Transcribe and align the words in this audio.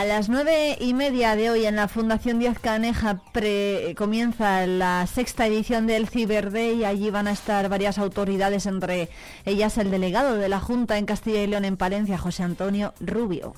A 0.00 0.04
las 0.06 0.30
nueve 0.30 0.78
y 0.80 0.94
media 0.94 1.36
de 1.36 1.50
hoy 1.50 1.66
en 1.66 1.76
la 1.76 1.86
Fundación 1.86 2.38
Díaz 2.38 2.58
Caneja 2.58 3.20
comienza 3.98 4.66
la 4.66 5.06
sexta 5.06 5.46
edición 5.46 5.86
del 5.86 6.08
Cyber 6.08 6.50
Day. 6.50 6.84
Allí 6.84 7.10
van 7.10 7.28
a 7.28 7.32
estar 7.32 7.68
varias 7.68 7.98
autoridades, 7.98 8.64
entre 8.64 9.10
ellas 9.44 9.76
el 9.76 9.90
delegado 9.90 10.36
de 10.36 10.48
la 10.48 10.58
Junta 10.58 10.96
en 10.96 11.04
Castilla 11.04 11.42
y 11.42 11.48
León 11.48 11.66
en 11.66 11.76
Palencia, 11.76 12.16
José 12.16 12.44
Antonio 12.44 12.94
Rubio. 12.98 13.52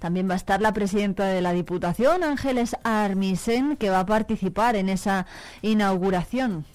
También 0.00 0.28
va 0.28 0.34
a 0.34 0.38
estar 0.38 0.60
la 0.60 0.72
presidenta 0.72 1.26
de 1.26 1.40
la 1.40 1.52
Diputación, 1.52 2.24
Ángeles 2.24 2.74
Armisen, 2.82 3.76
que 3.76 3.90
va 3.90 4.00
a 4.00 4.06
participar 4.06 4.74
en 4.74 4.88
esa 4.88 5.26
inauguración. 5.60 6.66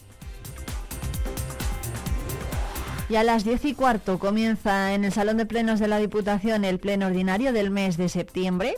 Y 3.09 3.15
a 3.15 3.23
las 3.23 3.45
10 3.45 3.63
y 3.65 3.73
cuarto 3.73 4.19
comienza 4.19 4.93
en 4.93 5.05
el 5.05 5.13
Salón 5.13 5.37
de 5.37 5.45
Plenos 5.45 5.79
de 5.79 5.87
la 5.87 5.97
Diputación 5.97 6.65
el 6.65 6.77
pleno 6.77 7.05
ordinario 7.05 7.53
del 7.53 7.69
mes 7.69 7.95
de 7.95 8.09
septiembre. 8.09 8.75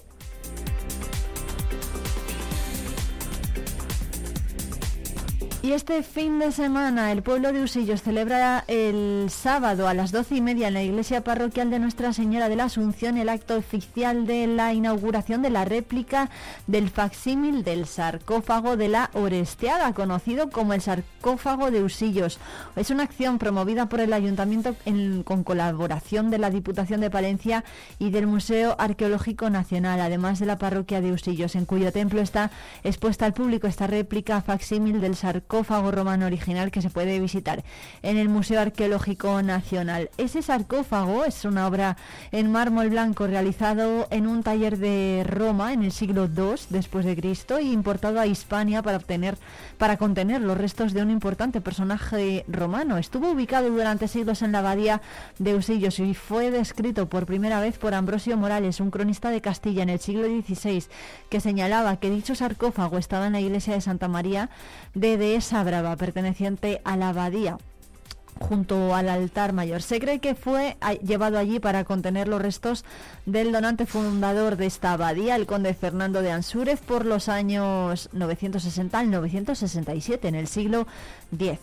Y 5.62 5.74
este 5.74 6.04
fin 6.04 6.40
de 6.40 6.54
semana 6.54 7.12
el 7.12 7.22
pueblo 7.22 7.52
de 7.52 7.62
Usillos 7.62 8.02
celebra 8.02 8.64
el 8.68 9.30
sábado 9.30 9.90
a 9.90 9.94
las 9.94 10.14
doce 10.14 10.36
y 10.36 10.42
media 10.42 10.70
en 10.70 10.74
la 10.74 10.84
iglesia 10.84 11.22
parroquial 11.22 11.70
de 11.70 11.80
Nuestra 11.80 12.14
Señora 12.14 12.48
de 12.48 12.56
la 12.56 12.64
Asunción 12.64 13.18
el 13.18 13.28
acto 13.28 13.58
oficial 13.58 14.26
de 14.26 14.48
la 14.48 14.74
inauguración 14.74 15.42
de 15.42 15.50
la 15.50 15.66
réplica 15.66 16.30
del 16.68 16.90
facsímil 16.90 17.66
del 17.66 17.88
sarcófago 17.88 18.78
de 18.78 18.88
la 18.88 19.10
Oresteaga, 19.12 19.92
conocido 19.92 20.50
como 20.50 20.72
el 20.72 20.80
sarcófago 20.80 21.72
de 21.72 21.84
Usillos. 21.84 22.40
Es 22.78 22.90
una 22.90 23.04
acción 23.04 23.38
promovida 23.38 23.90
por 23.90 24.00
el 24.00 24.14
Ayuntamiento 24.14 24.78
con 25.26 25.44
colaboración 25.44 26.30
de 26.30 26.38
la 26.38 26.52
Diputación 26.52 27.02
de 27.02 27.10
Palencia 27.10 27.66
y 28.00 28.12
del 28.12 28.28
Museo 28.28 28.78
Arqueológico 28.80 29.50
Nacional, 29.50 30.00
además 30.00 30.40
de 30.40 30.46
la 30.46 30.58
parroquia 30.58 31.02
de 31.02 31.12
Usillos, 31.12 31.56
en 31.56 31.66
cuyo 31.66 31.92
templo 31.92 32.22
está 32.22 32.50
expuesta 32.86 33.26
al 33.26 33.34
público 33.34 33.68
esta 33.68 33.88
réplica 33.88 34.42
facsímil 34.42 35.02
del 35.02 35.18
sarcófago 35.18 35.49
sarcófago 35.50 35.90
romano 35.90 36.28
original 36.28 36.70
que 36.70 36.80
se 36.80 36.92
puede 36.92 37.20
visitar 37.20 37.64
en 38.04 38.18
el 38.18 38.30
Museo 38.30 38.62
Arqueológico 38.62 39.42
Nacional. 39.42 40.12
Ese 40.20 40.44
sarcófago 40.44 41.26
es 41.26 41.44
una 41.44 41.66
obra 41.66 41.98
en 42.32 42.52
mármol 42.52 42.92
blanco 42.92 43.26
realizado 43.26 44.08
en 44.12 44.28
un 44.28 44.44
taller 44.44 44.78
de 44.78 45.24
Roma 45.28 45.74
en 45.74 45.82
el 45.82 45.92
siglo 45.92 46.26
II 46.26 46.54
después 46.70 47.04
de 47.04 47.16
Cristo 47.16 47.58
e 47.58 47.64
importado 47.64 48.20
a 48.20 48.28
Hispania 48.28 48.84
para 48.84 48.98
obtener 48.98 49.40
para 49.80 49.98
contener 49.98 50.42
los 50.42 50.56
restos 50.56 50.94
de 50.94 51.02
un 51.02 51.10
importante 51.10 51.62
personaje 51.62 52.46
romano. 52.48 53.00
Estuvo 53.00 53.32
ubicado 53.32 53.72
durante 53.72 54.08
siglos 54.08 54.44
en 54.44 54.52
la 54.52 54.60
abadía 54.60 55.02
de 55.40 55.56
Usillos 55.56 55.98
y 56.00 56.14
fue 56.14 56.52
descrito 56.52 57.10
por 57.10 57.26
primera 57.26 57.60
vez 57.60 57.80
por 57.80 57.96
Ambrosio 57.96 58.38
Morales, 58.38 58.82
un 58.82 58.92
cronista 58.92 59.32
de 59.32 59.42
Castilla 59.42 59.82
en 59.82 59.90
el 59.90 60.00
siglo 60.00 60.28
XVI, 60.28 60.84
que 61.30 61.40
señalaba 61.40 61.96
que 61.98 62.12
dicho 62.12 62.36
sarcófago 62.36 63.00
estaba 63.00 63.26
en 63.26 63.34
la 63.34 63.40
iglesia 63.40 63.74
de 63.74 63.82
Santa 63.82 64.08
María 64.08 64.52
de 64.94 65.39
esa 65.40 65.64
Brava, 65.64 65.96
perteneciente 65.96 66.82
a 66.84 66.96
la 66.96 67.10
abadía 67.10 67.58
junto 68.40 68.96
al 68.96 69.10
altar 69.10 69.54
mayor. 69.54 69.82
Se 69.82 70.00
cree 70.00 70.20
que 70.20 70.36
fue 70.36 70.78
llevado 71.04 71.38
allí 71.38 71.60
para 71.60 71.84
contener 71.84 72.28
los 72.28 72.42
restos 72.42 72.86
del 73.26 73.52
donante 73.52 73.86
fundador 73.86 74.56
de 74.56 74.66
esta 74.66 74.94
abadía, 74.94 75.36
el 75.36 75.46
conde 75.46 75.74
Fernando 75.74 76.22
de 76.22 76.32
Ansúrez, 76.32 76.80
por 76.80 77.06
los 77.06 77.28
años 77.28 78.10
960 78.14 78.98
al 78.98 79.12
967, 79.12 80.28
en 80.28 80.36
el 80.36 80.48
siglo 80.48 80.88
X. 81.34 81.60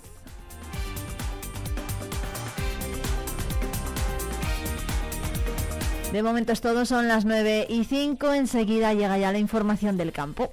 De 6.12 6.22
momento 6.22 6.52
es 6.52 6.60
todo, 6.60 6.86
son 6.86 7.08
las 7.08 7.24
9 7.24 7.66
y 7.68 7.84
5, 7.84 8.32
enseguida 8.32 8.94
llega 8.94 9.18
ya 9.18 9.32
la 9.32 9.38
información 9.38 9.96
del 9.96 10.12
campo. 10.12 10.52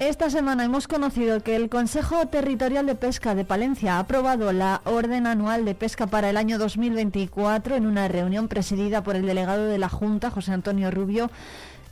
Esta 0.00 0.30
semana 0.30 0.64
hemos 0.64 0.86
conocido 0.86 1.40
que 1.40 1.56
el 1.56 1.68
Consejo 1.68 2.28
Territorial 2.28 2.86
de 2.86 2.94
Pesca 2.94 3.34
de 3.34 3.44
Palencia 3.44 3.96
ha 3.96 3.98
aprobado 3.98 4.52
la 4.52 4.80
Orden 4.84 5.26
Anual 5.26 5.64
de 5.64 5.74
Pesca 5.74 6.06
para 6.06 6.30
el 6.30 6.36
año 6.36 6.56
2024 6.56 7.74
en 7.74 7.84
una 7.84 8.06
reunión 8.06 8.46
presidida 8.46 9.02
por 9.02 9.16
el 9.16 9.26
delegado 9.26 9.64
de 9.64 9.76
la 9.76 9.88
Junta, 9.88 10.30
José 10.30 10.52
Antonio 10.52 10.92
Rubio, 10.92 11.32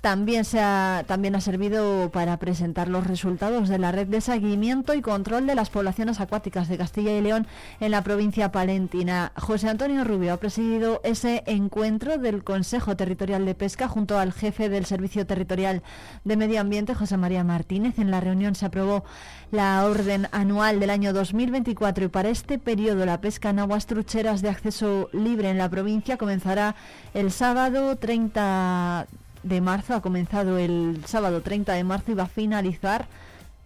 también, 0.00 0.44
se 0.44 0.60
ha, 0.60 1.04
también 1.06 1.34
ha 1.34 1.40
servido 1.40 2.10
para 2.10 2.36
presentar 2.38 2.88
los 2.88 3.06
resultados 3.06 3.68
de 3.68 3.78
la 3.78 3.92
red 3.92 4.06
de 4.06 4.20
seguimiento 4.20 4.94
y 4.94 5.02
control 5.02 5.46
de 5.46 5.54
las 5.54 5.70
poblaciones 5.70 6.20
acuáticas 6.20 6.68
de 6.68 6.78
Castilla 6.78 7.16
y 7.16 7.20
León 7.20 7.46
en 7.80 7.90
la 7.90 8.02
provincia 8.02 8.52
palentina. 8.52 9.32
José 9.36 9.68
Antonio 9.68 10.04
Rubio 10.04 10.32
ha 10.32 10.36
presidido 10.36 11.00
ese 11.04 11.42
encuentro 11.46 12.18
del 12.18 12.44
Consejo 12.44 12.96
Territorial 12.96 13.44
de 13.44 13.54
Pesca 13.54 13.88
junto 13.88 14.18
al 14.18 14.32
jefe 14.32 14.68
del 14.68 14.86
Servicio 14.86 15.26
Territorial 15.26 15.82
de 16.24 16.36
Medio 16.36 16.60
Ambiente, 16.60 16.94
José 16.94 17.16
María 17.16 17.44
Martínez. 17.44 17.98
En 17.98 18.10
la 18.10 18.20
reunión 18.20 18.54
se 18.54 18.66
aprobó 18.66 19.04
la 19.50 19.84
orden 19.84 20.28
anual 20.32 20.80
del 20.80 20.90
año 20.90 21.12
2024 21.12 22.04
y 22.04 22.08
para 22.08 22.28
este 22.28 22.58
periodo 22.58 23.06
la 23.06 23.20
pesca 23.20 23.50
en 23.50 23.58
aguas 23.58 23.86
trucheras 23.86 24.42
de 24.42 24.50
acceso 24.50 25.08
libre 25.12 25.50
en 25.50 25.58
la 25.58 25.68
provincia 25.68 26.16
comenzará 26.16 26.74
el 27.14 27.30
sábado 27.30 27.96
30 27.96 29.06
de 29.46 29.60
marzo, 29.60 29.94
ha 29.94 30.02
comenzado 30.02 30.58
el 30.58 31.02
sábado 31.06 31.40
30 31.40 31.72
de 31.72 31.84
marzo 31.84 32.12
y 32.12 32.14
va 32.14 32.24
a 32.24 32.28
finalizar, 32.28 33.06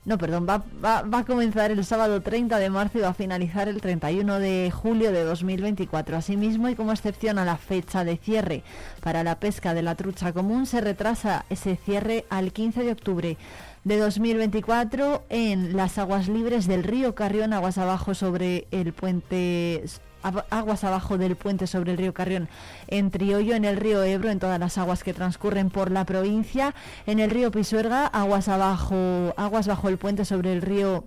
no, 0.05 0.19
perdón, 0.19 0.47
va, 0.49 0.63
va, 0.85 1.03
va, 1.03 1.19
a 1.19 1.25
comenzar 1.25 1.71
el 1.71 1.85
sábado 1.85 2.21
30 2.21 2.59
de 2.59 2.71
marzo 2.71 2.99
y 2.99 3.03
va 3.03 3.09
a 3.09 3.15
finalizar 3.15 3.69
el 3.69 3.81
31 3.81 4.39
de 4.39 4.71
julio 4.71 5.13
de 5.13 5.25
2024. 5.25 6.17
Asimismo, 6.17 6.69
y 6.69 6.75
como 6.75 6.93
excepción 6.93 7.39
a 7.39 7.45
la 7.45 7.57
fecha 7.57 8.05
de 8.05 8.17
cierre 8.17 8.63
para 9.01 9.25
la 9.25 9.39
pesca 9.39 9.75
de 9.75 9.83
la 9.83 9.95
trucha 9.95 10.33
común, 10.33 10.67
se 10.67 10.81
retrasa 10.81 11.45
ese 11.51 11.77
cierre 11.77 12.25
al 12.31 12.53
15 12.53 12.85
de 12.85 12.93
octubre 12.93 13.37
de 13.85 13.97
2024 13.97 15.25
en 15.31 15.77
las 15.77 15.97
aguas 15.99 16.29
libres 16.29 16.67
del 16.67 16.85
río 16.85 17.15
Carrión, 17.15 17.53
aguas 17.53 17.79
abajo 17.79 18.15
sobre 18.15 18.67
el 18.71 18.93
puente 18.93 19.83
aguas 20.23 20.85
abajo 20.85 21.19
del 21.19 21.37
puente 21.37 21.67
sobre 21.67 21.93
el 21.93 21.99
río 21.99 22.15
Carrión, 22.15 22.49
en 22.89 23.11
Triollo, 23.11 23.55
en 23.55 23.65
el 23.65 23.77
río 23.77 24.03
Ebro, 24.03 24.31
en 24.31 24.39
todas 24.39 24.59
las 24.59 24.79
aguas 24.79 25.03
que 25.03 25.15
transcurren 25.15 25.71
por 25.71 25.91
la 25.91 26.05
provincia, 26.05 26.75
en 27.07 27.19
el 27.19 27.31
río 27.31 27.51
Pisuerga, 27.51 28.07
aguas 28.07 28.49
abajo, 28.49 29.35
aguas 29.37 29.67
bajo 29.67 29.89
el 29.89 29.99
puente 29.99 30.25
sobre 30.25 30.53
el 30.53 30.63
río 30.63 31.05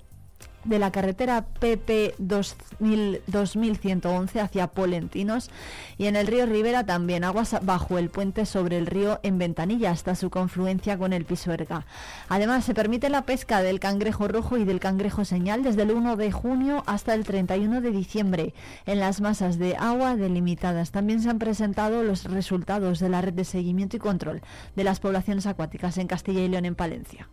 de 0.64 0.80
la 0.80 0.92
carretera 0.92 1.46
PP 1.60 2.16
2111 2.18 4.40
hacia 4.40 4.68
Polentinos 4.68 5.50
y 5.98 6.08
en 6.08 6.16
el 6.16 6.28
río 6.28 6.46
Rivera 6.46 6.86
también 6.86 7.24
aguas 7.24 7.56
bajo 7.62 7.98
el 7.98 8.10
puente 8.10 8.46
sobre 8.46 8.78
el 8.78 8.86
río 8.86 9.20
en 9.24 9.38
Ventanilla 9.38 9.92
hasta 9.92 10.16
su 10.16 10.30
confluencia 10.30 10.98
con 10.98 11.14
el 11.14 11.26
Pisuerga. 11.26 11.86
Además 12.30 12.66
se 12.66 12.74
permite 12.74 13.10
la 13.10 13.24
pesca 13.24 13.62
del 13.62 13.80
cangrejo 13.80 14.28
rojo 14.28 14.58
y 14.58 14.66
del 14.66 14.80
cangrejo 14.80 15.26
señal 15.26 15.64
desde 15.64 15.84
el 15.84 15.92
1 15.92 16.16
de 16.16 16.32
junio 16.32 16.84
hasta 16.86 17.14
el 17.14 17.24
31 17.24 17.82
de 17.82 17.92
diciembre 17.92 18.54
en 18.86 19.00
las 19.00 19.22
masas 19.22 19.58
de 19.58 19.76
agua 19.76 20.16
delimitadas. 20.16 20.92
También 20.92 21.22
se 21.22 21.30
han 21.30 21.40
presentado 21.40 22.04
los 22.04 22.26
resultados 22.26 23.00
de 23.00 23.10
la 23.10 23.22
red 23.22 23.34
de 23.34 23.46
seguimiento 23.46 23.98
y 23.98 24.00
control 24.00 24.42
de 24.76 24.84
las 24.84 25.00
poblaciones 25.00 25.46
acuáticas 25.46 25.98
en 25.98 26.08
Castilla 26.08 26.42
y 26.42 26.48
León 26.48 26.66
en 26.66 26.76
Palencia. 26.76 27.28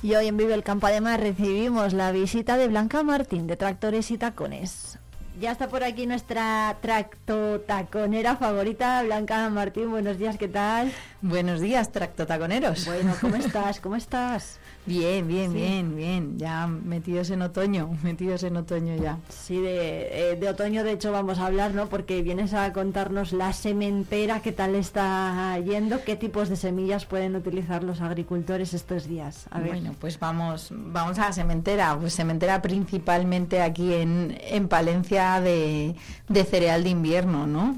Y 0.00 0.14
hoy 0.14 0.28
en 0.28 0.36
Vive 0.36 0.54
el 0.54 0.62
Campo 0.62 0.86
además 0.86 1.18
recibimos 1.18 1.92
la 1.92 2.12
visita 2.12 2.56
de 2.56 2.68
Blanca 2.68 3.02
Martín 3.02 3.48
de 3.48 3.56
Tractores 3.56 4.12
y 4.12 4.18
Tacones. 4.18 4.96
Ya 5.40 5.50
está 5.50 5.68
por 5.68 5.82
aquí 5.82 6.06
nuestra 6.06 6.76
tractotaconera 6.80 8.36
favorita, 8.36 9.02
Blanca 9.02 9.48
Martín. 9.50 9.90
Buenos 9.90 10.18
días, 10.18 10.36
¿qué 10.36 10.48
tal? 10.48 10.92
Buenos 11.20 11.60
días, 11.60 11.90
tractotaconeros. 11.90 12.86
Bueno, 12.86 13.12
¿cómo 13.20 13.34
estás? 13.44 13.80
¿Cómo 13.80 13.96
estás? 13.96 14.60
Bien, 14.86 15.26
bien, 15.26 15.52
bien, 15.52 15.96
bien. 15.96 16.38
Ya 16.38 16.68
metidos 16.68 17.30
en 17.30 17.42
otoño, 17.42 17.90
metidos 18.04 18.44
en 18.44 18.56
otoño 18.56 18.94
ya. 18.94 19.18
Sí, 19.28 19.60
de, 19.60 20.30
eh, 20.30 20.36
de, 20.36 20.48
otoño 20.48 20.84
de 20.84 20.92
hecho 20.92 21.10
vamos 21.10 21.40
a 21.40 21.46
hablar, 21.46 21.74
¿no? 21.74 21.88
Porque 21.88 22.22
vienes 22.22 22.54
a 22.54 22.72
contarnos 22.72 23.32
la 23.32 23.52
sementera, 23.52 24.42
qué 24.42 24.52
tal 24.52 24.76
está 24.76 25.58
yendo, 25.58 26.04
qué 26.04 26.14
tipos 26.14 26.48
de 26.48 26.54
semillas 26.56 27.04
pueden 27.04 27.34
utilizar 27.34 27.82
los 27.82 28.00
agricultores 28.00 28.72
estos 28.72 29.08
días. 29.08 29.46
A 29.50 29.58
ver. 29.58 29.70
Bueno, 29.70 29.96
pues 29.98 30.20
vamos, 30.20 30.68
vamos 30.70 31.18
a 31.18 31.22
la 31.22 31.32
sementera. 31.32 31.98
Pues 31.98 32.12
sementera 32.12 32.62
principalmente 32.62 33.60
aquí 33.60 33.92
en, 33.92 34.38
en 34.40 34.68
Palencia 34.68 35.40
de, 35.40 35.96
de 36.28 36.44
cereal 36.44 36.84
de 36.84 36.90
invierno, 36.90 37.48
¿no? 37.48 37.74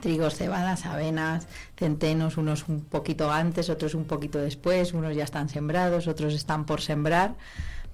Trigos, 0.00 0.36
cebadas, 0.36 0.86
avenas, 0.86 1.46
centenos, 1.76 2.36
unos 2.36 2.68
un 2.68 2.82
poquito 2.82 3.30
antes, 3.30 3.70
otros 3.70 3.94
un 3.94 4.04
poquito 4.04 4.38
después, 4.38 4.92
unos 4.92 5.14
ya 5.14 5.24
están 5.24 5.48
sembrados, 5.48 6.06
otros 6.06 6.34
están 6.34 6.64
por 6.64 6.80
sembrar. 6.80 7.34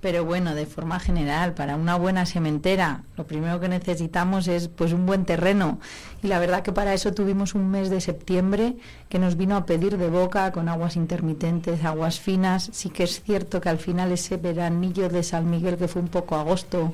Pero 0.02 0.24
bueno, 0.24 0.56
de 0.56 0.66
forma 0.66 0.98
general, 0.98 1.54
para 1.54 1.76
una 1.76 1.96
buena 1.96 2.26
sementera, 2.26 3.04
lo 3.16 3.24
primero 3.24 3.60
que 3.60 3.68
necesitamos 3.68 4.48
es 4.48 4.66
pues 4.66 4.92
un 4.92 5.06
buen 5.06 5.24
terreno. 5.24 5.78
Y 6.24 6.26
la 6.26 6.40
verdad 6.40 6.64
que 6.64 6.72
para 6.72 6.92
eso 6.92 7.14
tuvimos 7.14 7.54
un 7.54 7.70
mes 7.70 7.88
de 7.88 8.00
septiembre 8.00 8.74
que 9.08 9.20
nos 9.20 9.36
vino 9.36 9.54
a 9.54 9.64
pedir 9.64 9.98
de 9.98 10.08
boca 10.08 10.50
con 10.50 10.68
aguas 10.68 10.96
intermitentes, 10.96 11.84
aguas 11.84 12.18
finas. 12.18 12.68
Sí 12.72 12.90
que 12.90 13.04
es 13.04 13.22
cierto 13.22 13.60
que 13.60 13.68
al 13.68 13.78
final 13.78 14.10
ese 14.10 14.38
veranillo 14.38 15.08
de 15.08 15.22
San 15.22 15.48
Miguel, 15.48 15.76
que 15.76 15.86
fue 15.86 16.02
un 16.02 16.08
poco 16.08 16.34
agosto, 16.34 16.92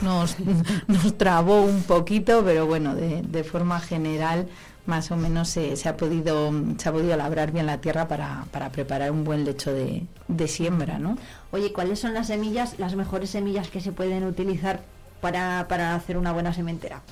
nos, 0.00 0.36
nos 0.86 1.16
trabó 1.18 1.62
un 1.62 1.82
poquito, 1.82 2.42
pero 2.44 2.66
bueno, 2.66 2.94
de, 2.94 3.22
de 3.22 3.44
forma 3.44 3.80
general 3.80 4.48
más 4.88 5.10
o 5.10 5.16
menos 5.16 5.50
se, 5.50 5.76
se, 5.76 5.88
ha 5.88 5.96
podido 5.98 6.50
se 6.78 6.88
ha 6.88 6.92
podido 6.92 7.14
labrar 7.16 7.52
bien 7.52 7.66
la 7.66 7.78
tierra 7.78 8.08
para, 8.08 8.46
para 8.50 8.70
preparar 8.70 9.10
un 9.10 9.22
buen 9.22 9.44
lecho 9.44 9.72
de, 9.72 10.06
de, 10.28 10.48
siembra, 10.48 10.98
¿no? 10.98 11.18
Oye, 11.50 11.74
¿cuáles 11.74 11.98
son 11.98 12.14
las 12.14 12.28
semillas, 12.28 12.78
las 12.78 12.96
mejores 12.96 13.28
semillas 13.28 13.68
que 13.68 13.82
se 13.82 13.92
pueden 13.92 14.24
utilizar 14.24 14.80
para, 15.20 15.66
para 15.68 15.94
hacer 15.94 16.16
una 16.16 16.32
buena 16.32 16.54
sementera? 16.54 17.02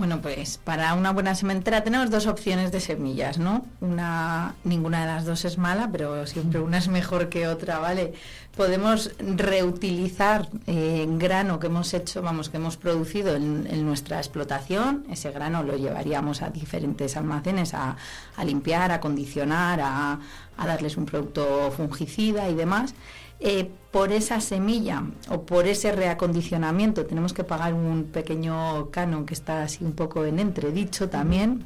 Bueno, 0.00 0.22
pues 0.22 0.56
para 0.56 0.94
una 0.94 1.12
buena 1.12 1.34
sementera 1.34 1.84
tenemos 1.84 2.10
dos 2.10 2.26
opciones 2.26 2.72
de 2.72 2.80
semillas, 2.80 3.36
¿no? 3.36 3.66
Una, 3.82 4.54
ninguna 4.64 5.02
de 5.02 5.06
las 5.06 5.26
dos 5.26 5.44
es 5.44 5.58
mala, 5.58 5.90
pero 5.92 6.26
siempre 6.26 6.58
una 6.58 6.78
es 6.78 6.88
mejor 6.88 7.28
que 7.28 7.46
otra, 7.46 7.80
¿vale? 7.80 8.14
Podemos 8.56 9.10
reutilizar 9.18 10.48
eh, 10.66 11.06
grano 11.06 11.60
que 11.60 11.66
hemos 11.66 11.92
hecho, 11.92 12.22
vamos, 12.22 12.48
que 12.48 12.56
hemos 12.56 12.78
producido 12.78 13.36
en, 13.36 13.84
nuestra 13.84 14.16
explotación. 14.16 15.04
Ese 15.10 15.32
grano 15.32 15.64
lo 15.64 15.76
llevaríamos 15.76 16.40
a 16.40 16.48
diferentes 16.48 17.18
almacenes 17.18 17.74
a, 17.74 17.98
limpiar, 18.42 18.92
a 18.92 19.00
condicionar, 19.00 19.80
a, 19.82 20.18
a 20.56 20.66
darles 20.66 20.96
un 20.96 21.04
producto 21.04 21.70
fungicida 21.76 22.48
y 22.48 22.54
demás. 22.54 22.94
Eh, 23.40 23.70
por 23.90 24.12
esa 24.12 24.40
semilla 24.40 25.02
o 25.30 25.42
por 25.42 25.66
ese 25.66 25.92
reacondicionamiento 25.92 27.06
tenemos 27.06 27.32
que 27.32 27.42
pagar 27.42 27.72
un 27.74 28.04
pequeño 28.04 28.90
canon 28.90 29.24
que 29.24 29.34
está 29.34 29.62
así 29.62 29.82
un 29.82 29.92
poco 29.92 30.26
en 30.26 30.38
entredicho 30.38 31.08
también, 31.08 31.64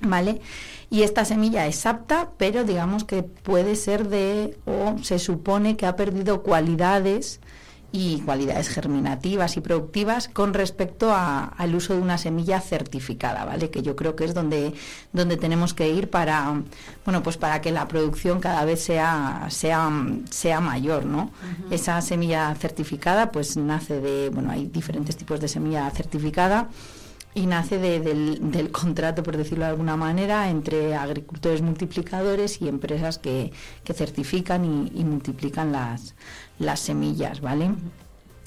¿vale? 0.00 0.40
Y 0.90 1.02
esta 1.02 1.24
semilla 1.24 1.66
es 1.66 1.86
apta, 1.86 2.30
pero 2.36 2.64
digamos 2.64 3.04
que 3.04 3.22
puede 3.22 3.76
ser 3.76 4.08
de, 4.08 4.58
o 4.66 4.98
se 5.02 5.18
supone 5.18 5.76
que 5.76 5.86
ha 5.86 5.96
perdido 5.96 6.42
cualidades 6.42 7.40
y 7.96 8.18
cualidades 8.22 8.70
germinativas 8.70 9.56
y 9.56 9.60
productivas 9.60 10.26
con 10.26 10.52
respecto 10.52 11.14
al 11.14 11.74
uso 11.76 11.94
de 11.94 12.00
una 12.00 12.18
semilla 12.18 12.60
certificada, 12.60 13.44
¿vale? 13.44 13.70
Que 13.70 13.82
yo 13.82 13.94
creo 13.94 14.16
que 14.16 14.24
es 14.24 14.34
donde, 14.34 14.74
donde 15.12 15.36
tenemos 15.36 15.74
que 15.74 15.88
ir 15.90 16.10
para, 16.10 16.60
bueno, 17.04 17.22
pues 17.22 17.36
para 17.36 17.60
que 17.60 17.70
la 17.70 17.86
producción 17.86 18.40
cada 18.40 18.64
vez 18.64 18.82
sea, 18.82 19.46
sea, 19.48 19.92
sea 20.28 20.60
mayor, 20.60 21.06
¿no? 21.06 21.30
Esa 21.70 22.02
semilla 22.02 22.52
certificada, 22.56 23.30
pues 23.30 23.56
nace 23.56 24.00
de, 24.00 24.28
bueno, 24.30 24.50
hay 24.50 24.66
diferentes 24.66 25.16
tipos 25.16 25.38
de 25.38 25.46
semilla 25.46 25.88
certificada 25.90 26.70
y 27.34 27.46
nace 27.46 27.78
del, 27.78 28.70
contrato, 28.70 29.22
por 29.24 29.36
decirlo 29.36 29.64
de 29.64 29.70
alguna 29.70 29.96
manera, 29.96 30.48
entre 30.48 30.94
agricultores 30.94 31.62
multiplicadores 31.62 32.62
y 32.62 32.68
empresas 32.68 33.18
que, 33.18 33.52
certifican 33.92 34.64
y, 34.64 35.04
multiplican 35.04 35.72
las, 35.72 36.14
las 36.58 36.80
semillas, 36.80 37.40
¿vale? 37.40 37.70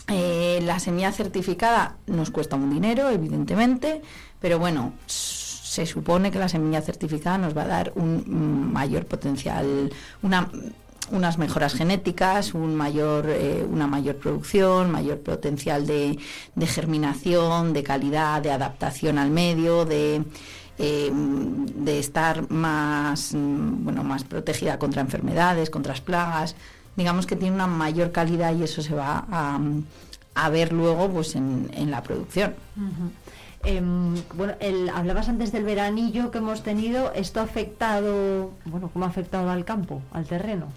Eh, 0.10 0.62
la 0.64 0.80
semilla 0.80 1.12
certificada 1.12 1.98
nos 2.08 2.32
cuesta 2.32 2.56
un 2.56 2.70
dinero, 2.70 3.10
evidentemente, 3.10 4.02
pero 4.40 4.58
bueno, 4.58 4.94
se 5.06 5.86
supone 5.86 6.32
que 6.32 6.40
la 6.40 6.48
semilla 6.48 6.82
certificada 6.82 7.38
nos 7.38 7.56
va 7.58 7.64
a 7.64 7.68
dar 7.68 7.92
un 7.96 8.72
mayor 8.72 9.06
potencial, 9.06 9.92
una 10.22 10.50
unas 11.12 11.38
mejoras 11.38 11.74
genéticas, 11.74 12.54
un 12.54 12.76
mayor, 12.76 13.30
eh, 13.30 13.66
una 13.70 13.88
mayor 13.88 14.18
producción, 14.18 14.92
mayor 14.92 15.20
potencial 15.20 15.86
de, 15.88 16.18
germinación, 16.60 17.74
de 17.74 17.84
calidad, 17.84 18.42
de 18.42 18.52
adaptación 18.52 19.18
al 19.18 19.30
medio, 19.30 19.86
de 19.86 20.24
eh, 20.78 21.12
estar 21.88 22.50
más, 22.52 23.34
mm, 23.34 23.84
bueno, 23.84 24.04
más 24.04 24.24
protegida 24.24 24.78
contra 24.78 25.02
enfermedades, 25.02 25.70
contra 25.70 25.94
plagas. 25.96 26.56
Digamos 26.98 27.26
que 27.26 27.38
tiene 27.38 27.56
una 27.56 27.68
mayor 27.68 28.12
calidad 28.12 28.54
y 28.54 28.64
eso 28.64 28.82
se 28.82 28.94
va 28.94 29.26
a, 29.32 29.60
a 30.36 30.50
ver 30.50 30.74
luego 30.74 31.10
pues 31.10 31.36
en, 31.36 31.72
en 31.74 31.92
la 31.92 32.04
producción. 32.04 32.56
Em, 33.64 34.16
bueno, 34.36 34.54
el, 34.60 34.90
hablabas 34.90 35.30
antes 35.30 35.52
del 35.52 35.64
veranillo 35.64 36.32
que 36.32 36.38
hemos 36.40 36.64
tenido. 36.64 37.14
¿Esto 37.14 37.40
ha 37.40 37.44
afectado, 37.44 38.52
bueno, 38.66 38.90
cómo 38.92 39.06
ha 39.06 39.08
afectado 39.10 39.50
al 39.50 39.66
campo, 39.66 40.02
al 40.12 40.26
terreno? 40.26 40.68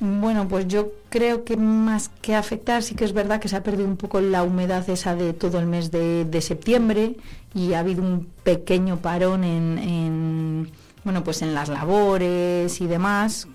Bueno, 0.00 0.48
pues 0.48 0.66
yo 0.66 0.90
creo 1.10 1.44
que 1.44 1.56
más 1.56 2.08
que 2.08 2.34
afectar, 2.34 2.82
sí 2.82 2.96
que 2.96 3.04
es 3.04 3.12
verdad 3.12 3.40
que 3.40 3.48
se 3.48 3.54
ha 3.54 3.62
perdido 3.62 3.86
un 3.86 3.96
poco 3.96 4.20
la 4.20 4.42
humedad 4.42 4.88
esa 4.90 5.14
de 5.14 5.32
todo 5.32 5.60
el 5.60 5.66
mes 5.66 5.92
de, 5.92 6.40
septiembre 6.40 7.14
y 7.54 7.74
ha 7.74 7.78
habido 7.78 8.02
un 8.02 8.26
pequeño 8.42 8.96
parón 8.96 9.44
en, 9.44 10.72
bueno, 11.04 11.24
pues 11.24 11.42
en 11.42 11.54
las 11.54 11.68
labores 11.68 12.80
y 12.80 12.86
demás. 12.86 13.48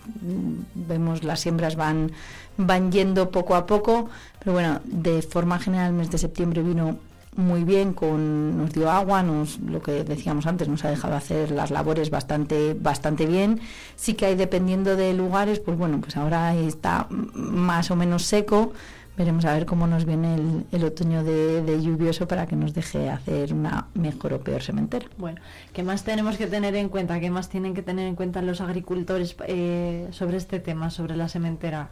Vemos 0.74 1.24
las 1.24 1.40
siembras 1.40 1.76
van, 1.76 2.12
van 2.58 2.92
yendo 2.92 3.32
poco 3.32 3.56
a 3.56 3.66
poco, 3.66 4.10
pero 4.40 4.54
bueno, 4.54 4.82
de 4.84 5.22
forma 5.22 5.60
general 5.60 5.88
el 5.88 5.94
mes 5.94 6.12
de 6.12 6.18
septiembre 6.18 6.62
vino 6.64 6.98
muy 7.38 7.64
bien, 7.64 7.94
con, 7.94 8.58
nos 8.58 8.74
dio 8.74 8.90
agua, 8.90 9.22
nos, 9.22 9.60
lo 9.60 9.82
que 9.82 10.04
decíamos 10.04 10.48
antes, 10.48 10.68
nos 10.68 10.84
ha 10.84 10.90
dejado 10.90 11.16
hacer 11.16 11.52
las 11.52 11.70
labores 11.70 12.10
bastante, 12.10 12.74
bastante 12.74 13.28
bien. 13.28 13.62
Sí 13.96 14.16
que 14.16 14.26
hay, 14.26 14.36
dependiendo 14.36 14.96
de 14.96 15.14
lugares, 15.14 15.60
pues 15.60 15.78
bueno, 15.78 16.02
pues 16.02 16.18
ahora 16.18 16.56
está 16.56 17.08
más 17.10 17.92
o 17.92 17.96
menos 17.96 18.24
seco. 18.24 18.74
Veremos 19.18 19.46
a 19.46 19.54
ver 19.54 19.66
cómo 19.66 19.88
nos 19.88 20.06
viene 20.06 20.36
el, 20.72 20.84
otoño 20.84 21.24
de, 21.24 21.82
lluvioso 21.82 22.28
para 22.28 22.46
que 22.46 22.56
nos 22.56 22.76
deje 22.76 23.10
hacer 23.10 23.52
una 23.52 23.88
mejor 23.96 24.34
o 24.34 24.42
peor 24.42 24.62
sementera. 24.62 25.08
Bueno, 25.18 25.42
¿qué 25.74 25.82
más 25.82 26.04
tenemos 26.04 26.38
que 26.38 26.46
tener 26.46 26.76
en 26.76 26.88
cuenta? 26.88 27.20
¿Qué 27.20 27.32
más 27.32 27.50
tienen 27.50 27.74
que 27.74 27.82
tener 27.82 28.08
en 28.08 28.16
cuenta 28.16 28.44
los 28.44 28.62
agricultores 28.62 29.36
eh, 29.48 30.08
sobre 30.12 30.38
este 30.38 30.60
tema, 30.60 30.92
sobre 30.92 31.16
la 31.16 31.30
sementera? 31.30 31.90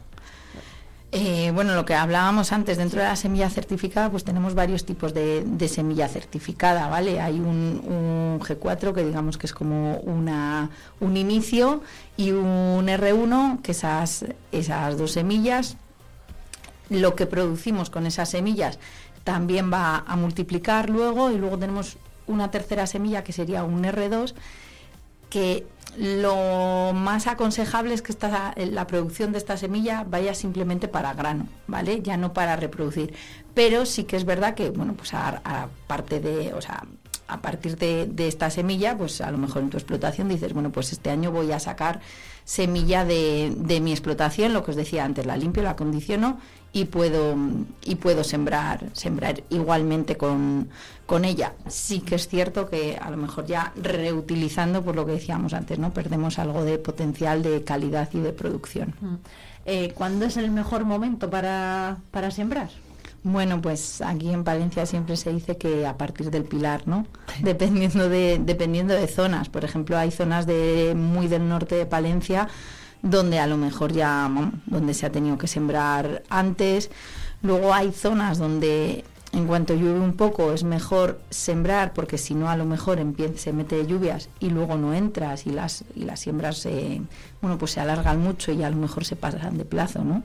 Eh, 1.10 1.50
bueno, 1.52 1.74
lo 1.74 1.84
que 1.84 1.94
hablábamos 1.94 2.52
antes, 2.52 2.76
dentro 2.76 3.00
de 3.00 3.08
la 3.08 3.16
semilla 3.16 3.50
certificada, 3.50 4.08
pues 4.08 4.22
tenemos 4.22 4.54
varios 4.54 4.84
tipos 4.84 5.12
de, 5.12 5.68
semilla 5.68 6.06
certificada, 6.06 6.88
¿vale? 6.88 7.20
Hay 7.20 7.40
un, 7.40 8.38
G4 8.38 8.92
que 8.92 9.04
digamos 9.04 9.36
que 9.36 9.46
es 9.46 9.52
como 9.52 9.96
una, 9.98 10.70
un 11.00 11.16
inicio 11.16 11.82
y 12.16 12.30
un 12.30 12.86
R1, 12.86 13.62
que 13.62 13.72
esas, 13.72 14.26
esas 14.52 14.96
dos 14.96 15.12
semillas, 15.12 15.76
lo 16.90 17.14
que 17.14 17.26
producimos 17.26 17.90
con 17.90 18.06
esas 18.06 18.30
semillas 18.30 18.78
también 19.24 19.72
va 19.72 20.04
a 20.06 20.16
multiplicar 20.16 20.88
luego 20.88 21.32
y 21.32 21.36
luego 21.36 21.58
tenemos 21.58 21.96
una 22.26 22.50
tercera 22.50 22.86
semilla 22.86 23.24
que 23.24 23.32
sería 23.32 23.64
un 23.64 23.82
R2 23.82 24.34
que 25.28 25.66
lo 25.98 26.92
más 26.94 27.26
aconsejable 27.26 27.94
es 27.94 28.02
que 28.02 28.12
esta, 28.12 28.54
la 28.56 28.86
producción 28.86 29.32
de 29.32 29.38
esta 29.38 29.56
semilla 29.56 30.04
vaya 30.08 30.34
simplemente 30.34 30.88
para 30.88 31.14
grano, 31.14 31.48
¿vale? 31.66 32.02
Ya 32.02 32.16
no 32.16 32.32
para 32.32 32.54
reproducir. 32.56 33.14
Pero 33.54 33.86
sí 33.86 34.04
que 34.04 34.16
es 34.16 34.24
verdad 34.24 34.54
que, 34.54 34.70
bueno, 34.70 34.94
pues 34.94 35.14
a, 35.14 35.68
parte 35.86 36.20
de, 36.20 36.52
o 36.52 36.60
sea, 36.60 36.84
a 37.28 37.40
partir 37.40 37.76
de, 37.76 38.28
esta 38.28 38.50
semilla, 38.50 38.96
pues 38.96 39.20
a 39.20 39.30
lo 39.30 39.38
mejor 39.38 39.62
en 39.62 39.70
tu 39.70 39.78
explotación 39.78 40.28
dices, 40.28 40.52
bueno, 40.52 40.70
pues 40.70 40.92
este 40.92 41.10
año 41.10 41.32
voy 41.32 41.50
a 41.52 41.58
sacar 41.58 42.00
semilla 42.44 43.04
de, 43.04 43.52
de 43.56 43.80
mi 43.80 43.90
explotación, 43.90 44.52
lo 44.52 44.62
que 44.62 44.72
os 44.72 44.76
decía 44.76 45.04
antes, 45.04 45.26
la 45.26 45.36
limpio, 45.36 45.62
la 45.62 45.70
acondiciono 45.70 46.38
y 46.76 46.84
puedo 46.84 47.34
y 47.82 47.94
puedo 47.94 48.22
sembrar 48.22 48.90
sembrar 48.92 49.42
igualmente 49.48 50.18
con, 50.18 50.68
con 51.06 51.24
ella 51.24 51.54
sí 51.66 52.00
que 52.00 52.16
es 52.16 52.28
cierto 52.28 52.68
que 52.68 52.98
a 53.00 53.10
lo 53.10 53.16
mejor 53.16 53.46
ya 53.46 53.72
reutilizando 53.76 54.82
por 54.82 54.94
lo 54.94 55.06
que 55.06 55.12
decíamos 55.12 55.54
antes 55.54 55.78
no 55.78 55.94
perdemos 55.94 56.38
algo 56.38 56.64
de 56.64 56.78
potencial 56.78 57.42
de 57.42 57.64
calidad 57.64 58.10
y 58.12 58.18
de 58.18 58.34
producción 58.34 58.94
mm. 59.00 59.14
eh, 59.64 59.92
¿cuándo 59.94 60.26
es 60.26 60.36
el 60.36 60.50
mejor 60.50 60.84
momento 60.84 61.30
para, 61.30 61.96
para 62.10 62.30
sembrar? 62.30 62.68
Bueno, 63.22 63.60
pues 63.60 64.02
aquí 64.02 64.30
en 64.30 64.44
Palencia 64.44 64.86
siempre 64.86 65.16
se 65.16 65.32
dice 65.32 65.56
que 65.56 65.84
a 65.84 65.96
partir 65.96 66.30
del 66.30 66.44
pilar, 66.44 66.86
¿no? 66.86 67.06
Dependiendo 67.42 68.08
de, 68.08 68.40
dependiendo 68.40 68.94
de 68.94 69.08
zonas. 69.08 69.48
Por 69.48 69.64
ejemplo, 69.64 69.98
hay 69.98 70.12
zonas 70.12 70.46
de 70.46 70.94
muy 70.96 71.26
del 71.26 71.48
norte 71.48 71.74
de 71.74 71.86
Palencia 71.86 72.48
donde 73.10 73.38
a 73.38 73.46
lo 73.46 73.56
mejor 73.56 73.92
ya, 73.92 74.30
donde 74.66 74.94
se 74.94 75.06
ha 75.06 75.12
tenido 75.12 75.38
que 75.38 75.46
sembrar 75.46 76.22
antes. 76.28 76.90
Luego 77.42 77.72
hay 77.72 77.92
zonas 77.92 78.38
donde 78.38 79.04
en 79.32 79.46
cuanto 79.46 79.74
llueve 79.74 80.00
un 80.00 80.14
poco 80.14 80.52
es 80.52 80.64
mejor 80.64 81.20
sembrar 81.30 81.92
porque 81.92 82.16
si 82.16 82.34
no 82.34 82.48
a 82.48 82.56
lo 82.56 82.64
mejor 82.64 82.98
empieza, 82.98 83.36
se 83.36 83.52
mete 83.52 83.86
lluvias 83.86 84.30
y 84.40 84.50
luego 84.50 84.76
no 84.76 84.94
entras 84.94 85.46
y 85.46 85.50
las, 85.50 85.84
y 85.94 86.04
las 86.04 86.20
siembras 86.20 86.58
se, 86.58 87.02
bueno, 87.42 87.58
pues 87.58 87.72
se 87.72 87.80
alargan 87.80 88.20
mucho 88.20 88.52
y 88.52 88.62
a 88.62 88.70
lo 88.70 88.76
mejor 88.76 89.04
se 89.04 89.16
pasan 89.16 89.58
de 89.58 89.64
plazo, 89.64 90.02
¿no? 90.04 90.22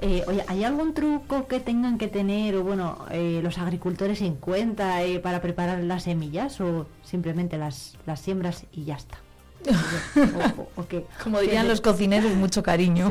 Eh, 0.00 0.22
oye, 0.28 0.44
¿hay 0.46 0.62
algún 0.62 0.94
truco 0.94 1.48
que 1.48 1.58
tengan 1.58 1.98
que 1.98 2.06
tener 2.06 2.54
o 2.54 2.62
bueno 2.62 3.04
eh, 3.10 3.40
los 3.42 3.58
agricultores 3.58 4.20
en 4.22 4.36
cuenta 4.36 5.02
eh, 5.02 5.18
para 5.18 5.42
preparar 5.42 5.82
las 5.82 6.04
semillas 6.04 6.60
o 6.60 6.86
simplemente 7.02 7.58
las, 7.58 7.96
las 8.06 8.20
siembras 8.20 8.64
y 8.72 8.84
ya 8.84 8.94
está? 8.94 9.23
Como 11.22 11.40
dirían 11.40 11.68
los 11.68 11.80
cocineros, 11.80 12.32
mucho 12.34 12.62
cariño. 12.62 13.10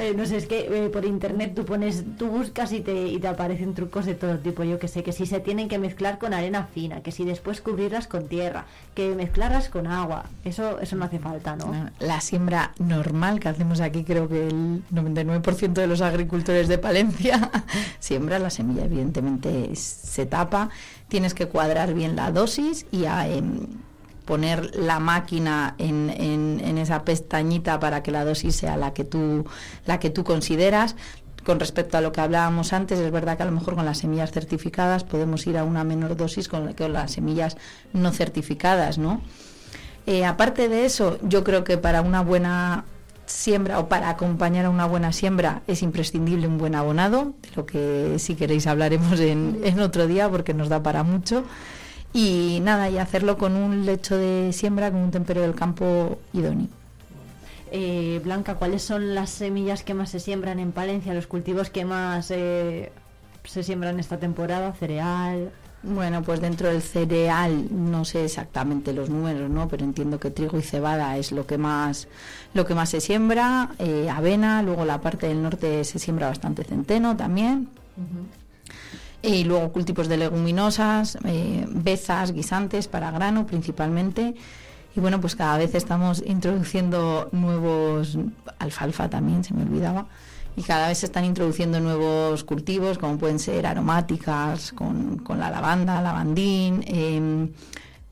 Eh, 0.00 0.14
no 0.16 0.26
sé, 0.26 0.36
es 0.36 0.46
que 0.46 0.86
eh, 0.86 0.88
por 0.88 1.04
internet 1.04 1.52
tú 1.54 1.64
pones, 1.64 2.04
tú 2.16 2.28
buscas 2.28 2.72
y 2.72 2.80
te, 2.80 3.08
y 3.08 3.18
te 3.18 3.28
aparecen 3.28 3.74
trucos 3.74 4.06
de 4.06 4.14
todo 4.14 4.38
tipo. 4.38 4.64
Yo 4.64 4.78
que 4.78 4.88
sé, 4.88 5.02
que 5.02 5.12
si 5.12 5.26
se 5.26 5.40
tienen 5.40 5.68
que 5.68 5.78
mezclar 5.78 6.18
con 6.18 6.32
arena 6.34 6.68
fina, 6.72 7.02
que 7.02 7.12
si 7.12 7.24
después 7.24 7.60
cubrirlas 7.60 8.06
con 8.06 8.28
tierra, 8.28 8.64
que 8.94 9.14
mezclarlas 9.14 9.68
con 9.68 9.86
agua. 9.86 10.24
Eso, 10.44 10.80
eso 10.80 10.96
no 10.96 11.04
hace 11.04 11.18
falta, 11.18 11.56
¿no? 11.56 11.90
La 12.00 12.20
siembra 12.20 12.72
normal 12.78 13.40
que 13.40 13.48
hacemos 13.48 13.80
aquí, 13.80 14.04
creo 14.04 14.28
que 14.28 14.48
el 14.48 14.82
99% 14.92 15.72
de 15.72 15.86
los 15.86 16.00
agricultores 16.00 16.68
de 16.68 16.78
Palencia 16.78 17.50
siembra 17.98 18.38
la 18.38 18.50
semilla, 18.50 18.84
evidentemente 18.84 19.74
se 19.74 20.26
tapa. 20.26 20.70
Tienes 21.08 21.34
que 21.34 21.46
cuadrar 21.46 21.94
bien 21.94 22.16
la 22.16 22.30
dosis 22.32 22.86
y 22.90 23.06
a, 23.06 23.26
poner 24.28 24.76
la 24.76 25.00
máquina 25.00 25.74
en, 25.78 26.10
en, 26.10 26.76
esa 26.76 27.02
pestañita 27.02 27.80
para 27.80 28.02
que 28.02 28.10
la 28.10 28.26
dosis 28.26 28.56
sea 28.56 28.76
la 28.76 28.92
que 28.92 29.02
tú, 29.02 29.46
la 29.86 29.98
que 29.98 30.10
tú 30.10 30.22
consideras 30.22 30.96
con 31.46 31.58
respecto 31.58 31.96
a 31.96 32.02
lo 32.02 32.12
que 32.12 32.20
hablábamos 32.20 32.74
antes, 32.74 32.98
es 32.98 33.10
verdad 33.10 33.38
que 33.38 33.44
a 33.44 33.46
lo 33.46 33.52
mejor 33.52 33.74
con 33.74 33.86
las 33.86 33.96
semillas 33.96 34.30
certificadas 34.30 35.02
podemos 35.02 35.46
ir 35.46 35.56
a 35.56 35.64
una 35.64 35.82
menor 35.82 36.14
dosis 36.14 36.46
con, 36.46 36.74
con 36.74 36.92
las 36.92 37.12
semillas 37.12 37.56
no 37.94 38.12
certificadas, 38.12 38.98
¿no? 38.98 39.22
Eh, 40.04 40.26
aparte 40.26 40.68
de 40.68 40.84
eso, 40.84 41.18
yo 41.22 41.42
creo 41.42 41.64
que 41.64 41.78
para 41.78 42.02
una 42.02 42.20
buena 42.20 42.84
siembra 43.24 43.78
o 43.78 43.88
para 43.88 44.10
acompañar 44.10 44.66
a 44.66 44.70
una 44.70 44.84
buena 44.84 45.10
siembra 45.14 45.62
es 45.66 45.82
imprescindible 45.82 46.46
un 46.46 46.58
buen 46.58 46.74
abonado, 46.74 47.32
de 47.40 47.48
lo 47.56 47.64
que 47.64 48.16
si 48.18 48.34
queréis 48.34 48.66
hablaremos 48.66 49.20
en, 49.20 49.60
en 49.64 49.80
otro 49.80 50.06
día 50.06 50.28
porque 50.28 50.52
nos 50.52 50.68
da 50.68 50.82
para 50.82 51.02
mucho 51.02 51.44
y 52.12 52.60
nada, 52.62 52.88
y 52.90 52.98
hacerlo 52.98 53.38
con 53.38 53.54
un 53.54 53.86
lecho 53.86 54.16
de 54.16 54.52
siembra, 54.52 54.90
con 54.90 55.00
un 55.00 55.10
tempero 55.10 55.40
del 55.42 55.54
campo 55.54 56.18
idóneo. 56.32 56.68
Eh, 57.70 58.20
Blanca, 58.24 58.54
¿cuáles 58.54 58.82
son 58.82 59.14
las 59.14 59.30
semillas 59.30 59.82
que 59.82 59.94
más 59.94 60.10
se 60.10 60.20
siembran 60.20 60.58
en 60.58 60.72
Palencia, 60.72 61.12
los 61.12 61.26
cultivos 61.26 61.68
que 61.68 61.84
más 61.84 62.30
eh, 62.30 62.90
se 63.44 63.62
siembran 63.62 64.00
esta 64.00 64.18
temporada? 64.18 64.72
¿Cereal? 64.72 65.50
Bueno, 65.82 66.22
pues 66.22 66.40
dentro 66.40 66.68
del 66.68 66.82
cereal 66.82 67.68
no 67.70 68.04
sé 68.04 68.24
exactamente 68.24 68.92
los 68.92 69.10
números, 69.10 69.48
¿no? 69.48 69.68
Pero 69.68 69.84
entiendo 69.84 70.18
que 70.18 70.30
trigo 70.30 70.58
y 70.58 70.62
cebada 70.62 71.16
es 71.18 71.30
lo 71.30 71.46
que 71.46 71.56
más 71.56 72.08
lo 72.52 72.66
que 72.66 72.74
más 72.74 72.90
se 72.90 73.00
siembra, 73.00 73.70
eh, 73.78 74.10
avena, 74.10 74.62
luego 74.62 74.84
la 74.84 75.00
parte 75.00 75.28
del 75.28 75.40
norte 75.40 75.84
se 75.84 76.00
siembra 76.00 76.28
bastante 76.28 76.64
centeno 76.64 77.16
también 77.16 77.68
y 79.28 79.44
luego 79.44 79.72
cultivos 79.72 80.08
de 80.08 80.16
leguminosas, 80.16 81.18
eh, 81.24 81.66
bezas, 81.68 82.32
guisantes 82.32 82.88
para 82.88 83.10
grano 83.10 83.46
principalmente. 83.46 84.34
Y 84.96 85.00
bueno, 85.00 85.20
pues 85.20 85.36
cada 85.36 85.58
vez 85.58 85.74
estamos 85.74 86.22
introduciendo 86.26 87.28
nuevos, 87.32 88.18
alfalfa 88.58 89.08
también, 89.08 89.44
se 89.44 89.54
me 89.54 89.62
olvidaba, 89.62 90.06
y 90.56 90.62
cada 90.62 90.88
vez 90.88 90.98
se 90.98 91.06
están 91.06 91.24
introduciendo 91.24 91.78
nuevos 91.78 92.42
cultivos, 92.42 92.98
como 92.98 93.18
pueden 93.18 93.38
ser 93.38 93.66
aromáticas, 93.66 94.72
con, 94.72 95.18
con 95.18 95.38
la 95.38 95.50
lavanda, 95.50 96.00
lavandín, 96.02 96.82
em, 96.86 97.50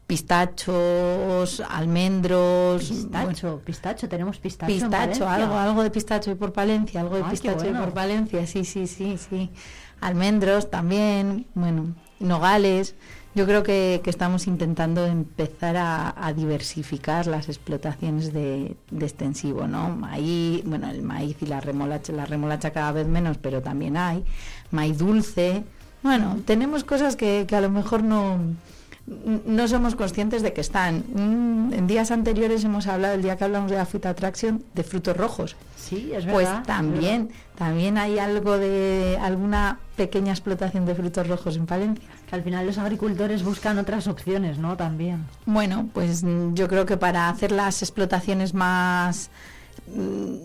pistachos, 0.06 1.60
almendros. 1.68 2.84
Pistacho, 2.84 3.60
pistacho, 3.64 4.08
tenemos 4.08 4.38
pistacho. 4.38 4.72
Pistacho, 4.72 5.28
algo, 5.28 5.54
algo 5.54 5.82
de 5.82 5.90
pistacho 5.90 6.36
por 6.36 6.52
Palencia, 6.52 7.00
algo 7.00 7.16
de 7.16 7.24
pistacho 7.24 7.72
por 7.72 7.92
Palencia, 7.92 8.46
sí, 8.46 8.64
sí, 8.64 8.86
sí, 8.86 9.18
sí 9.18 9.50
almendros 10.00 10.70
también, 10.70 11.46
bueno, 11.54 11.94
nogales. 12.20 12.94
Yo 13.34 13.44
creo 13.44 13.62
que, 13.62 14.00
estamos 14.06 14.46
intentando 14.46 15.04
empezar 15.04 15.76
a, 15.76 16.32
diversificar 16.34 17.26
las 17.26 17.48
explotaciones 17.48 18.32
de, 18.32 18.76
extensivo, 18.98 19.66
¿no? 19.66 19.90
Maíz, 19.90 20.64
bueno, 20.64 20.88
el 20.88 21.02
maíz 21.02 21.36
y 21.42 21.46
la 21.46 21.60
remolacha, 21.60 22.12
la 22.12 22.24
remolacha 22.24 22.70
cada 22.70 22.92
vez 22.92 23.06
menos, 23.06 23.36
pero 23.36 23.60
también 23.60 23.96
hay. 23.96 24.24
Maíz 24.70 24.98
dulce, 24.98 25.64
Bueno, 26.02 26.38
tenemos 26.46 26.84
cosas 26.84 27.16
que, 27.16 27.44
que 27.46 27.56
a 27.56 27.60
lo 27.60 27.68
mejor 27.68 28.02
no, 28.02 28.38
no 29.06 29.68
somos 29.68 29.94
conscientes 29.94 30.42
de 30.42 30.52
que 30.52 30.60
están. 30.60 31.04
en 31.16 31.86
días 31.86 32.10
anteriores 32.10 32.64
hemos 32.64 32.86
hablado, 32.88 33.14
el 33.14 33.22
día 33.22 33.36
que 33.36 33.44
hablamos 33.44 33.70
de 33.70 33.76
la 33.76 33.86
Fruit 33.86 34.06
Attraction, 34.06 34.64
de 34.74 34.82
frutos 34.82 35.16
rojos. 35.16 35.56
Sí, 35.76 36.10
es 36.12 36.24
pues 36.24 36.46
verdad. 36.48 36.54
Pues 36.54 36.66
también, 36.66 37.30
también 37.54 37.98
hay 37.98 38.18
algo 38.18 38.58
de 38.58 39.16
alguna 39.20 39.78
pequeña 39.96 40.32
explotación 40.32 40.86
de 40.86 40.94
frutos 40.96 41.28
rojos 41.28 41.56
en 41.56 41.66
Palencia. 41.66 42.08
Que 42.28 42.34
al 42.34 42.42
final 42.42 42.66
los 42.66 42.78
agricultores 42.78 43.44
buscan 43.44 43.78
otras 43.78 44.08
opciones, 44.08 44.58
¿no? 44.58 44.76
También. 44.76 45.24
Bueno, 45.44 45.88
pues 45.94 46.24
yo 46.54 46.66
creo 46.66 46.84
que 46.84 46.96
para 46.96 47.28
hacer 47.28 47.52
las 47.52 47.82
explotaciones 47.82 48.54
más 48.54 49.30
Mm, 49.30 49.55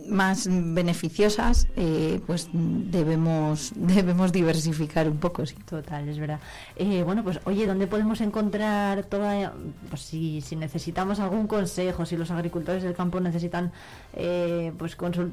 más 0.07 0.47
beneficiosas, 0.49 1.67
eh, 1.75 2.19
pues 2.27 2.49
debemos 2.53 3.73
debemos 3.75 4.31
diversificar 4.31 5.07
un 5.09 5.17
poco, 5.17 5.45
sí. 5.45 5.55
Total, 5.65 6.07
es 6.07 6.19
verdad. 6.19 6.39
Eh, 6.75 7.03
bueno, 7.03 7.23
pues 7.23 7.39
oye, 7.45 7.65
¿dónde 7.65 7.87
podemos 7.87 8.21
encontrar 8.21 9.03
toda, 9.03 9.53
pues 9.89 10.01
si, 10.01 10.41
si 10.41 10.55
necesitamos 10.55 11.19
algún 11.19 11.47
consejo, 11.47 12.05
si 12.05 12.17
los 12.17 12.31
agricultores 12.31 12.83
del 12.83 12.93
campo 12.93 13.19
necesitan, 13.19 13.71
eh, 14.13 14.71
pues 14.77 14.95
consultar 14.95 15.31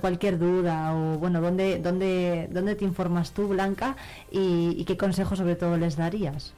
cualquier 0.00 0.38
duda 0.38 0.94
o 0.94 1.18
bueno, 1.18 1.40
¿dónde, 1.40 1.78
dónde, 1.78 2.48
dónde 2.50 2.74
te 2.74 2.84
informas 2.84 3.32
tú, 3.32 3.48
Blanca, 3.48 3.96
y, 4.30 4.74
y 4.76 4.84
qué 4.84 4.96
consejo 4.96 5.36
sobre 5.36 5.56
todo 5.56 5.76
les 5.76 5.96
darías? 5.96 6.54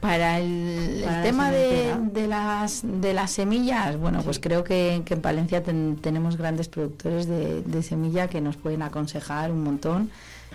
Para 0.00 0.38
el, 0.38 1.04
tema 1.22 1.50
de, 1.50 2.26
las, 2.28 2.82
de 2.84 3.14
las 3.14 3.30
semillas, 3.30 3.96
bueno, 3.96 4.22
pues 4.22 4.38
creo 4.38 4.62
que, 4.62 5.02
en 5.06 5.20
Palencia 5.22 5.62
tenemos 5.62 6.36
grandes 6.36 6.68
productores 6.68 7.26
de, 7.26 7.82
semilla 7.82 8.28
que 8.28 8.40
nos 8.40 8.56
pueden 8.56 8.82
aconsejar 8.82 9.50
un 9.50 9.64
montón. 9.64 10.10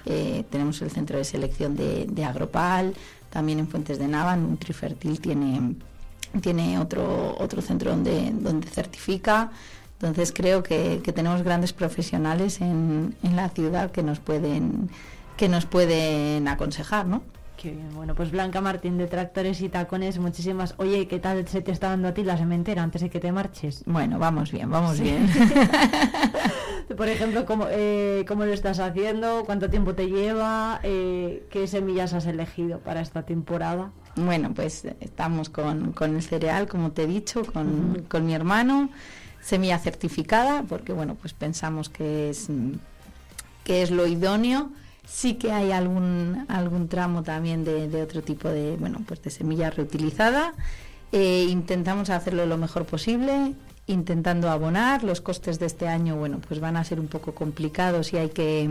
Eh, 0.06 0.44
tenemos 0.50 0.82
el 0.82 0.92
centro 0.92 1.18
de 1.18 1.24
selección 1.24 1.76
de, 1.76 2.26
Agropal, 2.26 2.94
también 3.30 3.60
en 3.60 3.68
Fuentes 3.68 3.98
de 3.98 4.08
Nava, 4.08 4.36
Nutrifertil 4.36 5.20
tiene, 5.20 5.76
tiene 6.42 6.80
otro, 6.80 7.36
otro 7.40 7.62
centro 7.62 7.92
donde, 7.92 8.32
donde 8.32 8.68
certifica. 8.68 9.52
Entonces 10.00 10.32
creo 10.32 10.64
que, 10.64 11.02
que 11.04 11.14
tenemos 11.14 11.42
grandes 11.44 11.74
profesionales 11.74 12.62
en, 12.62 13.16
en 13.24 13.36
la 13.36 13.50
ciudad 13.50 13.92
que 13.92 14.04
nos 14.04 14.20
pueden 14.20 14.90
que 15.38 15.50
nos 15.50 15.66
pueden 15.66 16.48
aconsejar, 16.48 17.08
¿no? 17.08 17.24
Bueno, 17.96 18.16
pues 18.16 18.32
Blanca 18.32 18.62
Martín 18.62 18.98
de 18.98 19.08
Tractores 19.08 19.62
y 19.62 19.70
Tacones, 19.70 20.18
muchísimas. 20.18 20.74
Oye, 20.78 21.08
¿qué 21.08 21.20
tal 21.20 21.48
se 21.48 21.62
te 21.62 21.72
está 21.72 21.90
dando 21.90 22.08
a 22.08 22.14
ti 22.14 22.24
la 22.24 22.38
sementera 22.38 22.82
antes 22.82 23.02
de 23.02 23.10
que 23.10 23.20
te 23.20 23.32
marches? 23.32 23.84
Bueno, 23.86 24.18
vamos 24.18 24.52
bien, 24.52 24.70
vamos 24.70 25.00
bien. 25.00 25.30
Por 26.98 27.08
ejemplo, 27.08 27.46
¿cómo, 27.46 27.68
eh, 27.70 28.26
¿cómo, 28.28 28.46
lo 28.46 28.54
estás 28.54 28.80
haciendo? 28.80 29.44
¿Cuánto 29.46 29.70
tiempo 29.70 29.94
te 29.94 30.08
lleva? 30.08 30.80
Eh, 30.84 31.46
¿Qué 31.50 31.68
semillas 31.68 32.14
has 32.14 32.26
elegido 32.26 32.80
para 32.80 33.02
esta 33.02 33.24
temporada? 33.24 33.92
Bueno, 34.16 34.52
pues 34.54 34.86
estamos 35.00 35.50
con, 35.50 35.94
el 36.00 36.22
cereal, 36.22 36.68
como 36.68 36.92
te 36.92 37.04
he 37.04 37.08
dicho, 37.08 37.46
con, 37.46 38.06
con 38.10 38.26
mi 38.26 38.34
hermano, 38.34 38.90
semilla 39.40 39.78
certificada, 39.78 40.64
porque 40.64 40.94
bueno, 40.94 41.16
pues 41.16 41.34
pensamos 41.34 41.90
que 41.90 42.30
es 42.30 42.50
que 43.64 43.84
es 43.84 43.92
lo 43.92 44.08
idóneo 44.08 44.72
Sí 45.06 45.36
que 45.36 45.52
hay 45.52 45.72
algún, 45.72 46.46
algún 46.48 46.88
tramo 46.88 47.24
también 47.24 47.64
de, 47.64 48.02
otro 48.02 48.22
tipo 48.22 48.50
de, 48.50 48.78
bueno, 48.78 49.00
pues 49.06 49.22
de 49.22 49.30
semilla 49.30 49.70
reutilizada. 49.70 50.54
Eh, 51.12 51.48
intentamos 51.50 52.10
hacerlo 52.10 52.46
lo 52.46 52.58
mejor 52.58 52.86
posible, 52.86 53.54
intentando 53.88 54.50
abonar. 54.50 55.04
Los 55.04 55.22
costes 55.22 55.60
de 55.60 55.66
este 55.66 55.88
año, 55.88 56.16
bueno, 56.16 56.40
pues 56.48 56.60
van 56.60 56.78
a 56.78 56.84
ser 56.84 57.00
un 57.00 57.08
poco 57.08 57.34
complicados 57.34 58.14
y 58.14 58.18
hay 58.18 58.30
que, 58.30 58.70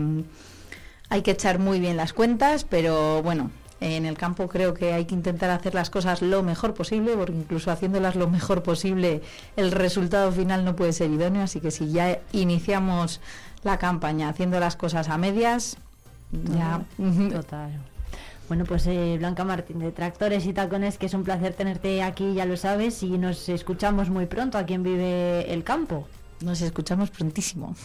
hay 1.09 1.21
que 1.21 1.31
echar 1.31 1.59
muy 1.59 1.79
bien 1.79 1.97
las 1.97 2.13
cuentas, 2.13 2.63
pero 2.63 3.21
bueno, 3.21 3.51
en 3.81 4.05
el 4.05 4.15
campo 4.15 4.47
creo 4.47 4.75
que 4.75 4.93
hay 4.93 5.05
que 5.05 5.15
intentar 5.15 5.49
hacer 5.49 5.73
las 5.73 5.89
cosas 5.89 6.21
lo 6.21 6.43
mejor 6.43 6.75
posible, 6.75 7.17
porque 7.17 7.33
incluso 7.33 7.71
haciéndolas 7.71 8.15
lo 8.15 8.29
mejor 8.29 8.61
posible, 8.61 9.21
el 9.55 9.71
resultado 9.71 10.31
final 10.31 10.63
no 10.63 10.75
puede 10.75 10.93
ser 10.93 11.09
idóneo. 11.09 11.41
Así 11.41 11.59
que 11.59 11.71
si 11.71 11.91
ya 11.91 12.19
iniciamos 12.31 13.21
la 13.63 13.79
campaña 13.79 14.29
haciendo 14.29 14.59
las 14.59 14.75
cosas 14.75 15.09
a 15.09 15.17
medias, 15.17 15.77
ya. 16.31 16.81
Total. 17.31 17.71
Bueno, 18.47 18.65
pues 18.65 18.85
eh, 18.87 19.15
Blanca 19.17 19.45
Martín 19.45 19.79
de 19.79 19.91
Tractores 19.91 20.45
y 20.45 20.51
Tacones, 20.51 20.97
que 20.97 21.05
es 21.05 21.13
un 21.13 21.23
placer 21.23 21.53
tenerte 21.53 22.03
aquí, 22.03 22.33
ya 22.33 22.45
lo 22.45 22.57
sabes, 22.57 23.01
y 23.01 23.17
nos 23.17 23.47
escuchamos 23.47 24.09
muy 24.09 24.25
pronto 24.25 24.57
a 24.57 24.65
quien 24.65 24.83
vive 24.83 25.53
el 25.53 25.63
campo. 25.63 26.07
Nos 26.41 26.61
escuchamos 26.61 27.11
prontísimo. 27.11 27.75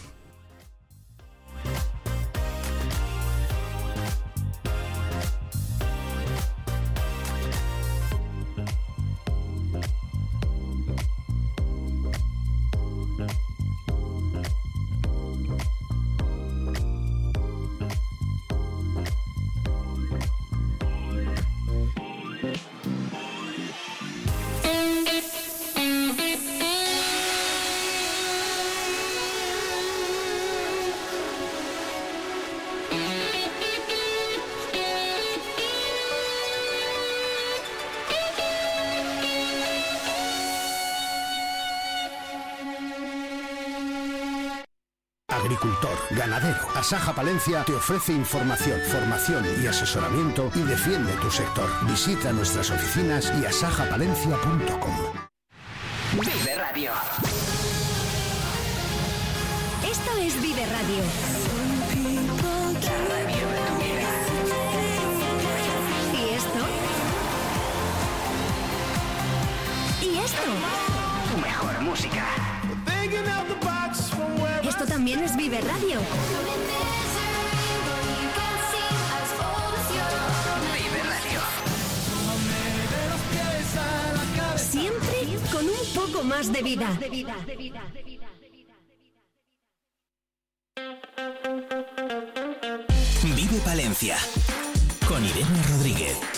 Asaja 46.75 47.13
Palencia 47.13 47.63
te 47.65 47.73
ofrece 47.73 48.13
información, 48.13 48.79
formación 48.89 49.45
y 49.61 49.67
asesoramiento 49.67 50.49
y 50.55 50.61
defiende 50.61 51.11
tu 51.15 51.29
sector. 51.29 51.69
Visita 51.85 52.31
nuestras 52.31 52.71
oficinas 52.71 53.31
y 53.41 53.45
asajapalencia.com. 53.45 54.95
Vive 56.13 56.55
Radio. 56.55 56.91
Esto 59.83 60.17
es 60.21 60.41
Vive 60.41 60.65
Radio. 60.65 61.03
La 62.83 62.97
radio 63.09 63.47
de 63.49 63.59
tu 63.67 63.75
vida. 63.83 64.09
¿Y 66.13 66.29
esto? 66.35 66.61
¿Y 70.01 70.17
esto? 70.19 70.43
Tu 71.33 71.37
mejor 71.41 71.81
música. 71.81 72.25
También 75.07 75.23
es 75.23 75.37
Vive 75.37 75.61
Radio. 75.61 76.01
Vive 80.73 81.01
Radio. 81.01 81.39
Siempre 84.57 85.39
con 85.49 85.63
un 85.63 85.85
poco 85.95 86.25
más 86.25 86.51
de 86.51 86.61
vida. 86.61 86.89
Vive 93.23 93.59
Palencia 93.63 94.17
con 95.07 95.23
Irene 95.23 95.63
Rodríguez. 95.69 96.36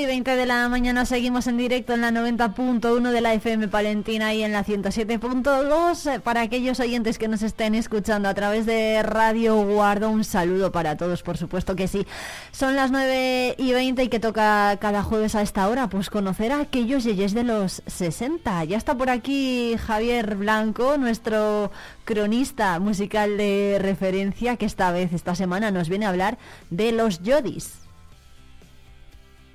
9 0.00 0.12
y 0.12 0.14
20 0.14 0.36
de 0.36 0.46
la 0.46 0.66
mañana 0.70 1.04
seguimos 1.04 1.46
en 1.46 1.58
directo 1.58 1.92
en 1.92 2.00
la 2.00 2.10
90.1 2.10 3.10
de 3.10 3.20
la 3.20 3.34
FM 3.34 3.68
Palentina 3.68 4.32
y 4.32 4.42
en 4.42 4.52
la 4.52 4.64
107.2 4.64 6.14
eh, 6.14 6.20
para 6.20 6.40
aquellos 6.40 6.80
oyentes 6.80 7.18
que 7.18 7.28
nos 7.28 7.42
estén 7.42 7.74
escuchando 7.74 8.26
a 8.28 8.32
través 8.32 8.64
de 8.64 9.02
Radio 9.02 9.56
Guardo. 9.62 10.08
Un 10.08 10.24
saludo 10.24 10.72
para 10.72 10.96
todos, 10.96 11.22
por 11.22 11.36
supuesto 11.36 11.76
que 11.76 11.86
sí. 11.86 12.06
Son 12.50 12.76
las 12.76 12.90
9 12.90 13.56
y 13.58 13.72
20 13.72 14.04
y 14.04 14.08
que 14.08 14.20
toca 14.20 14.74
cada 14.80 15.02
jueves 15.02 15.34
a 15.34 15.42
esta 15.42 15.68
hora, 15.68 15.88
pues 15.88 16.08
conocer 16.08 16.52
a 16.52 16.60
aquellos 16.60 17.04
yeyes 17.04 17.34
de 17.34 17.44
los 17.44 17.82
60. 17.86 18.64
Ya 18.64 18.78
está 18.78 18.94
por 18.96 19.10
aquí 19.10 19.76
Javier 19.86 20.36
Blanco, 20.36 20.96
nuestro 20.96 21.70
cronista 22.04 22.78
musical 22.78 23.36
de 23.36 23.78
referencia, 23.80 24.56
que 24.56 24.64
esta 24.64 24.92
vez, 24.92 25.12
esta 25.12 25.34
semana, 25.34 25.70
nos 25.70 25.90
viene 25.90 26.06
a 26.06 26.10
hablar 26.10 26.38
de 26.70 26.92
los 26.92 27.22
Yodis. 27.22 27.89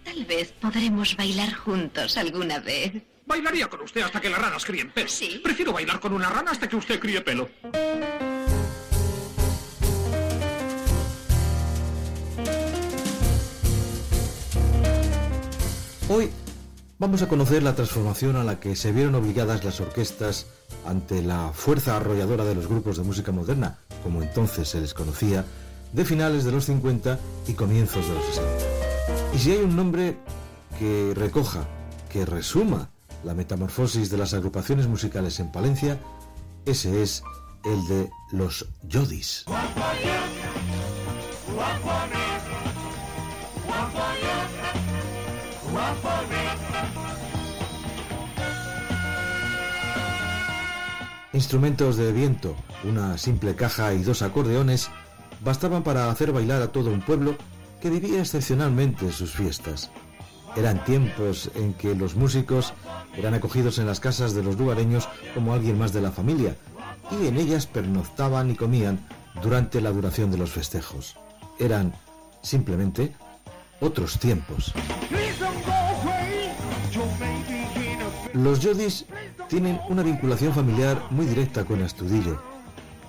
Tal 0.05 0.23
vez 0.25 0.53
podremos 0.61 1.17
bailar 1.17 1.51
juntos 1.53 2.15
alguna 2.15 2.59
vez. 2.59 2.93
Bailaría 3.25 3.67
con 3.67 3.81
usted 3.81 4.01
hasta 4.01 4.21
que 4.21 4.29
las 4.29 4.39
ranas 4.39 4.63
críen 4.63 4.91
pelo. 4.91 5.09
Sí. 5.09 5.41
Prefiero 5.43 5.73
bailar 5.73 5.99
con 5.99 6.13
una 6.13 6.29
rana 6.29 6.51
hasta 6.51 6.69
que 6.69 6.75
usted 6.75 6.99
críe 6.99 7.21
pelo. 7.21 7.49
Hoy 16.07 16.29
vamos 16.99 17.23
a 17.23 17.27
conocer 17.27 17.63
la 17.63 17.73
transformación 17.73 18.35
a 18.35 18.43
la 18.43 18.59
que 18.59 18.75
se 18.75 18.91
vieron 18.91 19.15
obligadas 19.15 19.63
las 19.63 19.81
orquestas 19.81 20.45
ante 20.85 21.23
la 21.23 21.51
fuerza 21.51 21.97
arrolladora 21.97 22.45
de 22.45 22.53
los 22.53 22.67
grupos 22.67 22.97
de 22.97 23.03
música 23.03 23.31
moderna, 23.31 23.79
como 24.03 24.21
entonces 24.21 24.69
se 24.69 24.81
les 24.81 24.93
conocía, 24.93 25.45
de 25.93 26.05
finales 26.05 26.43
de 26.43 26.51
los 26.51 26.65
50 26.65 27.19
y 27.47 27.53
comienzos 27.53 28.07
de 28.07 28.13
los 28.13 28.25
60. 28.25 28.94
Y 29.33 29.37
si 29.37 29.51
hay 29.51 29.57
un 29.59 29.75
nombre 29.75 30.17
que 30.79 31.13
recoja, 31.15 31.65
que 32.09 32.25
resuma 32.25 32.89
la 33.23 33.33
metamorfosis 33.33 34.09
de 34.09 34.17
las 34.17 34.33
agrupaciones 34.33 34.87
musicales 34.87 35.39
en 35.39 35.51
Palencia, 35.51 35.99
ese 36.65 37.03
es 37.03 37.23
el 37.63 37.87
de 37.87 38.09
los 38.31 38.67
Yodis. 38.83 39.45
Instrumentos 51.33 51.97
de 51.97 52.13
viento, 52.13 52.55
una 52.85 53.17
simple 53.17 53.55
caja 53.55 53.93
y 53.93 54.03
dos 54.03 54.21
acordeones 54.21 54.89
bastaban 55.43 55.83
para 55.83 56.09
hacer 56.09 56.31
bailar 56.31 56.61
a 56.61 56.71
todo 56.71 56.91
un 56.91 57.01
pueblo 57.01 57.35
que 57.81 57.89
vivía 57.89 58.19
excepcionalmente 58.19 59.11
sus 59.11 59.31
fiestas. 59.31 59.91
Eran 60.55 60.83
tiempos 60.85 61.51
en 61.55 61.73
que 61.73 61.95
los 61.95 62.15
músicos 62.15 62.73
eran 63.17 63.33
acogidos 63.33 63.77
en 63.77 63.87
las 63.87 63.99
casas 63.99 64.33
de 64.33 64.43
los 64.43 64.57
lugareños 64.57 65.09
como 65.33 65.53
alguien 65.53 65.77
más 65.77 65.91
de 65.93 66.01
la 66.01 66.11
familia 66.11 66.55
y 67.11 67.27
en 67.27 67.37
ellas 67.37 67.67
pernoctaban 67.67 68.49
y 68.51 68.55
comían 68.55 68.99
durante 69.41 69.81
la 69.81 69.91
duración 69.91 70.31
de 70.31 70.37
los 70.37 70.51
festejos. 70.51 71.15
Eran 71.59 71.93
simplemente 72.41 73.13
otros 73.79 74.19
tiempos. 74.19 74.73
Los 78.33 78.59
Yodis 78.59 79.05
tienen 79.47 79.79
una 79.89 80.03
vinculación 80.03 80.53
familiar 80.53 81.01
muy 81.09 81.25
directa 81.25 81.65
con 81.65 81.81
Astudillo. 81.81 82.41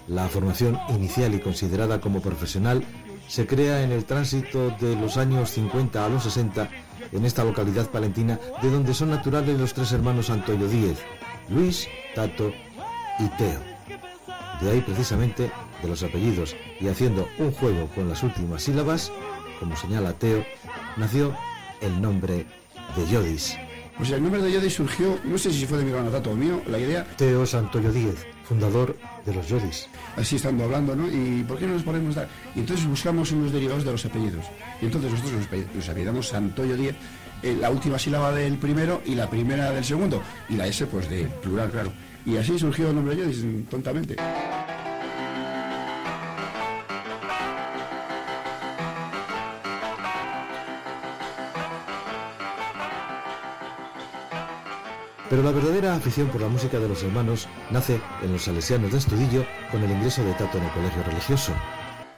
La 0.08 0.28
formación 0.28 0.78
inicial 0.90 1.34
y 1.34 1.40
considerada 1.40 2.00
como 2.00 2.20
profesional 2.20 2.84
se 3.28 3.46
crea 3.46 3.82
en 3.82 3.92
el 3.92 4.04
tránsito 4.04 4.70
de 4.80 4.96
los 4.96 5.16
años 5.16 5.50
50 5.50 6.04
a 6.04 6.08
los 6.08 6.22
60 6.24 6.68
en 7.12 7.24
esta 7.24 7.44
localidad 7.44 7.90
palentina 7.90 8.38
de 8.62 8.70
donde 8.70 8.94
son 8.94 9.10
naturales 9.10 9.58
los 9.58 9.74
tres 9.74 9.92
hermanos 9.92 10.30
Antonio 10.30 10.68
Díez, 10.68 10.98
Luis, 11.48 11.88
Tato 12.14 12.52
y 13.18 13.28
Teo. 13.36 13.60
De 14.60 14.70
ahí 14.70 14.80
precisamente 14.80 15.50
de 15.82 15.88
los 15.88 16.02
apellidos 16.02 16.56
y 16.80 16.88
haciendo 16.88 17.28
un 17.38 17.52
juego 17.52 17.88
con 17.94 18.08
las 18.08 18.22
últimas 18.22 18.62
sílabas, 18.62 19.12
como 19.60 19.76
señala 19.76 20.12
Teo, 20.14 20.44
nació 20.96 21.34
el 21.80 22.00
nombre 22.00 22.46
de 22.96 23.06
Yodis. 23.06 23.56
Pues 23.96 24.10
el 24.10 24.22
nombre 24.22 24.42
de 24.42 24.52
Yodis 24.52 24.74
surgió, 24.74 25.18
no 25.24 25.38
sé 25.38 25.52
si 25.52 25.66
fue 25.66 25.78
de 25.78 25.84
mi 25.84 25.90
hermano 25.90 26.10
Tato 26.10 26.30
o 26.30 26.34
mío, 26.34 26.62
la 26.66 26.78
idea, 26.78 27.06
Teo 27.16 27.46
Santoyo 27.46 27.92
Díez, 27.92 28.26
fundador 28.44 28.96
de 29.26 29.34
los 29.34 29.48
Yodis. 29.48 29.88
así 30.16 30.36
estando 30.36 30.64
hablando, 30.64 30.94
¿no? 30.96 31.08
¿Y 31.10 31.42
por 31.42 31.58
qué 31.58 31.66
no 31.66 31.74
nos 31.74 31.82
ponemos 31.82 32.14
dar? 32.14 32.28
Y 32.54 32.60
entonces 32.60 32.86
buscamos 32.86 33.32
unos 33.32 33.52
derivados 33.52 33.84
de 33.84 33.92
los 33.92 34.04
apellidos. 34.04 34.44
Y 34.80 34.86
entonces 34.86 35.10
nosotros 35.10 35.34
nos, 35.38 35.46
pe- 35.48 35.66
nos 35.74 35.88
apellidamos 35.88 36.28
Santoyo 36.28 36.76
Díez, 36.76 36.94
eh, 37.42 37.56
la 37.60 37.70
última 37.70 37.98
sílaba 37.98 38.32
del 38.32 38.56
primero 38.56 39.02
y 39.04 39.14
la 39.14 39.28
primera 39.28 39.70
del 39.72 39.84
segundo. 39.84 40.22
Y 40.48 40.54
la 40.54 40.66
S, 40.66 40.86
pues 40.86 41.10
de 41.10 41.24
plural, 41.42 41.70
claro. 41.70 41.92
Y 42.24 42.36
así 42.36 42.58
surgió 42.58 42.88
el 42.88 42.94
nombre 42.94 43.14
de 43.16 43.22
Yodis, 43.22 43.68
tontamente. 43.68 44.16
Pero 55.28 55.42
la 55.42 55.50
verdadera 55.50 55.94
afición 55.96 56.28
por 56.28 56.40
la 56.40 56.48
música 56.48 56.78
de 56.78 56.88
los 56.88 57.02
hermanos 57.02 57.48
nace 57.70 58.00
en 58.22 58.32
los 58.32 58.42
salesianos 58.44 58.92
de 58.92 58.98
Estudillo 58.98 59.44
con 59.72 59.82
el 59.82 59.90
ingreso 59.90 60.22
de 60.24 60.32
Tato 60.34 60.58
en 60.58 60.64
el 60.64 60.70
colegio 60.72 61.02
religioso. 61.02 61.52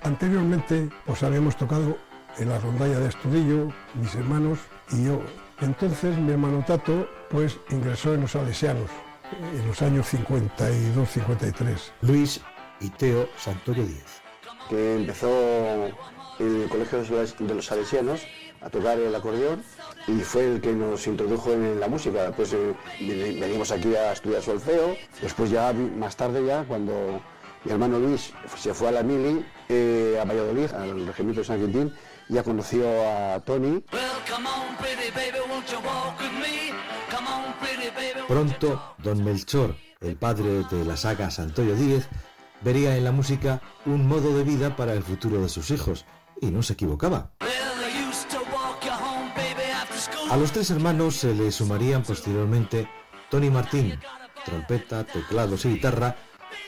Anteriormente, 0.03 0.89
pues 1.07 1.23
habíamos 1.23 1.57
tocado 1.57 1.97
en 2.37 2.51
la 2.51 2.59
rondalla 2.59 2.99
de 3.01 3.09
Estudillo, 3.09 3.69
mis 3.95 4.15
hermanos 4.15 4.59
y 4.93 5.05
yo. 5.07 5.23
Entonces 5.61 6.17
mi 6.19 6.33
hermano 6.33 6.63
Tato, 6.67 7.09
pues 7.31 7.57
ingresó 7.71 8.15
en 8.15 8.21
los 8.23 8.33
Salesianos 8.33 8.91
en 9.55 9.67
los 9.67 9.81
años 9.83 10.07
52-53. 10.07 11.93
Luis 12.03 12.41
y 12.81 12.91
Teo 12.91 13.29
Santoyo 13.39 13.85
Díez. 13.85 14.23
que 14.71 14.97
empezó 14.97 15.29
en 16.39 16.63
el 16.63 16.69
Colegio 16.69 17.03
de 17.03 17.11
los- 17.11 17.37
de 17.39 17.55
los 17.55 17.65
Salesianos 17.67 18.21
a 18.61 18.69
tocar 18.69 18.99
el 18.99 19.15
acordeón 19.15 19.63
y 20.09 20.21
fue 20.23 20.55
el 20.55 20.61
que 20.61 20.73
nos 20.73 21.07
introdujo 21.07 21.53
en 21.53 21.79
la 21.79 21.87
música. 21.89 22.25
Después 22.25 22.53
eh, 22.55 22.75
veni- 23.01 23.39
venimos 23.41 23.71
aquí 23.71 23.95
a 23.95 24.13
estudiar 24.13 24.43
solfeo, 24.43 24.97
después 25.23 25.51
ya 25.51 25.73
más 25.73 26.17
tarde 26.17 26.45
ya 26.45 26.65
cuando 26.65 27.21
mi 27.65 27.73
hermano 27.73 27.99
Luis 27.99 28.33
se 28.57 28.73
fue 28.75 28.89
a 28.89 28.93
la 28.93 29.03
Mili, 29.03 29.45
eh, 29.69 30.19
a 30.21 30.25
Valladolid, 30.25 30.73
al 30.73 31.07
Regimiento 31.07 31.41
de 31.43 31.47
San 31.47 31.59
Quintín, 31.61 31.93
ya 32.29 32.43
conoció 32.43 32.85
a 33.07 33.41
Tony 33.41 33.83
Pronto, 38.27 38.95
don 38.99 39.25
Melchor, 39.25 39.75
el 40.01 40.17
padre 40.17 40.65
de 40.71 40.85
la 40.85 40.97
saga 40.97 41.31
Santoyo 41.31 41.75
Díez, 41.75 42.09
vería 42.61 42.97
en 42.97 43.05
la 43.05 43.13
música 43.13 43.61
un 43.87 44.07
modo 44.07 44.37
de 44.37 44.45
vida 44.45 44.77
para 44.77 44.93
el 44.93 45.03
futuro 45.03 45.41
de 45.41 45.49
sus 45.49 45.71
hijos, 45.71 46.05
y 46.41 46.47
no 46.47 46.63
se 46.63 46.75
equivocaba. 46.75 47.31
A 50.31 50.37
los 50.37 50.53
tres 50.53 50.71
hermanos 50.71 51.17
se 51.17 51.35
le 51.35 51.51
sumarían 51.51 52.03
posteriormente 52.03 52.87
Tony 53.31 53.49
Martín, 53.49 53.99
trompeta, 54.45 55.05
teclados 55.05 55.65
y 55.65 55.71
guitarra, 55.71 56.17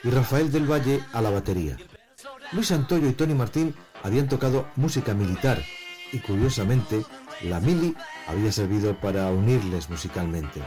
y 0.02 0.08
Rafael 0.08 0.50
del 0.50 0.70
Valle 0.70 1.04
a 1.12 1.20
la 1.20 1.28
batería. 1.28 1.76
Luis 2.52 2.72
Antoyo 2.72 3.06
y 3.06 3.12
Tony 3.12 3.34
Martín 3.34 3.74
habían 4.02 4.28
tocado 4.28 4.66
música 4.76 5.12
militar, 5.12 5.62
y 6.10 6.20
curiosamente, 6.20 7.04
la 7.42 7.60
mili 7.60 7.94
había 8.26 8.50
servido 8.50 8.98
para 8.98 9.26
unirles 9.30 9.90
musicalmente. 9.90 10.62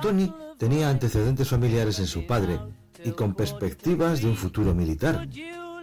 Tony 0.00 0.32
tenía 0.58 0.88
antecedentes 0.88 1.48
familiares 1.48 1.98
en 1.98 2.06
su 2.06 2.26
padre 2.26 2.58
y 3.04 3.10
con 3.10 3.34
perspectivas 3.34 4.20
de 4.20 4.28
un 4.28 4.36
futuro 4.36 4.74
militar. 4.74 5.26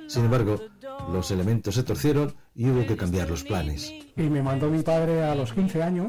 Sin 0.07 0.25
embargo, 0.25 0.59
los 1.11 1.31
elementos 1.31 1.75
se 1.75 1.83
torcieron 1.83 2.33
y 2.53 2.69
hubo 2.69 2.85
que 2.85 2.95
cambiar 2.95 3.29
los 3.29 3.43
planes. 3.43 3.91
Y 4.15 4.21
me 4.23 4.41
mandó 4.41 4.69
mi 4.69 4.81
padre 4.83 5.23
a 5.23 5.33
los 5.35 5.51
15 5.51 5.81
años, 5.83 6.07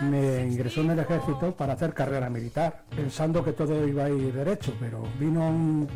me 0.00 0.46
ingresó 0.46 0.80
en 0.82 0.90
el 0.92 0.98
ejército 1.00 1.54
para 1.56 1.72
hacer 1.74 1.92
carrera 1.92 2.30
militar, 2.30 2.84
pensando 2.94 3.44
que 3.44 3.52
todo 3.52 3.86
iba 3.86 4.04
a 4.04 4.10
ir 4.10 4.32
derecho, 4.32 4.72
pero 4.80 5.02
vino 5.18 5.48
un- 5.48 5.88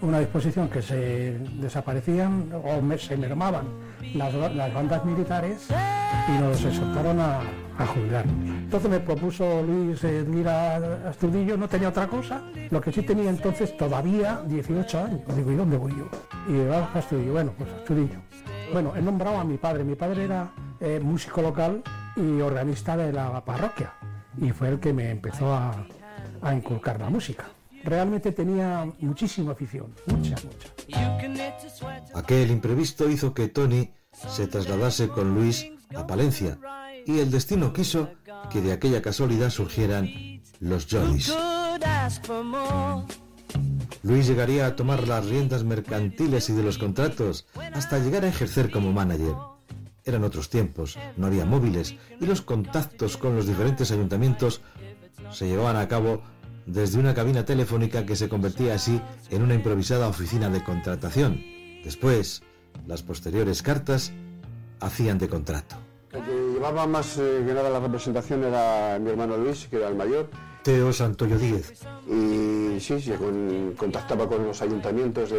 una 0.00 0.20
disposición 0.20 0.68
que 0.68 0.80
se 0.82 1.38
desaparecían 1.60 2.50
o 2.64 2.80
me- 2.80 2.98
se 2.98 3.16
mermaban 3.16 3.66
las, 4.14 4.34
las 4.54 4.74
bandas 4.74 5.04
militares 5.04 5.68
y 6.28 6.40
nos 6.40 6.64
exhortaron 6.64 7.20
a, 7.20 7.40
a 7.78 7.86
jubilarnos. 7.86 8.34
Entonces 8.48 8.90
me 8.90 9.00
propuso 9.00 9.62
Luis 9.62 10.02
eh, 10.04 10.24
a 10.46 11.08
Astudillo, 11.08 11.56
no 11.56 11.68
tenía 11.68 11.88
otra 11.88 12.06
cosa, 12.06 12.42
lo 12.70 12.80
que 12.80 12.92
sí 12.92 13.02
tenía 13.02 13.30
entonces 13.30 13.76
todavía 13.76 14.42
18 14.46 14.98
años. 14.98 15.20
Digo, 15.36 15.52
¿y 15.52 15.56
dónde 15.56 15.76
voy 15.76 15.92
yo? 15.92 16.08
Y 16.48 16.66
vamos 16.66 16.90
a 16.94 16.98
Astudillo, 16.98 17.32
bueno, 17.32 17.52
pues 17.56 17.70
Astudillo. 17.70 18.18
Bueno, 18.72 18.92
he 18.96 19.00
nombrado 19.00 19.38
a 19.38 19.44
mi 19.44 19.56
padre. 19.56 19.84
Mi 19.84 19.94
padre 19.94 20.24
era 20.24 20.50
eh, 20.80 21.00
músico 21.02 21.40
local 21.40 21.82
y 22.16 22.40
organista 22.40 22.96
de 22.96 23.12
la 23.12 23.42
parroquia. 23.44 23.92
Y 24.36 24.50
fue 24.50 24.68
el 24.68 24.78
que 24.78 24.92
me 24.92 25.10
empezó 25.10 25.54
a, 25.54 25.86
a 26.42 26.54
inculcar 26.54 27.00
la 27.00 27.08
música. 27.08 27.46
Realmente 27.84 28.32
tenía 28.32 28.86
muchísima 29.00 29.52
afición, 29.52 29.94
mucha, 30.06 30.36
mucha. 30.44 32.08
Aquel 32.14 32.50
imprevisto 32.50 33.08
hizo 33.08 33.32
que 33.34 33.48
Tony 33.48 33.90
se 34.12 34.46
trasladase 34.46 35.08
con 35.08 35.34
Luis 35.34 35.66
a 35.94 36.06
Palencia 36.06 36.58
y 37.06 37.20
el 37.20 37.30
destino 37.30 37.72
quiso 37.72 38.10
que 38.50 38.60
de 38.60 38.72
aquella 38.72 39.00
casualidad 39.00 39.50
surgieran 39.50 40.08
los 40.60 40.86
Jollies. 40.90 41.32
Luis 44.02 44.26
llegaría 44.26 44.66
a 44.66 44.76
tomar 44.76 45.08
las 45.08 45.26
riendas 45.26 45.64
mercantiles 45.64 46.50
y 46.50 46.52
de 46.52 46.62
los 46.62 46.78
contratos 46.78 47.46
hasta 47.72 47.98
llegar 47.98 48.24
a 48.24 48.28
ejercer 48.28 48.70
como 48.70 48.92
manager. 48.92 49.34
Eran 50.04 50.24
otros 50.24 50.48
tiempos, 50.48 50.98
no 51.16 51.26
había 51.26 51.44
móviles 51.44 51.96
y 52.20 52.26
los 52.26 52.42
contactos 52.42 53.16
con 53.16 53.36
los 53.36 53.46
diferentes 53.46 53.90
ayuntamientos 53.90 54.62
se 55.30 55.46
llevaban 55.46 55.76
a 55.76 55.88
cabo 55.88 56.22
desde 56.68 56.98
una 57.00 57.14
cabina 57.14 57.44
telefónica 57.44 58.04
que 58.06 58.14
se 58.14 58.28
convertía 58.28 58.74
así 58.74 59.00
en 59.30 59.42
una 59.42 59.54
improvisada 59.54 60.06
oficina 60.06 60.48
de 60.50 60.62
contratación. 60.62 61.42
Después, 61.82 62.42
las 62.86 63.02
posteriores 63.02 63.62
cartas 63.62 64.12
hacían 64.80 65.18
de 65.18 65.28
contrato. 65.28 65.76
El 66.12 66.22
que 66.22 66.32
llevaba 66.54 66.86
más 66.86 67.18
eh, 67.18 67.42
que 67.46 67.52
nada 67.54 67.70
la 67.70 67.80
representación 67.80 68.44
era 68.44 68.98
mi 69.00 69.10
hermano 69.10 69.36
Luis, 69.36 69.66
que 69.68 69.76
era 69.76 69.88
el 69.88 69.94
mayor. 69.96 70.28
Teo 70.62 70.92
Santoyo 70.92 71.38
Díez. 71.38 71.72
Y 72.06 72.78
sí, 72.80 73.00
sí, 73.00 73.12
con- 73.12 73.74
contactaba 73.76 74.28
con 74.28 74.44
los 74.46 74.60
ayuntamientos 74.60 75.30
de, 75.30 75.38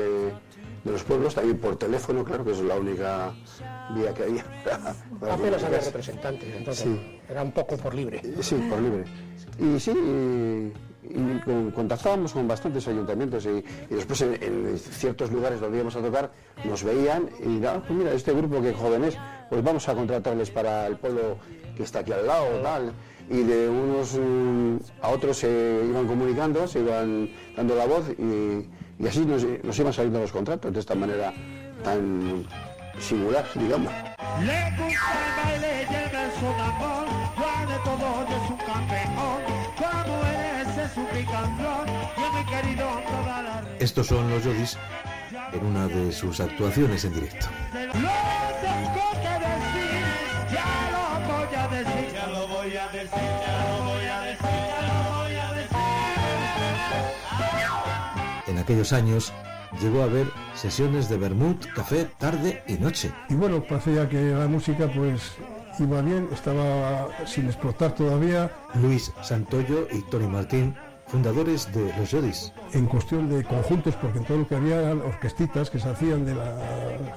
de 0.84 0.92
los 0.92 1.04
pueblos, 1.04 1.36
también 1.36 1.58
por 1.58 1.76
teléfono, 1.76 2.24
claro, 2.24 2.44
que 2.46 2.52
es 2.52 2.60
la 2.62 2.76
única 2.76 3.34
vía 3.96 4.14
que 4.14 4.24
había. 4.24 4.46
Apenas 4.66 5.22
había 5.22 5.38
comunicarse. 5.40 5.86
representantes, 5.92 6.56
entonces 6.56 6.84
Sí. 6.86 7.20
era 7.30 7.44
un 7.44 7.52
poco 7.52 7.78
por 7.78 7.94
libre. 7.94 8.22
Sí, 8.42 8.56
por 8.70 8.80
libre. 8.82 9.04
Y 9.60 9.80
sí, 9.80 9.92
y, 9.92 10.74
y 11.04 11.40
con- 11.40 11.72
contactábamos 11.72 12.34
con 12.34 12.48
bastantes 12.48 12.88
ayuntamientos 12.88 13.46
y, 13.46 13.50
y 13.90 13.96
después 13.96 14.22
en, 14.22 14.34
en 14.42 14.78
ciertos 14.78 15.32
lugares 15.32 15.60
donde 15.62 15.78
íbamos 15.78 15.96
a 15.96 16.02
tocar 16.02 16.32
nos 16.66 16.84
veían 16.84 17.30
y 17.44 17.48
nada, 17.60 17.80
pues 17.82 17.92
mira, 17.98 18.12
este 18.14 18.34
grupo 18.34 18.62
que 18.62 18.74
jóvenes, 18.74 19.18
pues 19.50 19.64
vamos 19.64 19.88
a 19.88 19.94
contratarles 19.96 20.50
para 20.52 20.88
el 20.88 20.98
pueblo 20.98 21.38
que 21.78 21.84
está 21.84 22.00
aquí 22.00 22.12
al 22.12 22.28
lado, 22.28 22.46
tal. 22.62 22.92
Y 23.30 23.44
de 23.44 23.70
unos 23.70 24.16
mm, 24.20 24.78
a 25.02 25.10
otros 25.10 25.38
se 25.38 25.48
iban 25.88 26.08
comunicando, 26.08 26.68
se 26.68 26.80
iban 26.80 27.30
dando 27.56 27.76
la 27.76 27.86
voz 27.86 28.10
y, 28.18 28.68
y 29.02 29.08
así 29.08 29.24
nos, 29.26 29.46
nos 29.64 29.78
iban 29.80 29.94
saliendo 29.94 30.20
los 30.20 30.32
contratos 30.32 30.74
de 30.74 30.80
esta 30.80 30.96
manera 30.96 31.32
tan 31.84 32.46
singular, 33.00 33.46
digamos. 33.56 33.94
Le 34.42 34.72
gusta 34.78 35.14
el 35.16 35.62
baile 35.62 35.88
y 35.90 35.96
el 35.96 36.10
verso 36.12 36.42
de 36.42 36.62
amor, 36.62 37.08
Juan 37.36 37.68
de 37.68 37.76
todo 37.86 38.26
es 38.28 38.50
un 38.50 38.58
campeón, 38.58 39.42
como 39.78 40.26
eres 40.26 40.59
Estos 43.80 44.08
son 44.08 44.30
los 44.30 44.44
Yodis 44.44 44.78
en 45.54 45.66
una 45.66 45.88
de 45.88 46.12
sus 46.12 46.40
actuaciones 46.40 47.06
en 47.06 47.14
directo. 47.14 47.48
En 58.48 58.58
aquellos 58.58 58.94
años 58.94 59.34
llegó 59.82 60.02
a 60.02 60.06
haber 60.06 60.28
sesiones 60.56 61.10
de 61.10 61.18
vermut, 61.18 61.66
café, 61.74 62.06
tarde 62.18 62.64
y 62.68 62.74
noche. 62.74 63.12
Y 63.30 63.36
bueno, 63.36 63.64
parecía 63.64 64.10
que 64.10 64.22
la 64.22 64.48
música 64.48 64.92
pues 64.94 65.38
iba 65.80 66.02
bien, 66.02 66.28
estaba 66.32 67.08
sin 67.26 67.46
explotar 67.46 67.94
todavía. 67.96 68.52
Luis 68.76 69.12
Santoyo 69.22 69.88
y 69.92 70.02
Tony 70.04 70.28
Martín, 70.28 70.76
fundadores 71.08 71.72
de 71.74 71.92
los 71.98 72.12
Yodis. 72.12 72.54
En 72.74 72.86
cuestión 72.86 73.30
de 73.30 73.44
conjuntos, 73.44 73.96
porque 73.96 74.20
en 74.20 74.26
todo 74.26 74.38
lo 74.40 74.48
que 74.48 74.56
había 74.56 74.80
eran 74.80 75.02
orquestitas 75.02 75.70
que 75.70 75.80
se 75.80 75.90
hacían 75.90 76.24
de 76.24 76.36
la 76.36 76.56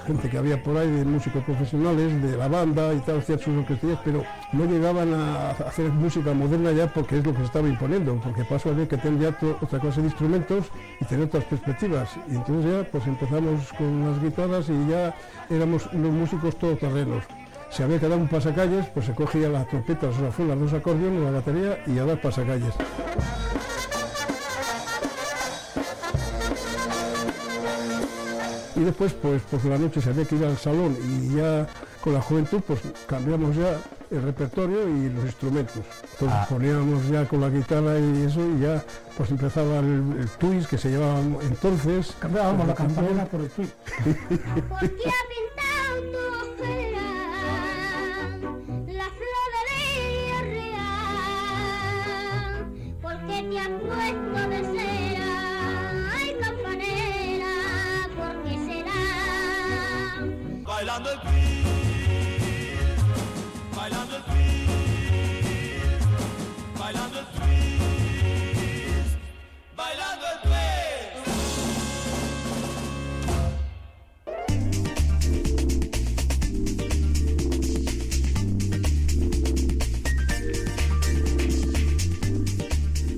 gente 0.07 0.31
que 0.31 0.39
había 0.39 0.63
por 0.63 0.77
ahí, 0.79 0.91
de 0.91 1.05
músicos 1.05 1.45
profesionales, 1.45 2.23
de 2.23 2.37
la 2.37 2.49
banda 2.49 2.95
y 2.95 3.01
tal, 3.01 3.19
hacían 3.19 3.39
sus 3.39 3.59
orquestillas, 3.59 3.99
pero 4.03 4.25
no 4.53 4.65
llegaban 4.65 5.13
a 5.13 5.51
hacer 5.51 5.91
música 5.91 6.33
moderna 6.33 6.73
ya 6.73 6.87
porque 6.87 7.19
es 7.19 7.27
lo 7.27 7.33
que 7.33 7.41
se 7.41 7.45
estaba 7.45 7.69
imponiendo, 7.69 8.19
porque 8.23 8.45
pasó 8.45 8.71
a 8.71 8.73
ver 8.73 8.89
que 8.89 8.97
tener 8.97 9.21
ya 9.21 9.49
otra 9.61 9.79
clase 9.79 10.01
de 10.01 10.07
instrumentos 10.07 10.67
y 11.01 11.05
tener 11.05 11.27
otras 11.27 11.45
perspectivas. 11.45 12.09
Y 12.31 12.37
entonces 12.37 12.73
ya 12.73 12.91
pues 12.91 13.07
empezamos 13.07 13.73
con 13.75 14.11
las 14.11 14.23
guitarras 14.23 14.71
y 14.71 14.89
ya 14.89 15.15
éramos 15.51 15.87
unos 15.93 16.13
músicos 16.13 16.57
todoterrenos. 16.57 17.25
Si 17.73 17.83
había 17.83 17.99
que 17.99 18.09
dar 18.09 18.19
un 18.19 18.29
pasacalles, 18.29 18.87
pues 18.93 19.07
se 19.07 19.15
cogía 19.15 19.49
la 19.49 19.65
trompeta, 19.65 20.07
los 20.07 20.17
saxofón, 20.17 20.49
las 20.49 20.61
dos 20.61 20.73
acordeones, 20.75 21.23
la 21.23 21.31
batería 21.31 21.83
y 21.87 21.99
a 21.99 22.05
dar 22.05 22.21
pasacalles. 22.21 22.75
Y 28.75 28.81
después, 28.81 29.13
pues 29.13 29.43
por 29.43 29.65
la 29.67 29.77
noche 29.79 30.01
se 30.01 30.11
había 30.11 30.25
que 30.25 30.35
ir 30.37 30.45
al 30.45 30.57
salón 30.57 30.97
y 31.03 31.37
ya 31.37 31.67
con 32.03 32.15
la 32.15 32.23
juventud, 32.23 32.61
pues 32.67 32.81
cambiamos 33.07 33.55
ya 33.55 33.79
el 34.11 34.23
repertorio 34.23 34.89
y 34.89 35.11
los 35.11 35.25
instrumentos. 35.27 35.83
Entonces 36.15 36.39
Ah. 36.41 36.47
poníamos 36.49 37.07
ya 37.09 37.27
con 37.29 37.41
la 37.43 37.51
guitarra 37.51 37.99
y 37.99 38.23
eso 38.27 38.41
y 38.57 38.61
ya 38.61 38.83
pues 39.17 39.31
empezaba 39.31 39.79
el, 39.79 40.17
el 40.19 40.29
twist 40.39 40.69
que 40.71 40.79
se 40.79 40.91
llevaba 40.91 41.21
entonces. 41.43 42.15
Cambiábamos 42.19 42.67
la 42.67 42.75
campana 42.75 43.25
por 43.27 43.41
el 43.43 43.51
twist. 43.51 43.73
Bailando 60.65 61.11
el 64.17 64.25
twist, 64.25 66.07
bailando 66.77 67.21
el 67.21 67.27
twist, 67.31 67.47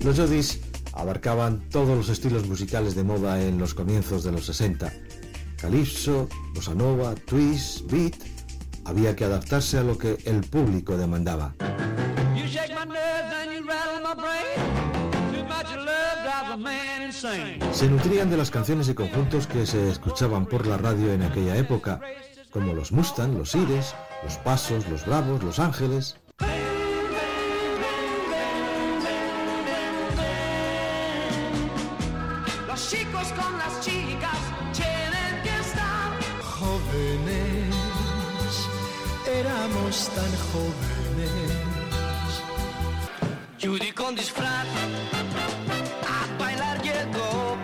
Los 0.05 0.19
Yodis 0.19 0.61
abarcaban 0.93 1.67
todos 1.71 1.97
los 1.97 2.11
estilos 2.11 2.47
musicales 2.47 2.95
de 2.95 3.05
moda 3.05 3.43
en 3.43 3.59
los 3.59 3.73
comienzos 3.73 4.23
de 4.23 4.33
los 4.33 4.45
60. 4.45 4.93
Calypso, 5.57 6.29
bossa 6.55 6.75
nova, 6.75 7.15
twist, 7.15 7.91
beat. 7.91 8.15
Había 8.85 9.17
que 9.17 9.25
adaptarse 9.25 9.79
a 9.79 9.83
lo 9.83 9.97
que 9.97 10.19
el 10.27 10.43
público 10.43 10.99
demandaba. 10.99 11.55
Se 17.73 17.89
nutrían 17.89 18.29
de 18.29 18.37
las 18.37 18.51
canciones 18.51 18.91
y 18.91 18.95
conjuntos 18.95 19.47
que 19.47 19.65
se 19.65 19.89
escuchaban 19.89 20.45
por 20.45 20.67
la 20.67 20.77
radio 20.77 21.15
en 21.15 21.23
aquella 21.23 21.57
época, 21.57 22.01
como 22.51 22.75
los 22.75 22.93
Mustang, 22.93 23.39
los 23.39 23.55
Ires, 23.55 23.95
los 24.23 24.37
Pasos, 24.37 24.87
los 24.91 25.07
Bravos, 25.07 25.43
los 25.43 25.59
Ángeles. 25.59 26.17
Tan 40.15 40.33
jóvenes. 40.53 41.31
Judy 43.61 43.93
con 43.93 44.15
disfraz 44.15 44.67
a 46.07 46.39
bailar 46.39 46.81
llegó. 46.83 47.57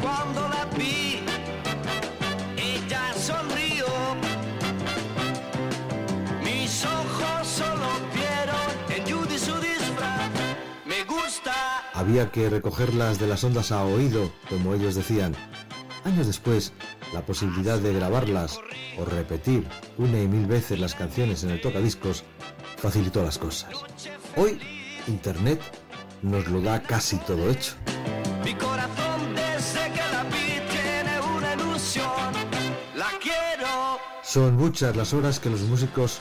Cuando 0.00 0.48
la 0.48 0.64
vi, 0.76 1.20
ella 2.56 3.12
sonrió. 3.14 3.86
Mis 6.42 6.84
ojos 6.84 7.46
solo 7.46 7.88
vieron 8.14 8.68
en 8.96 9.02
Judy 9.10 9.38
su 9.38 9.54
disfraz. 9.60 10.30
Me 10.86 11.04
gusta. 11.04 11.54
Había 11.94 12.30
que 12.30 12.48
recogerlas 12.48 13.18
de 13.18 13.26
las 13.26 13.44
ondas 13.44 13.72
a 13.72 13.84
oído, 13.84 14.30
como 14.48 14.74
ellos 14.74 14.94
decían. 14.94 15.34
Años 16.04 16.26
después, 16.26 16.72
la 17.12 17.24
posibilidad 17.24 17.78
de 17.78 17.92
grabarlas 17.92 18.60
o 18.98 19.04
repetir 19.04 19.66
una 19.98 20.20
y 20.20 20.28
mil 20.28 20.46
veces 20.46 20.78
las 20.78 20.94
canciones 20.94 21.44
en 21.44 21.50
el 21.50 21.60
tocadiscos 21.60 22.24
facilitó 22.76 23.22
las 23.22 23.38
cosas. 23.38 23.70
Hoy, 24.36 24.58
Internet 25.06 25.60
nos 26.22 26.46
lo 26.48 26.60
da 26.60 26.82
casi 26.82 27.16
todo 27.18 27.50
hecho. 27.50 27.74
Mi 28.44 28.54
corazón 28.54 29.34
desde 29.34 29.92
que 29.92 30.12
la 30.12 30.24
vi 30.24 30.60
tiene 30.70 31.20
una 31.36 31.54
ilusión. 31.54 32.32
La 32.94 33.08
quiero. 33.20 33.98
Son 34.22 34.56
muchas 34.56 34.96
las 34.96 35.12
horas 35.12 35.40
que 35.40 35.50
los 35.50 35.60
músicos 35.62 36.20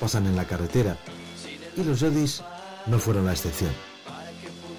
pasan 0.00 0.26
en 0.26 0.36
la 0.36 0.44
carretera 0.44 0.96
y 1.76 1.84
los 1.84 2.00
Yodis 2.00 2.42
no 2.86 2.98
fueron 2.98 3.26
la 3.26 3.32
excepción. 3.32 3.70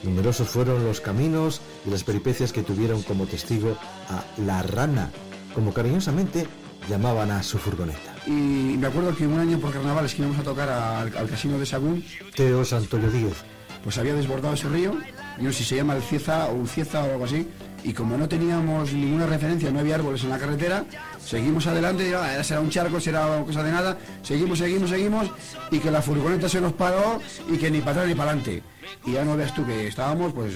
Numerosos 0.04 0.50
fueron 0.50 0.84
los 0.84 1.00
caminos 1.00 1.62
y 1.86 1.90
las 1.90 2.04
peripecias 2.04 2.52
que 2.52 2.62
tuvieron 2.62 3.04
como 3.04 3.26
testigo 3.26 3.78
a 4.10 4.24
la 4.42 4.62
rana, 4.62 5.12
como 5.54 5.74
cariñosamente 5.74 6.48
llamaban 6.90 7.32
a 7.32 7.44
su 7.44 7.58
furgoneta. 7.58 8.16
Y 8.26 8.32
me 8.78 8.88
acuerdo 8.88 9.16
que 9.16 9.28
un 9.28 9.40
año 9.40 9.60
por 9.60 9.72
carnavales 9.72 10.14
que 10.14 10.22
íbamos 10.22 10.40
a 10.40 10.44
tocar 10.44 10.70
al, 10.70 11.16
al 11.16 11.30
casino 11.30 11.58
de 11.58 11.66
Sagún, 11.66 12.04
Teo 12.36 12.66
Santoyo 12.66 13.10
Díez. 13.10 13.38
pues 13.84 13.98
había 13.98 14.14
desbordado 14.14 14.54
ese 14.54 14.70
río, 14.70 14.94
yo 15.38 15.44
no 15.44 15.52
sé 15.52 15.60
si 15.60 15.64
se 15.64 15.76
llama 15.78 15.96
el 15.96 16.04
Cieza 16.04 16.48
o 16.48 16.54
un 16.54 16.68
Cieza 16.68 17.04
o 17.04 17.12
algo 17.12 17.26
así, 17.26 17.48
y 17.84 17.94
como 17.94 18.18
no 18.18 18.28
teníamos 18.30 18.94
ninguna 18.94 19.26
referencia, 19.26 19.72
no 19.72 19.80
había 19.80 19.96
árboles 19.96 20.24
en 20.24 20.30
la 20.30 20.40
carretera, 20.40 20.86
Seguimos 21.26 21.66
adelante, 21.68 22.14
ah, 22.16 22.44
será 22.44 22.60
un 22.60 22.70
charco, 22.70 23.00
será 23.00 23.42
cosa 23.46 23.64
de 23.64 23.72
nada. 23.72 23.98
Seguimos, 24.22 24.60
seguimos, 24.60 24.90
seguimos. 24.90 25.32
Y 25.72 25.80
que 25.80 25.90
la 25.90 26.02
furgoneta 26.02 26.50
se 26.50 26.60
nos 26.60 26.74
paró 26.74 27.22
y 27.50 27.58
que 27.58 27.72
ni 27.72 27.80
para 27.80 27.92
atrás 27.92 28.08
ni 28.08 28.16
para 28.16 28.32
adelante. 28.32 28.62
Y 29.06 29.14
ya 29.14 29.24
no 29.24 29.38
veas 29.38 29.54
tú 29.56 29.66
que 29.66 29.88
estábamos, 29.88 30.34
pues. 30.34 30.54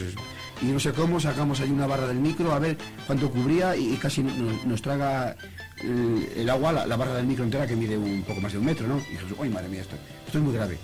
Y 0.62 0.66
no 0.66 0.80
sé 0.80 0.92
cómo, 0.92 1.20
sacamos 1.20 1.60
ahí 1.60 1.70
una 1.70 1.86
barra 1.86 2.08
del 2.08 2.18
micro 2.18 2.52
a 2.52 2.60
ver 2.60 2.78
cuánto 3.06 3.30
cubría 3.30 3.76
y, 3.76 3.94
y 3.94 3.98
casi 3.98 4.24
nos, 4.24 4.66
nos 4.66 4.82
traga 4.82 5.36
el, 5.84 6.28
el 6.36 6.50
agua, 6.50 6.72
la, 6.74 6.88
la 6.88 6.96
barra 6.96 7.14
del 7.16 7.28
micro 7.28 7.44
entera 7.44 7.68
que 7.68 7.76
mide 7.76 7.96
un 7.98 8.24
poco 8.24 8.42
más 8.42 8.52
de 8.54 8.58
un 8.58 8.66
metro, 8.66 8.88
¿no? 8.88 8.98
Y 8.98 9.12
dijimos, 9.12 9.34
¡ay, 9.42 9.50
madre 9.50 9.70
mía, 9.70 9.82
esto, 9.82 9.96
esto 10.26 10.38
es 10.40 10.44
muy 10.44 10.54
grave! 10.54 10.78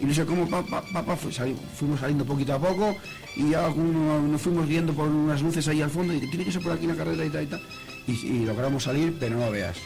Y 0.00 0.04
no 0.04 0.12
sé 0.14 0.24
cómo 0.26 0.46
pa, 0.48 0.62
pa, 0.62 0.82
pa, 0.92 1.02
pa, 1.04 1.16
fu- 1.16 1.32
sali- 1.32 1.56
fuimos 1.74 1.98
saliendo 2.00 2.24
poquito 2.24 2.52
a 2.54 2.58
poco 2.58 2.94
y 3.34 3.50
ya 3.50 3.66
uno- 3.68 4.20
nos 4.20 4.40
fuimos 4.42 4.68
viendo 4.68 4.92
por 4.92 5.08
unas 5.08 5.40
luces 5.42 5.66
ahí 5.68 5.80
al 5.82 5.90
fondo 5.90 6.12
y 6.12 6.20
tiene 6.20 6.44
que 6.44 6.52
ser 6.52 6.62
por 6.62 6.72
aquí 6.72 6.86
la 6.86 6.94
carrera 6.94 7.24
y 7.24 7.30
tal 7.30 7.42
y 7.42 7.46
tal. 7.46 7.62
Y, 8.06 8.12
y 8.12 8.44
logramos 8.44 8.84
salir, 8.84 9.16
pero 9.18 9.38
no 9.38 9.46
lo 9.46 9.52
veas. 9.52 9.76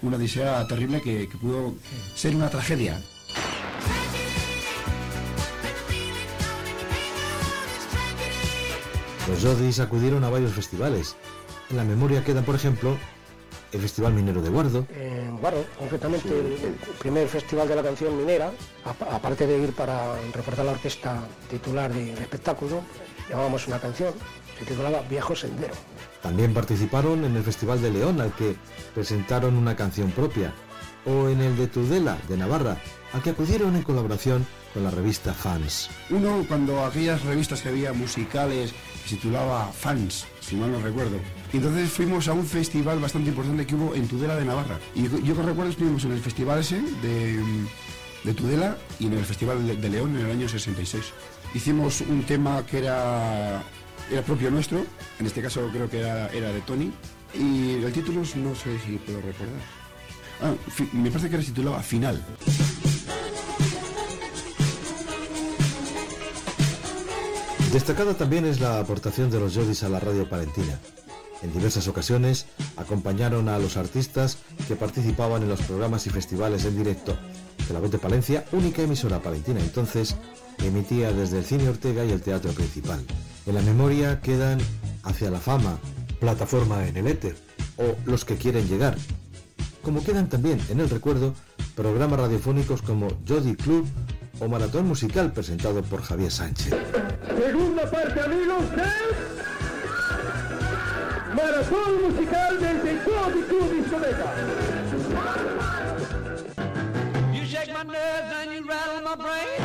Una 0.00 0.16
odisea 0.16 0.66
terrible 0.66 1.00
que, 1.02 1.28
que 1.28 1.36
pudo 1.36 1.74
ser 2.14 2.34
una 2.36 2.48
tragedia. 2.50 3.02
Los 9.32 9.42
Jodis 9.42 9.80
acudieron 9.80 10.24
a 10.24 10.28
varios 10.30 10.52
festivales. 10.52 11.16
En 11.70 11.78
la 11.78 11.84
memoria 11.84 12.22
quedan, 12.22 12.44
por 12.44 12.54
ejemplo, 12.54 12.98
el 13.72 13.80
Festival 13.80 14.12
Minero 14.12 14.42
de 14.42 14.50
Guardo, 14.50 14.86
En 14.94 15.38
Guardo, 15.38 15.64
concretamente 15.78 16.28
el, 16.28 16.46
el 16.52 16.74
primer 16.98 17.26
festival 17.28 17.66
de 17.66 17.76
la 17.76 17.82
canción 17.82 18.14
minera, 18.14 18.52
apa- 18.84 19.06
aparte 19.16 19.46
de 19.46 19.58
ir 19.58 19.72
para 19.72 20.16
reforzar 20.34 20.66
la 20.66 20.72
orquesta 20.72 21.22
titular 21.50 21.90
del 21.90 22.10
espectáculo, 22.18 22.82
llamábamos 23.30 23.66
una 23.68 23.78
canción, 23.80 24.12
se 24.58 24.66
titulaba 24.66 25.00
Viejo 25.08 25.34
Sendero. 25.34 25.72
También 26.22 26.52
participaron 26.52 27.24
en 27.24 27.34
el 27.34 27.42
Festival 27.42 27.80
de 27.80 27.90
León, 27.90 28.20
al 28.20 28.34
que 28.34 28.56
presentaron 28.94 29.56
una 29.56 29.74
canción 29.74 30.10
propia, 30.10 30.52
o 31.06 31.30
en 31.30 31.40
el 31.40 31.56
de 31.56 31.68
Tudela, 31.68 32.18
de 32.28 32.36
Navarra, 32.36 32.76
al 33.14 33.22
que 33.22 33.30
acudieron 33.30 33.74
en 33.76 33.82
colaboración 33.82 34.46
con 34.72 34.84
la 34.84 34.90
revista 34.90 35.34
Fans. 35.34 35.90
Uno, 36.10 36.44
cuando 36.48 36.84
aquellas 36.84 37.22
revistas 37.22 37.60
que 37.60 37.68
había 37.68 37.92
musicales, 37.92 38.72
se 39.04 39.16
titulaba 39.16 39.70
Fans, 39.72 40.26
si 40.40 40.56
mal 40.56 40.72
no 40.72 40.80
recuerdo. 40.80 41.18
Entonces 41.52 41.90
fuimos 41.90 42.28
a 42.28 42.32
un 42.32 42.46
festival 42.46 42.98
bastante 42.98 43.30
importante 43.30 43.66
que 43.66 43.74
hubo 43.74 43.94
en 43.94 44.08
Tudela 44.08 44.36
de 44.36 44.44
Navarra. 44.44 44.78
Y 44.94 45.02
yo, 45.02 45.36
que 45.36 45.42
recuerdo 45.42 45.70
estuvimos 45.70 46.04
en 46.04 46.12
el 46.12 46.20
festival 46.20 46.60
ese 46.60 46.80
de, 47.02 47.40
de 48.24 48.34
Tudela 48.34 48.76
y 48.98 49.06
en 49.06 49.14
el 49.14 49.24
festival 49.24 49.80
de, 49.80 49.88
León 49.88 50.16
en 50.16 50.26
el 50.26 50.32
año 50.32 50.48
66. 50.48 51.04
Hicimos 51.54 52.00
un 52.02 52.22
tema 52.22 52.64
que 52.64 52.78
era, 52.78 53.62
era 54.10 54.22
propio 54.22 54.50
nuestro, 54.50 54.84
en 55.18 55.26
este 55.26 55.42
caso 55.42 55.68
creo 55.72 55.90
que 55.90 55.98
era, 55.98 56.28
de 56.28 56.60
Tony. 56.62 56.90
Y 57.34 57.82
el 57.82 57.92
título 57.92 58.20
no 58.20 58.54
sé 58.54 58.78
si 58.80 58.96
puedo 58.98 59.20
recordar. 59.20 59.60
Ah, 60.42 60.54
me 60.92 61.10
parece 61.10 61.28
que 61.28 61.36
era 61.36 61.44
titulaba 61.44 61.82
Final. 61.82 62.22
Destacada 67.72 68.12
también 68.12 68.44
es 68.44 68.60
la 68.60 68.80
aportación 68.80 69.30
de 69.30 69.40
los 69.40 69.56
Jodis 69.56 69.82
a 69.82 69.88
la 69.88 69.98
radio 69.98 70.28
palentina. 70.28 70.78
En 71.42 71.54
diversas 71.54 71.88
ocasiones 71.88 72.44
acompañaron 72.76 73.48
a 73.48 73.58
los 73.58 73.78
artistas 73.78 74.36
que 74.68 74.76
participaban 74.76 75.42
en 75.42 75.48
los 75.48 75.62
programas 75.62 76.06
y 76.06 76.10
festivales 76.10 76.66
en 76.66 76.76
directo 76.76 77.16
que 77.66 77.72
la 77.72 77.80
Voz 77.80 77.90
de 77.90 77.98
Palencia, 77.98 78.44
única 78.52 78.82
emisora 78.82 79.22
palentina 79.22 79.60
entonces, 79.60 80.16
emitía 80.58 81.12
desde 81.12 81.38
el 81.38 81.46
Cine 81.46 81.70
Ortega 81.70 82.04
y 82.04 82.10
el 82.10 82.20
Teatro 82.20 82.52
Principal. 82.52 83.00
En 83.46 83.54
la 83.54 83.62
memoria 83.62 84.20
quedan 84.20 84.58
Hacia 85.02 85.30
la 85.30 85.40
Fama, 85.40 85.78
Plataforma 86.20 86.86
en 86.86 86.98
el 86.98 87.06
Éter 87.06 87.36
o 87.78 87.96
Los 88.04 88.26
que 88.26 88.36
quieren 88.36 88.68
llegar. 88.68 88.98
Como 89.82 90.04
quedan 90.04 90.28
también 90.28 90.60
en 90.68 90.78
el 90.78 90.90
recuerdo 90.90 91.32
programas 91.74 92.20
radiofónicos 92.20 92.82
como 92.82 93.08
Jody 93.26 93.56
Club 93.56 93.86
o 94.40 94.48
Maratón 94.48 94.88
Musical 94.88 95.32
presentado 95.32 95.82
por 95.82 96.02
Javier 96.02 96.30
Sánchez. 96.30 96.74
Segunda 97.38 97.90
parte, 97.90 98.20
amigos, 98.20 98.70
de 98.70 98.82
Maratón 101.34 102.02
Musical 102.04 102.60
desde 102.60 103.00
Jody 103.04 103.42
Club 103.48 103.72
Discoteca. 103.72 104.34
You 107.32 107.44
shake 107.44 107.72
my 107.72 107.84
nerves 107.84 108.32
and 108.40 108.52
you 108.52 108.66
rattle 108.66 109.02
my 109.02 109.16
brain. 109.16 109.58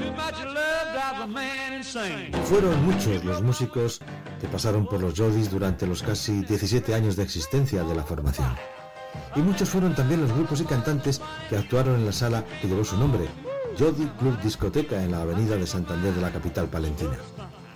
Too 0.00 0.12
much 0.12 0.44
love 0.44 0.92
drives 0.92 1.22
a 1.22 1.26
man 1.26 1.74
insane. 1.74 2.30
Fueron 2.44 2.84
muchos 2.84 3.24
los 3.24 3.42
músicos 3.42 4.00
que 4.40 4.48
pasaron 4.48 4.86
por 4.86 5.00
los 5.00 5.18
Jodis 5.18 5.50
durante 5.50 5.86
los 5.86 6.02
casi 6.02 6.42
17 6.44 6.94
años 6.94 7.16
de 7.16 7.22
existencia 7.22 7.82
de 7.82 7.94
la 7.94 8.02
formación. 8.02 8.54
Y 9.34 9.40
muchos 9.40 9.68
fueron 9.68 9.94
también 9.94 10.22
los 10.22 10.32
grupos 10.32 10.60
y 10.60 10.64
cantantes 10.64 11.20
que 11.48 11.56
actuaron 11.56 11.96
en 11.96 12.06
la 12.06 12.12
sala 12.12 12.44
que 12.60 12.68
llevó 12.68 12.84
su 12.84 12.96
nombre, 12.96 13.26
Jody 13.78 14.06
Club 14.18 14.40
Discoteca 14.42 15.02
en 15.02 15.12
la 15.12 15.22
avenida 15.22 15.56
de 15.56 15.66
Santander 15.66 16.14
de 16.14 16.20
la 16.20 16.32
capital 16.32 16.68
palentina. 16.68 17.16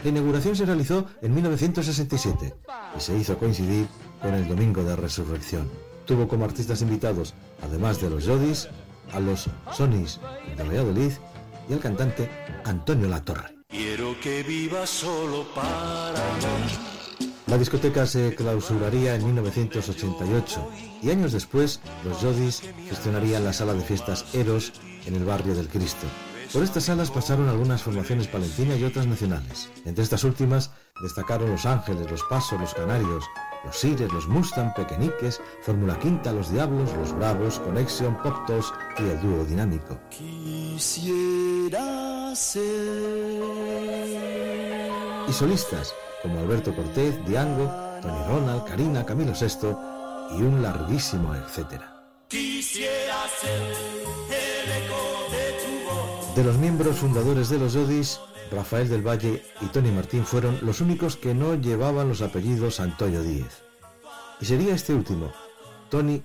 La 0.02 0.08
inauguración 0.08 0.56
se 0.56 0.64
realizó 0.64 1.06
en 1.20 1.34
1967 1.34 2.54
y 2.96 3.00
se 3.00 3.16
hizo 3.16 3.36
coincidir 3.36 3.86
con 4.22 4.34
el 4.34 4.48
Domingo 4.48 4.82
de 4.82 4.96
Resurrección. 4.96 5.68
Tuvo 6.06 6.26
como 6.26 6.46
artistas 6.46 6.80
invitados, 6.80 7.34
además 7.62 8.00
de 8.00 8.08
los 8.08 8.26
Jodis, 8.26 8.68
a 9.12 9.20
los 9.20 9.48
Sonis 9.72 10.20
de 10.56 10.62
Valladolid 10.62 11.12
y 11.68 11.72
al 11.74 11.80
cantante 11.80 12.30
Antonio 12.64 13.08
Latorre. 13.08 13.56
Quiero 13.68 14.18
que 14.20 14.42
viva 14.42 14.86
solo 14.86 15.46
para 15.54 16.10
mí. 16.10 17.26
La 17.46 17.58
discoteca 17.58 18.06
se 18.06 18.34
clausuraría 18.34 19.16
en 19.16 19.26
1988 19.26 20.70
y 21.02 21.10
años 21.10 21.32
después 21.32 21.80
los 22.04 22.18
Jodis 22.18 22.62
gestionarían 22.88 23.44
la 23.44 23.52
sala 23.52 23.74
de 23.74 23.80
fiestas 23.80 24.24
Eros 24.34 24.72
en 25.06 25.14
el 25.14 25.24
barrio 25.24 25.54
del 25.54 25.68
Cristo. 25.68 26.06
Por 26.52 26.64
estas 26.64 26.84
salas 26.84 27.10
pasaron 27.12 27.48
algunas 27.48 27.82
formaciones 27.82 28.26
palentinas 28.26 28.78
y 28.78 28.84
otras 28.84 29.06
nacionales. 29.06 29.68
Entre 29.84 30.02
estas 30.02 30.24
últimas 30.24 30.72
destacaron 31.00 31.50
Los 31.50 31.64
Ángeles, 31.64 32.10
Los 32.10 32.24
Pasos, 32.24 32.60
Los 32.60 32.74
Canarios, 32.74 33.24
Los 33.64 33.76
Sires, 33.76 34.12
Los 34.12 34.26
Mustang, 34.26 34.74
Pequeñiques, 34.74 35.40
Fórmula 35.62 35.96
Quinta, 36.00 36.32
Los 36.32 36.50
Diablos, 36.50 36.90
Los 36.96 37.12
Bravos, 37.16 37.60
Connection, 37.60 38.20
Pop 38.20 38.46
Tos 38.48 38.74
y 38.98 39.02
el 39.02 39.20
dúo 39.20 39.44
dinámico. 39.44 39.96
Quisiera 40.10 41.80
ser. 42.34 42.60
Y 45.28 45.32
solistas 45.32 45.94
como 46.22 46.40
Alberto 46.40 46.74
Cortés, 46.74 47.14
Diango, 47.26 47.70
Tony 48.02 48.24
Ronald, 48.26 48.64
Karina, 48.64 49.06
Camilo 49.06 49.32
VI 49.32 49.76
y 50.36 50.42
un 50.42 50.62
larguísimo 50.62 51.32
etcétera. 51.34 51.94
Quisiera 52.28 53.26
ser 53.40 54.29
De 56.40 56.46
los 56.46 56.56
miembros 56.56 56.96
fundadores 56.96 57.50
de 57.50 57.58
los 57.58 57.76
Odis, 57.76 58.18
Rafael 58.50 58.88
del 58.88 59.06
Valle 59.06 59.42
y 59.60 59.66
Tony 59.66 59.90
Martín 59.90 60.24
fueron 60.24 60.58
los 60.62 60.80
únicos 60.80 61.16
que 61.16 61.34
no 61.34 61.54
llevaban 61.54 62.08
los 62.08 62.22
apellidos 62.22 62.80
Antonio 62.80 63.22
Díez. 63.22 63.60
Y 64.40 64.46
sería 64.46 64.74
este 64.74 64.94
último, 64.94 65.30
Tony, 65.90 66.22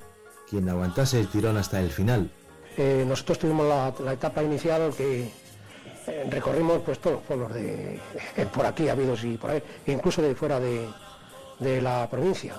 quien 0.49 0.69
aguantase 0.69 1.19
el 1.19 1.27
tirón 1.27 1.57
hasta 1.57 1.81
el 1.81 1.91
final. 1.91 2.31
Eh, 2.77 3.03
nosotros 3.05 3.39
tuvimos 3.39 3.67
la, 3.67 4.13
etapa 4.13 4.41
inicial 4.41 4.93
que 4.95 5.29
eh, 6.07 6.27
recorrimos 6.31 6.79
pues 6.85 6.97
todos 6.99 7.17
los 7.17 7.25
pueblos 7.25 7.53
de 7.53 7.99
por 8.53 8.65
aquí 8.65 8.87
habidos 8.87 9.21
y 9.25 9.35
por 9.35 9.51
ahí, 9.51 9.61
incluso 9.87 10.21
de 10.21 10.33
fuera 10.33 10.61
de, 10.61 10.87
de 11.59 11.81
la 11.81 12.09
provincia. 12.09 12.55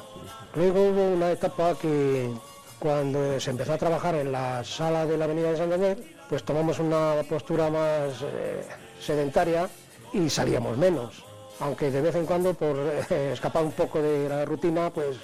Luego 0.55 0.90
hubo 0.90 1.09
una 1.09 1.33
etapa 1.33 1.75
que 1.81 2.31
cuando 2.79 3.40
se 3.40 3.49
empezó 3.49 3.73
a 3.73 3.79
trabajar 3.79 4.14
en 4.14 4.31
la 4.31 4.62
sala 4.62 5.07
de 5.07 5.16
la 5.16 5.25
Avenida 5.25 5.53
de 5.53 5.57
Santander, 5.57 6.15
pues 6.29 6.43
tomamos 6.45 6.79
una 6.79 7.23
postura 7.29 7.71
más 7.71 8.23
eh, 8.23 8.65
sedentaria 9.01 9.69
y 10.12 10.29
salíamos 10.29 10.77
menos. 10.77 11.25
Aunque 11.61 11.91
de 11.91 12.01
vez 12.01 12.15
en 12.15 12.27
cuando, 12.27 12.55
por 12.55 12.77
eh, 13.11 13.31
escapar 13.33 13.65
un 13.65 13.73
poco 13.73 14.03
de 14.03 14.29
la 14.29 14.45
rutina, 14.45 14.91
pues 14.91 15.17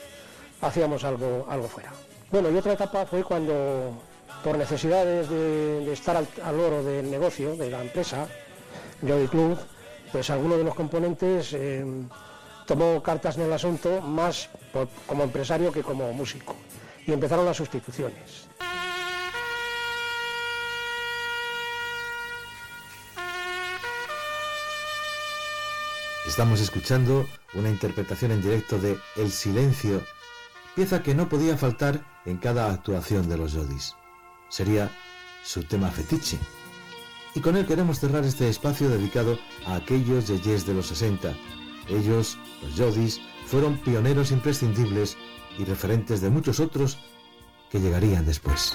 hacíamos 0.61 1.05
algo, 1.05 1.46
algo 1.48 1.69
fuera. 1.69 1.92
Bueno, 2.31 2.50
y 2.50 2.57
otra 2.57 2.73
etapa 2.73 3.05
fue 3.05 3.23
cuando, 3.23 3.92
por 4.42 4.57
necesidades 4.57 5.29
de, 5.29 5.92
estar 5.92 6.17
al, 6.17 6.27
al 6.42 6.59
oro 6.59 6.83
del 6.83 7.11
negocio, 7.11 7.57
de 7.57 7.71
la 7.71 7.83
empresa, 7.83 8.27
Jody 9.07 9.29
Club, 9.29 9.59
pues 10.13 10.31
alguno 10.31 10.57
de 10.57 10.65
los 10.65 10.75
componentes 10.75 11.53
eh, 11.55 11.85
tomó 12.67 13.03
cartas 13.03 13.37
en 13.37 13.44
el 13.44 13.53
asunto 13.53 14.00
más 14.00 14.48
como 15.07 15.25
empresario 15.25 15.73
que 15.73 15.83
como 15.83 16.13
músico. 16.13 16.55
Y 17.07 17.13
empezaron 17.13 17.44
las 17.44 17.57
sustituciones. 17.57 18.46
Estamos 26.33 26.62
escuchando 26.62 27.26
una 27.52 27.68
interpretación 27.68 28.30
en 28.30 28.40
directo 28.40 28.78
de 28.78 28.98
El 29.16 29.30
Silencio, 29.30 30.02
pieza 30.74 31.02
que 31.02 31.14
no 31.14 31.28
podía 31.28 31.58
faltar 31.58 32.06
en 32.24 32.38
cada 32.38 32.72
actuación 32.72 33.28
de 33.28 33.37
los 33.37 33.52
Jodis. 33.52 33.94
Sería 34.48 34.90
su 35.44 35.62
tema 35.64 35.90
fetiche. 35.90 36.38
Y 37.35 37.40
con 37.40 37.54
él 37.54 37.66
queremos 37.66 38.00
cerrar 38.00 38.24
este 38.24 38.48
espacio 38.48 38.88
dedicado 38.88 39.38
a 39.66 39.74
aquellos 39.74 40.26
yeyes 40.26 40.64
de 40.64 40.72
los 40.72 40.87
60. 40.87 41.35
Ellos, 41.90 42.38
los 42.62 42.80
Jodis, 42.80 43.20
fueron 43.44 43.76
pioneros 43.83 44.30
imprescindibles 44.30 45.18
y 45.58 45.66
referentes 45.66 46.22
de 46.22 46.30
muchos 46.30 46.60
otros 46.60 46.96
que 47.70 47.78
llegarían 47.78 48.24
después. 48.24 48.74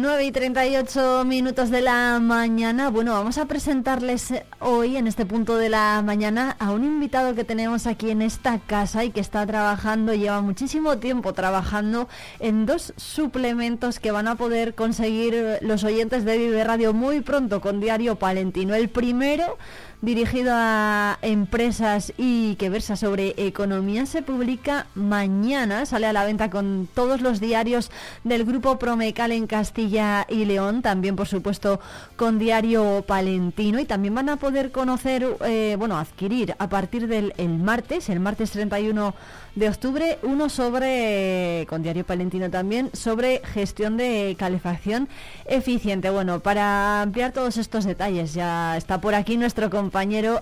9 0.00 0.24
y 0.24 0.32
38 0.32 1.24
minutos 1.26 1.68
de 1.68 1.82
la 1.82 2.18
mañana. 2.20 2.88
Bueno, 2.88 3.12
vamos 3.12 3.36
a 3.36 3.44
presentarles 3.44 4.32
hoy, 4.58 4.96
en 4.96 5.06
este 5.06 5.26
punto 5.26 5.58
de 5.58 5.68
la 5.68 6.00
mañana, 6.02 6.56
a 6.58 6.72
un 6.72 6.84
invitado 6.84 7.34
que 7.34 7.44
tenemos 7.44 7.86
aquí 7.86 8.10
en 8.10 8.22
esta 8.22 8.58
casa 8.60 9.04
y 9.04 9.10
que 9.10 9.20
está 9.20 9.44
trabajando, 9.46 10.14
lleva 10.14 10.40
muchísimo 10.40 10.96
tiempo 10.96 11.34
trabajando 11.34 12.08
en 12.38 12.64
dos 12.64 12.94
suplementos 12.96 14.00
que 14.00 14.10
van 14.10 14.26
a 14.26 14.36
poder 14.36 14.74
conseguir 14.74 15.58
los 15.60 15.84
oyentes 15.84 16.24
de 16.24 16.38
Vive 16.38 16.64
Radio 16.64 16.94
muy 16.94 17.20
pronto 17.20 17.60
con 17.60 17.78
Diario 17.78 18.16
Palentino. 18.16 18.74
El 18.74 18.88
primero 18.88 19.58
dirigido 20.02 20.52
a 20.54 21.18
empresas 21.20 22.12
y 22.16 22.54
que 22.56 22.70
versa 22.70 22.96
sobre 22.96 23.34
economía 23.36 24.06
se 24.06 24.22
publica 24.22 24.86
mañana, 24.94 25.84
sale 25.84 26.06
a 26.06 26.12
la 26.12 26.24
venta 26.24 26.48
con 26.48 26.88
todos 26.94 27.20
los 27.20 27.38
diarios 27.38 27.90
del 28.24 28.44
grupo 28.44 28.78
Promecal 28.78 29.32
en 29.32 29.46
Castilla 29.46 30.26
y 30.28 30.46
León, 30.46 30.80
también 30.80 31.16
por 31.16 31.28
supuesto 31.28 31.80
con 32.16 32.38
Diario 32.38 33.04
Palentino 33.06 33.78
y 33.78 33.84
también 33.84 34.14
van 34.14 34.30
a 34.30 34.36
poder 34.36 34.72
conocer, 34.72 35.26
eh, 35.44 35.76
bueno, 35.78 35.98
adquirir 35.98 36.54
a 36.58 36.68
partir 36.68 37.06
del 37.06 37.34
el 37.36 37.58
martes, 37.58 38.08
el 38.08 38.20
martes 38.20 38.52
31 38.52 39.14
de 39.54 39.68
octubre, 39.68 40.18
uno 40.22 40.48
sobre, 40.48 41.66
con 41.68 41.82
Diario 41.82 42.06
Palentino 42.06 42.48
también, 42.50 42.90
sobre 42.94 43.42
gestión 43.44 43.96
de 43.96 44.36
calefacción 44.38 45.08
eficiente. 45.44 46.08
Bueno, 46.08 46.40
para 46.40 47.02
ampliar 47.02 47.32
todos 47.32 47.56
estos 47.58 47.84
detalles 47.84 48.32
ya 48.32 48.76
está 48.76 49.00
por 49.00 49.14
aquí 49.14 49.36
nuestro 49.36 49.68
compañero 49.68 49.89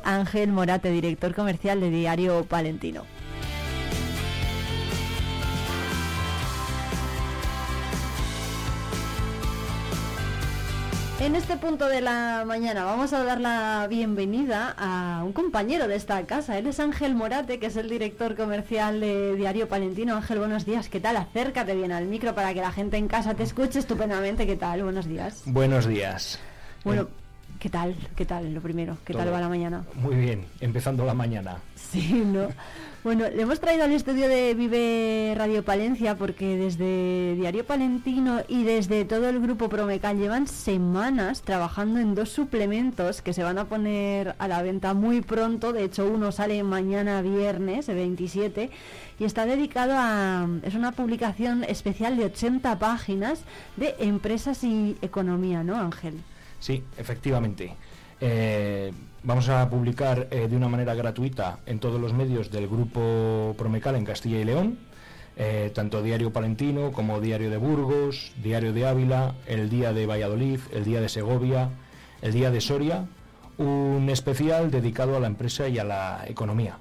Ángel 0.05 0.53
Morate, 0.53 0.91
director 0.91 1.35
comercial 1.35 1.81
de 1.81 1.91
Diario 1.91 2.45
Palentino. 2.45 3.05
En 11.21 11.35
este 11.35 11.57
punto 11.57 11.89
de 11.89 12.01
la 12.01 12.45
mañana 12.47 12.85
vamos 12.85 13.13
a 13.13 13.25
dar 13.25 13.41
la 13.41 13.89
bienvenida 13.91 14.73
a 14.79 15.25
un 15.25 15.33
compañero 15.33 15.89
de 15.89 15.97
esta 15.97 16.25
casa. 16.27 16.57
Él 16.57 16.69
es 16.69 16.79
Ángel 16.79 17.17
Morate, 17.17 17.59
que 17.59 17.67
es 17.67 17.77
el 17.77 17.89
director 17.91 18.37
comercial 18.37 19.01
de 19.01 19.35
Diario 19.35 19.69
Palentino. 19.69 20.15
Ángel, 20.15 20.39
buenos 20.39 20.65
días. 20.65 20.89
¿Qué 20.89 21.01
tal? 21.01 21.17
Acércate 21.17 21.75
bien 21.75 21.91
al 21.91 22.05
micro 22.05 22.37
para 22.37 22.55
que 22.55 22.61
la 22.61 22.71
gente 22.71 22.99
en 22.99 23.09
casa 23.09 23.35
te 23.35 23.43
escuche 23.43 23.81
estupendamente. 23.81 24.47
¿Qué 24.47 24.55
tal? 24.55 24.85
Buenos 24.85 25.07
días. 25.07 25.43
Buenos 25.45 25.89
días. 25.89 26.39
Bueno, 26.85 27.09
¿qué 27.59 27.69
tal? 27.69 27.97
¿Qué 28.17 28.25
tal? 28.25 28.55
Lo 28.55 28.61
primero, 28.61 28.97
¿qué 29.05 29.13
tal 29.15 29.33
va 29.33 29.41
la 29.41 29.49
mañana? 29.49 29.85
Muy 29.95 30.17
bien, 30.17 30.45
empezando 30.61 31.05
la 31.05 31.15
mañana. 31.15 31.59
Sí, 31.75 32.23
¿no? 32.25 32.49
Bueno, 33.05 33.27
le 33.29 33.43
hemos 33.43 33.61
traído 33.61 33.85
al 33.85 33.93
estudio 33.93 34.29
de 34.29 34.55
Vive 34.55 35.33
Radio 35.37 35.65
Palencia 35.65 36.17
porque 36.17 36.57
desde 36.57 37.35
Diario 37.37 37.65
Palentino 37.65 38.41
y 38.49 38.65
desde 38.65 39.05
todo 39.05 39.29
el 39.29 39.41
grupo 39.41 39.69
Promecal 39.69 40.19
llevan 40.19 40.47
semanas 40.47 41.43
trabajando 41.43 42.01
en 42.01 42.15
dos 42.15 42.29
suplementos 42.29 43.23
que 43.23 43.33
se 43.33 43.43
van 43.43 43.59
a 43.59 43.67
poner 43.67 44.35
a 44.39 44.49
la 44.49 44.63
venta 44.63 44.95
muy 44.95 45.21
pronto. 45.21 45.73
De 45.73 45.85
hecho, 45.85 46.07
uno 46.07 46.33
sale 46.33 46.63
mañana 46.65 47.23
viernes, 47.23 47.89
el 47.89 47.97
27, 47.97 48.71
y 49.19 49.25
está 49.25 49.47
dedicado 49.47 49.95
a... 49.97 50.49
Es 50.63 50.75
una 50.75 50.93
publicación 50.93 51.65
especial 51.65 52.17
de 52.17 52.27
80 52.27 52.79
páginas 52.79 53.41
de 53.77 53.95
empresas 54.01 54.65
y 54.65 54.97
economía, 55.03 55.63
¿no, 55.63 55.77
Ángel? 55.77 56.15
Sí, 56.61 56.83
efectivamente. 56.97 57.75
Eh, 58.21 58.93
vamos 59.23 59.49
a 59.49 59.69
publicar 59.71 60.27
eh, 60.31 60.49
de 60.49 60.57
una 60.57 60.69
manera 60.69 60.95
gratuita 60.95 61.61
en 61.67 61.79
todos 61.79 62.01
los 62.01 62.13
medios 62.13 62.51
del 62.51 62.67
grupo 62.67 63.55
Promecal 63.57 63.95
en 63.95 64.05
Castilla 64.05 64.41
y 64.41 64.45
León, 64.45 64.79
eh, 65.37 65.71
tanto 65.73 66.03
Diario 66.03 66.33
Palentino 66.33 66.91
como 66.91 67.21
Diario 67.21 67.49
de 67.51 67.59
Burgos, 67.59 68.33
Diario 68.43 68.73
de 68.73 68.87
Ávila, 68.87 69.35
el 69.47 69.71
Día 69.71 69.93
de 69.93 70.07
Valladolid, 70.07 70.61
el 70.73 70.85
Día 70.85 71.01
de 71.01 71.09
Segovia, 71.09 71.71
el 72.23 72.33
Día 72.33 72.51
de 72.51 72.61
Soria, 72.61 73.07
un 73.57 74.09
especial 74.11 74.71
dedicado 74.71 75.17
a 75.17 75.21
la 75.21 75.29
empresa 75.29 75.69
y 75.69 75.79
a 75.79 75.85
la 75.85 76.25
economía. 76.27 76.79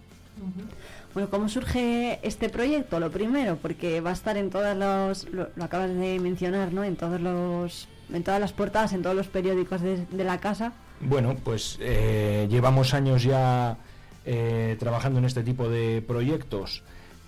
Bueno, 1.14 1.30
¿cómo 1.30 1.50
surge 1.50 2.20
este 2.22 2.50
proyecto? 2.50 3.00
Lo 3.00 3.10
primero, 3.12 3.58
porque 3.58 4.02
va 4.02 4.12
a 4.12 4.14
estar 4.14 4.38
en 4.38 4.50
todas 4.50 4.78
los, 4.78 5.32
lo, 5.32 5.50
lo 5.56 5.64
acabas 5.64 5.90
de 5.94 6.20
mencionar, 6.20 6.74
¿no? 6.74 6.84
En 6.84 6.96
todos 6.96 7.20
los, 7.20 7.88
en 8.14 8.24
todas 8.24 8.40
las 8.40 8.54
portadas, 8.54 8.94
en 8.94 9.02
todos 9.02 9.16
los 9.16 9.28
periódicos 9.28 9.82
de, 9.82 10.06
la 10.24 10.40
casa. 10.40 10.74
Bueno, 11.02 11.36
pues 11.44 11.78
eh, 11.82 12.48
llevamos 12.50 12.94
años 12.94 13.24
ya 13.24 13.78
eh, 14.26 14.76
trabajando 14.80 15.20
en 15.20 15.26
este 15.26 15.44
tipo 15.44 15.70
de 15.70 16.02
proyectos 16.06 16.84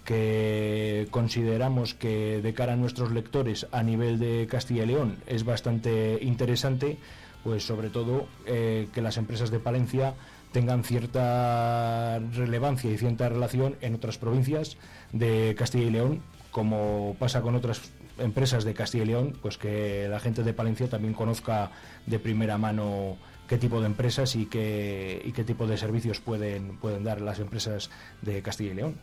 que 0.06 1.08
consideramos 1.12 1.94
que 1.94 2.42
de 2.42 2.54
cara 2.56 2.74
a 2.74 2.76
nuestros 2.76 3.12
lectores 3.12 3.68
a 3.72 3.84
nivel 3.84 4.18
de 4.18 4.48
Castilla 4.50 4.84
y 4.84 4.88
León 4.88 5.18
es 5.28 5.46
bastante 5.46 6.18
interesante, 6.22 6.98
pues 7.44 7.64
sobre 7.64 7.90
todo 7.90 8.28
eh, 8.48 8.88
que 8.92 9.04
las 9.04 9.18
empresas 9.18 9.52
de 9.52 9.60
Palencia 9.60 10.16
tengan 10.52 10.84
cierta 10.84 12.20
relevancia 12.34 12.92
y 12.92 12.98
cierta 12.98 13.30
relación 13.30 13.76
en 13.82 13.94
otras 13.96 14.18
provincias 14.18 14.78
de 15.14 15.56
Castilla 15.56 15.86
y 15.86 15.92
León, 15.92 16.22
como 16.50 17.16
pasa 17.20 17.42
con 17.42 17.54
otras 17.54 17.92
empresas 18.20 18.64
de 18.64 18.74
Castilla 18.74 19.04
y 19.04 19.08
León, 19.08 19.38
pues 19.42 19.58
que 19.58 20.08
la 20.10 20.20
gente 20.20 20.44
de 20.44 20.54
Palencia 20.54 20.90
también 20.90 21.14
conozca 21.14 21.72
de 22.06 22.20
primera 22.20 22.58
mano 22.58 23.18
qué 23.50 23.58
tipo 23.58 23.82
de 23.82 23.88
empresas 23.88 24.36
y 24.36 24.46
qué, 24.46 25.22
y 25.26 25.32
qué 25.32 25.44
tipo 25.44 25.66
de 25.66 25.76
servicios 25.78 26.20
pueden, 26.20 26.78
pueden 26.78 27.04
dar 27.04 27.20
las 27.20 27.40
empresas 27.40 27.90
de 28.22 28.42
Castilla 28.44 28.72
y 28.72 28.76
León. 28.76 28.96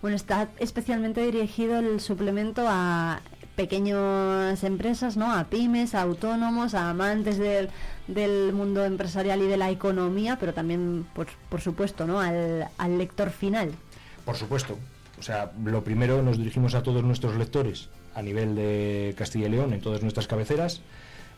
Bueno, 0.00 0.16
está 0.16 0.48
especialmente 0.58 1.20
dirigido 1.20 1.78
el 1.78 2.00
suplemento 2.00 2.64
a 2.66 3.20
pequeñas 3.56 4.64
empresas, 4.64 5.16
¿no? 5.16 5.32
A 5.32 5.44
pymes, 5.44 5.94
a 5.94 6.00
autónomos, 6.00 6.74
a 6.74 6.90
amantes 6.90 7.38
del, 7.38 7.68
del 8.08 8.52
mundo 8.52 8.84
empresarial 8.84 9.42
y 9.42 9.46
de 9.46 9.58
la 9.58 9.70
economía, 9.70 10.38
pero 10.40 10.54
también, 10.54 11.06
por, 11.14 11.26
por 11.50 11.60
supuesto, 11.60 12.06
¿no? 12.06 12.20
Al, 12.20 12.66
al 12.78 12.98
lector 12.98 13.30
final. 13.30 13.70
Por 14.24 14.36
supuesto. 14.36 14.78
O 15.18 15.22
sea, 15.22 15.52
lo 15.62 15.84
primero 15.84 16.22
nos 16.22 16.38
dirigimos 16.38 16.74
a 16.74 16.82
todos 16.82 17.04
nuestros 17.04 17.36
lectores 17.36 17.90
a 18.14 18.22
nivel 18.22 18.54
de 18.54 19.14
Castilla 19.16 19.46
y 19.46 19.50
León 19.50 19.72
en 19.72 19.80
todas 19.80 20.02
nuestras 20.02 20.26
cabeceras, 20.26 20.80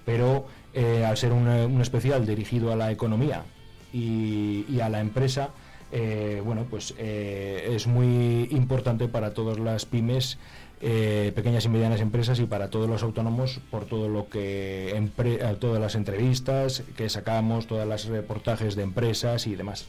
pero 0.04 0.46
eh, 0.74 1.04
al 1.04 1.16
ser 1.16 1.32
un, 1.32 1.80
especial 1.80 2.26
dirigido 2.26 2.72
a 2.72 2.76
la 2.76 2.90
economía 2.92 3.44
y, 3.92 4.80
a 4.80 4.88
la 4.88 5.00
empresa, 5.00 5.50
eh, 5.90 6.42
bueno, 6.44 6.66
pues 6.68 6.94
eh, 6.98 7.72
es 7.74 7.86
muy 7.86 8.48
importante 8.50 9.08
para 9.08 9.34
todas 9.34 9.58
las 9.58 9.84
pymes, 9.84 10.38
pequeñas 10.78 11.64
y 11.64 11.70
medianas 11.70 12.02
empresas 12.02 12.38
y 12.38 12.44
para 12.44 12.68
todos 12.68 12.86
los 12.86 13.02
autónomos 13.02 13.60
por 13.70 13.86
todo 13.86 14.10
lo 14.10 14.28
que 14.28 15.10
todas 15.58 15.80
las 15.80 15.94
entrevistas 15.94 16.82
que 16.98 17.08
sacamos, 17.08 17.66
todas 17.66 17.88
las 17.88 18.04
reportajes 18.04 18.76
de 18.76 18.82
empresas 18.82 19.46
y 19.46 19.56
demás. 19.56 19.86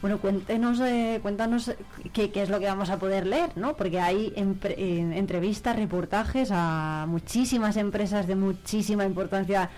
Bueno, 0.00 0.18
cuéntenos, 0.18 0.80
eh, 0.80 1.18
cuéntanos 1.22 1.72
qué, 2.12 2.30
qué 2.30 2.42
es 2.42 2.48
lo 2.48 2.58
que 2.60 2.66
vamos 2.66 2.90
a 2.90 2.98
poder 2.98 3.26
leer, 3.26 3.50
¿no? 3.56 3.76
Porque 3.76 4.00
hay 4.00 4.32
empre- 4.36 4.74
eh, 4.78 5.00
entrevistas, 5.18 5.76
reportajes 5.76 6.50
a 6.52 7.04
muchísimas 7.08 7.76
empresas 7.76 8.26
de 8.26 8.36
muchísima 8.36 9.04
importancia 9.04 9.70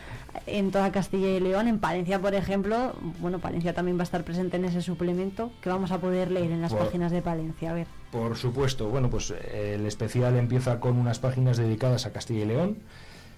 en 0.46 0.70
toda 0.70 0.92
Castilla 0.92 1.28
y 1.28 1.40
León. 1.40 1.66
En 1.68 1.78
Palencia, 1.80 2.20
por 2.20 2.34
ejemplo, 2.34 2.94
bueno, 3.18 3.38
Palencia 3.40 3.74
también 3.74 3.96
va 3.98 4.03
a 4.03 4.05
estar 4.05 4.22
presente 4.24 4.57
en 4.57 4.64
ese 4.66 4.82
suplemento 4.82 5.51
que 5.61 5.68
vamos 5.68 5.90
a 5.90 5.98
poder 5.98 6.30
leer 6.30 6.53
en 6.53 6.61
las 6.62 6.72
Por- 6.72 6.84
páginas 6.84 7.11
de 7.11 7.22
Palencia. 7.22 7.70
A 7.70 7.74
ver. 7.74 7.86
Por 8.12 8.36
supuesto, 8.36 8.88
bueno, 8.88 9.11
pues 9.11 9.30
eh, 9.30 9.76
el 9.78 9.86
especial 9.86 10.36
empieza 10.36 10.80
con 10.80 10.96
unas 10.98 11.18
páginas 11.18 11.57
dedicadas 11.57 12.07
a 12.07 12.12
Castilla 12.12 12.42
y 12.42 12.46
León, 12.46 12.78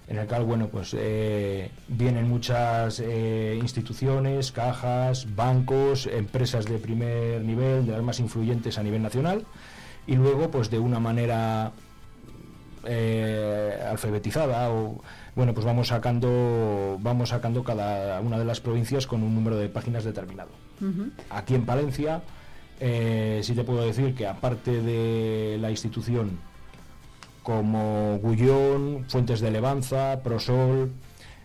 en 0.07 0.17
el 0.17 0.27
cual, 0.27 0.43
bueno, 0.43 0.67
pues 0.67 0.95
eh, 0.97 1.71
vienen 1.87 2.27
muchas 2.27 2.99
eh, 2.99 3.57
instituciones, 3.59 4.51
cajas, 4.51 5.33
bancos, 5.35 6.07
empresas 6.07 6.65
de 6.65 6.77
primer 6.77 7.41
nivel, 7.41 7.85
de 7.85 7.93
las 7.93 8.03
más 8.03 8.19
influyentes 8.19 8.77
a 8.77 8.83
nivel 8.83 9.01
nacional, 9.01 9.45
y 10.05 10.15
luego, 10.15 10.51
pues 10.51 10.69
de 10.69 10.79
una 10.79 10.99
manera 10.99 11.71
eh, 12.85 13.79
alfabetizada 13.89 14.69
o 14.69 15.01
bueno 15.35 15.53
pues 15.53 15.65
vamos 15.65 15.87
sacando 15.87 16.97
vamos 16.99 17.29
sacando 17.29 17.63
cada 17.63 18.19
una 18.19 18.37
de 18.37 18.43
las 18.43 18.59
provincias 18.59 19.07
con 19.07 19.23
un 19.23 19.33
número 19.33 19.57
de 19.57 19.69
páginas 19.69 20.03
determinado. 20.03 20.49
Aquí 21.29 21.55
en 21.55 21.65
Palencia 21.65 22.23
eh, 22.81 23.39
sí 23.41 23.53
te 23.53 23.63
puedo 23.63 23.85
decir 23.85 24.13
que 24.15 24.27
aparte 24.27 24.81
de 24.81 25.57
la 25.61 25.71
institución 25.71 26.39
como 27.43 28.17
Gullón, 28.19 29.05
Fuentes 29.09 29.41
de 29.41 29.51
Levanza, 29.51 30.21
Prosol, 30.23 30.91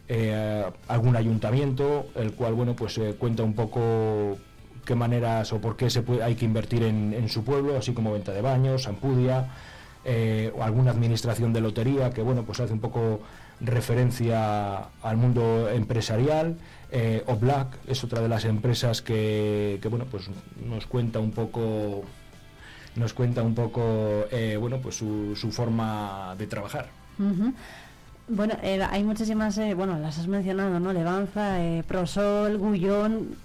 eh, 0.09 0.65
algún 0.87 1.17
ayuntamiento, 1.17 2.07
el 2.15 2.33
cual 2.33 2.55
bueno 2.55 2.75
pues 2.75 2.97
eh, 2.97 3.15
cuenta 3.19 3.43
un 3.43 3.53
poco 3.53 4.39
qué 4.87 4.95
maneras 4.95 5.53
o 5.53 5.61
por 5.61 5.77
qué 5.77 5.91
se 5.91 6.01
puede, 6.01 6.23
hay 6.23 6.35
que 6.35 6.47
invertir 6.47 6.83
en, 6.85 7.29
su 7.29 7.45
pueblo, 7.45 7.77
así 7.77 7.93
como 7.93 8.13
venta 8.13 8.33
de 8.33 8.41
baños, 8.41 8.87
Ampudia, 8.89 9.51
eh, 10.07 10.51
alguna 10.63 10.93
administración 10.93 11.53
de 11.53 11.61
lotería 11.61 12.11
que 12.11 12.23
bueno 12.23 12.45
pues 12.45 12.61
hace 12.61 12.73
un 12.73 12.81
poco 12.81 13.21
referencia 13.61 14.89
al 15.03 15.17
mundo 15.19 15.69
empresarial. 15.69 16.57
Oblak 17.27 17.77
es 17.87 18.03
otra 18.03 18.23
de 18.23 18.29
las 18.31 18.47
empresas 18.47 19.03
que, 19.03 19.79
que, 19.83 19.89
bueno 19.89 20.07
pues 20.11 20.31
nos 20.65 20.87
cuenta 20.87 21.19
un 21.19 21.33
poco 21.33 22.05
nos 22.99 23.15
cuenta 23.15 23.43
un 23.43 23.55
poco 23.55 24.27
eh, 24.31 24.57
bueno 24.59 24.79
pues 24.81 24.97
su, 24.97 25.35
su 25.37 25.51
forma 25.51 26.35
de 26.37 26.47
trabajar. 26.47 26.89
Ujú. 27.19 27.53
Bueno, 28.31 28.59
eh, 28.63 28.83
hay 28.91 29.05
muchísimas, 29.05 29.57
eh, 29.57 29.73
bueno, 29.73 29.99
las 29.99 30.19
has 30.19 30.27
mencionado, 30.27 30.79
¿no? 30.79 30.93
Levanza, 30.93 31.65
eh, 31.65 31.83
Prosol, 31.89 32.59
Gullón, 32.59 33.37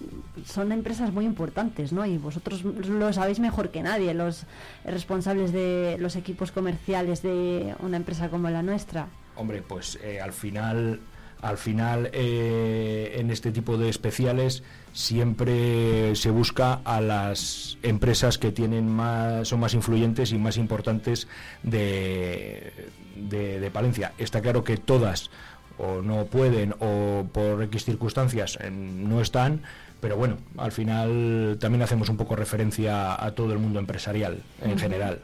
son 0.45 0.73
empresas 0.73 1.13
muy 1.13 1.23
importantes, 1.23 1.93
¿no? 1.93 2.05
Y 2.05 2.17
vosotros 2.17 2.65
lo 2.65 3.13
sabéis 3.13 3.39
mejor 3.39 3.69
que 3.69 3.81
nadie, 3.81 4.13
los 4.13 4.43
responsables 4.83 5.53
de 5.53 5.95
los 5.99 6.17
equipos 6.17 6.51
comerciales 6.51 7.21
de 7.21 7.73
una 7.79 7.95
empresa 7.95 8.27
como 8.27 8.49
la 8.49 8.61
nuestra. 8.61 9.07
Hombre, 9.37 9.61
pues 9.61 9.97
al 10.21 10.33
final, 10.33 10.99
al 11.41 11.57
final 11.57 12.09
eh, 12.11 13.15
en 13.15 13.31
este 13.31 13.53
tipo 13.53 13.77
de 13.77 13.87
especiales 13.87 14.63
siempre 14.93 16.15
se 16.15 16.29
busca 16.29 16.79
a 16.85 17.01
las 17.01 17.77
empresas 17.81 18.37
que 18.37 18.51
tienen 18.51 18.87
más, 18.87 19.47
son 19.47 19.59
más 19.59 19.73
influyentes 19.73 20.31
y 20.31 20.37
más 20.37 20.57
importantes 20.57 21.27
de, 21.63 22.71
de, 23.15 23.59
de 23.59 23.71
Palencia. 23.71 24.13
Está 24.17 24.41
claro 24.41 24.63
que 24.63 24.77
todas 24.77 25.29
o 25.77 26.01
no 26.01 26.25
pueden 26.25 26.75
o 26.79 27.25
por 27.31 27.63
X 27.63 27.85
circunstancias 27.85 28.57
eh, 28.61 28.69
no 28.69 29.21
están, 29.21 29.61
pero 29.99 30.17
bueno, 30.17 30.37
al 30.57 30.71
final 30.71 31.57
también 31.59 31.81
hacemos 31.81 32.09
un 32.09 32.17
poco 32.17 32.35
referencia 32.35 33.21
a 33.23 33.31
todo 33.31 33.53
el 33.53 33.59
mundo 33.59 33.79
empresarial 33.79 34.41
en 34.61 34.77
general. 34.77 35.19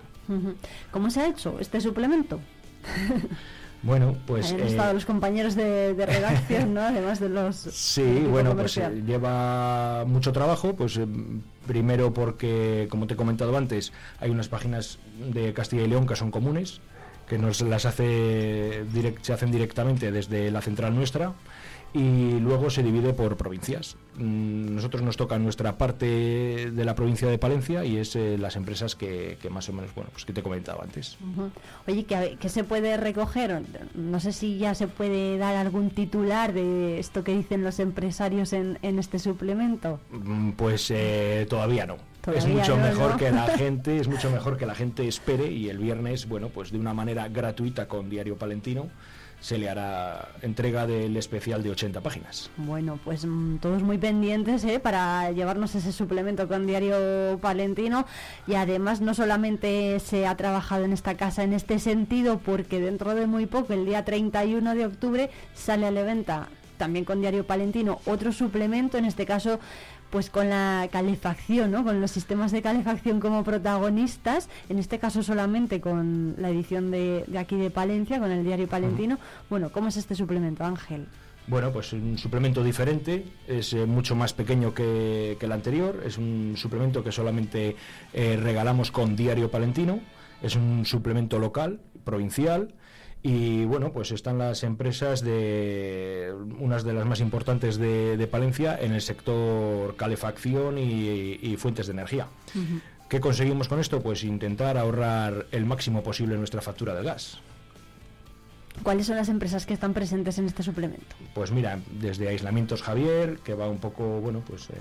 ¿Cómo 0.91 1.09
se 1.09 1.21
ha 1.21 1.27
hecho 1.27 1.57
este 1.59 1.81
suplemento? 1.81 2.39
Bueno, 3.81 4.15
pues... 4.27 4.51
Han 4.51 4.59
eh, 4.59 4.67
estado 4.67 4.93
los 4.93 5.05
compañeros 5.05 5.55
de, 5.55 5.93
de 5.93 6.05
redacción, 6.05 6.73
¿no? 6.73 6.81
Además 6.81 7.19
de 7.19 7.29
los... 7.29 7.55
Sí, 7.71 8.25
bueno, 8.29 8.55
pues 8.55 8.75
eh, 8.77 9.03
lleva 9.05 10.03
mucho 10.05 10.31
trabajo, 10.33 10.73
pues 10.75 10.97
eh, 10.97 11.05
primero 11.65 12.13
porque, 12.13 12.87
como 12.89 13.07
te 13.07 13.13
he 13.13 13.17
comentado 13.17 13.55
antes, 13.57 13.93
hay 14.19 14.29
unas 14.31 14.49
páginas 14.49 14.99
de 15.31 15.53
Castilla 15.53 15.83
y 15.83 15.87
León 15.87 16.05
que 16.07 16.15
son 16.17 16.29
comunes, 16.31 16.81
que 17.27 17.37
nos 17.37 17.61
las 17.61 17.85
hace 17.85 18.83
direct- 18.93 19.21
se 19.21 19.33
hacen 19.33 19.51
directamente 19.51 20.11
desde 20.11 20.51
la 20.51 20.61
central 20.61 20.95
nuestra 20.95 21.33
y 21.93 22.39
luego 22.39 22.69
se 22.69 22.83
divide 22.83 23.13
por 23.13 23.35
provincias. 23.35 23.95
Mm, 24.15 24.75
Nosotros 24.75 25.01
nos 25.01 25.17
toca 25.17 25.39
nuestra 25.39 25.77
parte 25.77 26.05
de 26.71 26.85
la 26.85 26.93
provincia 26.93 27.27
de 27.27 27.37
Palencia 27.39 27.83
y 27.83 27.97
es 27.97 28.15
eh, 28.15 28.37
las 28.37 28.55
empresas 28.55 28.95
que, 28.95 29.37
que 29.41 29.49
más 29.49 29.67
o 29.69 29.73
menos, 29.73 29.93
bueno, 29.95 30.09
pues 30.11 30.23
que 30.25 30.33
te 30.33 30.41
he 30.41 30.43
comentado 30.43 30.81
antes. 30.83 31.17
Oye, 31.87 32.03
¿qué, 32.03 32.37
qué 32.39 32.49
se 32.49 32.63
puede 32.63 32.95
recoger? 32.97 33.61
No 33.95 34.19
sé 34.19 34.33
si 34.33 34.57
ya 34.59 34.75
se 34.75 34.87
puede 34.87 35.37
dar 35.37 35.55
algún 35.55 35.89
titular 35.89 36.53
de 36.53 36.99
esto 36.99 37.23
que 37.23 37.35
dicen 37.35 37.63
los 37.63 37.79
empresarios 37.79 38.53
en, 38.53 38.77
en 38.81 38.99
este 38.99 39.17
suplemento. 39.17 39.99
Mm, 40.11 40.51
Pues 40.51 40.91
eh, 40.91 41.47
todavía 41.49 41.85
no. 41.87 41.95
es 41.95 41.99
Todavía 42.21 42.53
mucho 42.55 42.77
no, 42.77 42.83
mejor 42.83 43.11
¿no? 43.11 43.17
que 43.17 43.31
la 43.31 43.47
gente, 43.57 43.97
es 43.97 44.07
mucho 44.07 44.29
mejor 44.29 44.57
que 44.57 44.65
la 44.67 44.75
gente 44.75 45.07
espere 45.07 45.51
y 45.51 45.69
el 45.69 45.79
viernes, 45.79 46.27
bueno, 46.27 46.49
pues 46.49 46.71
de 46.71 46.77
una 46.79 46.93
manera 46.93 47.27
gratuita 47.29 47.87
con 47.87 48.09
Diario 48.09 48.37
Palentino 48.37 48.89
se 49.39 49.57
le 49.57 49.69
hará 49.69 50.29
entrega 50.41 50.85
del 50.85 51.15
especial 51.17 51.63
de 51.63 51.71
80 51.71 52.01
páginas. 52.01 52.49
Bueno, 52.57 52.99
pues 53.03 53.25
mm, 53.25 53.57
todos 53.57 53.81
muy 53.81 53.97
pendientes 53.97 54.63
¿eh? 54.65 54.79
para 54.79 55.31
llevarnos 55.31 55.75
ese 55.75 55.91
suplemento 55.91 56.47
con 56.47 56.67
Diario 56.67 57.39
Palentino 57.41 58.05
y 58.47 58.55
además 58.55 59.01
no 59.01 59.13
solamente 59.13 59.99
se 59.99 60.27
ha 60.27 60.35
trabajado 60.35 60.85
en 60.85 60.93
esta 60.93 61.15
casa 61.15 61.43
en 61.43 61.53
este 61.53 61.79
sentido 61.79 62.39
porque 62.39 62.79
dentro 62.79 63.15
de 63.15 63.27
muy 63.27 63.45
poco, 63.45 63.73
el 63.73 63.85
día 63.85 64.05
31 64.05 64.75
de 64.75 64.85
octubre, 64.85 65.29
sale 65.53 65.87
a 65.87 65.91
la 65.91 66.03
venta 66.03 66.49
también 66.77 67.05
con 67.05 67.21
Diario 67.21 67.45
Palentino 67.45 67.99
otro 68.05 68.31
suplemento, 68.31 68.97
en 68.97 69.05
este 69.05 69.25
caso 69.25 69.59
pues 70.09 70.29
con 70.29 70.49
la 70.49 70.87
calefacción, 70.91 71.71
¿no? 71.71 71.83
con 71.83 72.01
los 72.01 72.11
sistemas 72.11 72.51
de 72.51 72.61
calefacción 72.61 73.19
como 73.19 73.43
protagonistas, 73.43 74.49
en 74.69 74.79
este 74.79 74.99
caso 74.99 75.23
solamente 75.23 75.81
con 75.81 76.35
la 76.37 76.49
edición 76.49 76.91
de, 76.91 77.23
de 77.27 77.37
aquí 77.37 77.55
de 77.57 77.69
Palencia, 77.69 78.19
con 78.19 78.31
el 78.31 78.43
diario 78.43 78.67
palentino. 78.67 79.17
Bueno, 79.49 79.71
¿cómo 79.71 79.89
es 79.89 79.97
este 79.97 80.15
suplemento, 80.15 80.63
Ángel? 80.63 81.07
Bueno, 81.47 81.71
pues 81.71 81.93
un 81.93 82.17
suplemento 82.17 82.63
diferente, 82.63 83.25
es 83.47 83.73
eh, 83.73 83.87
mucho 83.87 84.15
más 84.15 84.33
pequeño 84.33 84.73
que, 84.73 85.35
que 85.39 85.45
el 85.47 85.51
anterior, 85.51 86.03
es 86.05 86.19
un 86.19 86.53
suplemento 86.55 87.03
que 87.03 87.11
solamente 87.11 87.75
eh, 88.13 88.37
regalamos 88.39 88.91
con 88.91 89.15
Diario 89.15 89.49
Palentino, 89.49 89.99
es 90.43 90.55
un 90.55 90.85
suplemento 90.85 91.39
local, 91.39 91.79
provincial, 92.03 92.73
y 93.21 93.65
bueno, 93.65 93.91
pues 93.91 94.11
están 94.11 94.37
las 94.37 94.63
empresas 94.63 95.21
de 95.21 96.33
unas 96.59 96.83
de 96.83 96.93
las 96.93 97.05
más 97.05 97.19
importantes 97.19 97.77
de, 97.77 98.15
de 98.15 98.27
Palencia 98.27 98.79
en 98.79 98.93
el 98.93 99.01
sector 99.01 99.95
calefacción 99.97 100.77
y, 100.77 101.39
y 101.41 101.57
fuentes 101.57 101.87
de 101.87 101.93
energía. 101.93 102.27
¿Qué 103.09 103.19
conseguimos 103.19 103.67
con 103.67 103.79
esto? 103.79 104.01
Pues 104.01 104.23
intentar 104.23 104.77
ahorrar 104.77 105.47
el 105.51 105.65
máximo 105.65 106.03
posible 106.03 106.37
nuestra 106.37 106.61
factura 106.61 106.93
de 106.93 107.03
gas. 107.03 107.39
¿Cuáles 108.83 109.07
son 109.07 109.17
las 109.17 109.29
empresas 109.29 109.65
que 109.65 109.73
están 109.73 109.93
presentes 109.93 110.37
en 110.39 110.45
este 110.45 110.63
suplemento? 110.63 111.15
Pues 111.33 111.51
mira, 111.51 111.79
desde 111.99 112.27
Aislamientos 112.29 112.81
Javier, 112.81 113.39
que 113.43 113.53
va 113.53 113.67
un 113.69 113.77
poco, 113.79 114.19
bueno, 114.21 114.41
pues 114.47 114.69
eh, 114.69 114.73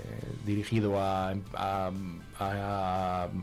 dirigido 0.45 0.99
a, 0.99 1.33
a- 1.53 1.91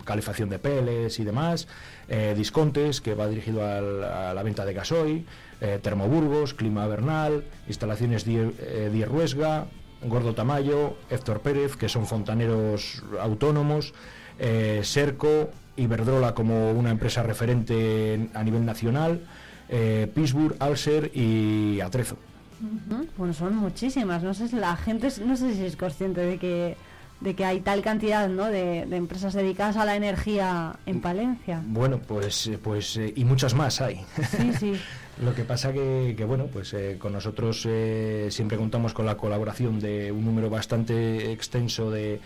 calefacción 0.05 0.49
de 0.49 0.59
peles 0.59 1.19
y 1.21 1.25
demás, 1.25 1.69
eh, 2.09 2.35
Discontes, 2.37 3.01
que 3.01 3.15
va 3.15 3.29
dirigido 3.29 3.65
a 3.65 4.33
la 4.35 4.43
venta 4.43 4.65
de 4.65 4.73
gasoil, 4.73 5.27
eh, 5.61 5.79
Termoburgos, 5.83 6.55
Clima 6.55 6.87
Bernal, 6.87 7.45
Instalaciones 7.69 8.25
Dier, 8.25 8.53
eh, 8.61 8.91
Dier 8.93 9.09
Ruesga, 9.09 9.67
Gordo 10.03 10.35
Tamayo, 10.35 10.97
Héctor 11.11 11.41
Pérez, 11.41 11.77
que 11.77 11.89
son 11.89 12.07
fontaneros 12.07 13.03
autónomos, 13.21 13.93
Serco, 14.83 15.51
Iberdrola 15.79 16.35
como 16.35 16.71
una 16.73 16.91
empresa 16.91 17.23
referente 17.23 18.15
en- 18.15 18.31
a 18.35 18.43
nivel 18.43 18.65
nacional, 18.65 19.21
eh, 19.69 20.11
Pittsburgh, 20.15 20.57
Alser 20.59 21.11
y 21.15 21.81
Atrezo. 21.81 22.17
Bueno, 23.19 23.33
son 23.35 23.55
muchísimas. 23.57 24.23
No 24.23 24.33
sé 24.35 24.49
si 24.49 24.57
la 24.57 24.77
gente, 24.77 25.09
es- 25.09 25.21
no 25.21 25.37
sé 25.37 25.55
si 25.55 25.65
es 25.65 25.77
consciente 25.77 26.21
de 26.23 26.39
que 26.39 26.77
de 27.19 27.35
que 27.35 27.47
hay 27.47 27.61
tal 27.61 27.81
cantidad 27.81 28.29
¿no? 28.29 28.45
de, 28.45 28.85
de 28.85 28.97
empresas 28.97 29.33
dedicadas 29.33 29.79
a 29.79 29.87
la 29.87 29.97
energía 29.97 30.77
en 30.85 31.01
Palencia. 31.01 31.63
Bueno, 31.67 31.99
pues, 31.99 32.51
pues 32.63 32.95
eh, 32.99 33.11
y 33.17 33.25
muchas 33.25 33.55
más 33.55 33.81
hay. 33.81 34.05
Sí, 34.37 34.53
sí. 34.61 34.73
Lo 35.25 35.35
que 35.35 35.45
pasa 35.45 35.73
que, 35.73 36.13
que 36.15 36.25
bueno, 36.27 36.45
pues 36.53 36.75
eh, 36.75 36.97
con 36.99 37.15
nosotros 37.15 37.65
eh, 37.67 38.29
siempre 38.31 38.59
contamos 38.59 38.93
con 38.93 39.07
la 39.07 39.17
colaboración 39.17 39.81
de 39.81 40.13
un 40.13 40.27
número 40.27 40.51
bastante 40.51 41.33
extenso 41.33 41.91
de, 41.91 42.21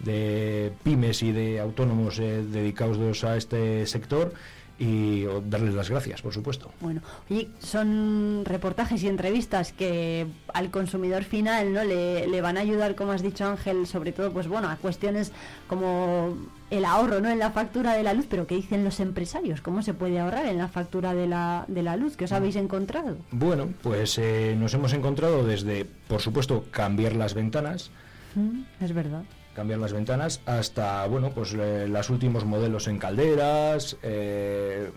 de 0.00 0.72
pymes 0.82 1.22
y 1.22 1.32
de 1.32 1.58
autónomos 1.58 2.18
eh, 2.18 2.42
dedicados 2.46 3.24
a 3.24 3.38
este 3.38 3.86
sector 3.86 4.34
y 4.78 5.24
darles 5.48 5.74
las 5.74 5.88
gracias, 5.88 6.20
por 6.22 6.32
supuesto. 6.34 6.70
Bueno, 6.80 7.00
oye, 7.30 7.48
son 7.60 8.42
reportajes 8.44 9.02
y 9.02 9.08
entrevistas 9.08 9.72
que 9.72 10.26
al 10.52 10.70
consumidor 10.70 11.22
final 11.24 11.72
no 11.72 11.84
le, 11.84 12.26
le 12.26 12.40
van 12.40 12.56
a 12.56 12.60
ayudar, 12.60 12.94
como 12.96 13.12
has 13.12 13.22
dicho 13.22 13.46
Ángel, 13.46 13.86
sobre 13.86 14.12
todo, 14.12 14.32
pues 14.32 14.48
bueno, 14.48 14.68
a 14.68 14.76
cuestiones 14.76 15.30
como 15.68 16.36
el 16.70 16.84
ahorro, 16.84 17.20
¿no? 17.20 17.28
En 17.28 17.38
la 17.38 17.52
factura 17.52 17.92
de 17.94 18.02
la 18.02 18.14
luz, 18.14 18.26
pero 18.28 18.46
¿qué 18.48 18.56
dicen 18.56 18.82
los 18.84 18.98
empresarios? 18.98 19.60
¿Cómo 19.60 19.80
se 19.82 19.94
puede 19.94 20.18
ahorrar 20.18 20.46
en 20.46 20.58
la 20.58 20.66
factura 20.68 21.14
de 21.14 21.28
la, 21.28 21.64
de 21.68 21.82
la 21.84 21.96
luz? 21.96 22.16
¿Qué 22.16 22.24
os 22.24 22.32
habéis 22.32 22.56
encontrado? 22.56 23.16
Bueno, 23.30 23.68
pues 23.82 24.18
eh, 24.18 24.56
nos 24.58 24.74
hemos 24.74 24.92
encontrado 24.92 25.46
desde, 25.46 25.84
por 26.08 26.20
supuesto, 26.20 26.64
cambiar 26.70 27.14
las 27.14 27.34
ventanas, 27.34 27.90
Mm, 28.36 28.62
es 28.80 28.92
verdad. 28.92 29.22
Cambiar 29.54 29.78
las 29.78 29.92
ventanas 29.92 30.40
hasta 30.46 31.06
bueno 31.06 31.30
pues 31.30 31.54
eh, 31.54 31.86
los 31.88 32.10
últimos 32.10 32.44
modelos 32.44 32.88
en 32.88 32.98
calderas 32.98 33.96
eh, 34.02 34.90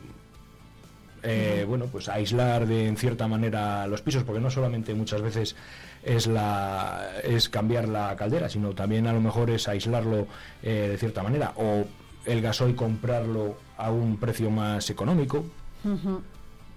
eh, 1.23 1.65
bueno 1.67 1.85
pues 1.87 2.09
aislar 2.09 2.67
de 2.67 2.87
en 2.87 2.97
cierta 2.97 3.27
manera 3.27 3.87
los 3.87 4.01
pisos 4.01 4.23
porque 4.23 4.39
no 4.39 4.49
solamente 4.49 4.93
muchas 4.93 5.21
veces 5.21 5.55
es 6.03 6.27
la 6.27 7.09
es 7.23 7.49
cambiar 7.49 7.87
la 7.87 8.15
caldera 8.15 8.49
sino 8.49 8.73
también 8.73 9.07
a 9.07 9.13
lo 9.13 9.21
mejor 9.21 9.49
es 9.49 9.67
aislarlo 9.67 10.27
eh, 10.61 10.87
de 10.91 10.97
cierta 10.97 11.23
manera 11.23 11.53
o 11.55 11.85
el 12.25 12.41
gasoil 12.41 12.75
comprarlo 12.75 13.57
a 13.77 13.89
un 13.89 14.17
precio 14.17 14.51
más 14.51 14.89
económico. 14.89 15.45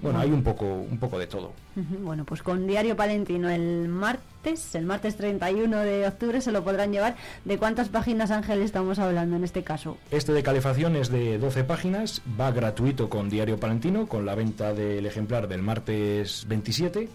Bueno 0.02 0.18
hay 0.18 0.30
un 0.30 0.42
poco 0.42 0.64
un 0.64 0.98
poco 0.98 1.18
de 1.18 1.26
todo 1.26 1.52
Bueno, 2.02 2.24
pues 2.24 2.42
con 2.42 2.66
Diario 2.66 2.96
Palentino 2.96 3.48
el 3.48 3.88
martes, 3.88 4.74
el 4.74 4.84
martes 4.84 5.16
31 5.16 5.78
de 5.78 6.06
octubre 6.06 6.40
se 6.40 6.52
lo 6.52 6.64
podrán 6.64 6.92
llevar. 6.92 7.16
¿De 7.44 7.58
cuántas 7.58 7.88
páginas, 7.88 8.30
Ángel, 8.30 8.62
estamos 8.62 8.98
hablando 8.98 9.36
en 9.36 9.44
este 9.44 9.62
caso? 9.62 9.96
Este 10.10 10.32
de 10.32 10.42
calefacción 10.42 10.96
es 10.96 11.10
de 11.10 11.38
12 11.38 11.64
páginas, 11.64 12.22
va 12.38 12.50
gratuito 12.50 13.08
con 13.08 13.30
Diario 13.30 13.58
Palentino, 13.58 14.06
con 14.06 14.26
la 14.26 14.34
venta 14.34 14.74
del 14.74 15.06
ejemplar 15.06 15.48
del 15.48 15.62
martes 15.62 16.44
27. 16.48 17.08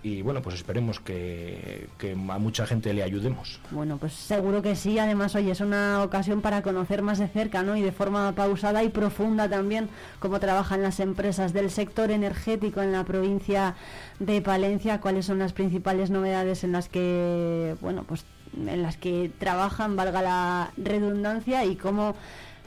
Y 0.00 0.22
bueno, 0.22 0.40
pues 0.42 0.54
esperemos 0.54 1.00
que, 1.00 1.88
que 1.98 2.12
a 2.12 2.38
mucha 2.38 2.66
gente 2.66 2.94
le 2.94 3.02
ayudemos. 3.02 3.60
Bueno, 3.72 3.98
pues 3.98 4.12
seguro 4.12 4.62
que 4.62 4.76
sí. 4.76 4.98
Además, 4.98 5.34
hoy 5.34 5.50
es 5.50 5.60
una 5.60 6.04
ocasión 6.04 6.40
para 6.40 6.62
conocer 6.62 7.02
más 7.02 7.18
de 7.18 7.26
cerca, 7.26 7.64
¿no? 7.64 7.76
Y 7.76 7.82
de 7.82 7.90
forma 7.90 8.32
pausada 8.32 8.84
y 8.84 8.90
profunda 8.90 9.48
también 9.48 9.88
cómo 10.20 10.38
trabajan 10.38 10.82
las 10.82 11.00
empresas 11.00 11.52
del 11.52 11.70
sector 11.70 12.12
energético 12.12 12.80
en 12.80 12.92
la 12.92 13.02
provincia 13.04 13.74
de 14.20 14.40
Palencia, 14.40 15.00
cuáles 15.00 15.26
son 15.26 15.40
las 15.40 15.52
principales 15.52 16.10
novedades 16.10 16.62
en 16.62 16.72
las 16.72 16.88
que, 16.88 17.76
bueno, 17.80 18.04
pues 18.04 18.24
en 18.56 18.82
las 18.82 18.96
que 18.96 19.30
trabajan, 19.38 19.96
valga 19.96 20.22
la 20.22 20.70
redundancia, 20.76 21.64
y 21.64 21.76
cómo 21.76 22.14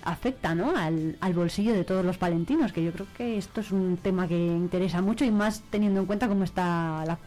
afecta 0.04 0.54
¿no? 0.56 0.76
al, 0.76 1.18
al 1.22 1.34
bolsillo 1.34 1.74
de 1.74 1.84
todos 1.84 2.04
los 2.06 2.18
palentinos, 2.18 2.72
que 2.74 2.84
yo 2.84 2.92
creo 2.92 3.08
que 3.18 3.38
esto 3.38 3.62
es 3.62 3.72
un 3.72 3.98
tema 3.98 4.28
que 4.28 4.36
interesa 4.36 5.02
mucho 5.02 5.26
y 5.26 5.32
más 5.32 5.62
teniendo 5.70 6.00
en 6.00 6.06
cuenta 6.06 6.28
cómo 6.28 6.44
está 6.44 7.04
la 7.06 7.18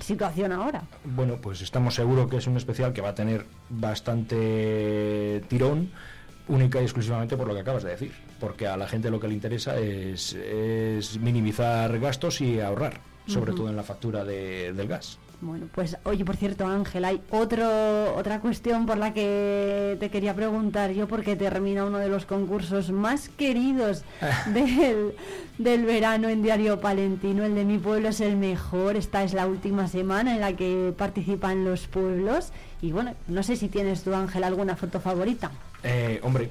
situación 0.00 0.52
ahora. 0.52 0.82
Bueno, 1.04 1.36
pues 1.36 1.60
estamos 1.62 1.94
seguros 1.94 2.28
que 2.30 2.36
es 2.38 2.46
un 2.46 2.56
especial 2.56 2.92
que 2.92 3.00
va 3.00 3.10
a 3.10 3.14
tener 3.14 3.46
bastante 3.70 5.42
tirón, 5.48 5.90
única 6.48 6.80
y 6.80 6.84
exclusivamente 6.84 7.36
por 7.36 7.46
lo 7.46 7.54
que 7.54 7.60
acabas 7.60 7.82
de 7.84 7.90
decir. 7.90 8.12
Porque 8.40 8.66
a 8.66 8.76
la 8.76 8.88
gente 8.88 9.10
lo 9.10 9.20
que 9.20 9.28
le 9.28 9.34
interesa 9.34 9.78
es, 9.78 10.32
es 10.34 11.18
minimizar 11.18 11.98
gastos 12.00 12.40
y 12.40 12.60
ahorrar, 12.60 13.00
sobre 13.26 13.52
todo 13.52 13.68
en 13.68 13.76
la 13.76 13.82
factura 13.84 14.24
de- 14.24 14.72
del 14.72 14.88
gas. 14.88 15.18
Bueno, 15.42 15.66
pues 15.74 15.96
oye, 16.04 16.24
por 16.24 16.36
cierto, 16.36 16.64
Ángel, 16.68 17.04
hay 17.04 17.20
otro, 17.30 18.14
otra 18.14 18.38
cuestión 18.38 18.86
por 18.86 18.96
la 18.96 19.12
que 19.12 19.96
te 19.98 20.08
quería 20.08 20.34
preguntar 20.34 20.92
yo, 20.92 21.08
porque 21.08 21.34
termina 21.34 21.84
uno 21.84 21.98
de 21.98 22.08
los 22.08 22.26
concursos 22.26 22.92
más 22.92 23.28
queridos 23.28 24.04
del, 24.54 25.16
del 25.58 25.84
verano 25.84 26.28
en 26.28 26.44
Diario 26.44 26.80
Palentino. 26.80 27.44
El 27.44 27.56
de 27.56 27.64
mi 27.64 27.78
pueblo 27.78 28.10
es 28.10 28.20
el 28.20 28.36
mejor. 28.36 28.94
Esta 28.94 29.24
es 29.24 29.34
la 29.34 29.48
última 29.48 29.88
semana 29.88 30.32
en 30.32 30.40
la 30.40 30.52
que 30.54 30.94
participan 30.96 31.64
los 31.64 31.88
pueblos. 31.88 32.52
Y 32.80 32.92
bueno, 32.92 33.16
no 33.26 33.42
sé 33.42 33.56
si 33.56 33.68
tienes 33.68 34.04
tú, 34.04 34.14
Ángel, 34.14 34.44
alguna 34.44 34.76
foto 34.76 35.00
favorita. 35.00 35.50
Eh, 35.82 36.20
hombre, 36.22 36.50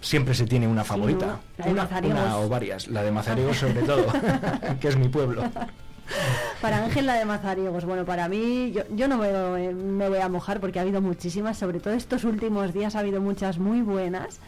siempre 0.00 0.34
se 0.34 0.46
tiene 0.46 0.66
una 0.66 0.82
favorita. 0.82 1.38
¿no? 1.58 1.74
La 1.74 1.86
de 1.86 2.08
una, 2.08 2.22
una 2.22 2.38
o 2.38 2.48
varias. 2.48 2.88
La 2.88 3.04
de 3.04 3.12
Mazariegos 3.12 3.58
sobre 3.58 3.82
todo, 3.82 4.04
que 4.80 4.88
es 4.88 4.96
mi 4.96 5.08
pueblo. 5.08 5.44
Para 6.60 6.84
Ángel 6.84 7.06
la 7.06 7.14
de 7.14 7.24
Mazariegos, 7.24 7.84
bueno, 7.84 8.04
para 8.04 8.28
mí 8.28 8.72
yo, 8.72 8.82
yo 8.90 9.08
no 9.08 9.18
me, 9.18 9.72
me 9.74 10.08
voy 10.08 10.18
a 10.18 10.28
mojar 10.28 10.60
porque 10.60 10.78
ha 10.78 10.82
habido 10.82 11.00
muchísimas, 11.00 11.58
sobre 11.58 11.80
todo 11.80 11.94
estos 11.94 12.24
últimos 12.24 12.72
días 12.72 12.94
ha 12.94 13.00
habido 13.00 13.20
muchas 13.20 13.58
muy 13.58 13.82
buenas, 13.82 14.38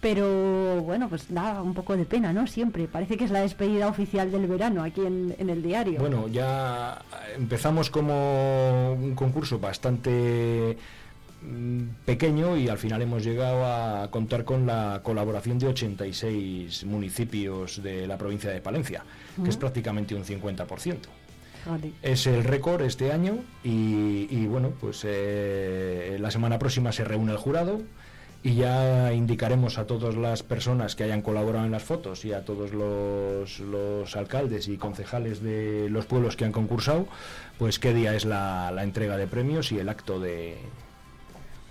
pero 0.00 0.82
bueno, 0.82 1.08
pues 1.08 1.32
da 1.32 1.62
un 1.62 1.74
poco 1.74 1.96
de 1.96 2.04
pena, 2.04 2.32
¿no? 2.32 2.48
Siempre, 2.48 2.88
parece 2.88 3.16
que 3.16 3.24
es 3.24 3.30
la 3.30 3.40
despedida 3.40 3.86
oficial 3.86 4.32
del 4.32 4.48
verano 4.48 4.82
aquí 4.82 5.00
en, 5.00 5.34
el 5.38 5.62
diario. 5.62 6.00
Bueno, 6.00 6.26
ya 6.26 7.00
empezamos 7.36 7.90
como 7.90 8.94
un 8.94 9.14
concurso 9.14 9.60
bastante 9.60 10.76
pequeño 12.04 12.56
y 12.56 12.68
al 12.68 12.78
final 12.78 13.02
hemos 13.02 13.24
llegado 13.24 13.64
a 13.64 14.10
contar 14.10 14.44
con 14.44 14.66
la 14.66 15.00
colaboración 15.02 15.58
de 15.58 15.68
86 15.68 16.84
municipios 16.84 17.82
de 17.82 18.06
la 18.06 18.18
provincia 18.18 18.50
de 18.50 18.60
Palencia, 18.60 19.04
que 19.42 19.50
es 19.50 19.56
prácticamente 19.56 20.14
un 20.14 20.24
50%. 20.24 20.98
Fíjate. 21.64 21.92
Es 22.02 22.26
el 22.26 22.42
récord 22.42 22.82
este 22.82 23.12
año 23.12 23.38
y, 23.62 24.26
y, 24.30 24.46
bueno, 24.46 24.72
pues 24.80 25.02
eh, 25.04 26.16
la 26.20 26.30
semana 26.30 26.58
próxima 26.58 26.90
se 26.90 27.04
reúne 27.04 27.32
el 27.32 27.38
jurado 27.38 27.80
y 28.42 28.56
ya 28.56 29.12
indicaremos 29.12 29.78
a 29.78 29.86
todas 29.86 30.16
las 30.16 30.42
personas 30.42 30.96
que 30.96 31.04
hayan 31.04 31.22
colaborado 31.22 31.64
en 31.64 31.70
las 31.70 31.84
fotos 31.84 32.24
y 32.24 32.32
a 32.32 32.44
todos 32.44 32.72
los, 32.72 33.60
los 33.60 34.16
alcaldes 34.16 34.66
y 34.66 34.76
concejales 34.76 35.40
de 35.40 35.88
los 35.88 36.06
pueblos 36.06 36.36
que 36.36 36.44
han 36.44 36.52
concursado, 36.52 37.06
pues 37.58 37.78
qué 37.78 37.94
día 37.94 38.14
es 38.16 38.24
la, 38.24 38.72
la 38.72 38.82
entrega 38.82 39.16
de 39.16 39.28
premios 39.28 39.70
y 39.70 39.78
el 39.78 39.88
acto 39.88 40.18
de... 40.18 40.58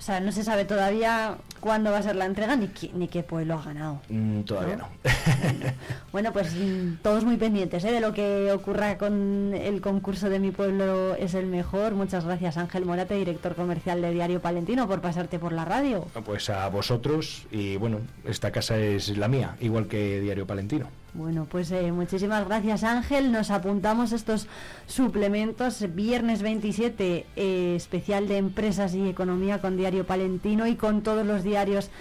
O 0.02 0.04
sea, 0.04 0.20
no 0.20 0.32
se 0.32 0.44
sabe 0.44 0.66
todavía 0.66 1.36
cuándo 1.60 1.92
va 1.92 2.00
a 2.00 2.02
ser 2.02 2.16
la 2.16 2.26
entrega 2.26 2.56
ni, 2.56 2.66
qui- 2.70 2.92
ni 2.94 3.08
qué 3.08 3.22
pueblo 3.22 3.54
ha 3.54 3.62
ganado. 3.64 4.02
Mm, 4.10 4.42
todavía 4.42 4.76
no. 4.78 4.88
Bueno, 6.12 6.34
pues 6.34 6.54
mm, 6.56 6.96
todos 7.04 7.24
muy 7.24 7.38
pendientes 7.38 7.84
¿eh? 7.86 7.92
de 7.92 8.02
lo 8.02 8.12
que 8.12 8.52
ocurra 8.52 8.98
con 8.98 9.54
el 9.54 9.80
concurso 9.80 10.28
de 10.30 10.40
Mi 10.40 10.50
Pueblo 10.50 11.16
es 11.16 11.36
el 11.36 11.46
mejor. 11.46 11.94
Muchas 11.94 12.26
gracias 12.26 12.58
Ángel 12.58 12.84
Morate, 12.86 13.14
director 13.14 13.54
comercial 13.56 14.02
de 14.02 14.12
Diario 14.12 14.42
Palentino, 14.42 14.88
por 14.88 15.02
pasarte 15.02 15.38
por 15.38 15.54
la 15.54 15.66
radio. 15.66 16.08
Pues 16.26 16.50
a 16.50 16.68
vosotros 16.70 17.46
y 17.52 17.76
bueno, 17.78 18.00
esta 18.26 18.52
casa 18.52 18.78
es 18.78 19.16
la 19.18 19.28
mía, 19.28 19.56
igual 19.62 19.88
que 19.88 20.20
Diario 20.20 20.48
Palentino. 20.48 20.88
Bueno, 21.14 21.46
pues 21.50 21.70
eh, 21.72 21.92
muchísimas 21.92 22.48
gracias 22.48 22.86
Ángel. 22.86 23.34
Nos 23.34 23.52
apuntamos 23.52 24.14
estos 24.14 24.48
suplementos. 24.88 25.94
Viernes 25.94 26.42
27, 26.42 27.26
eh, 27.36 27.74
especial 27.76 28.30
de 28.30 28.38
empresas 28.38 28.96
y 28.96 29.10
economía 29.10 29.60
con 29.60 29.76
Diario 29.76 30.06
Palentino 30.06 30.68
y 30.68 30.76
con 30.76 31.02
todos 31.02 31.26
los 31.26 31.44
diarios 31.44 31.92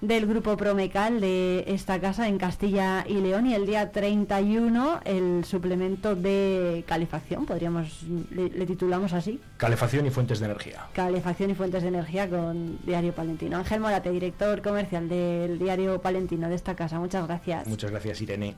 del 0.00 0.26
grupo 0.26 0.56
Promecal 0.56 1.20
de 1.20 1.64
esta 1.66 2.00
casa 2.00 2.28
en 2.28 2.38
Castilla 2.38 3.04
y 3.06 3.14
León. 3.14 3.46
Y 3.46 3.54
el 3.54 3.66
día 3.66 3.90
31, 3.90 5.00
el 5.04 5.44
suplemento 5.44 6.14
de 6.14 6.84
calefacción, 6.86 7.46
podríamos, 7.46 8.02
le, 8.30 8.48
le 8.48 8.66
titulamos 8.66 9.12
así. 9.12 9.40
Calefacción 9.56 10.06
y 10.06 10.10
fuentes 10.10 10.40
de 10.40 10.46
energía. 10.46 10.86
Calefacción 10.94 11.50
y 11.50 11.54
fuentes 11.54 11.82
de 11.82 11.88
energía 11.88 12.28
con 12.28 12.78
Diario 12.84 13.12
Palentino. 13.12 13.58
Ángel 13.58 13.80
Morate, 13.80 14.10
director 14.10 14.62
comercial 14.62 15.08
del 15.08 15.58
Diario 15.58 16.00
Palentino 16.00 16.48
de 16.48 16.54
esta 16.54 16.74
casa. 16.74 16.98
Muchas 16.98 17.26
gracias. 17.26 17.66
Muchas 17.66 17.90
gracias, 17.90 18.20
Irene. 18.22 18.54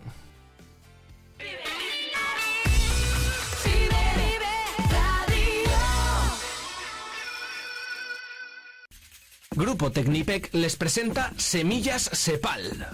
Grupo 9.54 9.92
Tecnipec 9.92 10.48
les 10.54 10.76
presenta 10.76 11.32
Semillas 11.36 12.08
Sepal. 12.12 12.86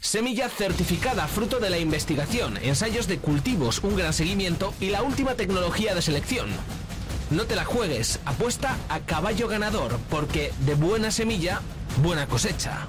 Semilla 0.00 0.48
certificada 0.48 1.28
fruto 1.28 1.60
de 1.60 1.70
la 1.70 1.78
investigación, 1.78 2.56
ensayos 2.56 3.06
de 3.06 3.18
cultivos, 3.18 3.80
un 3.84 3.96
gran 3.96 4.12
seguimiento 4.12 4.74
y 4.80 4.90
la 4.90 5.02
última 5.02 5.34
tecnología 5.34 5.94
de 5.94 6.02
selección. 6.02 6.48
No 7.30 7.44
te 7.44 7.54
la 7.54 7.64
juegues, 7.64 8.18
apuesta 8.24 8.76
a 8.88 9.00
caballo 9.00 9.46
ganador, 9.46 9.98
porque 10.10 10.52
de 10.66 10.74
buena 10.74 11.12
semilla, 11.12 11.60
buena 12.02 12.26
cosecha. 12.26 12.88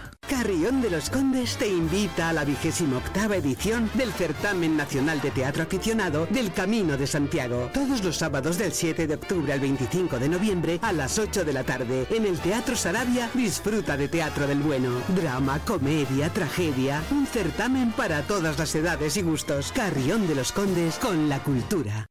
Carrión 0.41 0.81
de 0.81 0.89
los 0.89 1.09
Condes 1.09 1.57
te 1.57 1.67
invita 1.67 2.29
a 2.29 2.33
la 2.33 2.45
vigésima 2.45 2.97
octava 2.97 3.35
edición 3.35 3.91
del 3.93 4.11
Certamen 4.11 4.75
Nacional 4.75 5.21
de 5.21 5.29
Teatro 5.29 5.63
Aficionado 5.63 6.25
del 6.27 6.51
Camino 6.51 6.97
de 6.97 7.05
Santiago. 7.05 7.69
Todos 7.73 8.03
los 8.03 8.17
sábados 8.17 8.57
del 8.57 8.71
7 8.71 9.07
de 9.07 9.15
octubre 9.15 9.53
al 9.53 9.59
25 9.59 10.17
de 10.17 10.29
noviembre 10.29 10.79
a 10.81 10.93
las 10.93 11.19
8 11.19 11.43
de 11.43 11.53
la 11.53 11.63
tarde 11.63 12.07
en 12.09 12.25
el 12.25 12.39
Teatro 12.39 12.75
Sarabia 12.75 13.29
disfruta 13.33 13.97
de 13.97 14.07
teatro 14.07 14.47
del 14.47 14.61
bueno. 14.61 15.01
Drama, 15.09 15.59
comedia, 15.59 16.29
tragedia, 16.29 17.03
un 17.11 17.27
certamen 17.27 17.91
para 17.91 18.23
todas 18.23 18.57
las 18.57 18.73
edades 18.73 19.17
y 19.17 19.21
gustos. 19.21 19.71
Carrión 19.71 20.27
de 20.27 20.35
los 20.35 20.51
Condes 20.51 20.97
con 20.97 21.29
la 21.29 21.43
cultura. 21.43 22.10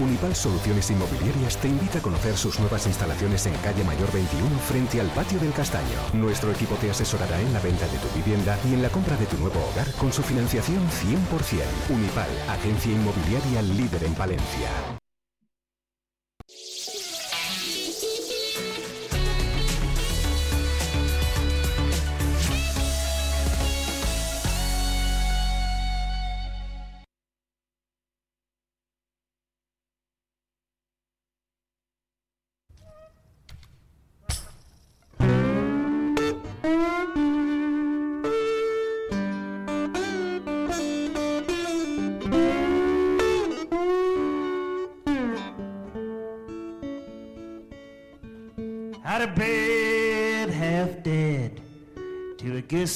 Unipal 0.00 0.34
Soluciones 0.34 0.90
Inmobiliarias 0.90 1.58
te 1.58 1.68
invita 1.68 1.98
a 1.98 2.02
conocer 2.02 2.36
sus 2.36 2.58
nuevas 2.58 2.86
instalaciones 2.86 3.44
en 3.46 3.54
calle 3.56 3.84
Mayor 3.84 4.10
21 4.12 4.58
frente 4.60 5.00
al 5.00 5.08
patio 5.08 5.38
del 5.38 5.52
Castaño. 5.52 5.86
Nuestro 6.14 6.50
equipo 6.50 6.74
te 6.76 6.90
asesorará 6.90 7.38
en 7.40 7.52
la 7.52 7.60
venta 7.60 7.86
de 7.86 7.98
tu 7.98 8.08
vivienda 8.16 8.58
y 8.68 8.74
en 8.74 8.82
la 8.82 8.88
compra 8.88 9.16
de 9.16 9.26
tu 9.26 9.36
nuevo 9.36 9.60
hogar 9.70 9.92
con 9.94 10.12
su 10.12 10.22
financiación 10.22 10.82
100%. 10.88 11.94
Unipal, 11.94 12.30
agencia 12.48 12.92
inmobiliaria 12.92 13.62
líder 13.62 14.04
en 14.04 14.14
Palencia. 14.14 14.99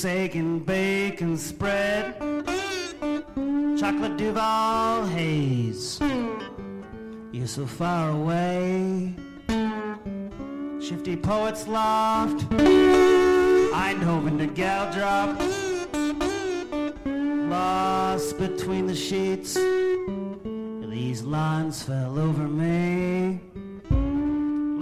And 0.04 0.66
bacon 0.66 1.38
spread, 1.38 2.14
chocolate 3.78 4.18
Duval 4.18 5.06
haze. 5.06 5.98
You're 7.32 7.46
so 7.46 7.64
far 7.64 8.10
away. 8.10 9.14
Shifty 10.80 11.16
poet's 11.16 11.66
loft, 11.66 12.46
Eindhoven 12.50 14.36
to 14.38 14.46
gal 14.46 14.92
drop, 14.92 15.40
lost 17.48 18.38
between 18.38 18.86
the 18.86 18.94
sheets. 18.94 19.54
These 20.90 21.22
lines 21.22 21.82
fell 21.82 22.18
over 22.18 22.46
me 22.46 23.40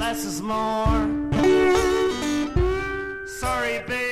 less 0.03 0.25
is 0.25 0.43
more. 0.43 1.09
Sorry, 3.27 3.79
babe, 3.87 4.12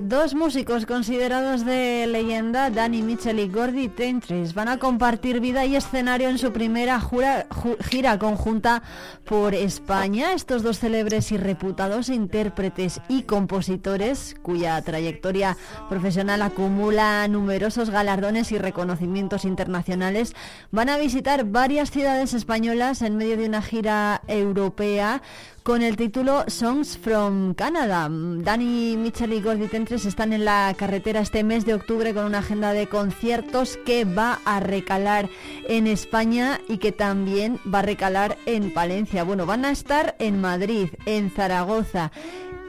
Dos 0.00 0.34
músicos 0.34 0.86
considerados 0.86 1.64
de 1.66 2.06
leyenda, 2.06 2.70
Danny 2.70 3.02
Mitchell 3.02 3.38
y 3.38 3.48
Gordy 3.48 3.88
Tentres, 3.88 4.54
van 4.54 4.68
a 4.68 4.78
compartir 4.78 5.40
vida 5.40 5.66
y 5.66 5.76
escenario 5.76 6.30
en 6.30 6.38
su 6.38 6.52
primera 6.52 6.98
jura- 7.00 7.46
ju- 7.50 7.76
gira 7.84 8.18
conjunta 8.18 8.82
por 9.24 9.54
España. 9.54 10.32
Estos 10.32 10.62
dos 10.62 10.78
célebres 10.78 11.32
y 11.32 11.36
reputados 11.36 12.08
intérpretes 12.08 13.00
y 13.08 13.22
compositores, 13.24 14.36
cuya 14.40 14.80
trayectoria 14.80 15.56
profesional 15.90 16.40
acumula 16.42 17.28
numerosos 17.28 17.90
galardones 17.90 18.52
y 18.52 18.58
reconocimientos 18.58 19.44
internacionales, 19.44 20.34
van 20.70 20.88
a 20.88 20.96
visitar 20.96 21.44
varias 21.44 21.90
ciudades 21.90 22.32
españolas 22.32 23.02
en 23.02 23.16
medio 23.16 23.36
de 23.36 23.46
una 23.46 23.60
gira 23.60 24.22
europea 24.28 25.20
con 25.62 25.80
el 25.80 25.96
título 25.96 26.44
Songs 26.46 26.98
from 26.98 27.54
Canada. 27.54 28.06
Danny 28.10 28.93
Mitchell 28.96 29.32
y 29.32 29.40
Gordy 29.40 29.68
Tentres 29.68 30.04
están 30.06 30.32
en 30.32 30.44
la 30.44 30.74
carretera 30.76 31.20
este 31.20 31.44
mes 31.44 31.64
de 31.64 31.74
octubre 31.74 32.12
con 32.14 32.24
una 32.24 32.38
agenda 32.38 32.72
de 32.72 32.88
conciertos 32.88 33.78
que 33.84 34.04
va 34.04 34.40
a 34.44 34.60
recalar 34.60 35.28
en 35.68 35.86
España 35.86 36.60
y 36.68 36.78
que 36.78 36.92
también 36.92 37.58
va 37.72 37.80
a 37.80 37.82
recalar 37.82 38.36
en 38.46 38.72
Palencia. 38.72 39.24
Bueno, 39.24 39.46
van 39.46 39.64
a 39.64 39.70
estar 39.70 40.14
en 40.18 40.40
Madrid, 40.40 40.88
en 41.06 41.30
Zaragoza. 41.30 42.12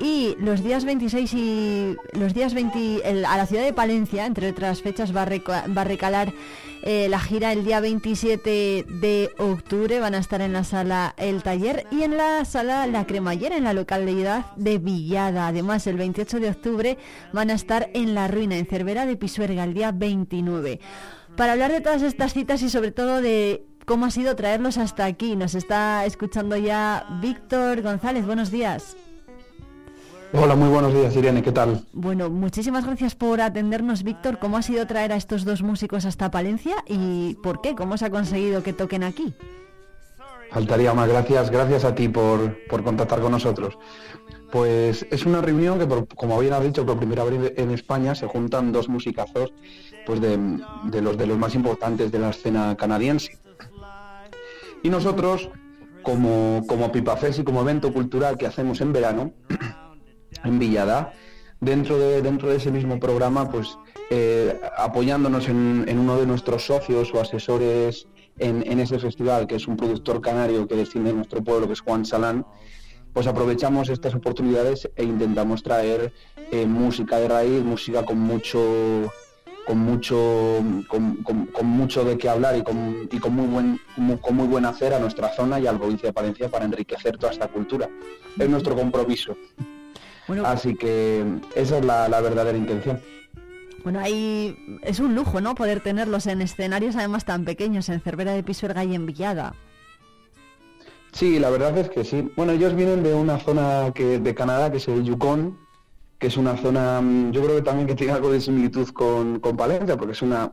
Y 0.02 0.36
los 0.40 0.62
días 0.62 0.84
26 0.84 1.34
y 1.34 1.96
los 2.14 2.34
días 2.34 2.54
20 2.54 3.02
el- 3.10 3.24
a 3.26 3.38
la 3.38 3.46
ciudad 3.46 3.64
de 3.64 3.72
Palencia, 3.74 4.26
entre 4.26 4.50
otras 4.50 4.82
fechas, 4.82 5.16
va 5.16 5.22
a, 5.24 5.68
va 5.68 5.82
a 5.82 5.86
recalar 5.86 6.34
eh, 6.86 7.10
la 7.10 7.20
gira 7.20 7.52
el 7.52 7.66
día 7.66 7.80
27 7.80 8.86
de 8.88 9.32
octubre. 9.40 10.00
Van 10.00 10.14
a 10.14 10.20
estar 10.20 10.40
en 10.42 10.54
la 10.54 10.64
sala 10.64 11.16
El 11.18 11.42
Taller 11.42 11.88
y 11.92 12.04
en 12.04 12.16
la 12.16 12.46
sala 12.46 12.86
La 12.86 13.08
Cremallera, 13.08 13.58
en 13.58 13.64
la 13.64 13.74
localidad 13.74 14.56
de 14.56 14.78
Villada. 14.78 15.48
Además, 15.48 15.88
el 15.88 15.98
28 15.98 16.40
de 16.40 16.50
octubre 16.50 16.98
van 17.34 17.50
a 17.50 17.54
estar 17.54 17.90
en 17.94 18.14
La 18.14 18.28
Ruina, 18.28 18.56
en 18.58 18.68
Cervera 18.68 19.08
de 19.08 19.18
Pisuerga, 19.18 19.64
el 19.64 19.74
día 19.74 19.92
29. 19.92 20.80
Para 21.36 21.54
hablar 21.54 21.72
de 21.72 21.82
todas 21.82 22.04
estas 22.04 22.34
citas 22.34 22.62
y 22.62 22.70
sobre 22.70 22.92
todo 22.92 23.22
de 23.22 23.66
cómo 23.86 24.06
ha 24.06 24.12
sido 24.12 24.36
traerlos 24.36 24.78
hasta 24.78 25.06
aquí, 25.06 25.36
nos 25.36 25.56
está 25.56 26.06
escuchando 26.06 26.56
ya 26.56 27.06
Víctor 27.20 27.82
González. 27.82 28.26
Buenos 28.26 28.52
días. 28.52 28.96
Hola, 30.34 30.56
muy 30.56 30.68
buenos 30.70 30.94
días, 30.94 31.16
Irene, 31.16 31.42
¿qué 31.42 31.52
tal? 31.52 31.86
Bueno, 31.94 32.30
muchísimas 32.30 32.86
gracias 32.86 33.16
por 33.16 33.40
atendernos, 33.40 34.04
Víctor. 34.04 34.38
¿Cómo 34.40 34.58
ha 34.58 34.62
sido 34.62 34.86
traer 34.86 35.14
a 35.14 35.16
estos 35.16 35.46
dos 35.46 35.62
músicos 35.62 36.06
hasta 36.06 36.30
Palencia 36.30 36.76
y 36.88 37.36
por 37.42 37.62
qué? 37.62 37.74
¿Cómo 37.76 37.98
se 37.98 38.06
ha 38.06 38.10
conseguido 38.10 38.62
que 38.62 38.74
toquen 38.74 39.04
aquí? 39.04 39.34
Faltaría 40.52 40.94
más, 40.94 41.08
gracias, 41.08 41.50
gracias 41.50 41.86
a 41.86 41.96
ti 41.96 42.10
por, 42.10 42.58
por 42.68 42.84
contactar 42.84 43.22
con 43.22 43.32
nosotros. 43.32 43.78
Pues 44.52 45.06
es 45.10 45.26
una 45.26 45.42
reunión 45.42 45.80
que, 45.80 45.86
por- 45.86 46.08
como 46.08 46.38
bien 46.40 46.54
has 46.54 46.64
dicho, 46.64 46.86
por 46.86 46.98
primera 46.98 47.24
vez 47.24 47.54
en 47.58 47.72
España 47.72 48.14
se 48.14 48.28
juntan 48.28 48.72
dos 48.72 48.88
musicazos 48.90 49.54
pues 50.06 50.22
de, 50.22 50.38
de 50.86 51.02
los 51.02 51.18
de 51.18 51.26
los 51.26 51.38
más 51.38 51.56
importantes 51.56 52.12
de 52.12 52.20
la 52.20 52.30
escena 52.30 52.76
canadiense. 52.78 53.40
Y 54.84 54.90
nosotros, 54.90 55.50
como, 56.04 56.62
como 56.68 56.92
Pipafest 56.92 57.40
y 57.40 57.44
como 57.44 57.62
evento 57.62 57.92
cultural 57.92 58.38
que 58.38 58.46
hacemos 58.46 58.82
en 58.82 58.94
verano, 58.94 59.32
en 60.46 60.60
Villada, 60.60 61.14
dentro 61.60 61.98
de, 61.98 62.22
dentro 62.22 62.50
de 62.50 62.58
ese 62.58 62.72
mismo 62.72 63.00
programa, 63.00 63.50
pues 63.50 63.78
eh, 64.10 64.60
apoyándonos 64.78 65.48
en, 65.50 65.86
uno 65.98 66.18
de 66.18 66.26
nuestros 66.26 66.66
socios 66.66 67.12
o 67.14 67.20
asesores 67.20 68.08
en, 68.38 68.64
en 68.70 68.80
ese 68.80 69.00
festival, 69.00 69.48
que 69.48 69.56
es 69.56 69.68
un 69.68 69.78
productor 69.78 70.22
canario 70.22 70.68
que 70.68 70.76
desciende 70.76 71.10
de 71.12 71.16
nuestro 71.18 71.44
pueblo, 71.44 71.68
que 71.68 71.74
es 71.74 71.82
Juan 71.82 72.06
Salán, 72.06 72.46
pues 73.14 73.28
aprovechamos 73.28 73.88
estas 73.90 74.14
oportunidades 74.14 74.90
e 74.96 75.04
intentamos 75.04 75.64
traer 75.64 76.12
eh, 76.52 76.66
música 76.66 77.18
de 77.18 77.30
raíz, 77.30 77.64
música 77.64 78.04
con 78.04 78.20
mucho 78.20 79.12
con 79.66 79.80
mucho 79.80 80.62
con, 80.88 81.66
mucho 81.66 82.04
de 82.04 82.20
qué 82.20 82.30
hablar 82.30 82.56
y 82.56 82.62
con, 82.62 83.10
y 83.12 83.18
con 83.18 83.34
muy 83.34 83.48
buen 83.48 83.80
mu- 83.98 84.20
con 84.20 84.36
muy 84.36 84.48
buen 84.48 84.64
hacer 84.66 84.94
a 84.94 85.00
nuestra 85.00 85.30
zona 85.30 85.60
y 85.60 85.66
a 85.66 85.72
la 85.72 85.80
provincia 85.80 86.10
de 86.10 86.14
Palencia 86.14 86.50
para 86.50 86.66
enriquecer 86.66 87.18
toda 87.18 87.32
esta 87.32 87.48
cultura. 87.48 87.90
Es 88.38 88.48
nuestro 88.50 88.76
compromiso. 88.76 89.36
Así 90.46 90.76
que 90.76 91.24
esa 91.56 91.78
es 91.78 91.86
la, 91.86 92.10
la 92.10 92.22
verdadera 92.22 92.58
intención. 92.58 93.00
Bueno, 93.84 94.00
ahí 94.00 94.80
es 94.82 95.00
un 95.00 95.14
lujo, 95.14 95.42
¿no? 95.42 95.54
Poder 95.54 95.80
tenerlos 95.80 96.26
en 96.26 96.42
escenarios 96.42 96.96
además 96.96 97.24
tan 97.24 97.46
pequeños, 97.46 97.88
en 97.90 98.02
Cervera 98.02 98.34
de 98.34 98.42
Pisuerga 98.42 98.84
y 98.84 98.96
en 98.96 99.06
Villada. 99.06 99.54
Sí, 101.12 101.40
la 101.40 101.50
verdad 101.50 101.78
es 101.78 101.90
que 101.90 102.04
sí. 102.04 102.30
Bueno, 102.36 102.52
ellos 102.52 102.76
vienen 102.76 103.04
de 103.04 103.14
una 103.14 103.38
zona 103.40 103.92
que, 103.94 104.20
de 104.20 104.36
Canadá 104.36 104.72
que 104.72 104.78
es 104.78 104.88
el 104.88 105.04
Yukon, 105.04 105.58
que 106.20 106.28
es 106.28 106.36
una 106.36 106.58
zona, 106.58 107.00
mm, 107.00 107.32
yo 107.32 107.44
creo 107.44 107.56
que 107.56 107.62
también 107.62 107.88
que 107.88 107.96
tiene 107.96 108.14
algo 108.14 108.32
de 108.32 108.42
similitud 108.42 108.90
con, 108.90 109.40
con 109.40 109.56
Palencia, 109.56 109.96
porque 109.98 110.14
es 110.14 110.22
una, 110.22 110.52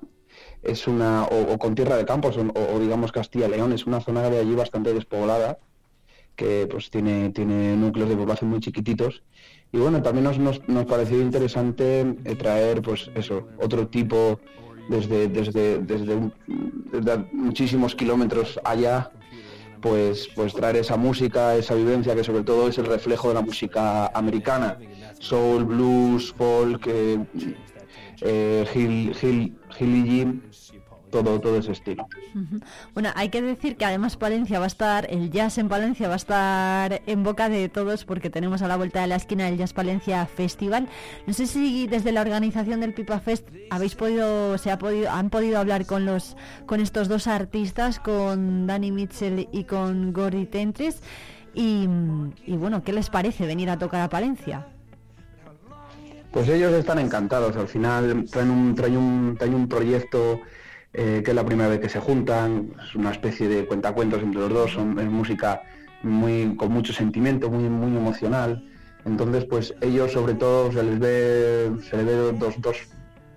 es 0.62 0.86
una, 0.86 1.24
o, 1.24 1.58
con 1.58 1.74
Tierra 1.74 1.96
de 1.96 2.04
Campos, 2.04 2.36
o, 2.36 2.42
o 2.42 2.78
digamos 2.78 3.12
Castilla 3.12 3.48
León, 3.48 3.72
es 3.72 3.86
una 3.86 4.00
zona 4.00 4.28
de 4.28 4.38
allí 4.38 4.54
bastante 4.54 4.92
despoblada, 4.92 5.58
que 6.36 6.68
pues 6.70 6.90
tiene, 6.90 7.30
tiene 7.30 7.76
núcleos 7.76 8.08
de 8.08 8.16
población 8.16 8.50
muy 8.50 8.60
chiquititos. 8.60 9.22
Y 9.72 9.78
bueno, 9.78 10.02
también 10.02 10.24
nos, 10.24 10.38
nos, 10.38 10.68
nos 10.68 10.84
pareció 10.84 11.20
interesante 11.20 12.00
eh, 12.24 12.36
traer 12.36 12.82
pues 12.82 13.10
eso, 13.14 13.48
otro 13.58 13.88
tipo 13.88 14.38
desde, 14.88 15.28
desde, 15.28 15.78
desde, 15.78 16.30
muchísimos 17.32 17.94
kilómetros 17.94 18.60
allá 18.64 19.10
pues, 19.80 20.28
pues 20.34 20.52
traer 20.52 20.76
esa 20.76 20.96
música, 20.96 21.56
esa 21.56 21.74
vivencia 21.74 22.14
que 22.14 22.22
sobre 22.22 22.44
todo 22.44 22.68
es 22.68 22.76
el 22.78 22.86
reflejo 22.86 23.28
de 23.28 23.34
la 23.34 23.40
música 23.40 24.06
americana. 24.08 24.78
Soul, 25.18 25.64
blues, 25.64 26.32
folk, 26.34 26.86
eh, 26.86 27.18
eh, 28.20 28.66
hill, 28.74 29.16
hill, 29.20 29.58
hilly, 29.78 30.42
todo, 31.12 31.40
todo 31.40 31.58
ese 31.58 31.72
estilo. 31.72 32.08
Bueno, 32.94 33.10
hay 33.14 33.28
que 33.28 33.42
decir 33.42 33.76
que 33.76 33.84
además 33.84 34.16
Palencia 34.16 34.58
va 34.58 34.64
a 34.64 34.66
estar, 34.66 35.06
el 35.10 35.30
jazz 35.30 35.58
en 35.58 35.68
Palencia 35.68 36.08
va 36.08 36.14
a 36.14 36.16
estar 36.16 37.02
en 37.06 37.22
boca 37.22 37.48
de 37.48 37.68
todos 37.68 38.04
porque 38.04 38.30
tenemos 38.30 38.62
a 38.62 38.68
la 38.68 38.76
vuelta 38.76 39.02
de 39.02 39.06
la 39.06 39.16
esquina 39.16 39.46
el 39.48 39.58
Jazz 39.58 39.74
Palencia 39.74 40.26
Festival. 40.26 40.88
No 41.26 41.34
sé 41.34 41.46
si 41.46 41.86
desde 41.86 42.10
la 42.10 42.22
organización 42.22 42.80
del 42.80 42.94
Pipa 42.94 43.20
Fest 43.20 43.46
habéis 43.70 43.94
podido, 43.94 44.56
se 44.58 44.70
ha 44.70 44.78
podido, 44.78 45.10
han 45.10 45.30
podido 45.30 45.60
hablar 45.60 45.86
con 45.86 46.06
los, 46.06 46.36
con 46.66 46.80
estos 46.80 47.08
dos 47.08 47.26
artistas, 47.26 48.00
con 48.00 48.66
Danny 48.66 48.90
Mitchell 48.90 49.48
y 49.52 49.64
con 49.64 50.12
Gordy 50.12 50.46
Tentris. 50.46 51.00
Y, 51.54 51.86
y 52.46 52.56
bueno, 52.56 52.82
¿qué 52.82 52.94
les 52.94 53.10
parece 53.10 53.46
venir 53.46 53.68
a 53.68 53.78
tocar 53.78 54.00
a 54.00 54.08
Palencia? 54.08 54.66
Pues 56.32 56.48
ellos 56.48 56.72
están 56.72 56.98
encantados, 56.98 57.54
al 57.56 57.68
final 57.68 58.24
traen 58.30 58.50
un, 58.50 58.74
traen 58.74 58.96
un, 58.96 59.36
traen 59.36 59.54
un 59.54 59.68
proyecto 59.68 60.40
eh, 60.94 61.22
que 61.24 61.30
es 61.30 61.34
la 61.34 61.44
primera 61.44 61.68
vez 61.68 61.80
que 61.80 61.88
se 61.88 62.00
juntan, 62.00 62.70
es 62.86 62.94
una 62.94 63.10
especie 63.10 63.48
de 63.48 63.66
cuentacuentos 63.66 64.22
entre 64.22 64.40
los 64.40 64.50
dos, 64.50 64.72
son, 64.72 64.98
es 64.98 65.08
música 65.08 65.62
muy, 66.02 66.54
con 66.56 66.70
mucho 66.72 66.92
sentimiento, 66.92 67.50
muy, 67.50 67.68
muy 67.68 67.96
emocional. 67.96 68.62
Entonces, 69.04 69.44
pues 69.46 69.74
ellos 69.80 70.12
sobre 70.12 70.34
todo 70.34 70.70
se 70.72 70.82
les 70.82 70.98
ve, 70.98 71.72
se 71.88 71.96
les 71.96 72.06
ve 72.06 72.32
dos, 72.32 72.60
dos, 72.60 72.76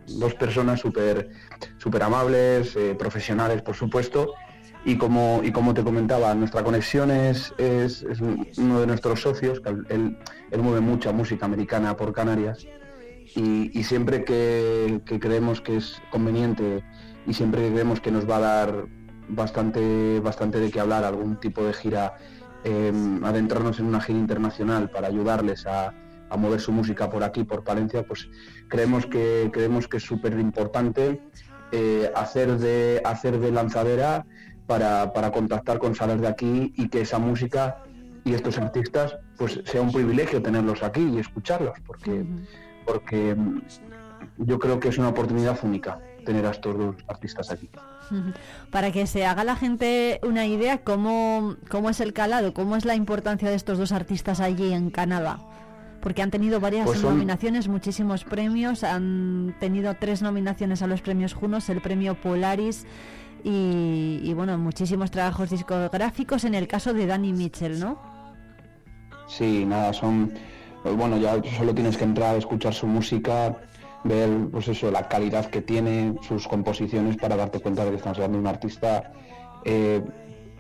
dos 0.08 0.34
personas 0.36 0.80
súper 0.82 1.30
súper 1.78 2.04
amables, 2.04 2.76
eh, 2.76 2.96
profesionales 2.98 3.62
por 3.62 3.76
supuesto, 3.76 4.34
y 4.84 4.98
como, 4.98 5.42
y 5.44 5.52
como 5.52 5.74
te 5.74 5.84
comentaba, 5.84 6.36
nuestra 6.36 6.64
conexión 6.64 7.10
es, 7.10 7.54
es- 7.58 8.06
uno 8.58 8.82
de 8.82 8.88
nuestros 8.88 9.22
socios, 9.22 9.60
que 9.62 9.70
él, 9.70 10.18
él 10.52 10.62
mueve 10.62 10.82
mucha 10.82 11.12
música 11.12 11.46
americana 11.46 11.96
por 11.96 12.14
Canarias, 12.14 12.68
y, 13.36 13.84
siempre 13.84 14.24
que 14.24 15.02
creemos 15.20 15.60
que 15.60 15.78
es 15.78 16.02
conveniente 16.12 16.84
y 17.26 17.34
siempre 17.34 17.72
creemos 17.72 18.00
que 18.00 18.12
nos 18.12 18.30
va 18.30 18.38
a 18.38 18.40
dar 18.40 18.86
bastante, 19.28 20.20
bastante 20.20 20.60
de 20.60 20.72
qué 20.72 20.80
hablar, 20.80 21.04
algún 21.04 21.40
tipo 21.40 21.64
de 21.64 21.74
gira, 21.74 22.16
eh, 22.64 22.92
adentrarnos 23.24 23.80
en 23.80 23.86
una 23.86 24.02
gira 24.02 24.20
internacional 24.20 24.90
para 24.90 25.08
ayudarles 25.08 25.66
a, 25.66 25.94
a 26.30 26.38
mover 26.38 26.60
su 26.60 26.72
música 26.72 27.10
por 27.10 27.24
aquí, 27.24 27.44
por 27.44 27.64
Palencia, 27.64 28.04
pues 28.04 28.30
creemos 28.68 29.06
que, 29.06 29.50
creemos 29.52 29.88
que 29.88 29.98
es 29.98 30.04
súper 30.04 30.38
importante 30.40 31.22
eh, 31.72 32.12
hacer, 32.16 32.58
de, 32.58 33.02
hacer 33.04 33.40
de 33.40 33.52
lanzadera 33.52 34.26
para, 34.68 35.14
para 35.14 35.32
contactar 35.32 35.80
con 35.80 35.96
salas 35.96 36.22
de 36.22 36.28
aquí 36.28 36.74
y 36.76 36.90
que 36.90 37.02
esa 37.02 37.20
música 37.20 37.84
y 38.24 38.34
estos 38.34 38.58
artistas 38.58 39.18
pues 39.38 39.62
sea 39.66 39.82
un 39.82 39.92
privilegio 39.92 40.42
tenerlos 40.42 40.82
aquí 40.84 41.02
y 41.14 41.20
escucharlos, 41.20 41.78
porque, 41.86 42.26
porque 42.86 43.36
mm, 43.36 43.62
yo 44.38 44.58
creo 44.58 44.80
que 44.80 44.90
es 44.90 44.98
una 44.98 45.10
oportunidad 45.10 45.58
única 45.64 46.00
tener 46.26 46.46
a 46.46 46.52
estos 46.52 46.78
dos 46.78 46.96
artistas 47.08 47.52
aquí. 47.52 47.70
Para 48.72 48.92
que 48.92 49.08
se 49.08 49.26
haga 49.26 49.44
la 49.44 49.56
gente 49.56 50.20
una 50.24 50.46
idea 50.46 50.80
cómo, 50.80 51.56
cómo 51.70 51.90
es 51.90 52.00
el 52.02 52.12
calado, 52.14 52.54
cómo 52.54 52.76
es 52.76 52.84
la 52.86 52.96
importancia 52.96 53.50
de 53.50 53.56
estos 53.56 53.78
dos 53.78 53.92
artistas 53.94 54.40
allí 54.42 54.74
en 54.74 54.90
Canadá. 54.90 55.40
Porque 56.02 56.22
han 56.22 56.30
tenido 56.30 56.60
varias 56.60 56.86
Pues 56.86 57.00
son- 57.00 57.14
nominaciones, 57.14 57.68
muchísimos 57.68 58.26
premios, 58.26 58.84
han 58.84 59.56
tenido 59.60 59.96
tres 60.00 60.22
nominaciones 60.22 60.82
a 60.82 60.88
los 60.88 61.02
premios 61.02 61.34
Junos, 61.34 61.70
el 61.70 61.82
premio 61.82 62.14
Polaris 62.16 62.86
y, 63.44 64.20
y, 64.24 64.34
bueno, 64.34 64.58
muchísimos 64.58 65.10
trabajos 65.12 65.50
discográficos 65.52 66.44
en 66.44 66.54
el 66.56 66.68
caso 66.68 66.94
de 66.94 67.06
Danny 67.08 67.32
Mitchell, 67.34 67.80
¿no? 67.80 67.98
Sí, 69.28 69.66
nada, 69.66 69.94
son. 69.94 70.32
pues 70.84 70.96
Bueno, 70.96 71.18
ya 71.18 71.42
solo 71.58 71.74
tienes 71.74 71.98
que 71.98 72.04
entrar 72.04 72.36
a 72.36 72.38
escuchar 72.38 72.74
su 72.74 72.86
música, 72.88 73.56
ver, 74.06 74.30
pues 74.52 74.68
eso, 74.68 74.92
la 74.92 75.08
calidad 75.08 75.48
que 75.48 75.62
tiene, 75.62 76.16
sus 76.22 76.48
composiciones, 76.48 77.18
para 77.18 77.36
darte 77.36 77.60
cuenta 77.60 77.84
de 77.84 77.92
que 77.92 77.98
estamos 77.98 78.18
hablando 78.18 78.38
de 78.38 78.42
un 78.42 78.48
artista 78.48 79.12
eh, 79.66 80.02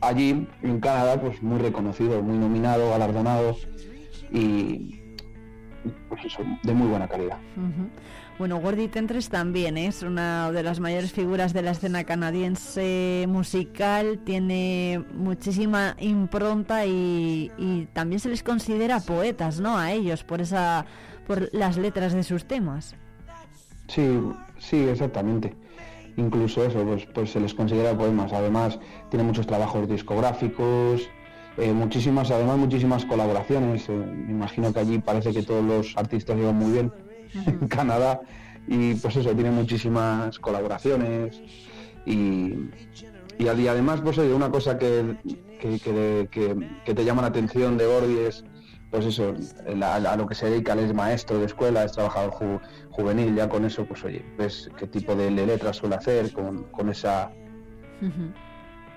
allí, 0.02 0.48
en 0.62 0.80
Canadá, 0.80 1.22
pues 1.22 1.42
muy 1.42 1.60
reconocido, 1.60 2.22
muy 2.22 2.38
nominado, 2.38 2.90
galardonado 2.90 3.56
y. 4.32 5.02
Pues 6.10 6.26
eso, 6.26 6.42
de 6.64 6.74
muy 6.74 6.88
buena 6.88 7.08
calidad. 7.08 7.38
Bueno, 8.40 8.60
Gordy 8.60 8.88
Tentres 8.88 9.30
también 9.30 9.78
¿eh? 9.78 9.86
es 9.86 10.02
una 10.02 10.52
de 10.52 10.64
las 10.64 10.80
mayores 10.80 11.12
figuras 11.12 11.54
de 11.54 11.62
la 11.62 11.72
escena 11.72 12.04
canadiense 12.06 13.26
musical, 13.30 14.20
tiene 14.26 15.06
muchísima 15.14 15.96
impronta 16.00 16.88
y, 16.88 17.52
y 17.60 17.88
también 17.94 18.20
se 18.20 18.30
les 18.30 18.42
considera 18.42 19.00
poetas, 19.00 19.60
¿no? 19.60 19.78
A 19.78 19.92
ellos 19.92 20.24
por 20.24 20.42
esa, 20.42 20.88
por 21.28 21.54
las 21.54 21.78
letras 21.78 22.14
de 22.14 22.24
sus 22.24 22.46
temas. 22.46 22.96
Sí, 23.88 24.20
sí, 24.60 24.78
exactamente. 24.88 25.54
Incluso 26.18 26.64
eso, 26.66 26.84
pues, 26.86 27.06
pues 27.08 27.32
se 27.32 27.40
les 27.40 27.54
considera 27.54 27.98
poemas. 27.98 28.32
Además, 28.34 28.80
tiene 29.10 29.24
muchos 29.26 29.46
trabajos 29.48 29.88
discográficos, 29.88 31.10
eh, 31.58 31.74
muchísimas, 31.74 32.32
además 32.32 32.58
muchísimas 32.58 33.06
colaboraciones. 33.06 33.88
eh, 33.90 33.92
me 33.94 34.32
imagino 34.32 34.72
que 34.74 34.80
allí 34.80 35.00
parece 35.00 35.34
que 35.34 35.44
todos 35.44 35.64
los 35.64 35.98
artistas 35.98 36.38
llevan 36.38 36.56
muy 36.56 36.72
bien 36.72 36.94
en 37.34 37.68
Canadá 37.68 38.22
y 38.68 38.96
pues 38.96 39.16
eso, 39.16 39.34
tiene 39.36 39.52
muchísimas 39.52 40.40
colaboraciones 40.40 41.44
y, 42.06 42.54
y, 43.38 43.48
ad- 43.48 43.58
y 43.58 43.68
además, 43.68 44.02
pues 44.02 44.18
oye, 44.18 44.34
una 44.34 44.50
cosa 44.50 44.78
que, 44.78 45.16
que, 45.58 45.80
que- 46.84 46.94
te 46.96 47.06
llama 47.06 47.22
la 47.22 47.28
atención 47.30 47.78
de 47.78 47.86
Gordy 47.86 48.20
es 48.20 48.44
pues 48.90 49.06
eso, 49.08 49.34
a, 49.84 50.16
lo 50.16 50.26
que 50.28 50.36
se 50.36 50.50
dedica, 50.50 50.72
él 50.74 50.80
es 50.80 50.94
maestro 50.94 51.40
de 51.40 51.46
escuela, 51.48 51.84
es 51.84 51.92
trabajador 51.92 52.32
ju- 52.32 52.62
juvenil, 52.96 53.36
ya 53.36 53.50
con 53.50 53.66
eso, 53.66 53.86
pues 53.86 54.04
oye, 54.06 54.24
ves 54.38 54.70
qué 54.78 54.88
tipo 54.88 55.16
de 55.16 55.30
letras 55.30 55.78
suele 55.78 55.96
hacer 55.96 56.32
con, 56.32 56.64
con 56.72 56.90
esa... 56.90 57.32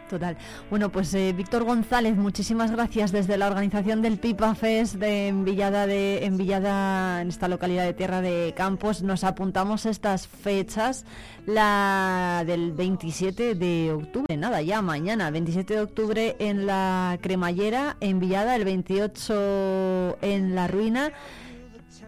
Total. 0.08 0.38
Bueno, 0.70 0.90
pues 0.90 1.12
eh, 1.12 1.34
Víctor 1.36 1.64
González, 1.64 2.16
muchísimas 2.16 2.70
gracias 2.70 3.12
desde 3.12 3.36
la 3.36 3.46
organización 3.46 4.00
del 4.00 4.18
Pipa 4.18 4.54
Fest 4.54 4.94
de 4.94 5.28
en 5.28 5.44
Villada, 5.44 5.86
de, 5.86 6.24
en 6.24 6.38
Villada, 6.38 7.20
en 7.20 7.28
esta 7.28 7.46
localidad 7.46 7.84
de 7.84 7.92
Tierra 7.92 8.22
de 8.22 8.54
Campos. 8.56 9.02
Nos 9.02 9.22
apuntamos 9.22 9.84
estas 9.84 10.26
fechas, 10.26 11.04
la 11.44 12.42
del 12.46 12.72
27 12.72 13.54
de 13.54 13.92
octubre, 13.92 14.34
nada, 14.34 14.62
ya 14.62 14.80
mañana, 14.80 15.30
27 15.30 15.74
de 15.74 15.80
octubre 15.80 16.36
en 16.38 16.64
la 16.64 17.18
Cremallera, 17.20 17.98
en 18.00 18.18
Villada, 18.18 18.56
el 18.56 18.64
28 18.64 20.18
en 20.22 20.54
La 20.54 20.68
Ruina. 20.68 21.12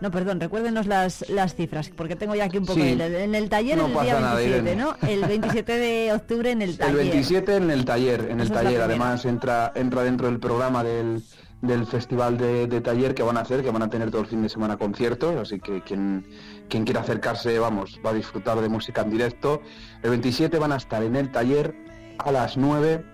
No, 0.01 0.11
perdón, 0.11 0.41
recuérdenos 0.41 0.87
las, 0.87 1.29
las 1.29 1.55
cifras, 1.55 1.91
porque 1.91 2.17
tengo 2.17 2.35
ya 2.35 2.45
aquí 2.45 2.57
un 2.59 2.65
poco 2.67 2.81
Sí. 2.81 2.95
de- 2.95 3.25
En 3.25 3.35
el 3.35 3.49
taller 3.51 3.77
No 3.77 3.87
el 3.87 3.93
pasa 3.93 4.05
día 4.05 4.21
nada, 4.21 4.35
27, 4.37 4.63
Irene. 4.71 4.83
¿no? 4.83 4.97
El 5.09 5.25
27 5.27 5.73
de 5.79 6.13
octubre 6.13 6.51
en 6.51 6.63
el 6.63 6.79
taller. 6.79 6.91
El 6.93 6.97
27 7.11 7.57
en 7.57 7.71
el 7.71 7.85
taller, 7.85 8.29
en 8.31 8.41
el 8.41 8.51
taller. 8.51 8.81
Además 8.81 9.25
entra, 9.27 9.73
entra 9.75 10.03
dentro 10.03 10.27
del 10.29 10.41
programa 10.41 10.83
del, 10.83 11.23
del 11.61 11.87
festival 11.87 12.39
de, 12.39 12.67
de 12.67 12.81
taller 12.81 13.15
que 13.15 13.23
van 13.23 13.37
a 13.37 13.41
hacer, 13.41 13.63
que 13.63 13.71
van 13.71 13.83
a 13.83 13.91
tener 13.91 14.11
todo 14.11 14.23
el 14.23 14.27
fin 14.27 14.43
de 14.43 14.49
semana 14.49 14.79
conciertos, 14.79 15.37
así 15.37 15.61
que 15.61 15.83
quien, 15.83 16.25
quien 16.71 16.85
quiera 16.85 17.01
acercarse, 17.01 17.59
vamos, 17.59 18.01
va 18.05 18.11
a 18.11 18.15
disfrutar 18.15 18.59
de 18.61 18.69
música 18.71 19.03
en 19.03 19.11
directo. 19.11 19.61
El 20.03 20.11
27 20.11 20.59
van 20.59 20.73
a 20.73 20.77
estar 20.77 21.03
en 21.03 21.15
el 21.17 21.31
taller 21.31 21.75
a 22.19 22.33
las 22.33 22.57
9, 22.57 23.05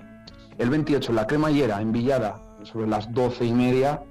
el 0.58 0.70
28 0.70 1.10
en 1.10 1.16
la 1.16 1.26
cremallera, 1.26 1.80
en 1.82 1.90
Villada, 1.90 2.40
sobre 2.62 2.86
las 2.86 3.12
12 3.12 3.44
y 3.44 3.52
media, 3.52 4.02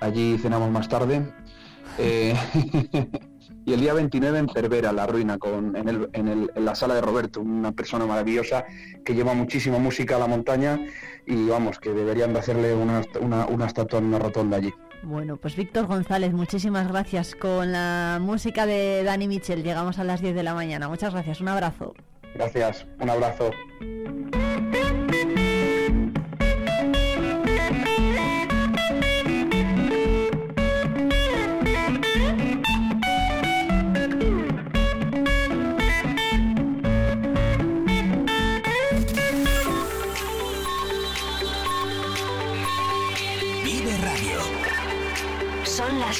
allí 0.00 0.38
cenamos 0.38 0.70
más 0.70 0.88
tarde. 0.88 1.30
Eh, 1.98 2.34
y 3.64 3.72
el 3.72 3.80
día 3.80 3.94
29 3.94 4.38
en 4.38 4.48
Cervera, 4.48 4.92
La 4.92 5.06
Ruina, 5.06 5.38
con, 5.38 5.76
en, 5.76 5.88
el- 5.88 6.08
en 6.12 6.28
el- 6.28 6.50
en 6.54 6.64
la 6.64 6.74
sala 6.74 6.94
de 6.94 7.00
Roberto, 7.00 7.40
una 7.40 7.72
persona 7.72 8.06
maravillosa 8.06 8.64
que 9.04 9.14
lleva 9.14 9.34
muchísima 9.34 9.78
música 9.78 10.16
a 10.16 10.18
la 10.18 10.26
montaña 10.26 10.80
y 11.26 11.46
vamos, 11.48 11.78
que 11.78 11.90
deberían 11.90 12.32
de 12.32 12.40
hacerle 12.40 12.74
una, 12.74 13.02
una, 13.20 13.46
una 13.46 13.66
estatua 13.66 13.98
en 14.00 14.06
una 14.06 14.18
rotonda 14.18 14.56
allí. 14.56 14.72
Bueno, 15.02 15.36
pues 15.36 15.54
Víctor 15.54 15.86
González, 15.86 16.32
muchísimas 16.32 16.88
gracias. 16.88 17.34
Con 17.34 17.72
la 17.72 18.18
música 18.20 18.64
de 18.66 19.02
Dani 19.04 19.28
Mitchell 19.28 19.62
llegamos 19.62 19.98
a 19.98 20.04
las 20.04 20.20
10 20.20 20.34
de 20.34 20.42
la 20.42 20.54
mañana. 20.54 20.88
Muchas 20.88 21.12
gracias, 21.12 21.40
un 21.40 21.48
abrazo. 21.48 21.94
Gracias, 22.34 22.86
un 23.00 23.10
abrazo. 23.10 23.50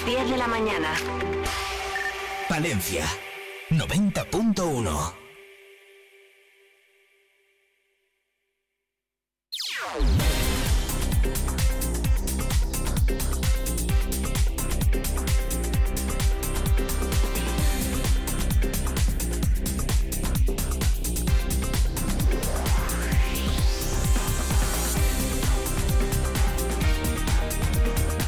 Las 0.04 0.06
10 0.06 0.30
de 0.30 0.36
la 0.36 0.46
mañana. 0.46 0.92
Palencia 2.48 3.04
90.1 3.70 5.23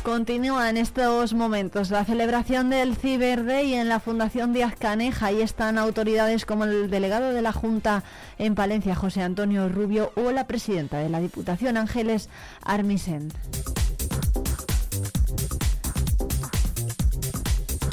Continúa 0.07 0.70
en 0.70 0.76
estos 0.76 1.34
momentos 1.34 1.90
la 1.90 2.04
celebración 2.04 2.70
del 2.70 2.94
Cyber 2.94 3.44
Day 3.44 3.74
en 3.74 3.88
la 3.88 3.98
Fundación 3.98 4.52
Díaz 4.52 4.76
Caneja 4.78 5.32
y 5.32 5.42
están 5.42 5.78
autoridades 5.78 6.46
como 6.46 6.62
el 6.62 6.88
delegado 6.88 7.32
de 7.32 7.42
la 7.42 7.50
Junta 7.50 8.04
en 8.38 8.54
Palencia, 8.54 8.94
José 8.94 9.22
Antonio 9.22 9.68
Rubio, 9.68 10.12
o 10.14 10.30
la 10.30 10.46
presidenta 10.46 10.98
de 10.98 11.09
la 11.09 11.18
Diputación, 11.18 11.76
Ángeles 11.76 12.28
Armisen. 12.62 13.32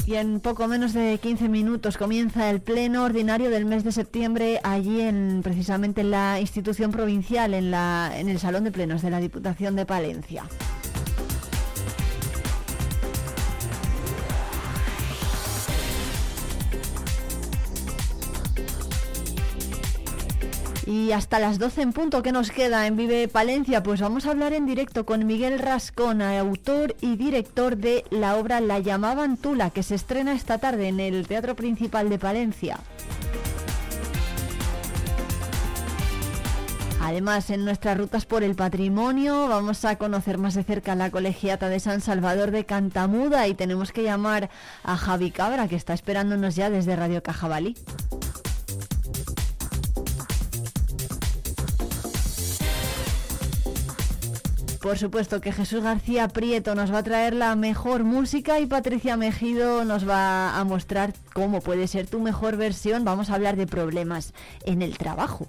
Y 0.06 0.14
en 0.14 0.40
poco 0.40 0.68
menos 0.68 0.94
de 0.94 1.18
15 1.18 1.50
minutos 1.50 1.98
comienza 1.98 2.48
el 2.52 2.62
pleno 2.62 3.06
ordinario 3.06 3.50
del 3.50 3.66
mes 3.66 3.84
de 3.84 3.92
septiembre 3.92 4.60
allí 4.64 5.02
en 5.02 5.42
precisamente 5.44 6.02
en 6.02 6.12
la 6.12 6.40
institución 6.40 6.92
provincial, 6.92 7.56
en, 7.56 7.72
la, 7.72 8.12
en 8.16 8.30
el 8.30 8.38
Salón 8.38 8.66
de 8.66 8.72
Plenos 8.72 9.02
de 9.02 9.10
la 9.10 9.20
Diputación 9.20 9.76
de 9.76 9.88
Palencia. 9.88 10.44
Y 20.86 21.14
hasta 21.14 21.40
las 21.40 21.60
12 21.60 21.82
en 21.82 21.94
punto 21.94 22.22
que 22.24 22.34
nos 22.34 22.52
queda 22.52 22.86
en 22.88 22.98
Vive 22.98 23.30
Palencia, 23.30 23.82
pues 23.84 24.02
vamos 24.02 24.26
a 24.26 24.32
hablar 24.32 24.52
en 24.52 24.66
directo 24.66 25.06
con 25.06 25.26
Miguel 25.26 25.60
Rascón, 25.60 26.22
autor 26.22 26.96
y 27.00 27.16
director 27.16 27.78
de 27.78 28.04
la 28.10 28.36
obra 28.36 28.60
La 28.60 28.80
llamaban 28.80 29.38
Tula, 29.38 29.70
que 29.70 29.84
se 29.84 29.96
estrena 29.96 30.34
esta 30.34 30.58
tarde 30.58 30.90
en 30.90 31.00
el 31.00 31.26
Teatro 31.26 31.56
Principal 31.56 32.10
de 32.10 32.20
Palencia. 32.20 32.80
Además, 37.02 37.50
en 37.50 37.66
nuestras 37.66 37.98
rutas 37.98 38.26
por 38.26 38.44
el 38.44 38.56
patrimonio 38.56 39.48
vamos 39.48 39.84
a 39.84 39.98
conocer 39.98 40.38
más 40.38 40.54
de 40.54 40.64
cerca 40.64 40.96
la 40.96 41.12
colegiata 41.12 41.68
de 41.68 41.80
San 41.80 42.00
Salvador 42.02 42.52
de 42.52 42.66
Cantamuda 42.66 43.48
y 43.48 43.56
tenemos 43.56 43.92
que 43.92 44.04
llamar 44.04 44.50
a 44.84 44.98
Javi 44.98 45.32
Cabra, 45.32 45.68
que 45.68 45.76
está 45.76 45.94
esperándonos 45.94 46.56
ya 46.56 46.70
desde 46.70 46.96
Radio 46.96 47.22
Cajabalí. 47.22 47.76
Por 54.84 54.98
supuesto 54.98 55.40
que 55.40 55.54
Jesús 55.54 55.82
García 55.82 56.28
Prieto 56.28 56.76
nos 56.76 56.92
va 56.94 56.98
a 56.98 57.04
traer 57.04 57.34
la 57.34 57.56
mejor 57.56 58.04
música 58.04 58.60
y 58.60 58.66
Patricia 58.66 59.16
Mejido 59.16 59.86
nos 59.86 60.06
va 60.08 60.60
a 60.60 60.64
mostrar 60.66 61.14
cómo 61.32 61.62
puede 61.62 61.88
ser 61.88 62.06
tu 62.06 62.20
mejor 62.20 62.58
versión. 62.58 63.06
Vamos 63.06 63.30
a 63.30 63.36
hablar 63.36 63.56
de 63.56 63.66
problemas 63.66 64.34
en 64.66 64.82
el 64.82 64.98
trabajo. 64.98 65.48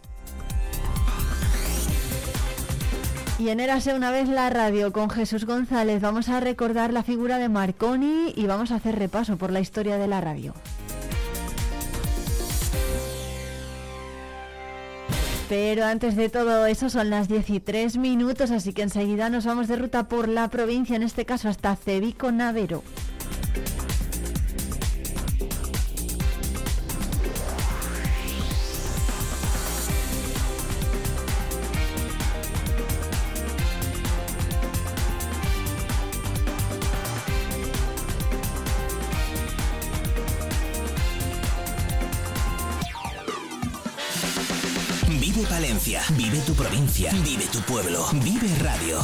Y 3.41 3.49
en 3.49 3.59
Érase 3.59 3.95
una 3.95 4.13
vez 4.13 4.29
la 4.29 4.51
radio 4.51 4.93
con 4.93 5.11
Jesús 5.11 5.47
González 5.47 6.01
vamos 6.01 6.29
a 6.29 6.39
recordar 6.39 6.93
la 6.93 7.03
figura 7.03 7.39
de 7.39 7.49
Marconi 7.49 8.33
y 8.37 8.47
vamos 8.47 8.71
a 8.71 8.77
hacer 8.77 8.97
repaso 8.97 9.37
por 9.37 9.51
la 9.51 9.59
historia 9.59 9.97
de 9.97 10.07
la 10.07 10.21
radio. 10.21 10.55
Pero 15.49 15.85
antes 15.85 16.17
de 16.17 16.31
todo 16.31 16.65
eso 16.67 16.89
son 16.89 17.11
las 17.11 17.29
13 17.29 17.99
minutos, 17.99 18.51
así 18.51 18.73
que 18.73 18.83
enseguida 18.83 19.29
nos 19.29 19.45
vamos 19.45 19.69
de 19.69 19.77
ruta 19.77 20.09
por 20.09 20.29
la 20.29 20.49
provincia, 20.49 20.97
en 20.97 21.03
este 21.03 21.27
caso 21.27 21.49
hasta 21.49 21.77
Cevico 21.77 22.33
Navero. 22.33 22.83
Provincia, 46.65 47.11
vive 47.23 47.45
tu 47.53 47.59
pueblo, 47.61 48.07
vive 48.25 48.49
radio. 48.63 48.99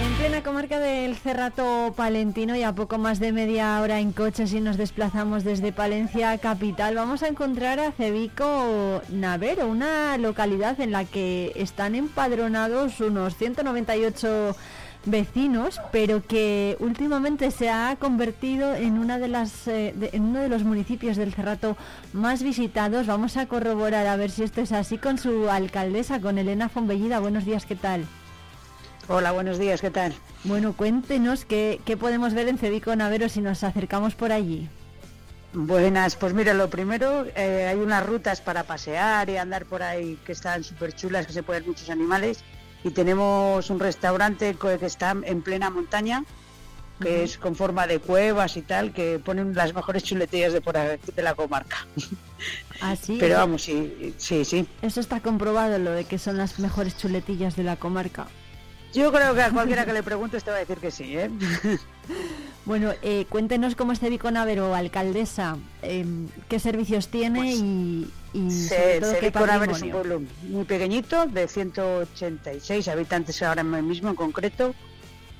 En 0.00 0.14
plena 0.14 0.44
comarca 0.44 0.78
del 0.78 1.16
Cerrato 1.16 1.92
Palentino 1.96 2.54
y 2.54 2.62
a 2.62 2.72
poco 2.72 2.98
más 2.98 3.18
de 3.18 3.32
media 3.32 3.80
hora 3.80 3.98
en 3.98 4.12
coche 4.12 4.46
si 4.46 4.60
nos 4.60 4.76
desplazamos 4.76 5.42
desde 5.42 5.72
Palencia 5.72 6.38
capital 6.38 6.94
vamos 6.94 7.24
a 7.24 7.28
encontrar 7.28 7.80
a 7.80 7.90
Cevico 7.90 9.02
Navero, 9.08 9.66
una 9.66 10.16
localidad 10.18 10.80
en 10.80 10.92
la 10.92 11.04
que 11.04 11.50
están 11.56 11.96
empadronados 11.96 13.00
unos 13.00 13.36
198 13.36 14.54
vecinos, 15.06 15.80
pero 15.92 16.22
que 16.26 16.76
últimamente 16.80 17.50
se 17.50 17.70
ha 17.70 17.96
convertido 17.98 18.74
en 18.74 18.98
una 18.98 19.18
de 19.18 19.28
las 19.28 19.66
eh, 19.68 19.94
de- 19.96 20.10
en 20.12 20.22
uno 20.24 20.40
de 20.40 20.48
los 20.48 20.64
municipios 20.64 21.16
del 21.16 21.32
Cerrato 21.32 21.76
más 22.12 22.42
visitados. 22.42 23.06
Vamos 23.06 23.36
a 23.36 23.46
corroborar 23.46 24.06
a 24.06 24.16
ver 24.16 24.30
si 24.30 24.42
esto 24.42 24.60
es 24.60 24.72
así 24.72 24.98
con 24.98 25.18
su 25.18 25.48
alcaldesa, 25.48 26.20
con 26.20 26.36
Elena 26.38 26.68
Fonbellida. 26.68 27.20
Buenos 27.20 27.44
días, 27.44 27.64
¿qué 27.66 27.76
tal? 27.76 28.04
Hola, 29.08 29.30
buenos 29.32 29.58
días, 29.58 29.80
¿qué 29.80 29.90
tal? 29.90 30.12
Bueno, 30.44 30.72
cuéntenos 30.72 31.44
qué, 31.44 31.80
qué 31.84 31.96
podemos 31.96 32.34
ver 32.34 32.48
en 32.48 32.58
Cevico 32.58 32.94
Navero 32.96 33.28
si 33.28 33.40
nos 33.40 33.62
acercamos 33.62 34.14
por 34.16 34.32
allí. 34.32 34.68
Buenas, 35.52 36.16
pues 36.16 36.34
mira, 36.34 36.52
lo 36.52 36.68
primero, 36.68 37.24
eh, 37.36 37.66
hay 37.70 37.78
unas 37.78 38.04
rutas 38.04 38.40
para 38.40 38.64
pasear 38.64 39.30
y 39.30 39.36
andar 39.38 39.64
por 39.64 39.82
ahí 39.82 40.18
que 40.26 40.32
están 40.32 40.64
súper 40.64 40.92
chulas, 40.92 41.26
que 41.26 41.32
se 41.32 41.42
pueden 41.42 41.62
ver 41.62 41.68
muchos 41.70 41.88
animales. 41.88 42.42
Y 42.86 42.92
tenemos 42.92 43.68
un 43.68 43.80
restaurante 43.80 44.54
que 44.54 44.86
está 44.86 45.16
en 45.24 45.42
plena 45.42 45.70
montaña, 45.70 46.24
que 47.00 47.24
es 47.24 47.36
con 47.36 47.56
forma 47.56 47.88
de 47.88 47.98
cuevas 47.98 48.56
y 48.56 48.62
tal, 48.62 48.92
que 48.92 49.18
ponen 49.18 49.56
las 49.56 49.74
mejores 49.74 50.04
chuletillas 50.04 50.52
de, 50.52 50.60
por 50.60 50.76
aquí, 50.76 51.10
de 51.10 51.22
la 51.22 51.34
comarca. 51.34 51.84
Así. 52.80 53.16
Pero 53.18 53.38
vamos, 53.38 53.62
sí, 53.62 54.14
sí, 54.18 54.44
sí. 54.44 54.68
Eso 54.82 55.00
está 55.00 55.18
comprobado, 55.18 55.80
lo 55.80 55.90
de 55.90 56.04
que 56.04 56.16
son 56.16 56.36
las 56.36 56.60
mejores 56.60 56.96
chuletillas 56.96 57.56
de 57.56 57.64
la 57.64 57.74
comarca. 57.74 58.28
Yo 58.96 59.12
creo 59.12 59.34
que 59.34 59.42
a 59.42 59.50
cualquiera 59.50 59.84
que 59.84 59.92
le 59.92 60.02
pregunte 60.02 60.40
te 60.40 60.50
va 60.50 60.56
a 60.56 60.60
decir 60.60 60.78
que 60.78 60.90
sí, 60.90 61.18
¿eh? 61.18 61.30
Bueno, 62.64 62.92
eh, 63.02 63.26
cuéntenos 63.28 63.76
cómo 63.76 63.92
es 63.92 64.00
Cevico 64.00 64.30
Navero, 64.30 64.74
alcaldesa, 64.74 65.56
em, 65.82 66.28
qué 66.48 66.58
servicios 66.58 67.08
tiene 67.08 67.54
y, 67.54 68.10
y 68.32 68.50
sobre 68.50 68.94
Se, 68.94 69.00
todo 69.00 69.12
qué 69.12 69.20
Cevico 69.20 69.46
Navero 69.46 69.72
es 69.72 69.82
un 69.82 69.90
pueblo 69.90 70.22
muy 70.48 70.64
pequeñito, 70.64 71.26
de 71.26 71.46
186 71.46 72.88
habitantes 72.88 73.40
ahora 73.42 73.62
mismo 73.62 74.08
en 74.08 74.16
concreto. 74.16 74.74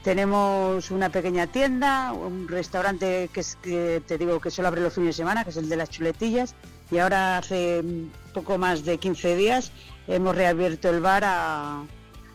Tenemos 0.04 0.90
una 0.90 1.08
pequeña 1.08 1.46
tienda, 1.46 2.12
un 2.12 2.46
restaurante 2.46 3.28
que, 3.32 3.40
es, 3.40 3.56
que 3.56 4.02
te 4.06 4.18
digo 4.18 4.38
que 4.38 4.50
solo 4.50 4.68
abre 4.68 4.82
los 4.82 4.92
fines 4.92 5.16
de 5.16 5.22
semana, 5.24 5.42
que 5.42 5.50
es 5.50 5.56
el 5.56 5.68
de 5.68 5.76
las 5.76 5.88
chuletillas. 5.88 6.54
Y 6.92 6.98
ahora 6.98 7.38
hace 7.38 7.82
mm, 7.82 8.34
poco 8.34 8.58
más 8.58 8.84
de 8.84 8.98
15 8.98 9.34
días 9.34 9.72
hemos 10.06 10.36
reabierto 10.36 10.90
el 10.90 11.00
bar 11.00 11.24
a, 11.24 11.82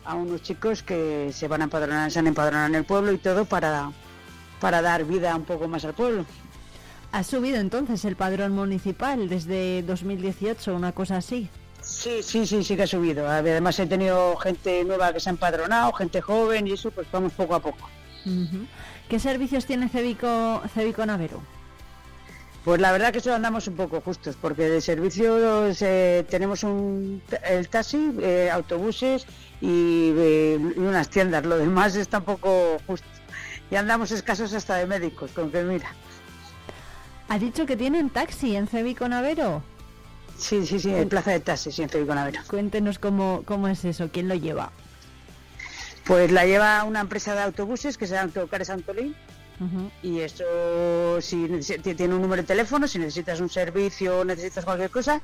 a 0.06 0.16
unos 0.16 0.42
chicos 0.42 0.84
que 0.84 1.32
se 1.34 1.48
van 1.48 1.62
a 1.62 1.64
empadronar, 1.66 2.12
se 2.12 2.20
han 2.20 2.28
empadronado 2.28 2.68
en 2.68 2.76
el 2.76 2.84
pueblo 2.84 3.12
y 3.12 3.18
todo 3.18 3.46
para, 3.46 3.92
para 4.60 4.82
dar 4.82 5.06
vida 5.06 5.36
un 5.36 5.46
poco 5.46 5.68
más 5.68 5.86
al 5.86 5.94
pueblo. 5.94 6.26
¿Ha 7.12 7.24
subido 7.24 7.58
entonces 7.60 8.06
el 8.06 8.16
padrón 8.16 8.54
municipal 8.54 9.28
desde 9.28 9.84
2018, 9.84 10.74
una 10.74 10.94
cosa 10.94 11.18
así? 11.18 11.50
Sí, 11.82 12.24
sí, 12.24 12.46
sí, 12.46 12.64
sí 12.64 12.76
que 12.76 12.84
ha 12.84 12.88
subido. 12.88 13.28
Además 13.30 13.78
he 13.80 13.88
tenido 13.88 14.38
gente 14.38 14.84
nueva 14.86 15.12
que 15.12 15.20
se 15.20 15.30
ha 15.30 15.32
empadronado, 15.32 15.92
gente 15.94 16.22
joven 16.22 16.68
y 16.68 16.74
eso, 16.74 16.92
pues 16.92 17.08
vamos 17.12 17.34
poco 17.34 17.56
a 17.56 17.60
poco. 17.60 17.90
¿Qué 19.10 19.20
servicios 19.20 19.66
tiene 19.66 19.90
Cevico, 19.90 20.62
Cevico 20.74 21.06
Navero? 21.06 21.42
Pues 22.64 22.80
la 22.80 22.92
verdad 22.92 23.12
que 23.12 23.20
solo 23.20 23.36
andamos 23.36 23.68
un 23.68 23.76
poco 23.76 24.00
justos, 24.02 24.38
porque 24.40 24.70
de 24.70 24.82
servicios 24.82 25.82
eh, 25.82 26.24
tenemos 26.30 26.64
un, 26.64 27.22
el 27.44 27.68
taxi, 27.68 28.14
eh, 28.22 28.50
autobuses 28.52 29.26
y, 29.62 30.14
eh, 30.18 30.74
y 30.76 30.80
unas 30.80 31.10
tiendas. 31.10 31.46
Lo 31.46 31.58
demás 31.58 31.96
está 31.96 32.18
un 32.20 32.26
poco 32.26 32.78
justo. 32.88 33.08
Y 33.70 33.76
andamos 33.76 34.12
escasos 34.12 34.54
hasta 34.54 34.76
de 34.76 34.86
médicos, 34.86 35.32
con 35.32 35.52
que 35.52 35.64
mira. 35.64 35.94
¿Ha 37.30 37.40
dicho 37.40 37.66
que 37.66 37.78
tienen 37.78 38.10
taxi 38.10 38.56
en 38.58 38.68
Cevico 38.68 39.08
Navero? 39.08 39.64
Sí, 40.42 40.66
sí, 40.66 40.80
sí, 40.80 40.94
en 40.94 41.08
Plaza 41.08 41.32
de 41.32 41.40
Taxis, 41.40 41.76
sí, 41.76 41.84
en 41.84 41.90
Cebiconavero. 41.90 42.42
Cuéntenos 42.48 42.98
cómo, 42.98 43.44
cómo 43.46 43.68
es 43.68 43.86
eso, 43.86 44.10
quién 44.12 44.28
lo 44.28 44.34
lleva. 44.34 44.72
Pues 46.04 46.32
la 46.32 46.46
lleva 46.46 46.84
una 46.84 47.00
empresa 47.00 47.36
de 47.36 47.42
autobuses 47.42 47.98
que 47.98 48.08
se 48.08 48.16
llama 48.16 48.32
Autocares 48.36 48.72
Antolín 48.72 49.16
y 50.02 50.22
eso 50.22 51.22
si 51.22 51.48
tiene 51.96 52.16
un 52.16 52.22
número 52.24 52.42
de 52.42 52.48
teléfono, 52.48 52.88
si 52.88 52.98
necesitas 52.98 53.40
un 53.40 53.50
servicio 53.50 54.26
necesitas 54.26 54.66
cualquier 54.66 54.90
cosa, 54.90 55.22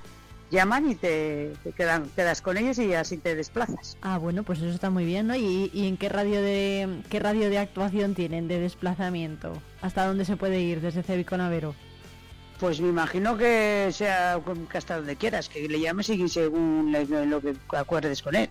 llaman 0.51 0.89
y 0.89 0.95
te, 0.95 1.53
te 1.63 1.71
quedan, 1.71 2.09
quedas 2.15 2.41
con 2.41 2.57
ellos 2.57 2.77
y 2.79 2.93
así 2.93 3.17
te 3.17 3.35
desplazas. 3.35 3.97
Ah, 4.01 4.17
bueno, 4.17 4.43
pues 4.43 4.59
eso 4.59 4.69
está 4.69 4.89
muy 4.89 5.05
bien, 5.05 5.27
¿no? 5.27 5.35
¿Y, 5.35 5.69
y 5.73 5.87
en 5.87 5.97
qué 5.97 6.09
radio 6.09 6.41
de 6.41 7.01
qué 7.09 7.19
radio 7.19 7.49
de 7.49 7.57
actuación 7.57 8.15
tienen 8.15 8.47
de 8.47 8.59
desplazamiento? 8.59 9.53
¿Hasta 9.81 10.05
dónde 10.05 10.25
se 10.25 10.37
puede 10.37 10.59
ir 10.61 10.81
desde 10.81 11.03
Cebiconavero? 11.03 11.75
Pues 12.59 12.81
me 12.81 12.89
imagino 12.89 13.37
que 13.37 13.89
sea 13.91 14.41
que 14.71 14.77
hasta 14.77 14.97
donde 14.97 15.15
quieras, 15.15 15.47
que 15.47 15.67
le 15.67 15.79
llames 15.79 16.09
y 16.09 16.27
según 16.27 16.91
lo 16.91 17.39
que 17.41 17.55
acuerdes 17.73 18.23
con 18.23 18.35
él. 18.35 18.49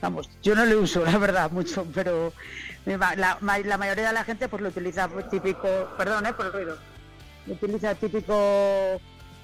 Vamos, 0.00 0.28
yo 0.42 0.56
no 0.56 0.64
le 0.64 0.74
uso, 0.74 1.04
la 1.04 1.16
verdad, 1.16 1.50
mucho, 1.52 1.86
pero 1.94 2.32
la, 2.84 3.38
la 3.40 3.78
mayoría 3.78 4.08
de 4.08 4.12
la 4.12 4.24
gente 4.24 4.48
pues 4.48 4.60
lo 4.60 4.70
utiliza 4.70 5.08
pues, 5.08 5.30
típico, 5.30 5.68
perdón, 5.96 6.26
eh, 6.26 6.32
por 6.32 6.46
el 6.46 6.52
ruido, 6.52 6.76
lo 7.46 7.54
utiliza 7.54 7.94
típico, 7.94 9.00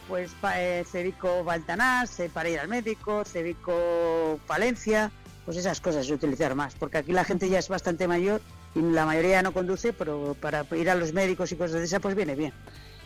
pues 0.08 0.34
eh, 0.56 0.84
Cebico 0.90 1.44
Baltanás, 1.44 2.18
eh, 2.18 2.30
para 2.32 2.48
ir 2.48 2.58
al 2.58 2.68
médico, 2.68 3.24
Cebico 3.24 4.40
Palencia, 4.46 5.12
pues 5.44 5.56
esas 5.58 5.80
cosas 5.80 6.06
se 6.06 6.14
utilizar 6.14 6.54
más, 6.54 6.74
porque 6.74 6.98
aquí 6.98 7.12
la 7.12 7.24
gente 7.24 7.48
ya 7.48 7.58
es 7.58 7.68
bastante 7.68 8.08
mayor 8.08 8.40
y 8.74 8.80
la 8.80 9.04
mayoría 9.04 9.42
no 9.42 9.52
conduce, 9.52 9.92
pero 9.92 10.34
para 10.40 10.64
ir 10.76 10.90
a 10.90 10.94
los 10.94 11.12
médicos 11.12 11.52
y 11.52 11.56
cosas 11.56 11.78
de 11.78 11.84
esas 11.84 12.00
pues 12.00 12.14
viene 12.14 12.34
bien. 12.34 12.52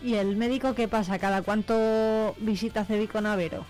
¿Y 0.02 0.14
el 0.14 0.36
médico 0.36 0.74
qué 0.74 0.88
pasa? 0.88 1.18
¿Cada 1.18 1.42
cuánto 1.42 2.34
visita 2.38 2.84
Cebiconavero? 2.84 3.64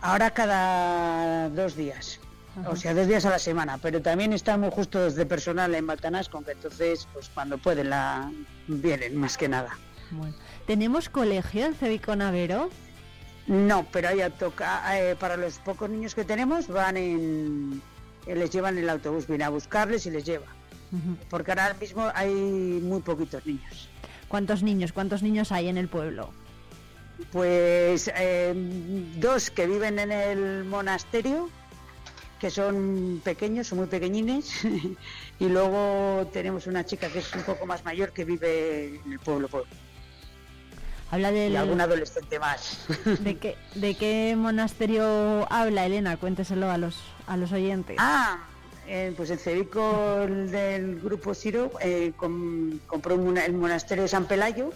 Ahora 0.00 0.30
cada 0.30 1.48
dos 1.50 1.76
días, 1.76 2.20
o 2.66 2.76
sea, 2.76 2.94
dos 2.94 3.08
días 3.08 3.24
a 3.24 3.30
la 3.30 3.38
semana, 3.38 3.78
pero 3.78 4.02
también 4.02 4.32
estamos 4.32 4.72
justos 4.72 5.14
de 5.14 5.26
personal 5.26 5.74
en 5.74 5.86
Baltanás, 5.86 6.28
con 6.28 6.44
que 6.44 6.52
entonces, 6.52 7.08
pues 7.12 7.30
cuando 7.32 7.58
pueden, 7.58 7.90
la 7.90 8.30
vienen 8.68 9.16
más 9.16 9.36
que 9.36 9.48
nada. 9.48 9.76
Bueno. 10.10 10.34
¿Tenemos 10.66 11.10
colegio 11.10 11.66
en 11.66 11.74
Cebiconavero? 11.74 12.70
No, 13.46 13.86
pero 13.92 14.08
hay 14.08 14.22
autoca 14.22 14.98
eh, 14.98 15.14
para 15.16 15.36
los 15.36 15.58
pocos 15.58 15.90
niños 15.90 16.14
que 16.14 16.24
tenemos, 16.24 16.68
van 16.68 16.96
en, 16.96 17.82
eh, 18.26 18.34
les 18.34 18.50
llevan 18.50 18.78
el 18.78 18.88
autobús, 18.88 19.26
viene 19.26 19.44
a 19.44 19.50
buscarles 19.50 20.06
y 20.06 20.10
les 20.10 20.24
lleva, 20.24 20.46
porque 21.28 21.50
ahora 21.50 21.74
mismo 21.78 22.10
hay 22.14 22.32
muy 22.32 23.02
poquitos 23.02 23.44
niños. 23.44 23.90
¿Cuántos 24.28 24.62
niños? 24.62 24.92
¿Cuántos 24.92 25.22
niños 25.22 25.52
hay 25.52 25.68
en 25.68 25.76
el 25.76 25.88
pueblo? 25.88 26.30
Pues 27.30 28.10
eh, 28.16 28.54
dos 29.18 29.50
que 29.50 29.66
viven 29.66 29.98
en 29.98 30.10
el 30.10 30.64
monasterio, 30.64 31.50
que 32.40 32.50
son 32.50 33.20
pequeños, 33.22 33.66
son 33.66 33.78
muy 33.80 33.88
pequeñines, 33.88 34.64
y 35.38 35.48
luego 35.48 36.26
tenemos 36.32 36.66
una 36.66 36.86
chica 36.86 37.10
que 37.10 37.18
es 37.18 37.34
un 37.34 37.42
poco 37.42 37.66
más 37.66 37.84
mayor 37.84 38.12
que 38.12 38.24
vive 38.24 39.00
en 39.04 39.12
el 39.12 39.18
pueblo, 39.18 39.48
pueblo. 39.48 39.68
Habla 41.14 41.30
del... 41.32 41.52
y 41.52 41.56
algún 41.56 41.80
adolescente 41.80 42.38
más. 42.38 42.78
¿De 43.20 43.38
qué, 43.38 43.56
¿De 43.74 43.94
qué 43.94 44.34
monasterio 44.36 45.46
habla 45.50 45.86
Elena? 45.86 46.16
Cuénteselo 46.16 46.70
a 46.70 46.76
los, 46.78 46.96
a 47.26 47.36
los 47.36 47.52
oyentes. 47.52 47.96
Ah, 47.98 48.38
eh, 48.86 49.14
pues 49.16 49.30
en 49.30 49.38
Cebico 49.38 50.22
el 50.22 50.50
del 50.50 51.00
grupo 51.00 51.32
Siro 51.34 51.70
eh, 51.80 52.12
com- 52.16 52.78
compró 52.86 53.14
un 53.14 53.38
el 53.38 53.52
monasterio 53.52 54.02
de 54.02 54.08
San 54.08 54.26
Pelayo, 54.26 54.70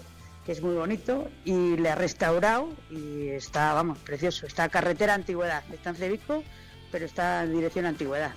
que 0.47 0.53
es 0.53 0.63
muy 0.63 0.75
bonito, 0.77 1.29
y 1.45 1.77
le 1.77 1.91
ha 1.91 1.95
restaurado 1.95 2.69
y 2.91 3.29
está, 3.29 3.75
vamos, 3.75 3.99
precioso. 3.99 4.47
Está 4.47 4.69
carretera 4.69 5.15
antigüedad, 5.15 5.63
está 5.73 5.91
en 5.91 5.97
Cebico, 5.97 6.43
pero 6.93 7.05
está 7.05 7.43
en 7.43 7.53
dirección 7.53 7.85
antigüedad. 7.85 8.33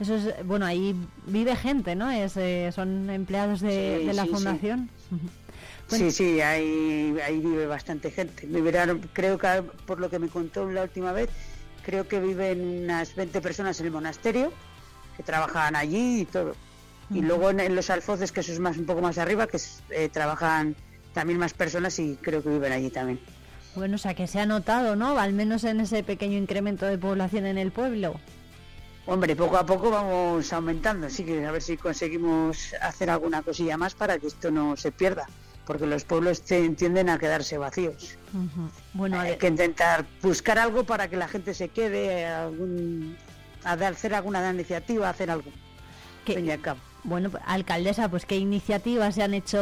Eso 0.00 0.14
es, 0.16 0.46
bueno, 0.46 0.64
ahí 0.66 0.96
vive 1.26 1.54
gente, 1.56 1.94
¿no? 1.94 2.10
Es, 2.10 2.36
eh, 2.36 2.70
son 2.74 3.10
empleados 3.10 3.60
de, 3.60 3.98
Sí, 4.00 4.06
de 4.06 4.14
la 4.14 4.22
sí, 4.22 4.28
sí. 4.28 4.34
fundación. 4.34 4.90
Ujú. 5.10 5.28
Sí, 5.96 6.10
sí, 6.12 6.40
ahí, 6.40 7.14
ahí 7.24 7.38
vive 7.40 7.66
bastante 7.66 8.10
gente. 8.10 8.46
Vivirán, 8.46 9.00
creo 9.12 9.36
que 9.38 9.62
por 9.86 9.98
lo 10.00 10.08
que 10.08 10.18
me 10.18 10.28
contó 10.28 10.70
la 10.70 10.84
última 10.84 11.12
vez, 11.12 11.28
creo 11.84 12.06
que 12.08 12.20
viven 12.20 12.84
unas 12.84 13.14
20 13.16 13.40
personas 13.40 13.78
en 13.80 13.86
el 13.86 13.92
monasterio 13.92 14.52
que 15.16 15.22
trabajan 15.22 15.74
allí 15.76 16.20
y 16.20 16.24
todo. 16.24 16.54
Y 17.12 17.22
luego 17.22 17.50
en, 17.50 17.58
en 17.58 17.74
los 17.74 17.90
alfoces, 17.90 18.30
que 18.30 18.38
eso 18.40 18.52
es 18.52 18.60
más 18.60 18.78
un 18.78 18.86
poco 18.86 19.00
más 19.02 19.18
arriba, 19.18 19.48
que 19.48 19.58
eh, 19.90 20.08
trabajan 20.08 20.76
también 21.12 21.40
más 21.40 21.52
personas 21.54 21.98
y 21.98 22.16
creo 22.22 22.40
que 22.40 22.50
viven 22.50 22.70
allí 22.72 22.88
también. 22.88 23.18
Bueno, 23.74 23.96
o 23.96 23.98
sea 23.98 24.14
que 24.14 24.28
se 24.28 24.38
ha 24.38 24.46
notado, 24.46 24.94
¿no? 24.94 25.18
Al 25.18 25.32
menos 25.32 25.64
en 25.64 25.80
ese 25.80 26.04
pequeño 26.04 26.38
incremento 26.38 26.86
de 26.86 26.96
población 26.98 27.46
en 27.46 27.58
el 27.58 27.72
pueblo. 27.72 28.14
Hombre, 29.06 29.34
poco 29.34 29.56
a 29.56 29.66
poco 29.66 29.90
vamos 29.90 30.52
aumentando, 30.52 31.06
así 31.08 31.24
que 31.24 31.44
a 31.44 31.50
ver 31.50 31.62
si 31.62 31.76
conseguimos 31.76 32.74
hacer 32.80 33.10
alguna 33.10 33.42
cosilla 33.42 33.76
más 33.76 33.94
para 33.94 34.18
que 34.18 34.26
esto 34.28 34.50
no 34.50 34.76
se 34.76 34.92
pierda, 34.92 35.26
porque 35.66 35.86
los 35.86 36.04
pueblos 36.04 36.42
te- 36.42 36.68
tienden 36.70 37.08
a 37.08 37.18
quedarse 37.18 37.58
vacíos. 37.58 38.16
Bueno, 38.92 39.18
Hay 39.18 39.36
que 39.36 39.48
intentar 39.48 40.04
buscar 40.22 40.58
algo 40.58 40.84
para 40.84 41.08
que 41.08 41.16
la 41.16 41.26
gente 41.28 41.54
se 41.54 41.68
quede, 41.70 42.26
algún, 42.26 43.16
a 43.64 43.72
hacer 43.72 44.14
alguna 44.14 44.48
iniciativa, 44.50 45.08
hacer 45.08 45.30
algo. 45.30 45.50
Que-. 46.24 46.58
Bueno, 47.02 47.30
alcaldesa, 47.46 48.10
pues 48.10 48.26
qué 48.26 48.36
iniciativas 48.36 49.14
se 49.14 49.22
han 49.22 49.32
hecho 49.32 49.58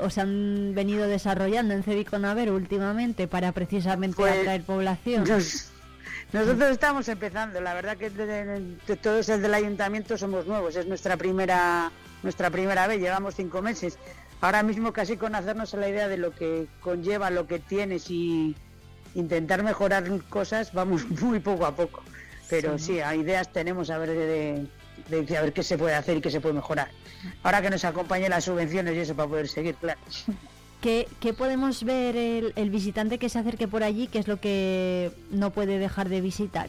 o 0.00 0.08
se 0.10 0.20
han 0.20 0.72
venido 0.74 1.08
desarrollando 1.08 1.74
en 1.74 1.82
Cebiconavero 1.82 2.54
últimamente 2.54 3.26
para 3.26 3.50
precisamente 3.50 4.16
Pues, 4.16 4.38
atraer 4.38 4.62
población. 4.62 5.24
Nos- 5.24 5.67
nosotros 6.32 6.70
estamos 6.70 7.08
empezando, 7.08 7.60
la 7.60 7.74
verdad 7.74 7.96
que 7.96 8.10
todos 8.96 9.28
el 9.28 9.40
del 9.42 9.54
ayuntamiento 9.54 10.18
somos 10.18 10.46
nuevos, 10.46 10.76
es 10.76 10.86
nuestra 10.86 11.16
primera 11.16 11.90
nuestra 12.22 12.50
primera 12.50 12.86
vez, 12.86 13.00
llevamos 13.00 13.34
cinco 13.36 13.62
meses. 13.62 13.96
Ahora 14.40 14.62
mismo 14.62 14.92
casi 14.92 15.16
con 15.16 15.34
hacernos 15.34 15.72
la 15.74 15.88
idea 15.88 16.08
de 16.08 16.16
lo 16.18 16.32
que 16.32 16.66
conlleva, 16.80 17.30
lo 17.30 17.46
que 17.46 17.58
tienes 17.60 18.10
y 18.10 18.56
intentar 19.14 19.62
mejorar 19.62 20.04
cosas, 20.28 20.72
vamos 20.72 21.08
muy 21.22 21.38
poco 21.40 21.64
a 21.66 21.74
poco. 21.74 22.02
Pero 22.50 22.78
Sí, 22.78 22.84
sí, 22.94 23.00
a 23.00 23.14
ideas 23.14 23.52
tenemos 23.52 23.90
a 23.90 23.98
ver 23.98 24.10
de, 24.10 24.16
de- 25.08 25.22
de 25.22 25.36
a 25.36 25.42
ver 25.42 25.52
qué 25.52 25.62
se 25.62 25.78
puede 25.78 25.94
hacer 25.94 26.16
y 26.16 26.20
qué 26.20 26.30
se 26.30 26.40
puede 26.40 26.54
mejorar. 26.54 26.88
Ahora 27.44 27.62
que 27.62 27.70
nos 27.70 27.84
acompañen 27.84 28.30
las 28.30 28.44
subvenciones 28.44 28.94
y 28.96 28.98
eso 29.00 29.14
para 29.14 29.28
poder 29.28 29.48
seguir, 29.48 29.74
claro. 29.76 30.00
¿Qué, 30.80 31.08
qué 31.20 31.32
podemos 31.32 31.82
ver 31.82 32.16
el, 32.16 32.52
el 32.54 32.70
visitante 32.70 33.18
que 33.18 33.28
se 33.28 33.38
acerque 33.38 33.66
por 33.66 33.82
allí? 33.82 34.06
¿Qué 34.06 34.18
es 34.20 34.28
lo 34.28 34.40
que 34.40 35.10
no 35.30 35.50
puede 35.50 35.78
dejar 35.78 36.08
de 36.08 36.20
visitar? 36.20 36.68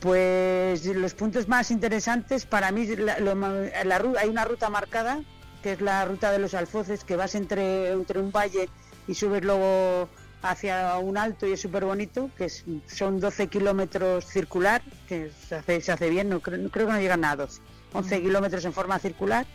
Pues 0.00 0.84
los 0.86 1.14
puntos 1.14 1.48
más 1.48 1.70
interesantes 1.70 2.46
para 2.46 2.70
mí, 2.72 2.86
la- 2.96 3.18
lo 3.20 3.34
la 3.34 4.02
hay 4.18 4.28
una 4.28 4.44
ruta 4.44 4.68
marcada, 4.70 5.20
que 5.62 5.72
es 5.72 5.80
la 5.80 6.04
ruta 6.04 6.30
de 6.30 6.38
los 6.38 6.54
alfoces, 6.54 7.04
que 7.04 7.16
vas 7.16 7.34
entre, 7.34 7.90
entre 7.90 8.20
un 8.20 8.30
valle 8.30 8.68
y 9.08 9.14
subes 9.14 9.42
luego 9.42 10.08
hacia 10.42 10.96
un 10.98 11.16
alto 11.16 11.46
y 11.46 11.52
es 11.52 11.60
súper 11.60 11.84
bonito, 11.86 12.30
que 12.36 12.46
es- 12.46 12.64
son 12.86 13.18
12 13.20 13.48
kilómetros 13.48 14.26
circular, 14.26 14.82
que 15.08 15.30
se 15.48 15.56
hace, 15.56 15.80
se 15.80 15.92
hace 15.92 16.10
bien, 16.10 16.28
no 16.28 16.40
creo, 16.40 16.70
creo 16.70 16.86
que 16.86 16.92
no 16.92 17.00
llegan 17.00 17.24
a 17.24 17.36
12, 17.36 17.60
11 17.94 18.20
kilómetros 18.22 18.64
en 18.64 18.72
forma 18.74 18.98
circular. 18.98 19.46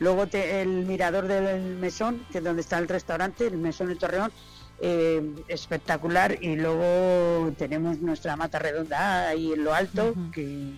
Luego 0.00 0.26
te- 0.26 0.60
el 0.62 0.86
mirador 0.86 1.26
del 1.26 1.76
mesón, 1.76 2.24
que 2.30 2.38
es 2.38 2.44
donde 2.44 2.60
está 2.62 2.78
el 2.78 2.88
restaurante, 2.88 3.46
el 3.46 3.58
mesón 3.58 3.88
de 3.88 3.96
Torreón, 3.96 4.30
eh, 4.80 5.22
espectacular. 5.48 6.38
Y 6.42 6.56
luego 6.56 7.52
tenemos 7.58 7.98
nuestra 7.98 8.36
mata 8.36 8.58
redonda 8.58 9.28
ahí 9.28 9.52
en 9.52 9.64
lo 9.64 9.74
alto 9.74 10.14
que, 10.32 10.74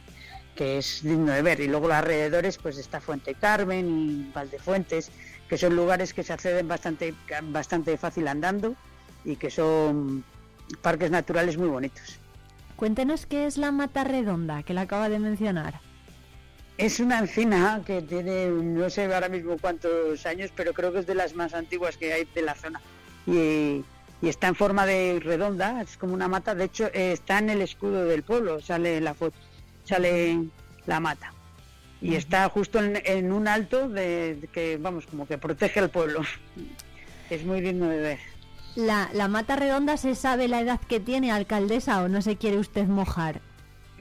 que 0.55 0.79
es 0.79 1.03
digno 1.03 1.33
de 1.33 1.43
ver. 1.43 1.61
Y 1.61 1.69
luego 1.69 1.89
los 1.89 1.97
alrededores 1.97 2.57
pues 2.59 2.79
está 2.79 3.01
Fuente 3.01 3.35
Carmen 3.35 3.89
y 3.89 4.33
Valdefuentes 4.33 5.11
que 5.49 5.59
son 5.59 5.75
lugares 5.75 6.15
que 6.15 6.23
se 6.23 6.33
acceden 6.33 6.69
bastante 6.69 7.13
bastante 7.43 7.97
fácil 7.97 8.29
andando 8.29 8.77
y 9.25 9.35
que 9.35 9.51
son 9.51 10.23
parques 10.81 11.11
naturales 11.11 11.59
muy 11.59 11.67
bonitos. 11.69 12.19
Cuéntenos 12.77 13.27
qué 13.27 13.47
es 13.47 13.59
la 13.59 13.73
mata 13.73 14.05
redonda, 14.05 14.63
que 14.63 14.73
la 14.75 14.83
acaba 14.83 15.09
de 15.09 15.19
mencionar. 15.19 15.81
Es 16.87 17.01
una 17.01 17.19
encina 17.19 17.83
que 17.87 18.03
tiene 18.03 18.49
no 18.49 18.89
sé 18.91 19.13
ahora 19.13 19.29
mismo 19.29 19.57
cuántos 19.59 20.27
años 20.27 20.51
pero 20.55 20.73
creo 20.73 20.93
que 20.93 21.01
es 21.01 21.07
de 21.07 21.15
las 21.15 21.35
más 21.35 21.55
antiguas 21.55 21.97
que 21.97 22.13
hay 22.13 22.25
de 22.35 22.43
la 22.43 22.55
zona 22.55 22.81
y, 23.27 23.85
y 24.23 24.29
está 24.29 24.49
en 24.49 24.55
forma 24.55 24.87
de 24.87 25.21
redonda, 25.23 25.81
es 25.83 25.97
como 25.97 26.15
una 26.15 26.29
mata, 26.29 26.55
de 26.55 26.65
hecho 26.65 26.87
eh, 26.93 27.13
está 27.13 27.39
en 27.39 27.51
el 27.51 27.63
escudo 27.63 28.05
del 28.05 28.23
pueblo, 28.23 28.61
sale 28.61 29.01
la 29.01 29.15
foto, 29.15 29.37
sale 29.85 30.49
la 30.87 31.01
mata. 31.01 31.33
Y 32.03 32.15
está 32.15 32.49
justo 32.49 32.79
en, 32.79 33.01
en 33.05 33.31
un 33.31 33.47
alto 33.47 33.89
de, 33.89 34.35
de 34.37 34.49
que, 34.49 34.79
vamos, 34.79 35.07
como 35.07 35.27
que 35.27 35.37
protege 35.37 35.81
al 35.81 35.91
pueblo. 35.91 36.23
Es 37.31 37.45
muy 37.45 37.61
digno 37.61 37.89
de 37.89 37.99
ver. 37.99 38.19
La, 38.75 39.09
la 39.13 39.29
mata 39.29 39.55
redonda 39.55 39.97
se 39.97 40.17
sabe 40.17 40.49
la 40.49 40.61
edad 40.61 40.81
que 40.81 40.99
tiene 40.99 41.31
alcaldesa 41.31 42.03
o 42.03 42.09
no 42.09 42.23
se 42.23 42.35
quiere 42.35 42.59
usted 42.59 42.87
mojar. 42.89 43.41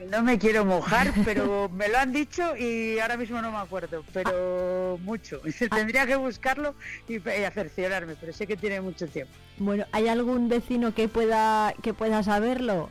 No 0.08 0.22
me 0.22 0.38
quiero 0.38 0.64
mojar, 0.64 1.12
pero 1.24 1.68
me 1.68 1.88
lo 1.88 1.98
han 1.98 2.12
dicho 2.12 2.56
y 2.56 2.98
ahora 2.98 3.16
mismo 3.16 3.40
no 3.42 3.50
me 3.50 3.58
acuerdo, 3.58 4.04
pero 4.12 4.98
mucho. 5.02 5.40
Tendría 5.74 6.06
que 6.06 6.16
buscarlo 6.16 6.74
y, 7.08 7.16
y 7.16 7.44
acerciorarme, 7.44 8.16
pero 8.18 8.32
sé 8.32 8.46
que 8.46 8.56
tiene 8.56 8.80
mucho 8.80 9.06
tiempo. 9.06 9.32
Bueno, 9.58 9.84
¿hay 9.92 10.08
algún 10.08 10.48
vecino 10.48 10.94
que 10.94 11.08
pueda 11.08 11.74
que 11.82 11.92
pueda 11.92 12.22
saberlo? 12.22 12.90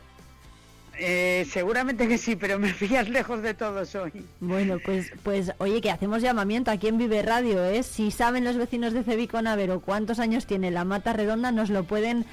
Eh, 1.02 1.46
seguramente 1.50 2.06
que 2.06 2.18
sí, 2.18 2.36
pero 2.36 2.58
me 2.58 2.72
pillas 2.74 3.08
lejos 3.08 3.42
de 3.42 3.54
todos 3.54 3.94
hoy. 3.94 4.12
Bueno, 4.40 4.78
pues, 4.84 5.12
pues 5.22 5.52
oye, 5.58 5.80
que 5.80 5.90
hacemos 5.90 6.20
llamamiento 6.20 6.70
aquí 6.70 6.88
en 6.88 6.98
Vive 6.98 7.22
Radio, 7.22 7.64
¿eh? 7.64 7.82
Si 7.82 8.10
saben 8.10 8.44
los 8.44 8.56
vecinos 8.56 8.92
de 8.92 9.02
Cebico 9.02 9.40
Navero 9.40 9.80
cuántos 9.80 10.18
años 10.18 10.46
tiene 10.46 10.70
la 10.70 10.84
mata 10.84 11.14
redonda, 11.14 11.52
nos 11.52 11.70
lo 11.70 11.84
pueden 11.84 12.26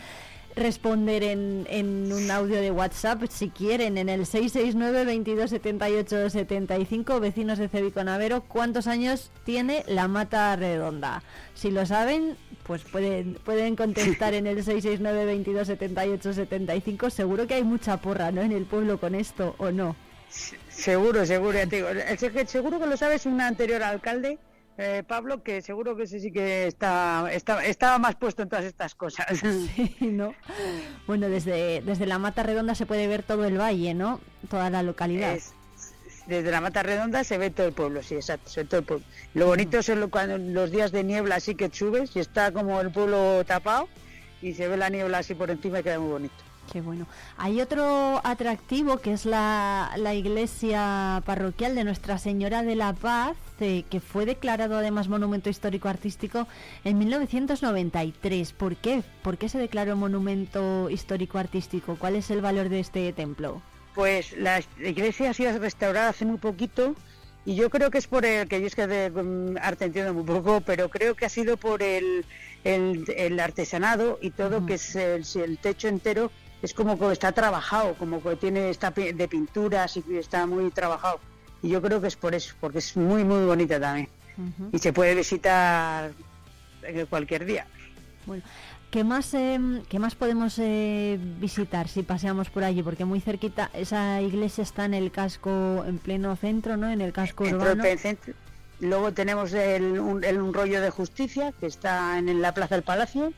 responder 0.58 1.24
en, 1.24 1.66
en 1.70 2.12
un 2.12 2.30
audio 2.30 2.60
de 2.60 2.72
WhatsApp 2.72 3.24
si 3.30 3.50
quieren, 3.50 3.98
en 3.98 4.10
el 4.10 4.26
669 4.26 5.06
22 5.06 5.50
78 5.50 6.30
75, 6.30 7.20
vecinos 7.20 7.58
de 7.58 7.70
Cebico 7.70 8.04
Navero, 8.04 8.42
cuántos 8.42 8.88
años 8.88 9.32
tiene 9.46 9.84
la 9.88 10.08
mata 10.08 10.56
redonda. 10.56 11.24
Si 11.54 11.72
lo 11.72 11.86
saben, 11.86 12.36
pues 12.64 12.84
pueden, 12.84 13.36
pueden 13.46 13.76
contestar 13.76 14.34
en 14.34 14.48
el 14.48 14.58
669 14.58 15.26
22 15.26 15.68
78 15.68 16.34
75. 16.34 17.10
Seguro 17.10 17.48
que 17.48 17.56
hay 17.56 17.64
mucha 17.64 17.98
porra, 17.98 18.32
¿no? 18.32 18.42
En 18.42 18.52
el 18.52 18.66
pueblo 18.66 19.00
con 19.00 19.16
esto, 19.16 19.56
¿o 19.58 19.72
no? 19.72 19.96
Seguro, 20.70 21.26
seguro, 21.26 21.58
ya 21.58 21.68
te 21.68 21.78
digo. 21.78 21.88
Seguro 22.46 22.80
que 22.80 22.88
lo 22.88 22.98
sabes 22.98 23.26
un 23.26 23.40
anterior 23.40 23.82
alcalde, 23.84 24.38
eh, 24.78 25.04
Pablo, 25.08 25.42
que 25.44 25.62
seguro 25.62 25.96
que 25.96 26.04
ese 26.04 26.20
sí 26.20 26.32
que 26.32 26.68
está, 26.68 27.28
está, 27.32 27.66
estaba 27.66 27.98
más 27.98 28.16
puesto 28.16 28.44
en 28.44 28.50
todas 28.50 28.66
estas 28.66 28.94
cosas. 28.96 29.26
Sí, 29.42 29.96
¿no? 30.02 30.34
Bueno, 31.08 31.30
desde, 31.30 31.82
desde 31.82 32.06
la 32.06 32.20
Mata 32.20 32.44
Redonda 32.44 32.76
se 32.76 32.86
puede 32.86 33.08
ver 33.08 33.24
todo 33.24 33.46
el 33.46 33.60
valle, 33.60 33.94
¿no? 33.94 34.20
Toda 34.50 34.70
la 34.70 34.84
localidad. 34.84 35.34
Es- 35.36 35.54
desde 36.28 36.52
la 36.52 36.60
Mata 36.60 36.84
Redonda 36.84 37.24
se 37.24 37.38
ve 37.38 37.50
todo 37.52 37.68
el 37.68 37.74
pueblo, 37.74 38.04
sí, 38.04 38.16
exacto, 38.16 38.50
se 38.50 38.64
ve 38.64 38.68
todo 38.68 38.80
el 38.82 38.86
pueblo. 38.86 39.06
Lo 39.34 39.46
bonito 39.48 39.82
son 39.82 40.02
lo- 40.02 40.10
cuando 40.10 40.38
los 40.38 40.72
días 40.72 40.92
de 40.92 41.04
niebla 41.06 41.36
así 41.36 41.56
que 41.56 41.70
subes 41.72 42.14
y 42.18 42.20
está 42.20 42.52
como 42.52 42.82
el 42.82 42.92
pueblo 42.92 43.44
tapado 43.46 43.88
y 44.42 44.54
se 44.54 44.68
ve 44.68 44.76
la 44.76 44.90
niebla 44.90 45.20
así 45.20 45.36
por 45.36 45.50
encima 45.50 45.80
y 45.80 45.84
queda 45.84 46.00
muy 46.00 46.10
bonito. 46.12 46.36
Qué 46.72 46.82
bueno. 46.82 47.08
Hay 47.38 47.62
otro 47.62 48.20
atractivo 48.24 48.98
que 48.98 49.14
es 49.14 49.26
la, 49.26 49.92
la 49.98 50.14
iglesia 50.14 51.22
parroquial 51.26 51.76
de 51.76 51.84
Nuestra 51.84 52.18
Señora 52.18 52.62
de 52.64 52.76
la 52.76 52.94
Paz, 52.94 53.38
eh, 53.60 53.84
que 53.90 54.00
fue 54.00 54.26
declarado 54.26 54.78
además 54.78 55.08
Monumento 55.08 55.50
Histórico 55.50 55.88
Artístico 55.88 56.48
en 56.84 56.98
1993. 56.98 58.52
¿Por 58.52 58.76
qué? 58.76 59.02
¿Por 59.22 59.38
qué 59.38 59.48
se 59.50 59.58
declaró 59.58 59.96
Monumento 59.96 60.90
Histórico 60.90 61.38
Artístico? 61.38 61.96
¿Cuál 61.98 62.18
es 62.18 62.30
el 62.32 62.42
valor 62.42 62.70
de 62.70 62.82
este 62.82 63.14
templo? 63.14 63.62
Pues 63.96 64.38
la 64.38 64.62
iglesia 64.80 65.30
ha 65.30 65.34
sido 65.34 65.58
restaurada 65.58 66.10
hace 66.10 66.26
muy 66.26 66.38
poquito 66.38 66.96
y 67.46 67.56
yo 67.56 67.70
creo 67.70 67.90
que 67.90 67.98
es 67.98 68.08
por 68.08 68.26
el, 68.26 68.50
que 68.50 68.60
yo 68.60 68.68
es 68.68 68.76
que 68.76 68.88
de 68.88 69.10
mm, 69.10 69.58
arte 69.62 69.86
entiendo 69.86 70.14
muy 70.14 70.26
poco, 70.26 70.60
pero 70.60 70.90
creo 70.90 71.16
que 71.16 71.26
ha 71.26 71.30
sido 71.30 71.56
por 71.56 71.82
el, 71.82 72.26
el, 72.66 73.06
el 73.16 73.40
artesanado 73.40 74.20
y 74.22 74.32
todo, 74.32 74.66
que 74.66 74.74
es 74.74 74.96
el, 74.98 75.24
el 75.36 75.58
techo 75.58 75.88
entero 75.88 76.30
es 76.62 76.74
como 76.74 76.98
que 76.98 77.12
está 77.12 77.32
trabajado, 77.32 77.94
como 77.96 78.22
que 78.22 78.36
tiene 78.36 78.70
está 78.70 78.92
de 78.92 79.28
pinturas 79.28 79.96
y 79.98 80.02
que 80.02 80.20
está 80.20 80.46
muy 80.46 80.70
trabajado. 80.72 81.20
Y 81.62 81.70
yo 81.70 81.82
creo 81.82 82.00
que 82.02 82.08
es 82.08 82.16
por 82.16 82.36
eso, 82.36 82.54
porque 82.60 82.80
es 82.80 82.96
muy, 82.98 83.24
muy 83.24 83.46
bonita 83.46 83.80
también. 83.80 84.10
Y 84.72 84.78
se 84.78 84.94
puede 84.94 85.16
visitar 85.16 86.12
eh, 86.84 87.06
cualquier 87.10 87.46
día. 87.46 87.66
Bueno, 88.28 88.44
¿qué 88.92 89.04
más, 89.04 89.34
em, 89.34 89.82
¿qué 89.90 89.98
más 89.98 90.14
podemos 90.14 90.60
eh, 90.60 91.18
visitar 91.40 91.88
si 91.88 92.04
paseamos 92.04 92.50
por 92.52 92.64
allí? 92.64 92.84
Porque 92.84 93.04
muy 93.06 93.20
cerquita, 93.22 93.72
esa 93.74 94.22
iglesia 94.22 94.62
está 94.62 94.86
en 94.86 94.94
el 94.94 95.12
casco, 95.12 95.84
en 95.88 95.98
pleno 95.98 96.36
centro, 96.36 96.78
¿no? 96.78 96.90
En 96.90 97.02
el 97.02 97.14
casco 97.14 97.46
urbano. 97.46 97.84
centro. 97.98 98.34
Luego 98.80 99.12
tenemos 99.12 99.54
el, 99.54 100.00
un, 100.00 100.24
el- 100.24 100.40
un 100.40 100.54
rollo 100.54 100.82
de 100.82 100.92
justicia 100.92 101.52
que 101.60 101.66
está 101.66 102.20
en, 102.20 102.40
la 102.42 102.54
Plaza 102.54 102.76
del 102.76 102.84
Palacio, 102.84 103.34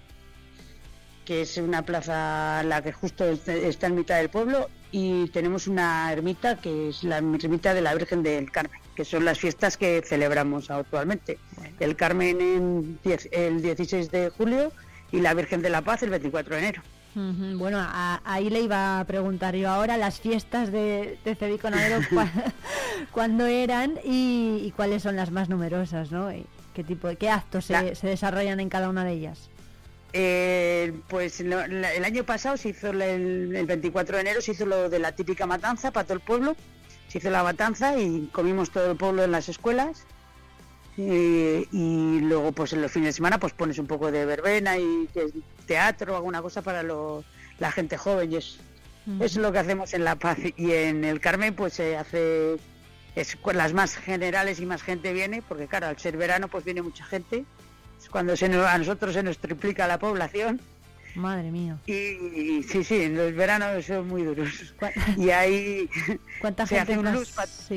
que 1.29 1.43
es 1.43 1.57
una 1.57 1.83
plaza 1.83 2.63
la 2.63 2.81
que 2.81 2.91
justo 2.91 3.23
est- 3.23 3.47
está 3.49 3.85
en 3.85 3.93
mitad 3.93 4.17
del 4.17 4.29
pueblo, 4.29 4.67
y 4.91 5.27
tenemos 5.29 5.67
una 5.67 6.11
ermita 6.11 6.55
que 6.59 6.89
es 6.89 7.03
la 7.03 7.17
ermita 7.19 7.75
de 7.75 7.81
la 7.81 7.93
Virgen 7.93 8.23
del 8.23 8.49
Carmen, 8.49 8.81
que 8.95 9.05
son 9.05 9.23
las 9.25 9.37
fiestas 9.37 9.77
que 9.77 10.01
celebramos 10.03 10.71
actualmente. 10.71 11.37
El 11.79 11.95
Carmen 11.95 12.41
en 12.41 12.99
diez- 13.03 13.29
el 13.31 13.61
16 13.61 14.09
de 14.09 14.31
julio 14.31 14.71
y 15.11 15.19
la 15.19 15.35
Virgen 15.35 15.61
de 15.61 15.69
la 15.69 15.83
Paz 15.83 16.01
el 16.01 16.09
24 16.09 16.55
de 16.55 16.61
enero. 16.61 16.81
Bueno, 17.59 17.77
a- 17.79 18.21
ahí 18.25 18.49
le 18.49 18.61
iba 18.61 18.99
a 18.99 19.05
preguntar 19.05 19.55
yo 19.55 19.69
ahora 19.69 19.97
las 19.97 20.19
fiestas 20.19 20.71
de, 20.71 21.19
de 21.23 21.35
Cebico 21.35 21.69
Navero, 21.69 21.99
cua- 22.09 22.31
cuándo 23.11 23.45
eran 23.45 23.99
y, 24.03 24.61
y 24.65 24.71
cuáles 24.75 25.03
son 25.03 25.15
las 25.15 25.29
más 25.29 25.47
numerosas, 25.47 26.11
¿no? 26.11 26.29
¿Qué 26.73 26.83
tipo, 26.83 27.07
qué 27.19 27.29
actos 27.29 27.65
se, 27.65 27.93
se 27.93 28.07
desarrollan 28.07 28.59
en 28.59 28.69
cada 28.69 28.89
una 28.89 29.03
de 29.03 29.11
ellas? 29.13 29.51
Eh, 30.13 30.93
pues 31.07 31.39
la- 31.41 31.65
el 31.65 32.03
año 32.03 32.23
pasado 32.23 32.57
se 32.57 32.69
hizo 32.69 32.89
el, 32.89 33.01
el 33.55 33.65
24 33.65 34.15
de 34.15 34.21
enero 34.21 34.41
se 34.41 34.53
hizo 34.53 34.65
lo 34.65 34.89
de 34.89 34.99
la 34.99 35.11
típica 35.11 35.45
matanza 35.45 35.91
para 35.91 36.05
todo 36.05 36.15
el 36.15 36.19
pueblo. 36.21 36.55
Se 37.07 37.19
hizo 37.19 37.29
la 37.29 37.43
matanza 37.43 37.97
y 37.99 38.27
comimos 38.31 38.71
todo 38.71 38.91
el 38.91 38.97
pueblo 38.97 39.23
en 39.23 39.31
las 39.31 39.49
escuelas. 39.49 40.03
Eh, 40.97 41.65
y 41.71 42.19
luego 42.21 42.51
pues 42.51 42.73
en 42.73 42.81
los 42.81 42.91
fines 42.91 43.07
de 43.09 43.13
semana 43.13 43.39
pues 43.39 43.53
pones 43.53 43.79
un 43.79 43.87
poco 43.87 44.11
de 44.11 44.25
verbena 44.25 44.77
y 44.77 45.07
teatro 45.65 46.15
alguna 46.15 46.41
cosa 46.41 46.61
para 46.61 46.83
lo- 46.83 47.23
la 47.59 47.71
gente 47.71 47.97
joven 47.97 48.31
y 48.33 48.35
es, 48.37 48.59
eso 49.15 49.23
es 49.25 49.35
lo 49.37 49.51
que 49.51 49.59
hacemos 49.59 49.93
en 49.93 50.03
La 50.03 50.15
Paz. 50.15 50.39
Y 50.57 50.71
en 50.71 51.05
el 51.05 51.19
Carmen 51.21 51.55
pues 51.55 51.73
se 51.73 51.95
hace 51.97 52.57
es 53.15 53.35
cu- 53.37 53.51
las 53.51 53.73
más 53.73 53.95
generales 53.95 54.59
y 54.59 54.65
más 54.65 54.81
gente 54.83 55.13
viene 55.13 55.41
porque 55.47 55.67
claro 55.67 55.87
al 55.87 55.97
ser 55.97 56.17
verano 56.17 56.47
pues 56.47 56.65
viene 56.65 56.81
mucha 56.81 57.05
gente 57.05 57.45
cuando 58.09 58.35
se 58.37 58.47
nos- 58.49 58.65
a 58.65 58.77
nosotros 58.77 59.13
se 59.13 59.23
nos 59.23 59.37
triplica 59.37 59.87
la 59.87 59.99
población 59.99 60.61
Madre 61.15 61.49
mía. 61.51 61.77
y, 61.87 61.91
y 61.93 62.63
sí, 62.63 62.83
sí, 62.83 63.01
en 63.03 63.17
los 63.17 63.33
veranos 63.33 63.83
son 63.85 64.07
muy 64.07 64.23
duros. 64.23 64.73
Y 65.17 65.29
hay 65.31 65.89
¿Cuánta 66.41 66.65
se 66.65 66.75
gente 66.77 66.93
hace 66.93 66.99
un 66.99 67.11
luz 67.13 67.31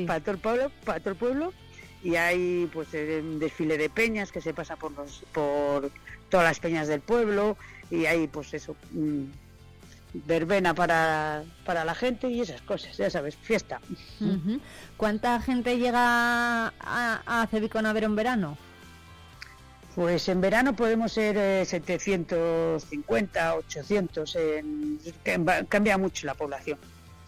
para 0.07 0.19
todo 0.21 0.31
el 0.31 0.37
pueblo, 0.39 0.71
para 0.85 0.99
todo 0.99 1.09
el 1.11 1.15
pueblo 1.15 1.53
y 2.03 2.15
hay 2.15 2.69
pues 2.71 2.89
un 2.93 3.39
desfile 3.39 3.77
de 3.77 3.89
peñas 3.89 4.31
que 4.31 4.41
se 4.41 4.53
pasa 4.53 4.75
por 4.75 4.91
los 4.91 5.23
por 5.33 5.89
todas 6.29 6.45
las 6.45 6.59
peñas 6.59 6.87
del 6.87 7.01
pueblo 7.01 7.57
y 7.89 8.05
hay 8.05 8.27
pues 8.27 8.53
eso 8.53 8.75
mm, 8.91 9.23
verbena 10.25 10.73
para, 10.75 11.43
para 11.65 11.83
la 11.85 11.95
gente 11.95 12.27
y 12.29 12.41
esas 12.41 12.61
cosas, 12.61 12.95
ya 12.97 13.09
sabes, 13.09 13.35
fiesta. 13.35 13.79
¿Cuánta 14.97 15.41
gente 15.41 15.77
llega 15.77 16.67
a, 16.67 17.21
a 17.25 17.47
Cebico 17.47 17.81
Navero 17.81 18.05
en 18.07 18.15
verano? 18.15 18.57
Pues 19.95 20.27
en 20.27 20.41
verano 20.41 20.75
podemos 20.75 21.11
ser 21.13 21.37
eh, 21.37 21.65
750, 21.65 23.55
800, 23.55 24.35
en- 24.35 24.99
cam- 25.23 25.67
cambia 25.67 25.97
mucho 25.97 26.25
la 26.25 26.33
población. 26.33 26.79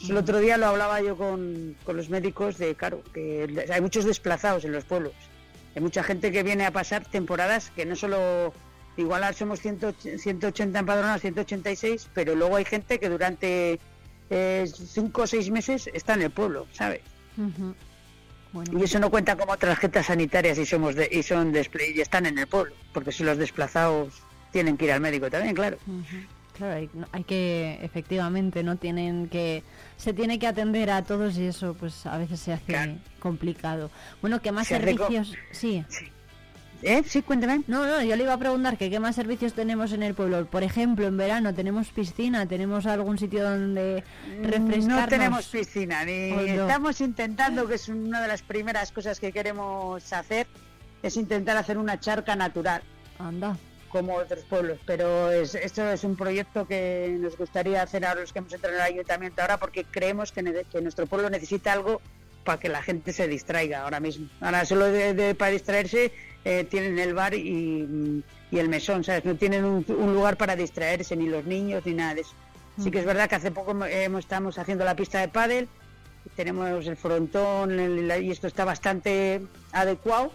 El 0.10 0.18
otro 0.18 0.40
día 0.40 0.58
lo 0.58 0.66
hablaba 0.68 1.00
yo 1.02 1.16
con, 1.16 1.76
con 1.84 1.96
los 1.96 2.10
médicos 2.10 2.58
de, 2.58 2.76
claro, 2.76 3.02
que 3.14 3.66
hay 3.72 3.82
muchos 3.82 4.04
desplazados 4.06 4.66
en 4.66 4.72
los 4.72 4.84
pueblos. 4.84 5.14
Hay 5.76 5.82
mucha 5.82 6.04
gente 6.04 6.32
que 6.32 6.44
viene 6.44 6.66
a 6.66 6.72
pasar 6.72 7.06
temporadas 7.06 7.72
que 7.76 7.86
no 7.86 7.96
solo, 7.96 8.52
igual 8.98 9.34
somos 9.36 9.60
180 9.62 10.18
180 10.22 10.80
empadronados, 10.80 11.22
186, 11.22 12.10
pero 12.14 12.36
luego 12.36 12.56
hay 12.56 12.66
gente 12.66 13.00
que 13.00 13.10
durante 13.10 13.80
5 14.30 15.22
o 15.22 15.28
6 15.28 15.52
meses 15.52 15.90
está 15.94 16.14
en 16.16 16.24
el 16.24 16.32
pueblo, 16.32 16.66
¿sabes? 16.74 17.02
Bueno, 18.56 18.80
Y 18.80 18.84
eso 18.86 19.00
no 19.00 19.10
cuenta 19.10 19.36
como 19.36 19.58
tarjetas 19.58 20.06
sanitarias 20.06 20.58
y 20.58 20.66
somos 20.66 20.96
de, 20.96 21.10
y 21.12 21.24
son 21.24 21.54
desple- 21.54 21.94
y 21.94 22.00
están 22.00 22.26
en 22.26 22.38
el 22.40 22.48
pueblo, 22.48 22.74
porque 22.94 23.12
si 23.12 23.24
los 23.26 23.38
desplazados 23.38 24.14
tienen 24.54 24.78
que 24.78 24.86
ir 24.86 24.94
al 24.94 25.02
médico 25.02 25.30
también, 25.30 25.54
claro. 25.54 25.78
Claro, 26.58 26.76
hay, 26.76 26.90
hay 27.12 27.24
que, 27.26 27.78
efectivamente, 27.82 28.64
no 28.64 28.78
tienen 28.78 29.28
que, 29.28 29.62
se 29.98 30.14
tiene 30.14 30.40
que 30.40 30.48
atender 30.48 30.90
a 30.90 31.02
todos 31.04 31.38
y 31.38 31.48
eso, 31.48 31.74
pues 31.74 32.06
a 32.06 32.18
veces 32.18 32.40
se 32.40 32.54
hace 32.54 32.98
complicado. 33.20 33.92
Bueno, 34.22 34.42
¿qué 34.42 34.54
más 34.54 34.68
Se 34.70 34.76
servicios? 34.78 35.34
Sí. 35.52 35.84
¿Eh? 36.86 37.04
Sí, 37.08 37.24
cuéntame. 37.24 37.64
No, 37.66 37.84
no, 37.88 38.04
yo 38.04 38.16
le 38.16 38.24
iba 38.24 38.34
a 38.34 38.38
preguntar 38.38 38.78
que 38.78 38.92
qué 38.92 39.00
más 39.00 39.16
servicios 39.16 39.54
tenemos 39.54 39.92
en 39.92 40.04
el 40.04 40.14
pueblo. 40.14 40.46
Por 40.46 40.62
ejemplo, 40.62 41.08
en 41.08 41.18
verano 41.18 41.52
tenemos 41.52 41.90
piscina, 41.90 42.46
tenemos 42.46 42.86
algún 42.86 43.18
sitio 43.18 43.44
donde 43.44 44.04
refrescarnos. 44.44 44.88
No 44.88 45.08
tenemos 45.08 45.48
piscina, 45.48 46.06
ni 46.06 46.30
no. 46.30 46.42
estamos 46.42 47.02
intentando, 47.02 47.68
que 47.68 47.76
es 47.76 47.90
una 47.90 48.22
de 48.22 48.28
las 48.28 48.44
primeras 48.44 48.92
cosas 48.92 49.20
que 49.20 49.32
queremos 49.32 50.14
hacer, 50.14 50.46
es 51.02 51.18
intentar 51.18 51.58
hacer 51.58 51.80
una 51.80 52.00
charca 52.00 52.36
natural. 52.36 52.84
Anda. 53.18 53.58
Como 53.90 54.14
otros 54.14 54.44
pueblos, 54.44 54.78
pero 54.86 55.32
es, 55.32 55.56
esto 55.56 55.90
es 55.90 56.04
un 56.04 56.16
proyecto 56.16 56.68
que 56.68 57.18
nos 57.20 57.36
gustaría 57.36 57.82
hacer 57.82 58.06
ahora 58.06 58.22
los 58.22 58.32
que 58.32 58.40
hemos 58.40 58.54
entrado 58.54 58.76
en 58.76 58.82
el 58.82 58.94
ayuntamiento 58.94 59.42
ahora 59.42 59.58
porque 59.58 59.86
creemos 59.86 60.32
que 60.32 60.44
nuestro 60.44 61.08
pueblo 61.08 61.32
necesita 61.32 61.74
algo 61.74 62.00
para 62.46 62.60
que 62.60 62.70
la 62.70 62.82
gente 62.82 63.12
se 63.12 63.28
distraiga 63.28 63.82
ahora 63.84 64.00
mismo. 64.00 64.30
Ahora 64.40 64.64
solo 64.66 64.86
de, 64.86 65.14
de- 65.14 65.36
para 65.36 65.52
distraerse 65.52 66.12
eh, 66.46 66.64
tienen 66.64 66.98
el 67.00 67.14
bar 67.14 67.34
y, 67.34 68.24
y 68.52 68.58
el 68.60 68.70
mesón, 68.70 69.04
¿sabes? 69.04 69.26
No 69.26 69.36
tienen 69.36 69.66
un, 69.66 69.84
un 69.90 70.14
lugar 70.14 70.38
para 70.38 70.56
distraerse, 70.56 71.16
ni 71.18 71.28
los 71.28 71.44
niños, 71.46 71.84
ni 71.86 71.94
nada 71.94 72.14
de 72.16 72.22
eso. 72.22 72.34
Sí 72.82 72.92
que 72.92 73.00
es 73.00 73.06
verdad 73.06 73.28
que 73.28 73.36
hace 73.36 73.52
poco 73.52 73.72
hemos- 73.72 73.90
hemos- 73.90 74.20
estamos 74.20 74.58
haciendo 74.58 74.86
la 74.86 74.96
pista 74.96 75.20
de 75.20 75.28
pádel, 75.28 75.68
tenemos 76.36 76.86
el 76.88 76.96
frontón 76.96 77.80
el- 77.80 78.08
la- 78.08 78.20
y 78.20 78.32
esto 78.32 78.48
está 78.48 78.64
bastante 78.64 79.42
adecuado, 79.72 80.32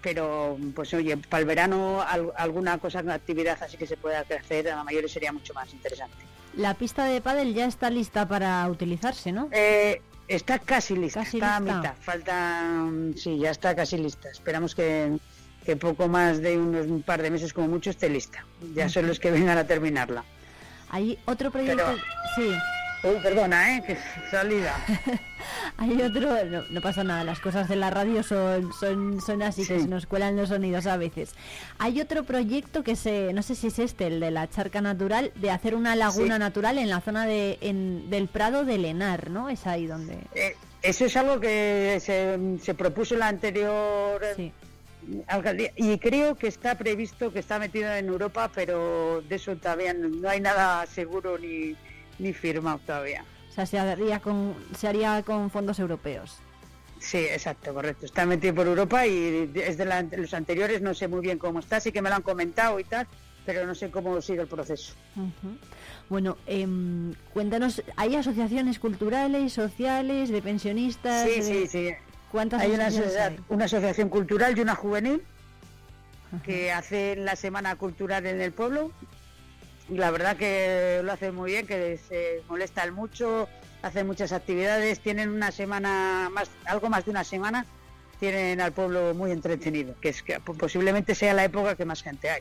pero 0.00 0.56
pues 0.74 0.92
oye, 0.94 1.16
para 1.16 1.40
el 1.42 1.46
verano 1.46 2.02
al- 2.02 2.32
alguna 2.36 2.78
cosa, 2.78 3.00
una 3.00 3.14
actividad 3.14 3.62
así 3.62 3.76
que 3.76 3.86
se 3.86 3.96
pueda 3.96 4.20
hacer 4.20 4.68
a 4.70 4.76
la 4.76 4.84
mayores 4.84 5.12
sería 5.12 5.32
mucho 5.32 5.52
más 5.54 5.72
interesante. 5.72 6.16
La 6.56 6.74
pista 6.74 7.04
de 7.06 7.20
pádel 7.20 7.54
ya 7.54 7.66
está 7.66 7.88
lista 7.90 8.26
para 8.28 8.66
utilizarse, 8.68 9.32
¿no? 9.32 9.48
Eh, 9.52 10.00
está 10.34 10.58
casi 10.58 10.94
lista, 10.96 11.20
Casi 11.20 11.36
está 11.38 11.60
lista. 11.60 11.74
a 11.74 11.76
mitad, 11.78 11.94
falta, 12.00 12.62
mm, 12.84 13.14
sí, 13.16 13.38
ya 13.38 13.50
está 13.50 13.74
casi 13.74 13.96
lista. 13.98 14.30
Esperamos 14.30 14.74
que, 14.74 15.16
que 15.64 15.76
poco 15.76 16.08
más 16.08 16.40
de 16.40 16.58
unos 16.58 16.86
un 16.86 17.02
par 17.02 17.22
de 17.22 17.30
meses 17.30 17.52
como 17.52 17.68
mucho 17.68 17.90
esté 17.90 18.08
lista. 18.08 18.44
Ya 18.74 18.88
son 18.88 19.06
los 19.06 19.18
que 19.20 19.30
vengan 19.30 19.58
a 19.58 19.66
terminarla. 19.66 20.24
Hay 20.90 21.18
otro 21.26 21.50
proyecto, 21.50 21.84
Pero- 21.86 21.98
sí. 22.36 22.56
Uy, 23.04 23.16
perdona, 23.22 23.76
¿eh? 23.76 23.82
Que 23.84 23.96
salida. 24.30 24.76
Hay 25.76 26.00
otro, 26.02 26.44
no, 26.44 26.62
no 26.70 26.80
pasa 26.80 27.02
nada, 27.02 27.24
las 27.24 27.40
cosas 27.40 27.68
de 27.68 27.74
la 27.74 27.90
radio 27.90 28.22
son, 28.22 28.72
son, 28.78 29.20
son 29.20 29.42
así, 29.42 29.66
que 29.66 29.80
se 29.80 29.88
nos 29.88 30.06
cuelan 30.06 30.36
los 30.36 30.50
sonidos 30.50 30.86
a 30.86 30.96
veces. 30.96 31.34
Hay 31.78 32.00
otro 32.00 32.22
proyecto 32.22 32.84
que 32.84 32.94
se, 32.94 33.32
no 33.32 33.42
sé 33.42 33.56
si 33.56 33.66
es 33.68 33.78
este, 33.80 34.06
el 34.06 34.20
de 34.20 34.30
la 34.30 34.48
charca 34.48 34.80
natural, 34.80 35.32
de 35.34 35.50
hacer 35.50 35.74
una 35.74 35.96
laguna 35.96 36.34
Sí. 36.34 36.38
natural 36.40 36.78
en 36.78 36.90
la 36.90 37.00
zona 37.00 37.26
de, 37.26 37.58
en- 37.60 38.08
del 38.08 38.28
Prado 38.28 38.64
de 38.64 38.78
Lenar, 38.78 39.30
¿no? 39.30 39.48
Es 39.48 39.66
ahí 39.66 39.86
donde... 39.86 40.18
Eh, 40.34 40.54
eso 40.82 41.04
es 41.06 41.16
algo 41.16 41.40
que 41.40 41.98
se, 42.00 42.38
se 42.62 42.74
propuso 42.74 43.14
en 43.14 43.20
la 43.20 43.28
anterior 43.28 44.20
eh, 44.38 44.52
alcaldía 45.26 45.72
y 45.76 45.98
creo 45.98 46.36
que 46.36 46.46
está 46.46 46.76
previsto, 46.76 47.32
que 47.32 47.40
está 47.40 47.58
metido 47.58 47.92
en 47.92 48.06
Europa, 48.06 48.48
pero 48.54 49.22
de 49.28 49.34
eso 49.36 49.56
todavía 49.56 49.92
no, 49.92 50.08
no 50.08 50.28
hay 50.28 50.40
nada 50.40 50.86
seguro 50.86 51.36
ni, 51.38 51.74
ni 52.22 52.32
firmado 52.32 52.78
todavía. 52.86 53.24
O 53.50 53.52
sea, 53.54 53.66
se 53.66 53.78
haría 53.78 54.20
con, 54.20 54.54
se 54.78 54.88
haría 54.88 55.22
con 55.22 55.50
fondos 55.50 55.78
europeos. 55.78 56.38
Sí, 57.00 57.18
exacto, 57.18 57.74
correcto. 57.74 58.06
Está 58.06 58.24
metido 58.24 58.54
por 58.54 58.66
Europa 58.66 59.04
y 59.06 59.50
es 59.56 59.76
de 59.76 59.84
la- 59.84 60.02
los 60.02 60.32
anteriores 60.32 60.80
no 60.80 60.94
sé 60.94 61.08
muy 61.08 61.20
bien 61.20 61.36
cómo 61.38 61.58
está, 61.58 61.80
sí 61.80 61.90
que 61.90 62.00
me 62.00 62.08
lo 62.08 62.14
han 62.14 62.22
comentado 62.22 62.78
y 62.78 62.84
tal, 62.84 63.08
pero 63.44 63.66
no 63.66 63.74
sé 63.74 63.90
cómo 63.90 64.22
sigue 64.22 64.42
el 64.42 64.46
proceso. 64.46 64.94
Bueno, 66.08 66.38
em, 66.46 67.12
cuéntanos, 67.34 67.82
¿hay 67.96 68.14
asociaciones 68.14 68.78
culturales, 68.78 69.52
sociales, 69.52 70.30
de 70.30 70.40
pensionistas? 70.42 71.28
Sí, 71.28 71.40
de- 71.40 71.42
sí, 71.42 71.66
sí. 71.66 71.90
¿Cuántas 72.30 72.62
Hay 72.62 72.70
una, 72.70 72.86
hay? 72.86 73.36
una 73.48 73.64
asociación 73.66 74.08
cultural 74.08 74.56
y 74.56 74.60
una 74.62 74.74
juvenil 74.76 75.22
que 76.44 76.72
hace 76.72 77.14
la 77.16 77.36
semana 77.36 77.76
cultural 77.76 78.24
en 78.26 78.40
el 78.40 78.52
pueblo. 78.52 78.90
Y 79.92 79.98
la 79.98 80.10
verdad 80.10 80.38
que 80.38 81.02
lo 81.04 81.12
hace 81.12 81.32
muy 81.32 81.50
bien, 81.50 81.66
que 81.66 81.98
se 81.98 82.40
molestan 82.48 82.94
mucho, 82.94 83.46
hacen 83.82 84.06
muchas 84.06 84.32
actividades, 84.32 85.00
tienen 85.00 85.28
una 85.28 85.52
semana 85.52 86.30
más, 86.32 86.50
algo 86.64 86.88
más 86.88 87.04
de 87.04 87.10
una 87.10 87.24
semana, 87.24 87.66
tienen 88.18 88.62
al 88.62 88.72
pueblo 88.72 89.12
muy 89.12 89.32
entretenido, 89.32 89.94
que 90.00 90.08
es 90.08 90.22
que 90.22 90.40
posiblemente 90.40 91.14
sea 91.14 91.34
la 91.34 91.44
época 91.44 91.76
que 91.76 91.84
más 91.84 92.02
gente 92.02 92.30
hay. 92.30 92.40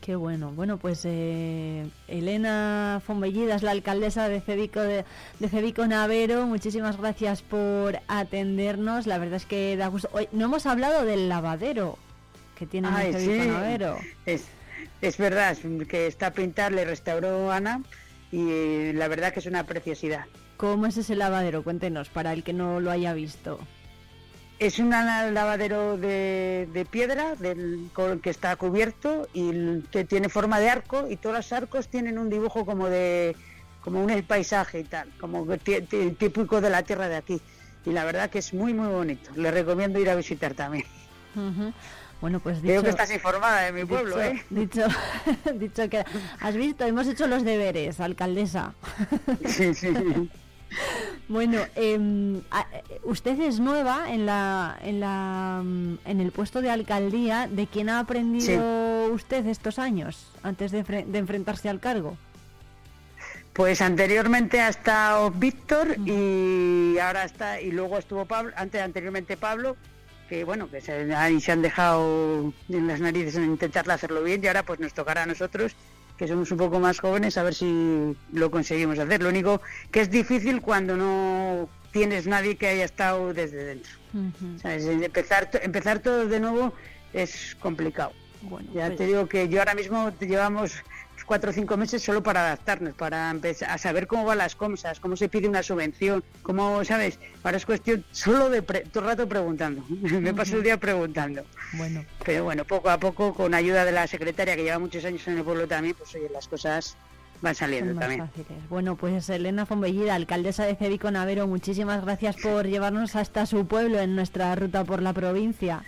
Qué 0.00 0.16
bueno. 0.16 0.52
Bueno, 0.52 0.78
pues 0.78 1.02
eh, 1.04 1.86
Elena 2.08 3.02
Fonbellida 3.06 3.56
es 3.56 3.62
la 3.62 3.72
alcaldesa 3.72 4.30
de 4.30 4.40
Cebico, 4.40 4.80
de, 4.80 5.04
de 5.40 5.48
Cebico 5.50 5.86
Navero. 5.86 6.46
Muchísimas 6.46 6.96
gracias 6.96 7.42
por 7.42 7.98
atendernos. 8.08 9.06
La 9.06 9.18
verdad 9.18 9.36
es 9.36 9.44
que 9.44 9.76
da 9.76 9.88
gusto. 9.88 10.08
Hoy 10.12 10.28
no 10.32 10.46
hemos 10.46 10.64
hablado 10.64 11.04
del 11.04 11.28
lavadero 11.28 11.98
que 12.58 12.66
tiene 12.66 12.88
Cebico 13.12 13.44
sí. 13.44 13.48
Navero. 13.50 13.98
Es, 14.24 14.44
es 15.00 15.18
verdad, 15.18 15.56
que 15.88 16.06
está 16.06 16.28
a 16.28 16.32
pintar, 16.32 16.72
le 16.72 16.84
restauró 16.84 17.50
Ana 17.52 17.82
y 18.32 18.92
la 18.92 19.08
verdad 19.08 19.32
que 19.32 19.40
es 19.40 19.46
una 19.46 19.64
preciosidad. 19.64 20.26
¿Cómo 20.56 20.86
es 20.86 20.96
ese 20.96 21.14
lavadero? 21.16 21.62
Cuéntenos, 21.62 22.08
para 22.08 22.32
el 22.32 22.42
que 22.42 22.52
no 22.52 22.80
lo 22.80 22.90
haya 22.90 23.12
visto. 23.12 23.58
Es 24.60 24.78
un 24.78 24.90
lavadero 24.90 25.96
de, 25.98 26.68
de 26.72 26.84
piedra 26.84 27.34
del, 27.34 27.90
con- 27.92 28.20
que 28.20 28.30
está 28.30 28.54
cubierto 28.56 29.28
y 29.34 29.80
que 29.90 30.04
tiene 30.04 30.28
forma 30.28 30.60
de 30.60 30.70
arco 30.70 31.06
y 31.10 31.16
todos 31.16 31.34
los 31.36 31.52
arcos 31.52 31.88
tienen 31.88 32.18
un 32.18 32.30
dibujo 32.30 32.64
como 32.64 32.88
de 32.88 33.34
como 33.82 34.02
un 34.02 34.22
paisaje 34.22 34.80
y 34.80 34.84
tal, 34.84 35.10
como 35.20 35.44
típico 35.58 36.60
de 36.62 36.70
la 36.70 36.84
tierra 36.84 37.08
de 37.08 37.16
aquí. 37.16 37.40
Y 37.84 37.90
la 37.90 38.04
verdad 38.04 38.30
que 38.30 38.38
es 38.38 38.54
muy 38.54 38.72
muy 38.72 38.88
bonito. 38.88 39.30
Le 39.36 39.50
recomiendo 39.50 39.98
ir 39.98 40.08
a 40.08 40.14
visitar 40.14 40.54
también. 40.54 40.86
Bueno, 42.20 42.40
pues 42.40 42.62
dicho, 42.62 42.82
que 42.82 42.90
estás 42.90 43.12
informada 43.12 43.62
de 43.62 43.72
mi 43.72 43.84
pueblo, 43.84 44.16
dicho, 44.16 44.26
¿eh? 44.26 44.44
Dicho, 44.50 44.86
dicho 45.54 45.88
que 45.90 46.04
has 46.40 46.54
visto, 46.56 46.84
hemos 46.84 47.06
hecho 47.06 47.26
los 47.26 47.44
deberes, 47.44 48.00
alcaldesa. 48.00 48.74
Sí, 49.46 49.74
sí. 49.74 49.92
Bueno, 51.28 51.60
eh, 51.76 52.40
usted 53.04 53.40
es 53.40 53.60
nueva 53.60 54.12
en 54.12 54.26
la, 54.26 54.76
en 54.82 55.00
la, 55.00 55.62
mm, 55.64 55.98
en 56.04 56.20
el 56.20 56.32
puesto 56.32 56.60
de 56.60 56.70
alcaldía. 56.70 57.48
¿De 57.48 57.66
quién 57.66 57.88
ha 57.88 58.00
aprendido 58.00 59.06
usted 59.12 59.46
estos 59.46 59.78
años 59.78 60.32
antes 60.42 60.72
de, 60.72 60.82
de 60.82 61.18
enfrentarse 61.18 61.68
al 61.68 61.80
cargo? 61.80 62.16
Pues 63.54 63.80
anteriormente 63.80 64.60
ha 64.60 64.68
estado 64.68 65.30
Víctor 65.30 65.96
y 66.04 66.98
ahora 66.98 67.24
está 67.24 67.60
y 67.60 67.70
luego 67.70 67.98
estuvo 67.98 68.26
Pablo, 68.26 68.52
antes 68.56 68.82
anteriormente 68.82 69.36
Pablo, 69.36 69.76
que 70.28 70.44
bueno, 70.44 70.70
que 70.70 70.80
se, 70.80 71.12
han 71.12 71.62
dejado 71.62 72.52
en 72.68 72.86
las 72.86 73.00
narices 73.00 73.36
en 73.36 73.44
intentar 73.44 73.90
hacerlo 73.90 74.22
bien 74.22 74.42
y 74.42 74.46
ahora 74.46 74.62
pues 74.64 74.80
nos 74.80 74.94
tocará 74.94 75.22
a 75.22 75.26
nosotros 75.26 75.74
que 76.16 76.28
somos 76.28 76.50
un 76.52 76.58
poco 76.58 76.78
más 76.78 77.00
jóvenes 77.00 77.36
a 77.38 77.42
ver 77.42 77.54
si 77.54 78.16
lo 78.32 78.50
conseguimos 78.50 78.98
hacer. 78.98 79.22
Lo 79.22 79.28
único 79.28 79.60
que 79.90 80.00
es 80.00 80.10
difícil 80.10 80.60
cuando 80.60 80.96
no 80.96 81.68
tienes 81.90 82.26
nadie 82.26 82.56
que 82.56 82.68
haya 82.68 82.84
estado 82.84 83.34
desde 83.34 83.64
dentro. 83.64 83.92
¿Sabes? 84.60 84.84
Empezar, 84.86 85.50
empezar 85.62 85.98
todo 85.98 86.26
de 86.26 86.40
nuevo 86.40 86.72
es 87.12 87.56
complicado. 87.60 88.12
Bueno, 88.42 88.68
ya 88.74 88.86
pues- 88.86 88.98
te 88.98 89.06
digo 89.06 89.26
que 89.26 89.48
yo 89.48 89.60
ahora 89.60 89.74
mismo 89.74 90.12
te 90.12 90.26
llevamos 90.26 90.72
cuatro 91.26 91.50
o 91.50 91.52
cinco 91.52 91.76
meses 91.76 92.02
solo 92.02 92.22
para 92.22 92.40
adaptarnos, 92.46 92.94
para 92.94 93.30
empezar 93.30 93.70
a 93.70 93.78
saber 93.78 94.06
cómo 94.06 94.24
van 94.24 94.38
las 94.38 94.54
cosas, 94.54 95.00
cómo 95.00 95.16
se 95.16 95.28
pide 95.28 95.48
una 95.48 95.62
subvención, 95.62 96.22
cómo, 96.42 96.84
¿sabes? 96.84 97.18
Ahora 97.42 97.56
es 97.56 97.66
cuestión 97.66 98.04
solo 98.12 98.50
de 98.50 98.62
pre- 98.62 98.80
todo 98.84 99.04
el 99.04 99.10
rato 99.10 99.28
preguntando. 99.28 99.84
Me 99.88 100.34
paso 100.34 100.56
el 100.56 100.62
día 100.62 100.76
preguntando. 100.78 101.42
Bueno, 101.74 102.04
Pero 102.24 102.44
bueno, 102.44 102.64
poco 102.64 102.90
a 102.90 102.98
poco, 102.98 103.34
con 103.34 103.54
ayuda 103.54 103.84
de 103.84 103.92
la 103.92 104.06
secretaria 104.06 104.56
que 104.56 104.62
lleva 104.64 104.78
muchos 104.78 105.04
años 105.04 105.26
en 105.28 105.38
el 105.38 105.44
pueblo 105.44 105.66
también, 105.66 105.94
pues 105.98 106.14
oye, 106.14 106.28
las 106.32 106.46
cosas 106.48 106.96
van 107.42 107.54
saliendo 107.54 107.98
también. 107.98 108.26
fáciles. 108.26 108.68
Bueno, 108.70 108.96
pues 108.96 109.28
Elena 109.28 109.66
Fonbellida, 109.66 110.14
alcaldesa 110.14 110.64
de 110.64 110.76
Cebico 110.76 111.10
Navero, 111.10 111.46
muchísimas 111.46 112.02
gracias 112.04 112.36
por 112.36 112.66
llevarnos 112.68 113.16
hasta 113.16 113.44
su 113.46 113.66
pueblo 113.66 113.98
en 114.00 114.14
nuestra 114.16 114.54
ruta 114.54 114.84
por 114.84 115.02
la 115.02 115.12
provincia. 115.12 115.82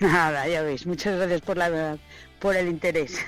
Nada, 0.00 0.48
ya 0.48 0.62
veis. 0.62 0.86
Muchas 0.86 1.16
gracias 1.18 1.42
por 1.42 1.56
la 1.56 1.96
por 2.40 2.56
el 2.56 2.68
interés. 2.68 3.18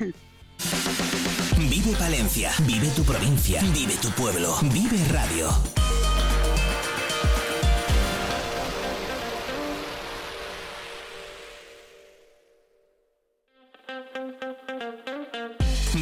Vive 1.85 1.99
Palencia, 1.99 2.51
vive 2.61 2.89
tu 2.95 3.03
provincia, 3.05 3.61
vive 3.61 3.95
tu 3.97 4.09
pueblo, 4.13 4.57
vive 4.73 4.97
radio. 5.09 5.51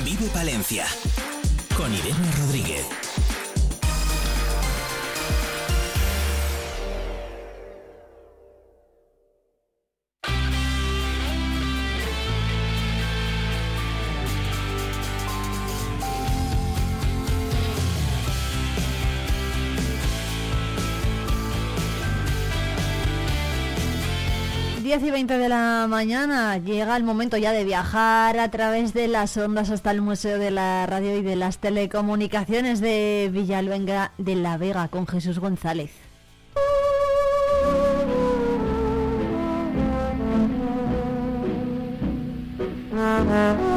Vive 0.05 0.29
Palencia 0.33 0.87
con 1.75 1.93
Irene 1.93 2.31
Rodríguez. 2.39 3.12
10 24.93 25.05
y 25.05 25.11
20 25.11 25.39
de 25.39 25.49
la 25.49 25.87
mañana 25.89 26.59
llega 26.59 26.99
el 26.99 27.03
momento 27.03 27.39
ya 27.39 27.53
de 27.53 27.65
viajar 27.65 28.39
a 28.39 28.51
través 28.51 28.93
de 28.93 29.09
las 29.09 29.35
ondas 29.39 29.71
hasta 29.71 29.91
el 29.91 30.03
Museo 30.03 30.39
de 30.39 30.51
la 30.51 30.85
Radio 30.85 31.17
y 31.17 31.23
de 31.23 31.35
las 31.35 31.57
Telecomunicaciones 31.57 32.83
de 32.83 33.31
Villaluenga 33.33 34.13
de 34.19 34.37
la 34.37 34.59
Vega 34.59 34.89
con 34.89 35.07
Jesús 35.07 35.39
González. 35.39 35.93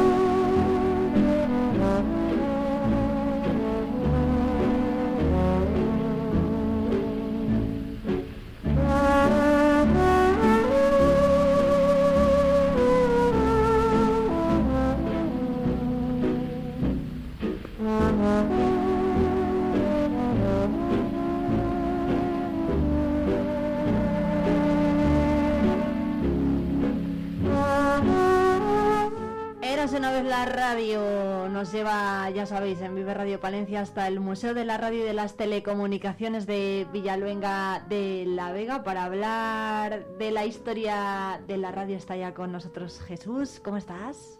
la 30.26 30.44
radio 30.44 31.48
nos 31.48 31.72
lleva, 31.72 32.28
ya 32.30 32.46
sabéis, 32.46 32.80
en 32.80 32.94
Vive 32.94 33.14
Radio 33.14 33.40
Palencia 33.40 33.80
hasta 33.80 34.08
el 34.08 34.18
Museo 34.18 34.54
de 34.54 34.64
la 34.64 34.76
Radio 34.76 35.04
y 35.04 35.06
de 35.06 35.12
las 35.12 35.36
Telecomunicaciones 35.36 36.46
de 36.46 36.86
Villaluenga 36.92 37.84
de 37.88 38.24
la 38.26 38.52
Vega 38.52 38.82
para 38.82 39.04
hablar 39.04 40.04
de 40.18 40.30
la 40.32 40.44
historia 40.44 41.40
de 41.46 41.56
la 41.58 41.70
radio. 41.70 41.96
Está 41.96 42.16
ya 42.16 42.34
con 42.34 42.50
nosotros 42.50 43.00
Jesús. 43.00 43.60
¿Cómo 43.62 43.76
estás? 43.76 44.38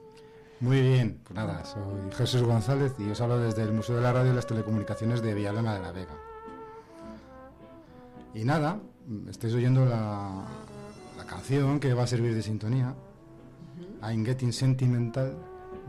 Muy 0.58 0.80
bien, 0.80 1.20
pues 1.22 1.36
nada, 1.36 1.64
soy 1.64 2.10
Jesús 2.16 2.42
González 2.42 2.94
y 2.98 3.08
os 3.10 3.20
hablo 3.20 3.38
desde 3.38 3.62
el 3.62 3.72
Museo 3.72 3.96
de 3.96 4.02
la 4.02 4.12
Radio 4.12 4.32
y 4.32 4.34
las 4.34 4.46
Telecomunicaciones 4.46 5.22
de 5.22 5.34
Villaluenga 5.34 5.74
de 5.74 5.80
la 5.80 5.92
Vega. 5.92 6.14
Y 8.34 8.44
nada, 8.44 8.80
estáis 9.28 9.54
oyendo 9.54 9.86
la, 9.86 10.44
la 11.16 11.24
canción 11.26 11.78
que 11.78 11.94
va 11.94 12.02
a 12.02 12.06
servir 12.06 12.34
de 12.34 12.42
sintonía, 12.42 12.94
I'm 14.02 14.24
Getting 14.24 14.52
Sentimental, 14.52 15.36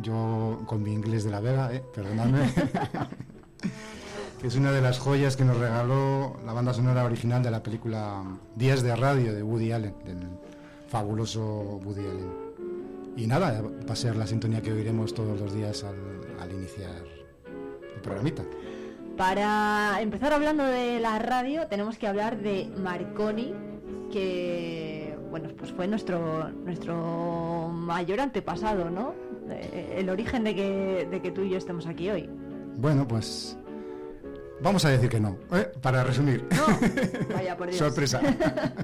yo 0.01 0.61
con 0.65 0.83
mi 0.83 0.93
inglés 0.93 1.23
de 1.23 1.31
la 1.31 1.39
Vega, 1.39 1.73
eh, 1.73 1.83
perdonadme, 1.93 2.49
que 4.39 4.47
es 4.47 4.55
una 4.55 4.71
de 4.71 4.81
las 4.81 4.99
joyas 4.99 5.35
que 5.35 5.45
nos 5.45 5.57
regaló 5.57 6.37
la 6.45 6.53
banda 6.53 6.73
sonora 6.73 7.03
original 7.05 7.43
de 7.43 7.51
la 7.51 7.63
película 7.63 8.23
Días 8.55 8.83
de 8.83 8.95
Radio 8.95 9.33
de 9.33 9.43
Woody 9.43 9.71
Allen, 9.71 9.95
del 10.05 10.27
fabuloso 10.87 11.79
Woody 11.83 12.01
Allen. 12.01 12.47
Y 13.15 13.25
nada, 13.25 13.61
va 13.61 13.93
a 13.93 13.95
ser 13.95 14.15
la 14.15 14.27
sintonía 14.27 14.61
que 14.61 14.71
oiremos 14.71 15.13
todos 15.13 15.39
los 15.39 15.53
días 15.53 15.83
al, 15.83 15.95
al 16.39 16.51
iniciar 16.51 16.91
el 17.95 18.01
programita. 18.01 18.43
Para 19.17 19.99
empezar 20.01 20.31
hablando 20.33 20.63
de 20.63 20.99
la 20.99 21.17
radio, 21.17 21.65
tenemos 21.65 21.97
que 21.97 22.05
hablar 22.05 22.37
de 22.37 22.71
Marconi, 22.77 23.55
que 24.11 25.17
bueno, 25.31 25.49
pues 25.57 25.71
fue 25.71 25.87
nuestro 25.87 26.49
nuestro 26.49 27.69
mayor 27.73 28.19
antepasado, 28.19 28.91
¿no? 28.91 29.13
Eh, 29.49 29.97
el 29.99 30.09
origen 30.09 30.43
de 30.43 30.55
que, 30.55 31.07
de 31.09 31.21
que 31.21 31.31
tú 31.31 31.41
y 31.41 31.49
yo 31.49 31.57
estemos 31.57 31.87
aquí 31.87 32.09
hoy. 32.09 32.29
Bueno, 32.77 33.07
pues 33.07 33.57
vamos 34.61 34.85
a 34.85 34.89
decir 34.89 35.09
que 35.09 35.19
no, 35.19 35.37
¿eh? 35.51 35.71
para 35.81 36.03
resumir. 36.03 36.45
Vaya 37.33 37.57
por 37.57 37.67
Dios. 37.67 37.77
Sorpresa. 37.77 38.21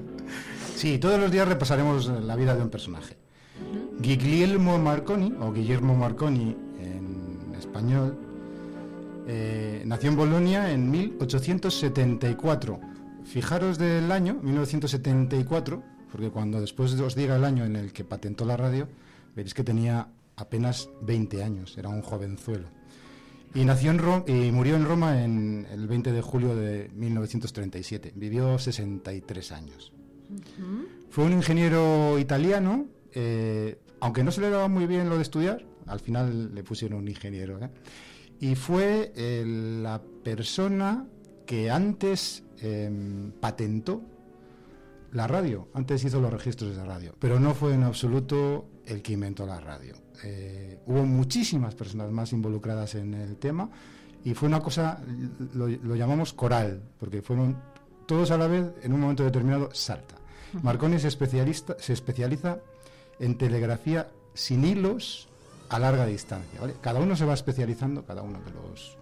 sí, 0.76 0.98
todos 0.98 1.20
los 1.20 1.30
días 1.30 1.46
repasaremos 1.46 2.06
la 2.06 2.36
vida 2.36 2.54
de 2.54 2.62
un 2.62 2.70
personaje. 2.70 3.16
Guglielmo 3.98 4.78
Marconi, 4.78 5.32
o 5.40 5.52
Guillermo 5.52 5.94
Marconi 5.94 6.56
en 6.80 7.54
español, 7.56 8.18
eh, 9.26 9.82
nació 9.86 10.10
en 10.10 10.16
Bolonia 10.16 10.70
en 10.72 10.90
1874. 10.90 12.80
Fijaros 13.24 13.78
del 13.78 14.12
año, 14.12 14.38
1974, 14.42 15.82
porque 16.12 16.30
cuando 16.30 16.60
después 16.60 16.92
os 17.00 17.14
diga 17.14 17.36
el 17.36 17.44
año 17.44 17.64
en 17.64 17.76
el 17.76 17.92
que 17.92 18.04
patentó 18.04 18.44
la 18.44 18.56
radio, 18.56 18.86
veréis 19.34 19.54
que 19.54 19.64
tenía 19.64 20.08
apenas 20.36 20.88
20 21.02 21.42
años, 21.42 21.76
era 21.78 21.88
un 21.88 22.02
jovenzuelo. 22.02 22.68
Y 23.54 23.64
nació 23.64 23.92
en 23.92 23.98
Ro- 23.98 24.24
y 24.26 24.50
murió 24.50 24.74
en 24.76 24.84
Roma 24.84 25.22
en 25.24 25.66
el 25.70 25.86
20 25.86 26.10
de 26.12 26.20
julio 26.22 26.56
de 26.56 26.90
1937. 26.94 28.12
Vivió 28.16 28.58
63 28.58 29.52
años. 29.52 29.92
Fue 31.10 31.24
un 31.24 31.32
ingeniero 31.32 32.18
italiano, 32.18 32.86
eh, 33.12 33.78
aunque 34.00 34.24
no 34.24 34.32
se 34.32 34.40
le 34.40 34.50
daba 34.50 34.66
muy 34.68 34.86
bien 34.86 35.08
lo 35.08 35.16
de 35.16 35.22
estudiar, 35.22 35.64
al 35.86 36.00
final 36.00 36.52
le 36.54 36.64
pusieron 36.64 36.98
un 36.98 37.08
ingeniero. 37.08 37.62
¿eh? 37.64 37.70
Y 38.40 38.56
fue 38.56 39.12
eh, 39.14 39.44
la 39.46 40.02
persona 40.24 41.06
que 41.46 41.70
antes 41.70 42.42
em, 42.60 43.30
patentó 43.32 44.02
la 45.12 45.28
radio, 45.28 45.68
antes 45.74 46.02
hizo 46.04 46.20
los 46.20 46.32
registros 46.32 46.74
de 46.74 46.84
radio, 46.84 47.14
pero 47.20 47.38
no 47.38 47.54
fue 47.54 47.74
en 47.74 47.84
absoluto 47.84 48.66
el 48.84 49.00
que 49.02 49.12
inventó 49.12 49.46
la 49.46 49.60
radio. 49.60 49.94
Eh, 50.22 50.78
hubo 50.86 51.04
muchísimas 51.04 51.74
personas 51.74 52.10
más 52.10 52.32
involucradas 52.32 52.94
en 52.94 53.14
el 53.14 53.36
tema 53.36 53.68
y 54.24 54.32
fue 54.34 54.48
una 54.48 54.60
cosa, 54.60 55.00
lo, 55.54 55.66
lo 55.68 55.96
llamamos 55.96 56.32
coral, 56.32 56.82
porque 56.98 57.20
fueron 57.20 57.56
todos 58.06 58.30
a 58.30 58.38
la 58.38 58.46
vez 58.46 58.70
en 58.82 58.92
un 58.92 59.00
momento 59.00 59.24
determinado 59.24 59.70
salta. 59.72 60.14
Marconi 60.62 60.98
se, 61.00 61.08
especialista, 61.08 61.76
se 61.80 61.92
especializa 61.92 62.58
en 63.18 63.36
telegrafía 63.36 64.08
sin 64.34 64.64
hilos 64.64 65.28
a 65.68 65.78
larga 65.78 66.06
distancia. 66.06 66.60
¿vale? 66.60 66.74
Cada 66.80 67.00
uno 67.00 67.16
se 67.16 67.24
va 67.24 67.34
especializando, 67.34 68.04
cada 68.04 68.22
uno 68.22 68.38
de 68.40 68.50
los 68.52 68.96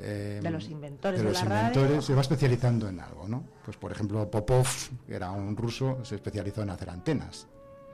eh, 0.00 0.40
De 0.42 0.50
los 0.50 0.68
inventores 0.68 1.18
de 1.20 1.24
de 1.26 1.32
los 1.32 1.42
la 1.42 1.48
radio. 1.48 1.66
inventores 1.68 2.04
se 2.04 2.14
va 2.14 2.20
especializando 2.20 2.88
en 2.88 3.00
algo, 3.00 3.28
¿no? 3.28 3.44
Pues 3.64 3.76
por 3.76 3.90
ejemplo 3.92 4.30
Popov, 4.30 4.66
que 5.06 5.14
era 5.14 5.30
un 5.30 5.56
ruso, 5.56 6.04
se 6.04 6.14
especializó 6.16 6.62
en 6.62 6.70
hacer 6.70 6.90
antenas. 6.90 7.46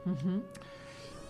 Ujú. 0.06 0.42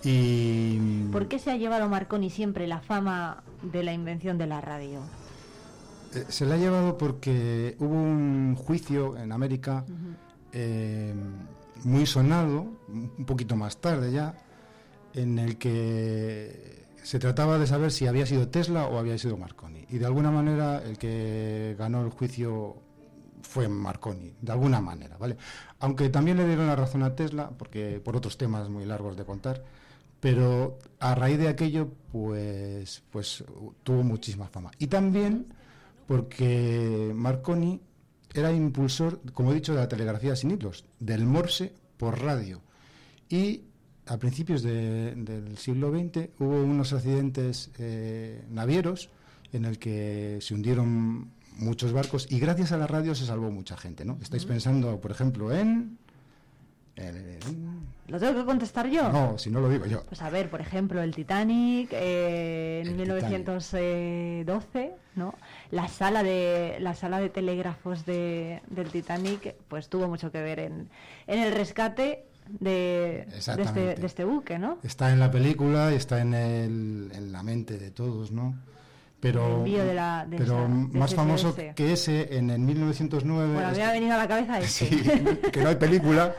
Y 0.03 0.79
¿Por 1.13 1.29
qué 1.29 1.39
se 1.39 1.51
ha 1.51 1.57
llevado 1.57 1.89
Marconi 1.89 2.31
siempre 2.31 2.67
la 2.67 2.81
fama 2.81 3.43
de 3.63 3.83
la 3.83 3.93
invención 3.93 4.39
de 4.39 4.47
la 4.47 4.61
radio? 4.61 5.01
Eh, 6.15 6.25
se 6.29 6.47
la 6.47 6.55
ha 6.55 6.59
llevado 6.59 6.97
porque 6.97 7.77
hubo 7.79 7.95
un 7.95 8.57
juicio 8.57 9.17
en 9.17 9.33
América 9.33 9.85
eh, 10.53 11.15
muy 11.85 12.07
sonado, 12.07 12.67
un 12.89 13.13
un 13.19 13.25
poquito 13.27 13.57
más 13.57 13.77
tarde 13.77 14.11
ya, 14.13 14.35
en 15.15 15.39
el 15.39 15.59
que 15.59 16.87
se 17.03 17.19
trataba 17.19 17.59
de 17.59 17.67
saber 17.67 17.93
si 17.93 18.07
había 18.07 18.27
sido 18.27 18.49
Tesla 18.49 18.87
o 18.87 18.99
había 18.99 19.19
sido 19.19 19.37
Marconi. 19.37 19.87
Y 19.89 19.99
de 19.99 20.07
alguna 20.07 20.31
manera 20.31 20.83
el 20.83 20.99
que 20.99 21.77
ganó 21.79 22.03
el 22.03 22.11
juicio 22.11 22.77
fue 23.43 23.69
Marconi, 23.69 24.35
de 24.41 24.53
alguna 24.53 24.81
manera, 24.81 25.17
¿vale? 25.19 25.37
Aunque 25.81 26.09
también 26.09 26.37
le 26.37 26.47
dieron 26.47 26.67
la 26.67 26.77
razón 26.77 27.03
a 27.03 27.15
Tesla, 27.15 27.51
porque 27.59 28.01
por 28.05 28.17
otros 28.17 28.37
temas 28.37 28.69
muy 28.69 28.85
largos 28.85 29.17
de 29.17 29.25
contar, 29.25 29.63
pero 30.21 30.79
a 30.99 31.15
raíz 31.15 31.39
de 31.39 31.49
aquello, 31.49 31.89
pues, 32.13 33.03
pues 33.11 33.43
tuvo 33.83 34.03
muchísima 34.03 34.49
fama. 34.49 34.71
Y 34.79 34.87
también 34.89 35.47
porque 36.07 37.13
Marconi 37.15 37.81
era 38.35 38.53
impulsor, 38.53 39.21
como 39.33 39.53
he 39.53 39.55
dicho, 39.55 39.73
de 39.75 39.79
la 39.81 39.89
telegrafía 39.89 40.37
sin 40.37 40.51
hilos, 40.51 40.85
del 40.99 41.25
Morse 41.25 41.73
por 41.97 42.21
radio. 42.21 42.61
Y 43.29 43.63
a 44.07 44.19
principios 44.19 44.63
de- 44.63 45.15
del 45.15 45.57
siglo 45.57 45.91
XX 45.91 46.31
hubo 46.39 46.63
unos 46.63 46.93
accidentes 46.93 47.71
eh, 47.79 48.45
navieros 48.51 49.09
en 49.53 49.65
el 49.65 49.79
que 49.79 50.39
se 50.41 50.55
hundieron 50.55 51.31
muchos 51.57 51.93
barcos 51.93 52.27
y 52.31 52.39
gracias 52.41 52.73
a 52.73 52.77
la 52.79 52.87
radio 52.87 53.15
se 53.15 53.27
salvó 53.27 53.51
mucha 53.51 53.77
gente, 53.77 54.05
¿no? 54.05 54.19
Estáis 54.23 54.45
pensando, 54.47 55.01
por 55.01 55.11
ejemplo, 55.11 55.53
en... 55.53 55.99
¿Lo 58.09 58.19
tengo 58.19 58.35
que 58.41 58.45
contestar 58.45 58.89
yo? 58.89 59.09
No, 59.11 59.39
si 59.39 59.51
no 59.51 59.61
lo 59.61 59.69
digo 59.69 59.87
yo. 59.87 60.03
Pues 60.05 60.21
a 60.23 60.31
ver, 60.31 60.51
por 60.51 60.61
ejemplo, 60.61 61.01
el 61.01 61.15
Titanic 61.15 61.91
eh, 61.93 62.81
en 62.83 62.89
El 62.89 62.95
1912, 62.97 64.93
¿no? 65.17 65.35
La 65.71 65.89
sala 65.89 66.23
de 66.23 66.77
la 66.81 66.95
sala 66.95 67.21
de 67.21 67.29
telégrafos 67.31 68.05
de, 68.07 68.63
del 68.69 68.91
Titanic, 68.91 69.55
pues 69.69 69.89
tuvo 69.89 70.09
mucho 70.09 70.31
que 70.33 70.41
ver 70.43 70.59
en, 70.61 70.89
en 71.27 71.39
el 71.39 71.53
rescate 71.53 72.25
de, 72.49 73.27
de, 73.57 73.63
este, 73.63 73.81
de 74.01 74.07
este 74.07 74.25
buque, 74.25 74.59
¿no? 74.59 74.79
Está 74.83 75.13
en 75.13 75.21
la 75.21 75.31
película 75.31 75.93
y 75.93 75.97
está 75.97 76.21
en, 76.21 76.35
el- 76.35 77.13
en 77.15 77.31
la 77.33 77.43
mente 77.45 77.79
de 77.79 77.91
todos, 77.93 78.33
¿no? 78.33 78.55
Pero, 79.21 79.47
El 79.47 79.53
envío 79.59 79.85
de 79.85 79.95
la- 79.95 80.25
de 80.27 80.37
pero 80.39 80.65
esa- 80.65 80.69
de 80.69 80.99
más 80.99 81.15
famoso 81.15 81.55
que 81.55 81.93
ese, 81.93 82.37
en 82.39 82.49
el 82.51 82.59
1909, 82.61 83.53
Bueno, 83.55 83.71
me 83.73 83.83
ha 83.83 83.93
venido 83.93 84.15
a 84.15 84.17
la 84.17 84.27
cabeza 84.29 84.59
este. 84.61 84.69
Sí, 84.89 85.03
que 85.53 85.61
no 85.63 85.69
hay 85.69 85.77
película, 85.77 86.35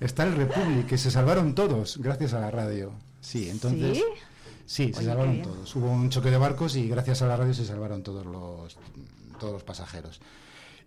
está 0.00 0.24
el 0.24 0.34
Republic, 0.34 0.86
que 0.86 0.98
se 0.98 1.10
salvaron 1.10 1.54
todos 1.54 1.96
gracias 1.98 2.34
a 2.34 2.40
la 2.40 2.50
radio. 2.50 2.92
Sí, 3.20 3.48
entonces... 3.48 3.96
¿Sí? 3.98 4.04
Sí, 4.68 4.92
se 4.92 4.98
Oye, 4.98 5.08
salvaron 5.08 5.42
todos. 5.42 5.76
Hubo 5.76 5.90
un 5.90 6.10
choque 6.10 6.28
de 6.30 6.36
barcos 6.38 6.74
y 6.76 6.88
gracias 6.88 7.22
a 7.22 7.26
la 7.28 7.36
radio 7.36 7.54
se 7.54 7.64
salvaron 7.64 8.02
todos 8.02 8.26
los, 8.26 8.76
todos 9.38 9.52
los 9.52 9.62
pasajeros. 9.62 10.20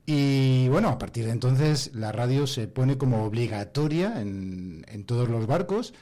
Y 0.06 0.68
bueno, 0.70 0.90
a 0.90 0.98
partir 0.98 1.26
de 1.26 1.32
entonces 1.32 1.92
la 1.94 2.12
radio 2.12 2.46
se 2.48 2.68
pone 2.68 2.98
como 2.98 3.24
obligatoria 3.24 4.20
en, 4.22 4.86
en 4.90 5.04
todos 5.06 5.30
los 5.30 5.48
barcos. 5.48 5.94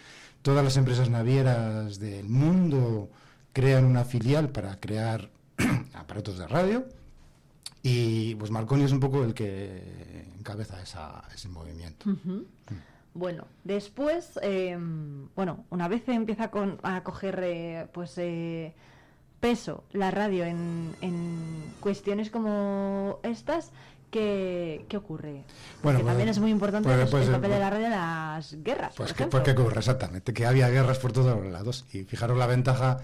Todas 0.41 0.63
las 0.63 0.75
empresas 0.77 1.09
navieras 1.09 1.99
del 1.99 2.27
mundo 2.29 3.09
crean 3.53 3.85
una 3.85 4.05
filial 4.05 4.49
para 4.49 4.79
crear 4.79 5.29
aparatos 5.93 6.37
de 6.37 6.47
radio. 6.47 6.85
Y 7.83 8.35
pues 8.35 8.51
Marconi 8.51 8.83
es 8.83 8.91
un 8.91 8.99
poco 8.99 9.23
el 9.23 9.33
que 9.33 10.25
encabeza 10.37 10.81
esa- 10.81 11.23
ese 11.33 11.47
movimiento. 11.49 12.09
Ujú. 12.09 12.45
Bueno, 13.13 13.45
después, 13.63 14.37
eh, 14.43 14.77
bueno, 15.35 15.65
una 15.69 15.87
vez 15.87 16.07
empieza 16.07 16.45
a, 16.45 16.51
con- 16.51 16.79
a 16.83 17.01
coger 17.03 17.39
eh, 17.43 17.87
pues 17.93 18.13
eh, 18.17 18.73
peso 19.39 19.83
la 19.93 20.11
radio 20.11 20.43
en, 20.45 20.95
en 21.01 21.73
cuestiones 21.79 22.29
como 22.29 23.19
estas, 23.23 23.71
¿qué, 24.11 24.85
qué 24.89 24.97
ocurre? 24.97 25.43
Bueno, 25.81 25.99
que 25.99 26.03
pues- 26.03 26.11
también 26.11 26.29
es 26.29 26.39
muy 26.39 26.51
importante 26.51 26.89
pues- 26.89 27.09
pues, 27.09 27.27
el 27.27 27.33
papel 27.35 27.51
de 27.51 27.59
la 27.59 27.69
radio 27.69 27.85
en 27.85 27.91
las 27.91 28.63
guerras, 28.63 28.93
Pues 28.97 29.13
por 29.13 29.43
que, 29.43 29.51
ocurre, 29.51 29.77
exactamente, 29.79 30.33
que 30.33 30.45
había 30.45 30.69
guerras 30.69 30.99
por 30.99 31.11
todos 31.13 31.41
los 31.41 31.51
lados. 31.51 31.85
Y 31.93 32.03
fijaros 32.03 32.37
la 32.37 32.45
ventaja 32.47 32.99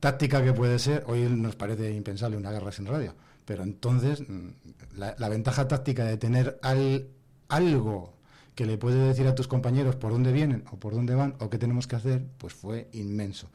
táctica 0.00 0.42
que 0.42 0.52
puede 0.52 0.78
ser, 0.78 1.04
hoy 1.06 1.22
nos 1.22 1.56
parece 1.56 1.92
impensable 1.92 2.36
una 2.36 2.50
guerra 2.52 2.72
sin 2.72 2.86
radio, 2.86 3.14
pero 3.44 3.62
entonces 3.62 4.22
mm, 4.28 4.48
la, 4.96 5.14
la 5.18 5.28
ventaja 5.28 5.68
táctica 5.68 6.04
de 6.04 6.16
tener 6.16 6.58
al- 6.62 7.06
algo 7.48 8.14
que 8.54 8.66
le 8.66 8.76
puede 8.76 8.98
decir 9.06 9.26
a 9.28 9.34
tus 9.36 9.46
compañeros 9.48 9.94
por 9.96 10.10
dónde 10.12 10.32
vienen 10.32 10.64
o 10.72 10.76
por 10.78 10.92
dónde 10.94 11.14
van 11.14 11.34
o 11.38 11.48
qué 11.48 11.58
tenemos 11.58 11.86
que 11.86 11.94
hacer, 11.96 12.26
pues 12.38 12.54
fue 12.54 12.88
inmenso. 12.92 13.48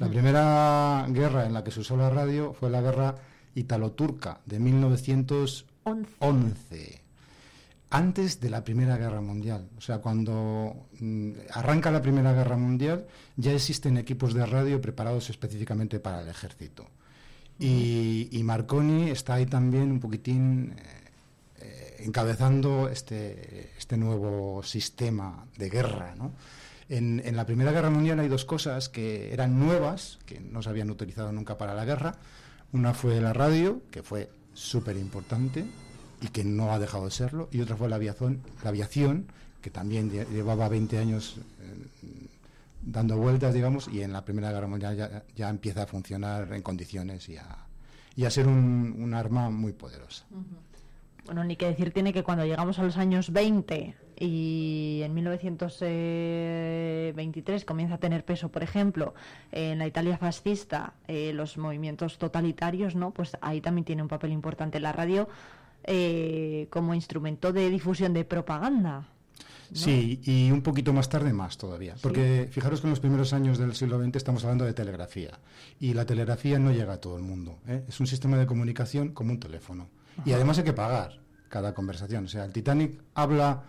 La 0.00 0.08
primera 0.08 1.06
guerra 1.10 1.46
en 1.46 1.52
la 1.54 1.62
que 1.62 1.70
se 1.70 1.78
usó 1.80 1.96
la 1.96 2.10
radio 2.10 2.52
fue 2.54 2.68
la 2.68 2.80
guerra 2.80 3.14
italo-turca 3.54 4.40
de 4.46 4.58
1911 4.58 7.00
antes 7.90 8.40
de 8.40 8.50
la 8.50 8.64
Primera 8.64 8.96
Guerra 8.96 9.20
Mundial. 9.20 9.68
O 9.76 9.80
sea, 9.80 9.98
cuando 9.98 10.88
mm, 11.00 11.30
arranca 11.52 11.90
la 11.90 12.02
Primera 12.02 12.32
Guerra 12.32 12.56
Mundial, 12.56 13.06
ya 13.36 13.52
existen 13.52 13.96
equipos 13.96 14.34
de 14.34 14.44
radio 14.44 14.80
preparados 14.80 15.30
específicamente 15.30 16.00
para 16.00 16.20
el 16.20 16.28
ejército. 16.28 16.86
Y, 17.58 18.28
y 18.30 18.42
Marconi 18.44 19.10
está 19.10 19.34
ahí 19.34 19.46
también 19.46 19.90
un 19.90 19.98
poquitín 19.98 20.76
eh, 20.76 21.10
eh, 21.60 21.96
encabezando 22.00 22.88
este, 22.88 23.72
este 23.76 23.96
nuevo 23.96 24.62
sistema 24.62 25.46
de 25.56 25.68
guerra. 25.68 26.14
¿no? 26.16 26.32
En, 26.88 27.20
en 27.24 27.36
la 27.36 27.46
Primera 27.46 27.72
Guerra 27.72 27.90
Mundial 27.90 28.20
hay 28.20 28.28
dos 28.28 28.44
cosas 28.44 28.88
que 28.88 29.32
eran 29.32 29.58
nuevas, 29.58 30.18
que 30.24 30.40
no 30.40 30.62
se 30.62 30.68
habían 30.68 30.90
utilizado 30.90 31.32
nunca 31.32 31.58
para 31.58 31.74
la 31.74 31.84
guerra. 31.84 32.16
Una 32.72 32.92
fue 32.92 33.20
la 33.20 33.32
radio, 33.32 33.82
que 33.90 34.02
fue 34.02 34.30
súper 34.52 34.96
importante 34.96 35.64
y 36.20 36.28
que 36.28 36.44
no 36.44 36.72
ha 36.72 36.78
dejado 36.78 37.04
de 37.04 37.10
serlo, 37.10 37.48
y 37.52 37.60
otra 37.60 37.76
fue 37.76 37.88
la 37.88 37.96
aviación, 37.96 39.26
que 39.62 39.70
también 39.70 40.10
lle- 40.10 40.26
llevaba 40.28 40.68
20 40.68 40.98
años 40.98 41.36
eh, 41.60 41.86
dando 42.82 43.16
vueltas, 43.16 43.54
digamos, 43.54 43.88
y 43.88 44.02
en 44.02 44.12
la 44.12 44.24
Primera 44.24 44.50
Guerra 44.52 44.66
Mundial 44.66 45.22
ya, 45.36 45.48
empieza 45.48 45.82
a 45.82 45.86
funcionar 45.86 46.52
en 46.52 46.62
condiciones 46.62 47.28
y 47.28 47.36
a, 47.36 47.46
y 48.16 48.24
a 48.24 48.30
ser 48.30 48.46
un, 48.46 49.12
arma 49.14 49.50
muy 49.50 49.72
poderosa. 49.72 50.24
Bueno, 51.26 51.44
ni 51.44 51.56
que 51.56 51.66
decir 51.66 51.92
tiene 51.92 52.12
que 52.12 52.22
cuando 52.22 52.44
llegamos 52.46 52.78
a 52.78 52.82
los 52.84 52.96
años 52.96 53.32
20 53.32 53.94
y 54.18 55.00
en 55.04 55.14
1923 55.14 57.64
comienza 57.64 57.96
a 57.96 57.98
tener 57.98 58.24
peso, 58.24 58.48
por 58.48 58.62
ejemplo, 58.62 59.14
en 59.52 59.78
la 59.78 59.86
Italia 59.86 60.16
fascista, 60.18 60.94
eh, 61.06 61.32
los 61.34 61.58
movimientos 61.58 62.18
totalitarios, 62.18 62.94
¿no? 62.94 63.10
Pues 63.12 63.36
ahí 63.40 63.60
también 63.60 63.84
tiene 63.84 64.02
un 64.02 64.08
papel 64.08 64.32
importante 64.32 64.80
la 64.80 64.92
radio 64.92 65.28
eh, 65.90 66.68
como 66.70 66.94
instrumento 66.94 67.52
de 67.52 67.70
difusión 67.70 68.12
de 68.12 68.24
propaganda. 68.24 69.08
Sí, 69.72 70.20
y 70.24 70.50
un 70.50 70.62
poquito 70.62 70.92
más 70.92 71.08
tarde 71.08 71.32
más 71.32 71.56
todavía. 71.56 71.94
Porque 72.02 72.48
fijaros 72.50 72.80
que 72.80 72.86
en 72.86 72.90
los 72.90 73.00
primeros 73.00 73.32
años 73.32 73.58
del 73.58 73.74
siglo 73.74 73.98
XX 74.02 74.16
estamos 74.16 74.44
hablando 74.44 74.64
de 74.64 74.74
telegrafía. 74.74 75.38
Y 75.80 75.94
la 75.94 76.04
telegrafía 76.04 76.58
no 76.58 76.72
llega 76.72 76.94
a 76.94 77.00
todo 77.00 77.16
el 77.16 77.22
mundo. 77.22 77.58
¿eh? 77.66 77.84
Es 77.88 78.00
un 78.00 78.06
sistema 78.06 78.36
de 78.36 78.46
comunicación 78.46 79.10
como 79.10 79.32
un 79.32 79.40
teléfono. 79.40 79.88
Y 80.24 80.32
además 80.32 80.58
hay 80.58 80.64
que 80.64 80.72
pagar 80.72 81.20
cada 81.48 81.74
conversación. 81.74 82.24
O 82.26 82.28
sea, 82.28 82.44
el 82.44 82.52
Titanic 82.52 83.00
habla 83.14 83.62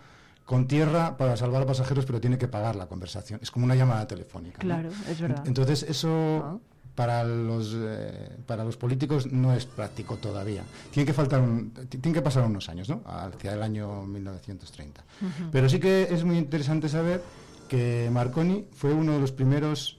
con 0.44 0.66
tierra 0.66 1.16
para 1.16 1.36
salvar 1.36 1.62
a 1.62 1.66
pasajeros, 1.66 2.04
pero 2.06 2.20
tiene 2.20 2.36
que 2.36 2.48
pagar 2.48 2.76
la 2.76 2.86
conversación. 2.86 3.40
Es 3.42 3.50
como 3.50 3.64
una 3.64 3.74
llamada 3.74 4.06
telefónica. 4.06 4.58
¿no? 4.58 4.60
Claro, 4.60 4.90
es 5.08 5.20
verdad. 5.20 5.44
Entonces 5.46 5.84
eso 5.84 6.60
para 7.00 7.24
los 7.24 7.74
eh, 7.74 8.36
para 8.46 8.62
los 8.62 8.76
políticos 8.76 9.32
no 9.32 9.54
es 9.54 9.64
práctico 9.64 10.16
todavía. 10.18 10.62
Tiene 10.92 11.06
que 11.06 11.14
faltar 11.14 11.40
un- 11.40 11.70
t- 11.70 11.86
tienen 11.96 12.12
que 12.12 12.20
pasar 12.20 12.44
unos 12.44 12.68
años, 12.68 12.90
¿no? 12.90 13.00
Hacia 13.06 13.54
el 13.54 13.62
año 13.62 14.02
1930. 14.04 15.02
Ujú. 15.22 15.50
Pero 15.50 15.66
sí 15.70 15.78
que 15.80 16.08
es 16.14 16.24
muy 16.24 16.36
interesante 16.36 16.90
saber 16.90 17.22
que 17.70 18.10
Marconi 18.12 18.66
fue 18.72 18.92
uno 18.92 19.12
de 19.14 19.20
los 19.20 19.32
primeros 19.32 19.96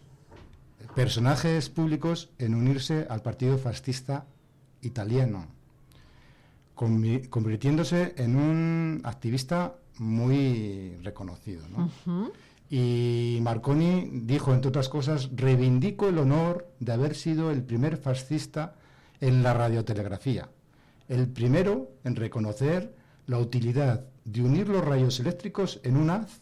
personajes 0.94 1.70
públicos 1.70 2.30
en 2.38 2.54
unirse 2.54 3.08
al 3.10 3.22
partido 3.24 3.58
fascista 3.58 4.26
italiano, 4.84 5.48
convi- 6.76 7.28
convirtiéndose 7.30 8.14
en 8.18 8.36
un 8.36 9.02
activista 9.04 9.74
muy 9.98 10.98
reconocido. 11.02 11.64
Y 12.74 13.40
Marconi 13.42 14.10
dijo, 14.24 14.54
entre 14.54 14.70
otras 14.70 14.88
cosas, 14.88 15.30
reivindico 15.36 16.08
el 16.08 16.18
honor 16.18 16.72
de 16.80 16.94
haber 16.94 17.16
sido 17.16 17.52
el 17.52 17.64
primer 17.64 17.98
fascista 17.98 18.76
en 19.20 19.44
la 19.44 19.54
radiotelegrafía, 19.54 20.48
el 21.10 21.28
primero 21.28 21.92
en 22.06 22.16
reconocer 22.16 22.96
la 23.28 23.40
utilidad 23.40 24.06
de 24.24 24.42
unir 24.42 24.70
los 24.70 24.86
rayos 24.86 25.20
eléctricos 25.20 25.82
en 25.84 25.98
un 25.98 26.12
haz, 26.12 26.40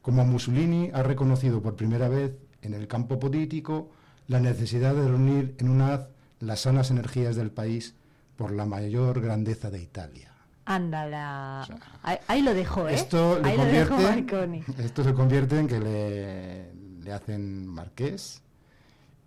como 0.00 0.24
Mussolini 0.24 0.90
ha 0.94 1.02
reconocido 1.02 1.60
por 1.60 1.76
primera 1.76 2.08
vez 2.08 2.32
en 2.62 2.72
el 2.72 2.88
campo 2.88 3.18
político 3.18 3.90
la 4.26 4.40
necesidad 4.40 4.94
de 4.94 5.06
reunir 5.06 5.54
en 5.58 5.68
un 5.68 5.82
haz 5.82 6.08
las 6.40 6.60
sanas 6.60 6.90
energías 6.90 7.36
del 7.36 7.50
país 7.50 7.94
por 8.36 8.52
la 8.52 8.64
mayor 8.64 9.20
grandeza 9.20 9.70
de 9.70 9.82
Italia. 9.82 10.27
Ándala. 10.68 11.66
ahí, 12.02 12.18
ahí 12.26 12.42
lo 12.42 12.52
dejo, 12.52 12.88
¿eh? 12.88 12.94
Esto, 12.94 13.40
ahí 13.42 13.56
lo 13.56 13.62
convierte, 13.62 13.94
Marconi. 13.94 14.62
esto 14.78 15.02
se 15.02 15.14
convierte 15.14 15.58
en 15.58 15.66
que 15.66 15.80
le, 15.80 16.72
le 17.02 17.12
hacen 17.12 17.66
marqués 17.66 18.42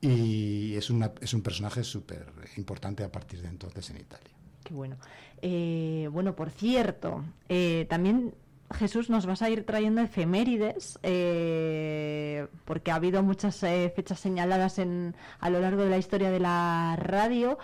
y 0.02 0.76
es, 0.76 0.92
una, 0.92 1.12
es 1.20 1.34
un 1.34 1.42
personaje 1.42 1.84
súper 1.84 2.32
importante 2.58 3.04
a 3.04 3.12
partir 3.12 3.42
de 3.42 3.48
entonces 3.48 3.90
en 3.90 3.98
Italia. 3.98 4.32
Qué 4.64 4.74
bueno. 4.74 4.98
Eh, 5.42 6.08
bueno, 6.12 6.36
por 6.36 6.52
cierto, 6.52 7.24
eh, 7.50 7.88
también 7.90 8.36
Jesús 8.74 9.10
nos 9.10 9.26
vas 9.26 9.42
a 9.42 9.50
ir 9.50 9.66
trayendo 9.66 10.02
efemérides, 10.02 11.00
eh, 11.04 12.48
porque 12.66 12.92
ha 12.92 12.96
habido 12.96 13.24
muchas 13.24 13.62
eh, 13.64 13.92
fechas 13.96 14.20
señaladas 14.20 14.80
en, 14.80 15.16
a 15.40 15.50
lo 15.50 15.60
largo 15.60 15.84
de 15.84 15.90
la 15.90 15.98
historia 15.98 16.32
de 16.32 16.40
la 16.40 16.96
radio. 16.98 17.58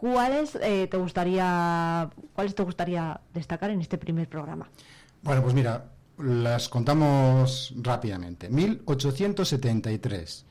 ¿Cuáles 0.00 0.54
eh, 0.62 0.86
te 0.90 0.96
gustaría, 0.96 2.08
cuáles 2.32 2.54
te 2.54 2.62
gustaría 2.62 3.20
destacar 3.34 3.68
en 3.68 3.82
este 3.82 3.98
primer 3.98 4.30
programa? 4.30 4.66
Bueno, 5.20 5.42
pues 5.42 5.52
mira, 5.52 5.90
las 6.16 6.70
contamos 6.70 7.74
rápidamente. 7.76 8.48
1873. 8.48 10.46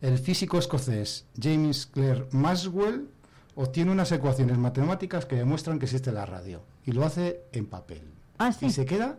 El 0.00 0.18
físico 0.18 0.56
escocés 0.56 1.26
James 1.38 1.84
Clerk 1.92 2.32
Maxwell 2.32 3.10
obtiene 3.54 3.90
unas 3.90 4.10
ecuaciones 4.12 4.56
matemáticas 4.56 5.26
que 5.26 5.36
demuestran 5.36 5.78
que 5.78 5.84
existe 5.84 6.10
la 6.10 6.24
radio. 6.24 6.62
Y 6.86 6.92
lo 6.92 7.04
hace 7.04 7.42
en 7.52 7.66
papel. 7.66 8.00
Ah, 8.38 8.50
sí. 8.50 8.64
Y 8.64 8.70
se 8.70 8.86
queda 8.86 9.18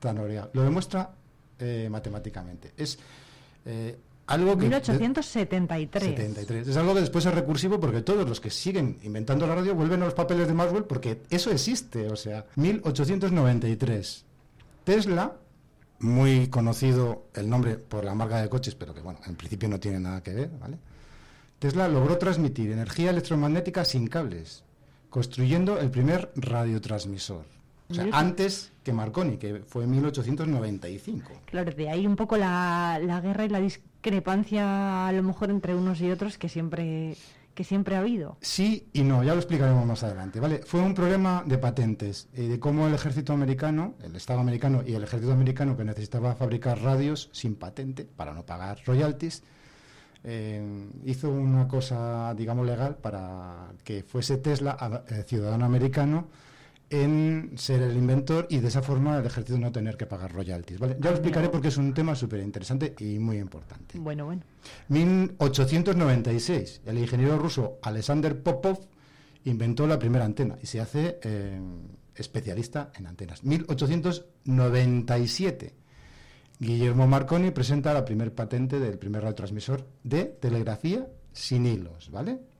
tan. 0.00 0.16
Lo 0.54 0.62
demuestra 0.62 1.10
eh, 1.58 1.86
matemáticamente. 1.90 2.72
Es 2.78 2.98
eh, 3.66 3.94
algo 4.26 4.56
que... 4.56 4.64
1873. 4.64 6.02
73. 6.02 6.68
Es 6.68 6.76
algo 6.76 6.94
que 6.94 7.00
después 7.00 7.26
es 7.26 7.34
recursivo 7.34 7.80
porque 7.80 8.02
todos 8.02 8.28
los 8.28 8.40
que 8.40 8.50
siguen 8.50 8.98
inventando 9.02 9.46
la 9.46 9.54
radio 9.54 9.74
vuelven 9.74 10.02
a 10.02 10.06
los 10.06 10.14
papeles 10.14 10.46
de 10.48 10.54
Maxwell 10.54 10.84
porque 10.84 11.22
eso 11.30 11.50
existe. 11.50 12.08
O 12.08 12.16
sea, 12.16 12.46
1893. 12.56 14.24
Tesla, 14.84 15.36
muy 16.00 16.48
conocido 16.48 17.26
el 17.34 17.48
nombre 17.48 17.76
por 17.76 18.04
la 18.04 18.14
marca 18.14 18.40
de 18.42 18.48
coches, 18.48 18.74
pero 18.74 18.94
que 18.94 19.00
bueno, 19.00 19.20
en 19.26 19.36
principio 19.36 19.68
no 19.68 19.78
tiene 19.78 20.00
nada 20.00 20.22
que 20.22 20.32
ver, 20.32 20.50
¿vale? 20.60 20.78
Tesla 21.58 21.88
logró 21.88 22.18
transmitir 22.18 22.72
energía 22.72 23.10
electromagnética 23.10 23.84
sin 23.84 24.08
cables, 24.08 24.64
construyendo 25.10 25.78
el 25.78 25.90
primer 25.90 26.32
radiotransmisor. 26.34 27.44
O 27.88 27.94
sea, 27.94 28.08
antes 28.12 28.72
que 28.82 28.92
Marconi, 28.92 29.36
que 29.36 29.62
fue 29.66 29.84
en 29.84 29.90
1895. 29.90 31.30
Claro, 31.44 31.70
de 31.70 31.90
ahí 31.90 32.06
un 32.06 32.16
poco 32.16 32.36
la, 32.36 32.98
la 33.00 33.20
guerra 33.20 33.44
y 33.44 33.48
la 33.50 33.60
discrepancia 34.02 35.06
a 35.06 35.12
lo 35.12 35.22
mejor 35.22 35.50
entre 35.50 35.76
unos 35.76 36.00
y 36.00 36.10
otros 36.10 36.36
que 36.36 36.48
siempre, 36.48 37.14
que 37.54 37.62
siempre 37.62 37.94
ha 37.94 38.00
habido. 38.00 38.36
Sí 38.40 38.88
y 38.92 39.04
no, 39.04 39.22
ya 39.22 39.32
lo 39.32 39.38
explicaremos 39.38 39.86
más 39.86 40.02
adelante, 40.02 40.40
¿vale? 40.40 40.58
Fue 40.64 40.80
un 40.80 40.92
problema 40.92 41.44
de 41.46 41.56
patentes, 41.56 42.28
eh, 42.34 42.48
de 42.48 42.58
cómo 42.58 42.88
el 42.88 42.94
ejército 42.94 43.32
americano, 43.32 43.94
el 44.02 44.16
Estado 44.16 44.40
americano 44.40 44.82
y 44.84 44.94
el 44.94 45.04
ejército 45.04 45.32
americano 45.32 45.76
que 45.76 45.84
necesitaba 45.84 46.34
fabricar 46.34 46.82
radios 46.82 47.30
sin 47.32 47.54
patente 47.54 48.04
para 48.04 48.34
no 48.34 48.44
pagar 48.44 48.80
royalties, 48.84 49.44
eh, 50.24 50.88
hizo 51.04 51.30
una 51.30 51.68
cosa, 51.68 52.34
digamos, 52.34 52.66
legal 52.66 52.96
para 52.96 53.68
que 53.84 54.02
fuese 54.02 54.36
Tesla 54.38 55.04
eh, 55.08 55.22
ciudadano 55.24 55.64
americano 55.64 56.26
en 56.92 57.52
ser 57.56 57.82
el 57.82 57.96
inventor 57.96 58.46
y 58.50 58.58
de 58.58 58.68
esa 58.68 58.82
forma 58.82 59.18
el 59.18 59.24
ejército 59.24 59.58
no 59.58 59.72
tener 59.72 59.96
que 59.96 60.04
pagar 60.06 60.30
royalties, 60.32 60.78
¿vale? 60.78 60.98
Ya 61.00 61.08
lo 61.10 61.16
explicaré 61.16 61.48
porque 61.48 61.68
es 61.68 61.78
un 61.78 61.94
tema 61.94 62.14
súper 62.14 62.40
interesante 62.40 62.94
y 62.98 63.18
muy 63.18 63.38
importante. 63.38 63.98
Bueno, 63.98 64.26
bueno. 64.26 64.42
1896, 64.88 66.82
el 66.84 66.98
ingeniero 66.98 67.38
ruso 67.38 67.78
Alexander 67.82 68.42
Popov 68.42 68.78
inventó 69.44 69.86
la 69.86 69.98
primera 69.98 70.26
antena 70.26 70.58
y 70.62 70.66
se 70.66 70.80
hace 70.80 71.18
eh, 71.22 71.58
especialista 72.14 72.92
en 72.94 73.06
antenas. 73.06 73.42
1897, 73.42 75.74
Guillermo 76.58 77.06
Marconi 77.06 77.52
presenta 77.52 77.94
la 77.94 78.04
primer 78.04 78.34
patente 78.34 78.78
del 78.78 78.98
primer 78.98 79.22
radiotransmisor 79.22 79.86
de 80.04 80.26
telegrafía 80.26 81.06
sin 81.32 81.64
hilos, 81.64 82.10
¿vale? 82.10 82.51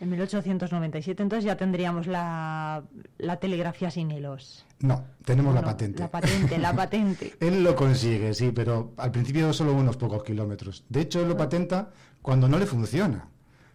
En 0.00 0.10
1897 0.10 1.22
entonces 1.22 1.44
ya 1.44 1.56
tendríamos 1.56 2.06
la, 2.06 2.84
la 3.18 3.36
telegrafía 3.38 3.90
sin 3.90 4.10
hilos. 4.10 4.66
No, 4.80 5.04
tenemos 5.24 5.54
la 5.54 5.62
patente. 5.62 6.00
La 6.00 6.10
patente, 6.10 6.58
la 6.58 6.72
patente. 6.76 7.34
Él 7.40 7.64
lo 7.64 7.74
consigue, 7.74 8.34
sí, 8.34 8.52
pero 8.52 8.92
al 8.96 9.10
principio 9.10 9.52
solo 9.52 9.72
unos 9.72 9.96
pocos 9.96 10.22
kilómetros. 10.22 10.84
De 10.88 11.00
hecho, 11.00 11.22
él 11.22 11.28
lo 11.28 11.36
patenta 11.36 11.90
cuando 12.20 12.48
no 12.48 12.58
le 12.58 12.66
funciona. 12.66 13.28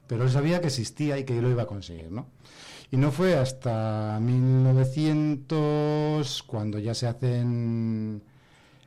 Pero 0.07 0.23
él 0.23 0.29
sabía 0.29 0.61
que 0.61 0.67
existía 0.67 1.17
y 1.17 1.23
que 1.23 1.41
lo 1.41 1.49
iba 1.49 1.63
a 1.63 1.67
conseguir, 1.67 2.11
¿no? 2.11 2.27
Y 2.91 2.97
no 2.97 3.11
fue 3.11 3.37
hasta 3.37 4.19
1900, 4.21 6.43
cuando 6.43 6.77
ya 6.77 6.93
se 6.93 7.07
hacen 7.07 8.21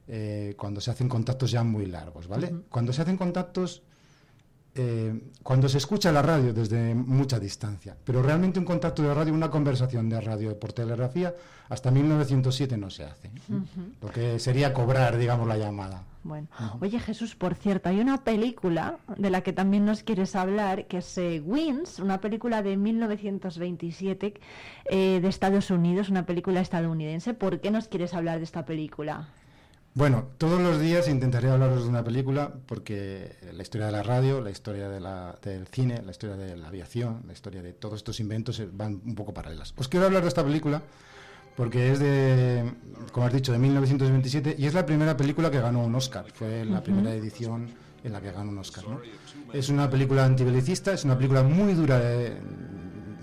eh, 0.07 0.55
cuando 0.59 0.83
se 0.83 0.91
hacen 0.91 1.09
contactos 1.09 1.51
ya 1.51 1.65
muy 1.65 1.87
largos, 1.87 2.29
¿vale? 2.29 2.55
Cuando 2.69 2.93
se 2.93 3.01
hacen 3.01 3.17
contactos, 3.17 3.83
eh, 4.75 5.31
cuando 5.43 5.69
se 5.69 5.79
escucha 5.79 6.11
la 6.11 6.23
radio 6.23 6.53
desde 6.53 6.95
mucha 6.95 7.39
distancia, 7.39 7.97
pero 8.05 8.23
realmente 8.23 8.59
un 8.59 8.65
contacto 8.65 9.03
de 9.03 9.15
radio, 9.15 9.33
una 9.33 9.51
conversación 9.51 10.09
de 10.09 10.21
radio 10.21 10.59
por 10.59 10.73
telegrafía, 10.73 11.35
hasta 11.69 11.91
1907 11.91 12.77
no 12.77 12.91
se 12.91 13.05
hace. 13.05 13.31
Ujú. 13.49 13.93
Lo 14.03 14.11
que 14.11 14.39
sería 14.39 14.73
cobrar, 14.73 15.17
digamos, 15.17 15.47
la 15.47 15.57
llamada. 15.57 16.03
Bueno, 16.25 16.49
oye 16.81 16.99
Jesús, 16.99 17.37
por 17.37 17.55
cierto, 17.55 17.91
hay 17.91 18.01
una 18.01 18.25
película 18.25 18.99
de 19.19 19.29
la 19.29 19.43
que 19.43 19.53
también 19.53 19.85
nos 19.85 20.03
quieres 20.03 20.35
hablar, 20.35 20.87
que 20.87 20.99
es 20.99 21.19
eh, 21.19 21.43
Wings, 21.45 21.99
una 21.99 22.23
película 22.23 22.63
de 22.63 22.79
1927 22.79 24.35
eh, 24.87 25.19
de 25.21 25.29
Estados 25.29 25.71
Unidos, 25.71 26.09
una 26.09 26.25
película 26.25 26.61
estadounidense. 26.61 27.35
¿Por 27.35 27.61
qué 27.61 27.71
nos 27.71 27.89
quieres 27.89 28.15
hablar 28.15 28.39
de 28.39 28.45
esta 28.45 28.65
película? 28.65 29.29
Bueno, 29.97 30.27
todos 30.39 30.61
los 30.61 30.81
días 30.81 31.07
intentaré 31.09 31.51
hablaros 31.51 31.85
de 31.85 31.89
una 31.89 32.03
película 32.03 32.53
porque 32.67 33.37
la 33.53 33.63
historia 33.63 33.87
de 33.87 33.93
la 33.93 34.03
radio, 34.03 34.41
la 34.41 34.51
historia 34.51 34.89
de 34.89 34.99
la- 34.99 35.39
del 35.41 35.69
cine, 35.69 36.03
la 36.03 36.11
historia 36.11 36.37
de 36.37 36.57
la 36.57 36.67
aviación, 36.69 37.23
la 37.29 37.33
historia 37.33 37.63
de 37.63 37.73
todos 37.75 37.99
estos 37.99 38.19
inventos 38.19 38.59
eh, 38.59 38.69
van 38.73 39.01
un 39.05 39.15
poco 39.15 39.33
paralelas. 39.33 39.73
Os 39.77 39.87
quiero 39.87 40.07
hablar 40.07 40.23
de 40.23 40.29
esta 40.29 40.43
película 40.43 40.83
porque 41.57 41.93
es 41.93 42.01
de, 42.01 42.73
como 43.13 43.27
has 43.27 43.33
dicho, 43.33 43.53
de 43.53 43.59
1927 43.59 44.57
y 44.59 44.67
es 44.67 44.75
la 44.75 44.85
primera 44.85 45.17
película 45.17 45.49
que 45.53 45.61
ganó 45.61 45.85
un 45.85 45.95
Oscar. 45.95 46.25
Fue 46.35 46.65
la 46.65 46.83
primera 46.83 47.15
edición 47.15 47.69
en 48.03 48.13
la 48.13 48.21
que 48.21 48.33
ganó 48.33 48.51
un 48.51 48.59
Oscar. 48.59 48.89
¿no? 48.89 49.01
Es 49.53 49.69
una 49.69 49.89
película 49.89 50.25
antibelicista, 50.25 50.93
es 50.93 51.05
una 51.05 51.17
película 51.17 51.45
muy 51.45 51.75
dura 51.75 52.01
de, 52.01 52.37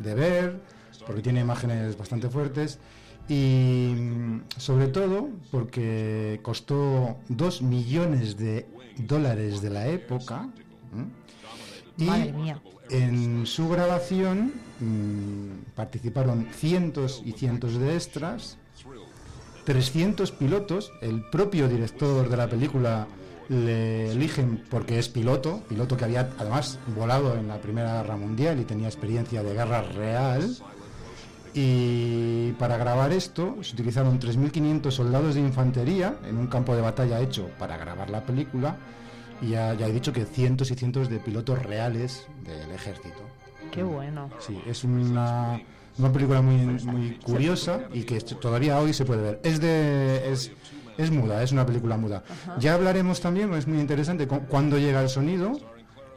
de 0.02 0.16
ver 0.16 0.62
porque 1.06 1.22
tiene 1.22 1.42
imágenes 1.42 1.98
bastante 1.98 2.30
fuertes 2.30 2.80
y 3.28 3.94
sobre 4.58 4.88
todo 4.88 5.30
porque 5.52 6.40
costó 6.42 7.18
2 7.30 7.62
millones 7.62 8.38
de 8.38 8.68
dólares 8.98 9.62
de 9.62 9.70
la 9.70 9.88
época 9.88 10.50
y 11.98 12.04
Madre 12.06 12.34
mía. 12.34 12.62
en 12.90 13.46
su 13.46 13.70
grabación 13.70 14.54
mm, 14.80 15.74
participaron 15.76 16.48
cientos 16.52 17.22
y 17.26 17.32
cientos 17.34 17.78
de 17.78 17.96
extras 17.96 18.58
300 19.66 20.32
pilotos, 20.32 20.92
el 21.02 21.24
propio 21.24 21.68
director 21.68 22.30
de 22.30 22.38
la 22.38 22.48
película 22.48 23.08
le 23.50 24.12
eligen 24.12 24.64
porque 24.70 24.98
es 24.98 25.10
piloto, 25.10 25.62
piloto 25.68 25.98
que 25.98 26.06
había 26.06 26.30
además 26.40 26.80
volado 26.96 27.36
en 27.36 27.48
la 27.48 27.60
Primera 27.60 28.02
Guerra 28.02 28.18
Mundial 28.18 28.60
y 28.60 28.64
tenía 28.64 28.88
experiencia 28.88 29.44
de 29.44 29.54
guerra 29.54 29.82
real. 29.82 30.56
Y 31.54 32.54
para 32.54 32.78
grabar 32.78 33.12
esto 33.12 33.58
se 33.62 33.74
utilizaron 33.74 34.20
3.500 34.20 34.92
soldados 34.92 35.36
de 35.36 35.42
infantería 35.42 36.16
en 36.28 36.38
un 36.38 36.48
campo 36.48 36.76
de 36.76 36.82
batalla 36.82 37.20
hecho 37.20 37.50
para 37.60 37.78
grabar 37.78 38.10
la 38.10 38.22
película. 38.22 38.78
Y 39.42 39.50
ya, 39.50 39.74
ya 39.74 39.88
he 39.88 39.92
dicho 39.92 40.14
que 40.14 40.26
cientos 40.26 40.72
y 40.72 40.76
cientos 40.76 41.10
de 41.10 41.18
pilotos 41.20 41.62
reales 41.62 42.28
del 42.46 42.72
ejército. 42.72 43.18
Qué 43.72 43.84
bueno. 43.84 44.30
Sí, 44.40 44.60
es 44.68 44.84
una, 44.84 45.60
una 45.98 46.12
película 46.12 46.42
muy, 46.42 46.58
muy 46.86 47.16
curiosa 47.24 47.82
y 47.94 48.04
que 48.04 48.20
todavía 48.22 48.80
hoy 48.80 48.94
se 48.94 49.04
puede 49.06 49.22
ver. 49.22 49.40
Es 49.44 49.60
de 49.60 50.32
es, 50.32 50.52
es 50.98 51.10
muda, 51.12 51.42
es 51.42 51.52
una 51.52 51.66
película 51.66 51.98
muda. 51.98 52.24
Ajá. 52.30 52.60
Ya 52.60 52.76
hablaremos 52.76 53.20
también, 53.20 53.52
es 53.56 53.68
muy 53.68 53.80
interesante, 53.80 54.28
cu- 54.28 54.42
cuando 54.48 54.78
llega 54.78 55.02
el 55.02 55.10
sonido 55.10 55.54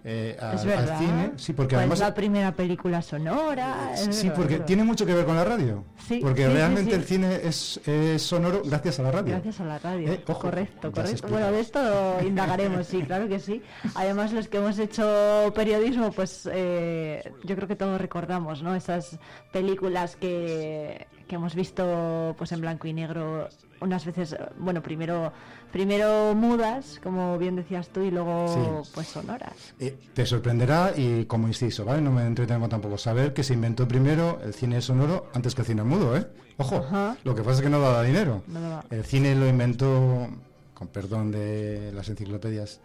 eh, 0.07 0.37
al, 0.39 0.55
es 0.55 0.61
al 0.61 0.67
verdad. 0.67 0.99
cine. 0.99 1.33
Sí, 1.37 1.53
porque 1.55 1.71
¿Cuál 1.77 1.81
además... 1.81 1.99
es 2.01 2.07
la 2.07 2.15
primera 2.15 2.53
película 2.53 3.01
sonora? 3.01 3.97
Sí, 4.11 4.31
porque 4.37 4.59
tiene 4.61 4.85
mucho 4.85 5.07
que 5.07 5.15
ver 5.15 5.25
con 5.25 5.35
la 5.35 5.45
radio. 5.45 5.83
Sí, 6.07 6.21
porque 6.23 6.47
sí, 6.47 6.53
realmente 6.53 6.91
sí. 6.91 6.97
el 6.97 7.05
cine 7.05 7.41
es, 7.43 7.81
es 7.87 8.23
sonoro 8.23 8.61
gracias 8.65 9.01
a 9.01 9.05
la 9.05 9.11
radio. 9.13 9.33
Gracias 9.33 9.61
a 9.61 9.65
la 9.65 9.79
radio. 9.79 10.13
Eh, 10.13 10.23
ojo, 10.27 10.39
correcto, 10.41 10.93
correcto. 10.93 11.29
Bueno, 11.29 11.51
de 11.51 11.61
esto 11.61 11.81
indagaremos, 12.23 12.87
sí, 12.87 13.03
claro 13.03 13.29
que 13.29 13.41
sí. 13.41 13.63
Además, 13.95 14.33
los 14.33 14.49
que 14.49 14.59
hemos 14.59 14.79
hecho 14.79 15.53
periodismo, 15.55 16.13
pues 16.13 16.49
eh, 16.53 17.33
yo 17.43 17.57
creo 17.57 17.67
que 17.67 17.77
todos 17.77 17.99
recordamos, 18.01 18.63
¿no? 18.63 18.75
Esas 18.75 19.19
películas 19.53 20.17
que, 20.17 21.07
que 21.27 21.37
hemos 21.37 21.55
visto 21.55 22.35
pues 22.37 22.53
en 22.53 22.61
blanco 22.61 22.87
y 22.89 22.93
negro 22.93 23.49
unas 23.85 24.05
veces, 24.05 24.35
bueno, 24.59 24.83
primero 24.83 25.33
primero 25.71 26.35
mudas, 26.37 27.01
como 27.03 27.37
bien 27.37 27.57
decías 27.57 27.89
tú, 27.89 28.01
y 28.03 28.11
luego 28.11 28.83
Sí. 28.85 28.91
pues 28.95 29.09
sonoras. 29.09 29.75
Eh, 29.81 29.97
te 30.15 30.25
sorprenderá 30.25 30.93
y 30.97 31.25
como 31.27 31.49
inciso, 31.49 31.85
¿vale? 31.85 32.01
No 32.01 32.13
me 32.13 32.25
entretengo 32.27 32.69
tampoco 32.69 32.97
saber 32.97 33.33
que 33.35 33.43
se 33.43 33.55
inventó 33.55 33.87
primero 33.89 34.39
el 34.45 34.55
cine 34.55 34.81
sonoro 34.81 35.27
antes 35.35 35.55
que 35.55 35.63
el 35.63 35.67
cine 35.67 35.83
mudo, 35.83 36.17
¿eh? 36.17 36.27
Ojo, 36.59 36.77
Ajá. 36.77 37.17
lo 37.25 37.35
que 37.35 37.43
pasa 37.43 37.57
es 37.57 37.63
que 37.63 37.71
no 37.71 37.81
daba 37.81 38.03
dinero. 38.05 38.43
No 38.47 38.61
daba. 38.61 38.85
El 38.91 39.05
cine 39.05 39.35
lo 39.35 39.49
inventó, 39.49 40.29
con 40.75 40.89
perdón 40.89 41.33
de 41.33 41.91
las 41.93 42.09
enciclopedias, 42.09 42.81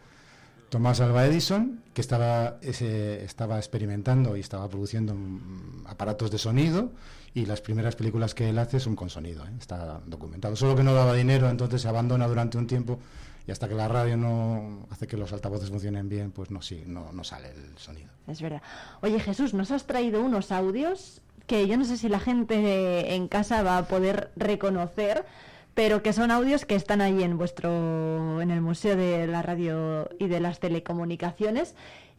Tomás 0.70 1.00
Alva 1.00 1.26
Edison, 1.28 1.82
que 1.94 2.02
estaba, 2.02 2.58
ese, 2.62 3.24
estaba 3.24 3.58
experimentando 3.58 4.36
y 4.36 4.40
estaba 4.40 4.68
produciendo 4.68 5.14
mm, 5.14 5.86
aparatos 5.88 6.32
de 6.32 6.38
sonido 6.40 6.92
y 7.40 7.46
las 7.46 7.62
primeras 7.62 7.96
películas 7.96 8.36
que 8.36 8.50
él 8.50 8.60
hace 8.60 8.80
son 8.80 8.96
con 8.96 9.10
sonido, 9.10 9.46
¿eh? 9.46 9.52
está 9.58 10.02
documentado. 10.06 10.56
Solo 10.56 10.76
que 10.76 10.84
no 10.84 10.94
daba 10.94 11.14
dinero, 11.14 11.50
entonces 11.50 11.82
se 11.82 11.88
abandona 11.88 12.28
durante 12.28 12.58
un 12.58 12.68
tiempo 12.68 13.00
y 13.48 13.52
hasta 13.52 13.70
que 13.70 13.76
la 13.76 13.88
radio 13.88 14.18
no 14.18 14.86
hace 14.90 15.08
que 15.08 15.16
los 15.16 15.32
altavoces 15.32 15.70
funcionen 15.70 16.10
bien, 16.10 16.32
pues 16.32 16.52
no, 16.52 16.62
sí, 16.62 16.84
no, 16.86 17.12
no 17.14 17.24
sale 17.24 17.50
el 17.50 17.78
sonido. 17.78 18.10
Es 18.28 18.42
verdad. 18.42 18.62
Oye, 19.02 19.20
Jesús, 19.20 19.54
nos 19.54 19.72
has 19.72 19.88
traído 19.88 20.22
unos 20.22 20.52
audios 20.52 21.22
que 21.48 21.66
yo 21.68 21.78
no 21.78 21.86
sé 21.86 21.98
si 21.98 22.10
la 22.10 22.20
gente 22.20 23.16
en 23.16 23.28
casa 23.28 23.64
va 23.64 23.78
a 23.78 23.88
poder 23.88 24.32
reconocer, 24.36 25.26
pero 25.74 26.04
que 26.04 26.12
son 26.12 26.32
audios 26.32 26.66
que 26.66 26.76
están 26.76 27.00
ahí 27.00 27.24
en 27.24 27.38
vuestro 27.38 28.42
en 28.42 28.52
el 28.52 28.62
Museo 28.62 28.98
de 28.98 29.28
la 29.28 29.42
Radio 29.42 30.10
y 30.20 30.28
de 30.28 30.42
las 30.42 30.60
Telecomunicaciones 30.60 31.74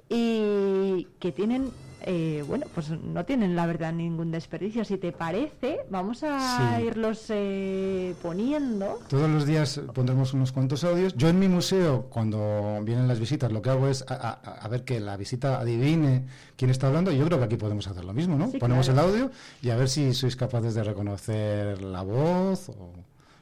y 0.09 1.07
que 1.21 1.31
tienen 1.31 1.71
eh, 2.03 2.45
bueno, 2.47 2.67
pues 2.75 2.91
no 2.91 3.25
tienen 3.25 3.55
la 3.57 3.67
verdad 3.67 3.93
ningún 3.93 4.31
desperdicio. 4.31 4.85
Si 4.85 4.97
te 4.99 5.13
parece, 5.13 5.81
vamos 5.91 6.23
a 6.23 6.79
Sí. 6.79 6.85
irlos 6.85 7.27
eh, 7.29 8.15
poniendo. 8.23 8.99
Todos 9.09 9.29
los 9.31 9.47
días 9.47 9.81
pondremos 9.95 10.33
unos 10.35 10.53
cuantos 10.53 10.85
audios. 10.85 11.15
Yo 11.17 11.29
en 11.29 11.39
mi 11.39 11.49
museo, 11.49 12.07
cuando 12.11 12.81
vienen 12.85 13.09
las 13.09 13.21
visitas, 13.21 13.53
lo 13.53 13.63
que 13.63 13.71
hago 13.71 13.89
es 13.89 14.05
a, 14.09 14.15
a- 14.15 14.33
a 14.65 14.69
ver 14.69 14.85
que 14.85 15.01
la 15.01 15.17
visita 15.17 15.61
adivine 15.61 16.25
quién 16.57 16.71
está 16.71 16.87
hablando. 16.89 17.11
Yo 17.13 17.25
creo 17.27 17.39
que 17.39 17.45
aquí 17.45 17.57
podemos 17.57 17.87
hacer 17.87 18.05
lo 18.05 18.13
mismo, 18.13 18.37
¿no? 18.37 18.51
Sí, 18.51 18.59
Ponemos 18.59 18.87
claro. 18.89 19.09
el 19.09 19.15
audio 19.15 19.31
y 19.63 19.71
a 19.71 19.77
ver 19.77 19.89
si 19.89 20.15
sois 20.15 20.37
capaces 20.37 20.75
de 20.75 20.85
reconocer 20.85 21.83
la 21.83 22.03
voz 22.03 22.69
o 22.71 22.93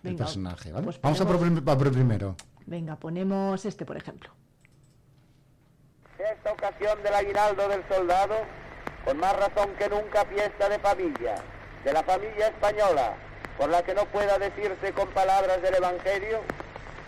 el 0.05 0.17
personaje, 0.17 0.73
¿vale? 0.73 0.85
pues 0.85 1.01
Vamos 1.03 1.21
a 1.21 1.27
por, 1.27 1.37
a 1.37 1.79
primero. 1.93 2.37
Venga, 2.67 2.97
ponemos 2.97 3.65
este, 3.65 3.85
por 3.85 3.97
ejemplo. 3.97 4.31
Esta 6.31 6.53
ocasión 6.53 7.03
del 7.03 7.15
aguinaldo 7.15 7.69
del 7.69 7.83
soldado, 7.89 8.35
con 9.07 9.19
más 9.19 9.35
razón 9.35 9.75
que 9.79 9.89
nunca 9.89 10.27
fiesta 10.27 10.69
de 10.69 10.79
familia, 10.79 11.37
de 11.85 11.93
la 11.95 12.03
familia 12.03 12.49
española, 12.49 13.15
por 13.57 13.71
la 13.71 13.83
que 13.83 13.95
no 13.95 14.05
pueda 14.07 14.39
decirse 14.39 14.93
con 14.93 15.09
palabras 15.09 15.63
del 15.63 15.77
Evangelio, 15.77 16.41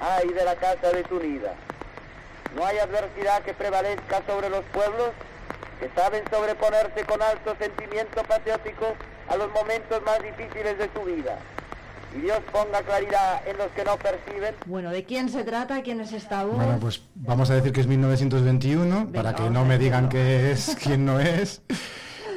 ay 0.01 0.29
de 0.29 0.43
la 0.43 0.57
casa 0.57 0.91
desunida. 0.93 1.53
No 2.57 2.65
hay 2.65 2.79
adversidad 2.79 3.43
que 3.43 3.53
prevalezca 3.53 4.23
sobre 4.27 4.49
los 4.49 4.65
pueblos 4.73 5.11
que 5.81 5.91
saben 5.95 6.25
sobreponerse 6.31 7.05
con 7.05 7.21
alto 7.21 7.55
sentimiento 7.59 8.23
patriótico 8.25 8.95
a 9.29 9.37
los 9.37 9.51
momentos 9.51 10.01
más 10.03 10.23
difíciles 10.23 10.79
de 10.79 10.89
su 10.95 11.03
vida. 11.03 11.37
Y 12.16 12.20
Dios 12.23 12.39
ponga 12.53 12.82
claridad 12.82 13.47
en 13.47 13.57
los 13.57 13.69
que 13.69 13.85
no 13.85 13.97
perciben 13.97 14.55
Bueno, 14.66 14.91
¿de 14.91 15.05
quién 15.05 15.28
se 15.28 15.45
trata? 15.45 15.81
¿Quién 15.82 16.01
es 16.01 16.12
esta 16.12 16.45
voz? 16.45 16.57
Bueno, 16.57 16.78
pues 16.81 17.03
vamos 17.15 17.51
a 17.51 17.55
decir 17.55 17.73
que 17.73 17.81
es 17.81 17.87
1921, 17.87 19.11
para 19.12 19.35
que 19.35 19.49
no 19.49 19.65
me 19.65 19.78
digan 19.78 20.09
que 20.09 20.51
es 20.53 20.77
quién 20.82 21.05
no 21.05 21.20
es. 21.20 21.62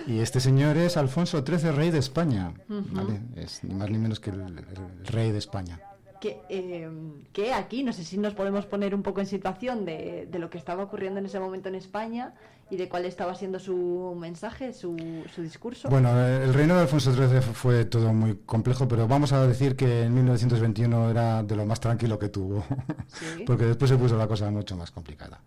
Y 0.05 0.19
este 0.19 0.39
señor 0.39 0.77
es 0.77 0.97
Alfonso 0.97 1.43
XIII, 1.45 1.71
rey 1.71 1.89
de 1.89 1.99
España. 1.99 2.53
Ujú. 2.69 2.83
¿vale? 2.91 3.19
Es 3.35 3.63
ni 3.63 3.73
más 3.73 3.89
ni 3.89 3.97
menos 3.97 4.19
que 4.19 4.29
el- 4.29 4.41
el 4.41 5.05
rey 5.05 5.31
de 5.31 5.37
España. 5.39 5.79
que, 6.21 6.39
eh, 6.49 6.89
que 7.33 7.53
aquí, 7.53 7.83
no 7.83 7.91
sé 7.91 8.03
si 8.05 8.17
nos 8.17 8.33
podemos 8.33 8.65
poner 8.65 8.95
un 8.95 9.03
poco 9.03 9.19
en 9.19 9.25
situación 9.27 9.83
de, 9.85 10.25
de 10.31 10.39
lo 10.39 10.49
que 10.49 10.57
estaba 10.57 10.81
ocurriendo 10.83 11.19
en 11.19 11.25
ese 11.25 11.37
momento 11.39 11.67
en 11.67 11.75
España 11.75 12.33
y 12.69 12.77
de 12.77 12.89
cuál 12.89 13.05
estaba 13.05 13.35
siendo 13.35 13.59
su 13.59 14.15
mensaje, 14.19 14.73
su, 14.73 14.95
su 15.33 15.41
discurso. 15.43 15.89
Bueno, 15.89 16.09
eh, 16.19 16.43
el 16.43 16.53
reino 16.53 16.75
de 16.75 16.81
Alfonso 16.81 17.13
XIII 17.13 17.41
fu- 17.41 17.53
fue 17.53 17.85
todo 17.85 18.13
muy 18.13 18.39
complejo, 18.45 18.87
pero 18.87 19.07
vamos 19.07 19.31
a 19.33 19.45
decir 19.45 19.75
que 19.75 20.03
en 20.03 20.13
1921 20.15 21.09
era 21.11 21.43
de 21.43 21.55
lo 21.55 21.65
más 21.65 21.79
tranquilo 21.79 22.17
que 22.17 22.29
tuvo, 22.29 22.65
Sí. 23.07 23.43
porque 23.47 23.65
después 23.65 23.89
se 23.89 23.97
puso 23.97 24.17
la 24.17 24.27
cosa 24.27 24.49
mucho 24.49 24.75
más 24.75 24.91
complicada. 24.91 25.39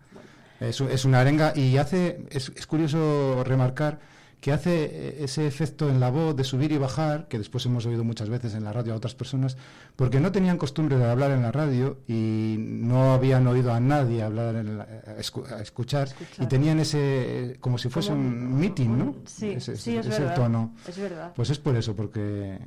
Es, 0.59 0.79
es 0.81 1.05
una 1.05 1.19
arenga 1.21 1.53
y 1.55 1.77
hace, 1.77 2.21
es, 2.31 2.51
es 2.55 2.65
curioso 2.65 3.43
remarcar 3.43 3.99
que 4.47 4.53
hace 4.53 4.85
eh, 4.85 5.23
ese 5.25 5.45
efecto 5.45 5.89
en 5.89 5.99
la 5.99 6.09
voz 6.09 6.33
de 6.33 6.45
subir 6.45 6.71
y 6.71 6.77
bajar, 6.77 7.27
que 7.27 7.37
después 7.37 7.65
hemos 7.65 7.85
oído 7.85 8.05
muchas 8.05 8.29
veces 8.29 8.53
en 8.55 8.63
la 8.63 8.71
radio 8.71 8.93
a 8.93 8.95
otras 8.95 9.13
personas, 9.13 9.57
porque 9.97 10.21
no 10.21 10.31
tenían 10.31 10.57
costumbre 10.57 10.95
de 10.97 11.03
hablar 11.03 11.31
en 11.31 11.41
la 11.41 11.51
radio 11.51 11.97
y 12.07 12.55
no 12.57 13.11
habían 13.11 13.45
oído 13.47 13.73
a 13.73 13.81
nadie 13.81 14.23
hablar, 14.23 14.55
en 14.55 14.77
la- 14.77 14.83
a, 14.85 15.17
escu- 15.17 15.45
a 15.51 15.61
escuchar, 15.61 16.07
y 16.39 16.45
tenían 16.45 16.79
ese, 16.79 17.57
como 17.59 17.77
si 17.77 17.89
fuese 17.89 18.11
Como 18.11 18.21
un 18.21 18.57
meeting, 18.57 18.97
¿no? 18.97 19.15
sí, 19.25 19.49
Ese- 19.49 19.75
sí, 19.75 19.97
es 19.97 20.05
ese 20.05 20.21
verdad. 20.21 20.35
tono. 20.35 20.73
Es 20.87 20.97
verdad. 20.97 21.33
Pues 21.35 21.49
es 21.49 21.59
por 21.59 21.75
eso, 21.75 21.93
porque, 21.93 22.57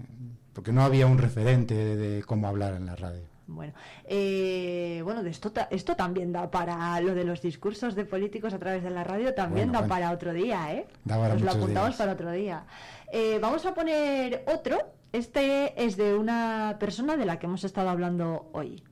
porque 0.53 0.73
no 0.73 0.83
había 0.83 1.07
un 1.07 1.17
referente 1.17 1.75
de, 1.75 1.97
de 1.97 2.23
cómo 2.25 2.47
hablar 2.47 2.75
en 2.75 2.85
la 2.85 2.95
radio. 2.97 3.23
Bueno, 3.53 3.73
eh, 4.05 5.01
bueno, 5.05 5.23
de 5.25 5.31
esto, 5.31 5.51
ta- 5.51 5.67
esto 5.71 5.97
también 5.97 6.33
da 6.33 6.51
para 6.51 7.01
lo 7.01 7.15
de 7.15 7.25
los 7.25 7.43
discursos 7.43 7.95
de 7.97 8.05
políticos 8.05 8.55
a 8.55 8.59
través 8.59 8.83
de 8.83 8.91
la 8.91 9.03
radio, 9.03 9.35
también 9.35 9.69
Bueno, 9.69 9.73
da 9.73 9.79
bueno. 9.89 9.95
para 9.95 10.11
otro 10.13 10.33
día, 10.33 10.73
¿eh? 10.73 10.87
Da 11.05 11.17
para 11.19 11.35
Nos 11.35 11.43
lo 11.43 11.51
apuntamos 11.51 11.89
días. 11.91 11.97
para 11.99 12.13
otro 12.13 12.31
día. 12.31 12.65
Eh, 13.13 13.39
vamos 13.43 13.67
a 13.67 13.75
poner 13.75 14.45
otro. 14.47 14.79
Este 15.13 15.73
es 15.85 15.97
de 15.97 16.15
una 16.15 16.77
persona 16.79 17.17
de 17.17 17.27
la 17.27 17.39
que 17.41 17.47
hemos 17.47 17.65
estado 17.65 17.89
hablando 17.89 18.49
hoy. 18.53 18.83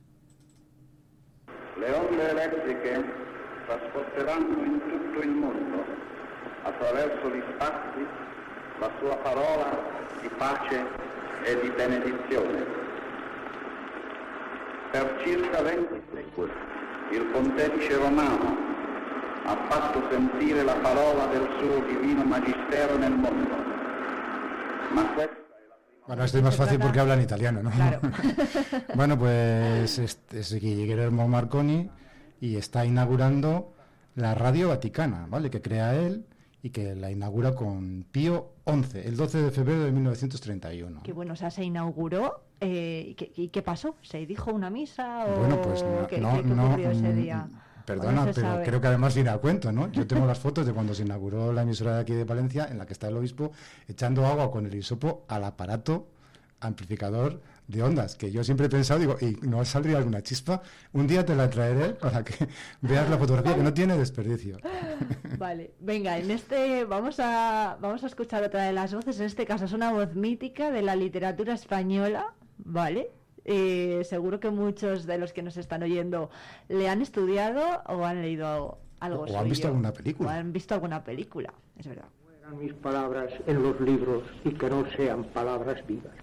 Le 1.79 1.93
onde 1.93 2.29
elettriche 2.31 3.01
trasporteranno 3.65 4.65
in 4.65 4.79
tutto 4.81 5.21
il 5.21 5.31
mondo, 5.31 5.85
attraverso 6.65 7.29
gli 7.29 7.41
spazi, 7.55 8.05
la 8.81 8.89
sua 8.99 9.15
parola 9.17 9.69
di 10.21 10.27
pace 10.37 10.85
e 11.45 11.59
di 11.61 11.69
benedizione. 11.69 12.78
Per 14.91 15.21
circa 15.23 15.61
20 15.61 16.01
secoli 16.13 16.51
il 17.11 17.25
pontefice 17.31 17.95
romano 17.97 18.57
ha 19.45 19.55
fatto 19.69 20.01
sentire 20.09 20.63
la 20.63 20.75
parola 20.75 21.27
del 21.27 21.47
suo 21.59 21.85
divino 21.85 22.23
magistero 22.23 22.97
nel 22.97 23.13
mondo. 23.13 23.55
Ma 24.93 25.03
questo 25.13 25.35
Bueno, 26.07 26.23
esto 26.23 26.37
es 26.37 26.43
más 26.43 26.55
fácil 26.55 26.79
porque 26.79 26.99
hablan 26.99 27.21
italiano, 27.21 27.61
¿no? 27.61 27.71
bueno, 28.95 29.17
pues 29.17 29.99
es, 29.99 30.19
es 30.31 30.53
Guillermo 30.53 31.27
Marconi 31.27 31.87
y 32.39 32.55
está 32.55 32.83
inaugurando 32.83 33.73
la 34.15 34.33
Radio 34.33 34.69
Vaticana, 34.69 35.27
¿vale? 35.29 35.51
Que 35.51 35.61
crea 35.61 35.95
él 35.95 36.25
y 36.61 36.71
que 36.71 36.95
la 36.95 37.11
inaugura 37.11 37.53
con 37.53 38.05
Pío 38.11 38.53
XI, 38.65 38.99
el 38.99 39.15
12 39.15 39.41
de 39.43 39.51
febrero 39.51 39.83
de 39.83 39.91
1931. 39.91 41.03
Que 41.03 41.13
bueno, 41.13 41.33
o 41.33 41.35
sea, 41.35 41.51
se 41.51 41.63
inauguró. 41.63 42.43
Eh, 42.61 43.05
¿y, 43.09 43.13
qué, 43.15 43.31
y 43.35 43.47
qué 43.49 43.61
pasó? 43.61 43.95
¿Se 44.01 44.25
dijo 44.25 44.51
una 44.51 44.69
misa 44.69 45.25
o 45.25 45.39
Bueno, 45.39 45.61
pues 45.61 45.83
no, 45.83 46.07
qué, 46.07 46.17
no, 46.19 46.35
qué- 46.37 46.43
qué 46.43 46.47
no, 46.55 46.65
ocurrió 46.67 46.91
ese 46.91 47.13
día? 47.13 47.47
Perdona, 47.85 48.25
pero 48.25 48.47
sabe. 48.47 48.63
creo 48.65 48.79
que 48.81 48.87
además 48.87 49.15
viene 49.15 49.31
a 49.31 49.37
cuento, 49.39 49.71
¿no? 49.71 49.91
Yo 49.91 50.05
tengo 50.05 50.27
las 50.27 50.37
fotos 50.37 50.65
de 50.67 50.73
cuando 50.73 50.93
se 50.93 51.01
inauguró 51.03 51.51
la 51.51 51.63
emisora 51.63 51.95
de 51.95 52.01
aquí 52.01 52.13
de 52.13 52.23
Valencia, 52.23 52.67
en 52.69 52.77
la 52.77 52.85
que 52.85 52.93
está 52.93 53.07
el 53.07 53.17
obispo 53.17 53.51
echando 53.87 54.27
agua 54.27 54.51
con 54.51 54.67
el 54.67 54.75
hisopo 54.75 55.25
al 55.27 55.43
aparato 55.43 56.07
amplificador 56.61 57.41
de 57.67 57.81
ondas, 57.83 58.15
que 58.15 58.31
yo 58.31 58.43
siempre 58.43 58.65
he 58.65 58.69
pensado, 58.69 58.99
digo, 58.99 59.15
¿y 59.21 59.37
no 59.47 59.63
saldría 59.63 59.97
alguna 59.97 60.21
chispa? 60.21 60.61
Un 60.93 61.07
día 61.07 61.23
te 61.25 61.35
la 61.35 61.49
traeré 61.49 61.91
para 61.93 62.23
que 62.23 62.47
veas 62.81 63.09
la 63.09 63.17
fotografía, 63.17 63.55
que 63.55 63.63
no 63.63 63.73
tiene 63.73 63.95
desperdicio. 63.97 64.57
Vale, 65.37 65.71
venga, 65.79 66.17
en 66.17 66.31
este 66.31 66.83
vamos 66.85 67.19
a 67.19 67.77
vamos 67.79 68.03
a 68.03 68.07
escuchar 68.07 68.43
otra 68.43 68.63
de 68.63 68.73
las 68.73 68.93
voces. 68.93 69.19
En 69.19 69.27
este 69.27 69.45
caso 69.45 69.65
es 69.65 69.73
una 69.73 69.91
voz 69.93 70.13
mítica 70.15 70.69
de 70.71 70.81
la 70.81 70.95
literatura 70.95 71.53
española, 71.53 72.33
¿vale? 72.59 73.11
Eh, 73.45 74.03
seguro 74.03 74.39
que 74.39 74.49
muchos 74.51 75.05
de 75.05 75.17
los 75.17 75.33
que 75.33 75.41
nos 75.41 75.57
están 75.57 75.81
oyendo 75.83 76.29
le 76.67 76.87
han 76.89 77.01
estudiado 77.01 77.61
o 77.87 78.05
han 78.05 78.21
leído 78.21 78.77
algo 78.99 79.23
O 79.23 79.37
han 79.39 79.49
visto 79.49 79.67
alguna 79.67 79.91
película. 79.93 80.29
O 80.29 80.31
han 80.31 80.53
visto 80.53 80.73
alguna 80.75 81.03
película, 81.03 81.53
es 81.77 81.87
verdad. 81.87 82.05
mis 82.59 82.73
palabras 82.73 83.31
en 83.47 83.63
los 83.63 83.79
libros 83.79 84.23
y 84.43 84.51
que 84.51 84.69
no 84.69 84.83
sean 84.95 85.23
palabras 85.23 85.85
vivas. 85.87 86.13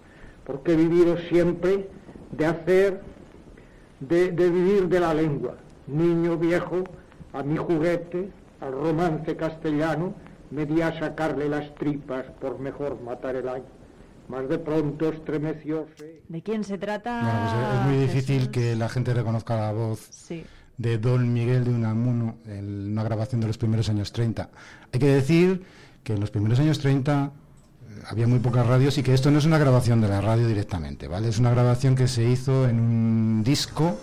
Porque 0.45 0.73
he 0.73 0.75
vivido 0.75 1.17
siempre 1.29 1.89
de 2.31 2.45
hacer, 2.45 3.01
de, 3.99 4.31
de 4.31 4.49
vivir 4.49 4.87
de 4.87 4.99
la 4.99 5.13
lengua. 5.13 5.55
Niño 5.87 6.37
viejo, 6.37 6.83
a 7.33 7.43
mi 7.43 7.57
juguete, 7.57 8.29
al 8.61 8.73
romance 8.73 9.35
castellano, 9.35 10.13
me 10.51 10.65
di 10.65 10.81
a 10.81 10.97
sacarle 10.99 11.49
las 11.49 11.73
tripas 11.75 12.25
por 12.39 12.59
mejor 12.59 13.01
matar 13.01 13.35
el 13.35 13.49
año. 13.49 13.65
Mas 14.29 14.49
de 14.49 14.59
pronto 14.59 15.09
estremecióse. 15.09 16.21
¿De 16.27 16.41
quién 16.41 16.63
se 16.63 16.77
trata? 16.77 17.21
Bueno, 17.21 17.39
pues 17.41 17.79
es 17.79 17.85
muy 17.85 17.97
difícil 18.07 18.37
Jesús? 18.39 18.49
que 18.51 18.75
la 18.75 18.89
gente 18.89 19.13
reconozca 19.13 19.55
la 19.55 19.71
voz 19.71 19.99
Sí. 20.11 20.43
de 20.77 20.97
Don 20.97 21.31
Miguel 21.33 21.63
de 21.63 21.71
Unamuno 21.71 22.37
en 22.45 22.91
una 22.91 23.03
grabación 23.03 23.39
de 23.41 23.47
los 23.47 23.57
primeros 23.57 23.89
años 23.89 24.11
30. 24.11 24.49
Hay 24.91 24.99
que 24.99 25.07
decir 25.07 25.63
que 26.03 26.13
en 26.13 26.19
los 26.19 26.29
primeros 26.31 26.59
años 26.59 26.79
30 26.79 27.31
eh, 27.31 28.01
había 28.09 28.27
muy 28.27 28.39
pocas 28.39 28.65
radios 28.67 28.97
y 28.97 29.03
que 29.03 29.13
esto 29.13 29.31
no 29.31 29.39
es 29.39 29.45
una 29.45 29.57
grabación 29.57 30.01
de 30.01 30.09
la 30.09 30.19
radio 30.21 30.47
directamente, 30.47 31.07
¿vale? 31.07 31.29
Es 31.29 31.39
una 31.39 31.51
grabación 31.51 31.95
que 31.95 32.07
se 32.07 32.23
hizo 32.25 32.67
en 32.67 32.79
un 32.79 33.43
disco 33.43 33.97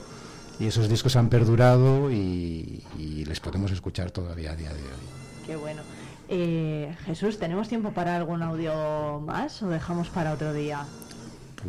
y 0.59 0.67
esos 0.67 0.89
discos 0.89 1.17
han 1.17 1.29
perdurado 1.29 2.11
y, 2.11 2.83
y 2.99 3.25
les 3.27 3.41
podemos 3.41 3.71
escuchar 3.73 4.11
todavía 4.11 4.53
a 4.53 4.57
día 4.57 4.71
de 4.73 4.81
hoy. 4.81 5.47
Qué 5.47 5.57
bueno. 5.57 5.83
Eh, 6.29 6.95
Jesús, 7.05 7.39
¿tenemos 7.39 7.69
tiempo 7.69 7.91
para 7.91 8.17
algún 8.17 8.43
audio 8.43 9.21
más 9.21 9.63
o 9.63 9.69
dejamos 9.69 10.09
para 10.09 10.33
otro 10.33 10.53
día? 10.53 10.87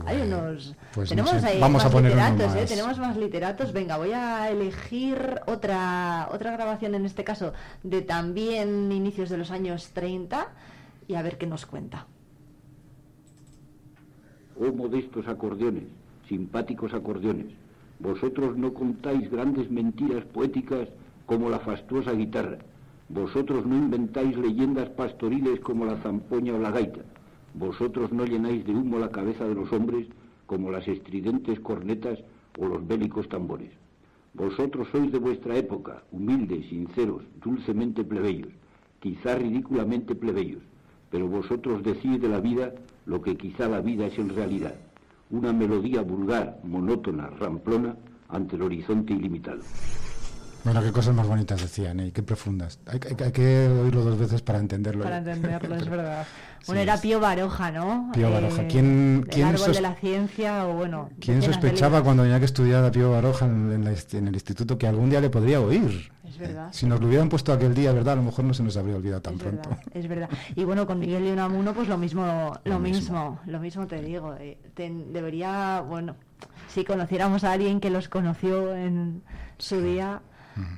Hay 0.05 0.21
unos. 0.21 0.75
pues 0.93 1.09
no 1.15 1.23
tenemos 1.23 1.41
sé, 1.41 1.47
ahí 1.47 1.59
vamos 1.59 1.81
a 1.81 1.85
más 1.85 1.93
poner 1.93 2.11
uno 2.11 2.21
literatos, 2.21 2.55
¿eh? 2.55 2.65
Tenemos 2.67 2.99
más 2.99 3.17
literatos. 3.17 3.73
Venga, 3.73 3.97
voy 3.97 4.11
a 4.11 4.49
elegir 4.49 5.39
otra 5.45 6.27
otra 6.31 6.51
grabación 6.51 6.95
en 6.95 7.05
este 7.05 7.23
caso 7.23 7.53
de 7.83 8.01
también 8.01 8.91
inicios 8.91 9.29
de 9.29 9.37
los 9.37 9.51
años 9.51 9.91
30 9.93 10.47
y 11.07 11.15
a 11.15 11.21
ver 11.21 11.37
qué 11.37 11.47
nos 11.47 11.65
cuenta. 11.65 12.07
Oh 14.59 14.71
modestos 14.71 15.27
acordeones, 15.27 15.83
simpáticos 16.27 16.93
acordeones, 16.93 17.53
vosotros 17.99 18.57
no 18.57 18.73
contáis 18.73 19.29
grandes 19.29 19.69
mentiras 19.69 20.23
poéticas 20.25 20.87
como 21.25 21.49
la 21.49 21.59
fastuosa 21.59 22.11
guitarra, 22.11 22.59
vosotros 23.09 23.65
no 23.65 23.75
inventáis 23.75 24.35
leyendas 24.37 24.89
pastoriles 24.89 25.59
como 25.59 25.85
la 25.85 25.97
zampoña 25.97 26.55
o 26.55 26.59
la 26.59 26.71
gaita, 26.71 27.01
vosotros 27.53 28.11
no 28.11 28.25
llenáis 28.25 28.65
de 28.65 28.73
humo 28.73 28.99
la 28.99 29.11
cabeza 29.11 29.47
de 29.47 29.55
los 29.55 29.71
hombres 29.71 30.07
como 30.45 30.71
las 30.71 30.87
estridentes 30.87 31.59
cornetas 31.59 32.19
o 32.57 32.65
los 32.67 32.85
bélicos 32.87 33.29
tambores. 33.29 33.71
Vosotros 34.33 34.87
sois 34.91 35.11
de 35.11 35.19
vuestra 35.19 35.55
época, 35.55 36.03
humildes, 36.11 36.67
sinceros, 36.67 37.23
dulcemente 37.41 38.03
plebeyos, 38.03 38.51
quizá 38.99 39.35
ridículamente 39.35 40.15
plebeyos, 40.15 40.63
pero 41.09 41.27
vosotros 41.27 41.83
decís 41.83 42.19
de 42.19 42.27
la 42.27 42.41
vida 42.41 42.73
lo 43.05 43.21
que 43.21 43.37
quizá 43.37 43.69
la 43.69 43.81
vida 43.81 44.07
es 44.07 44.17
en 44.17 44.29
realidad, 44.29 44.75
una 45.29 45.53
melodía 45.53 46.01
vulgar, 46.01 46.59
monótona, 46.63 47.27
ramplona 47.27 47.95
ante 48.27 48.55
el 48.55 48.63
horizonte 48.63 49.13
ilimitado. 49.13 49.63
Bueno, 50.65 50.81
qué 50.83 50.91
cosas 50.91 51.13
más 51.15 51.27
bonitas 51.27 51.61
decían, 51.61 51.99
¿eh? 51.99 52.07
Y 52.07 52.11
qué 52.11 52.23
profundas. 52.23 52.79
Hay, 52.87 52.99
hay- 53.07 53.25
hay 53.25 53.31
que 53.31 53.67
oírlo 53.69 54.03
dos 54.03 54.17
veces 54.17 54.41
para 54.41 54.57
entenderlo. 54.59 55.03
Para 55.03 55.19
entenderlo, 55.19 55.75
es 55.75 55.87
verdad. 55.89 56.25
Bueno, 56.67 56.81
Sí, 56.81 56.83
era 56.83 56.97
Pío 56.99 57.19
Baroja, 57.19 57.69
¿no? 57.71 58.09
Pío 58.13 58.31
Baroja. 58.31 58.63
Eh, 58.63 58.67
¿Quién- 58.67 59.21
del 59.21 59.29
quién 59.29 59.45
árbol 59.47 59.59
sos- 59.59 59.75
de 59.75 59.81
la 59.81 59.93
ciencia 59.93 60.67
o 60.67 60.73
bueno. 60.73 61.09
¿Quién 61.19 61.37
decenas 61.39 61.61
de 61.61 61.67
sospechaba 61.69 62.01
cuando 62.03 62.23
tenía 62.23 62.39
que 62.39 62.45
estudiar 62.45 62.83
a 62.83 62.91
Pío 62.91 63.11
Baroja 63.11 63.45
en, 63.45 63.71
en 63.71 63.85
la 63.85 63.91
inst- 63.91 64.17
en 64.17 64.27
el 64.27 64.33
instituto 64.33 64.75
que 64.77 64.87
algún 64.87 65.09
día 65.11 65.21
le 65.21 65.29
podría 65.29 65.61
oír? 65.61 66.11
Es 66.27 66.39
verdad. 66.39 66.69
Si 66.71 66.87
nos 66.87 66.99
lo 66.99 67.07
hubieran 67.07 67.29
puesto 67.29 67.53
aquel 67.53 67.75
día, 67.75 67.91
¿verdad? 67.93 68.13
A 68.13 68.15
lo 68.17 68.23
mejor 68.23 68.43
no 68.45 68.53
se 68.55 68.63
nos 68.63 68.75
habría 68.75 68.95
olvidado 68.95 69.21
tan 69.21 69.35
Es 69.35 69.39
pronto. 69.43 69.69
verdad, 69.69 69.85
es 69.93 70.07
verdad. 70.07 70.29
Y 70.55 70.63
bueno, 70.63 70.87
con 70.87 70.97
Miguel 70.99 71.27
y 71.27 71.29
Unamuno, 71.29 71.73
pues 71.75 71.87
lo 71.87 71.99
mismo, 71.99 72.25
lo, 72.25 72.59
Lo 72.73 72.79
mismo. 72.79 72.99
mismo. 73.01 73.39
lo 73.45 73.59
mismo 73.59 73.85
te 73.85 74.01
digo. 74.01 74.33
eh, 74.39 74.57
ten- 74.73 75.13
debería, 75.13 75.81
bueno, 75.87 76.15
si 76.67 76.83
conociéramos 76.83 77.43
a 77.43 77.51
alguien 77.51 77.79
que 77.79 77.91
los 77.91 78.09
conoció 78.09 78.75
en 78.75 79.21
su 79.59 79.79
día, 79.81 80.21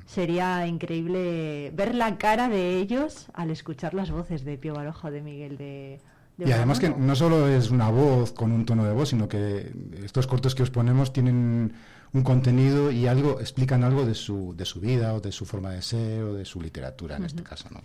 sería 0.06 0.66
increíble 0.66 1.70
ver 1.74 1.94
la 1.94 2.18
cara 2.18 2.48
de 2.48 2.78
ellos 2.78 3.26
al 3.34 3.50
escuchar 3.50 3.94
las 3.94 4.10
voces 4.10 4.44
de 4.44 4.58
Pío 4.58 4.74
Baroja 4.74 5.10
de 5.10 5.22
Miguel 5.22 5.56
de, 5.56 6.00
de 6.36 6.48
Y 6.48 6.52
además 6.52 6.80
que 6.80 6.90
no 6.90 7.14
solo 7.16 7.48
es 7.48 7.70
una 7.70 7.90
voz 7.90 8.32
con 8.32 8.52
un 8.52 8.64
tono 8.64 8.84
de 8.84 8.92
voz, 8.92 9.10
sino 9.10 9.28
que 9.28 9.72
estos 10.02 10.26
cortos 10.26 10.54
que 10.54 10.62
os 10.62 10.70
ponemos 10.70 11.12
tienen 11.12 11.72
un 12.12 12.22
contenido 12.22 12.90
y 12.90 13.06
algo 13.06 13.40
explican 13.40 13.84
algo 13.84 14.06
de 14.06 14.14
su 14.14 14.54
de 14.56 14.64
su 14.64 14.80
vida 14.80 15.14
o 15.14 15.20
de 15.20 15.32
su 15.32 15.44
forma 15.44 15.72
de 15.72 15.82
ser 15.82 16.22
o 16.22 16.34
de 16.34 16.44
su 16.44 16.60
literatura 16.60 17.16
en 17.16 17.24
este 17.24 17.42
caso, 17.42 17.68
¿no? 17.70 17.80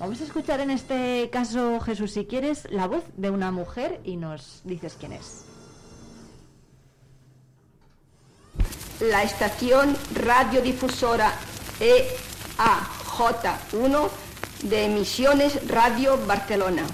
Vamos 0.00 0.18
a 0.22 0.24
escuchar 0.24 0.60
en 0.60 0.70
este 0.70 1.28
caso, 1.30 1.78
Jesús, 1.80 2.12
si 2.12 2.24
quieres, 2.24 2.66
la 2.70 2.86
voz 2.86 3.04
de 3.18 3.28
una 3.28 3.52
mujer 3.52 4.00
y 4.02 4.16
nos 4.16 4.62
dices 4.64 4.96
quién 4.98 5.12
es. 5.12 5.44
La 9.00 9.22
estación 9.22 9.96
radiodifusora 10.14 11.32
E 11.80 12.06
EAJ1 12.58 14.08
de 14.64 14.84
Emisiones 14.84 15.66
Radio 15.68 16.18
Barcelona. 16.26 16.84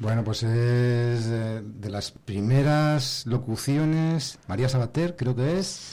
Bueno, 0.00 0.22
pues 0.22 0.44
es 0.44 1.26
eh, 1.26 1.60
de 1.64 1.90
las 1.90 2.12
primeras 2.12 3.26
locuciones, 3.26 4.38
María 4.46 4.68
Sabater 4.68 5.16
creo 5.16 5.34
que 5.34 5.58
es, 5.58 5.90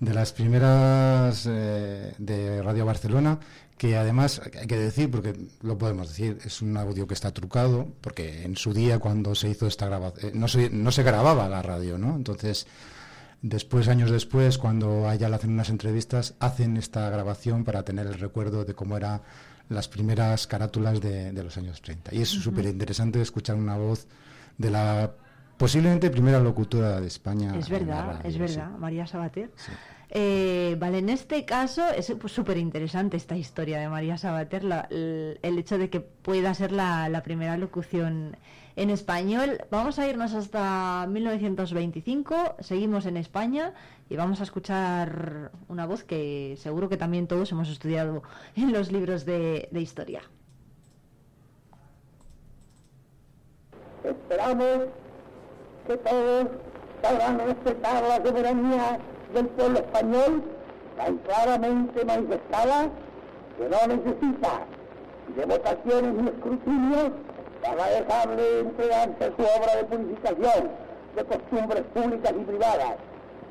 de 0.00 0.14
las 0.14 0.32
primeras 0.32 1.46
eh, 1.48 2.14
de 2.18 2.62
Radio 2.62 2.84
Barcelona, 2.84 3.38
que 3.78 3.96
además 3.96 4.40
hay 4.58 4.66
que 4.66 4.78
decir, 4.78 5.10
porque 5.10 5.34
lo 5.62 5.76
podemos 5.78 6.08
decir, 6.08 6.38
es 6.44 6.62
un 6.62 6.76
audio 6.76 7.06
que 7.06 7.14
está 7.14 7.32
trucado, 7.32 7.88
porque 8.00 8.44
en 8.44 8.56
su 8.56 8.72
día 8.72 8.98
cuando 8.98 9.34
se 9.34 9.48
hizo 9.50 9.66
esta 9.66 9.86
grabación, 9.86 10.32
no, 10.38 10.46
se, 10.48 10.70
no 10.70 10.92
se 10.92 11.02
grababa 11.02 11.48
la 11.48 11.60
radio, 11.60 11.98
¿no? 11.98 12.14
Entonces, 12.14 12.66
después, 13.42 13.88
años 13.88 14.10
después, 14.10 14.58
cuando 14.58 15.08
a 15.08 15.14
ella 15.14 15.28
le 15.28 15.36
hacen 15.36 15.50
unas 15.52 15.70
entrevistas, 15.70 16.34
hacen 16.38 16.76
esta 16.76 17.10
grabación 17.10 17.64
para 17.64 17.84
tener 17.84 18.06
el 18.06 18.14
recuerdo 18.14 18.64
de 18.64 18.74
cómo 18.74 18.96
eran 18.96 19.22
las 19.68 19.88
primeras 19.88 20.46
carátulas 20.46 21.00
de, 21.00 21.32
de 21.32 21.42
los 21.42 21.56
años 21.56 21.82
30. 21.82 22.14
Y 22.14 22.22
es 22.22 22.32
Ujú. 22.34 22.42
súper 22.44 22.66
interesante 22.66 23.20
escuchar 23.20 23.56
una 23.56 23.76
voz 23.76 24.06
de 24.56 24.70
la 24.70 25.12
Posiblemente 25.56 26.10
primera 26.10 26.40
locutora 26.40 27.00
de 27.00 27.06
España. 27.06 27.56
Es 27.56 27.68
verdad, 27.68 28.16
radio, 28.16 28.28
es 28.28 28.34
sí. 28.34 28.38
verdad, 28.40 28.70
María 28.76 29.06
Sabater. 29.06 29.52
Eh, 30.10 30.76
vale, 30.78 30.98
en 30.98 31.08
este 31.08 31.44
caso 31.44 31.82
es 31.88 32.12
súper 32.26 32.58
interesante 32.58 33.16
esta 33.16 33.36
historia 33.36 33.78
de 33.78 33.88
María 33.88 34.18
Sabater, 34.18 34.64
la- 34.64 34.86
el, 34.90 35.58
hecho 35.58 35.78
de 35.78 35.90
que 35.90 36.00
pueda 36.00 36.54
ser 36.54 36.72
la, 36.72 37.22
primera 37.24 37.56
locución 37.56 38.36
en 38.76 38.90
español. 38.90 39.58
Vamos 39.70 39.98
a 39.98 40.06
irnos 40.06 40.34
hasta 40.34 41.06
1925, 41.08 42.56
seguimos 42.60 43.06
en 43.06 43.16
España 43.16 43.72
y 44.10 44.16
vamos 44.16 44.40
a 44.40 44.44
escuchar 44.44 45.52
una 45.68 45.86
voz 45.86 46.04
que 46.04 46.56
seguro 46.58 46.88
que 46.88 46.96
también 46.96 47.26
todos 47.26 47.50
hemos 47.52 47.70
estudiado 47.70 48.22
en 48.56 48.72
los 48.72 48.92
libros 48.92 49.24
de, 49.24 49.68
historia. 49.72 50.22
Esperamos 54.04 54.88
que 55.86 55.96
todos 55.96 56.46
respetar 57.46 58.02
la 58.02 58.16
soberanía 58.24 58.98
del 59.34 59.46
pueblo 59.48 59.78
español, 59.80 60.42
tan 60.96 61.18
claramente 61.18 62.04
manifestada 62.04 62.88
que 63.58 63.68
no 63.68 63.94
necesita 63.94 64.60
de 65.36 65.44
votaciones 65.44 66.14
ni 66.14 66.28
escrutinios 66.28 67.10
para 67.62 67.86
dejarle 67.86 68.60
entregarse 68.60 69.32
su 69.36 69.42
obra 69.42 69.76
de 69.76 69.84
purificación 69.84 70.70
de 71.16 71.24
costumbres 71.24 71.82
públicas 71.94 72.32
y 72.36 72.44
privadas. 72.44 72.94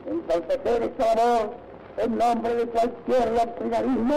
Entorpecer 0.05 0.83
esta 0.83 1.15
labor 1.15 1.53
en 1.97 2.17
nombre 2.17 2.55
de 2.55 2.65
cualquier 2.67 3.33
doctrinarismo 3.33 4.15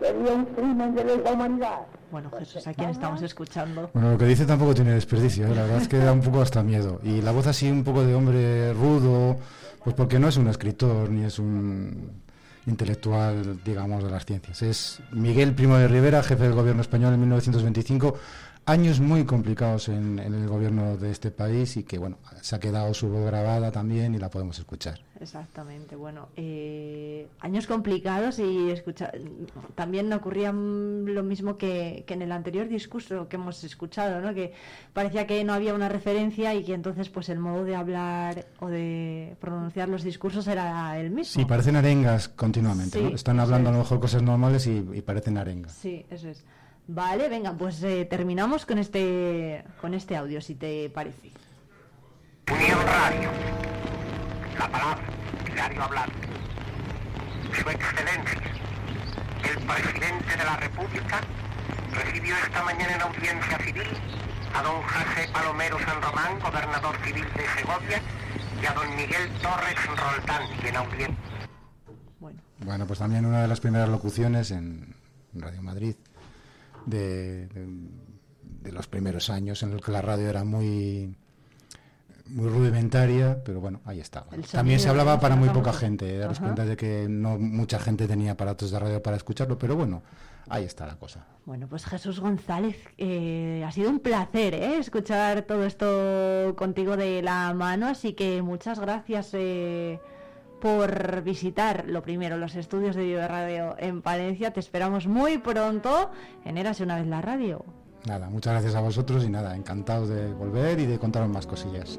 sería 0.00 0.32
un 0.32 0.44
crimen 0.46 0.94
de 0.94 1.04
lesa 1.04 1.32
humanidad. 1.32 1.86
Bueno, 2.12 2.30
Jesús, 2.38 2.66
¿a 2.66 2.74
quién 2.74 2.90
estamos 2.90 3.22
escuchando? 3.22 3.90
Bueno, 3.94 4.10
lo 4.10 4.18
que 4.18 4.26
dice 4.26 4.44
tampoco 4.44 4.74
tiene 4.74 4.92
desperdicio, 4.92 5.46
¿eh? 5.46 5.54
la 5.54 5.62
verdad 5.62 5.80
es 5.80 5.88
que 5.88 5.96
da 5.96 6.12
un 6.12 6.20
poco 6.20 6.42
hasta 6.42 6.62
miedo. 6.62 7.00
Y 7.02 7.22
la 7.22 7.32
voz 7.32 7.46
así 7.46 7.70
un 7.70 7.84
poco 7.84 8.04
de 8.04 8.14
hombre 8.14 8.74
rudo, 8.74 9.38
pues 9.82 9.96
porque 9.96 10.18
no 10.18 10.28
es 10.28 10.36
un 10.36 10.46
escritor 10.48 11.08
ni 11.08 11.24
es 11.24 11.38
un 11.38 12.20
intelectual, 12.66 13.64
digamos, 13.64 14.04
de 14.04 14.10
las 14.10 14.26
ciencias. 14.26 14.60
Es 14.60 15.00
Miguel 15.10 15.54
Primo 15.54 15.78
de 15.78 15.88
Rivera, 15.88 16.22
jefe 16.22 16.42
del 16.42 16.52
gobierno 16.52 16.82
español 16.82 17.14
en 17.14 17.20
1925. 17.20 18.14
Años 18.64 19.00
muy 19.00 19.24
complicados 19.24 19.88
en, 19.88 20.20
en 20.20 20.34
el 20.34 20.48
gobierno 20.48 20.96
de 20.96 21.10
este 21.10 21.32
país 21.32 21.76
y 21.76 21.82
que, 21.82 21.98
bueno, 21.98 22.18
se 22.42 22.54
ha 22.54 22.60
quedado 22.60 22.94
su 22.94 23.08
voz 23.08 23.26
grabada 23.26 23.72
también 23.72 24.14
y 24.14 24.18
la 24.18 24.30
podemos 24.30 24.56
escuchar. 24.58 25.00
Exactamente, 25.20 25.94
bueno, 25.94 26.28
eh, 26.36 27.28
años 27.40 27.68
complicados 27.68 28.40
y 28.40 28.70
escucha, 28.70 29.12
también 29.76 30.12
ocurría 30.12 30.50
lo 30.52 31.22
mismo 31.22 31.56
que, 31.56 32.04
que 32.06 32.14
en 32.14 32.22
el 32.22 32.32
anterior 32.32 32.68
discurso 32.68 33.28
que 33.28 33.36
hemos 33.36 33.62
escuchado, 33.62 34.20
¿no? 34.20 34.34
que 34.34 34.52
parecía 34.92 35.26
que 35.28 35.42
no 35.44 35.52
había 35.52 35.74
una 35.74 35.88
referencia 35.88 36.54
y 36.54 36.64
que 36.64 36.74
entonces 36.74 37.08
pues 37.08 37.28
el 37.28 37.38
modo 37.38 37.64
de 37.64 37.76
hablar 37.76 38.46
o 38.58 38.66
de 38.68 39.36
pronunciar 39.40 39.88
los 39.88 40.02
discursos 40.02 40.48
era 40.48 40.98
el 40.98 41.10
mismo. 41.10 41.40
Sí, 41.40 41.44
parecen 41.44 41.76
arengas 41.76 42.28
continuamente, 42.28 42.98
Sí, 42.98 43.04
¿no? 43.04 43.14
Están 43.14 43.38
hablando 43.38 43.70
a 43.70 43.72
lo 43.72 43.78
mejor 43.78 44.00
cosas 44.00 44.22
normales 44.22 44.66
y, 44.66 44.84
y 44.92 45.02
parecen 45.02 45.38
arengas. 45.38 45.72
Sí, 45.72 46.04
eso 46.10 46.28
es. 46.28 46.44
Vale, 46.88 47.28
venga, 47.28 47.52
pues 47.52 47.82
eh, 47.84 48.04
terminamos 48.04 48.66
con 48.66 48.78
este 48.78 49.64
con 49.80 49.94
este 49.94 50.16
audio, 50.16 50.40
si 50.40 50.56
te 50.56 50.90
parece. 50.90 51.30
Unión 52.50 52.78
Radio. 52.84 53.30
La 54.58 54.68
palabra, 54.68 55.04
diario 55.54 55.82
hablado. 55.82 56.12
Su 57.52 57.68
Excelencia, 57.68 58.40
el 59.44 59.58
presidente 59.64 60.36
de 60.36 60.44
la 60.44 60.56
República, 60.56 61.20
recibió 61.92 62.34
esta 62.36 62.64
mañana 62.64 62.94
en 62.96 63.02
audiencia 63.02 63.58
civil 63.58 63.88
a 64.54 64.62
don 64.62 64.82
José 64.82 65.28
Palomero 65.32 65.78
San 65.78 66.02
Román, 66.02 66.40
gobernador 66.40 66.96
civil 67.04 67.24
de 67.36 67.60
Segovia, 67.60 68.02
y 68.60 68.66
a 68.66 68.72
don 68.74 68.96
Miguel 68.96 69.30
Torres 69.40 69.86
Roldán, 69.86 70.42
y 70.62 70.66
en 70.66 70.76
audiencia. 70.76 71.16
Bueno, 72.58 72.86
pues 72.86 72.98
también 72.98 73.24
una 73.24 73.42
de 73.42 73.48
las 73.48 73.60
primeras 73.60 73.88
locuciones 73.88 74.50
en 74.50 74.94
Radio 75.34 75.62
Madrid 75.62 75.96
de, 76.86 77.46
de- 77.48 77.66
de 78.62 78.70
los 78.72 78.86
primeros 78.86 79.28
años 79.30 79.62
en 79.64 79.72
el 79.72 79.80
que 79.80 79.90
la 79.90 80.02
radio 80.02 80.28
era 80.30 80.44
muy 80.44 81.14
muy 82.26 82.48
rudimentaria, 82.48 83.42
pero 83.44 83.60
bueno, 83.60 83.80
ahí 83.84 83.98
estaba. 84.00 84.28
También 84.50 84.78
se 84.80 84.88
hablaba 84.88 85.18
para 85.20 85.34
muy 85.36 85.48
poca 85.50 85.72
gente, 85.72 86.16
daros 86.16 86.38
Ajá. 86.38 86.44
cuenta 86.46 86.64
de 86.64 86.76
que 86.76 87.06
no 87.08 87.36
mucha 87.38 87.78
gente 87.80 88.06
tenía 88.06 88.32
aparatos 88.32 88.70
de 88.70 88.78
radio 88.78 89.02
para 89.02 89.16
escucharlo, 89.16 89.58
pero 89.58 89.74
bueno, 89.76 90.02
ahí 90.48 90.64
está 90.64 90.86
la 90.86 90.94
cosa. 90.96 91.26
Bueno, 91.44 91.66
pues 91.68 91.84
Jesús 91.84 92.20
González, 92.20 92.76
eh, 92.96 93.64
ha 93.66 93.72
sido 93.72 93.90
un 93.90 93.98
placer 93.98 94.54
¿eh? 94.54 94.78
escuchar 94.78 95.42
todo 95.42 95.64
esto 95.66 96.54
contigo 96.56 96.96
de 96.96 97.20
la 97.20 97.52
mano, 97.54 97.88
así 97.88 98.12
que 98.14 98.40
muchas 98.40 98.78
gracias 98.78 99.30
eh, 99.32 99.98
por 100.62 101.22
visitar, 101.22 101.86
lo 101.88 102.02
primero, 102.02 102.36
los 102.36 102.54
estudios 102.54 102.94
de 102.94 103.02
Vive 103.02 103.26
Radio 103.26 103.74
en 103.78 104.00
Palencia. 104.00 104.52
Te 104.52 104.60
esperamos 104.60 105.08
muy 105.08 105.38
pronto 105.38 106.12
en 106.44 106.56
Érase 106.56 106.84
una 106.84 106.96
vez 106.96 107.06
la 107.08 107.20
radio. 107.20 107.64
Nada, 108.06 108.30
muchas 108.30 108.52
gracias 108.52 108.76
a 108.76 108.80
vosotros 108.80 109.24
y 109.24 109.28
nada, 109.28 109.56
encantados 109.56 110.08
de 110.08 110.32
volver 110.32 110.78
y 110.78 110.86
de 110.86 111.00
contaros 111.00 111.28
más 111.30 111.48
cosillas. 111.48 111.98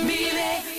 Vive 0.00 0.71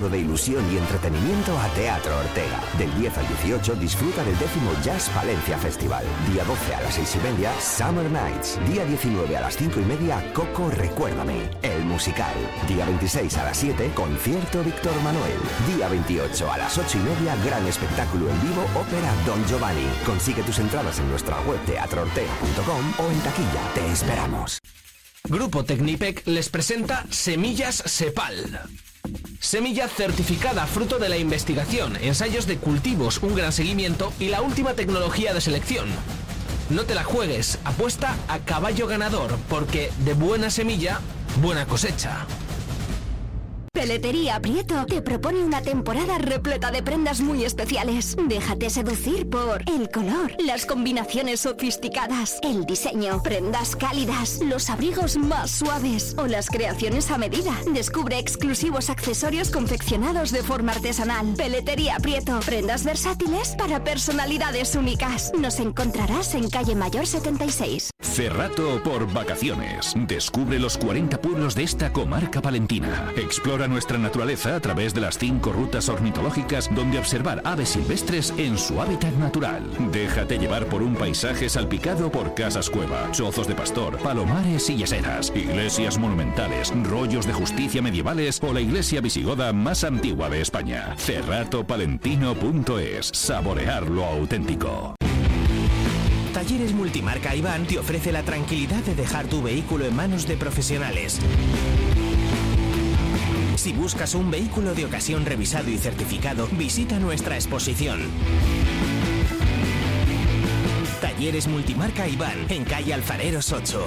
de 0.00 0.18
ilusión 0.18 0.64
y 0.72 0.78
entretenimiento 0.78 1.56
a 1.58 1.68
Teatro 1.74 2.16
Ortega. 2.16 2.60
Del 2.78 2.94
10 2.98 3.18
al 3.18 3.28
18 3.28 3.74
disfruta 3.74 4.24
del 4.24 4.38
décimo 4.38 4.72
Jazz 4.82 5.10
Valencia 5.14 5.58
Festival. 5.58 6.02
Día 6.32 6.44
12 6.44 6.74
a 6.74 6.80
las 6.80 6.94
6 6.94 7.16
y 7.16 7.18
media, 7.18 7.52
Summer 7.60 8.10
Nights. 8.10 8.58
Día 8.66 8.86
19 8.86 9.36
a 9.36 9.42
las 9.42 9.56
5 9.56 9.80
y 9.80 9.84
media, 9.84 10.32
Coco 10.32 10.70
Recuérdame. 10.70 11.50
El 11.60 11.84
musical. 11.84 12.34
Día 12.66 12.86
26 12.86 13.36
a 13.36 13.44
las 13.44 13.56
7, 13.58 13.90
Concierto 13.94 14.62
Víctor 14.64 14.94
Manuel. 15.02 15.38
Día 15.76 15.88
28 15.88 16.50
a 16.50 16.56
las 16.56 16.78
8 16.78 16.98
y 16.98 17.02
media, 17.02 17.36
gran 17.44 17.66
espectáculo 17.66 18.30
en 18.30 18.40
vivo, 18.40 18.62
Ópera 18.74 19.12
Don 19.26 19.44
Giovanni. 19.46 19.86
Consigue 20.06 20.42
tus 20.42 20.58
entradas 20.58 20.98
en 21.00 21.10
nuestra 21.10 21.38
web 21.42 21.60
teatroortega.com 21.66 22.94
o 22.98 23.10
en 23.10 23.20
taquilla. 23.20 23.60
Te 23.74 23.92
esperamos. 23.92 24.58
Grupo 25.28 25.64
Tecnipec 25.64 26.26
les 26.26 26.48
presenta 26.48 27.04
Semillas 27.10 27.76
Sepal. 27.86 28.60
Semilla 29.38 29.86
certificada 29.86 30.66
fruto 30.66 30.98
de 30.98 31.08
la 31.08 31.16
investigación, 31.16 31.96
ensayos 31.96 32.48
de 32.48 32.58
cultivos, 32.58 33.22
un 33.22 33.36
gran 33.36 33.52
seguimiento 33.52 34.12
y 34.18 34.28
la 34.28 34.42
última 34.42 34.74
tecnología 34.74 35.32
de 35.32 35.40
selección. 35.40 35.88
No 36.70 36.82
te 36.84 36.96
la 36.96 37.04
juegues, 37.04 37.60
apuesta 37.64 38.16
a 38.26 38.40
caballo 38.40 38.88
ganador, 38.88 39.38
porque 39.48 39.92
de 40.04 40.14
buena 40.14 40.50
semilla, 40.50 41.00
buena 41.40 41.66
cosecha. 41.66 42.26
Peletería 43.74 44.38
Prieto 44.38 44.84
te 44.84 45.00
propone 45.00 45.42
una 45.42 45.62
temporada 45.62 46.18
repleta 46.18 46.70
de 46.70 46.82
prendas 46.82 47.22
muy 47.22 47.42
especiales. 47.46 48.14
Déjate 48.28 48.68
seducir 48.68 49.30
por 49.30 49.62
el 49.66 49.88
color, 49.90 50.34
las 50.44 50.66
combinaciones 50.66 51.40
sofisticadas, 51.40 52.38
el 52.42 52.66
diseño, 52.66 53.22
prendas 53.22 53.74
cálidas, 53.74 54.40
los 54.44 54.68
abrigos 54.68 55.16
más 55.16 55.52
suaves 55.52 56.14
o 56.18 56.26
las 56.26 56.50
creaciones 56.50 57.10
a 57.10 57.16
medida. 57.16 57.56
Descubre 57.72 58.18
exclusivos 58.18 58.90
accesorios 58.90 59.50
confeccionados 59.50 60.32
de 60.32 60.42
forma 60.42 60.72
artesanal. 60.72 61.32
Peletería 61.34 61.96
Prieto, 61.96 62.40
prendas 62.40 62.84
versátiles 62.84 63.56
para 63.56 63.82
personalidades 63.82 64.76
únicas. 64.76 65.32
Nos 65.32 65.60
encontrarás 65.60 66.34
en 66.34 66.50
calle 66.50 66.74
Mayor 66.74 67.06
76. 67.06 67.88
Cerrato 68.00 68.82
por 68.82 69.10
vacaciones. 69.10 69.94
Descubre 69.96 70.58
los 70.58 70.76
40 70.76 71.22
pueblos 71.22 71.54
de 71.54 71.62
esta 71.62 71.90
comarca 71.90 72.42
palentina. 72.42 73.10
Explora 73.16 73.61
nuestra 73.68 73.98
naturaleza 73.98 74.56
a 74.56 74.60
través 74.60 74.94
de 74.94 75.00
las 75.00 75.18
cinco 75.18 75.52
rutas 75.52 75.88
ornitológicas 75.88 76.68
donde 76.74 76.98
observar 76.98 77.40
aves 77.44 77.70
silvestres 77.70 78.32
en 78.36 78.58
su 78.58 78.80
hábitat 78.80 79.12
natural. 79.14 79.62
Déjate 79.92 80.38
llevar 80.38 80.66
por 80.66 80.82
un 80.82 80.94
paisaje 80.94 81.48
salpicado 81.48 82.10
por 82.10 82.34
casas 82.34 82.70
cueva, 82.70 83.10
chozos 83.12 83.46
de 83.46 83.54
pastor, 83.54 83.98
palomares 83.98 84.68
y 84.70 84.76
yeseras, 84.76 85.32
iglesias 85.34 85.98
monumentales, 85.98 86.72
rollos 86.84 87.26
de 87.26 87.32
justicia 87.32 87.82
medievales 87.82 88.40
o 88.42 88.52
la 88.52 88.60
iglesia 88.60 89.00
visigoda 89.00 89.52
más 89.52 89.84
antigua 89.84 90.28
de 90.28 90.40
España. 90.40 90.94
Cerratopalentino.es. 90.96 93.10
Saborear 93.12 93.88
lo 93.88 94.04
auténtico. 94.04 94.94
Talleres 96.32 96.72
Multimarca 96.72 97.36
Iván 97.36 97.66
te 97.66 97.78
ofrece 97.78 98.10
la 98.10 98.22
tranquilidad 98.22 98.82
de 98.82 98.94
dejar 98.94 99.26
tu 99.26 99.42
vehículo 99.42 99.84
en 99.84 99.94
manos 99.94 100.26
de 100.26 100.36
profesionales. 100.36 101.20
Si 103.62 103.72
buscas 103.72 104.16
un 104.16 104.28
vehículo 104.28 104.74
de 104.74 104.84
ocasión 104.84 105.24
revisado 105.24 105.70
y 105.70 105.78
certificado, 105.78 106.48
visita 106.50 106.98
nuestra 106.98 107.36
exposición. 107.36 108.00
Talleres 111.00 111.46
Multimarca 111.46 112.08
Iván, 112.08 112.46
en 112.48 112.64
calle 112.64 112.92
Alfareros 112.92 113.52
8. 113.52 113.86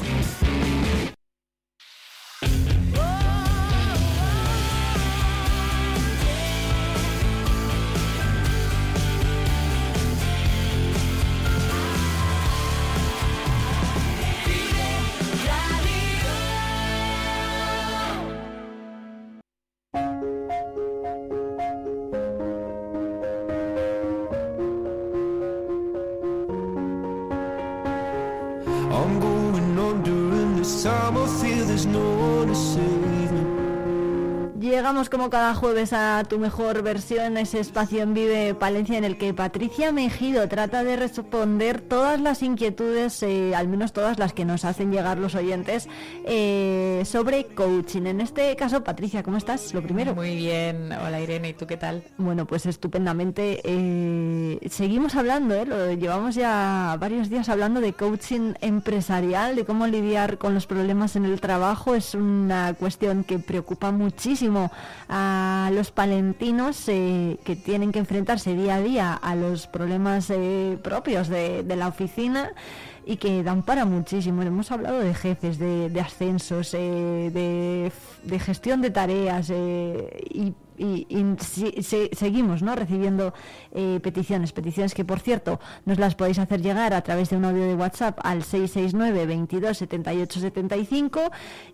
Como 35.16 35.30
cada 35.30 35.56
jueves 35.56 35.94
a 35.94 36.26
tu 36.28 36.40
mejor 36.40 36.82
versión, 36.82 37.38
ese 37.38 37.62
espacio 37.62 38.02
en 38.02 38.14
Vive 38.14 38.54
Palencia 38.54 38.98
en 38.98 39.06
el 39.06 39.18
que 39.18 39.34
Patricia 39.34 39.94
Mejido 39.94 40.46
trata 40.50 40.84
de 40.84 40.98
responder 40.98 41.80
todas 41.80 42.20
las 42.20 42.44
inquietudes, 42.44 43.24
eh, 43.24 43.56
al 43.56 43.70
menos 43.70 43.94
todas 43.94 44.20
las 44.20 44.34
que 44.34 44.44
nos 44.44 44.66
hacen 44.66 44.92
llegar 44.92 45.18
los 45.18 45.34
oyentes, 45.36 45.88
eh, 46.26 47.02
sobre 47.06 47.46
coaching. 47.46 48.08
En 48.08 48.20
este 48.20 48.58
caso, 48.58 48.84
Patricia, 48.84 49.24
¿cómo 49.24 49.38
estás? 49.38 49.74
Lo 49.74 49.82
primero. 49.82 50.14
Muy 50.16 50.36
bien, 50.36 50.92
hola 50.92 51.22
Irene, 51.22 51.48
¿y 51.50 51.54
tú 51.54 51.66
qué 51.66 51.78
tal? 51.78 52.04
Bueno, 52.18 52.46
pues 52.46 52.66
estupendamente. 52.66 53.62
Eh, 53.64 54.60
seguimos 54.70 55.16
hablando, 55.16 55.56
¿eh? 55.56 55.66
lo 55.66 55.94
llevamos 55.94 56.36
ya 56.36 56.98
varios 57.00 57.30
días 57.30 57.48
hablando 57.48 57.80
de 57.80 57.94
coaching 57.94 58.56
empresarial, 58.60 59.56
de 59.56 59.64
cómo 59.64 59.88
lidiar 59.88 60.38
con 60.38 60.54
los 60.54 60.68
problemas 60.68 61.16
en 61.16 61.24
el 61.24 61.40
trabajo. 61.40 61.96
Es 61.96 62.16
una 62.16 62.74
cuestión 62.74 63.24
que 63.24 63.40
preocupa 63.40 63.92
muchísimo 63.92 64.72
a 65.10 65.70
los 65.74 65.92
palentinos 65.92 66.88
eh, 66.90 67.38
que 67.44 67.56
tienen 67.56 67.92
que 67.92 68.00
enfrentarse 68.00 68.56
día 68.56 68.76
a 68.76 68.82
día 68.82 69.14
a 69.14 69.36
los 69.36 69.68
problemas 69.68 70.30
eh, 70.30 70.78
propios 70.84 71.28
de, 71.28 71.64
la 71.76 71.88
oficina 71.88 72.52
y 73.06 73.18
que 73.18 73.44
dan 73.44 73.62
para 73.64 73.86
muchísimo. 73.86 74.42
Hemos 74.42 74.72
hablado 74.72 75.00
de 75.00 75.14
jefes, 75.14 75.60
de, 75.60 76.02
ascensos, 76.02 76.74
eh, 76.74 77.30
de, 77.32 77.92
de 78.24 78.40
gestión 78.40 78.82
de 78.82 78.90
tareas 78.90 79.52
eh, 79.54 80.10
y, 80.30 80.54
y- 80.78 81.06
si- 81.40 81.84
se- 81.84 82.10
seguimos 82.14 82.64
¿no? 82.64 82.76
recibiendo 82.76 83.34
eh, 83.74 84.00
peticiones, 84.02 84.54
peticiones 84.54 84.96
que 84.96 85.06
por 85.06 85.20
cierto 85.20 85.60
nos 85.86 86.00
las 86.00 86.16
podéis 86.16 86.40
hacer 86.40 86.62
llegar 86.64 86.94
a 86.96 87.02
través 87.02 87.30
de 87.30 87.38
un 87.38 87.46
audio 87.46 87.64
de 87.68 87.76
WhatsApp 87.76 88.18
al 88.24 88.42
669 88.44 89.28
22 89.28 89.78
78 89.78 90.40
75 90.40 91.22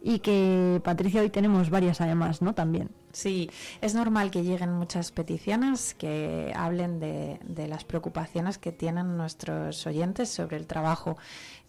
y 0.03 0.19
que 0.19 0.81
Patricia 0.83 1.21
hoy 1.21 1.29
tenemos 1.29 1.69
varias 1.69 2.01
además, 2.01 2.41
¿no? 2.41 2.53
También. 2.53 2.89
Sí, 3.13 3.49
es 3.81 3.93
normal 3.93 4.31
que 4.31 4.43
lleguen 4.43 4.71
muchas 4.71 5.11
peticiones 5.11 5.93
que 5.93 6.53
hablen 6.55 6.99
de, 6.99 7.39
de 7.43 7.67
las 7.67 7.83
preocupaciones 7.83 8.57
que 8.57 8.71
tienen 8.71 9.17
nuestros 9.17 9.85
oyentes 9.85 10.29
sobre 10.29 10.57
el 10.57 10.67
trabajo. 10.67 11.17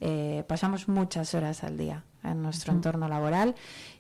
Eh, 0.01 0.44
pasamos 0.47 0.89
muchas 0.89 1.35
horas 1.35 1.64
al 1.64 1.77
día 1.77 2.05
en 2.23 2.43
nuestro 2.43 2.73
entorno 2.73 3.09
laboral 3.09 3.55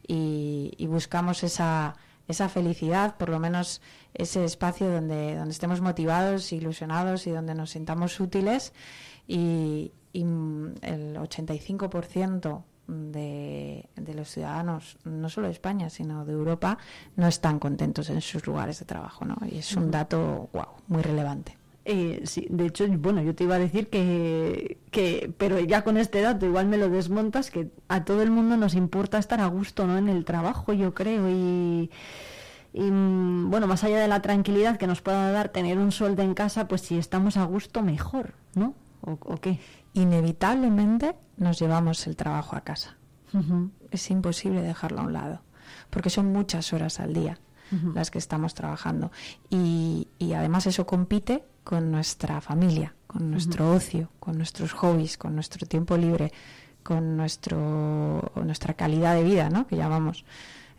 y, 0.06 0.72
y 0.76 0.86
buscamos 0.86 1.42
esa, 1.42 1.96
esa 2.28 2.48
felicidad, 2.48 3.16
por 3.16 3.28
lo 3.28 3.38
menos 3.38 3.80
ese 4.14 4.44
espacio 4.44 4.90
donde, 4.90 5.36
donde 5.36 5.52
estemos 5.52 5.80
motivados, 5.80 6.52
ilusionados 6.52 7.26
y 7.26 7.30
donde 7.30 7.54
nos 7.54 7.70
sintamos 7.70 8.18
útiles. 8.20 8.72
Y, 9.26 9.92
y, 10.12 10.24
mm, 10.24 10.74
el 10.82 11.16
85% 11.16 12.62
de, 12.92 13.88
de 13.96 14.14
los 14.14 14.28
ciudadanos, 14.28 14.98
no 15.04 15.28
solo 15.28 15.46
de 15.46 15.52
España, 15.52 15.90
sino 15.90 16.24
de 16.24 16.32
Europa, 16.32 16.78
no 17.16 17.26
están 17.26 17.58
contentos 17.58 18.10
en 18.10 18.20
sus 18.20 18.46
lugares 18.46 18.78
de 18.78 18.84
trabajo, 18.84 19.24
¿no? 19.24 19.36
Y 19.50 19.58
es 19.58 19.74
un 19.74 19.90
dato, 19.90 20.48
wow, 20.52 20.66
muy 20.88 21.02
relevante. 21.02 21.56
Eh, 21.84 22.22
sí, 22.24 22.46
de 22.48 22.66
hecho, 22.66 22.86
bueno, 22.88 23.22
yo 23.22 23.34
te 23.34 23.44
iba 23.44 23.56
a 23.56 23.58
decir 23.58 23.88
que, 23.88 24.78
que, 24.90 25.32
pero 25.36 25.58
ya 25.58 25.82
con 25.82 25.96
este 25.96 26.20
dato 26.20 26.46
igual 26.46 26.66
me 26.66 26.76
lo 26.78 26.88
desmontas, 26.88 27.50
que 27.50 27.70
a 27.88 28.04
todo 28.04 28.22
el 28.22 28.30
mundo 28.30 28.56
nos 28.56 28.74
importa 28.74 29.18
estar 29.18 29.40
a 29.40 29.46
gusto, 29.46 29.86
¿no? 29.86 29.98
En 29.98 30.08
el 30.08 30.24
trabajo, 30.24 30.72
yo 30.72 30.94
creo, 30.94 31.28
y, 31.28 31.90
y, 32.72 32.82
mm, 32.82 33.50
bueno, 33.50 33.66
más 33.66 33.82
allá 33.82 33.98
de 33.98 34.06
la 34.06 34.22
tranquilidad 34.22 34.76
que 34.76 34.86
nos 34.86 35.00
pueda 35.02 35.32
dar 35.32 35.48
tener 35.48 35.78
un 35.78 35.90
sueldo 35.90 36.22
en 36.22 36.34
casa, 36.34 36.68
pues 36.68 36.82
si 36.82 36.98
estamos 36.98 37.36
a 37.36 37.44
gusto, 37.44 37.82
mejor, 37.82 38.34
¿no? 38.54 38.74
¿O, 39.00 39.18
o 39.20 39.36
qué? 39.38 39.58
Inevitablemente 39.94 41.14
nos 41.36 41.58
llevamos 41.58 42.06
el 42.06 42.16
trabajo 42.16 42.56
a 42.56 42.62
casa. 42.62 42.96
Es 43.90 44.10
imposible 44.10 44.60
dejarlo 44.60 45.00
a 45.00 45.04
un 45.04 45.12
lado, 45.14 45.40
porque 45.88 46.10
son 46.10 46.32
muchas 46.32 46.72
horas 46.72 47.00
al 47.00 47.14
día 47.14 47.38
las 47.94 48.10
que 48.10 48.18
estamos 48.18 48.52
trabajando. 48.52 49.10
Y, 49.48 50.08
y 50.18 50.34
además 50.34 50.66
eso 50.66 50.86
compite 50.86 51.42
con 51.64 51.90
nuestra 51.90 52.40
familia, 52.40 52.94
con 53.06 53.30
nuestro 53.30 53.72
ocio, 53.72 54.10
con 54.20 54.36
nuestros 54.36 54.72
hobbies, 54.72 55.16
con 55.16 55.34
nuestro 55.34 55.66
tiempo 55.66 55.96
libre, 55.96 56.32
con 56.82 57.16
nuestro, 57.16 58.32
nuestra 58.44 58.74
calidad 58.74 59.14
de 59.14 59.22
vida, 59.22 59.48
¿no? 59.48 59.66
Que 59.66 59.76
llamamos. 59.76 60.24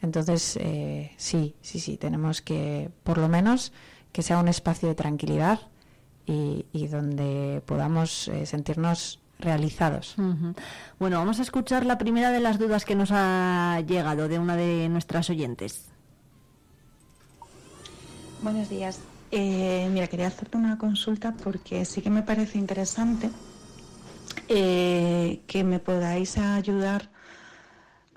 Entonces, 0.01 0.57
eh, 0.59 1.13
sí, 1.17 1.55
sí, 1.61 1.79
sí, 1.79 1.97
tenemos 1.97 2.41
que, 2.41 2.91
por 3.03 3.17
lo 3.17 3.29
menos, 3.29 3.71
que 4.11 4.21
sea 4.21 4.39
un 4.39 4.47
espacio 4.47 4.89
de 4.89 4.95
tranquilidad 4.95 5.61
y, 6.25 6.65
y 6.71 6.87
donde 6.87 7.61
podamos 7.65 8.27
eh, 8.27 8.45
sentirnos 8.45 9.19
realizados. 9.39 10.15
Bueno, 10.99 11.17
vamos 11.17 11.39
a 11.39 11.41
escuchar 11.41 11.85
la 11.85 11.97
primera 11.97 12.31
de 12.31 12.39
las 12.39 12.59
dudas 12.59 12.85
que 12.85 12.95
nos 12.95 13.09
ha 13.11 13.81
llegado 13.85 14.27
de 14.27 14.39
una 14.39 14.55
de 14.55 14.87
nuestras 14.89 15.29
oyentes. 15.29 15.89
Buenos 18.41 18.69
días. 18.69 18.99
Eh, 19.31 19.89
mira, 19.91 20.07
quería 20.07 20.27
hacerte 20.27 20.57
una 20.57 20.77
consulta 20.77 21.33
porque 21.43 21.85
sí 21.85 22.01
que 22.01 22.09
me 22.09 22.21
parece 22.21 22.57
interesante 22.57 23.29
eh, 24.47 25.41
que 25.47 25.63
me 25.63 25.79
podáis 25.79 26.37
ayudar 26.37 27.09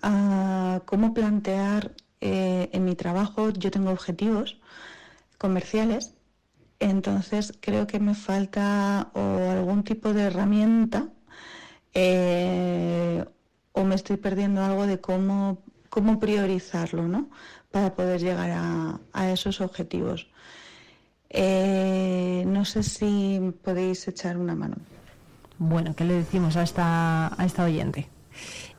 a 0.03 0.83
cómo 0.85 1.15
plantear 1.15 1.93
eh, 2.21 2.69
en 2.73 2.85
mi 2.85 2.95
trabajo. 2.95 3.51
Yo 3.51 3.71
tengo 3.71 3.91
objetivos 3.91 4.59
comerciales, 5.39 6.13
entonces 6.79 7.55
creo 7.61 7.87
que 7.87 8.01
me 8.01 8.15
falta 8.15 9.11
o 9.15 9.51
algún 9.51 9.83
tipo 9.85 10.13
de 10.13 10.23
herramienta 10.23 11.09
eh, 11.95 13.25
o 13.73 13.85
me 13.85 13.95
estoy 13.95 14.17
perdiendo 14.17 14.63
algo 14.63 14.87
de 14.87 15.01
cómo, 15.01 15.59
cómo 15.89 16.19
priorizarlo, 16.19 17.09
¿no? 17.09 17.29
Para 17.71 17.95
poder 17.95 18.21
llegar 18.21 18.51
a, 18.51 19.01
a 19.13 19.31
esos 19.31 19.61
objetivos. 19.61 20.29
Eh, 21.31 22.45
no 22.47 22.65
sé 22.65 22.83
si 22.83 23.41
podéis 23.63 24.07
echar 24.09 24.37
una 24.37 24.55
mano. 24.55 24.77
Bueno, 25.59 25.95
¿qué 25.95 26.05
le 26.05 26.15
decimos 26.15 26.57
a 26.57 26.63
esta, 26.63 27.41
a 27.41 27.45
esta 27.45 27.65
oyente? 27.65 28.09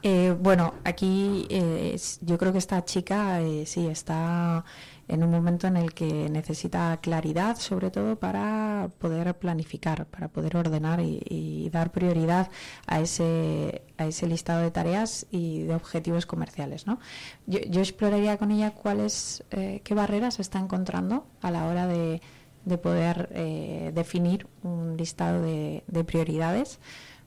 Eh, 0.03 0.35
bueno, 0.39 0.75
aquí 0.83 1.47
eh, 1.49 1.99
yo 2.21 2.37
creo 2.37 2.51
que 2.51 2.59
esta 2.59 2.85
chica 2.85 3.41
eh, 3.41 3.65
sí 3.65 3.87
está 3.87 4.63
en 5.07 5.23
un 5.23 5.31
momento 5.31 5.67
en 5.67 5.77
el 5.77 5.93
que 5.93 6.29
necesita 6.29 6.97
claridad, 6.97 7.57
sobre 7.57 7.91
todo 7.91 8.17
para 8.17 8.89
poder 8.99 9.37
planificar, 9.37 10.05
para 10.07 10.27
poder 10.27 10.57
ordenar 10.57 10.99
y, 10.99 11.69
dar 11.71 11.91
prioridad 11.91 12.49
a 12.87 13.01
ese, 13.01 13.83
a 13.97 14.05
ese 14.05 14.25
listado 14.27 14.61
de 14.61 14.71
tareas 14.71 15.27
y 15.31 15.63
de 15.63 15.75
objetivos 15.75 16.25
comerciales. 16.25 16.87
¿no? 16.87 16.99
Yo, 17.45 17.59
yo 17.59 17.81
exploraría 17.81 18.37
con 18.37 18.51
ella 18.51 18.71
cuáles, 18.71 19.43
eh, 19.51 19.81
qué 19.83 19.93
barreras 19.93 20.39
está 20.39 20.59
encontrando 20.59 21.25
a 21.41 21.51
la 21.51 21.67
hora 21.67 21.87
de, 21.87 22.21
de 22.65 22.77
poder 22.77 23.29
eh, 23.33 23.91
definir 23.93 24.47
un 24.63 24.97
listado 24.97 25.41
de, 25.41 25.83
de 25.87 26.03
prioridades 26.03 26.79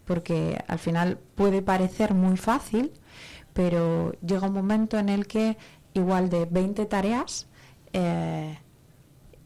porque 0.05 0.63
al 0.67 0.81
final 0.81 1.19
puede 1.37 1.63
parecer 1.63 2.15
muy 2.15 2.37
fácil, 2.37 2.93
pero 3.53 4.13
llega 4.27 4.49
un 4.49 4.55
momento 4.55 4.99
en 4.99 5.09
el 5.09 5.29
que 5.29 5.57
igual 5.95 6.31
de 6.31 6.47
20 6.47 6.85
tareas 6.87 7.47
eh, 7.93 8.59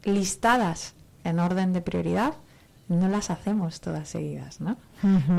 listadas 0.03 0.93
en 1.23 1.39
orden 1.39 1.73
de 1.73 1.81
prioridad, 1.81 2.33
no 2.87 3.07
las 3.09 3.31
hacemos 3.31 3.81
todas 3.81 4.07
seguidas, 4.07 4.61
¿no? 4.61 4.77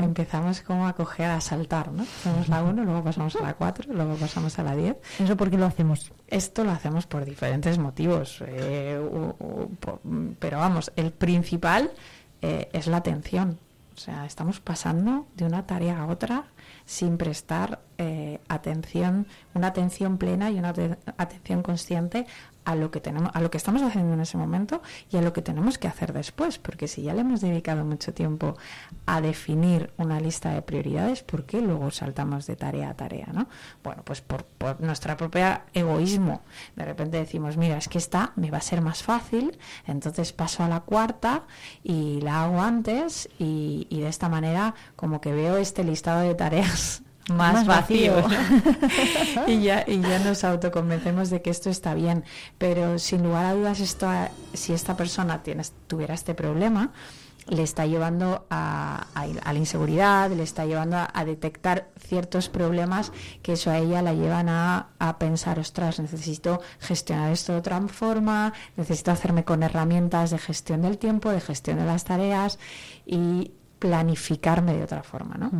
Empezamos 0.03 0.59
como 0.61 0.85
a 0.85 0.93
coger, 0.93 1.29
a 1.31 1.39
saltar, 1.39 1.93
¿no? 1.93 2.03
Hacemos 2.03 2.49
la 2.49 2.61
1, 2.61 2.83
luego 2.83 3.03
pasamos 3.05 3.35
a 3.37 3.41
la 3.41 3.53
4, 3.53 3.93
luego 3.93 4.15
pasamos 4.15 4.59
a 4.59 4.63
la 4.63 4.75
10. 4.75 4.97
¿Eso 5.19 5.37
por 5.37 5.49
qué 5.49 5.57
lo 5.57 5.65
hacemos? 5.65 6.11
Esto 6.27 6.65
lo 6.65 6.71
hacemos 6.71 7.07
por 7.07 7.23
diferentes 7.23 7.77
motivos, 7.77 8.43
eh, 8.45 8.99
u- 9.01 9.35
u- 9.43 9.69
po- 9.79 10.01
pero 10.39 10.57
vamos, 10.59 10.91
el 10.97 11.11
principal 11.11 11.91
eh, 12.41 12.67
es 12.73 12.87
la 12.87 12.97
atención. 12.97 13.57
O 13.95 13.99
sea, 13.99 14.25
estamos 14.25 14.59
pasando 14.59 15.25
de 15.35 15.45
una 15.45 15.65
tarea 15.65 16.01
a 16.01 16.05
otra 16.07 16.43
sin 16.85 17.17
prestar 17.17 17.79
eh, 17.97 18.39
atención, 18.47 19.25
una 19.55 19.67
atención 19.67 20.17
plena 20.17 20.51
y 20.51 20.59
una 20.59 20.69
ate- 20.73 20.97
atención 21.17 21.63
consciente 21.63 22.27
a 22.67 22.75
lo 22.75 22.91
que 22.91 22.99
tenemos, 22.99 23.31
a 23.33 23.39
lo 23.39 23.49
que 23.49 23.57
estamos 23.57 23.81
haciendo 23.81 24.13
en 24.13 24.19
ese 24.19 24.37
momento 24.37 24.81
y 25.09 25.15
a 25.15 25.21
lo 25.21 25.31
que 25.31 25.41
tenemos 25.41 25.77
que 25.77 25.87
hacer 25.87 26.11
después, 26.11 26.57
porque 26.57 26.89
si 26.89 27.01
ya 27.01 27.13
le 27.13 27.21
hemos 27.21 27.39
dedicado 27.39 27.85
mucho 27.85 28.13
tiempo 28.13 28.57
a 29.05 29.21
definir 29.21 29.93
una 29.95 30.19
lista 30.19 30.49
de 30.49 30.61
prioridades, 30.61 31.23
¿por 31.23 31.45
qué 31.45 31.61
luego 31.61 31.91
saltamos 31.91 32.45
de 32.45 32.57
tarea 32.57 32.89
a 32.89 32.93
tarea, 32.93 33.27
no? 33.31 33.47
Bueno, 33.85 34.01
pues 34.03 34.19
por, 34.19 34.43
por 34.43 34.81
nuestra 34.81 35.15
propia 35.15 35.63
egoísmo. 35.73 36.41
De 36.75 36.83
repente 36.83 37.15
decimos, 37.15 37.55
mira, 37.55 37.77
es 37.77 37.87
que 37.87 37.99
esta 37.99 38.33
me 38.35 38.51
va 38.51 38.57
a 38.57 38.61
ser 38.61 38.81
más 38.81 39.01
fácil, 39.01 39.57
entonces 39.85 40.33
paso 40.33 40.61
a 40.61 40.67
la 40.67 40.81
cuarta 40.81 41.43
y 41.85 42.19
la 42.19 42.43
hago 42.43 42.61
antes 42.61 43.29
y, 43.39 43.87
y 43.89 44.01
de 44.01 44.09
esta 44.09 44.27
manera 44.27 44.75
como 44.97 45.21
que 45.21 45.31
veo 45.31 45.55
este 45.55 45.85
listado 45.85 46.19
de 46.19 46.35
tareas 46.35 47.01
más, 47.29 47.53
Más 47.53 47.67
vacío, 47.67 48.13
y, 49.47 49.61
ya, 49.61 49.83
y 49.87 49.99
ya 50.01 50.19
nos 50.19 50.43
autoconvencemos 50.43 51.29
de 51.29 51.41
que 51.41 51.49
esto 51.49 51.69
está 51.69 51.93
bien. 51.93 52.23
Pero 52.57 52.99
sin 52.99 53.23
lugar 53.23 53.45
a 53.45 53.53
dudas, 53.53 53.79
esto, 53.79 54.07
a- 54.07 54.29
si 54.53 54.73
esta 54.73 54.95
persona 54.95 55.43
tiene, 55.43 55.63
tuviera 55.87 56.13
este 56.13 56.33
problema, 56.33 56.91
le 57.49 57.63
está 57.63 57.85
llevando 57.85 58.45
a, 58.49 59.07
a- 59.15 59.23
a 59.43 59.53
la 59.53 59.59
inseguridad, 59.59 60.29
le 60.31 60.43
está 60.43 60.65
llevando 60.65 60.97
a, 60.97 61.09
a 61.13 61.23
detectar 61.25 61.87
ciertos 61.97 62.49
problemas 62.49 63.11
que 63.41 63.53
eso 63.53 63.71
a 63.71 63.77
ella 63.77 64.01
la 64.01 64.13
llevan 64.13 64.49
a, 64.49 64.87
a 64.99 65.17
pensar, 65.17 65.57
ostras, 65.59 65.99
necesito 65.99 66.61
gestionar 66.79 67.31
esto 67.31 67.53
de 67.53 67.59
otra 67.59 67.79
forma, 67.87 68.53
necesito 68.75 69.11
hacerme 69.11 69.45
con 69.45 69.63
herramientas 69.63 70.31
de 70.31 70.37
gestión 70.39 70.81
del 70.81 70.97
tiempo, 70.97 71.29
de 71.29 71.39
gestión 71.41 71.77
de 71.77 71.85
las 71.85 72.03
tareas 72.03 72.59
y 73.05 73.51
planificarme 73.79 74.75
de 74.75 74.83
otra 74.83 75.03
forma, 75.03 75.35
¿no? 75.37 75.51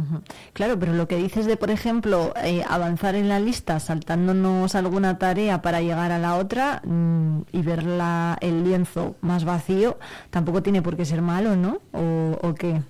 Claro, 0.53 0.77
pero 0.79 0.93
lo 0.93 1.07
que 1.07 1.17
dices 1.17 1.45
de, 1.45 1.55
por 1.57 1.69
ejemplo, 1.71 2.33
eh, 2.43 2.63
avanzar 2.67 3.15
en 3.15 3.29
la 3.29 3.39
lista 3.39 3.79
saltándonos 3.79 4.73
alguna 4.75 5.17
tarea 5.17 5.61
para 5.61 5.81
llegar 5.81 6.11
a 6.11 6.17
la 6.19 6.35
otra 6.35 6.81
mm, 6.85 7.39
y 7.51 7.61
ver 7.61 7.83
la- 7.83 8.37
el 8.41 8.63
lienzo 8.63 9.15
más 9.21 9.45
vacío, 9.45 9.97
tampoco 10.29 10.63
tiene 10.63 10.81
por 10.81 10.95
qué 10.97 11.05
ser 11.05 11.21
malo, 11.21 11.55
¿no? 11.55 11.79
¿O, 11.93 12.37
o 12.41 12.53
qué? 12.55 12.81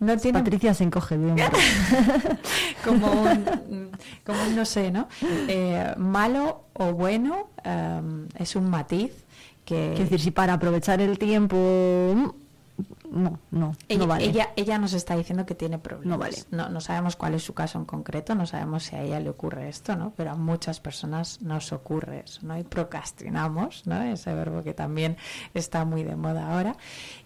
No 0.00 0.16
tiene... 0.16 0.38
Patricia 0.38 0.72
se 0.72 0.84
encoge 0.84 1.18
de 1.18 1.34
como 2.84 3.10
un, 3.10 3.90
como 4.24 4.42
un 4.42 4.54
no 4.56 4.64
sé, 4.64 4.90
¿no? 4.90 5.08
Eh, 5.48 5.94
malo 5.98 6.64
o 6.74 6.92
bueno 6.92 7.48
em, 7.64 8.28
es 8.38 8.54
un 8.56 8.70
matiz 8.70 9.12
que... 9.64 9.90
Quiero 9.94 10.04
decir, 10.04 10.20
si 10.20 10.30
para 10.30 10.54
aprovechar 10.54 11.00
el 11.00 11.18
tiempo... 11.18 11.56
No, 13.14 13.38
no, 13.52 13.76
Ella, 13.88 13.98
no 14.00 14.06
vale. 14.08 14.24
ella, 14.24 14.50
ella 14.56 14.76
nos 14.78 14.92
está 14.92 15.16
diciendo 15.16 15.46
que 15.46 15.54
tiene 15.54 15.78
problemas. 15.78 16.06
No 16.06 16.18
vale. 16.18 16.36
No, 16.50 16.68
no 16.68 16.80
sabemos 16.80 17.14
cuál 17.16 17.34
es 17.34 17.44
su 17.44 17.54
caso 17.54 17.78
en 17.78 17.84
concreto, 17.84 18.34
no 18.34 18.44
sabemos 18.46 18.82
si 18.84 18.96
a 18.96 19.02
ella 19.02 19.20
le 19.20 19.30
ocurre 19.30 19.68
esto, 19.68 19.94
¿no? 19.94 20.12
Pero 20.16 20.32
a 20.32 20.34
muchas 20.34 20.80
personas 20.80 21.40
nos 21.40 21.72
ocurre 21.72 22.24
eso, 22.26 22.40
¿no? 22.42 22.58
Y 22.58 22.64
procrastinamos, 22.64 23.86
¿no? 23.86 24.02
Ese 24.02 24.34
verbo 24.34 24.62
que 24.62 24.74
también 24.74 25.16
está 25.54 25.84
muy 25.84 26.02
de 26.02 26.16
moda 26.16 26.52
ahora. 26.52 26.76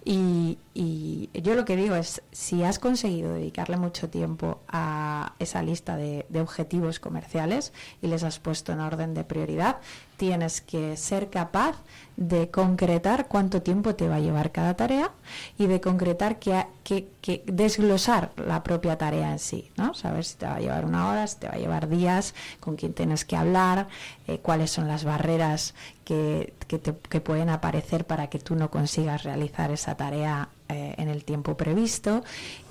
Y, 0.05 0.59
y 0.75 1.31
yo 1.33 1.55
lo 1.55 1.65
que 1.65 1.77
digo 1.77 1.95
es, 1.95 2.23
si 2.33 2.63
has 2.65 2.79
conseguido 2.79 3.33
dedicarle 3.33 3.77
mucho 3.79 4.11
tiempo 4.11 4.61
a 4.69 5.33
esa 5.39 5.63
lista 5.63 5.97
de, 5.97 6.27
de 6.29 6.41
objetivos 6.41 7.01
comerciales 7.01 7.73
y 8.03 8.09
les 8.09 8.25
has 8.25 8.39
puesto 8.39 8.73
en 8.73 8.81
orden 8.81 9.15
de 9.15 9.25
prioridad, 9.25 9.79
tienes 10.19 10.61
que 10.61 10.97
ser 10.97 11.31
capaz 11.31 11.77
de 12.17 12.51
concretar 12.51 13.29
cuánto 13.29 13.63
tiempo 13.63 13.95
te 13.95 14.09
va 14.09 14.17
a 14.17 14.21
llevar 14.21 14.51
cada 14.51 14.75
tarea 14.75 15.13
y 15.57 15.69
de 15.69 15.81
concretar 15.81 16.41
que, 16.41 16.67
que, 16.83 17.07
que 17.21 17.45
desglosar 17.47 18.33
la 18.37 18.65
propia 18.65 18.99
tarea 18.99 19.31
en 19.31 19.39
sí, 19.39 19.71
¿no? 19.77 19.95
Saber 19.95 20.25
si 20.25 20.37
te 20.37 20.47
va 20.47 20.57
a 20.57 20.61
llevar 20.61 20.85
una 20.85 21.09
hora, 21.09 21.27
si 21.29 21.37
te 21.39 21.47
va 21.47 21.55
a 21.55 21.59
llevar 21.59 21.89
días, 21.89 22.35
con 22.59 22.75
quién 22.75 22.93
tienes 22.93 23.25
que 23.25 23.37
hablar, 23.37 23.87
eh, 24.27 24.39
cuáles 24.39 24.73
son 24.73 24.89
las 24.89 25.05
barreras 25.05 25.75
que, 26.09 26.55
que, 26.69 26.79
te- 26.79 26.95
que 27.11 27.21
pueden 27.21 27.51
aparecer 27.51 28.07
para 28.07 28.29
que 28.29 28.39
tú 28.39 28.55
no 28.57 28.71
consigas 28.71 29.25
realizar 29.25 29.71
esa 29.71 29.95
tarea 29.95 30.49
eh, 30.71 30.95
en 30.97 31.09
el 31.11 31.23
tiempo 31.23 31.55
previsto 31.55 32.25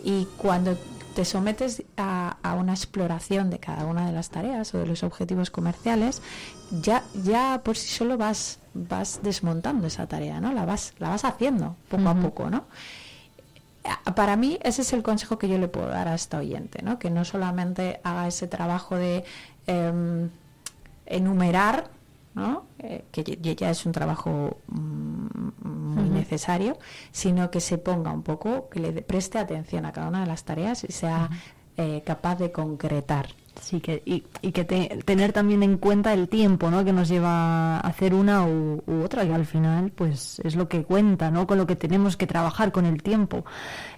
y 0.03 0.25
cuando 0.39 0.75
te 1.13 1.23
sometes 1.23 1.83
a, 1.97 2.37
a 2.41 2.55
una 2.55 2.73
exploración 2.73 3.51
de 3.51 3.59
cada 3.59 3.85
una 3.85 4.07
de 4.07 4.11
las 4.11 4.29
tareas 4.31 4.73
o 4.73 4.79
de 4.79 4.87
los 4.87 5.03
objetivos 5.03 5.51
comerciales, 5.51 6.23
ya, 6.81 7.03
ya 7.23 7.61
por 7.63 7.77
sí 7.77 7.89
solo 7.89 8.17
vas, 8.17 8.57
vas 8.73 9.19
desmontando 9.21 9.85
esa 9.85 10.07
tarea, 10.07 10.41
¿no? 10.41 10.51
La 10.51 10.65
vas, 10.65 10.95
la 10.97 11.09
vas 11.09 11.23
haciendo 11.23 11.75
poco 11.89 12.09
a 12.09 12.13
Ujú. 12.13 12.21
poco, 12.21 12.49
¿no? 12.49 12.65
A- 14.05 14.15
Para 14.15 14.35
mí 14.35 14.57
ese 14.63 14.81
es 14.81 14.93
el 14.93 15.03
consejo 15.03 15.37
que 15.37 15.47
yo 15.47 15.59
le 15.59 15.67
puedo 15.67 15.89
dar 15.89 16.07
a 16.07 16.15
esta 16.15 16.39
oyente, 16.39 16.81
¿no? 16.81 16.97
Que 16.97 17.11
no 17.11 17.23
solamente 17.23 17.99
haga 18.03 18.27
ese 18.27 18.47
trabajo 18.47 18.95
de 18.95 19.23
em, 19.67 20.29
enumerar, 21.05 21.89
¿no? 22.37 22.65
Eh, 22.79 23.03
que 23.11 23.23
ya- 23.55 23.69
es 23.69 23.85
un 23.85 23.91
trabajo 23.91 24.57
mm, 24.67 25.27
muy 25.67 26.09
necesario, 26.09 26.77
sino 27.11 27.49
que 27.51 27.59
se 27.59 27.77
ponga 27.77 28.11
un 28.11 28.23
poco, 28.23 28.69
que 28.69 28.79
le 28.79 28.91
preste 29.01 29.39
atención 29.39 29.85
a 29.85 29.91
cada 29.91 30.07
una 30.07 30.21
de 30.21 30.27
las 30.27 30.43
tareas 30.43 30.83
y 30.83 30.91
sea 30.91 31.29
eh, 31.77 32.01
capaz 32.05 32.35
de 32.39 32.51
concretar. 32.51 33.27
Sí, 33.61 33.81
que, 33.81 34.01
y, 34.05 34.23
y 34.41 34.51
que 34.51 34.63
te- 34.63 34.99
tener 35.03 35.33
también 35.33 35.61
en 35.63 35.77
cuenta 35.77 36.13
el 36.13 36.29
tiempo 36.29 36.69
¿no? 36.69 36.85
que 36.85 36.93
nos 36.93 37.09
lleva 37.09 37.77
a 37.77 37.79
hacer 37.81 38.13
una 38.13 38.45
u, 38.45 38.81
u 38.85 39.01
otra, 39.03 39.25
que 39.25 39.33
al 39.33 39.45
final 39.45 39.91
pues 39.93 40.39
es 40.43 40.55
lo 40.55 40.67
que 40.69 40.83
cuenta, 40.83 41.31
¿no? 41.31 41.47
con 41.47 41.57
lo 41.57 41.67
que 41.67 41.75
tenemos 41.75 42.15
que 42.17 42.27
trabajar 42.27 42.71
con 42.71 42.85
el 42.85 43.01
tiempo. 43.03 43.43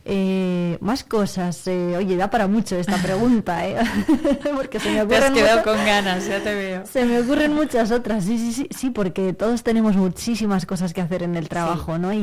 Eh, 0.06 0.77
más 0.81 1.03
cosas, 1.03 1.68
eh, 1.68 1.95
oye, 1.98 2.15
da 2.15 2.30
para 2.30 2.48
mucho 2.48 2.76
esta 2.77 2.98
pregunta, 3.03 3.68
¿eh? 3.68 3.76
porque 4.56 4.80
se 4.80 4.90
me 4.91 5.06
Te 5.06 5.15
has 5.15 5.23
ocurren 5.26 5.34
quedado 5.34 5.60
muchas- 5.60 5.76
con 5.77 5.86
ganas, 5.86 6.27
ya 6.27 6.41
te 6.41 6.56
veo. 6.56 6.86
Se 6.86 7.06
me 7.06 7.19
ocurren 7.19 7.53
muchas 7.53 7.91
otras, 7.91 8.23
sí, 8.23 8.38
sí, 8.40 8.53
sí, 8.53 8.68
sí, 8.72 8.90
porque 8.90 9.34
todos 9.34 9.61
tenemos 9.64 9.95
muchísimas 9.95 10.65
cosas 10.65 10.94
que 10.94 11.02
hacer 11.02 11.22
en 11.23 11.36
el 11.36 11.49
trabajo, 11.49 11.98
¿no? 11.99 12.11
Y, 12.14 12.18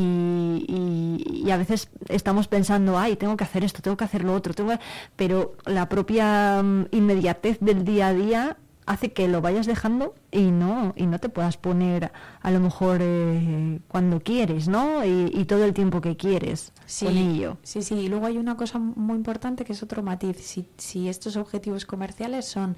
y- 0.67 1.43
y 1.47 1.51
a 1.51 1.57
veces 1.59 1.91
estamos 2.09 2.49
pensando, 2.49 2.99
ay, 2.99 3.17
tengo 3.17 3.37
que 3.37 3.45
hacer 3.45 3.63
esto, 3.63 3.83
tengo 3.83 3.97
que 3.97 4.05
hacer 4.05 4.25
lo 4.25 4.35
otro, 4.35 4.55
tengo 4.55 4.71
que-". 4.71 4.81
pero 5.15 5.55
la 5.67 5.89
propia 5.89 6.63
mm, 6.63 6.87
inmediatez 7.27 7.59
del 7.61 7.85
día 7.85 8.09
a 8.09 8.15
día 8.15 8.57
hace 8.87 9.13
que 9.13 9.27
lo 9.27 9.41
vayas 9.41 9.67
dejando 9.67 10.15
y 10.31 10.53
no 10.53 10.93
y 10.95 11.07
no 11.07 11.19
te 11.19 11.29
puedas 11.29 11.57
poner 11.57 12.13
a 12.41 12.51
lo 12.53 12.61
mejor 12.61 13.01
eh, 13.01 13.81
cuando 13.89 14.21
quieres, 14.21 14.69
¿no? 14.69 15.05
Y, 15.05 15.33
y 15.35 15.45
todo 15.47 15.65
el 15.65 15.75
tiempo 15.75 16.01
que 16.01 16.17
quieres 16.17 16.73
con 17.01 17.17
ello. 17.17 17.57
Sí, 17.65 17.83
sí, 17.83 17.95
y 17.97 18.09
luego 18.09 18.27
hay 18.27 18.39
una 18.39 18.57
cosa 18.57 18.79
muy 18.79 19.17
importante 19.17 19.65
que 19.65 19.73
es 19.73 19.83
otro 19.83 20.05
matiz. 20.05 20.37
Si, 20.37 20.69
si 20.77 21.09
estos 21.09 21.37
objetivos 21.37 21.85
comerciales 21.85 22.45
son 22.45 22.77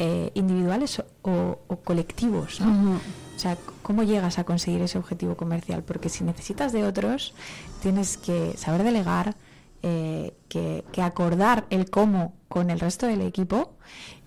eh, 0.00 0.32
individuales 0.34 1.00
o, 1.22 1.58
o 1.68 1.76
colectivos, 1.76 2.60
¿no? 2.60 2.96
O 2.96 3.38
sea, 3.38 3.56
¿cómo 3.82 4.02
llegas 4.02 4.40
a 4.40 4.44
conseguir 4.44 4.82
ese 4.82 4.98
objetivo 4.98 5.36
comercial? 5.36 5.84
Porque 5.84 6.08
si 6.08 6.24
necesitas 6.24 6.72
de 6.72 6.84
otros, 6.84 7.32
tienes 7.80 8.16
que 8.16 8.56
saber 8.56 8.82
delegar, 8.82 9.36
eh, 9.86 10.32
que, 10.48 10.82
que 10.92 11.02
acordar 11.02 11.66
el 11.68 11.90
cómo 11.90 12.32
con 12.48 12.70
el 12.70 12.80
resto 12.80 13.06
del 13.06 13.20
equipo 13.20 13.74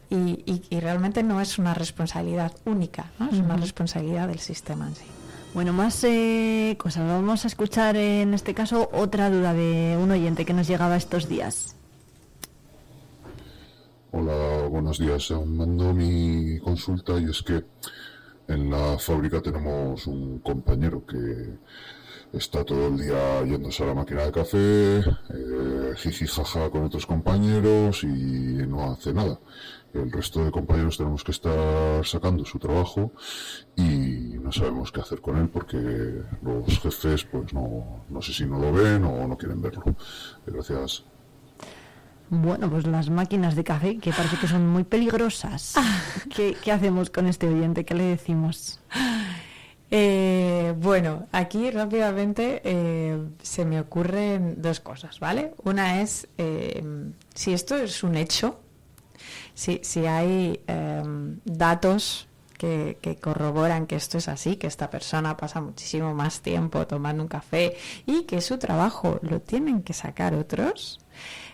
y, 0.09 0.15
y- 0.45 0.61
y 0.69 0.79
realmente 0.79 1.23
no 1.23 1.41
es 1.41 1.57
una 1.57 1.73
responsabilidad 1.73 2.51
única, 2.65 3.11
¿no? 3.19 3.27
es 3.31 3.39
una 3.39 3.57
responsabilidad 3.57 4.27
del 4.27 4.39
sistema 4.39 4.87
en 4.87 4.95
sí. 4.95 5.05
Bueno, 5.55 5.73
más 5.73 6.03
eh, 6.03 6.75
cosas. 6.77 7.07
Vamos 7.07 7.43
a 7.43 7.47
escuchar 7.47 7.95
en 7.95 8.33
este 8.35 8.53
caso 8.53 8.89
otra 8.93 9.31
duda 9.31 9.53
de 9.55 9.97
un 9.99 10.11
oyente 10.11 10.45
que 10.45 10.53
nos 10.53 10.67
llegaba 10.67 10.95
estos 10.95 11.27
días. 11.27 11.75
Hola, 14.11 14.67
buenos 14.69 14.99
días. 14.99 15.31
Mando 15.31 15.93
mi 15.93 16.59
consulta 16.59 17.19
y 17.19 17.25
es 17.25 17.41
que 17.43 17.63
en 18.47 18.69
la 18.69 18.97
fábrica 18.99 19.41
tenemos 19.41 20.07
un 20.07 20.39
compañero 20.39 21.05
que 21.05 21.57
está 22.33 22.63
todo 22.63 22.87
el 22.87 22.97
día 22.97 23.43
yéndose 23.45 23.83
a 23.83 23.87
la 23.87 23.93
máquina 23.93 24.23
de 24.23 24.31
café, 24.31 24.97
eh, 24.99 25.93
jiji 25.95 26.27
jaja 26.27 26.69
con 26.69 26.83
otros 26.85 27.05
compañeros 27.05 28.03
y 28.03 28.07
no 28.07 28.91
hace 28.91 29.13
nada. 29.13 29.39
El 29.93 30.11
resto 30.11 30.43
de 30.43 30.51
compañeros 30.51 30.97
tenemos 30.97 31.23
que 31.23 31.31
estar 31.31 32.05
sacando 32.05 32.45
su 32.45 32.59
trabajo 32.59 33.11
y 33.75 34.37
no 34.39 34.51
sabemos 34.51 34.91
qué 34.91 35.01
hacer 35.01 35.21
con 35.21 35.37
él 35.37 35.49
porque 35.49 35.77
los 36.43 36.79
jefes, 36.79 37.23
pues 37.23 37.53
no, 37.53 38.03
no 38.09 38.21
sé 38.21 38.33
si 38.33 38.45
no 38.45 38.59
lo 38.59 38.71
ven 38.71 39.03
o 39.05 39.27
no 39.27 39.37
quieren 39.37 39.61
verlo. 39.61 39.83
Gracias. 40.45 41.03
Bueno, 42.29 42.69
pues 42.69 42.85
las 42.85 43.09
máquinas 43.09 43.55
de 43.55 43.63
café, 43.63 43.97
que 43.99 44.11
parece 44.11 44.37
que 44.37 44.47
son 44.47 44.67
muy 44.67 44.83
peligrosas. 44.83 45.75
¿Qué, 46.35 46.57
qué 46.61 46.73
hacemos 46.73 47.09
con 47.09 47.25
este 47.25 47.47
oyente? 47.47 47.85
¿Qué 47.85 47.95
le 47.95 48.03
decimos? 48.03 48.81
Eh, 49.89 50.73
bueno, 50.77 51.27
aquí 51.31 51.71
rápidamente 51.71 52.61
eh, 52.63 53.17
se 53.41 53.65
me 53.65 53.79
ocurren 53.79 54.61
dos 54.61 54.81
cosas, 54.81 55.19
¿vale? 55.19 55.53
Una 55.63 56.01
es 56.01 56.27
eh, 56.37 56.83
si 57.33 57.53
esto 57.53 57.75
es 57.77 58.03
un 58.03 58.15
hecho, 58.15 58.59
si, 59.53 59.79
si 59.83 60.05
hay 60.05 60.59
em, 60.67 61.39
datos 61.45 62.27
que, 62.57 62.97
que 63.01 63.15
corroboran 63.15 63.87
que 63.87 63.95
esto 63.95 64.17
es 64.17 64.27
así, 64.27 64.57
que 64.57 64.67
esta 64.67 64.89
persona 64.89 65.37
pasa 65.37 65.61
muchísimo 65.61 66.13
más 66.13 66.41
tiempo 66.41 66.85
tomando 66.85 67.23
un 67.23 67.29
café 67.29 67.77
y 68.05 68.23
que 68.23 68.41
su 68.41 68.57
trabajo 68.57 69.19
lo 69.21 69.41
tienen 69.41 69.83
que 69.83 69.93
sacar 69.93 70.33
otros, 70.33 70.99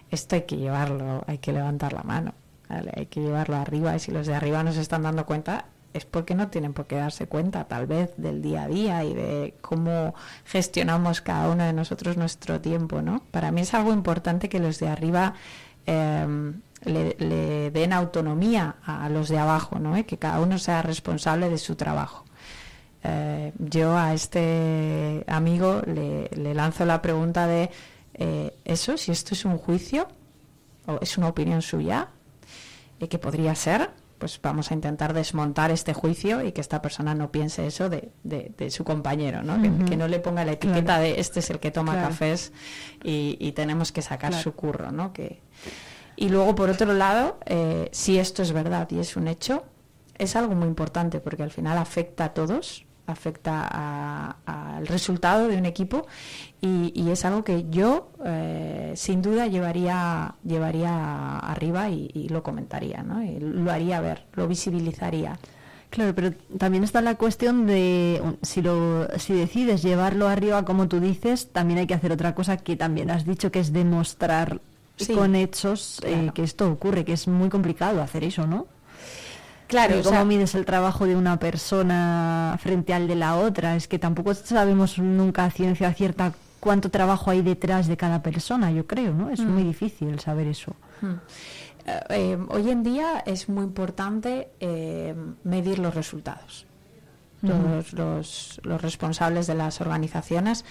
esto 0.09 0.35
hay 0.35 0.43
que 0.43 0.57
llevarlo, 0.57 1.23
hay 1.27 1.37
que 1.37 1.53
levantar 1.53 1.93
la 1.93 2.03
mano, 2.03 2.33
hay 2.69 3.05
que 3.07 3.21
llevarlo 3.21 3.57
arriba 3.57 3.95
y 3.95 3.99
si 3.99 4.11
los 4.11 4.25
de 4.27 4.33
arriba 4.33 4.63
no 4.63 4.71
se 4.71 4.81
están 4.81 5.03
dando 5.03 5.25
cuenta, 5.25 5.65
es 5.93 6.05
porque 6.05 6.35
no 6.35 6.49
tienen 6.49 6.73
por 6.73 6.87
qué 6.87 6.95
darse 6.95 7.27
cuenta 7.27 7.65
tal 7.65 7.87
vez 7.87 8.13
del 8.17 8.41
día 8.41 8.63
a 8.63 8.67
día 8.67 9.03
y 9.03 9.13
de 9.13 9.55
cómo 9.61 10.15
gestionamos 10.45 11.21
cada 11.21 11.49
uno 11.49 11.63
de 11.63 11.73
nosotros 11.73 12.17
nuestro 12.17 12.61
tiempo, 12.61 13.01
¿no? 13.01 13.23
Para 13.31 13.51
mí 13.51 13.61
es 13.61 13.73
algo 13.73 13.93
importante 13.93 14.49
que 14.49 14.59
los 14.59 14.79
de 14.79 14.89
arriba 14.89 15.33
eh, 15.85 16.53
le, 16.85 17.71
den 17.71 17.93
autonomía 17.93 18.75
a, 18.85 19.09
los 19.09 19.29
de 19.29 19.37
abajo, 19.37 19.79
¿no? 19.79 19.95
¿Eh? 19.95 20.05
Que 20.05 20.17
cada 20.17 20.39
uno 20.39 20.57
sea 20.57 20.81
responsable 20.81 21.49
de 21.49 21.57
su 21.57 21.75
trabajo. 21.75 22.25
Eh, 23.03 23.51
yo 23.59 23.97
a 23.97 24.13
este 24.13 25.23
amigo 25.27 25.81
le, 25.85 26.53
lanzo 26.53 26.85
la 26.85 27.01
pregunta 27.01 27.47
de 27.47 27.69
eh, 28.13 28.55
eso, 28.63 28.97
si 28.97 29.11
esto 29.11 29.33
es 29.33 29.45
un 29.45 29.57
juicio 29.57 30.07
o 30.85 30.99
es 31.01 31.17
una 31.17 31.27
opinión 31.27 31.61
suya, 31.61 32.09
que 33.09 33.19
podría 33.19 33.53
ser, 33.53 33.89
pues 34.23 34.39
vamos 34.41 34.71
a 34.71 34.73
intentar 34.73 35.13
desmontar 35.13 35.69
este 35.69 35.93
juicio 35.93 36.45
y 36.45 36.53
que 36.53 36.61
esta 36.61 36.81
persona 36.81 37.13
no 37.13 37.29
piense 37.29 37.67
eso 37.67 37.89
de, 37.89 38.13
de, 38.23 38.53
de 38.57 38.71
su 38.71 38.85
compañero, 38.85 39.43
¿no? 39.43 39.55
Uh 39.55 39.57
-huh. 39.57 39.79
que, 39.79 39.83
que, 39.89 39.97
no 39.97 40.07
le 40.07 40.19
ponga 40.19 40.45
la 40.45 40.53
etiqueta 40.53 40.81
claro. 40.81 41.03
de 41.03 41.19
este 41.19 41.41
es 41.41 41.49
el 41.49 41.59
que 41.59 41.71
toma 41.71 41.91
claro. 41.91 42.07
cafés 42.07 42.53
y, 43.03 43.35
y, 43.37 43.51
tenemos 43.51 43.91
que 43.91 44.01
sacar 44.01 44.29
claro. 44.29 44.41
su 44.41 44.53
curro, 44.53 44.93
¿no? 44.93 45.11
Que... 45.11 45.41
Y 46.15 46.29
luego, 46.29 46.55
por 46.55 46.69
otro 46.69 46.93
lado, 46.93 47.37
eh, 47.45 47.89
si 47.91 48.17
esto 48.17 48.43
es 48.43 48.53
verdad 48.53 48.89
y 48.91 48.99
es 48.99 49.17
un 49.17 49.27
hecho, 49.27 49.65
es 50.17 50.37
algo 50.37 50.55
muy 50.55 50.69
importante 50.69 51.19
porque 51.19 51.43
al 51.43 51.51
final 51.51 51.77
afecta 51.77 52.23
a 52.23 52.33
todos, 52.33 52.85
afecta 53.07 54.37
al 54.45 54.87
resultado 54.87 55.47
de 55.47 55.57
un 55.57 55.65
equipo 55.65 56.07
y, 56.61 56.91
y 56.95 57.09
es 57.09 57.25
algo 57.25 57.43
que 57.43 57.65
yo 57.69 58.11
eh, 58.25 58.93
sin 58.95 59.21
duda 59.21 59.47
llevaría 59.47 60.35
llevaría 60.43 61.39
arriba 61.39 61.89
y, 61.89 62.09
y 62.13 62.29
lo 62.29 62.43
comentaría 62.43 63.03
¿no? 63.03 63.23
y 63.23 63.39
lo 63.39 63.71
haría 63.71 63.99
ver 64.01 64.25
lo 64.33 64.47
visibilizaría 64.47 65.37
Claro, 65.89 66.15
pero 66.15 66.33
también 66.57 66.83
está 66.83 67.01
la 67.01 67.13
cuestión 67.15 67.67
de 67.67 68.19
si 68.41 68.63
lo 68.63 69.07
si 69.19 69.33
decides 69.33 69.83
llevarlo 69.83 70.27
arriba 70.27 70.65
como 70.65 70.87
tú 70.87 70.99
dices, 70.99 71.49
también 71.51 71.77
hay 71.77 71.85
que 71.85 71.93
hacer 71.93 72.11
otra 72.11 72.33
cosa 72.33 72.57
que 72.57 72.75
también 72.75 73.11
has 73.11 73.25
dicho 73.25 73.51
que 73.51 73.59
es 73.59 73.73
demostrar 73.73 74.59
sí, 74.95 75.13
con 75.13 75.35
hechos 75.35 75.99
claro. 76.01 76.15
eh, 76.15 76.31
que 76.33 76.41
esto 76.41 76.71
ocurre, 76.71 77.05
que 77.05 77.13
es 77.13 77.27
muy 77.27 77.49
complicado 77.49 78.01
hacer 78.01 78.23
eso, 78.23 78.47
¿no? 78.47 78.65
Claro, 79.73 79.95
¿Cómo 79.97 80.09
o 80.09 80.11
sea, 80.11 80.23
mides 80.23 80.53
el 80.53 80.65
trabajo 80.65 81.07
de 81.07 81.15
una 81.15 81.39
persona 81.39 82.55
frente 82.61 82.93
al 82.93 83.07
de 83.07 83.15
la 83.15 83.37
otra? 83.37 83.75
Es 83.75 83.87
que 83.87 83.97
tampoco 83.97 84.35
sabemos 84.35 84.99
nunca 84.99 85.45
a 85.45 85.49
ciencia 85.49 85.91
cierta 85.95 86.31
cuánto 86.59 86.91
trabajo 86.91 87.31
hay 87.31 87.41
detrás 87.41 87.87
de 87.87 87.97
cada 87.97 88.21
persona, 88.21 88.69
yo 88.69 88.85
creo, 88.85 89.15
¿no? 89.15 89.31
Es 89.31 89.39
mm. 89.39 89.49
muy 89.49 89.63
difícil 89.63 90.19
saber 90.19 90.45
eso. 90.45 90.75
Mm. 91.01 91.13
Eh, 92.09 92.37
hoy 92.49 92.69
en 92.69 92.83
día 92.83 93.23
es 93.25 93.49
muy 93.49 93.63
importante 93.63 94.49
eh, 94.59 95.15
medir 95.43 95.79
los 95.79 95.95
resultados. 95.95 96.67
Mm. 97.41 97.47
Todos 97.47 97.93
los, 97.93 98.61
los, 98.63 98.79
responsables 98.79 99.47
de 99.47 99.55
las 99.55 99.81
organizaciones 99.81 100.65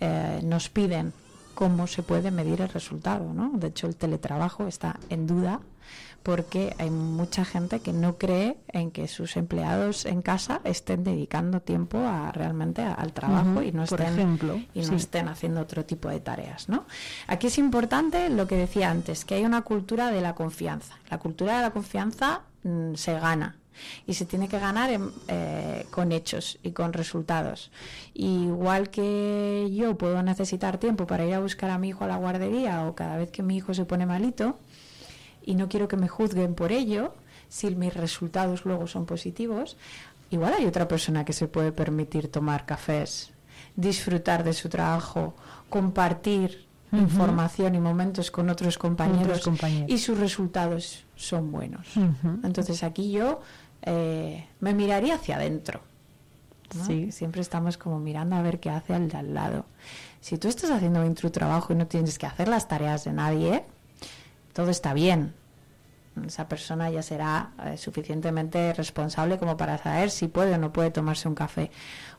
eh, 0.00 0.40
nos 0.42 0.68
piden 0.68 1.12
cómo 1.54 1.86
se 1.86 2.02
puede 2.02 2.32
medir 2.32 2.60
el 2.60 2.70
resultado. 2.70 3.32
¿no? 3.32 3.52
De 3.54 3.68
hecho, 3.68 3.86
el 3.86 3.94
teletrabajo 3.94 4.66
está 4.66 4.98
en 5.10 5.28
duda 5.28 5.60
porque 6.22 6.74
hay 6.78 6.90
mucha 6.90 7.44
gente 7.44 7.80
que 7.80 7.92
no 7.92 8.18
cree 8.18 8.56
en 8.68 8.90
que 8.90 9.08
sus 9.08 9.36
empleados 9.36 10.04
en 10.04 10.22
casa 10.22 10.60
estén 10.64 11.04
dedicando 11.04 11.60
tiempo 11.60 11.98
a 11.98 12.32
realmente 12.32 12.82
al 12.82 13.12
trabajo 13.12 13.50
uh 13.50 13.60
-huh, 13.60 13.68
y 13.68 13.72
no 13.72 13.84
estén 13.84 14.14
ejemplo, 14.14 14.60
y 14.74 14.80
no 14.80 14.88
sí. 14.88 14.94
estén 14.94 15.28
haciendo 15.28 15.60
otro 15.60 15.84
tipo 15.84 16.08
de 16.08 16.20
tareas, 16.20 16.68
¿no? 16.68 16.84
Aquí 17.26 17.46
es 17.46 17.58
importante 17.58 18.28
lo 18.30 18.46
que 18.46 18.56
decía 18.56 18.90
antes, 18.90 19.24
que 19.24 19.36
hay 19.36 19.44
una 19.44 19.62
cultura 19.62 20.10
de 20.10 20.20
la 20.20 20.34
confianza. 20.34 20.98
La 21.10 21.18
cultura 21.18 21.56
de 21.56 21.62
la 21.62 21.70
confianza 21.70 22.42
mmm, 22.62 22.94
se 22.94 23.14
gana 23.18 23.56
y 24.06 24.14
se 24.14 24.24
tiene 24.24 24.48
que 24.48 24.58
ganar 24.58 24.90
en, 24.90 25.10
eh, 25.28 25.86
con 25.90 26.12
hechos 26.12 26.58
y 26.62 26.72
con 26.72 26.92
resultados. 26.92 27.70
Y 28.12 28.44
igual 28.44 28.90
que 28.90 29.70
yo 29.72 29.96
puedo 29.96 30.22
necesitar 30.22 30.78
tiempo 30.78 31.06
para 31.06 31.24
ir 31.24 31.34
a 31.34 31.40
buscar 31.40 31.70
a 31.70 31.78
mi 31.78 31.90
hijo 31.90 32.04
a 32.04 32.08
la 32.08 32.16
guardería 32.16 32.86
o 32.86 32.94
cada 32.94 33.16
vez 33.16 33.30
que 33.30 33.42
mi 33.42 33.56
hijo 33.56 33.74
se 33.74 33.84
pone 33.84 34.06
malito, 34.06 34.58
y 35.48 35.54
no 35.54 35.66
quiero 35.70 35.88
que 35.88 35.96
me 35.96 36.08
juzguen 36.08 36.54
por 36.54 36.72
ello, 36.72 37.14
si 37.48 37.74
mis 37.74 37.94
resultados 37.94 38.66
luego 38.66 38.86
son 38.86 39.06
positivos, 39.06 39.78
igual 40.28 40.52
hay 40.52 40.66
otra 40.66 40.86
persona 40.86 41.24
que 41.24 41.32
se 41.32 41.48
puede 41.48 41.72
permitir 41.72 42.30
tomar 42.30 42.66
cafés, 42.66 43.32
disfrutar 43.74 44.44
de 44.44 44.52
su 44.52 44.68
trabajo, 44.68 45.34
compartir 45.70 46.66
uh 46.92 46.96
-huh. 46.96 47.00
información 47.00 47.74
y 47.74 47.80
momentos 47.80 48.30
con 48.30 48.50
otros 48.50 48.76
compañeros, 48.76 49.38
otros 49.38 49.44
compañeros, 49.44 49.90
y 49.90 49.96
sus 49.96 50.18
resultados 50.18 51.06
son 51.16 51.50
buenos. 51.50 51.96
Uh 51.96 52.00
-huh. 52.00 52.40
Entonces 52.44 52.82
aquí 52.82 53.10
yo 53.10 53.40
eh, 53.80 54.46
me 54.60 54.74
miraría 54.74 55.14
hacia 55.14 55.36
adentro. 55.36 55.80
¿no? 56.76 56.84
Sí. 56.84 57.10
Siempre 57.10 57.40
estamos 57.40 57.78
como 57.78 57.98
mirando 57.98 58.36
a 58.36 58.42
ver 58.42 58.60
qué 58.60 58.68
hace 58.68 58.92
al 58.92 59.08
de 59.08 59.16
al 59.16 59.32
lado. 59.32 59.64
Si 60.20 60.36
tú 60.36 60.48
estás 60.48 60.70
haciendo 60.70 61.00
bien 61.00 61.14
tu 61.14 61.30
trabajo 61.30 61.72
y 61.72 61.76
no 61.76 61.86
tienes 61.86 62.18
que 62.18 62.26
hacer 62.26 62.48
las 62.48 62.68
tareas 62.68 63.04
de 63.04 63.14
nadie, 63.14 63.64
todo 64.58 64.72
está 64.72 64.92
bien. 64.92 65.34
Esa 66.26 66.48
persona 66.48 66.90
ya 66.90 67.00
será 67.00 67.52
eh, 67.64 67.76
suficientemente 67.76 68.72
responsable 68.72 69.38
como 69.38 69.56
para 69.56 69.78
saber 69.78 70.10
si 70.10 70.26
puede 70.26 70.54
o 70.54 70.58
no 70.58 70.72
puede 70.72 70.90
tomarse 70.90 71.28
un 71.28 71.36
café. 71.36 71.70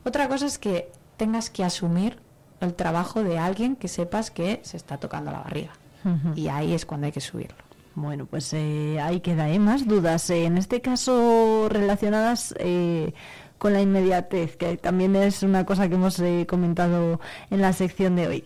Otra 0.04 0.26
cosa 0.26 0.46
es 0.46 0.58
que 0.58 0.90
tengas 1.18 1.50
que 1.50 1.64
asumir 1.64 2.16
el 2.62 2.72
trabajo 2.72 3.22
de 3.22 3.38
alguien 3.38 3.76
que 3.76 3.88
sepas 3.88 4.30
que 4.30 4.60
se 4.62 4.78
está 4.78 4.96
tocando 4.96 5.30
la 5.30 5.40
barriga. 5.40 5.72
Uh 6.02 6.08
-huh. 6.08 6.34
Y 6.34 6.48
ahí 6.48 6.72
es 6.72 6.86
cuando 6.86 7.08
hay 7.08 7.12
que 7.12 7.20
subirlo. 7.20 7.58
Bueno, 7.94 8.24
pues 8.24 8.54
eh, 8.54 8.98
ahí 9.02 9.20
queda. 9.20 9.50
¿eh? 9.50 9.58
Más 9.58 9.86
dudas. 9.86 10.30
Eh, 10.30 10.46
en 10.46 10.56
este 10.56 10.80
caso 10.80 11.68
relacionadas 11.68 12.54
eh, 12.58 13.12
con 13.58 13.74
la 13.74 13.82
inmediatez, 13.82 14.56
que 14.56 14.78
también 14.78 15.14
es 15.14 15.42
una 15.42 15.66
cosa 15.66 15.90
que 15.90 15.96
hemos 15.96 16.18
eh, 16.20 16.46
comentado 16.48 17.20
en 17.50 17.60
la 17.60 17.74
sección 17.74 18.16
de 18.16 18.28
hoy. 18.28 18.44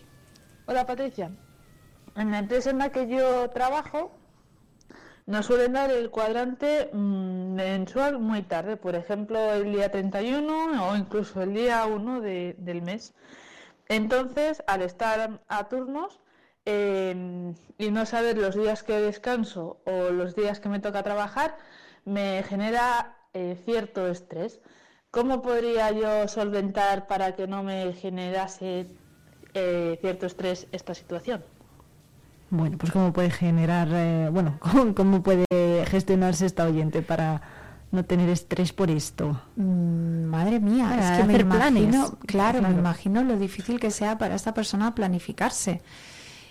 Hola 0.67 0.85
Patricia. 0.85 1.31
En 2.17 2.31
la 2.31 2.39
empresa 2.39 2.71
en 2.71 2.79
la 2.79 2.91
que 2.91 3.09
yo 3.09 3.51
trabajo 3.51 4.13
nos 5.27 5.47
suelen 5.47 5.73
dar 5.73 5.91
el 5.91 6.11
cuadrante 6.11 6.91
mmm, 6.93 7.55
mensual 7.55 8.19
muy 8.19 8.43
tarde, 8.43 8.77
por 8.77 8.95
ejemplo 8.95 9.53
el 9.53 9.73
día 9.73 9.91
31 9.91 10.89
o 10.89 10.97
incluso 10.97 11.43
el 11.43 11.55
día 11.55 11.85
1 11.87 12.21
de, 12.21 12.55
del 12.59 12.83
mes. 12.83 13.15
Entonces, 13.89 14.63
al 14.67 14.83
estar 14.83 15.41
a 15.49 15.69
turnos 15.69 16.21
eh, 16.67 17.55
y 17.79 17.91
no 17.91 18.07
saber 18.07 18.39
los 18.39 18.55
días 18.55 18.83
que 18.83 19.01
descanso 19.01 19.81
o 19.85 20.11
los 20.11 20.35
días 20.37 20.61
que 20.61 20.69
me 20.69 20.81
toca 20.81 21.03
trabajar, 21.03 21.57
me 22.05 22.43
genera 22.45 23.17
eh, 23.33 23.57
cierto 23.65 24.07
estrés. 24.09 24.61
¿Cómo 25.11 25.43
podría 25.43 25.91
yo 25.91 26.29
solventar 26.29 27.07
para 27.07 27.35
que 27.35 27.47
no 27.47 27.63
me 27.63 27.93
generase 27.93 28.89
eh, 29.55 29.99
cierto 30.01 30.27
estrés 30.27 30.67
esta 30.73 30.95
situación? 30.95 31.45
Bueno, 32.57 32.79
pues 32.79 32.93
cómo 32.93 33.13
puede 33.13 33.31
generar, 33.31 33.89
eh, 33.91 34.29
bueno, 34.33 34.57
¿cómo, 34.61 34.95
cómo, 34.95 35.23
puede 35.23 35.45
gestionarse 35.87 36.47
esta 36.47 36.65
oyente 36.65 37.03
para 37.03 37.43
no 37.91 38.05
tener 38.05 38.29
estrés 38.29 38.73
por 38.73 38.91
esto. 38.91 39.41
Mm, 39.57 40.25
madre 40.25 40.61
mía, 40.61 40.89
para 40.89 41.15
es 41.15 41.21
que 41.21 41.27
me 41.27 41.39
imagino, 41.39 41.59
planes. 41.59 41.95
Claro, 42.27 42.59
claro, 42.59 42.63
me 42.63 42.79
imagino 42.79 43.23
lo 43.23 43.39
difícil 43.39 43.81
que 43.81 43.91
sea 43.91 44.19
para 44.19 44.35
esta 44.35 44.53
persona 44.53 44.95
planificarse. 44.95 45.81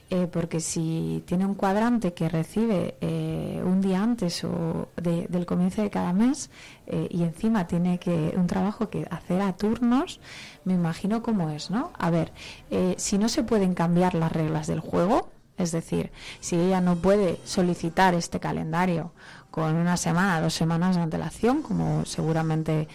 Eh, 0.09 0.27
porque 0.27 0.59
si 0.59 1.23
tiene 1.25 1.45
un 1.45 1.55
cuadrante 1.55 2.13
que 2.13 2.29
recibe 2.29 2.95
eh, 3.01 3.61
un 3.65 3.81
día 3.81 4.03
antes 4.03 4.43
o 4.43 4.89
de, 5.01 5.25
del 5.27 5.45
comienzo 5.45 5.81
de 5.81 5.89
cada 5.89 6.13
mes 6.13 6.51
eh, 6.85 7.07
y 7.09 7.23
encima 7.23 7.65
tiene 7.65 7.97
que 7.97 8.33
un 8.35 8.45
trabajo 8.45 8.89
que 8.89 9.07
hacer 9.09 9.41
a 9.41 9.53
turnos, 9.53 10.19
me 10.65 10.73
imagino 10.73 11.23
cómo 11.23 11.49
es, 11.49 11.71
¿no? 11.71 11.91
A 11.97 12.11
ver, 12.11 12.31
eh, 12.69 12.93
si 12.97 13.17
no 13.17 13.27
se 13.27 13.43
pueden 13.43 13.73
cambiar 13.73 14.13
las 14.13 14.31
reglas 14.31 14.67
del 14.67 14.81
juego, 14.81 15.29
es 15.57 15.71
decir, 15.71 16.11
si 16.39 16.55
ella 16.55 16.81
no 16.81 16.95
puede 16.95 17.39
solicitar 17.45 18.13
este 18.13 18.39
calendario 18.39 19.11
con 19.51 19.75
una 19.75 19.97
semana, 19.97 20.41
dos 20.41 20.53
semanas 20.53 20.95
de 20.95 21.01
antelación, 21.03 21.61
como 21.61 22.05
seguramente 22.05 22.87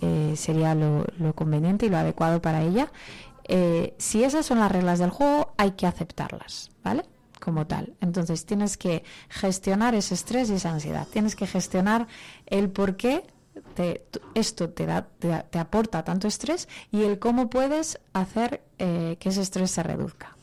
eh, 0.00 0.34
sería 0.36 0.74
lo, 0.74 1.04
lo, 1.18 1.34
conveniente 1.34 1.86
y 1.86 1.88
lo 1.90 1.98
adecuado 1.98 2.40
para 2.40 2.62
ella, 2.62 2.90
eh, 3.48 3.94
si 3.98 4.24
esas 4.24 4.44
son 4.46 4.58
las 4.58 4.72
reglas 4.72 4.98
del 4.98 5.10
juego, 5.10 5.52
hay 5.56 5.72
que 5.72 5.86
aceptarlas, 5.86 6.70
¿vale? 6.82 7.04
como 7.38 7.66
tal. 7.66 7.92
Entonces 8.00 8.44
tienes 8.46 8.76
que 8.78 9.04
gestionar 9.28 9.94
ese 9.94 10.14
estrés 10.14 10.48
y 10.50 10.54
esa 10.54 10.70
ansiedad. 10.70 11.06
Tienes 11.12 11.36
que 11.36 11.46
gestionar 11.46 12.08
el 12.46 12.70
por 12.70 12.96
qué 12.96 13.22
te- 13.74 14.04
esto 14.34 14.70
te, 14.70 14.86
da, 14.86 15.06
te, 15.18 15.28
da- 15.28 15.42
te 15.42 15.58
aporta 15.58 16.02
tanto 16.02 16.26
estrés 16.26 16.66
y 16.90 17.02
el 17.04 17.18
cómo 17.18 17.48
puedes 17.50 18.00
hacer 18.14 18.62
eh, 18.78 19.16
que 19.20 19.28
ese 19.28 19.42
estrés 19.42 19.70
se 19.70 19.82
reduzca. 19.82 20.34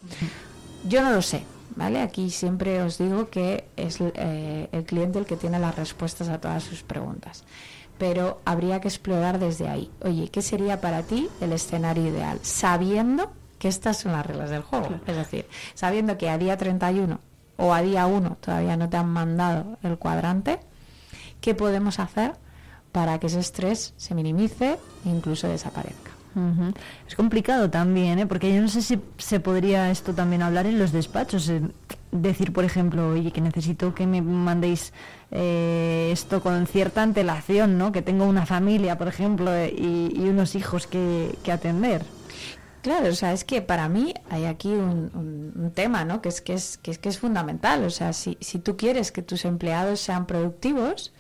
Yo 0.88 1.02
no 1.02 1.12
lo 1.12 1.22
sé, 1.24 1.44
¿vale? 1.76 2.02
Aquí 2.02 2.30
siempre 2.30 2.82
os 2.82 2.98
digo 2.98 3.30
que 3.30 3.66
es 3.76 4.00
eh, 4.02 4.70
el 4.72 4.84
cliente 4.86 5.20
el 5.20 5.26
que 5.26 5.38
tiene 5.38 5.60
las 5.60 5.76
respuestas 5.76 6.30
a 6.30 6.40
todas 6.40 6.64
sus 6.64 6.84
preguntas. 6.84 7.44
Pero 7.98 8.41
habría 8.45 8.82
que 8.82 8.88
explorar 8.88 9.40
desde 9.40 9.68
ahí. 9.68 9.91
Oye, 10.04 10.30
¿qué 10.30 10.41
sería 10.41 10.82
para 10.82 11.04
ti 11.04 11.30
el 11.41 11.54
escenario 11.54 12.08
ideal? 12.08 12.40
Sabiendo 12.41 13.32
que 13.60 13.68
estas 13.68 13.98
son 13.98 14.12
las 14.12 14.26
reglas 14.26 14.50
del 14.50 14.62
juego. 14.62 14.90
Es 15.08 15.16
decir, 15.16 15.48
sabiendo 15.74 16.18
que 16.18 16.30
a 16.30 16.38
día 16.38 16.58
31 16.58 17.20
o 17.58 17.74
a 17.74 17.82
día 17.82 18.08
1 18.08 18.38
todavía 18.41 18.76
no 18.76 18.90
te 18.90 18.98
han 18.98 19.08
mandado 19.08 19.78
el 19.84 19.98
cuadrante, 19.98 20.60
¿qué 21.40 21.56
podemos 21.56 22.00
hacer 22.00 22.34
para 22.91 23.20
que 23.20 23.28
ese 23.28 23.40
estrés 23.40 23.94
se 23.95 24.16
minimice 24.16 24.78
e 25.06 25.10
incluso 25.10 25.48
desaparezca? 25.48 26.03
Ujú. 26.35 26.73
Es 27.07 27.15
complicado 27.15 27.69
también, 27.69 28.18
¿eh? 28.18 28.26
porque 28.26 28.53
yo 28.53 28.60
no 28.61 28.68
sé 28.68 28.81
si 28.81 28.99
se 29.19 29.39
podría 29.39 29.91
esto 29.91 30.14
también 30.14 30.41
hablar 30.41 30.65
en 30.65 30.80
los 30.80 30.91
despachos. 30.91 31.51
decir, 32.11 32.53
por 32.53 32.64
ejemplo, 32.65 33.10
oye, 33.10 33.31
que 33.31 33.41
necesito 33.41 33.93
que 33.93 34.07
me 34.07 34.22
mandéis 34.22 34.93
eh, 35.31 36.10
esto 36.11 36.41
con 36.41 36.65
cierta 36.68 37.03
antelación, 37.03 37.77
¿no? 37.77 37.91
Que 37.91 38.01
tengo 38.01 38.26
una 38.26 38.45
familia, 38.47 38.97
por 38.97 39.07
ejemplo, 39.07 39.53
eh, 39.53 39.73
y, 39.76 40.11
y 40.15 40.30
unos 40.30 40.55
hijos 40.55 40.88
que, 40.88 41.35
que 41.43 41.51
atender. 41.51 42.03
Claro, 42.81 43.10
o 43.10 43.14
sea, 43.15 43.31
es 43.31 43.43
que 43.45 43.61
para 43.61 43.88
mí 43.88 44.14
hay 44.30 44.45
aquí 44.45 44.69
un, 44.69 45.10
un- 45.14 45.53
un 45.55 45.72
tema, 45.72 46.03
¿no? 46.03 46.22
Que 46.22 46.30
es 46.30 46.41
que 46.41 46.53
es, 46.53 46.77
que 46.77 46.91
es 46.91 46.97
que 46.99 47.10
es 47.10 47.18
fundamental. 47.19 47.84
O 47.85 47.89
sea, 47.89 48.11
si, 48.14 48.38
si 48.41 48.60
tú 48.60 48.76
quieres 48.76 49.11
que 49.11 49.22
tus 49.22 49.45
empleados 49.45 49.99
sean 50.01 50.26
productivos 50.26 51.14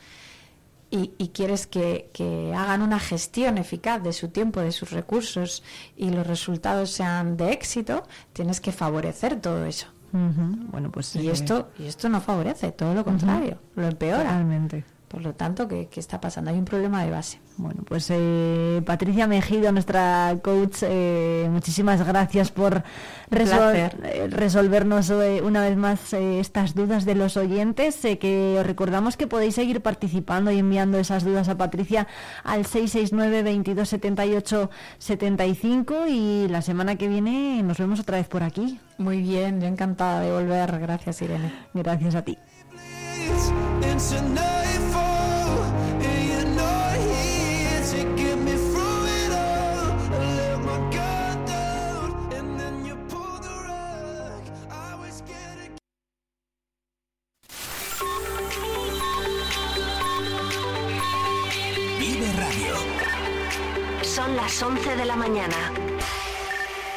y, 0.93 1.11
y 1.17 1.29
quieres 1.29 1.65
que, 1.65 2.11
que 2.13 2.53
hagan 2.55 2.83
una 2.83 2.99
gestión 2.99 3.57
eficaz 3.57 4.03
de 4.03 4.13
su 4.13 4.27
tiempo, 4.27 4.59
de 4.59 4.71
sus 4.71 4.91
recursos 4.91 5.63
y 5.97 6.11
los 6.11 6.27
resultados 6.27 6.91
sean 6.91 7.35
de 7.35 7.51
éxito, 7.51 8.03
tienes 8.31 8.61
que 8.61 8.71
favorecer 8.71 9.41
todo 9.41 9.65
eso. 9.65 9.87
Bueno, 10.11 10.91
pues 10.91 11.15
Y 11.15 11.29
eh, 11.29 11.31
esto, 11.31 11.71
y 11.79 11.87
esto 11.87 12.07
no 12.09 12.21
favorece, 12.21 12.71
todo 12.71 12.93
lo 12.93 13.03
contrario, 13.03 13.57
lo 13.75 13.87
empeora. 13.87 14.25
Totalmente. 14.25 14.85
Por 15.13 15.21
lo 15.21 15.35
tanto, 15.35 15.67
¿qué, 15.67 15.89
qué 15.91 15.99
está 15.99 16.19
pasando? 16.19 16.49
Hay 16.49 16.57
un 16.57 16.65
problema 16.65 17.03
de 17.05 17.11
base. 17.11 17.37
Bueno, 17.57 17.83
pues 17.87 18.07
eh, 18.09 18.81
Patricia 18.83 19.27
Mejido, 19.27 19.71
nuestra 19.71 20.35
coach, 20.41 20.77
eh, 20.81 21.47
muchísimas 21.51 22.03
gracias 22.03 22.49
por 22.49 22.81
resol- 23.29 23.71
placer. 23.73 23.97
eh, 24.05 24.27
resolvernos 24.31 25.11
eh, 25.11 25.43
una 25.43 25.61
vez 25.61 25.77
más 25.77 26.13
eh, 26.13 26.39
estas 26.39 26.73
dudas 26.73 27.05
de 27.05 27.13
los 27.13 27.37
oyentes. 27.37 28.03
eh, 28.05 28.17
que 28.17 28.57
os 28.59 28.65
recordamos 28.65 29.15
que 29.15 29.27
podéis 29.27 29.53
seguir 29.53 29.81
participando 29.81 30.49
y 30.49 30.57
enviando 30.57 30.97
esas 30.97 31.23
dudas 31.23 31.47
a 31.47 31.57
Patricia 31.59 32.07
al 32.43 32.65
669 32.65 33.43
22 33.43 33.87
78 33.87 34.71
75 34.97 36.07
y 36.07 36.47
la 36.47 36.63
semana 36.63 36.95
que 36.95 37.07
viene 37.07 37.61
nos 37.61 37.77
vemos 37.77 37.99
otra 37.99 38.17
vez 38.17 38.27
por 38.27 38.41
aquí. 38.41 38.79
Muy 38.97 39.21
bien, 39.21 39.61
yo 39.61 39.67
encantada 39.67 40.21
de 40.21 40.31
volver. 40.31 40.79
Gracias, 40.79 41.21
Irene. 41.21 41.53
Gracias 41.75 42.15
a 42.15 42.23
ti. 42.23 42.35
Las 64.53 64.61
11 64.61 64.95
de 64.97 65.05
la 65.05 65.15
mañana. 65.15 65.73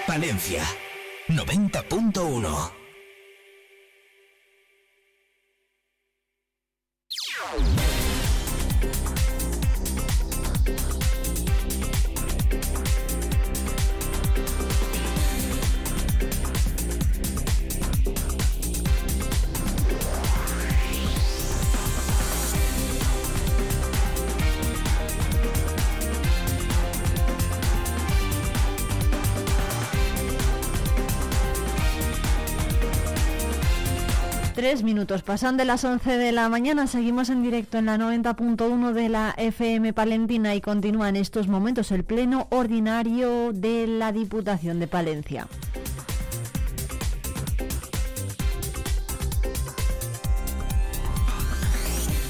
Palencia 0.07 0.62
90.1. 1.28 2.73
Tres 34.66 34.82
minutos, 34.82 35.22
pasan 35.22 35.56
de 35.56 35.64
las 35.64 35.84
11 35.84 36.18
de 36.18 36.32
la 36.32 36.48
mañana, 36.48 36.88
seguimos 36.88 37.30
en 37.30 37.40
directo 37.40 37.78
en 37.78 37.86
la 37.86 37.98
90.1 37.98 38.93
de 38.94 39.09
la 39.09 39.32
FM 39.36 39.93
Palentina 39.93 40.56
y 40.56 40.60
continúa 40.60 41.09
en 41.09 41.14
estos 41.14 41.47
momentos 41.47 41.93
el 41.93 42.02
pleno 42.02 42.48
ordinario 42.51 43.52
de 43.52 43.86
la 43.86 44.10
Diputación 44.10 44.80
de 44.80 44.88
Palencia. 44.88 45.47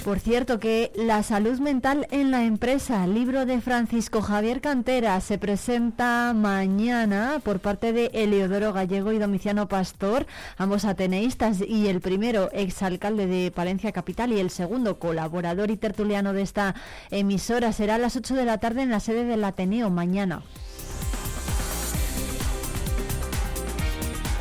Por 0.06 0.20
cierto 0.20 0.60
que 0.60 0.92
La 0.94 1.24
salud 1.24 1.58
mental 1.58 2.06
en 2.12 2.30
la 2.30 2.44
empresa, 2.44 3.08
libro 3.08 3.44
de 3.44 3.60
Francisco 3.60 4.22
Javier 4.22 4.60
Cantera, 4.60 5.20
se 5.20 5.36
presenta 5.36 6.32
mañana 6.32 7.40
por 7.42 7.58
parte 7.58 7.92
de 7.92 8.12
Eleodoro 8.14 8.72
Gallego 8.72 9.10
y 9.10 9.18
Domiciano 9.18 9.66
Pastor, 9.66 10.28
ambos 10.58 10.84
ateneístas 10.84 11.60
y 11.60 11.88
el 11.88 12.00
primero 12.00 12.50
exalcalde 12.52 13.26
de 13.26 13.50
Palencia 13.50 13.90
Capital 13.90 14.32
y 14.32 14.38
el 14.38 14.50
segundo 14.50 15.00
colaborador 15.00 15.72
y 15.72 15.76
tertuliano 15.76 16.32
de 16.32 16.42
esta 16.42 16.76
emisora. 17.10 17.72
Será 17.72 17.96
a 17.96 17.98
las 17.98 18.14
8 18.14 18.36
de 18.36 18.44
la 18.44 18.58
tarde 18.58 18.82
en 18.82 18.90
la 18.90 19.00
sede 19.00 19.24
del 19.24 19.42
Ateneo 19.42 19.90
mañana. 19.90 20.44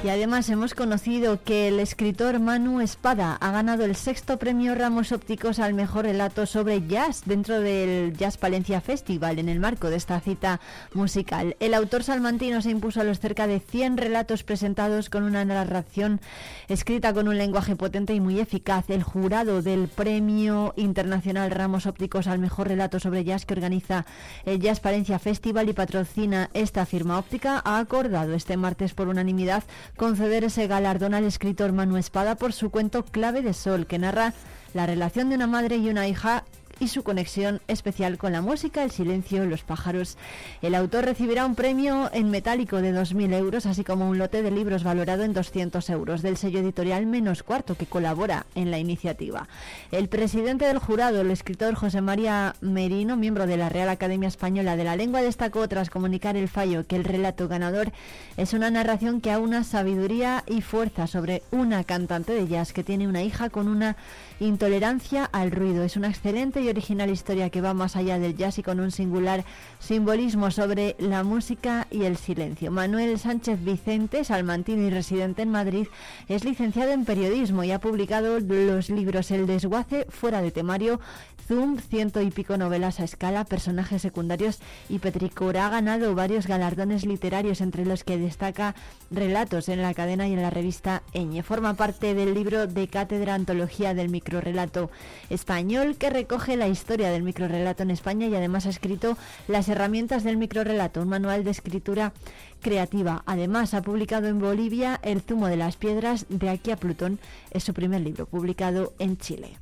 Y 0.06 0.10
además 0.10 0.48
hemos 0.52 0.76
conocido 0.76 1.42
que 1.42 1.68
el 1.68 1.80
escritor 1.80 2.40
Manu 2.40 2.80
Espada 2.80 3.40
ha 3.42 3.50
ganado 3.50 3.86
el 3.86 3.96
sexto 3.96 4.38
premio 4.38 4.76
Ramos 4.76 5.12
Ópticos 5.12 5.58
al 5.58 5.74
mejor 5.74 6.06
relato 6.06 6.46
sobre 6.46 6.86
jazz 6.86 7.24
dentro 7.26 7.60
del 7.60 8.16
Jazz 8.16 8.38
Palencia 8.38 8.82
Festival 8.82 9.40
en 9.40 9.50
el 9.50 9.60
marco 9.60 9.90
de 9.90 9.96
esta 9.96 10.20
cita 10.20 10.62
musical. 10.94 11.56
El 11.60 11.74
autor 11.74 12.04
salmantino 12.04 12.62
se 12.62 12.70
impuso 12.70 13.02
a 13.02 13.04
los 13.04 13.20
cerca 13.20 13.48
de 13.48 13.60
100 13.60 13.98
relatos 13.98 14.44
presentados 14.44 15.10
con 15.10 15.24
una 15.24 15.44
narración 15.44 16.22
escrita 16.68 17.12
con 17.12 17.28
un 17.28 17.40
lenguaje 17.40 17.76
potente 17.76 18.14
y 18.14 18.20
muy 18.20 18.40
eficaz. 18.40 18.92
El 18.92 19.02
jurado 19.02 19.64
del 19.64 19.88
Premio 19.88 20.76
Internacional 20.76 21.50
Ramos 21.50 21.88
Ópticos 21.88 22.28
al 22.28 22.38
mejor 22.38 22.68
relato 22.68 23.00
sobre 23.00 23.24
jazz 23.24 23.48
que 23.48 23.56
organiza 23.56 24.06
el 24.46 24.60
Jazz 24.60 24.82
Palencia 24.82 25.18
Festival 25.18 25.68
y 25.68 25.74
patrocina 25.74 26.52
esta 26.54 26.86
firma 26.86 27.18
óptica 27.18 27.60
ha 27.66 27.80
acordado 27.80 28.36
este 28.36 28.56
martes 28.56 28.94
por 28.94 29.08
unanimidad 29.08 29.64
conceder 29.96 30.44
ese 30.44 30.68
galardón 30.68 31.14
al 31.14 31.24
escritor 31.24 31.72
Manu 31.72 31.98
Espada 31.98 32.36
por 32.36 32.54
su 32.54 32.70
cuento 32.70 33.04
Clave 33.04 33.42
de 33.42 33.54
Sol, 33.54 33.88
que 33.88 34.00
narra 34.00 34.34
la 34.74 34.86
relación 34.86 35.30
de 35.30 35.36
una 35.36 35.48
madre 35.48 35.78
y 35.78 35.90
una 35.90 36.08
hija 36.08 36.44
y 36.80 36.88
su 36.88 37.04
conexión 37.04 37.62
especial 37.68 38.18
con 38.18 38.32
la 38.32 38.42
música, 38.42 38.84
el 38.84 38.92
silencio, 38.92 39.46
los 39.46 39.64
pájaros. 39.64 40.18
El 40.62 40.76
autor 40.76 41.06
recibirá 41.06 41.46
un 41.46 41.56
premio 41.56 42.10
en 42.14 42.30
metálico 42.30 42.82
de 42.82 42.94
2.000 42.94 43.34
euros, 43.34 43.66
así 43.66 43.84
como 43.84 44.10
un 44.10 44.18
lote 44.18 44.42
de 44.42 44.52
libros 44.52 44.84
valorado 44.84 45.24
en 45.24 45.34
200 45.34 45.90
euros 45.90 46.22
del 46.22 46.38
sello 46.38 46.60
editorial 46.60 47.06
Menos 47.06 47.44
Cuarto, 47.44 47.76
que 47.76 47.86
colabora 47.86 48.46
en 48.56 48.72
la 48.72 48.80
iniciativa. 48.80 49.48
El 49.92 50.10
presidente 50.10 50.66
del 50.66 50.80
jurado, 50.80 51.22
el 51.22 51.32
escritor 51.32 51.76
José 51.76 52.02
María 52.02 52.56
Merino, 52.62 53.18
miembro 53.18 53.48
de 53.48 53.58
la 53.58 53.70
Real 53.70 53.90
Academia 53.90 54.28
Española 54.28 54.76
de 54.76 54.84
la 54.84 54.96
Lengua, 54.96 55.22
destacó 55.22 55.68
tras 55.68 55.90
comunicar 55.90 56.36
el 56.36 56.50
fallo 56.50 56.86
que 56.86 56.96
el 56.96 57.04
relato 57.04 57.48
ganador 57.48 57.92
es 58.38 58.54
una 58.54 58.70
narración 58.70 59.22
que 59.22 59.32
aúna 59.32 59.64
sabiduría 59.64 60.44
y 60.48 60.62
fuerza 60.62 61.08
sobre 61.08 61.44
una 61.52 61.84
cantante 61.84 62.34
de 62.34 62.48
jazz 62.48 62.74
que 62.74 62.84
tiene 62.84 63.08
una 63.08 63.24
hija 63.24 63.50
con 63.50 63.68
una 63.68 63.96
intolerancia 64.40 65.26
al 65.26 65.52
ruido. 65.52 65.84
Es 65.84 65.96
una 65.96 66.10
excelente 66.10 66.62
y 66.62 66.70
original 66.70 67.10
historia 67.10 67.50
que 67.50 67.62
va 67.62 67.74
más 67.74 67.96
allá 67.96 68.20
del 68.20 68.36
jazz 68.36 68.58
y 68.60 68.64
con 68.64 68.80
un 68.80 68.92
singular 68.92 69.46
simbolismo 69.80 70.52
sobre 70.52 70.96
la 71.00 71.24
música 71.24 71.88
y 71.92 72.04
el 72.04 72.18
silencio. 72.18 72.72
Manuel 72.72 73.18
Sánchez 73.20 73.64
Vicente, 73.64 74.24
salmantino 74.24 74.84
y 74.84 74.90
residente 74.90 75.42
en 75.42 75.52
Madrid, 75.52 75.88
es 76.28 76.44
licenciado 76.44 76.92
en 76.92 77.06
periodismo 77.06 77.64
y 77.64 77.72
ha 77.72 77.80
publicado 77.80 78.40
los 78.40 78.90
libros 78.90 79.32
El 79.32 79.48
desguace, 79.48 80.06
Fuera 80.10 80.42
de 80.42 80.52
temario, 80.52 81.00
Zoom, 81.48 81.78
ciento 81.78 82.22
y 82.22 82.32
pico 82.32 82.58
novelas 82.58 83.00
a 83.00 83.04
escala, 83.04 83.46
personajes 83.46 84.02
secundarios 84.02 84.60
y 84.90 84.98
Petricora 84.98 85.68
ha 85.68 85.70
ganado 85.70 86.16
varios 86.16 86.48
galardones 86.48 87.06
literarios, 87.06 87.62
entre 87.62 87.86
los 87.86 88.04
que 88.04 88.18
destaca 88.18 88.74
relatos 89.12 89.70
en 89.70 89.84
la 89.84 89.94
cadena 89.94 90.28
y 90.28 90.34
en 90.34 90.42
la 90.42 90.50
revista 90.50 91.04
Eñe. 91.14 91.44
Forma 91.44 91.76
parte 91.76 92.16
del 92.16 92.34
libro 92.34 92.66
de 92.66 92.88
cátedra 92.88 93.36
Antología 93.36 93.94
del 93.94 94.10
Microrrelato 94.26 94.90
Español, 95.30 95.98
que 95.98 96.10
recoge 96.10 96.58
la 96.58 96.68
historia 96.68 97.12
del 97.12 97.22
microrrelato 97.22 97.84
en 97.84 97.92
España 97.92 98.26
y 98.26 98.34
además 98.34 98.66
ha 98.66 98.70
escrito 98.70 99.20
Las 99.48 99.70
herramientas 99.70 100.24
del 100.24 100.38
microrrelato, 100.38 101.04
un 101.04 101.10
manual 101.10 101.44
de 101.44 101.52
escritura 101.52 102.12
creativa. 102.60 103.22
Además, 103.28 103.76
ha 103.76 103.84
publicado 103.84 104.28
en 104.28 104.40
Bolivia 104.40 105.00
El 105.04 105.22
zumo 105.22 105.48
de 105.48 105.58
las 105.58 105.76
piedras, 105.76 106.26
de 106.30 106.50
aquí 106.50 106.72
a 106.72 106.78
Plutón. 106.78 107.20
Es 107.52 107.64
su 107.64 107.76
primer 107.76 108.02
libro, 108.02 108.26
publicado 108.26 108.94
en 108.98 109.18
Chile. 109.18 109.60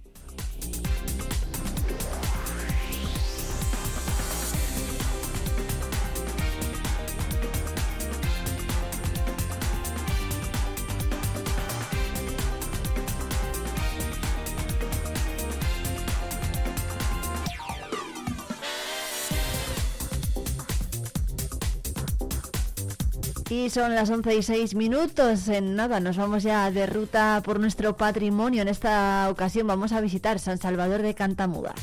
Y 23.54 23.70
son 23.70 23.94
las 23.94 24.10
11 24.10 24.36
y 24.36 24.42
6 24.42 24.74
minutos. 24.74 25.48
En 25.48 25.76
nada, 25.76 26.00
nos 26.00 26.18
vamos 26.18 26.42
ya 26.42 26.72
de 26.72 26.88
ruta 26.88 27.40
por 27.46 27.60
nuestro 27.60 27.96
patrimonio. 27.96 28.64
En 28.64 28.68
esta 28.68 29.28
ocasión 29.30 29.68
vamos 29.68 29.92
a 29.92 30.02
visitar 30.02 30.40
San 30.40 30.58
Salvador 30.58 31.04
de 31.04 31.14
Cantamuda. 31.14 31.76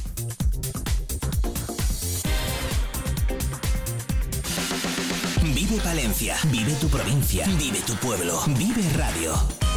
Vive 5.55 5.81
Palencia, 5.85 6.37
vive 6.51 6.73
tu 6.81 6.89
provincia, 6.89 7.47
vive 7.57 7.79
tu 7.87 7.95
pueblo, 7.95 8.41
vive 8.59 8.83
radio. 8.97 9.70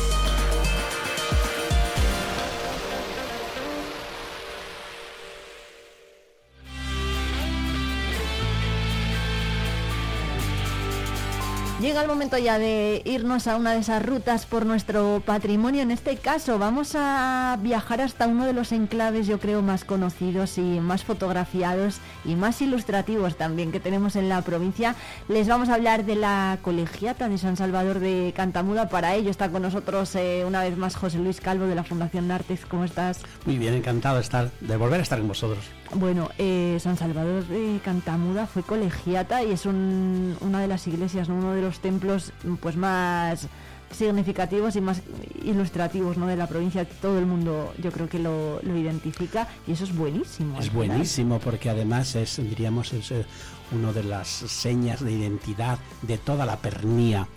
Llega 11.83 12.01
el 12.01 12.07
momento 12.07 12.37
ya 12.37 12.59
de 12.59 13.01
irnos 13.03 13.45
a 13.45 13.57
una 13.57 13.73
de 13.73 13.79
esas 13.79 14.05
rutas 14.05 14.45
por 14.45 14.65
nuestro 14.65 15.21
patrimonio. 15.25 15.81
En 15.81 15.91
este 15.91 16.15
caso 16.15 16.57
vamos 16.57 16.93
a 16.95 17.57
viajar 17.61 17.99
hasta 17.99 18.25
uno 18.25 18.45
de 18.45 18.53
los 18.53 18.71
enclaves, 18.71 19.27
yo 19.27 19.37
creo, 19.37 19.61
más 19.61 19.83
conocidos 19.83 20.57
y 20.57 20.61
más 20.79 21.03
fotografiados 21.03 21.97
y 22.23 22.35
más 22.35 22.61
ilustrativos 22.61 23.35
también 23.35 23.73
que 23.73 23.81
tenemos 23.81 24.15
en 24.15 24.29
la 24.29 24.41
provincia. 24.43 24.95
Les 25.27 25.49
vamos 25.49 25.67
a 25.67 25.73
hablar 25.73 26.05
de 26.05 26.15
la 26.15 26.57
colegiata 26.61 27.27
de 27.27 27.37
San 27.37 27.57
Salvador 27.57 27.99
de 27.99 28.31
Cantamuda. 28.33 28.87
Para 28.87 29.15
ello 29.15 29.29
está 29.29 29.49
con 29.49 29.63
nosotros 29.63 30.15
eh, 30.15 30.45
una 30.47 30.61
vez 30.61 30.77
más 30.77 30.95
José 30.95 31.17
Luis 31.17 31.41
Calvo 31.41 31.65
de 31.65 31.75
la 31.75 31.83
Fundación 31.83 32.29
Nartex. 32.29 32.65
¿Cómo 32.65 32.85
estás? 32.85 33.19
Muy 33.45 33.57
bien, 33.57 33.73
encantado 33.73 34.15
de 34.15 34.21
estar, 34.21 34.49
de 34.61 34.77
volver 34.77 35.01
a 35.01 35.03
estar 35.03 35.19
con 35.19 35.27
vosotros. 35.27 35.65
Bueno, 35.95 36.29
eh, 36.39 36.77
San 36.79 36.97
Salvador 36.97 37.45
de 37.47 37.79
Cantamuda 37.83 38.47
fue 38.47 38.63
colegiata 38.63 39.43
y 39.43 39.51
es 39.51 39.65
un- 39.67 40.35
una 40.39 40.61
de 40.61 40.67
las 40.67 40.87
iglesias, 40.87 41.27
¿no? 41.29 41.35
uno 41.35 41.53
de 41.53 41.61
los 41.61 41.72
templos 41.79 42.31
pues 42.61 42.75
más 42.75 43.47
significativos 43.93 44.75
y 44.75 44.81
más 44.81 45.01
ilustrativos 45.43 46.17
¿no? 46.17 46.27
de 46.27 46.35
la 46.35 46.47
provincia. 46.47 46.85
Todo 46.85 47.19
el 47.19 47.25
mundo 47.25 47.73
yo 47.81 47.91
creo 47.91 48.09
que 48.09 48.19
lo, 48.19 48.59
lo 48.63 48.77
identifica 48.77 49.47
y 49.67 49.73
eso 49.73 49.83
es 49.83 49.95
buenísimo. 49.95 50.59
Es 50.59 50.73
buenísimo 50.73 51.39
porque 51.39 51.69
además 51.69 52.15
es, 52.15 52.37
diríamos, 52.37 52.91
es 52.93 53.11
eh, 53.11 53.25
una 53.71 53.91
de 53.91 54.03
las 54.03 54.27
señas 54.27 55.03
de 55.03 55.11
identidad 55.11 55.79
de 56.01 56.17
toda 56.17 56.45
la 56.45 56.57
pernía. 56.57 57.27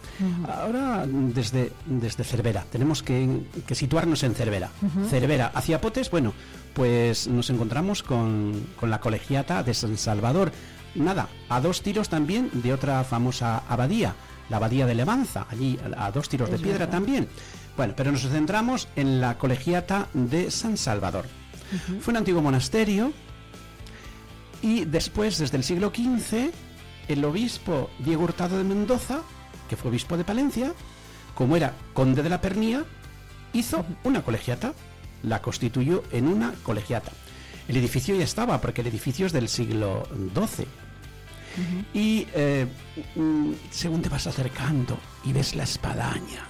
Ahora, 0.49 1.05
desde, 1.07 1.73
desde 1.85 2.25
Cervera, 2.25 2.65
tenemos 2.71 3.03
que, 3.03 3.43
que 3.67 3.75
situarnos 3.75 4.23
en 4.23 4.35
Cervera. 4.35 4.71
Cervera, 5.11 5.51
hacia 5.55 5.81
Potes, 5.81 6.11
bueno, 6.11 6.33
pues 6.75 7.29
nos 7.29 7.51
encontramos 7.51 8.03
con, 8.03 8.67
con 8.79 8.91
la 8.91 9.01
colegiata 9.01 9.63
de 9.63 9.75
San 9.75 9.97
Salvador. 9.97 10.53
Nada, 10.97 11.29
a 11.49 11.61
dos 11.61 11.83
tiros 11.83 12.09
también 12.09 12.51
de 12.53 12.73
otra 12.73 13.05
famosa 13.05 13.63
abadía, 13.69 14.15
la 14.49 14.57
abadía 14.57 14.87
de 14.87 14.95
Levanza, 14.95 15.47
allí 15.51 15.79
a, 15.97 16.07
a 16.07 16.13
dos 16.13 16.29
tiros 16.29 16.51
de 16.51 16.59
piedra 16.59 16.81
verdad. 16.81 16.93
también. 16.93 17.29
Bueno, 17.77 17.95
pero 17.97 18.11
nos 18.11 18.23
centramos 18.23 18.89
en 18.97 19.21
la 19.21 19.37
colegiata 19.39 20.09
de 20.15 20.51
San 20.51 20.77
Salvador. 20.77 21.27
Fue 22.01 22.13
un 22.13 22.17
antiguo 22.19 22.41
monasterio 22.43 23.13
y 24.63 24.85
después, 24.85 25.39
desde 25.39 25.57
el 25.57 25.65
siglo 25.65 25.93
XV, 25.95 26.51
el 27.09 27.25
obispo 27.25 27.91
Diego 27.99 28.25
Hurtado 28.25 28.57
de 28.57 28.65
Mendoza, 28.65 29.21
que 29.69 29.77
fue 29.77 29.91
obispo 29.91 30.17
de 30.17 30.25
Palencia, 30.25 30.73
como 31.35 31.57
era 31.57 31.75
conde 31.93 32.23
de 32.23 32.31
la 32.31 32.41
Pernía, 32.41 32.85
hizo 33.53 33.85
una 34.05 34.23
colegiata, 34.23 34.73
la 35.23 35.43
constituyó 35.43 36.03
en 36.13 36.29
una 36.29 36.53
colegiata. 36.63 37.13
El 37.69 37.77
edificio 37.77 38.15
ya 38.15 38.25
estaba, 38.25 38.61
porque 38.61 38.81
el 38.81 38.87
edificio 38.87 39.27
es 39.27 39.33
del 39.33 39.49
siglo 39.49 40.05
XII. 40.35 40.67
Y 41.95 42.27
eh, 42.35 42.67
mm, 43.15 43.53
según 43.71 44.03
te 44.03 44.09
vas 44.09 44.27
acercando 44.27 44.99
y 45.25 45.33
ves 45.33 45.55
la 45.55 45.65
espadaña, 45.65 46.45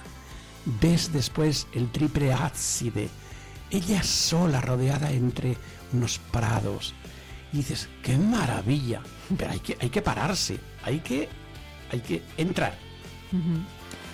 ves 0.81 1.11
después 1.13 1.67
el 1.73 1.89
triple 1.91 2.33
ábside, 2.33 3.09
ella 3.69 4.03
sola 4.03 4.61
rodeada 4.61 5.11
entre 5.11 5.57
unos 5.93 6.19
prados, 6.19 6.93
y 7.53 7.57
dices, 7.57 7.87
qué 8.03 8.17
maravilla, 8.17 9.01
pero 9.37 9.51
hay 9.51 9.59
que, 9.59 9.77
hay 9.79 9.89
que 9.89 10.01
pararse, 10.01 10.59
hay 10.83 10.99
que, 10.99 11.29
hay 11.91 11.99
que 12.01 12.21
entrar. 12.37 12.77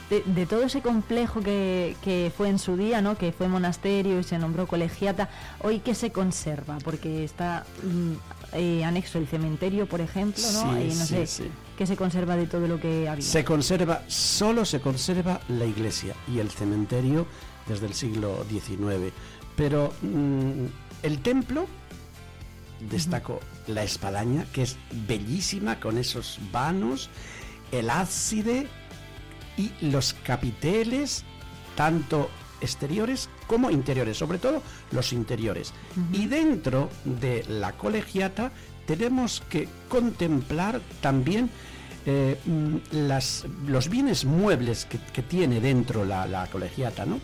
De, 0.10 0.22
de 0.26 0.46
todo 0.46 0.64
ese 0.64 0.82
complejo 0.82 1.42
que, 1.42 1.96
que 2.04 2.32
fue 2.36 2.50
en 2.50 2.60
su 2.60 2.78
día, 2.78 3.02
¿no? 3.02 3.18
que 3.18 3.32
fue 3.32 3.48
monasterio 3.48 4.20
y 4.20 4.24
se 4.24 4.38
nombró 4.38 4.68
colegiata, 4.68 5.30
hoy 5.62 5.80
que 5.80 5.96
se 5.96 6.12
conserva, 6.12 6.78
porque 6.84 7.24
está 7.24 7.66
mm, 7.82 8.14
eh, 8.54 8.84
anexo 8.84 9.18
el 9.18 9.28
cementerio, 9.28 9.88
por 9.88 10.02
ejemplo, 10.02 10.44
¿no? 10.52 10.74
Sí, 10.74 10.88
no 10.88 11.06
sí, 11.06 11.06
sé 11.06 11.28
sí. 11.28 11.44
qué 11.78 11.86
se 11.86 11.96
conserva 11.96 12.36
de 12.36 12.48
todo 12.48 12.68
lo 12.68 12.80
que 12.80 13.08
había. 13.08 13.24
Se 13.24 13.44
conserva, 13.44 14.04
solo 14.08 14.66
se 14.66 14.80
conserva 14.80 15.42
la 15.50 15.66
iglesia 15.66 16.16
y 16.34 16.40
el 16.40 16.50
cementerio 16.50 17.28
desde 17.68 17.88
el 17.88 17.94
siglo 17.94 18.46
XIX. 18.50 19.14
Pero 19.56 19.94
mm, 20.02 20.66
el 21.04 21.20
templo, 21.22 21.68
destaco 22.90 23.40
la 23.68 23.84
espadaña, 23.84 24.46
que 24.52 24.64
es 24.64 24.78
bellísima 25.08 25.80
con 25.80 25.98
esos 25.98 26.40
vanos, 26.52 27.10
el 27.72 27.90
ábside 27.90 28.68
y 29.58 29.72
los 29.82 30.14
capiteles, 30.14 31.24
tanto 31.76 32.30
exteriores 32.64 33.30
como 33.48 33.70
interiores, 33.70 34.18
sobre 34.18 34.40
todo 34.40 34.64
los 34.92 35.14
interiores. 35.14 35.74
Y 36.12 36.26
dentro 36.28 36.90
de 37.06 37.46
la 37.48 37.74
colegiata 37.74 38.52
tenemos 38.88 39.42
que 39.50 39.68
contemplar 39.90 40.82
también 41.02 41.50
eh, 42.06 42.38
mm, 42.46 43.08
las, 43.08 43.46
los 43.68 43.90
bienes 43.90 44.26
muebles 44.26 44.86
que, 44.86 44.98
que 45.14 45.22
tiene 45.22 45.62
dentro 45.62 46.04
la, 46.04 46.26
la 46.26 46.48
colegiata, 46.48 47.06
¿no? 47.06 47.20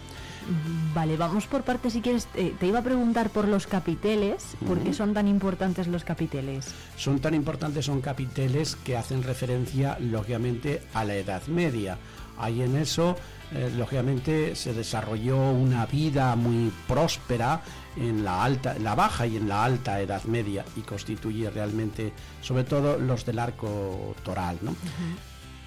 Vale, 0.94 1.18
vamos 1.18 1.46
por 1.46 1.64
partes 1.64 1.94
si 1.94 2.02
quieres. 2.02 2.28
Eh, 2.34 2.56
te 2.60 2.68
iba 2.68 2.80
a 2.80 2.84
preguntar 2.84 3.30
por 3.30 3.48
los 3.48 3.68
capiteles, 3.68 4.56
¿por 4.66 4.80
qué 4.80 4.94
son 4.94 5.14
tan 5.14 5.28
importantes 5.28 5.88
los 5.88 6.04
capiteles? 6.04 6.68
Son 6.98 7.20
tan 7.20 7.34
importantes, 7.34 7.86
son 7.86 8.02
capiteles 8.02 8.76
que 8.76 8.98
hacen 8.98 9.24
referencia, 9.24 9.98
lógicamente, 10.00 10.82
a 10.94 11.06
la 11.06 11.16
Edad 11.16 11.46
Media. 11.48 11.98
Ahí 12.38 12.62
en 12.62 12.78
eso, 12.78 13.16
eh, 13.52 13.72
lógicamente, 13.76 14.56
se 14.56 14.74
desarrolló 14.74 15.38
una 15.52 15.86
vida 15.88 16.36
muy 16.36 16.72
próspera 16.88 17.62
en 17.96 18.24
la 18.24 18.44
alta, 18.44 18.76
en 18.76 18.84
la 18.84 18.94
baja 18.94 19.26
y 19.26 19.38
en 19.38 19.50
la 19.50 19.64
alta 19.64 20.00
Edad 20.00 20.24
Media 20.26 20.64
y 20.76 20.82
constituye 20.82 21.50
realmente, 21.50 22.14
sobre 22.42 22.64
todo, 22.64 23.00
los 23.00 23.26
del 23.26 23.40
arco 23.40 24.16
toral, 24.24 24.60
¿no? 24.62 24.76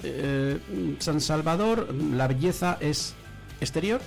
Eh, 0.05 0.97
San 1.01 1.21
Salvador, 1.21 1.93
la 1.93 2.29
belleza 2.29 2.79
es 2.81 3.15
exterior 3.61 4.01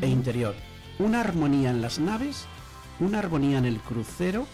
e 0.00 0.08
interior. 0.08 0.54
Una 0.98 1.20
armonía 1.20 1.70
en 1.70 1.82
las 1.82 1.98
naves, 1.98 2.46
una 2.98 3.20
armonía 3.20 3.58
en 3.58 3.66
el 3.66 3.78
crucero 3.78 4.46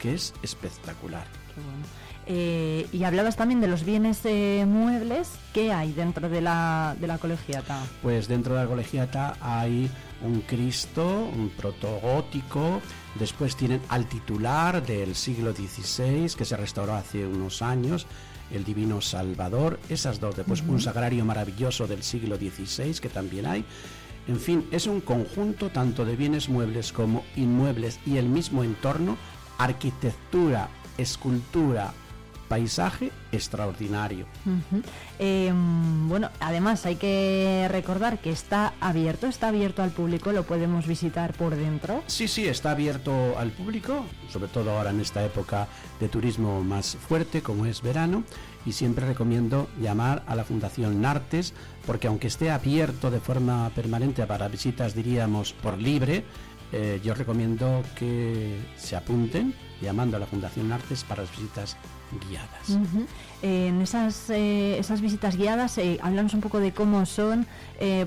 que 0.00 0.14
es 0.14 0.34
espectacular. 0.42 1.26
Qué 1.54 1.60
bueno. 1.60 1.84
Eh, 2.28 2.88
y 2.92 3.04
hablabas 3.04 3.36
también 3.36 3.60
de 3.60 3.68
los 3.68 3.84
bienes 3.84 4.20
eh, 4.24 4.64
muebles 4.66 5.30
que 5.54 5.72
hay 5.72 5.92
dentro 5.92 6.28
de 6.28 6.40
la, 6.40 6.96
de 7.00 7.06
la 7.06 7.18
colegiata. 7.18 7.80
Pues 8.02 8.26
dentro 8.26 8.54
de 8.56 8.62
la 8.62 8.66
colegiata 8.66 9.36
hay 9.40 9.88
un 10.24 10.40
Cristo, 10.40 11.30
un 11.32 11.50
protogótico, 11.50 12.80
después 13.14 13.54
tienen 13.54 13.80
al 13.88 14.06
titular 14.06 14.84
del 14.84 15.14
siglo 15.14 15.52
XVI 15.52 16.28
que 16.36 16.44
se 16.44 16.56
restauró 16.56 16.94
hace 16.94 17.24
unos 17.24 17.62
años, 17.62 18.08
el 18.50 18.64
Divino 18.64 19.00
Salvador, 19.00 19.78
esas 19.88 20.18
dos, 20.18 20.34
después 20.36 20.62
Ujú. 20.62 20.72
un 20.72 20.80
sagrario 20.80 21.24
maravilloso 21.24 21.86
del 21.86 22.02
siglo 22.02 22.36
XVI 22.36 22.94
que 23.00 23.08
también 23.08 23.46
hay. 23.46 23.64
En 24.26 24.40
fin, 24.40 24.66
es 24.72 24.88
un 24.88 25.00
conjunto 25.00 25.70
tanto 25.70 26.04
de 26.04 26.16
bienes 26.16 26.48
muebles 26.48 26.92
como 26.92 27.22
inmuebles 27.36 28.00
y 28.04 28.16
el 28.16 28.28
mismo 28.28 28.64
entorno, 28.64 29.16
arquitectura, 29.58 30.68
escultura, 30.98 31.92
paisaje 32.48 33.10
extraordinario. 33.32 34.26
Eh, 35.18 35.52
bueno, 36.06 36.30
además 36.40 36.86
hay 36.86 36.96
que 36.96 37.66
recordar 37.70 38.20
que 38.20 38.30
está 38.30 38.74
abierto, 38.80 39.26
está 39.26 39.48
abierto 39.48 39.82
al 39.82 39.90
público, 39.90 40.32
lo 40.32 40.44
podemos 40.44 40.86
visitar 40.86 41.32
por 41.34 41.56
dentro. 41.56 42.02
Sí, 42.06 42.28
sí, 42.28 42.46
está 42.46 42.72
abierto 42.72 43.38
al 43.38 43.50
público, 43.50 44.04
sobre 44.30 44.48
todo 44.48 44.70
ahora 44.70 44.90
en 44.90 45.00
esta 45.00 45.24
época 45.24 45.68
de 46.00 46.08
turismo 46.08 46.62
más 46.62 46.96
fuerte 46.96 47.42
como 47.42 47.66
es 47.66 47.82
verano, 47.82 48.24
y 48.64 48.72
siempre 48.72 49.06
recomiendo 49.06 49.68
llamar 49.80 50.24
a 50.26 50.34
la 50.34 50.44
Fundación 50.44 51.00
Nartes, 51.00 51.54
porque 51.86 52.08
aunque 52.08 52.26
esté 52.26 52.50
abierto 52.50 53.10
de 53.10 53.20
forma 53.20 53.70
permanente 53.70 54.26
para 54.26 54.48
visitas, 54.48 54.94
diríamos, 54.94 55.52
por 55.52 55.78
libre, 55.78 56.24
eh, 56.72 57.00
yo 57.02 57.14
recomiendo 57.14 57.82
que 57.94 58.58
se 58.76 58.96
apunten 58.96 59.54
llamando 59.80 60.16
a 60.16 60.20
la 60.20 60.26
Fundación 60.26 60.68
Nartes 60.68 61.04
para 61.04 61.22
las 61.22 61.30
visitas 61.30 61.76
guiadas. 62.28 62.70
Eh, 63.42 63.68
en 63.68 63.80
esas, 63.82 64.30
eh, 64.30 64.78
esas 64.78 65.00
visitas 65.00 65.36
guiadas, 65.36 65.76
eh, 65.78 65.98
háblanos 66.02 66.34
un 66.34 66.40
poco 66.40 66.60
de 66.60 66.72
cómo 66.72 67.04
son. 67.06 67.46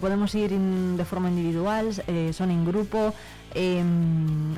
podemos 0.02 0.34
ir 0.36 0.52
in- 0.52 0.98
de 0.98 1.06
forma 1.06 1.30
individual, 1.30 1.94
son 2.34 2.50
en 2.52 2.66
grupo. 2.66 3.14
eh, 3.56 3.84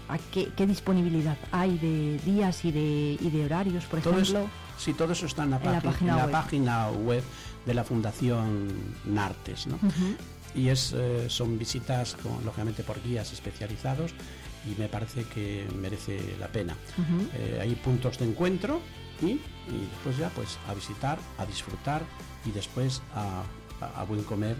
¿a 0.09 0.17
qué, 0.17 0.49
qué 0.55 0.67
disponibilidad 0.67 1.37
hay 1.51 1.77
de 1.77 2.19
días 2.25 2.65
y 2.65 2.71
de, 2.73 3.17
y 3.21 3.29
de 3.29 3.45
horarios, 3.45 3.85
por 3.85 4.01
Todo 4.01 4.19
ejemplo? 4.19 4.39
eso, 4.41 4.49
sí, 4.77 4.93
todo 4.93 5.13
eso 5.13 5.25
está 5.25 5.43
en 5.43 5.51
la, 5.51 5.57
En 5.57 5.63
la 5.71 5.81
página, 5.81 5.91
página 5.91 6.11
en 6.11 6.17
la 6.17 6.23
web. 6.25 6.31
página 6.31 6.89
web 6.91 7.23
de 7.65 7.73
la 7.73 7.83
Fundación 7.85 8.67
Nartes. 9.05 9.67
¿no? 9.67 9.77
Y 10.55 10.67
es, 10.67 10.93
son 11.27 11.57
visitas, 11.57 12.15
con- 12.21 12.43
lógicamente, 12.43 12.83
por 12.83 13.01
guías 13.01 13.31
especializados 13.31 14.11
y 14.69 14.79
me 14.79 14.87
parece 14.89 15.23
que 15.23 15.65
merece 15.79 16.19
la 16.39 16.47
pena. 16.47 16.75
Hay 17.61 17.73
puntos 17.75 18.17
de 18.19 18.25
encuentro 18.25 18.81
y, 19.21 19.25
y 19.25 19.87
después 19.91 20.17
ya 20.17 20.29
pues 20.29 20.57
a 20.67 20.73
visitar, 20.73 21.17
a 21.37 21.45
disfrutar 21.45 22.01
y 22.45 22.51
después 22.51 23.01
a, 23.15 23.43
a- 23.85 24.01
a 24.01 24.03
buen 24.03 24.23
comer, 24.23 24.55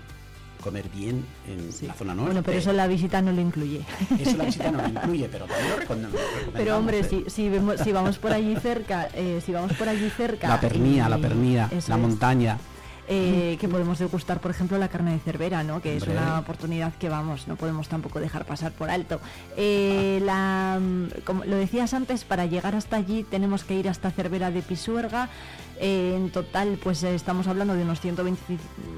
comer 0.64 0.88
bien 0.90 1.26
en 1.48 1.70
la 1.88 1.94
zona 1.96 2.14
norte. 2.14 2.32
Bueno, 2.32 2.44
pero 2.44 2.58
eso 2.60 2.72
la 2.74 2.86
visita 2.88 3.22
no 3.22 3.32
lo 3.32 3.42
incluye. 3.42 3.82
Eso 4.20 4.38
la 4.38 4.46
visita 4.46 4.72
no 4.72 4.82
lo 4.82 4.88
incluye, 5.00 5.28
pero 5.32 5.46
también 5.46 5.70
lo 5.70 6.78
hombre, 6.78 7.00
¿eh? 7.00 7.04
si, 7.04 7.26
si, 7.30 7.50
vemos- 7.50 7.80
si 7.84 7.92
vamos 7.92 8.18
por 8.20 8.32
allí 8.32 8.56
cerca, 8.58 9.10
eh, 9.14 9.42
si 9.44 9.52
vamos 9.52 9.74
por 9.74 9.90
allí 9.90 10.10
cerca... 10.12 10.48
La 10.48 10.60
pernía, 10.60 11.08
y- 11.08 11.10
la 11.10 11.18
pernía, 11.18 11.70
la 11.88 11.98
montaña. 11.98 12.58
Eh, 13.14 13.58
que 13.60 13.68
podemos 13.68 14.00
degustar, 14.00 14.40
por 14.40 14.52
ejemplo, 14.52 14.78
la 14.78 14.88
carne 14.88 15.12
de 15.12 15.20
cervera, 15.20 15.64
¿no? 15.64 15.82
Que 15.82 15.98
es 15.98 16.08
una 16.08 16.40
oportunidad 16.40 16.94
que 16.94 17.10
vamos, 17.10 17.46
no 17.48 17.58
podemos 17.58 17.90
tampoco 17.90 18.22
dejar 18.22 18.46
pasar 18.46 18.72
por 18.72 18.90
alto. 18.90 19.20
Eh, 19.58 20.22
la, 20.24 20.80
mm, 20.82 21.22
como 21.26 21.44
lo 21.44 21.58
decías 21.58 21.94
antes, 21.94 22.24
para 22.24 22.46
llegar 22.46 22.74
hasta 22.74 22.96
allí 22.96 23.24
tenemos 23.24 23.66
que 23.66 23.76
ir 23.76 23.90
hasta 23.90 24.12
Cervera 24.12 24.50
de 24.50 24.62
Pisuerga. 24.62 25.30
Eh, 25.84 26.14
en 26.16 26.30
total, 26.30 26.78
pues 26.82 27.04
eh, 27.04 27.16
estamos 27.16 27.48
hablando 27.48 27.74
de 27.74 27.82
unos 27.82 28.00
120 28.00 28.40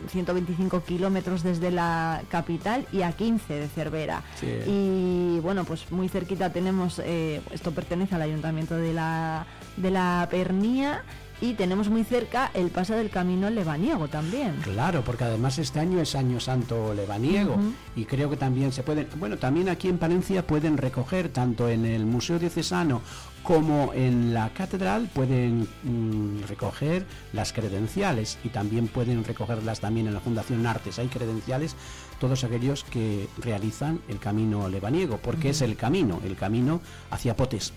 125 0.10 0.84
kilómetros 0.84 1.42
desde 1.42 1.72
la 1.72 2.22
capital 2.30 2.86
y 2.92 3.04
a 3.04 3.14
15 3.14 3.54
de 3.54 3.68
Cervera. 3.70 4.22
Sí. 4.40 4.48
Y 4.68 5.40
bueno, 5.40 5.64
pues 5.64 5.90
muy 5.92 6.10
cerquita 6.10 6.52
tenemos, 6.52 7.02
eh, 7.04 7.42
esto 7.52 7.72
pertenece 7.72 8.16
al 8.16 8.22
ayuntamiento 8.22 8.76
de 8.76 8.94
la, 8.94 9.46
de 9.78 9.92
la 9.92 10.28
Pernía 10.30 11.04
y 11.44 11.56
tenemos 11.56 11.90
muy 11.90 12.06
cerca 12.06 12.52
el 12.54 12.70
paso 12.70 12.94
del 12.94 13.10
camino 13.10 13.50
lebaniego 13.50 14.08
también. 14.08 14.56
Claro, 14.64 15.04
porque 15.04 15.26
además 15.26 15.60
este 15.60 15.82
año 15.82 16.00
es 16.00 16.16
Año 16.16 16.40
Santo 16.40 16.94
Lebaniego 16.94 17.58
y 17.98 18.06
creo 18.06 18.30
que 18.30 18.38
también 18.38 18.72
se 18.72 18.82
pueden, 18.82 19.10
bueno, 19.18 19.38
también 19.38 19.68
aquí 19.68 19.90
en 19.90 19.98
Palencia 19.98 20.48
pueden 20.48 20.78
recoger 20.78 21.28
tanto 21.28 21.68
en 21.68 21.86
el 21.86 22.06
Museo 22.06 22.40
Diocesano 22.40 23.02
como 23.44 23.92
en 23.94 24.34
la 24.34 24.52
catedral 24.54 25.10
pueden 25.14 25.68
mm, 25.84 26.44
recoger 26.48 27.06
las 27.34 27.52
credenciales 27.52 28.38
y 28.46 28.48
también 28.48 28.88
pueden 28.88 29.26
recogerlas 29.26 29.82
también 29.82 30.08
en 30.08 30.14
la 30.14 30.22
Fundación 30.22 30.66
Artes. 30.66 30.98
Hay 30.98 31.10
credenciales 31.10 31.76
todos 32.22 32.46
aquellos 32.46 32.86
que 32.86 33.28
realizan 33.38 34.00
el 34.08 34.20
camino 34.20 34.70
lebaniego, 34.70 35.18
porque 35.18 35.50
es 35.50 35.62
el 35.62 35.76
camino, 35.76 36.22
el 36.24 36.38
camino 36.38 36.80
hacia 37.12 37.36
Potes, 37.36 37.74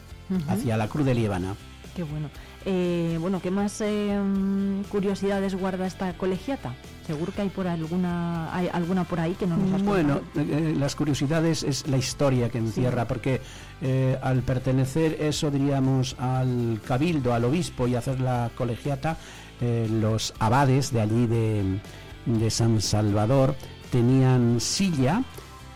hacia 0.47 0.77
la 0.77 0.87
Cruz 0.87 1.05
de 1.05 1.17
Líbana. 1.17 1.57
Qué 1.97 2.05
bueno. 2.05 2.29
Eh, 2.69 3.17
bueno, 3.21 3.41
¿qué 3.41 3.53
más 3.53 3.81
eh, 3.81 4.19
curiosidades 4.89 5.55
guarda 5.55 5.87
esta 5.87 6.13
colegiata? 6.15 6.75
Seguro 7.07 7.33
que 7.33 7.43
hay 7.43 7.49
por 7.49 7.69
alguna 7.69 8.53
hay 8.53 8.69
alguna 8.73 9.05
por 9.05 9.21
ahí 9.21 9.35
que 9.35 9.47
no 9.47 9.57
nos 9.57 9.73
has 9.75 9.83
Bueno, 9.85 10.21
contado. 10.35 10.47
eh, 10.59 10.75
las 10.77 10.97
curiosidades 10.97 11.63
es 11.63 11.87
la 11.87 11.97
historia 11.97 12.49
que 12.49 12.59
encierra, 12.59 13.07
porque 13.07 13.41
eh, 13.83 14.19
al 14.21 14.43
pertenecer 14.43 15.17
eso, 15.21 15.53
diríamos, 15.53 16.17
al 16.19 16.81
cabildo, 16.85 17.33
al 17.35 17.45
obispo 17.45 17.87
y 17.87 17.95
hacer 17.95 18.19
la 18.19 18.51
colegiata, 18.57 19.17
eh, 19.61 19.87
los 19.89 20.35
abades 20.41 20.93
de 20.93 21.01
allí 21.01 21.27
de, 21.29 21.79
de 22.27 22.51
San 22.51 22.81
Salvador 22.81 23.55
tenían 23.93 24.61
silla, 24.61 25.23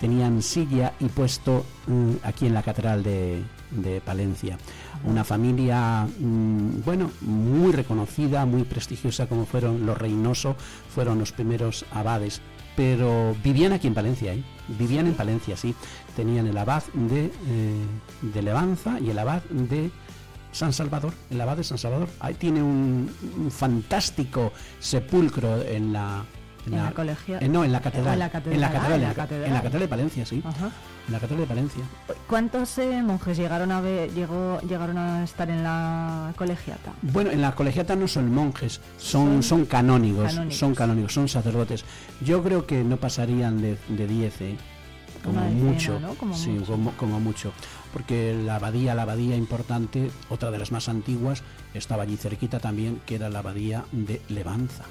tenían 0.00 0.42
silla 0.42 0.94
y 0.98 1.04
puesto 1.06 1.64
mm, 1.86 2.14
aquí 2.24 2.46
en 2.46 2.54
la 2.54 2.64
catedral 2.64 3.04
de, 3.04 3.44
de 3.70 4.00
Palencia. 4.00 4.58
Una 5.04 5.24
familia, 5.24 6.06
mm, 6.18 6.82
bueno, 6.84 7.10
muy 7.22 7.72
reconocida, 7.72 8.44
muy 8.44 8.64
prestigiosa 8.64 9.26
como 9.26 9.46
fueron 9.46 9.86
los 9.86 9.96
Reynoso, 9.96 10.56
fueron 10.94 11.18
los 11.18 11.32
primeros 11.32 11.86
abades, 11.92 12.42
pero 12.76 13.34
vivían 13.42 13.72
aquí 13.72 13.86
en 13.86 13.94
Palencia, 13.94 14.34
¿eh? 14.34 14.44
vivían 14.78 15.06
en 15.06 15.14
Palencia, 15.14 15.56
sí. 15.56 15.74
Tenían 16.16 16.46
el 16.46 16.56
abad 16.56 16.82
de, 16.92 17.26
eh, 17.26 17.86
de 18.22 18.42
Levanza 18.42 19.00
y 19.00 19.10
el 19.10 19.18
abad 19.18 19.42
de 19.44 19.90
San 20.52 20.72
Salvador, 20.72 21.12
el 21.30 21.40
abad 21.40 21.56
de 21.56 21.64
San 21.64 21.78
Salvador. 21.78 22.08
Ahí 22.20 22.34
tiene 22.34 22.62
un, 22.62 23.10
un 23.38 23.50
fantástico 23.50 24.52
sepulcro 24.78 25.62
en 25.62 25.92
la... 25.92 26.24
En 26.66 26.76
la 26.76 26.92
colegia- 26.92 27.38
eh, 27.40 27.48
no, 27.48 27.64
en 27.64 27.72
la 27.72 27.80
catedral. 27.80 28.12
en 28.14 28.18
la 28.18 28.28
catedral, 28.30 28.54
En 28.54 28.60
la 28.60 28.66
ah, 28.66 28.70
catedral, 28.70 28.92
en 28.94 29.00
la 29.00 29.06
en 29.06 29.08
la 29.08 29.14
ca- 29.14 29.22
catedral. 29.22 29.46
en 29.48 29.54
la 29.54 29.60
catedral 29.62 29.80
de 29.82 29.88
Palencia, 29.88 30.26
sí. 30.26 30.42
Ajá. 30.44 30.70
En 31.06 31.12
la 31.14 31.18
catedral 31.18 31.40
de 31.40 31.46
Palencia. 31.46 31.82
¿Cuántos 32.28 32.78
eh, 32.78 33.02
monjes 33.02 33.36
llegaron 33.38 33.72
a 33.72 33.80
ver, 33.80 34.10
llegó, 34.12 34.60
llegaron 34.60 34.98
a 34.98 35.24
estar 35.24 35.48
en 35.50 35.62
la 35.62 36.32
colegiata? 36.36 36.92
Bueno, 37.02 37.30
en 37.30 37.40
la 37.40 37.54
colegiata 37.54 37.96
no 37.96 38.06
son 38.06 38.32
monjes, 38.32 38.80
son, 38.98 39.42
son 39.42 39.64
canónigos, 39.64 40.26
canónigos. 40.28 40.58
son 40.58 40.74
canónigos, 40.74 41.12
son 41.14 41.28
sacerdotes. 41.28 41.84
Yo 42.20 42.42
creo 42.42 42.66
que 42.66 42.84
no 42.84 42.96
pasarían 42.98 43.60
de, 43.60 43.76
de 43.88 44.06
10, 44.06 44.40
¿eh? 44.42 44.56
como 45.24 45.40
mucho, 45.42 45.98
¿no? 46.00 46.14
Como 46.14 46.34
sí, 46.34 46.50
mucho. 46.50 46.72
Como, 46.72 46.92
como 46.92 47.20
mucho, 47.20 47.52
porque 47.92 48.34
la 48.34 48.56
abadía, 48.56 48.94
la 48.94 49.02
abadía 49.02 49.36
importante, 49.36 50.10
otra 50.28 50.50
de 50.50 50.58
las 50.58 50.72
más 50.72 50.88
antiguas, 50.88 51.42
estaba 51.74 52.02
allí 52.04 52.16
cerquita 52.16 52.58
también, 52.58 53.00
que 53.06 53.16
era 53.16 53.28
la 53.28 53.40
abadía 53.40 53.84
de 53.92 54.20
Levanza. 54.28 54.84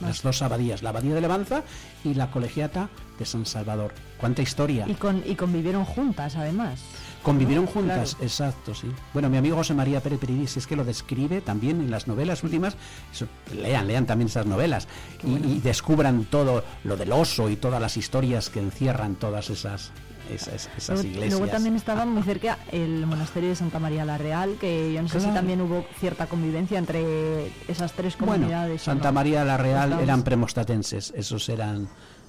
Las 0.00 0.22
dos 0.22 0.42
abadías, 0.42 0.82
la 0.82 0.90
abadía 0.90 1.14
de 1.14 1.20
Levanza 1.20 1.62
y 2.04 2.14
la 2.14 2.30
colegiata 2.30 2.88
de 3.18 3.24
San 3.26 3.46
Salvador. 3.46 3.92
¿Cuánta 4.18 4.42
historia? 4.42 4.86
Y, 4.88 4.94
con, 4.94 5.22
y 5.26 5.34
convivieron 5.34 5.84
juntas, 5.84 6.36
además. 6.36 6.80
Convivieron 7.22 7.64
¿no? 7.64 7.70
juntas, 7.70 8.10
Claro. 8.14 8.24
exacto, 8.24 8.74
sí. 8.74 8.86
Bueno, 9.12 9.28
mi 9.28 9.36
amigo 9.36 9.56
José 9.56 9.74
María 9.74 10.00
Pérez 10.00 10.20
Peridis 10.20 10.56
es 10.56 10.66
que 10.66 10.76
lo 10.76 10.84
describe 10.84 11.40
también 11.40 11.80
en 11.80 11.90
las 11.90 12.06
novelas 12.06 12.42
últimas. 12.44 12.76
Eso, 13.12 13.26
lean, 13.54 13.86
lean 13.86 14.06
también 14.06 14.28
esas 14.28 14.46
novelas 14.46 14.86
y, 15.24 15.34
y 15.34 15.60
descubran 15.60 16.24
todo 16.26 16.64
lo 16.84 16.96
del 16.96 17.12
oso 17.12 17.50
y 17.50 17.56
todas 17.56 17.80
las 17.80 17.96
historias 17.96 18.50
que 18.50 18.60
encierran 18.60 19.16
todas 19.16 19.50
esas, 19.50 19.90
esas, 20.30 20.68
esas 20.76 20.88
Luego, 20.96 21.08
iglesias. 21.08 21.32
luego 21.38 21.52
también 21.52 21.76
estaba 21.76 22.04
muy 22.04 22.22
cerca 22.22 22.58
el 22.72 23.06
monasterio 23.06 23.48
de 23.50 23.56
Santa 23.56 23.78
María 23.78 24.04
la 24.04 24.18
Real, 24.18 24.56
que 24.60 24.92
yo 24.92 25.02
no 25.02 25.08
sé 25.08 25.14
si 25.20 25.24
Claro. 25.26 25.34
también 25.40 25.60
hubo 25.60 25.84
cierta 25.98 26.26
convivencia 26.26 26.78
entre 26.78 27.46
esas 27.68 27.92
tres 27.92 28.16
bueno, 28.18 28.34
comunidades. 28.34 28.82
¿o 28.82 28.84
Santa 28.84 29.08
no? 29.08 29.14
María 29.14 29.44
la 29.44 29.56
Real 29.56 29.98
eran 30.00 30.22
premostatenses, 30.22 31.12
esos 31.16 31.48
eran, 31.48 31.88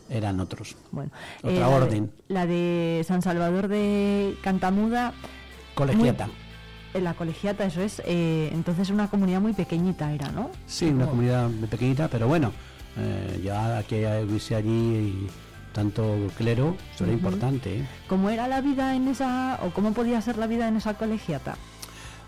eran 0.10 0.40
otros. 0.40 0.76
Bueno, 0.92 1.12
Otra 1.44 1.52
eh, 1.52 1.60
la 1.60 1.68
de- 1.70 1.76
orden. 1.76 2.12
La 2.28 2.46
de 2.46 3.06
San 3.08 3.22
Salvador 3.22 3.68
de 3.68 4.36
Cantamuda. 4.42 5.14
Colegiata. 5.76 6.26
muy- 6.28 6.36
en 6.92 7.04
la 7.04 7.14
colegiata, 7.14 7.66
eso 7.66 7.82
es. 7.82 8.02
eh, 8.04 8.50
entonces 8.52 8.90
una 8.90 9.08
comunidad 9.10 9.40
muy 9.42 9.54
pequeñita 9.54 10.12
era, 10.12 10.32
¿no? 10.32 10.50
Sí, 10.66 10.86
una 10.86 11.06
comunidad 11.06 11.48
muy 11.48 11.68
pequeñita, 11.68 12.08
pero 12.08 12.28
bueno, 12.28 12.52
eh, 12.98 13.40
ya 13.44 13.84
que 13.84 14.26
hubiese 14.28 14.56
allí 14.56 15.28
tanto 15.74 16.28
clero, 16.38 16.76
eso 16.94 17.06
era 17.06 17.14
importante. 17.14 17.80
¿eh? 17.80 17.88
¿Cómo 18.08 18.30
era 18.30 18.48
la 18.48 18.62
vida 18.62 18.96
en 18.96 19.08
esa, 19.08 19.60
o 19.64 19.72
cómo 19.72 19.94
podía 19.94 20.22
ser 20.22 20.38
la 20.38 20.48
vida 20.48 20.68
en 20.68 20.78
esa 20.78 20.96
colegiata? 20.96 21.56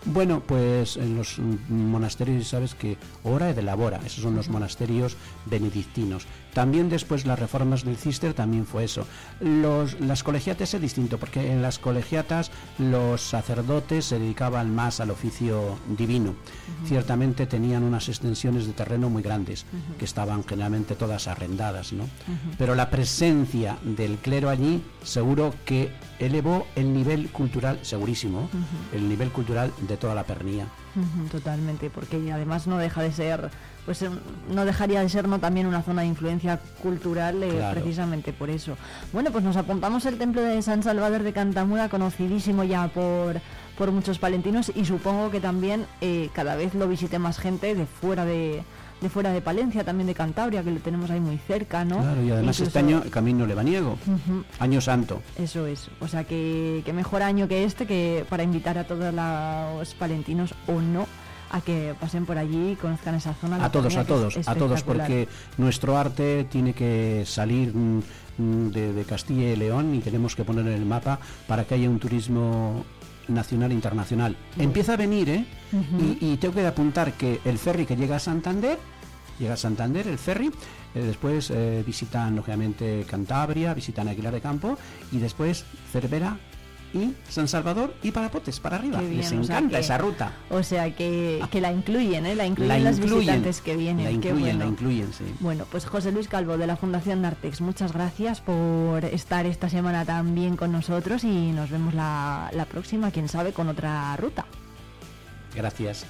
Bueno, 0.04 0.42
pues 0.44 0.96
en 0.96 1.16
los 1.16 1.38
monasterios 1.68 2.48
sabes 2.48 2.74
que 2.74 2.96
ora 3.22 3.52
de 3.52 3.62
labora, 3.62 4.00
esos 4.04 4.22
son 4.22 4.34
los 4.34 4.48
monasterios 4.48 5.16
benedictinos. 5.46 6.26
También 6.54 6.88
después 6.88 7.24
las 7.24 7.38
reformas 7.38 7.84
del 7.84 7.96
Cister 7.96 8.34
también 8.34 8.66
fue 8.66 8.84
eso. 8.84 9.06
Los, 9.40 9.98
las 10.00 10.22
colegiatas 10.22 10.74
es 10.74 10.80
distinto, 10.80 11.18
porque 11.18 11.52
en 11.52 11.62
las 11.62 11.78
colegiatas 11.78 12.50
los 12.78 13.22
sacerdotes 13.22 14.06
se 14.06 14.18
dedicaban 14.18 14.74
más 14.74 15.00
al 15.00 15.10
oficio 15.10 15.78
divino. 15.96 16.34
Ciertamente 16.84 17.46
tenían 17.46 17.84
unas 17.84 18.08
extensiones 18.08 18.66
de 18.66 18.72
terreno 18.72 19.08
muy 19.08 19.22
grandes, 19.22 19.64
que 19.98 20.04
estaban 20.04 20.44
generalmente 20.44 20.96
todas 20.96 21.28
arrendadas, 21.28 21.92
¿no? 21.92 22.08
Pero 22.58 22.74
la 22.74 22.90
presencia 22.90 23.78
del 23.82 24.16
clero 24.16 24.50
allí 24.50 24.82
seguro 25.04 25.54
que 25.64 25.90
elevó 26.26 26.66
el 26.76 26.92
nivel 26.92 27.30
cultural, 27.30 27.78
segurísimo, 27.82 28.48
el 28.92 29.08
nivel 29.08 29.30
cultural 29.30 29.72
de 29.88 29.96
toda 29.96 30.14
la 30.14 30.24
pernía. 30.24 30.66
Totalmente, 31.30 31.88
porque 31.90 32.30
además 32.32 32.66
no 32.66 32.76
deja 32.78 33.02
de 33.02 33.12
ser, 33.12 33.50
pues 33.86 34.02
eh, 34.02 34.10
no 34.50 34.64
dejaría 34.64 35.00
de 35.00 35.08
ser 35.08 35.26
no 35.26 35.38
también 35.38 35.66
una 35.66 35.82
zona 35.82 36.02
de 36.02 36.08
influencia 36.08 36.60
cultural 36.82 37.42
eh, 37.42 37.50
Claro. 37.56 37.80
precisamente 37.80 38.32
por 38.32 38.50
eso. 38.50 38.76
Bueno, 39.12 39.30
pues 39.32 39.42
nos 39.42 39.56
apuntamos 39.56 40.04
el 40.06 40.18
templo 40.18 40.42
de 40.42 40.60
San 40.62 40.82
Salvador 40.82 41.22
de 41.22 41.32
Cantamura, 41.32 41.88
conocidísimo 41.88 42.64
ya 42.64 42.88
por, 42.88 43.40
por 43.78 43.90
muchos 43.90 44.18
palentinos 44.18 44.70
y 44.74 44.84
supongo 44.84 45.30
que 45.30 45.40
también 45.40 45.86
eh, 46.02 46.28
cada 46.34 46.56
vez 46.56 46.74
lo 46.74 46.86
visite 46.88 47.18
más 47.18 47.38
gente 47.38 47.74
de 47.74 47.86
fuera 47.86 48.24
de, 48.26 48.62
de 49.02 49.08
fuera 49.10 49.32
de 49.32 49.40
Palencia, 49.40 49.84
también 49.84 50.06
de 50.06 50.14
Cantabria, 50.14 50.62
que 50.62 50.70
lo 50.70 50.78
tenemos 50.80 51.10
ahí 51.10 51.20
muy 51.20 51.36
cerca, 51.36 51.84
¿no? 51.84 51.98
Claro, 51.98 52.22
y 52.22 52.30
además 52.30 52.60
este 52.60 52.78
año 52.78 53.02
el 53.04 53.10
camino 53.10 53.46
lebaniego, 53.46 53.98
Ujú. 54.06 54.44
año 54.60 54.80
santo. 54.80 55.20
Eso 55.36 55.66
es, 55.66 55.88
o 56.00 56.08
sea 56.08 56.24
que, 56.24 56.82
que 56.84 56.92
mejor 56.92 57.22
año 57.22 57.48
que 57.48 57.64
este 57.64 57.86
que 57.86 58.24
para 58.28 58.44
invitar 58.44 58.78
a 58.78 58.84
todos 58.84 59.12
los 59.12 59.94
palentinos 59.94 60.54
o 60.68 60.80
no 60.80 61.06
a 61.50 61.60
que 61.60 61.94
pasen 62.00 62.24
por 62.24 62.38
allí 62.38 62.72
y 62.72 62.76
conozcan 62.76 63.16
esa 63.16 63.34
zona. 63.34 63.62
A 63.62 63.70
todos, 63.70 63.94
a 63.96 64.04
todos, 64.04 64.38
a 64.48 64.54
todos, 64.54 64.82
porque 64.82 65.28
nuestro 65.58 65.98
arte 65.98 66.44
tiene 66.44 66.72
que 66.72 67.24
salir 67.26 67.74
mm, 67.74 68.02
mm, 68.38 68.70
de, 68.70 68.92
de 68.94 69.04
Castilla 69.04 69.52
y 69.52 69.56
León 69.56 69.94
y 69.94 69.98
tenemos 69.98 70.34
que 70.34 70.44
poner 70.44 70.66
en 70.66 70.72
el 70.72 70.86
mapa 70.86 71.18
para 71.46 71.64
que 71.64 71.74
haya 71.74 71.90
un 71.90 71.98
turismo 71.98 72.84
nacional 73.28 73.70
e 73.70 73.74
internacional. 73.74 74.36
Empieza 74.58 74.94
a 74.94 74.96
venir, 74.96 75.28
¿eh? 75.28 75.44
Y 76.20 76.36
tengo 76.36 76.54
que 76.54 76.66
apuntar 76.66 77.12
que 77.14 77.40
el 77.44 77.58
ferry 77.58 77.86
que 77.86 77.96
llega 77.96 78.16
a 78.16 78.18
Santander, 78.18 78.78
llega 79.42 79.54
a 79.54 79.56
Santander 79.58 80.06
el 80.08 80.18
ferry, 80.18 80.46
eh, 80.94 81.00
después 81.00 81.50
eh, 81.50 81.82
visitan 81.86 82.34
lógicamente 82.36 83.04
Cantabria, 83.08 83.74
visitan 83.74 84.08
Aguilar 84.08 84.32
de 84.32 84.40
Campo 84.40 84.78
y 85.10 85.18
después 85.18 85.64
Cervera 85.92 86.38
y 86.94 87.14
San 87.26 87.48
Salvador 87.48 87.94
y 88.02 88.10
Parapotes 88.10 88.60
para 88.60 88.76
arriba. 88.76 89.00
Bien, 89.00 89.16
Les 89.16 89.26
o 89.32 89.42
sea 89.44 89.56
encanta 89.56 89.76
que- 89.78 89.80
esa 89.82 89.96
ruta. 89.96 90.32
O 90.50 90.62
sea 90.62 90.94
que, 90.94 91.42
que 91.50 91.60
la 91.62 91.72
incluyen, 91.72 92.26
¿eh? 92.26 92.34
La 92.34 92.44
incluyen 92.46 92.84
La 92.84 92.90
incluyen, 92.90 93.18
visitantes 93.20 93.60
que 93.62 93.76
vienen. 93.76 94.04
la 94.04 94.10
qué 94.20 94.28
incluyen, 94.28 94.58
la 94.58 94.64
bueno. 94.66 94.70
incluyen, 94.72 95.12
sí. 95.14 95.24
Bueno, 95.40 95.64
pues 95.70 95.86
José 95.86 96.12
Luis 96.12 96.28
Calvo 96.28 96.58
de 96.58 96.66
la 96.66 96.76
Fundación 96.76 97.22
Nartex, 97.22 97.62
muchas 97.62 97.94
gracias 97.94 98.42
por 98.42 99.06
estar 99.06 99.46
esta 99.46 99.70
semana 99.70 100.04
también 100.04 100.56
con 100.58 100.70
nosotros 100.70 101.24
y 101.24 101.52
nos 101.52 101.70
vemos 101.70 101.94
la, 101.94 102.50
la 102.52 102.66
próxima, 102.66 103.10
quién 103.10 103.26
sabe, 103.28 103.52
con 103.52 103.68
otra 103.70 104.14
ruta. 104.18 104.44
Gracias. 105.56 106.04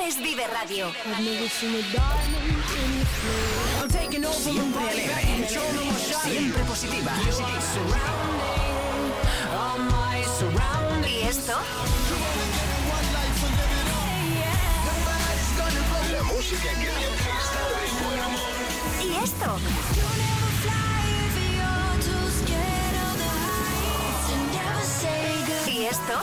Es 0.00 0.18
Vive 0.18 0.46
Radio. 0.46 0.92
Siempre 4.32 4.88
alegre, 4.88 5.48
siempre 6.24 6.64
positiva. 6.64 7.12
¿Y 11.06 11.22
esto? 11.28 11.58
La 16.12 16.22
música 16.24 16.68
que 16.74 16.86
¿Y 19.04 19.16
esto? 19.22 19.58
¿Y 25.70 25.84
esto? 25.86 26.22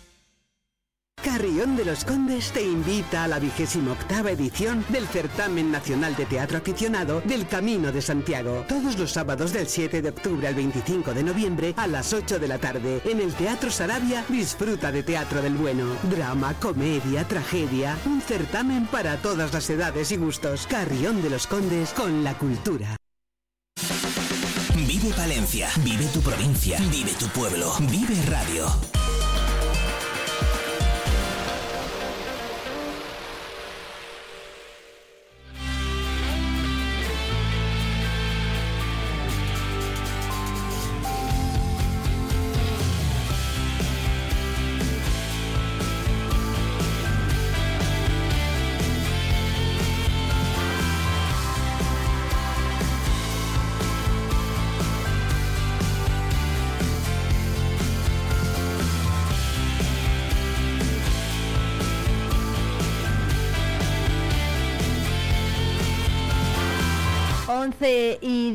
Carrión 1.23 1.75
de 1.75 1.85
los 1.85 2.03
Condes 2.03 2.51
te 2.51 2.63
invita 2.63 3.23
a 3.23 3.27
la 3.27 3.37
vigésima 3.37 3.91
octava 3.91 4.31
edición 4.31 4.83
del 4.89 5.07
Certamen 5.07 5.71
Nacional 5.71 6.15
de 6.15 6.25
Teatro 6.25 6.57
Aficionado 6.57 7.21
del 7.21 7.47
Camino 7.47 7.91
de 7.91 8.01
Santiago. 8.01 8.65
Todos 8.67 8.97
los 8.97 9.11
sábados 9.11 9.53
del 9.53 9.67
7 9.67 10.01
de 10.01 10.09
octubre 10.09 10.47
al 10.47 10.55
25 10.55 11.13
de 11.13 11.23
noviembre 11.23 11.73
a 11.77 11.85
las 11.85 12.11
8 12.13 12.39
de 12.39 12.47
la 12.47 12.57
tarde 12.57 13.01
en 13.05 13.21
el 13.21 13.33
Teatro 13.33 13.69
Sarabia 13.69 14.25
disfruta 14.29 14.91
de 14.91 15.03
teatro 15.03 15.41
del 15.43 15.55
bueno. 15.55 15.85
Drama, 16.03 16.55
comedia, 16.55 17.27
tragedia. 17.27 17.97
Un 18.05 18.21
certamen 18.21 18.87
para 18.87 19.17
todas 19.17 19.53
las 19.53 19.69
edades 19.69 20.11
y 20.11 20.17
gustos. 20.17 20.65
Carrión 20.65 21.21
de 21.21 21.29
los 21.29 21.45
Condes 21.45 21.91
con 21.93 22.23
la 22.23 22.33
cultura. 22.33 22.97
Vive 24.87 25.13
Palencia, 25.15 25.69
vive 25.83 26.05
tu 26.07 26.21
provincia, 26.21 26.79
vive 26.91 27.11
tu 27.13 27.27
pueblo, 27.27 27.73
vive 27.89 28.15
radio. 28.27 29.00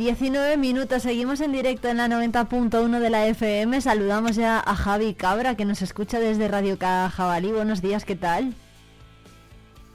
19 0.06 0.56
minutos, 0.56 1.02
seguimos 1.02 1.40
en 1.40 1.50
directo 1.50 1.88
en 1.88 1.96
la 1.96 2.06
90.1 2.06 3.00
de 3.00 3.10
la 3.10 3.26
FM. 3.26 3.80
Saludamos 3.80 4.36
ya 4.36 4.60
a 4.60 4.76
Javi 4.76 5.14
Cabra 5.14 5.56
que 5.56 5.64
nos 5.64 5.82
escucha 5.82 6.20
desde 6.20 6.46
Radio 6.46 6.78
Cajabalí. 6.78 7.50
Buenos 7.50 7.82
días, 7.82 8.04
¿qué 8.04 8.14
tal? 8.14 8.54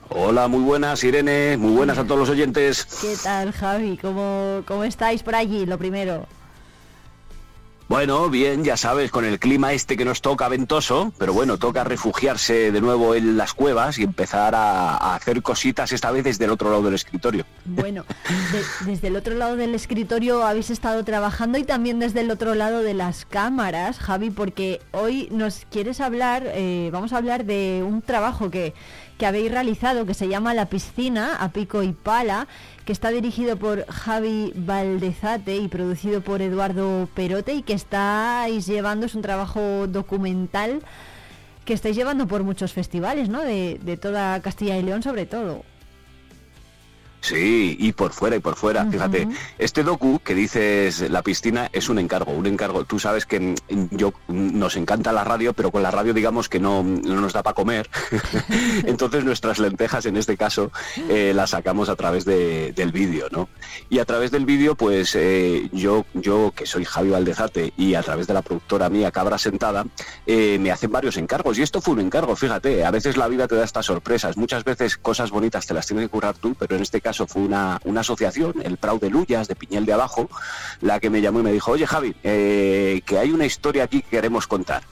Hola, 0.10 0.50
muy 0.50 0.64
buenas 0.64 1.02
Irene, 1.06 1.56
muy 1.56 1.72
buenas 1.72 1.98
a 1.98 2.04
todos 2.04 2.20
los 2.20 2.30
oyentes. 2.30 2.84
¿Qué 3.00 3.16
tal, 3.24 3.54
Javi? 3.54 3.96
¿Cómo, 3.96 4.64
cómo 4.68 4.84
estáis 4.84 5.24
por 5.24 5.34
allí? 5.34 5.66
Lo 5.66 5.78
primero. 5.78 6.28
Bueno, 7.92 8.30
bien, 8.30 8.64
ya 8.64 8.78
sabes, 8.78 9.12
con 9.12 9.26
el 9.26 9.38
clima 9.38 9.74
este 9.74 9.98
que 9.98 10.06
nos 10.06 10.22
toca 10.22 10.48
ventoso, 10.48 11.12
pero 11.18 11.34
bueno, 11.34 11.58
toca 11.58 11.84
refugiarse 11.84 12.72
de 12.72 12.80
nuevo 12.80 13.16
en 13.16 13.36
las 13.36 13.54
cuevas 13.54 14.00
y 14.00 14.04
empezar 14.04 14.56
a, 14.56 14.96
a 14.96 15.16
hacer 15.16 15.42
cositas 15.42 15.92
esta 15.92 16.10
vez 16.10 16.24
desde 16.24 16.46
el 16.46 16.52
otro 16.52 16.70
lado 16.70 16.84
del 16.84 16.94
escritorio. 16.94 17.44
Bueno, 17.66 18.06
de- 18.54 18.92
desde 18.92 19.10
el 19.10 19.18
otro 19.18 19.36
lado 19.36 19.58
del 19.58 19.76
escritorio 19.76 20.42
habéis 20.46 20.70
estado 20.70 21.04
trabajando 21.04 21.58
y 21.58 21.66
también 21.66 22.00
desde 22.00 22.22
el 22.22 22.32
otro 22.32 22.56
lado 22.56 22.82
de 22.82 22.94
las 22.94 23.26
cámaras, 23.26 24.00
Javi, 24.00 24.30
porque 24.30 24.80
hoy 24.94 25.28
nos 25.30 25.66
quieres 25.70 26.00
hablar, 26.00 26.44
eh, 26.46 26.92
vamos 26.94 27.12
a 27.12 27.18
hablar 27.18 27.44
de 27.44 27.84
un 27.86 28.02
trabajo 28.02 28.50
que, 28.50 28.74
que 29.22 29.28
habéis 29.28 29.52
realizado 29.52 30.08
que 30.08 30.16
se 30.16 30.28
llama 30.28 30.56
La 30.56 30.66
Piscina 30.66 31.36
a 31.36 31.50
Pico 31.50 31.84
y 31.84 31.92
Pala, 31.92 32.48
que 32.86 32.92
está 32.92 33.12
dirigido 33.12 33.56
por 33.56 33.86
Javi 33.86 34.52
Valdezate 34.56 35.58
y 35.58 35.68
producido 35.68 36.22
por 36.22 36.42
Eduardo 36.42 37.08
Perote 37.14 37.54
y 37.54 37.62
que 37.62 37.74
estáis 37.74 38.66
llevando, 38.66 39.06
es 39.06 39.14
un 39.14 39.22
trabajo 39.22 39.86
documental 39.86 40.82
que 41.66 41.74
estáis 41.74 41.96
llevando 41.96 42.26
por 42.26 42.42
muchos 42.42 42.74
festivales, 42.74 43.30
¿no? 43.30 43.44
De, 43.44 43.80
de 43.84 43.96
toda 43.96 44.42
Castilla 44.42 44.76
y 44.78 44.82
León 44.82 45.04
sobre 45.04 45.28
todo. 45.28 45.66
Sí, 47.22 47.78
y 47.80 47.92
por 47.94 48.14
fuera 48.14 48.36
y 48.36 48.40
por 48.40 48.56
fuera. 48.56 48.84
Fíjate, 48.86 49.28
este 49.60 49.84
docu 49.84 50.20
que 50.24 50.34
dices 50.34 51.08
la 51.12 51.22
piscina 51.22 51.70
es 51.72 51.88
un 51.88 52.00
encargo, 52.00 52.32
un 52.32 52.48
encargo. 52.48 52.84
Tú 52.84 52.98
sabes 52.98 53.28
que 53.28 53.40
mm, 53.40 53.56
yo 53.92 54.12
mm, 54.28 54.58
nos 54.58 54.76
encanta 54.76 55.12
la 55.12 55.24
radio, 55.24 55.54
pero 55.54 55.72
con 55.72 55.84
la 55.84 55.92
radio 55.92 56.14
digamos 56.16 56.50
que 56.50 56.60
no, 56.60 56.82
no 56.84 57.22
nos 57.22 57.34
da 57.34 57.44
para 57.44 57.54
comer. 57.54 57.88
Entonces 58.86 59.24
nuestras 59.24 59.60
lentejas 59.60 60.06
en 60.08 60.18
este 60.18 60.36
caso 60.38 60.72
eh, 61.10 61.32
las 61.36 61.52
sacamos 61.52 61.90
a 61.90 61.96
través 61.96 62.26
de- 62.26 62.74
del 62.76 62.92
vídeo, 62.92 63.28
¿no? 63.32 63.50
Y 63.90 64.00
a 64.00 64.06
través 64.06 64.32
del 64.32 64.46
vídeo, 64.46 64.74
pues 64.76 65.16
eh, 65.16 65.70
yo, 65.74 66.06
yo 66.16 66.52
que 66.56 66.66
soy 66.66 66.86
Javi 66.86 67.10
Valdezate 67.12 67.74
y 67.78 67.94
a 67.94 68.02
través 68.02 68.26
de 68.28 68.34
la 68.34 68.42
productora 68.42 68.90
mía 68.90 69.12
Cabra 69.12 69.38
Sentada, 69.38 69.86
eh, 70.26 70.58
me 70.60 70.72
hacen 70.72 70.92
varios 70.92 71.18
encargos. 71.18 71.60
Y 71.60 71.62
esto 71.62 71.82
fue 71.82 71.94
un 71.94 72.00
encargo, 72.02 72.36
fíjate, 72.36 72.84
a 72.84 72.90
veces 72.92 73.16
la 73.16 73.28
vida 73.28 73.48
te 73.48 73.56
da 73.56 73.64
estas 73.64 73.86
sorpresas. 73.86 74.38
Muchas 74.38 74.64
veces 74.64 74.98
cosas 74.98 75.30
bonitas 75.30 75.68
te 75.68 75.76
las 75.76 75.86
tienes 75.86 76.06
que 76.06 76.10
currar 76.10 76.36
tú, 76.36 76.56
pero 76.58 76.76
en 76.76 76.82
este 76.82 77.00
caso 77.00 77.11
fue 77.28 77.42
una, 77.42 77.80
una 77.84 78.02
asociación, 78.02 78.56
el 78.64 78.78
Prau 78.78 79.00
de 79.00 79.10
Lullas, 79.10 79.48
de 79.48 79.56
Piñel 79.56 79.86
de 79.86 79.94
Abajo, 79.94 80.30
la 80.82 81.00
que 81.00 81.10
me 81.10 81.22
llamó 81.22 81.40
y 81.40 81.44
me 81.44 81.52
dijo, 81.52 81.72
oye 81.72 81.88
Javi, 81.88 82.16
eh, 82.24 83.02
que 83.06 83.20
hay 83.20 83.32
una 83.32 83.46
historia 83.46 83.84
aquí 83.84 84.02
que 84.02 84.10
queremos 84.10 84.48
contar. 84.48 84.84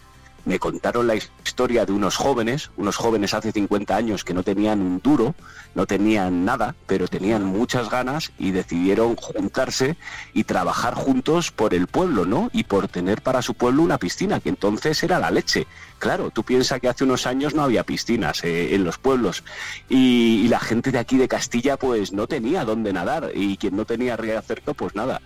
Me 0.45 0.57
contaron 0.57 1.07
la 1.07 1.15
historia 1.15 1.48
de 1.67 1.91
unos 1.91 2.15
jóvenes, 2.15 2.71
unos 2.77 2.95
jóvenes 2.95 3.33
hace 3.33 3.51
50 3.51 3.93
años 3.93 4.23
que 4.23 4.33
no 4.33 4.43
tenían 4.43 4.79
un 4.79 5.01
duro, 5.01 5.35
no 5.75 5.85
tenían 5.85 6.45
nada, 6.45 6.73
pero 6.87 7.09
tenían 7.09 7.43
muchas 7.43 7.89
ganas 7.89 8.31
y 8.39 8.51
decidieron 8.51 9.17
juntarse 9.17 9.97
y 10.33 10.45
trabajar 10.45 10.93
juntos 10.93 11.51
por 11.51 11.73
el 11.73 11.87
pueblo, 11.87 12.25
¿no? 12.25 12.49
Y 12.53 12.63
por 12.63 12.87
tener 12.87 13.21
para 13.21 13.41
su 13.41 13.55
pueblo 13.55 13.83
una 13.83 13.97
piscina, 13.97 14.39
que 14.39 14.47
entonces 14.47 15.03
era 15.03 15.19
la 15.19 15.31
leche. 15.31 15.67
Claro, 15.99 16.31
tú 16.31 16.43
piensas 16.43 16.79
que 16.79 16.87
hace 16.87 17.03
unos 17.03 17.27
años 17.27 17.53
no 17.53 17.61
había 17.61 17.83
piscinas 17.83 18.41
eh, 18.45 18.73
en 18.73 18.85
los 18.85 18.97
pueblos 18.97 19.43
y, 19.89 20.47
la 20.49 20.59
gente 20.59 20.91
de 20.91 20.97
aquí 20.97 21.17
de 21.17 21.27
Castilla 21.27 21.77
pues 21.77 22.11
no 22.11 22.25
tenía 22.25 22.65
dónde 22.65 22.91
nadar 22.91 23.31
y 23.35 23.57
quien 23.57 23.75
no 23.75 23.85
tenía 23.85 24.17
río 24.17 24.41
cerca 24.41 24.73
pues 24.73 24.95
nada. 24.95 25.21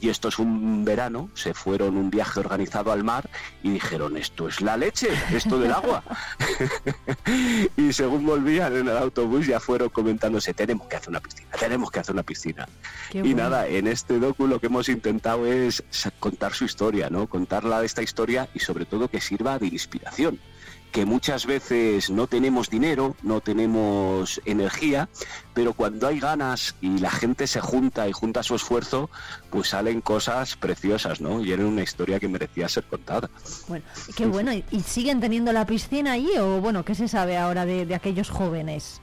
Y 0.00 0.10
esto 0.10 0.28
es 0.28 0.38
un 0.38 0.84
verano, 0.84 1.30
se 1.34 1.54
fueron 1.54 1.96
un 1.96 2.10
viaje 2.10 2.38
organizado 2.38 2.92
al 2.92 3.02
mar 3.02 3.28
y 3.64 3.70
dijeron, 3.70 4.16
esto 4.16 4.46
es 4.46 4.60
la 4.60 4.76
leche, 4.76 5.08
esto 5.32 5.58
del 5.58 5.72
agua. 5.78 6.02
y 7.76 7.92
según 7.92 8.26
volvían 8.26 8.76
en 8.76 8.88
el 8.88 8.96
autobús 8.96 9.46
ya 9.46 9.60
fueron 9.60 9.88
comentándose, 9.88 10.54
tenemos 10.54 10.86
que 10.86 10.96
hacer 10.96 11.10
una 11.10 11.20
piscina, 11.20 11.50
tenemos 11.58 11.90
que 11.90 12.00
hacer 12.00 12.14
una 12.14 12.22
piscina. 12.22 12.68
Qué 13.10 13.18
y 13.18 13.20
bueno. 13.20 13.36
nada, 13.36 13.66
en 13.66 13.86
este 13.86 14.18
docu 14.18 14.46
lo 14.46 14.60
que 14.60 14.66
hemos 14.66 14.88
intentado 14.88 15.46
es 15.46 15.82
contar 16.18 16.54
su 16.54 16.64
historia, 16.64 17.10
¿no? 17.10 17.26
Contarla 17.26 17.80
de 17.80 17.86
esta 17.86 18.02
historia 18.02 18.48
y 18.54 18.60
sobre 18.60 18.84
todo 18.84 19.08
que 19.08 19.20
sirva 19.20 19.58
de 19.58 19.66
inspiración. 19.68 20.38
Que 20.92 21.04
muchas 21.04 21.44
veces 21.46 22.08
no 22.10 22.26
tenemos 22.26 22.70
dinero, 22.70 23.14
no 23.22 23.40
tenemos 23.40 24.40
energía, 24.46 25.08
pero 25.54 25.74
cuando 25.74 26.06
hay 26.08 26.18
ganas 26.18 26.74
y 26.80 26.98
la 26.98 27.10
gente 27.10 27.46
se 27.46 27.60
junta 27.60 28.08
y 28.08 28.12
junta 28.12 28.42
su 28.42 28.54
esfuerzo, 28.54 29.10
pues 29.50 29.68
salen 29.68 30.00
cosas 30.00 30.56
preciosas, 30.56 31.20
¿no? 31.20 31.40
Y 31.42 31.52
era 31.52 31.64
una 31.66 31.82
historia 31.82 32.18
que 32.18 32.26
merecía 32.28 32.68
ser 32.68 32.84
contada. 32.84 33.28
Bueno, 33.68 33.84
qué 34.16 34.26
bueno. 34.26 34.52
¿Y, 34.52 34.64
siguen 34.80 35.20
teniendo 35.20 35.52
la 35.52 35.66
piscina 35.66 36.12
allí 36.12 36.30
o 36.38 36.60
bueno, 36.60 36.84
qué 36.84 36.94
se 36.94 37.06
sabe 37.06 37.36
ahora 37.36 37.66
de, 37.66 37.84
de 37.84 37.94
aquellos 37.94 38.30
jóvenes? 38.30 39.00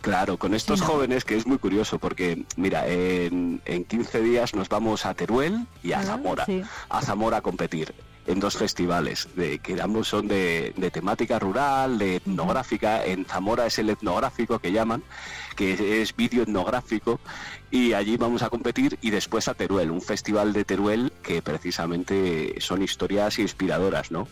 Claro, 0.00 0.38
con 0.38 0.54
estos 0.54 0.80
jóvenes 0.80 1.24
que 1.24 1.36
es 1.36 1.46
muy 1.48 1.58
curioso 1.58 1.98
porque, 1.98 2.44
mira, 2.56 2.86
en, 2.86 3.60
en 3.64 3.84
15 3.84 4.20
días 4.20 4.54
nos 4.54 4.68
vamos 4.68 5.04
a 5.04 5.14
Teruel 5.14 5.66
y 5.82 5.92
a 5.92 5.98
Ah, 6.00 6.04
Zamora, 6.04 6.44
sí. 6.46 6.62
a 6.88 7.02
Zamora 7.02 7.38
a 7.38 7.40
competir 7.40 7.92
en 8.26 8.40
dos 8.40 8.56
festivales, 8.56 9.28
de, 9.36 9.58
que 9.58 9.80
ambos 9.80 10.08
son 10.08 10.28
de, 10.28 10.72
de 10.76 10.90
temática 10.90 11.38
rural, 11.38 11.98
de 11.98 12.16
etnográfica. 12.16 13.04
En 13.04 13.24
Zamora 13.24 13.66
es 13.66 13.78
el 13.78 13.90
etnográfico 13.90 14.58
que 14.58 14.72
llaman, 14.72 15.02
que 15.56 16.02
es 16.02 16.14
vídeo 16.14 16.44
etnográfico, 16.44 17.18
y 17.70 17.92
allí 17.94 18.16
vamos 18.16 18.42
a 18.42 18.48
competir 18.48 18.98
y 19.02 19.10
después 19.10 19.48
a 19.48 19.54
Teruel, 19.54 19.90
un 19.90 20.00
festival 20.00 20.52
de 20.52 20.64
Teruel 20.64 21.12
que 21.22 21.42
precisamente 21.42 22.54
son 22.60 22.82
historias 22.82 23.38
inspiradoras, 23.38 24.10
¿no? 24.10 24.28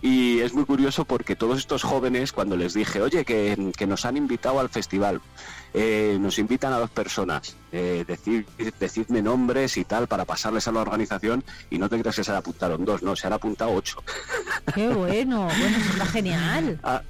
Y 0.00 0.40
es 0.40 0.54
muy 0.54 0.64
curioso 0.64 1.04
porque 1.04 1.36
todos 1.36 1.58
estos 1.58 1.82
jóvenes, 1.82 2.32
cuando 2.32 2.56
les 2.56 2.72
dije, 2.72 3.02
oye, 3.02 3.24
que, 3.24 3.72
que 3.76 3.86
nos 3.86 4.06
han 4.06 4.16
invitado 4.16 4.58
al 4.58 4.70
festival, 4.70 5.20
eh, 5.74 6.16
nos 6.18 6.38
invitan 6.38 6.72
a 6.72 6.78
dos 6.78 6.90
personas, 6.90 7.54
eh, 7.72 8.04
decir, 8.06 8.46
decidme 8.80 9.20
nombres 9.20 9.76
y 9.76 9.84
tal 9.84 10.08
para 10.08 10.24
pasarles 10.24 10.66
a 10.66 10.72
la 10.72 10.80
organización 10.80 11.44
y 11.68 11.78
no 11.78 11.90
te 11.90 12.00
creas 12.00 12.16
que 12.16 12.24
se 12.24 12.30
han 12.30 12.38
apuntaron 12.38 12.84
dos, 12.84 13.02
no, 13.02 13.14
se 13.14 13.26
han 13.26 13.34
apuntado 13.34 13.72
ocho. 13.72 14.02
Qué 14.74 14.88
bueno, 14.88 15.44
bueno, 15.44 15.76
eso 15.76 15.90
está 15.92 16.06
genial. 16.06 16.80
Ah, 16.88 17.02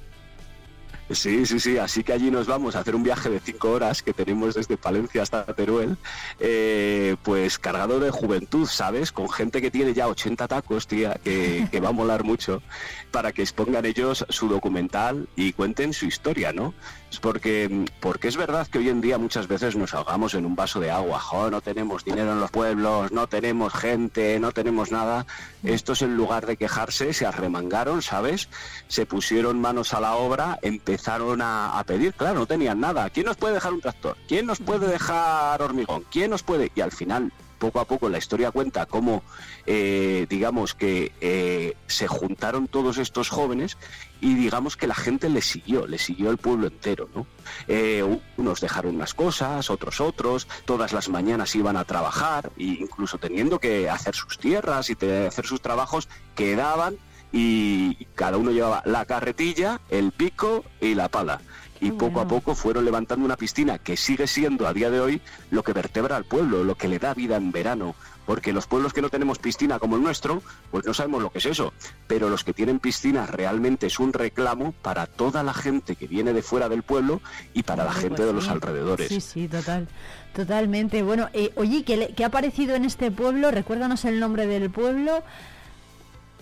Sí, 1.11 1.45
sí, 1.47 1.59
sí, 1.59 1.77
así 1.79 2.03
que 2.03 2.13
allí 2.13 2.29
nos 2.29 2.45
vamos 2.45 2.75
a 2.75 2.79
hacer 2.79 2.95
un 2.95 3.01
viaje 3.01 3.29
de 3.29 3.39
cinco 3.39 3.71
horas 3.71 4.03
que 4.03 4.13
tenemos 4.13 4.53
desde 4.53 4.77
Palencia 4.77 5.23
hasta 5.23 5.43
Teruel, 5.45 5.97
eh, 6.39 7.15
pues 7.23 7.57
cargado 7.57 7.99
de 7.99 8.11
juventud, 8.11 8.67
¿sabes? 8.67 9.11
Con 9.11 9.27
gente 9.27 9.59
que 9.59 9.71
tiene 9.71 9.95
ya 9.95 10.07
80 10.07 10.47
tacos, 10.47 10.85
tía, 10.85 11.19
que, 11.23 11.67
que 11.71 11.79
va 11.79 11.89
a 11.89 11.93
molar 11.93 12.23
mucho, 12.23 12.61
para 13.09 13.31
que 13.31 13.41
expongan 13.41 13.85
ellos 13.85 14.23
su 14.29 14.47
documental 14.49 15.27
y 15.35 15.53
cuenten 15.53 15.93
su 15.93 16.05
historia, 16.05 16.53
¿no? 16.53 16.75
Es 17.11 17.19
porque, 17.19 17.85
porque 17.99 18.27
es 18.27 18.37
verdad 18.37 18.67
que 18.67 18.77
hoy 18.77 18.89
en 18.89 19.01
día 19.01 19.17
muchas 19.17 19.47
veces 19.47 19.75
nos 19.75 19.93
ahogamos 19.93 20.35
en 20.35 20.45
un 20.45 20.55
vaso 20.55 20.79
de 20.79 20.91
agua, 20.91 21.19
jo, 21.19 21.49
no 21.49 21.59
tenemos 21.59 22.05
dinero 22.05 22.33
en 22.33 22.39
los 22.39 22.51
pueblos, 22.51 23.11
no 23.11 23.27
tenemos 23.27 23.73
gente, 23.73 24.39
no 24.39 24.51
tenemos 24.51 24.91
nada. 24.91 25.25
Estos 25.63 26.03
en 26.03 26.15
lugar 26.15 26.45
de 26.45 26.55
quejarse 26.55 27.13
se 27.13 27.25
arremangaron, 27.25 28.03
¿sabes? 28.03 28.47
Se 28.87 29.07
pusieron 29.07 29.59
manos 29.59 29.93
a 29.93 30.01
la 30.01 30.15
obra, 30.15 30.59
empezaron 30.61 31.41
a, 31.41 31.79
a 31.79 31.83
pedir, 31.83 32.13
claro, 32.13 32.39
no 32.39 32.45
tenían 32.45 32.79
nada. 32.79 33.09
¿Quién 33.09 33.25
nos 33.25 33.37
puede 33.37 33.55
dejar 33.55 33.73
un 33.73 33.81
tractor? 33.81 34.15
¿Quién 34.27 34.45
nos 34.45 34.59
puede 34.59 34.87
dejar 34.87 35.61
hormigón? 35.61 36.05
¿Quién 36.11 36.29
nos 36.29 36.43
puede? 36.43 36.71
Y 36.75 36.81
al 36.81 36.91
final 36.91 37.31
poco 37.59 37.79
a 37.79 37.85
poco 37.85 38.09
la 38.09 38.17
historia 38.17 38.51
cuenta 38.51 38.87
cómo, 38.87 39.21
eh, 39.67 40.25
digamos 40.29 40.73
que 40.73 41.11
eh, 41.21 41.75
se 41.85 42.07
juntaron 42.07 42.67
todos 42.67 42.97
estos 42.97 43.29
jóvenes 43.29 43.77
y 44.21 44.33
digamos 44.33 44.75
que 44.75 44.87
la 44.87 44.95
gente 44.95 45.29
les 45.29 45.45
siguió, 45.45 45.85
les 45.85 46.01
siguió 46.01 46.31
el 46.31 46.37
pueblo 46.37 46.67
entero, 46.67 47.09
¿no? 47.13 47.27
Eh, 47.67 48.19
unos 48.37 48.61
dejaron 48.61 48.95
unas 48.95 49.13
cosas, 49.13 49.69
otros 49.69 50.01
otros, 50.01 50.47
todas 50.65 50.93
las 50.93 51.09
mañanas 51.09 51.55
iban 51.55 51.77
a 51.77 51.85
trabajar, 51.85 52.51
e 52.57 52.63
incluso 52.63 53.17
teniendo 53.17 53.59
que 53.59 53.89
hacer 53.89 54.15
sus 54.15 54.39
tierras 54.39 54.89
y 54.89 54.93
hacer 54.93 55.45
sus 55.45 55.61
trabajos, 55.61 56.09
quedaban 56.35 56.97
y 57.31 58.05
cada 58.15 58.37
uno 58.37 58.51
llevaba 58.51 58.81
la 58.85 59.05
carretilla, 59.05 59.81
el 59.89 60.11
pico 60.11 60.63
y 60.81 60.95
la 60.95 61.09
pala. 61.09 61.41
Y 61.81 61.91
poco 61.91 62.19
a 62.21 62.27
poco 62.27 62.55
fueron 62.55 62.83
levantando 62.85 63.25
una 63.25 63.37
piscina 63.37 63.77
que 63.77 63.95
sigue 63.95 64.27
siendo 64.27 64.67
a 64.67 64.73
día 64.73 64.89
de 64.89 64.99
hoy 64.99 65.21
lo 65.51 65.63
que 65.63 65.73
vertebra 65.73 66.15
al 66.17 66.25
pueblo, 66.25 66.63
lo 66.63 66.75
que 66.75 66.87
le 66.87 66.99
da 66.99 67.13
vida 67.13 67.37
en 67.37 67.51
verano. 67.51 67.95
Porque 68.25 68.53
los 68.53 68.67
pueblos 68.67 68.93
que 68.93 69.01
no 69.01 69.09
tenemos 69.09 69.39
piscina 69.39 69.79
como 69.79 69.95
el 69.95 70.03
nuestro, 70.03 70.43
pues 70.69 70.85
no 70.85 70.93
sabemos 70.93 71.21
lo 71.23 71.31
que 71.31 71.39
es 71.39 71.45
eso. 71.47 71.73
Pero 72.05 72.29
los 72.29 72.43
que 72.43 72.53
tienen 72.53 72.79
piscina 72.79 73.25
realmente 73.25 73.87
es 73.87 73.97
un 73.99 74.13
reclamo 74.13 74.71
para 74.83 75.07
toda 75.07 75.41
la 75.41 75.53
gente 75.53 75.95
que 75.95 76.05
viene 76.05 76.31
de 76.33 76.43
fuera 76.43 76.69
del 76.69 76.83
pueblo 76.83 77.21
y 77.55 77.63
para 77.63 77.85
la 77.85 77.91
gente 77.93 78.17
pues 78.17 78.27
de 78.27 78.33
los 78.33 78.47
alrededores. 78.49 79.07
Sí, 79.07 79.19
sí, 79.21 79.47
total, 79.47 79.87
totalmente. 80.35 81.01
Bueno, 81.01 81.29
eh, 81.33 81.51
oye, 81.55 81.83
¿qué, 81.83 81.97
le- 81.97 82.13
qué 82.13 82.23
ha 82.23 82.27
aparecido 82.27 82.75
en 82.75 82.85
este 82.85 83.09
pueblo? 83.09 83.49
Recuérdanos 83.51 84.05
el 84.05 84.19
nombre 84.19 84.45
del 84.45 84.69
pueblo. 84.69 85.23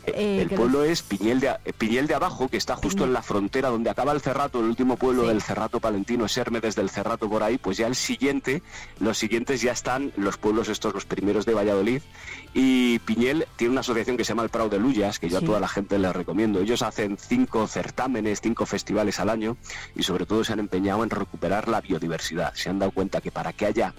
Eh, 0.07 0.41
El 0.41 0.49
pueblo 0.49 0.83
es 0.85 1.01
Piñel 1.01 1.41
de, 1.41 1.49
eh, 1.65 1.73
Piñel 1.77 2.07
de 2.07 2.15
Abajo, 2.15 2.47
que 2.47 2.55
está 2.55 2.77
justo 2.77 3.03
en 3.03 3.11
la 3.11 3.21
frontera 3.21 3.67
donde 3.69 3.89
acaba 3.89 4.13
el 4.13 4.21
Cerrato, 4.21 4.59
el 4.61 4.65
último 4.65 4.95
pueblo 4.95 5.27
del 5.27 5.41
Cerrato 5.41 5.81
Palentino, 5.81 6.25
es 6.25 6.37
Herme 6.37 6.61
desde 6.61 6.81
el 6.81 6.89
Cerrato 6.89 7.29
por 7.29 7.43
ahí, 7.43 7.57
pues 7.57 7.75
ya 7.75 7.87
el 7.87 7.95
siguiente, 7.95 8.63
los 8.99 9.17
siguientes 9.17 9.61
ya 9.61 9.73
están 9.73 10.13
los 10.15 10.37
pueblos 10.37 10.69
estos, 10.69 10.93
los 10.93 11.05
primeros 11.05 11.45
de 11.45 11.53
Valladolid, 11.53 12.01
y 12.53 12.99
Piñel 12.99 13.47
tiene 13.57 13.71
una 13.73 13.81
asociación 13.81 14.15
que 14.15 14.23
se 14.23 14.29
llama 14.29 14.43
el 14.43 14.49
Prado 14.49 14.69
de 14.69 14.79
Lullas, 14.79 15.19
que 15.19 15.27
yo 15.29 15.39
Sí. 15.39 15.43
a 15.43 15.47
toda 15.47 15.59
la 15.59 15.67
gente 15.67 15.99
les 15.99 16.15
recomiendo. 16.15 16.61
Ellos 16.61 16.81
hacen 16.83 17.17
cinco 17.19 17.67
certámenes, 17.67 18.39
cinco 18.41 18.65
festivales 18.65 19.19
al 19.19 19.29
año, 19.29 19.57
y 19.93 20.03
sobre 20.03 20.25
todo 20.25 20.43
se 20.45 20.53
han 20.53 20.59
empeñado 20.59 21.03
en 21.03 21.09
recuperar 21.09 21.67
la 21.67 21.81
biodiversidad. 21.81 22.53
Se 22.55 22.69
han 22.69 22.79
dado 22.79 22.91
cuenta 22.91 23.19
que 23.19 23.31
para 23.31 23.51
que 23.51 23.65
haya 23.65 23.93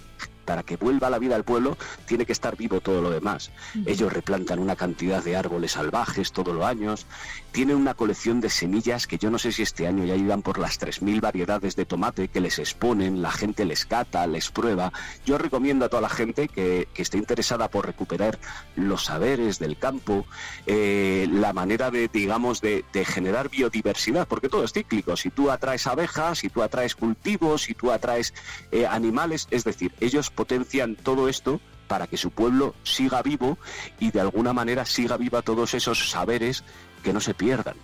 para 0.49 0.62
que 0.62 0.78
vuelva 0.78 1.10
la 1.10 1.18
vida 1.18 1.36
al 1.36 1.44
pueblo, 1.44 1.77
tiene 2.07 2.25
que 2.25 2.33
estar 2.33 2.57
vivo 2.57 2.81
todo 2.81 3.02
lo 3.02 3.10
demás. 3.10 3.51
Ellos 3.85 4.10
replantan 4.10 4.60
una 4.60 4.77
cantidad 4.77 5.23
de 5.23 5.36
árboles 5.36 5.73
salvajes 5.73 6.33
todos 6.33 6.55
los 6.55 6.65
años, 6.65 7.05
tienen 7.52 7.77
una 7.77 7.94
colección 7.94 8.41
de 8.41 8.51
semillas 8.51 9.07
que 9.07 9.18
yo 9.18 9.31
no 9.31 9.39
sé 9.39 9.52
si 9.52 9.62
este 9.62 9.86
año 9.86 10.05
ya 10.05 10.15
iban 10.15 10.43
por 10.43 10.59
las 10.59 10.81
3.000 10.81 11.20
variedades 11.20 11.77
de 11.77 11.85
tomate 11.85 12.28
que 12.28 12.41
les 12.41 12.59
exponen, 12.59 13.23
la 13.23 13.31
gente 13.31 13.65
les 13.65 13.85
cata, 13.85 14.27
les 14.27 14.51
prueba. 14.51 14.93
Yo 15.25 15.39
recomiendo 15.39 15.85
a 15.85 15.89
toda 15.89 16.02
la 16.02 16.09
gente 16.09 16.49
que, 16.49 16.89
que 16.93 17.02
esté 17.02 17.18
interesada 17.18 17.68
por 17.68 17.86
recuperar 17.86 18.39
los 18.77 19.07
saberes 19.07 19.59
del 19.59 19.78
campo, 19.78 20.27
eh, 20.67 21.27
la 21.31 21.52
manera 21.52 21.91
de, 21.91 22.09
digamos, 22.09 22.60
de, 22.60 22.85
de 22.93 23.05
generar 23.05 23.49
biodiversidad, 23.49 24.28
porque 24.28 24.49
todo 24.49 24.65
es 24.65 24.73
cíclico. 24.73 25.17
Si 25.17 25.31
tú 25.31 25.51
atraes 25.51 25.86
abejas, 25.86 26.39
si 26.39 26.49
tú 26.49 26.62
atraes 26.62 26.94
cultivos, 26.94 27.62
si 27.62 27.75
tú 27.75 27.91
atraes 27.91 28.35
eh, 28.70 28.86
animales, 28.86 29.49
es 29.51 29.65
decir, 29.65 29.93
ellos 30.01 30.31
potencian 30.31 30.97
todo 30.97 31.28
esto 31.28 31.60
para 31.89 32.07
que 32.07 32.17
su 32.17 32.31
pueblo 32.31 32.75
siga 32.85 33.23
vivo 33.23 33.59
y 33.99 34.10
de 34.12 34.20
alguna 34.20 34.52
manera 34.52 34.85
siga 34.85 35.17
viva 35.17 35.43
todos 35.43 35.75
esos 35.75 36.10
saberes 36.10 36.62
que 37.02 37.12
no 37.12 37.20
se 37.20 37.35
pierdan. 37.35 37.75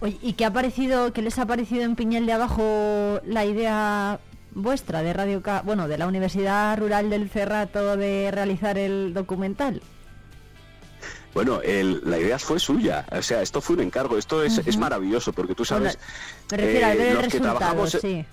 Oye, 0.00 0.18
¿y 0.22 0.32
qué 0.32 0.44
ha 0.44 0.52
parecido, 0.52 1.12
qué 1.12 1.22
les 1.22 1.38
ha 1.38 1.46
parecido 1.46 1.82
en 1.84 1.94
Piñel 1.96 2.26
de 2.26 2.32
Abajo 2.32 3.20
la 3.24 3.44
idea 3.44 4.18
vuestra 4.54 5.02
de 5.02 5.12
Radio 5.12 5.42
Ca- 5.42 5.62
bueno, 5.64 5.86
de 5.88 5.96
la 5.98 6.06
Universidad 6.06 6.76
Rural 6.78 7.08
del 7.08 7.30
Cerrato 7.30 7.96
de 7.96 8.30
realizar 8.32 8.78
el 8.78 9.14
documental? 9.14 9.80
Bueno, 11.34 11.62
el- 11.62 12.02
la 12.04 12.18
idea 12.18 12.38
fue 12.38 12.58
suya, 12.58 13.06
o 13.10 13.22
sea, 13.22 13.40
esto 13.42 13.60
fue 13.62 13.76
un 13.76 13.82
encargo, 13.82 14.18
esto 14.18 14.42
es, 14.42 14.58
es 14.58 14.76
maravilloso 14.76 15.32
porque 15.32 15.54
tú 15.54 15.64
sabes... 15.64 15.98
Me 16.50 16.56
refiero 16.58 16.86
a 16.86 16.92
eh, 16.92 16.96
ver 16.98 17.06
el 17.06 17.14
los 17.14 17.22
que 17.22 17.28
resultado, 17.38 17.58
trabajamos- 17.58 17.98
sí. 18.02 18.26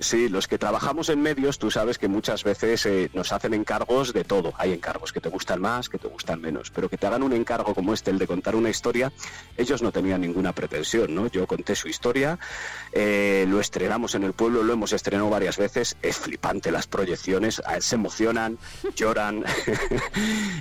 Sí, 0.00 0.28
los 0.28 0.48
que 0.48 0.58
trabajamos 0.58 1.08
en 1.08 1.22
medios, 1.22 1.58
tú 1.58 1.70
sabes 1.70 1.98
que 1.98 2.08
muchas 2.08 2.42
veces 2.42 2.84
eh, 2.84 3.10
nos 3.14 3.32
hacen 3.32 3.54
encargos 3.54 4.12
de 4.12 4.24
todo. 4.24 4.52
Hay 4.58 4.72
encargos 4.72 5.12
que 5.12 5.20
te 5.20 5.28
gustan 5.28 5.60
más, 5.60 5.88
que 5.88 5.98
te 5.98 6.08
gustan 6.08 6.40
menos, 6.40 6.70
pero 6.70 6.88
que 6.88 6.98
te 6.98 7.06
hagan 7.06 7.22
un 7.22 7.32
encargo 7.32 7.74
como 7.74 7.94
este, 7.94 8.10
el 8.10 8.18
de 8.18 8.26
contar 8.26 8.56
una 8.56 8.70
historia, 8.70 9.12
ellos 9.56 9.82
no 9.82 9.92
tenían 9.92 10.20
ninguna 10.20 10.52
pretensión, 10.52 11.14
¿no? 11.14 11.28
Yo 11.28 11.46
conté 11.46 11.76
su 11.76 11.88
historia, 11.88 12.38
eh, 12.92 13.46
lo 13.48 13.60
estrenamos 13.60 14.16
en 14.16 14.24
el 14.24 14.32
pueblo, 14.32 14.64
lo 14.64 14.72
hemos 14.72 14.92
estrenado 14.92 15.30
varias 15.30 15.58
veces, 15.58 15.96
es 16.02 16.16
flipante 16.16 16.72
las 16.72 16.88
proyecciones, 16.88 17.62
se 17.78 17.94
emocionan, 17.94 18.58
lloran. 18.96 19.44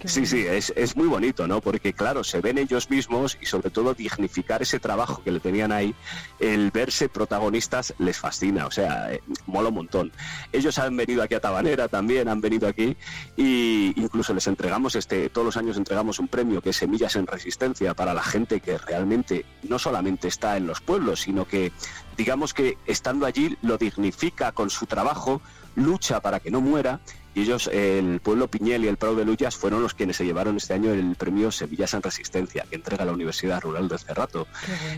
sí, 0.05 0.27
sí, 0.27 0.45
es, 0.45 0.71
es 0.75 0.95
muy 0.95 1.07
bonito, 1.07 1.47
¿no? 1.47 1.59
Porque 1.59 1.93
claro, 1.93 2.23
se 2.23 2.39
ven 2.39 2.59
ellos 2.59 2.91
mismos 2.91 3.37
y 3.41 3.47
sobre 3.47 3.71
todo 3.71 3.95
dignificar 3.95 4.61
ese 4.61 4.79
trabajo 4.79 5.23
que 5.23 5.31
le 5.31 5.39
tenían 5.39 5.71
ahí, 5.71 5.95
el 6.39 6.69
verse 6.69 7.09
protagonistas 7.09 7.95
les 7.97 8.19
fascina, 8.19 8.67
o 8.67 8.71
sea, 8.71 9.11
eh, 9.11 9.22
mola 9.45 9.69
un 9.69 9.75
montón. 9.75 10.11
Ellos 10.51 10.77
han 10.79 10.95
venido 10.95 11.23
aquí 11.23 11.35
a 11.35 11.39
Tabanera 11.39 11.87
también, 11.87 12.27
han 12.27 12.41
venido 12.41 12.67
aquí 12.67 12.95
y 13.37 13.93
incluso 13.99 14.33
les 14.33 14.47
entregamos 14.47 14.95
este, 14.95 15.29
todos 15.29 15.45
los 15.45 15.57
años 15.57 15.77
entregamos 15.77 16.19
un 16.19 16.27
premio 16.27 16.61
que 16.61 16.69
es 16.69 16.77
Semillas 16.77 17.15
en 17.15 17.27
Resistencia 17.27 17.93
para 17.93 18.13
la 18.13 18.23
gente 18.23 18.59
que 18.59 18.77
realmente 18.77 19.45
no 19.63 19.79
solamente 19.79 20.27
está 20.27 20.57
en 20.57 20.67
los 20.67 20.81
pueblos, 20.81 21.21
sino 21.21 21.47
que 21.47 21.71
digamos 22.17 22.53
que 22.53 22.77
estando 22.85 23.25
allí 23.25 23.57
lo 23.61 23.77
dignifica 23.77 24.51
con 24.51 24.69
su 24.69 24.85
trabajo, 24.85 25.41
lucha 25.75 26.19
para 26.19 26.39
que 26.39 26.51
no 26.51 26.61
muera 26.61 26.99
y 27.35 27.41
ellos, 27.41 27.67
el 27.67 28.19
pueblo 28.19 28.47
Piñel 28.47 28.85
y 28.85 28.87
el 28.87 28.97
Prado 28.97 29.15
de 29.15 29.25
Lullas, 29.25 29.55
fueron 29.55 29.81
los 29.81 29.93
quienes 29.93 30.17
se 30.17 30.25
llevaron 30.25 30.57
este 30.57 30.73
año 30.73 30.91
el 30.91 31.15
premio 31.15 31.51
Semillas 31.51 31.93
en 31.93 32.01
Resistencia, 32.03 32.65
que 32.69 32.75
entrega 32.75 33.05
la 33.05 33.11
Universidad 33.11 33.61
Rural 33.61 33.87
de 33.87 33.97
Cerrato. 33.97 34.47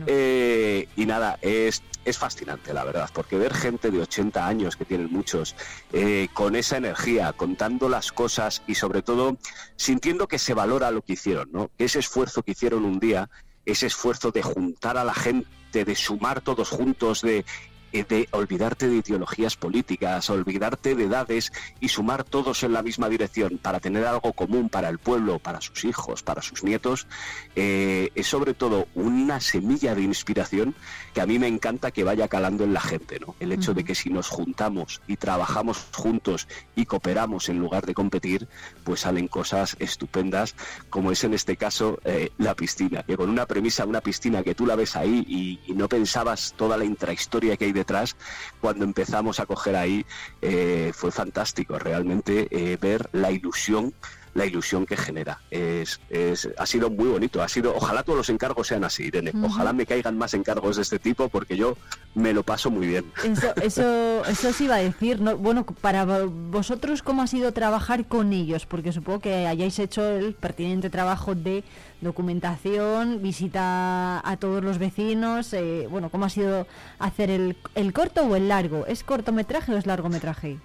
Eh, 0.06 0.88
y 0.96 1.06
nada, 1.06 1.40
es, 1.42 1.82
es 2.04 2.18
fascinante, 2.18 2.74
la 2.74 2.84
verdad, 2.84 3.10
porque 3.14 3.38
ver 3.38 3.54
gente 3.54 3.90
de 3.90 4.02
80 4.02 4.46
años, 4.46 4.76
que 4.76 4.86
tienen 4.86 5.12
muchos, 5.12 5.56
eh, 5.94 6.28
con 6.34 6.56
esa 6.56 6.78
energía, 6.78 7.32
contando 7.34 7.88
las 7.88 8.12
cosas 8.12 8.64
y 8.68 8.76
sobre 8.76 9.02
todo 9.02 9.38
sintiendo 9.78 10.28
que 10.28 10.40
se 10.40 10.54
valora 10.54 10.92
lo 10.92 11.02
que 11.02 11.14
hicieron, 11.14 11.50
¿no? 11.54 11.72
Ese 11.78 12.00
esfuerzo 12.00 12.44
que 12.44 12.52
hicieron 12.52 12.84
un 12.84 13.00
día, 13.00 13.30
ese 13.66 13.88
esfuerzo 13.88 14.32
de 14.32 14.42
juntar 14.42 14.98
a 14.98 15.04
la 15.04 15.14
gente, 15.14 15.48
de 15.86 15.96
sumar 15.96 16.42
todos 16.42 16.70
juntos, 16.70 17.22
de 17.22 17.46
de 17.92 18.28
olvidarte 18.32 18.90
de 18.90 18.98
ideologías 18.98 19.56
políticas, 19.56 20.30
olvidarte 20.30 20.96
de 20.96 21.06
edades 21.06 21.54
y 21.80 21.90
sumar 21.90 22.24
todos 22.24 22.64
en 22.64 22.74
la 22.74 22.82
misma 22.82 23.10
dirección 23.10 23.58
para 23.58 23.80
tener 23.80 24.06
algo 24.06 24.34
común 24.34 24.70
para 24.70 24.90
el 24.90 25.00
pueblo, 25.00 25.40
para 25.40 25.62
sus 25.62 25.86
hijos, 25.86 26.24
para 26.24 26.42
sus 26.42 26.64
nietos, 26.64 27.08
eh, 27.56 28.10
es 28.16 28.28
sobre 28.28 28.54
todo 28.54 28.88
una 28.96 29.40
semilla 29.40 29.96
de 29.96 30.02
inspiración 30.02 30.76
que 31.14 31.22
a 31.22 31.26
mí 31.26 31.40
me 31.40 31.48
encanta 31.48 31.92
que 31.92 32.04
vaya 32.04 32.28
calando 32.28 32.64
en 32.64 32.74
la 32.74 32.82
gente, 32.82 33.20
¿no? 33.20 33.36
El 33.40 33.52
hecho 33.52 33.74
de 33.74 33.84
que 33.84 33.96
si 33.96 34.10
nos 34.10 34.28
juntamos 34.28 35.02
y 35.08 35.18
trabajamos 35.18 35.88
juntos 35.94 36.48
y 36.76 36.86
cooperamos 36.86 37.50
en 37.50 37.60
lugar 37.60 37.86
de 37.86 37.94
competir, 37.94 38.48
pues 38.84 39.02
salen 39.02 39.28
cosas 39.28 39.76
estupendas, 39.80 40.56
como 40.90 41.12
es 41.12 41.24
en 41.24 41.34
este 41.34 41.56
caso 41.58 42.00
eh, 42.04 42.32
la 42.38 42.56
piscina, 42.56 43.04
que 43.04 43.18
con 43.18 43.30
una 43.30 43.46
premisa, 43.46 43.86
una 43.86 44.02
piscina 44.02 44.44
que 44.44 44.56
tú 44.56 44.66
la 44.66 44.76
ves 44.76 44.96
ahí 44.96 45.26
y, 45.28 45.60
y 45.72 45.74
no 45.74 45.88
pensabas 45.88 46.54
toda 46.58 46.78
la 46.78 46.86
intrahistoria 46.86 47.58
que 47.58 47.66
hay 47.66 47.72
detrás, 47.76 48.16
cuando 48.60 48.86
empezamos 48.86 49.40
a 49.40 49.46
coger 49.46 49.76
ahí 49.76 50.06
eh, 50.42 50.92
fue 50.96 51.12
fantástico 51.12 51.78
realmente 51.78 52.48
eh, 52.50 52.78
ver 52.82 53.10
la 53.12 53.32
ilusión 53.32 53.94
la 54.36 54.46
ilusión 54.46 54.86
que 54.86 54.96
genera. 54.98 55.40
Es, 55.50 56.00
es- 56.10 56.50
ha 56.58 56.66
sido 56.68 56.90
muy 56.92 57.08
bonito. 57.08 57.42
Ha 57.42 57.48
sido, 57.48 57.74
ojalá 57.76 58.04
todos 58.04 58.18
los 58.18 58.30
encargos 58.30 58.68
sean 58.68 58.84
así, 58.84 59.06
Irene. 59.06 59.32
Ojalá 59.44 59.72
me 59.74 59.86
caigan 59.86 60.18
más 60.18 60.34
encargos 60.34 60.76
de 60.76 60.82
este 60.84 61.00
tipo 61.00 61.30
porque 61.30 61.56
yo 61.58 61.78
me 62.16 62.34
lo 62.34 62.44
paso 62.44 62.70
muy 62.70 62.86
bien. 62.86 63.06
Eso, 63.24 63.54
eso, 63.62 64.26
eso 64.26 64.50
os 64.50 64.62
iba 64.62 64.76
a 64.76 64.80
decir. 64.80 65.22
¿no? 65.22 65.38
Bueno, 65.38 65.66
para 65.66 66.06
vo- 66.06 66.30
vosotros, 66.52 67.02
¿cómo 67.02 67.22
ha 67.24 67.28
sido 67.28 67.54
trabajar 67.54 68.06
con 68.08 68.34
ellos? 68.34 68.66
Porque 68.66 68.92
supongo 68.92 69.20
que 69.22 69.48
hayáis 69.48 69.80
hecho 69.80 70.06
el 70.06 70.34
pertinente 70.34 70.90
trabajo 70.90 71.34
de 71.34 71.64
documentación, 72.02 73.22
visita 73.22 74.22
a 74.30 74.38
todos 74.38 74.64
los 74.64 74.78
vecinos. 74.80 75.54
eh, 75.54 75.88
bueno, 75.90 76.10
¿cómo 76.10 76.26
ha 76.26 76.30
sido 76.30 76.68
hacer 77.00 77.30
el, 77.30 77.56
el 77.76 77.94
corto 77.94 78.24
o 78.24 78.36
el 78.36 78.50
largo? 78.50 78.86
¿Es 78.86 79.04
cortometraje 79.06 79.74
o 79.74 79.78
es 79.78 79.86
largometraje? 79.86 80.58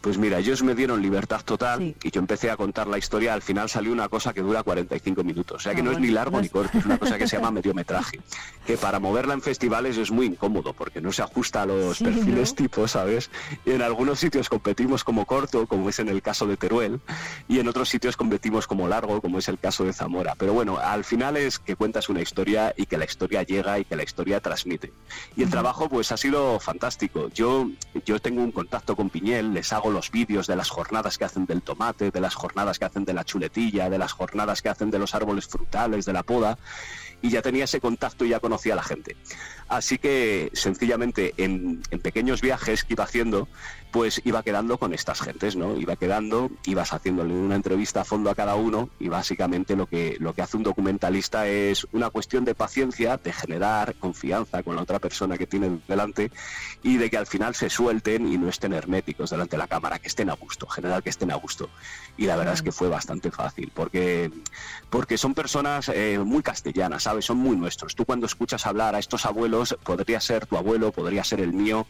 Pues 0.00 0.16
mira, 0.16 0.38
ellos 0.38 0.62
me 0.62 0.74
dieron 0.74 1.02
libertad 1.02 1.42
total 1.44 1.94
y 2.02 2.10
yo 2.10 2.20
empecé 2.20 2.50
a 2.50 2.56
contar 2.56 2.86
la 2.86 2.96
historia. 2.96 3.34
Al 3.34 3.42
final 3.42 3.68
salió 3.68 3.92
una 3.92 4.08
cosa 4.08 4.32
que 4.32 4.40
dura 4.40 4.62
45 4.62 5.22
minutos. 5.24 5.56
O 5.56 5.60
sea 5.60 5.74
que 5.74 5.80
Ah, 5.80 5.84
no 5.84 5.92
es 5.92 5.98
ni 5.98 6.08
largo 6.08 6.36
no 6.38 6.42
ni 6.42 6.48
corto, 6.48 6.78
es 6.78 6.86
una 6.86 6.96
cosa 6.98 7.18
que 7.18 7.28
se 7.28 7.36
llama 7.36 7.50
mediometraje. 7.60 8.18
Que 8.66 8.78
para 8.78 8.98
moverla 8.98 9.34
en 9.34 9.42
festivales 9.42 9.98
es 9.98 10.10
muy 10.10 10.24
incómodo 10.26 10.72
porque 10.72 11.02
no 11.02 11.12
se 11.12 11.20
ajusta 11.22 11.62
a 11.62 11.66
los 11.66 11.98
Sí, 11.98 12.04
perfiles 12.04 12.50
¿no? 12.52 12.56
tipo, 12.56 12.88
¿sabes? 12.88 13.30
Y 13.66 13.72
en 13.72 13.82
algunos 13.82 14.18
sitios 14.18 14.48
competimos 14.48 15.04
como 15.04 15.26
corto, 15.26 15.66
como 15.66 15.90
es 15.90 15.98
en 15.98 16.08
el 16.08 16.22
caso 16.22 16.46
de 16.46 16.56
Teruel, 16.56 17.00
y 17.46 17.58
en 17.58 17.68
otros 17.68 17.90
sitios 17.90 18.16
competimos 18.16 18.66
como 18.66 18.88
largo, 18.88 19.20
como 19.20 19.38
es 19.38 19.48
el 19.48 19.58
caso 19.58 19.84
de 19.84 19.92
Zamora. 19.92 20.34
Pero 20.38 20.54
bueno, 20.54 20.78
al 20.78 21.04
final 21.04 21.36
es 21.36 21.58
que 21.58 21.76
cuentas 21.76 22.08
una 22.08 22.22
historia 22.22 22.72
y 22.76 22.86
que 22.86 22.96
la 22.96 23.04
historia 23.04 23.42
llega 23.42 23.78
y 23.78 23.84
que 23.84 23.96
la 23.96 24.02
historia 24.02 24.40
transmite. 24.40 24.92
Y 25.36 25.42
el 25.42 25.50
trabajo 25.50 25.88
pues 25.90 26.10
ha 26.12 26.16
sido 26.16 26.58
fantástico. 26.58 27.28
Yo, 27.34 27.68
yo 28.06 28.18
tengo 28.18 28.42
un 28.42 28.52
contacto 28.52 28.96
con 28.96 29.10
Piñel, 29.10 29.52
les 29.52 29.72
hago 29.74 29.89
los 29.90 30.10
vídeos 30.10 30.46
de 30.46 30.56
las 30.56 30.70
jornadas 30.70 31.18
que 31.18 31.24
hacen 31.24 31.46
del 31.46 31.62
tomate, 31.62 32.10
de 32.10 32.20
las 32.20 32.34
jornadas 32.34 32.78
que 32.78 32.84
hacen 32.84 33.04
de 33.04 33.12
la 33.12 33.24
chuletilla, 33.24 33.90
de 33.90 33.98
las 33.98 34.12
jornadas 34.12 34.62
que 34.62 34.68
hacen 34.68 34.90
de 34.90 34.98
los 34.98 35.14
árboles 35.14 35.46
frutales, 35.46 36.04
de 36.04 36.12
la 36.12 36.22
poda, 36.22 36.58
y 37.22 37.30
ya 37.30 37.42
tenía 37.42 37.64
ese 37.64 37.80
contacto 37.80 38.24
y 38.24 38.30
ya 38.30 38.40
conocía 38.40 38.72
a 38.72 38.76
la 38.76 38.82
gente. 38.82 39.16
Así 39.68 39.98
que 39.98 40.50
sencillamente 40.52 41.34
en, 41.36 41.82
en 41.90 42.00
pequeños 42.00 42.40
viajes 42.40 42.84
que 42.84 42.94
iba 42.94 43.04
haciendo, 43.04 43.48
pues 43.90 44.20
iba 44.24 44.42
quedando 44.42 44.78
con 44.78 44.94
estas 44.94 45.20
gentes, 45.20 45.56
¿no? 45.56 45.76
Iba 45.76 45.96
quedando, 45.96 46.50
ibas 46.64 46.92
haciéndole 46.92 47.34
una 47.34 47.56
entrevista 47.56 48.02
a 48.02 48.04
fondo 48.04 48.30
a 48.30 48.34
cada 48.34 48.54
uno 48.54 48.90
y 48.98 49.08
básicamente 49.08 49.76
lo 49.76 49.86
que, 49.86 50.16
lo 50.20 50.34
que 50.34 50.42
hace 50.42 50.56
un 50.56 50.62
documentalista 50.62 51.48
es 51.48 51.86
una 51.92 52.10
cuestión 52.10 52.44
de 52.44 52.54
paciencia, 52.54 53.16
de 53.16 53.32
generar 53.32 53.94
confianza 53.96 54.62
con 54.62 54.76
la 54.76 54.82
otra 54.82 54.98
persona 54.98 55.36
que 55.36 55.46
tiene 55.46 55.80
delante 55.88 56.30
y 56.82 56.96
de 56.96 57.10
que 57.10 57.16
al 57.16 57.26
final 57.26 57.54
se 57.54 57.70
suelten 57.70 58.26
y 58.26 58.38
no 58.38 58.48
estén 58.48 58.72
herméticos 58.72 59.30
delante 59.30 59.56
de 59.56 59.58
la 59.58 59.68
cámara, 59.68 59.98
que 59.98 60.08
estén 60.08 60.30
a 60.30 60.34
gusto, 60.34 60.66
generar 60.66 61.02
que 61.02 61.10
estén 61.10 61.30
a 61.30 61.36
gusto. 61.36 61.68
Y 62.16 62.26
la 62.26 62.36
verdad 62.36 62.54
es 62.54 62.62
que 62.62 62.72
fue 62.72 62.88
bastante 62.88 63.30
fácil, 63.30 63.70
porque, 63.74 64.30
porque 64.88 65.18
son 65.18 65.34
personas 65.34 65.88
eh, 65.88 66.18
muy 66.18 66.42
castellanas, 66.42 67.04
¿sabes? 67.04 67.24
Son 67.24 67.38
muy 67.38 67.56
nuestros. 67.56 67.94
Tú 67.94 68.04
cuando 68.04 68.26
escuchas 68.26 68.66
hablar 68.66 68.94
a 68.94 68.98
estos 68.98 69.26
abuelos, 69.26 69.76
podría 69.84 70.20
ser 70.20 70.46
tu 70.46 70.56
abuelo, 70.56 70.92
podría 70.92 71.24
ser 71.24 71.40
el 71.40 71.52
mío, 71.52 71.86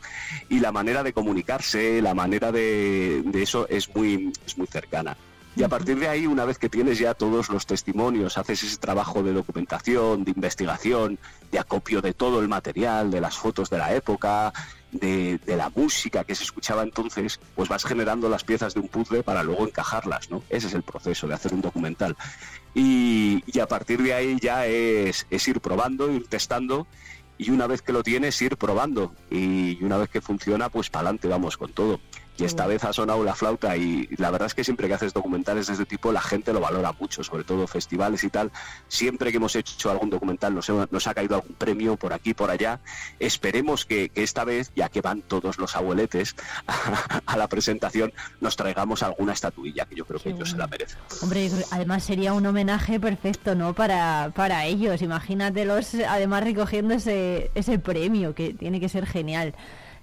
y 0.49 0.61
la 0.61 0.73
manera 0.73 1.03
de 1.03 1.13
comunicarse, 1.13 1.90
la 2.03 2.15
manera 2.15 2.53
de, 2.53 3.23
de 3.25 3.43
eso 3.43 3.67
es 3.69 3.95
muy, 3.95 4.33
es 4.47 4.57
muy 4.57 4.67
cercana. 4.67 5.17
Y 5.57 5.65
a 5.65 5.69
partir 5.69 5.99
de 5.99 6.09
ahí, 6.09 6.27
una 6.27 6.45
vez 6.45 6.59
que 6.59 6.69
tienes 6.69 6.99
ya 6.99 7.13
todos 7.13 7.49
los 7.49 7.67
testimonios, 7.67 8.39
haces 8.39 8.63
ese 8.63 8.77
trabajo 8.77 9.23
de 9.23 9.33
documentación, 9.33 10.23
de 10.25 10.31
investigación, 10.31 11.19
de 11.51 11.59
acopio 11.59 12.01
de 12.01 12.15
todo 12.15 12.41
el 12.41 12.49
material, 12.49 13.11
de 13.11 13.21
las 13.21 13.37
fotos 13.37 13.69
de 13.69 13.79
la 13.79 13.93
época, 13.93 14.53
de, 14.93 15.39
de 15.39 15.57
la 15.57 15.69
música 15.75 16.23
que 16.23 16.37
se 16.37 16.45
escuchaba 16.45 16.85
entonces, 16.85 17.41
pues 17.57 17.69
vas 17.69 17.85
generando 17.85 18.29
las 18.29 18.45
piezas 18.45 18.75
de 18.75 18.81
un 18.81 18.89
puzzle 18.89 19.25
para 19.25 19.43
luego 19.43 19.67
encajarlas, 19.67 20.31
¿no? 20.31 20.43
Ese 20.51 20.69
es 20.69 20.75
el 20.75 20.85
proceso 20.85 21.27
de 21.27 21.35
hacer 21.35 21.53
un 21.53 21.63
documental. 21.63 22.17
Y, 22.73 23.43
y 23.47 23.59
a 23.59 23.67
partir 23.67 24.01
de 24.03 24.15
ahí 24.15 24.39
ya 24.41 24.67
es, 24.67 25.27
es 25.31 25.49
ir 25.49 25.61
probando, 25.61 26.11
ir 26.13 26.29
testando 26.29 26.87
y 27.41 27.51
una 27.51 27.67
vez 27.67 27.81
que 27.81 27.93
lo 27.93 28.03
tienes 28.03 28.41
ir 28.43 28.57
probando. 28.59 29.15
Y 29.31 29.83
una 29.83 29.97
vez 29.97 30.11
que 30.11 30.21
funciona 30.21 30.69
pues 30.69 30.91
para 30.91 31.09
adelante 31.09 31.27
vamos 31.29 31.57
con 31.57 31.73
todo 31.73 32.01
Y 32.41 32.45
esta 32.45 32.67
vez 32.67 32.83
ha 32.85 32.93
sonado 32.93 33.23
la 33.23 33.35
flauta 33.35 33.77
y 33.77 34.09
la 34.17 34.31
verdad 34.31 34.47
es 34.47 34.55
que 34.55 34.65
siempre 34.65 34.89
que 34.89 34.95
haces 34.95 35.13
documentales 35.13 35.67
de 35.67 35.75
este 35.75 35.85
tipo 35.87 36.11
la 36.11 36.21
gente 36.23 36.53
lo 36.53 36.61
valora 36.61 36.93
mucho, 36.99 37.23
sobre 37.23 37.45
todo 37.45 37.67
festivales 37.67 38.25
y 38.25 38.31
tal. 38.31 38.51
Siempre 38.89 39.31
que 39.31 39.37
hemos 39.37 39.55
hecho 39.57 39.91
algún 39.91 40.09
documental 40.11 40.55
nos, 40.55 40.71
ha- 40.71 40.89
nos 40.91 41.07
ha 41.07 41.15
caído 41.15 41.35
algún 41.37 41.55
premio 41.55 41.97
por 41.97 42.13
aquí, 42.13 42.33
por 42.35 42.51
allá. 42.51 42.81
Esperemos 43.19 43.85
que, 43.85 44.09
que 44.09 44.23
esta 44.23 44.45
vez, 44.45 44.73
ya 44.75 44.89
que 44.89 45.01
van 45.01 45.23
todos 45.23 45.59
los 45.59 45.77
abueletes 45.77 46.35
a, 47.27 47.37
la 47.37 47.49
presentación, 47.49 48.13
nos 48.41 48.57
traigamos 48.57 49.03
alguna 49.03 49.33
estatuilla, 49.33 49.85
que 49.85 49.97
yo 49.97 50.05
creo 50.07 50.21
que 50.21 50.31
ellos 50.31 50.51
se 50.51 50.57
la 50.57 50.67
merecen. 50.67 50.99
Hombre, 51.23 51.51
además 51.71 52.05
sería 52.05 52.33
un 52.33 52.47
homenaje 52.47 52.99
perfecto, 52.99 53.55
¿no? 53.55 53.75
Para, 53.75 54.33
para 54.35 54.65
ellos. 54.65 55.03
Imagínatelos, 55.03 55.95
además, 56.09 56.45
recogiendo 56.45 56.95
ese, 56.95 57.51
ese 57.55 57.79
premio, 57.79 58.35
que 58.35 58.55
tiene 58.55 58.81
que 58.81 58.89
ser 58.89 59.07
genial. 59.07 59.55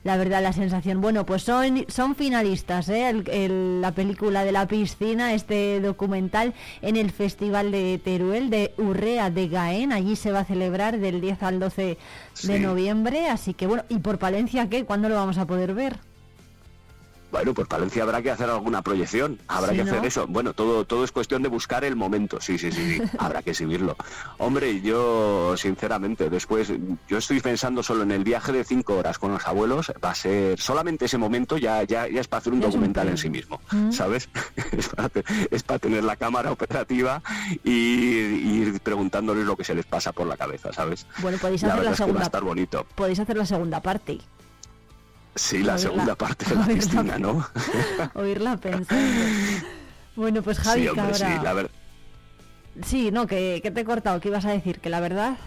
La 0.08 0.16
verdad, 0.16 0.42
la 0.42 0.54
sensación. 0.54 1.02
Bueno, 1.02 1.26
pues 1.26 1.44
son, 1.44 1.84
son 1.90 2.16
finalistas, 2.16 2.88
¿eh? 2.88 3.10
El- 3.10 3.30
el- 3.30 3.82
la 3.82 3.92
película 3.92 4.46
de 4.46 4.54
la 4.54 4.66
piscina, 4.66 5.34
este 5.34 5.82
documental 5.82 6.54
en 6.82 6.96
el 6.96 7.12
Festival 7.12 7.72
de 7.74 8.00
Teruel 8.02 8.50
de 8.50 8.74
Urrea 8.78 9.30
de 9.30 9.50
Gaén. 9.50 9.92
Allí 9.92 10.16
se 10.16 10.32
va 10.32 10.40
a 10.40 10.46
celebrar 10.46 10.98
del 10.98 11.20
10 11.20 11.44
al 11.44 11.60
12 11.60 11.98
de 12.44 12.60
noviembre. 12.62 13.28
Así 13.30 13.54
que, 13.54 13.68
bueno, 13.68 13.84
¿y 13.90 13.98
por 14.00 14.18
Palencia 14.18 14.70
qué? 14.70 14.86
¿Cuándo 14.86 15.10
lo 15.10 15.16
vamos 15.16 15.38
a 15.40 15.46
poder 15.46 15.74
ver? 15.74 15.98
Bueno, 17.32 17.54
pues 17.54 17.68
Palencia 17.68 18.04
habrá 18.04 18.22
que 18.22 18.32
hacer 18.32 18.50
alguna 18.50 18.82
proyección, 18.82 19.40
habrá 19.48 19.72
Sí, 19.72 19.76
que 19.76 19.82
hacer 19.82 20.02
¿no? 20.02 20.08
eso. 20.08 20.28
Bueno, 20.28 20.54
todo, 20.54 20.86
todo 20.86 21.04
es 21.04 21.12
cuestión 21.12 21.44
de 21.44 21.50
buscar 21.50 21.84
el 21.84 21.96
momento, 21.96 22.40
sí, 22.40 22.58
sí, 22.58 22.72
sí, 22.72 22.96
sí, 22.98 23.02
habrá 23.20 23.42
que 23.42 23.52
exhibirlo. 23.52 23.96
Hombre, 24.38 24.82
yo 24.82 25.56
sinceramente, 25.58 26.30
después, 26.30 26.72
yo 27.08 27.18
estoy 27.18 27.40
pensando 27.42 27.84
solo 27.84 28.04
en 28.04 28.12
el 28.12 28.24
viaje 28.24 28.52
de 28.52 28.64
cinco 28.64 28.96
horas 28.96 29.20
con 29.20 29.32
los 29.34 29.46
abuelos, 29.46 29.92
va 30.04 30.12
a 30.12 30.16
ser 30.16 30.60
solamente 30.60 31.06
ese 31.06 31.18
momento, 31.18 31.58
ya, 31.58 31.84
ya, 31.84 32.08
ya 32.08 32.22
es 32.22 32.28
para 32.28 32.40
hacer 32.40 32.54
un 32.54 32.62
documental 32.62 33.08
en 33.10 33.18
sí 33.18 33.30
mismo, 33.30 33.60
Mm. 33.72 33.92
¿sabes? 33.92 34.30
es, 34.72 34.88
para, 34.90 35.10
es 35.52 35.64
para 35.64 35.80
tener 35.80 36.04
la 36.04 36.16
cámara 36.16 36.52
operativa 36.52 37.22
y, 37.64 37.72
y 37.72 38.62
ir 38.62 38.80
preguntándoles 38.82 39.46
lo 39.46 39.56
que 39.58 39.64
se 39.64 39.76
les 39.76 39.86
pasa 39.86 40.12
por 40.14 40.28
la 40.28 40.38
cabeza, 40.38 40.72
¿sabes? 40.72 41.06
Bueno, 41.20 41.38
podéis 41.38 41.62
La 41.64 41.70
hacer 41.70 41.80
verdad 41.80 41.92
la 41.92 41.94
es 41.94 41.98
que 41.98 42.04
va 42.04 42.06
a 42.06 42.08
segunda. 42.08 42.26
estar 42.26 42.44
bonito. 42.44 42.86
Podéis 42.96 43.20
hacer 43.20 43.36
la 43.38 43.46
segunda 43.46 43.82
parte. 43.82 44.20
Sí, 45.38 45.60
la 45.60 45.74
Oírla- 45.76 45.78
segunda 45.78 46.16
parte 46.16 46.46
de 46.46 46.56
la 46.56 46.62
oírla- 46.66 46.74
piscina, 46.76 47.18
¿no? 47.20 47.48
Oírla 48.16 48.58
pensando. 48.58 49.22
Bueno, 50.16 50.42
pues 50.42 50.60
Javi 50.60 50.82
sí, 50.82 50.88
hombre, 50.88 51.14
sí, 51.14 51.24
la 51.44 51.54
verdad. 51.54 51.72
Sí, 52.86 53.12
no, 53.12 53.26
que, 53.28 53.60
que 53.64 53.72
te 53.72 53.82
he 53.82 53.86
cortado, 53.86 54.20
¿qué 54.20 54.30
ibas 54.30 54.46
a 54.46 54.52
decir? 54.52 54.80
Que 54.80 54.90
la 54.90 55.00
verdad... 55.00 55.38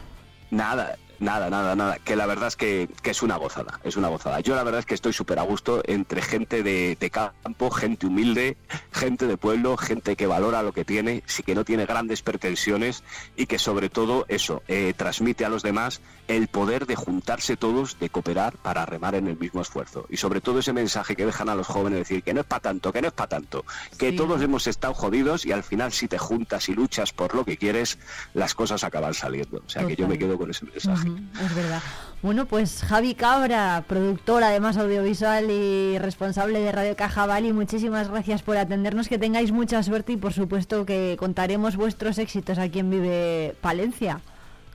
Nada, 0.51 0.97
nada, 1.21 1.49
nada, 1.49 1.77
nada. 1.77 1.99
Que 1.99 2.17
la 2.17 2.27
verdad 2.27 2.49
es 2.49 2.57
que, 2.57 2.89
que 3.03 3.11
es 3.11 3.23
una 3.23 3.37
gozada, 3.37 3.79
es 3.85 3.97
una 3.97 4.09
gozada. 4.09 4.41
Yo 4.41 4.57
la 4.57 4.65
verdad 4.65 4.81
es 4.81 4.87
que 4.87 4.95
estoy 4.95 5.13
súper 5.13 5.39
a 5.39 5.43
gusto 5.43 5.81
entre 5.87 6.23
gente 6.23 6.65
de, 6.65 6.97
de 6.99 7.11
campo, 7.11 7.71
gente 7.71 8.07
humilde, 8.07 8.57
gente 8.91 9.29
de 9.29 9.37
pueblo, 9.37 9.77
gente 9.77 10.17
que 10.17 10.27
valora 10.27 10.65
lo 10.65 10.73
que 10.73 10.85
tiene, 10.85 11.23
sí 11.27 11.45
que 11.45 11.55
no 11.55 11.65
tiene 11.65 11.87
grandes 11.87 12.23
pretensiones 12.23 13.05
y 13.37 13.47
que 13.47 13.61
sobre 13.61 13.91
todo 13.91 14.25
eso, 14.29 14.65
eh, 14.67 14.93
transmite 14.97 15.45
a 15.45 15.49
los 15.51 15.63
demás 15.63 16.01
el 16.37 16.49
poder 16.49 16.87
de 16.87 16.97
juntarse 16.97 17.57
todos, 17.57 17.99
de 17.99 18.09
cooperar 18.09 18.57
para 18.59 18.87
remar 18.87 19.15
en 19.15 19.27
el 19.27 19.37
mismo 19.39 19.61
esfuerzo. 19.61 20.07
Y 20.09 20.17
sobre 20.17 20.41
todo 20.41 20.61
ese 20.61 20.73
mensaje 20.73 21.17
que 21.17 21.27
dejan 21.27 21.49
a 21.49 21.55
los 21.55 21.67
jóvenes, 21.67 21.99
decir 22.01 22.23
que 22.23 22.33
no 22.35 22.41
es 22.41 22.47
para 22.47 22.61
tanto, 22.61 22.93
que 22.93 23.03
no 23.03 23.09
es 23.09 23.15
para 23.15 23.29
tanto, 23.29 23.65
que 23.99 24.11
Sí. 24.11 24.17
todos 24.17 24.41
hemos 24.43 24.67
estado 24.67 24.95
jodidos 24.95 25.45
y 25.45 25.53
al 25.53 25.63
final 25.63 25.93
si 25.93 26.09
te 26.09 26.19
juntas 26.19 26.69
y 26.69 26.75
luchas 26.75 27.13
por 27.13 27.35
lo 27.35 27.45
que 27.45 27.57
quieres, 27.57 27.99
las 28.35 28.55
cosas 28.55 28.85
acaban 28.85 29.15
saliendo. 29.15 29.63
O 29.67 29.69
sea 29.69 29.87
que 29.87 29.97
yo 29.97 30.07
me 30.09 30.19
quedo 30.19 30.39
con 30.39 30.51
ese 30.51 30.65
mensaje. 30.67 31.09
Es 31.45 31.55
verdad. 31.55 31.83
Bueno, 32.23 32.45
pues 32.47 32.83
Javi 32.83 33.15
Cabra, 33.15 33.83
productor 33.89 34.45
además 34.45 34.77
audiovisual 34.77 35.51
y 35.51 35.99
responsable 35.99 36.61
de 36.61 36.71
Radio 36.71 36.95
Caja 36.95 37.25
Bali, 37.27 37.53
muchísimas 37.55 38.09
gracias 38.11 38.43
por 38.43 38.59
atendernos, 38.59 39.09
que 39.09 39.19
tengáis 39.19 39.53
mucha 39.53 39.83
suerte 39.83 40.13
y 40.13 40.17
por 40.19 40.35
supuesto 40.35 40.85
que 40.85 41.17
contaremos 41.19 41.77
vuestros 41.77 42.19
éxitos 42.19 42.59
aquí 42.59 42.81
en 42.81 42.91
Vive 42.91 43.57
Palencia, 43.63 44.21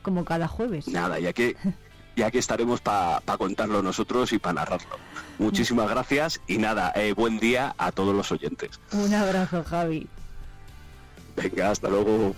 como 0.05 0.23
cada 0.23 0.47
jueves. 0.47 0.87
Nada, 0.87 1.19
ya 1.19 1.33
que 1.33 1.57
ya 2.15 2.29
que 2.31 2.37
estaremos 2.37 2.79
para 2.79 3.19
contarlo 3.37 3.81
nosotros 3.81 4.31
y 4.31 4.39
para 4.39 4.53
narrarlo. 4.53 4.97
Muchísimas 5.39 5.89
gracias 5.89 6.39
y 6.47 6.59
nada, 6.59 6.93
eh, 6.95 7.13
buen 7.13 7.39
día 7.39 7.73
a 7.77 7.91
todos 7.91 8.15
los 8.15 8.31
oyentes. 8.31 8.79
Un 8.93 9.13
abrazo, 9.13 9.63
Javi. 9.63 10.07
Venga, 11.35 11.71
hasta 11.71 11.89
luego. 11.89 12.35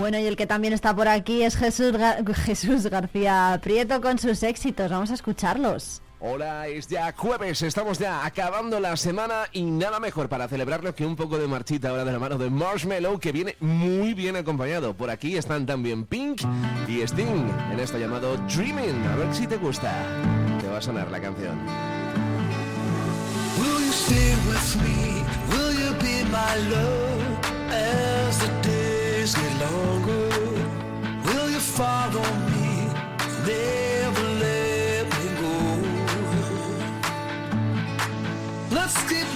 Bueno, 0.00 0.18
y 0.18 0.24
el 0.24 0.34
que 0.34 0.46
también 0.46 0.72
está 0.72 0.96
por 0.96 1.08
aquí 1.08 1.42
es 1.42 1.56
Jesús, 1.56 1.92
Jesús 2.46 2.86
García 2.86 3.60
Prieto 3.62 4.00
con 4.00 4.18
sus 4.18 4.42
éxitos. 4.42 4.90
Vamos 4.90 5.10
a 5.10 5.14
escucharlos. 5.14 6.00
Hola, 6.20 6.68
es 6.68 6.88
ya 6.88 7.12
jueves, 7.14 7.60
estamos 7.60 7.98
ya 7.98 8.24
acabando 8.24 8.80
la 8.80 8.96
semana 8.96 9.44
y 9.52 9.62
nada 9.62 10.00
mejor 10.00 10.30
para 10.30 10.48
celebrarlo 10.48 10.94
que 10.94 11.04
un 11.04 11.16
poco 11.16 11.38
de 11.38 11.46
marchita 11.46 11.90
ahora 11.90 12.06
de 12.06 12.12
la 12.12 12.18
mano 12.18 12.38
de 12.38 12.48
Marshmallow 12.48 13.18
que 13.18 13.30
viene 13.30 13.56
muy 13.60 14.14
bien 14.14 14.36
acompañado. 14.36 14.94
Por 14.94 15.10
aquí 15.10 15.36
están 15.36 15.66
también 15.66 16.06
Pink 16.06 16.42
y 16.88 17.02
Sting 17.02 17.50
en 17.70 17.78
esto 17.78 17.98
llamado 17.98 18.38
Dreaming. 18.54 19.06
A 19.06 19.16
ver 19.16 19.34
si 19.34 19.46
te 19.46 19.58
gusta. 19.58 19.92
Te 20.62 20.66
va 20.66 20.78
a 20.78 20.82
sonar 20.82 21.10
la 21.10 21.20
canción. 21.20 21.58
Will 23.58 23.84
you 23.84 23.92
stay 23.92 24.34
with 24.48 24.76
me? 24.82 25.22
Will 25.50 25.78
you 25.78 25.92
be 26.00 26.24
my 26.30 26.56
love 26.70 27.10
as 27.12 27.28
the 27.28 27.29
days 29.34 29.42
get 29.42 29.60
longer? 29.60 30.28
Will 31.24 31.50
you 31.50 31.60
follow 31.60 32.22
me? 32.50 32.88
Never 33.46 34.28
let 34.44 35.04
me 35.06 35.26
go. 35.40 35.54
Let's 38.74 38.96
keep 39.08 39.26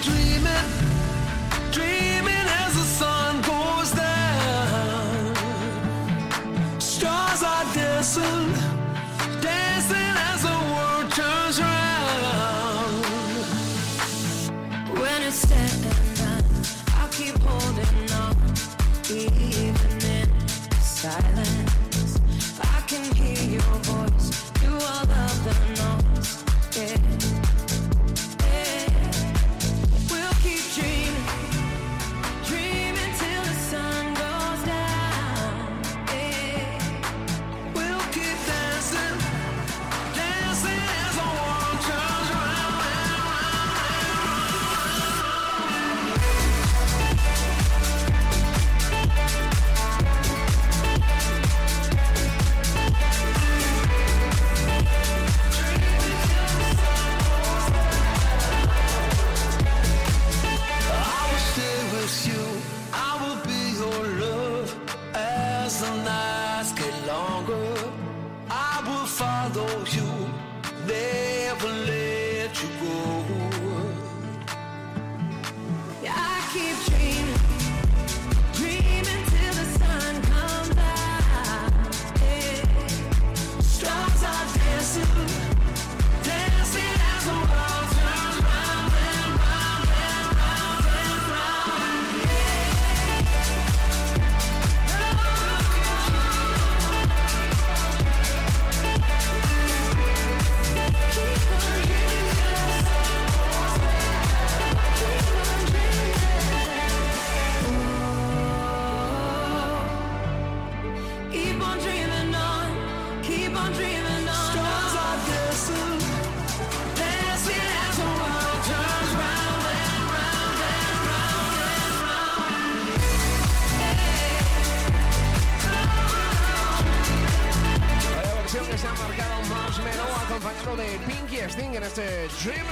En 131.57 131.83
este 131.85 132.03
Dream. 132.43 132.67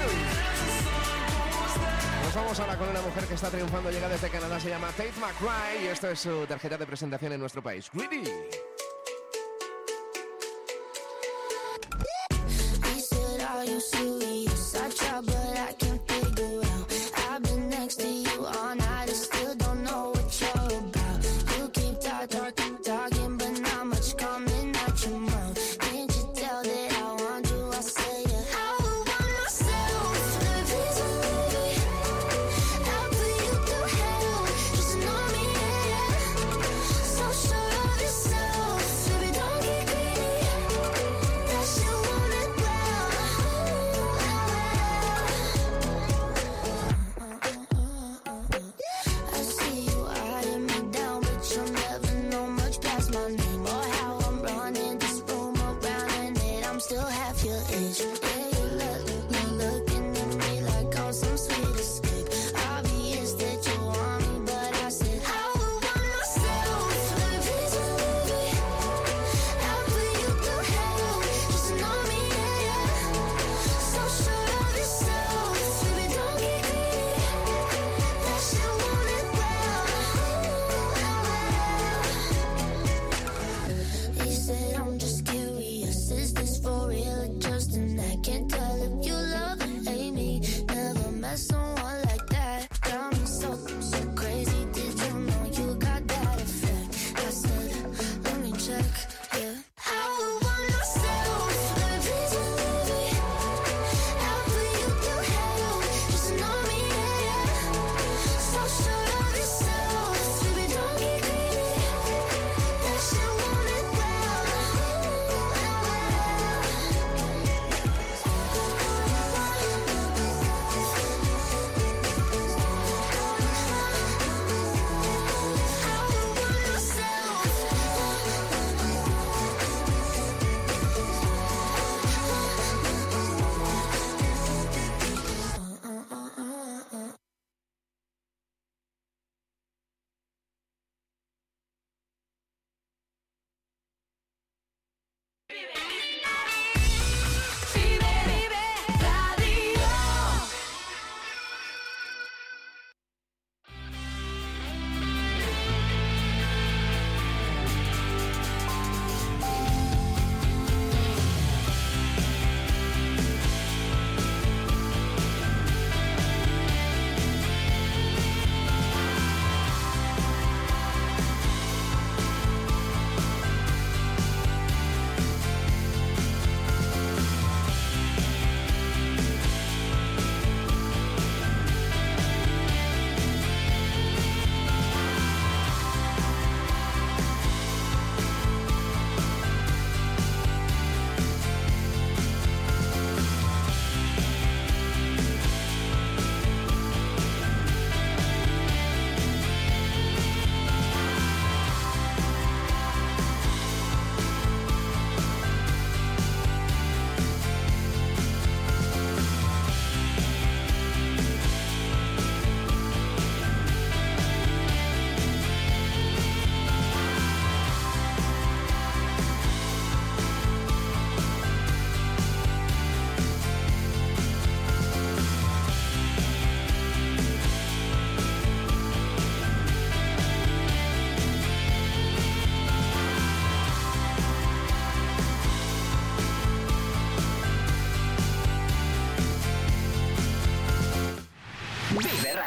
Nos 2.25 2.35
vamos 2.35 2.59
ahora 2.59 2.77
con 2.77 2.89
una 2.89 3.01
mujer 3.01 3.25
que 3.27 3.35
está 3.35 3.49
triunfando, 3.49 3.93
llega 3.93 4.09
desde 4.09 4.29
Canadá, 4.29 4.59
se 4.59 4.71
llama 4.71 4.89
Tate 4.89 5.13
McRae 5.21 5.85
y 5.85 5.87
esto 5.87 6.11
es 6.11 6.19
su 6.19 6.45
tarjeta 6.47 6.77
de 6.77 6.87
presentación 6.87 7.33
en 7.33 7.41
nuestro 7.41 7.63
país, 7.63 7.89
Greedy. 7.93 8.29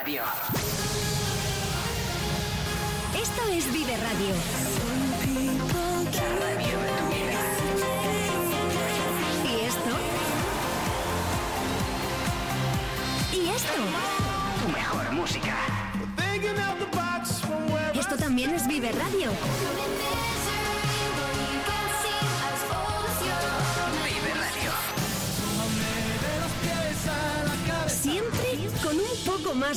beyond. 0.05 0.34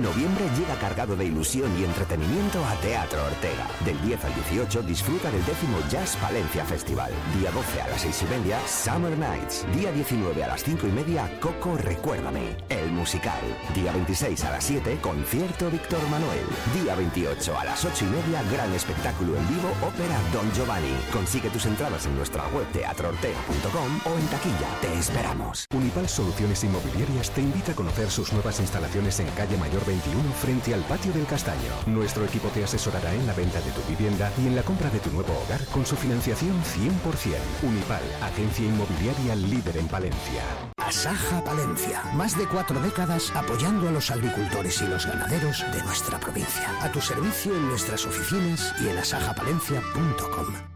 Noviembre 0.00 0.46
llega 0.56 0.74
cargado 0.76 1.16
de 1.16 1.26
ilusión 1.26 1.70
y 1.78 1.84
entretenimiento 1.84 2.64
a 2.64 2.74
Teatro 2.76 3.22
Ortega. 3.26 3.66
Del 3.84 4.00
10 4.00 4.24
al 4.24 4.34
18 4.34 4.82
disfruta 4.84 5.30
del 5.30 5.44
décimo 5.44 5.76
Jazz 5.90 6.16
Palencia 6.16 6.64
Festival. 6.64 7.12
Día 7.38 7.50
12 7.50 7.82
a 7.82 7.88
las 7.88 8.00
6 8.00 8.22
y 8.22 8.38
media, 8.38 8.58
Summer 8.66 9.18
Nights. 9.18 9.66
Día 9.76 9.92
19 9.92 10.44
a 10.44 10.48
las 10.48 10.64
5 10.64 10.86
y 10.86 10.92
media, 10.92 11.30
Coco 11.40 11.76
Recuérdame, 11.76 12.56
el 12.70 12.90
musical. 12.90 13.42
Día 13.74 13.92
26 13.92 14.42
a 14.44 14.52
las 14.52 14.64
7, 14.64 14.98
concierto 15.02 15.70
Víctor 15.70 16.00
Manuel. 16.08 16.46
Día 16.82 16.94
28 16.94 17.58
a 17.58 17.64
las 17.64 17.84
8 17.84 18.06
y 18.06 18.08
media, 18.08 18.42
gran 18.50 18.72
espectáculo 18.72 19.36
en 19.36 19.46
vivo, 19.48 19.68
ópera 19.86 20.18
Don 20.32 20.50
Giovanni. 20.54 20.96
Consigue 21.12 21.50
tus 21.50 21.66
entradas 21.66 22.06
en 22.06 22.16
nuestra 22.16 22.46
web 22.48 22.66
teatroortega.com 22.72 24.00
o 24.06 24.18
en 24.18 24.26
taquilla. 24.28 24.68
Te 24.80 24.98
esperamos. 24.98 25.66
Unipal 25.74 26.08
Soluciones 26.08 26.64
Inmobiliarias 26.64 27.30
te 27.30 27.42
invita 27.42 27.72
a 27.72 27.74
conocer 27.74 28.10
sus 28.10 28.32
nuevas 28.32 28.58
instalaciones 28.58 29.20
en 29.20 29.26
calle 29.32 29.58
Mayor 29.58 29.81
21 29.84 30.32
frente 30.34 30.74
al 30.74 30.80
patio 30.82 31.12
del 31.12 31.26
Castaño. 31.26 31.72
Nuestro 31.86 32.24
equipo 32.24 32.48
te 32.48 32.64
asesorará 32.64 33.12
en 33.14 33.26
la 33.26 33.32
venta 33.32 33.60
de 33.60 33.70
tu 33.72 33.82
vivienda 33.88 34.30
y 34.42 34.46
en 34.46 34.56
la 34.56 34.62
compra 34.62 34.90
de 34.90 35.00
tu 35.00 35.10
nuevo 35.10 35.32
hogar 35.44 35.64
con 35.66 35.84
su 35.86 35.96
financiación 35.96 36.54
100%. 36.62 37.36
Unipal, 37.62 38.02
agencia 38.22 38.66
inmobiliaria 38.66 39.36
líder 39.36 39.76
en 39.78 39.88
Palencia. 39.88 40.42
Asaja 40.76 41.42
Palencia. 41.44 42.02
Más 42.14 42.36
de 42.36 42.46
cuatro 42.46 42.80
décadas 42.80 43.30
apoyando 43.34 43.88
a 43.88 43.92
los 43.92 44.10
agricultores 44.10 44.80
y 44.82 44.86
los 44.86 45.06
ganaderos 45.06 45.64
de 45.72 45.82
nuestra 45.84 46.18
provincia. 46.18 46.68
A 46.80 46.90
tu 46.90 47.00
servicio 47.00 47.54
en 47.54 47.68
nuestras 47.68 48.04
oficinas 48.06 48.74
y 48.80 48.88
en 48.88 48.98
asajapalencia.com. 48.98 50.72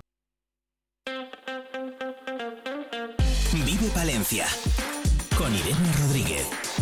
Vive 3.67 3.89
Palencia 3.95 4.47
con 5.37 5.55
Irene 5.55 5.93
Rodríguez. 6.01 6.76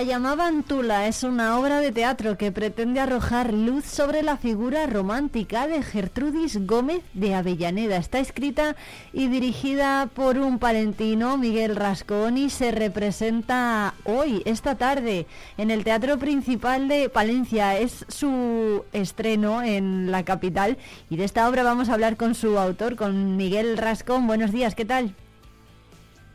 La 0.00 0.06
llamaban 0.06 0.62
Tula 0.62 1.08
es 1.08 1.24
una 1.24 1.58
obra 1.58 1.80
de 1.80 1.92
teatro 1.92 2.38
que 2.38 2.50
pretende 2.50 3.00
arrojar 3.00 3.52
luz 3.52 3.84
sobre 3.84 4.22
la 4.22 4.38
figura 4.38 4.86
romántica 4.86 5.66
de 5.66 5.82
Gertrudis 5.82 6.66
Gómez 6.66 7.02
de 7.12 7.34
Avellaneda. 7.34 7.98
Está 7.98 8.18
escrita 8.18 8.76
y 9.12 9.28
dirigida 9.28 10.08
por 10.14 10.38
un 10.38 10.58
palentino, 10.58 11.36
Miguel 11.36 11.76
Rascón, 11.76 12.38
y 12.38 12.48
se 12.48 12.70
representa 12.70 13.92
hoy, 14.04 14.40
esta 14.46 14.76
tarde, 14.76 15.26
en 15.58 15.70
el 15.70 15.84
Teatro 15.84 16.18
Principal 16.18 16.88
de 16.88 17.10
Palencia. 17.10 17.76
Es 17.76 18.06
su 18.08 18.86
estreno 18.94 19.60
en 19.62 20.10
la 20.10 20.24
capital 20.24 20.78
y 21.10 21.18
de 21.18 21.24
esta 21.24 21.46
obra 21.46 21.62
vamos 21.62 21.90
a 21.90 21.92
hablar 21.92 22.16
con 22.16 22.34
su 22.34 22.58
autor, 22.58 22.96
con 22.96 23.36
Miguel 23.36 23.76
Rascón. 23.76 24.26
Buenos 24.26 24.50
días, 24.50 24.74
¿qué 24.74 24.86
tal? 24.86 25.14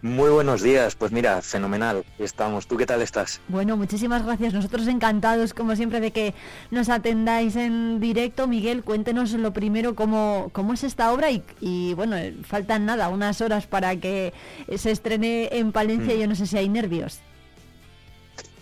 Muy 0.05 0.29
buenos 0.29 0.61
días, 0.61 0.93
pues 0.93 1.11
mira, 1.11 1.41
fenomenal, 1.41 2.05
estamos. 2.19 2.67
¿Tú 2.67 2.77
qué 2.77 2.85
tal 2.85 3.01
estás? 3.01 3.41
Bueno, 3.47 3.75
muchísimas 3.75 4.23
gracias. 4.23 4.53
Nosotros 4.53 4.85
encantados, 4.87 5.55
como 5.55 5.75
siempre, 5.75 5.99
de 5.99 6.11
que 6.11 6.35
nos 6.69 6.89
atendáis 6.89 7.55
en 7.55 7.99
directo. 7.99 8.45
Miguel, 8.45 8.83
cuéntenos 8.83 9.31
lo 9.31 9.51
primero 9.51 9.95
cómo, 9.95 10.51
cómo 10.53 10.73
es 10.73 10.83
esta 10.83 11.11
obra 11.11 11.31
y, 11.31 11.43
y, 11.59 11.95
bueno, 11.95 12.17
faltan 12.47 12.85
nada, 12.85 13.09
unas 13.09 13.41
horas 13.41 13.65
para 13.65 13.95
que 13.95 14.31
se 14.77 14.91
estrene 14.91 15.49
en 15.51 15.71
Palencia. 15.71 16.13
Mm. 16.13 16.19
Yo 16.19 16.27
no 16.27 16.35
sé 16.35 16.45
si 16.45 16.55
hay 16.55 16.69
nervios. 16.69 17.21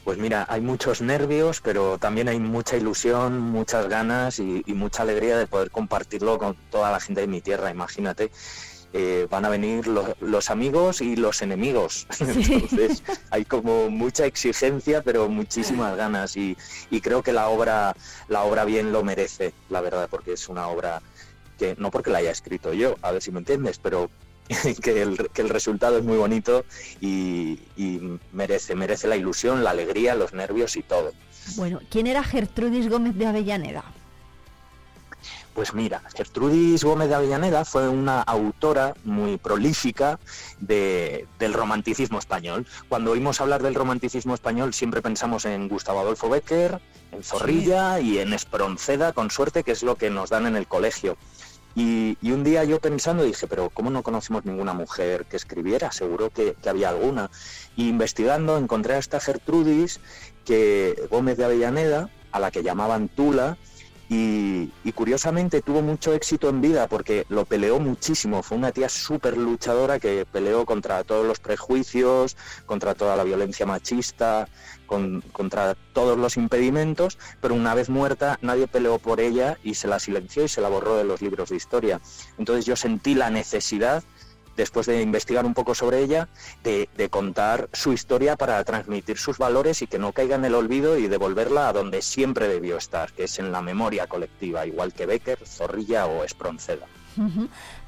Pues 0.06 0.18
mira, 0.18 0.46
hay 0.48 0.62
muchos 0.62 1.02
nervios, 1.02 1.60
pero 1.60 1.98
también 1.98 2.30
hay 2.30 2.40
mucha 2.40 2.78
ilusión, 2.78 3.42
muchas 3.42 3.90
ganas 3.90 4.40
y, 4.40 4.64
y 4.66 4.74
mucha 4.76 5.04
alegría 5.04 5.38
de 5.38 5.48
poder 5.48 5.72
compartirlo 5.72 6.38
con 6.38 6.56
toda 6.72 6.90
la 6.90 7.02
gente 7.02 7.20
de 7.20 7.28
mi 7.28 7.42
tierra, 7.42 7.70
imagínate. 7.70 8.32
Eh, 8.94 9.28
van 9.30 9.44
a 9.46 9.50
venir 9.50 9.88
lo- 9.88 10.16
los 10.22 10.50
amigos 10.52 11.02
y 11.02 11.16
los 11.16 11.42
enemigos. 11.42 12.06
Entonces 12.20 13.04
hay 13.32 13.44
como 13.46 13.90
mucha 13.90 14.26
exigencia, 14.26 15.02
pero 15.02 15.28
muchísimas 15.30 15.98
ganas 15.98 16.38
y, 16.38 16.56
y 16.92 17.02
creo 17.02 17.24
que 17.24 17.34
la 17.34 17.48
obra, 17.50 17.96
la 18.28 18.44
obra 18.44 18.66
bien 18.66 18.92
lo 18.92 19.04
merece, 19.04 19.54
la 19.70 19.82
verdad, 19.82 20.08
porque 20.10 20.34
es 20.34 20.48
una 20.48 20.68
obra 20.68 21.02
que 21.58 21.76
no 21.78 21.92
porque 21.92 22.10
la 22.12 22.20
haya 22.20 22.32
escrito 22.32 22.74
yo, 22.74 22.96
a 23.02 23.12
ver 23.12 23.22
si 23.22 23.32
me 23.32 23.40
entiendes, 23.40 23.80
pero 23.80 24.10
que 24.82 25.02
el, 25.02 25.30
que 25.34 25.42
el 25.42 25.50
resultado 25.50 25.98
es 25.98 26.04
muy 26.04 26.18
bonito 26.18 26.66
y, 27.02 27.60
y 27.78 28.20
merece, 28.32 28.76
merece 28.76 29.08
la 29.08 29.16
ilusión, 29.16 29.64
la 29.64 29.72
alegría, 29.72 30.16
los 30.16 30.34
nervios 30.34 30.76
y 30.76 30.84
todo. 30.84 31.12
Bueno, 31.56 31.80
¿quién 31.90 32.08
era 32.08 32.24
Gertrudis 32.24 32.90
Gómez 32.90 33.16
de 33.16 33.26
Avellaneda? 33.26 33.84
Pues 35.54 35.74
mira, 35.76 36.02
Gertrudis 36.16 36.84
Gómez 36.84 37.10
de 37.10 37.16
Avellaneda 37.16 37.64
fue 37.64 37.88
una 37.88 38.22
autora 38.24 38.96
muy 39.04 39.38
prolífica 39.38 40.20
de- 40.60 41.28
del 41.38 41.54
romanticismo 41.54 42.18
español. 42.18 42.66
Cuando 42.90 43.12
oímos 43.12 43.40
hablar 43.40 43.62
del 43.62 43.76
romanticismo 43.76 44.34
español 44.34 44.74
siempre 44.74 45.04
pensamos 45.04 45.46
en 45.46 45.70
Gustavo 45.70 46.00
Adolfo 46.00 46.28
Bécquer, 46.28 46.82
en 47.12 47.24
Zorrilla 47.24 48.00
y 48.00 48.18
en 48.18 48.34
Espronceda, 48.34 49.14
con 49.14 49.30
suerte, 49.30 49.64
que 49.64 49.74
es 49.74 49.84
lo 49.84 49.96
que 49.96 50.10
nos 50.10 50.32
dan 50.32 50.48
en 50.48 50.56
el 50.56 50.66
colegio. 50.66 51.18
Y, 51.76 52.18
y 52.22 52.32
un 52.32 52.44
día 52.44 52.64
yo 52.64 52.80
pensando 52.80 53.24
dije, 53.24 53.46
pero 53.48 53.70
¿cómo 53.70 53.92
no 53.92 54.02
conocemos 54.02 54.46
ninguna 54.46 54.74
mujer 54.74 55.26
que 55.26 55.38
escribiera? 55.38 55.92
Seguro 55.92 56.32
que, 56.32 56.56
que 56.62 56.70
había 56.70 56.90
alguna. 56.90 57.30
Y 57.76 57.90
investigando 57.90 58.58
encontré 58.58 58.96
a 58.96 59.00
esta 59.00 59.20
Gertrudis 59.20 60.00
que 60.46 61.08
Gómez 61.12 61.38
de 61.38 61.46
Avellaneda, 61.46 62.10
a 62.32 62.40
la 62.40 62.50
que 62.50 62.64
llamaban 62.64 63.08
Tula, 63.10 63.58
y, 64.10 64.72
curiosamente 64.94 65.62
tuvo 65.62 65.82
mucho 65.82 66.14
éxito 66.14 66.50
en 66.50 66.62
vida 66.62 66.88
porque 66.88 67.26
lo 67.30 67.46
peleó 67.46 67.80
muchísimo. 67.80 68.44
Fue 68.44 68.58
una 68.58 68.72
tía 68.72 68.88
súper 68.88 69.38
luchadora 69.38 70.00
que 70.00 70.26
peleó 70.32 70.66
contra 70.66 71.04
todos 71.04 71.26
los 71.26 71.40
prejuicios, 71.40 72.38
contra 72.66 72.94
toda 72.94 73.16
la 73.16 73.24
violencia 73.24 73.66
machista, 73.66 74.48
con- 74.86 75.22
contra 75.32 75.76
todos 75.94 76.18
los 76.18 76.38
impedimentos, 76.38 77.18
pero 77.42 77.56
una 77.56 77.74
vez 77.74 77.90
muerta 77.90 78.38
nadie 78.42 78.68
peleó 78.68 79.00
por 79.00 79.20
ella 79.20 79.58
y 79.64 79.74
se 79.74 79.88
la 79.88 80.00
silenció 80.00 80.44
y 80.44 80.48
se 80.48 80.62
la 80.62 80.70
borró 80.70 80.96
de 80.96 81.04
los 81.06 81.22
libros 81.22 81.50
de 81.50 81.56
historia. 81.56 82.00
Entonces 82.38 82.66
yo 82.66 82.76
sentí 82.76 83.16
la 83.16 83.30
necesidad 83.30 84.04
después 84.56 84.86
de 84.86 85.02
investigar 85.02 85.46
un 85.46 85.54
poco 85.54 85.76
sobre 85.76 86.00
ella, 86.00 86.28
de, 86.64 86.90
de 86.96 87.10
contar 87.10 87.70
su 87.74 87.94
historia 87.94 88.36
para 88.36 88.64
transmitir 88.64 89.18
sus 89.18 89.38
valores 89.38 89.82
y 89.82 89.88
que 89.88 90.00
no 90.00 90.12
caiga 90.12 90.36
en 90.36 90.46
el 90.46 90.56
olvido 90.56 90.98
y 90.98 91.08
devolverla 91.08 91.70
a 91.70 91.74
donde 91.74 92.02
siempre 92.02 92.48
debió 92.48 92.78
estar, 92.78 93.12
que 93.14 93.26
es 93.26 93.40
en 93.40 93.52
la 93.52 93.62
memoria 93.62 94.08
colectiva, 94.08 94.66
igual 94.66 94.94
que 94.94 95.06
Becker, 95.06 95.40
Zorrilla 95.46 96.06
o 96.06 96.24
Espronceda. 96.24 96.88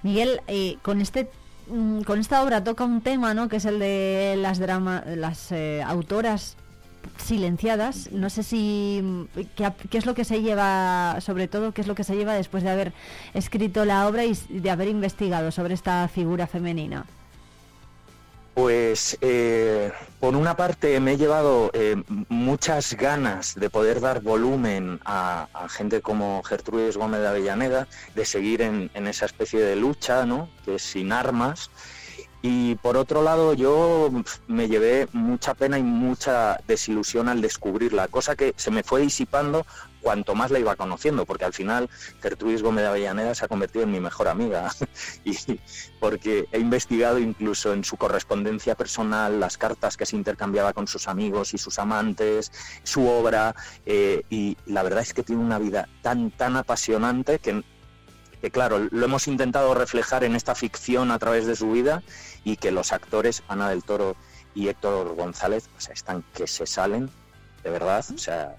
Miguel, 0.03 0.42
eh, 0.48 0.77
con 0.82 1.02
este 1.02 1.30
mm, 1.68 2.02
con 2.02 2.19
esta 2.19 2.44
obra 2.44 2.64
toca 2.64 2.84
un 2.84 3.02
tema, 3.02 3.34
¿no? 3.34 3.50
Que 3.50 3.58
es 3.58 3.66
el 3.66 3.80
de 3.80 4.35
las 4.38 4.60
drama, 4.60 5.03
las 5.06 5.52
eh, 5.52 5.82
autoras 5.84 6.58
silenciadas. 7.17 8.11
No 8.11 8.30
sé 8.30 8.43
si 8.43 9.01
mm, 9.03 9.24
qué, 9.56 9.72
qué 9.90 9.98
es 9.98 10.06
lo 10.06 10.16
que 10.16 10.25
se 10.25 10.42
lleva, 10.42 11.19
sobre 11.22 11.48
todo, 11.48 11.72
qué 11.74 11.82
es 11.82 11.88
lo 11.88 11.95
que 11.95 12.03
se 12.03 12.16
lleva 12.16 12.34
después 12.34 12.64
de 12.64 12.69
haber 12.69 12.93
escrito 13.34 13.85
la 13.85 14.08
obra 14.08 14.25
y 14.25 14.35
de 14.50 14.69
haber 14.69 14.88
investigado 14.88 15.51
sobre 15.51 15.74
esta 15.74 16.08
figura 16.08 16.48
femenina. 16.48 17.06
Pues 18.56 19.17
eh, 19.19 19.92
por 20.22 20.34
una 20.34 20.56
parte 20.56 20.98
me 21.01 21.14
he 21.14 21.17
llevado 21.17 21.72
eh, 21.74 22.01
muchas 22.30 22.93
ganas 22.93 23.53
de 23.56 23.69
poder 23.69 24.00
dar 24.00 24.22
volumen 24.22 25.01
a, 25.03 25.50
a 25.53 25.67
gente 25.67 26.01
como 26.01 26.42
Gertrudis 26.42 26.95
Gómez 26.95 27.19
de 27.19 27.27
Avellaneda, 27.27 27.85
de 28.16 28.25
seguir 28.25 28.61
en, 28.61 28.90
en 28.93 29.08
esa 29.08 29.25
especie 29.25 29.59
de 29.59 29.75
lucha, 29.75 30.25
¿no? 30.25 30.48
Que 30.64 30.75
es 30.75 30.84
sin 30.84 31.11
armas. 31.11 31.69
Y 32.48 32.75
por 32.75 32.95
otro 32.95 33.24
lado, 33.24 33.53
yo 33.53 34.11
me 34.48 34.67
llevé 34.67 35.07
mucha 35.14 35.56
pena 35.56 35.80
y 35.80 35.82
mucha 35.82 36.59
desilusión 36.67 37.27
al 37.27 37.41
descubrirla, 37.41 38.07
cosa 38.07 38.35
que 38.35 38.53
se 38.56 38.69
me 38.69 38.83
fue 38.83 39.01
disipando 39.01 39.65
cuanto 39.99 40.35
más 40.35 40.51
la 40.51 40.59
iba 40.59 40.75
conociendo, 40.75 41.25
porque 41.25 41.45
al 41.45 41.53
final 41.53 41.90
Gertrudis 42.22 42.61
Gómez 42.61 42.83
de 42.83 42.90
Avellaneda 42.90 43.33
se 43.33 43.43
ha 43.43 43.48
convertido 43.48 43.85
en 43.85 43.91
mi 43.91 43.99
mejor 43.99 44.27
amiga. 44.27 44.72
y 45.25 45.35
porque 45.99 46.48
he 46.51 46.59
investigado 46.59 47.17
incluso 47.17 47.74
en 47.74 47.83
su 47.83 47.98
correspondencia 47.98 48.75
personal, 48.75 49.40
las 49.40 49.57
cartas 49.57 49.98
que 49.98 50.06
se 50.06 50.15
intercambiaba 50.15 50.74
con 50.74 50.85
sus 50.88 51.07
amigos 51.07 51.56
y 51.56 51.57
sus 51.57 51.80
amantes, 51.80 52.51
su 52.83 53.09
obra, 53.09 53.56
eh, 53.88 54.22
y 54.30 54.56
la 54.67 54.83
verdad 54.83 55.01
es 55.01 55.15
que 55.15 55.24
tiene 55.24 55.41
una 55.41 55.57
vida 55.57 55.90
tan, 56.03 56.30
tan 56.30 56.57
apasionante 56.57 57.40
que 57.40 57.64
que 58.41 58.51
claro, 58.51 58.88
lo 58.91 59.05
hemos 59.05 59.27
intentado 59.27 59.73
reflejar 59.73 60.23
en 60.23 60.35
esta 60.35 60.55
ficción 60.55 61.11
a 61.11 61.19
través 61.19 61.45
de 61.45 61.55
su 61.55 61.72
vida 61.72 62.03
y 62.43 62.57
que 62.57 62.72
los 62.72 62.91
actores 62.91 63.43
Ana 63.47 63.69
del 63.69 63.83
Toro 63.83 64.15
y 64.53 64.69
Héctor 64.69 65.15
González 65.15 65.69
o 65.77 65.81
sea, 65.81 65.93
están 65.93 66.23
que 66.33 66.47
se 66.47 66.65
salen, 66.65 67.09
de 67.64 67.69
verdad, 67.69 68.05
o 68.14 68.17
sea, 68.17 68.55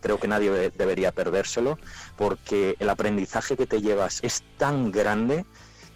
creo 0.00 0.18
que 0.18 0.28
nadie 0.28 0.50
de- 0.50 0.70
debería 0.70 1.12
perdérselo, 1.12 1.78
porque 2.16 2.76
el 2.78 2.90
aprendizaje 2.90 3.56
que 3.56 3.66
te 3.66 3.80
llevas 3.80 4.20
es 4.22 4.42
tan 4.58 4.90
grande, 4.90 5.44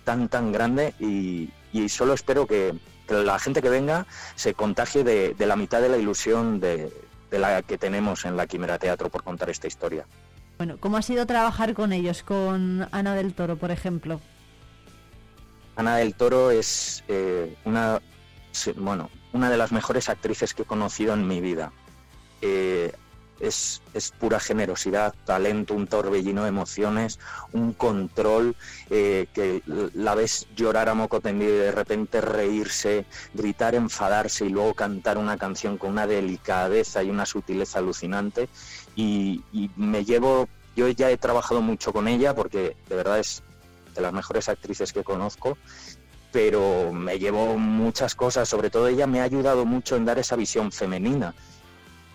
tan, 0.04 0.28
tan 0.28 0.52
grande, 0.52 0.94
y, 1.00 1.50
solo 1.88 2.14
espero 2.14 2.46
que, 2.46 2.74
la 3.08 3.38
gente 3.38 3.60
que 3.60 3.68
venga 3.68 4.06
se 4.34 4.54
contagie 4.54 5.04
de, 5.04 5.34
la 5.46 5.56
mitad 5.56 5.82
de 5.82 5.90
la 5.90 5.98
ilusión 5.98 6.58
de 6.58 6.90
la 7.30 7.62
que 7.62 7.76
tenemos 7.76 8.24
en 8.24 8.36
la 8.36 8.46
Quimera 8.46 8.78
Teatro 8.78 9.10
por 9.10 9.22
contar 9.22 9.50
esta 9.50 9.66
historia. 9.66 10.06
Bueno, 10.57 10.76
¿cómo 10.78 10.97
ha 10.97 11.02
sido 11.02 11.26
trabajar 11.26 11.74
con 11.74 11.92
ellos, 11.92 12.23
con 12.23 12.89
Ana 12.92 13.15
del 13.15 13.34
Toro, 13.34 13.57
por 13.57 13.70
ejemplo? 13.70 14.20
Ana 15.76 15.97
del 15.97 16.15
Toro 16.15 16.50
es 16.50 17.02
eh, 17.08 17.57
una, 17.65 18.00
bueno, 18.76 19.10
una 19.33 19.50
de 19.50 19.57
las 19.57 19.73
mejores 19.73 20.08
actrices 20.08 20.55
que 20.55 20.62
he 20.62 20.66
conocido 20.66 21.15
en 21.15 21.26
mi 21.26 21.41
vida. 21.41 21.73
Eh, 22.41 22.92
es, 23.40 23.82
es 23.92 24.10
pura 24.10 24.40
generosidad, 24.40 25.14
talento, 25.24 25.74
un 25.74 25.86
torbellino 25.86 26.42
de 26.42 26.48
emociones, 26.48 27.18
un 27.52 27.72
control 27.72 28.56
eh, 28.90 29.26
que 29.32 29.62
la 29.94 30.14
ves 30.14 30.46
llorar 30.56 30.88
a 30.88 30.94
moco 30.94 31.20
tendido 31.20 31.54
y 31.54 31.58
de 31.58 31.72
repente 31.72 32.20
reírse, 32.20 33.06
gritar, 33.32 33.74
enfadarse 33.74 34.46
y 34.46 34.50
luego 34.50 34.74
cantar 34.74 35.18
una 35.18 35.36
canción 35.36 35.78
con 35.78 35.90
una 35.90 36.06
delicadeza 36.06 37.02
y 37.02 37.10
una 37.10 37.26
sutileza 37.26 37.78
alucinante. 37.78 38.48
Y, 38.96 39.42
y 39.52 39.70
me 39.76 40.04
llevo, 40.04 40.48
yo 40.76 40.88
ya 40.88 41.10
he 41.10 41.16
trabajado 41.16 41.60
mucho 41.60 41.92
con 41.92 42.08
ella 42.08 42.34
porque 42.34 42.76
de 42.88 42.96
verdad 42.96 43.18
es 43.18 43.42
de 43.94 44.02
las 44.02 44.12
mejores 44.12 44.48
actrices 44.48 44.92
que 44.92 45.04
conozco, 45.04 45.56
pero 46.32 46.92
me 46.92 47.18
llevo 47.18 47.56
muchas 47.56 48.16
cosas, 48.16 48.48
sobre 48.48 48.70
todo 48.70 48.88
ella 48.88 49.06
me 49.06 49.20
ha 49.20 49.24
ayudado 49.24 49.64
mucho 49.64 49.94
en 49.94 50.04
dar 50.04 50.18
esa 50.18 50.34
visión 50.34 50.72
femenina 50.72 51.32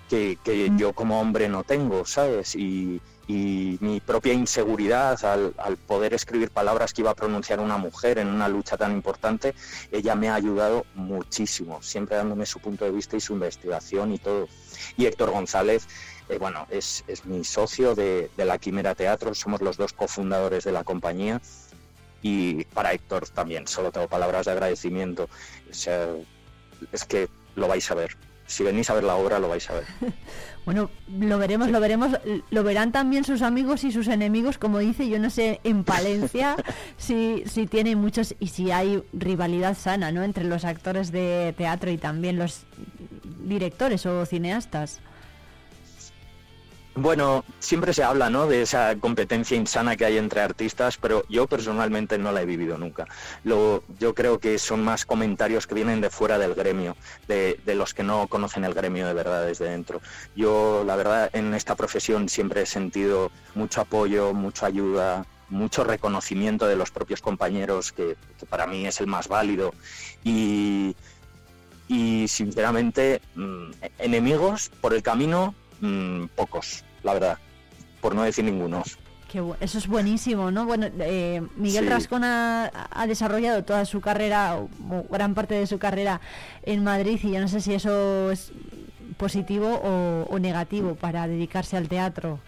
que, 0.09 0.37
que 0.43 0.71
yo 0.75 0.93
como 0.93 1.21
hombre 1.21 1.47
no 1.47 1.63
tengo, 1.63 2.05
¿sabes? 2.05 2.55
Y, 2.55 2.99
y 3.27 3.77
mi 3.79 3.99
propia 3.99 4.33
inseguridad 4.33 5.23
al, 5.23 5.53
al 5.57 5.77
poder 5.77 6.15
escribir 6.15 6.49
palabras 6.49 6.93
que 6.93 7.01
iba 7.01 7.11
a 7.11 7.15
pronunciar 7.15 7.59
una 7.59 7.77
mujer 7.77 8.17
en 8.17 8.27
una 8.27 8.49
lucha 8.49 8.75
tan 8.75 8.91
importante, 8.91 9.53
ella 9.91 10.15
me 10.15 10.29
ha 10.29 10.35
ayudado 10.35 10.85
muchísimo, 10.95 11.81
siempre 11.83 12.17
dándome 12.17 12.47
su 12.47 12.59
punto 12.59 12.85
de 12.85 12.91
vista 12.91 13.15
y 13.17 13.19
su 13.19 13.33
investigación 13.33 14.11
y 14.13 14.17
todo. 14.17 14.47
Y 14.97 15.05
Héctor 15.05 15.29
González, 15.29 15.87
eh, 16.27 16.39
bueno, 16.39 16.65
es, 16.71 17.03
es 17.07 17.25
mi 17.25 17.43
socio 17.43 17.93
de, 17.93 18.31
de 18.35 18.45
la 18.45 18.57
Quimera 18.57 18.95
Teatro, 18.95 19.35
somos 19.35 19.61
los 19.61 19.77
dos 19.77 19.93
cofundadores 19.93 20.63
de 20.63 20.71
la 20.71 20.83
compañía 20.83 21.39
y 22.23 22.65
para 22.65 22.93
Héctor 22.93 23.29
también, 23.29 23.67
solo 23.67 23.91
tengo 23.91 24.07
palabras 24.07 24.47
de 24.47 24.53
agradecimiento. 24.53 25.29
O 25.69 25.73
sea, 25.73 26.07
es 26.91 27.05
que 27.05 27.29
lo 27.55 27.67
vais 27.67 27.89
a 27.91 27.95
ver. 27.95 28.17
Si 28.49 28.63
venís 28.63 28.89
a 28.89 28.95
ver 28.95 29.03
la 29.03 29.15
obra, 29.15 29.37
lo 29.37 29.47
vais 29.47 29.69
a 29.69 29.73
ver. 29.75 29.85
Bueno, 30.65 30.91
lo 31.07 31.39
veremos, 31.39 31.71
lo 31.71 31.79
veremos, 31.79 32.11
lo 32.51 32.63
verán 32.63 32.91
también 32.91 33.23
sus 33.23 33.41
amigos 33.41 33.83
y 33.85 33.91
sus 33.91 34.07
enemigos, 34.07 34.59
como 34.59 34.77
dice, 34.77 35.09
yo 35.09 35.17
no 35.17 35.31
sé, 35.31 35.59
en 35.63 35.83
Palencia, 35.83 36.57
si, 36.97 37.43
si 37.47 37.65
tiene 37.65 37.95
muchos 37.95 38.35
y 38.39 38.47
si 38.47 38.69
hay 38.69 39.01
rivalidad 39.11 39.75
sana, 39.75 40.11
¿no? 40.11 40.21
Entre 40.21 40.43
los 40.43 40.65
actores 40.65 41.11
de 41.11 41.55
teatro 41.57 41.89
y 41.89 41.97
también 41.97 42.37
los 42.37 42.65
directores 43.39 44.05
o 44.05 44.23
cineastas. 44.27 44.99
Bueno, 46.95 47.45
siempre 47.59 47.93
se 47.93 48.03
habla, 48.03 48.29
¿no? 48.29 48.47
De 48.47 48.61
esa 48.61 48.95
competencia 48.97 49.55
insana 49.55 49.95
que 49.95 50.05
hay 50.05 50.17
entre 50.17 50.41
artistas, 50.41 50.97
pero 50.97 51.23
yo 51.29 51.47
personalmente 51.47 52.17
no 52.17 52.31
la 52.31 52.41
he 52.41 52.45
vivido 52.45 52.77
nunca. 52.77 53.05
Lo, 53.43 53.83
yo 53.99 54.13
creo 54.13 54.39
que 54.39 54.59
son 54.59 54.83
más 54.83 55.05
comentarios 55.05 55.65
que 55.65 55.75
vienen 55.75 56.01
de 56.01 56.09
fuera 56.09 56.37
del 56.37 56.55
gremio, 56.55 56.97
de, 57.27 57.59
de 57.65 57.75
los 57.75 57.93
que 57.93 58.03
no 58.03 58.27
conocen 58.27 58.65
el 58.65 58.73
gremio 58.73 59.07
de 59.07 59.13
verdad 59.13 59.45
desde 59.45 59.69
dentro. 59.69 60.01
Yo, 60.35 60.83
la 60.85 60.95
verdad, 60.95 61.29
en 61.33 61.53
esta 61.53 61.75
profesión 61.75 62.27
siempre 62.27 62.63
he 62.63 62.65
sentido 62.65 63.31
mucho 63.55 63.81
apoyo, 63.81 64.33
mucha 64.33 64.65
ayuda, 64.65 65.25
mucho 65.49 65.83
reconocimiento 65.83 66.67
de 66.67 66.75
los 66.75 66.91
propios 66.91 67.21
compañeros, 67.21 67.91
que, 67.91 68.17
para 68.49 68.67
mí 68.67 68.85
es 68.85 68.99
el 68.99 69.07
más 69.07 69.27
válido. 69.27 69.73
Y, 70.23 70.95
y 71.87 72.27
sinceramente, 72.27 73.21
mm, 73.35 73.71
enemigos 73.99 74.69
por 74.81 74.93
el 74.93 75.03
camino, 75.03 75.55
mm, 75.81 76.25
pocos, 76.35 76.83
la 77.03 77.13
verdad, 77.13 77.37
por 78.01 78.15
no 78.15 78.23
decir 78.23 78.43
ninguno. 78.45 78.83
Que 79.31 79.41
bu- 79.41 79.55
eso 79.59 79.77
es 79.77 79.87
buenísimo, 79.87 80.49
¿no? 80.51 80.65
Bueno, 80.65 80.87
eh, 80.99 81.41
Miguel 81.55 81.83
Sí. 81.85 81.89
Rascón 81.89 82.23
ha, 82.23 82.71
ha 82.89 83.07
desarrollado 83.07 83.63
toda 83.63 83.85
su 83.85 84.01
carrera, 84.01 84.55
o, 84.55 84.69
o 84.89 85.05
gran 85.09 85.35
parte 85.35 85.53
de 85.55 85.67
su 85.67 85.77
carrera 85.77 86.19
en 86.63 86.83
Madrid 86.83 87.19
y 87.23 87.31
yo 87.33 87.39
no 87.39 87.47
sé 87.47 87.61
si 87.61 87.73
eso 87.73 88.31
es 88.31 88.51
positivo 89.17 89.67
o, 89.83 90.25
o 90.29 90.39
negativo 90.39 90.95
para 90.95 91.27
dedicarse 91.27 91.77
al 91.77 91.87
teatro. 91.89 92.39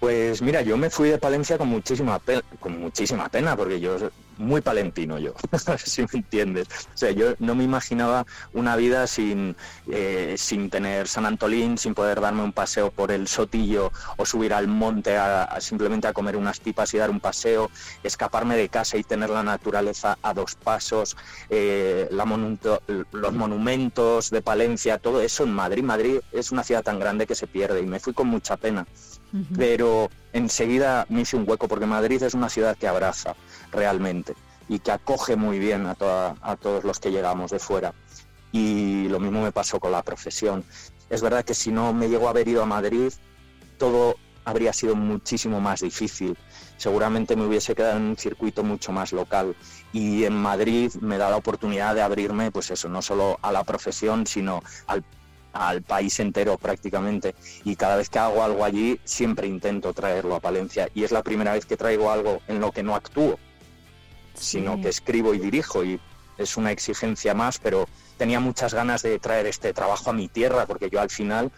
Pues 0.00 0.40
mira, 0.42 0.62
yo 0.62 0.76
me 0.76 0.90
fui 0.90 1.08
de 1.08 1.18
Palencia 1.18 1.58
con 1.58 1.68
muchísima 1.68 2.18
pena, 2.20 2.42
con 2.60 2.78
muchísima 2.80 3.28
pena, 3.28 3.56
porque 3.56 3.80
yo 3.80 3.96
muy 4.38 4.60
palentino 4.60 5.18
yo, 5.18 5.34
si 5.84 6.02
me 6.02 6.08
entiendes. 6.14 6.68
O 6.94 6.96
sea, 6.96 7.10
yo 7.10 7.34
no 7.38 7.54
me 7.54 7.64
imaginaba 7.64 8.26
una 8.52 8.76
vida 8.76 9.06
sin, 9.06 9.56
eh, 9.90 10.34
sin 10.38 10.70
tener 10.70 11.08
San 11.08 11.26
Antolín, 11.26 11.76
sin 11.76 11.94
poder 11.94 12.20
darme 12.20 12.42
un 12.42 12.52
paseo 12.52 12.90
por 12.90 13.12
el 13.12 13.28
sotillo 13.28 13.92
o 14.16 14.24
subir 14.24 14.54
al 14.54 14.68
monte 14.68 15.16
a, 15.16 15.60
simplemente 15.60 16.06
a 16.06 16.12
comer 16.12 16.36
unas 16.36 16.60
pipas 16.60 16.94
y 16.94 16.98
dar 16.98 17.10
un 17.10 17.20
paseo, 17.20 17.70
escaparme 18.02 18.56
de 18.56 18.68
casa 18.68 18.96
y 18.96 19.02
tener 19.02 19.30
la 19.30 19.42
naturaleza 19.42 20.18
a 20.22 20.34
dos 20.34 20.54
pasos, 20.54 21.16
eh, 21.50 22.08
la 22.10 22.24
los 23.12 23.32
monumentos 23.32 24.30
de 24.30 24.42
Palencia, 24.42 24.98
todo 24.98 25.20
eso 25.22 25.44
en 25.44 25.52
Madrid. 25.52 25.82
Madrid 25.82 26.20
es 26.32 26.52
una 26.52 26.62
ciudad 26.62 26.82
tan 26.82 26.98
grande 26.98 27.26
que 27.26 27.34
se 27.34 27.46
pierde 27.46 27.80
y 27.80 27.86
me 27.86 28.00
fui 28.00 28.12
con 28.12 28.28
mucha 28.28 28.56
pena 28.56 28.86
pero 29.56 30.08
enseguida 30.32 31.06
me 31.08 31.22
hice 31.22 31.36
un 31.36 31.48
hueco 31.48 31.68
porque 31.68 31.86
Madrid 31.86 32.22
es 32.22 32.34
una 32.34 32.48
ciudad 32.48 32.76
que 32.76 32.88
abraza 32.88 33.34
realmente 33.70 34.34
y 34.68 34.78
que 34.78 34.92
acoge 34.92 35.36
muy 35.36 35.58
bien 35.58 35.86
a, 35.86 35.94
todos 35.94 36.84
los 36.84 36.98
que 36.98 37.10
llegamos 37.10 37.50
de 37.50 37.58
fuera. 37.58 37.94
Y 38.52 39.08
lo 39.08 39.20
mismo 39.20 39.42
me 39.42 39.52
pasó 39.52 39.80
con 39.80 39.92
la 39.92 40.02
profesión. 40.02 40.64
Es 41.10 41.22
verdad 41.22 41.44
que 41.44 41.54
si 41.54 41.70
no 41.70 41.92
me 41.92 42.08
llego 42.08 42.26
a 42.26 42.30
haber 42.30 42.48
ido 42.48 42.62
a 42.62 42.66
Madrid, 42.66 43.12
todo 43.78 44.16
habría 44.44 44.72
sido 44.72 44.94
muchísimo 44.94 45.60
más 45.60 45.80
difícil. 45.80 46.36
Seguramente 46.76 47.36
me 47.36 47.44
hubiese 47.44 47.74
quedado 47.74 47.96
en 47.96 48.04
un 48.04 48.16
circuito 48.16 48.62
mucho 48.62 48.92
más 48.92 49.12
local. 49.12 49.56
Y 49.92 50.24
en 50.24 50.34
Madrid 50.34 50.92
me 51.00 51.18
da 51.18 51.30
la 51.30 51.36
oportunidad 51.36 51.94
de 51.94 52.02
abrirme, 52.02 52.50
pues 52.50 52.70
eso, 52.70 52.88
no 52.88 53.02
solo 53.02 53.38
a 53.42 53.52
la 53.52 53.64
profesión, 53.64 54.26
sino 54.26 54.62
al 54.86 55.02
al 55.52 55.82
país 55.82 56.18
entero 56.20 56.58
prácticamente. 56.58 57.34
Y 57.64 57.76
cada 57.76 57.96
vez 57.96 58.08
que 58.08 58.18
hago 58.18 58.42
algo 58.42 58.64
allí 58.64 59.00
siempre 59.04 59.46
intento 59.46 59.92
traerlo 59.92 60.34
a 60.36 60.40
Palencia. 60.40 60.88
Y 60.94 61.04
es 61.04 61.12
la 61.12 61.22
primera 61.22 61.52
vez 61.52 61.66
que 61.66 61.76
traigo 61.76 62.10
algo 62.10 62.40
en 62.48 62.60
lo 62.60 62.72
que 62.72 62.82
no 62.82 62.94
actúo 62.94 63.38
sino 64.40 64.80
que 64.80 64.88
escribo 64.88 65.34
y 65.34 65.38
dirijo. 65.38 65.84
Y 65.84 66.00
es 66.36 66.56
una 66.56 66.70
exigencia 66.70 67.34
más 67.34 67.58
pero 67.58 67.88
tenía 68.16 68.40
muchas 68.40 68.72
ganas 68.74 69.02
de 69.02 69.18
traer 69.18 69.46
este 69.46 69.72
trabajo 69.72 70.10
a 70.10 70.12
mi 70.12 70.28
tierra 70.28 70.66
porque 70.66 70.88
yo 70.88 71.00
al 71.00 71.10
final 71.10 71.50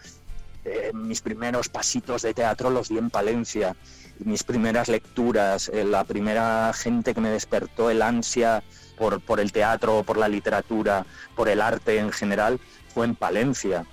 eh, 0.65 0.91
mis 0.93 1.21
primeros 1.21 1.69
pasitos 1.69 2.23
de 2.23 2.33
teatro 2.33 2.69
los 2.69 2.89
di 2.89 2.97
en 2.97 3.09
Palencia. 3.09 3.75
Mis 4.19 4.43
primeras 4.43 4.89
lecturas 4.89 5.69
eh, 5.69 5.83
la 5.83 6.03
primera 6.03 6.71
gente 6.73 7.13
que 7.13 7.21
me 7.21 7.29
despertó 7.29 7.89
el 7.89 8.01
ansia 8.01 8.63
por, 8.97 9.21
por 9.21 9.39
el 9.39 9.51
teatro, 9.51 10.03
por 10.03 10.17
la 10.17 10.27
literatura, 10.27 11.05
por 11.35 11.49
el 11.49 11.61
arte 11.61 11.97
en 11.97 12.11
general, 12.11 12.59
fue 12.91 13.05
en 13.05 13.15
Palencia. 13.15 13.85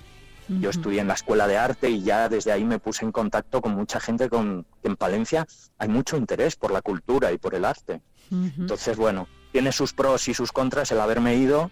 Yo 0.49 0.71
estudié 0.71 1.01
en 1.01 1.07
la 1.07 1.13
escuela 1.13 1.47
de 1.47 1.57
arte 1.57 1.91
y 1.91 2.01
ya 2.01 2.27
desde 2.27 2.51
ahí 2.51 2.63
me 2.63 2.79
puse 2.79 3.05
en 3.05 3.11
contacto 3.11 3.61
con 3.61 3.73
mucha 3.75 3.99
gente 3.99 4.29
con 4.29 4.65
en 4.81 4.95
Palencia 4.95 5.45
hay 5.77 5.89
mucho 5.89 6.17
interés 6.17 6.55
por 6.55 6.71
la 6.71 6.81
cultura 6.81 7.31
y 7.31 7.37
por 7.37 7.53
el 7.53 7.65
arte. 7.65 8.01
Entonces, 8.31 8.97
bueno, 8.97 9.27
tiene 9.51 9.71
sus 9.71 9.93
pros 9.93 10.27
y 10.27 10.33
sus 10.33 10.51
contras 10.51 10.91
el 10.91 10.99
haberme 10.99 11.35
ido, 11.35 11.69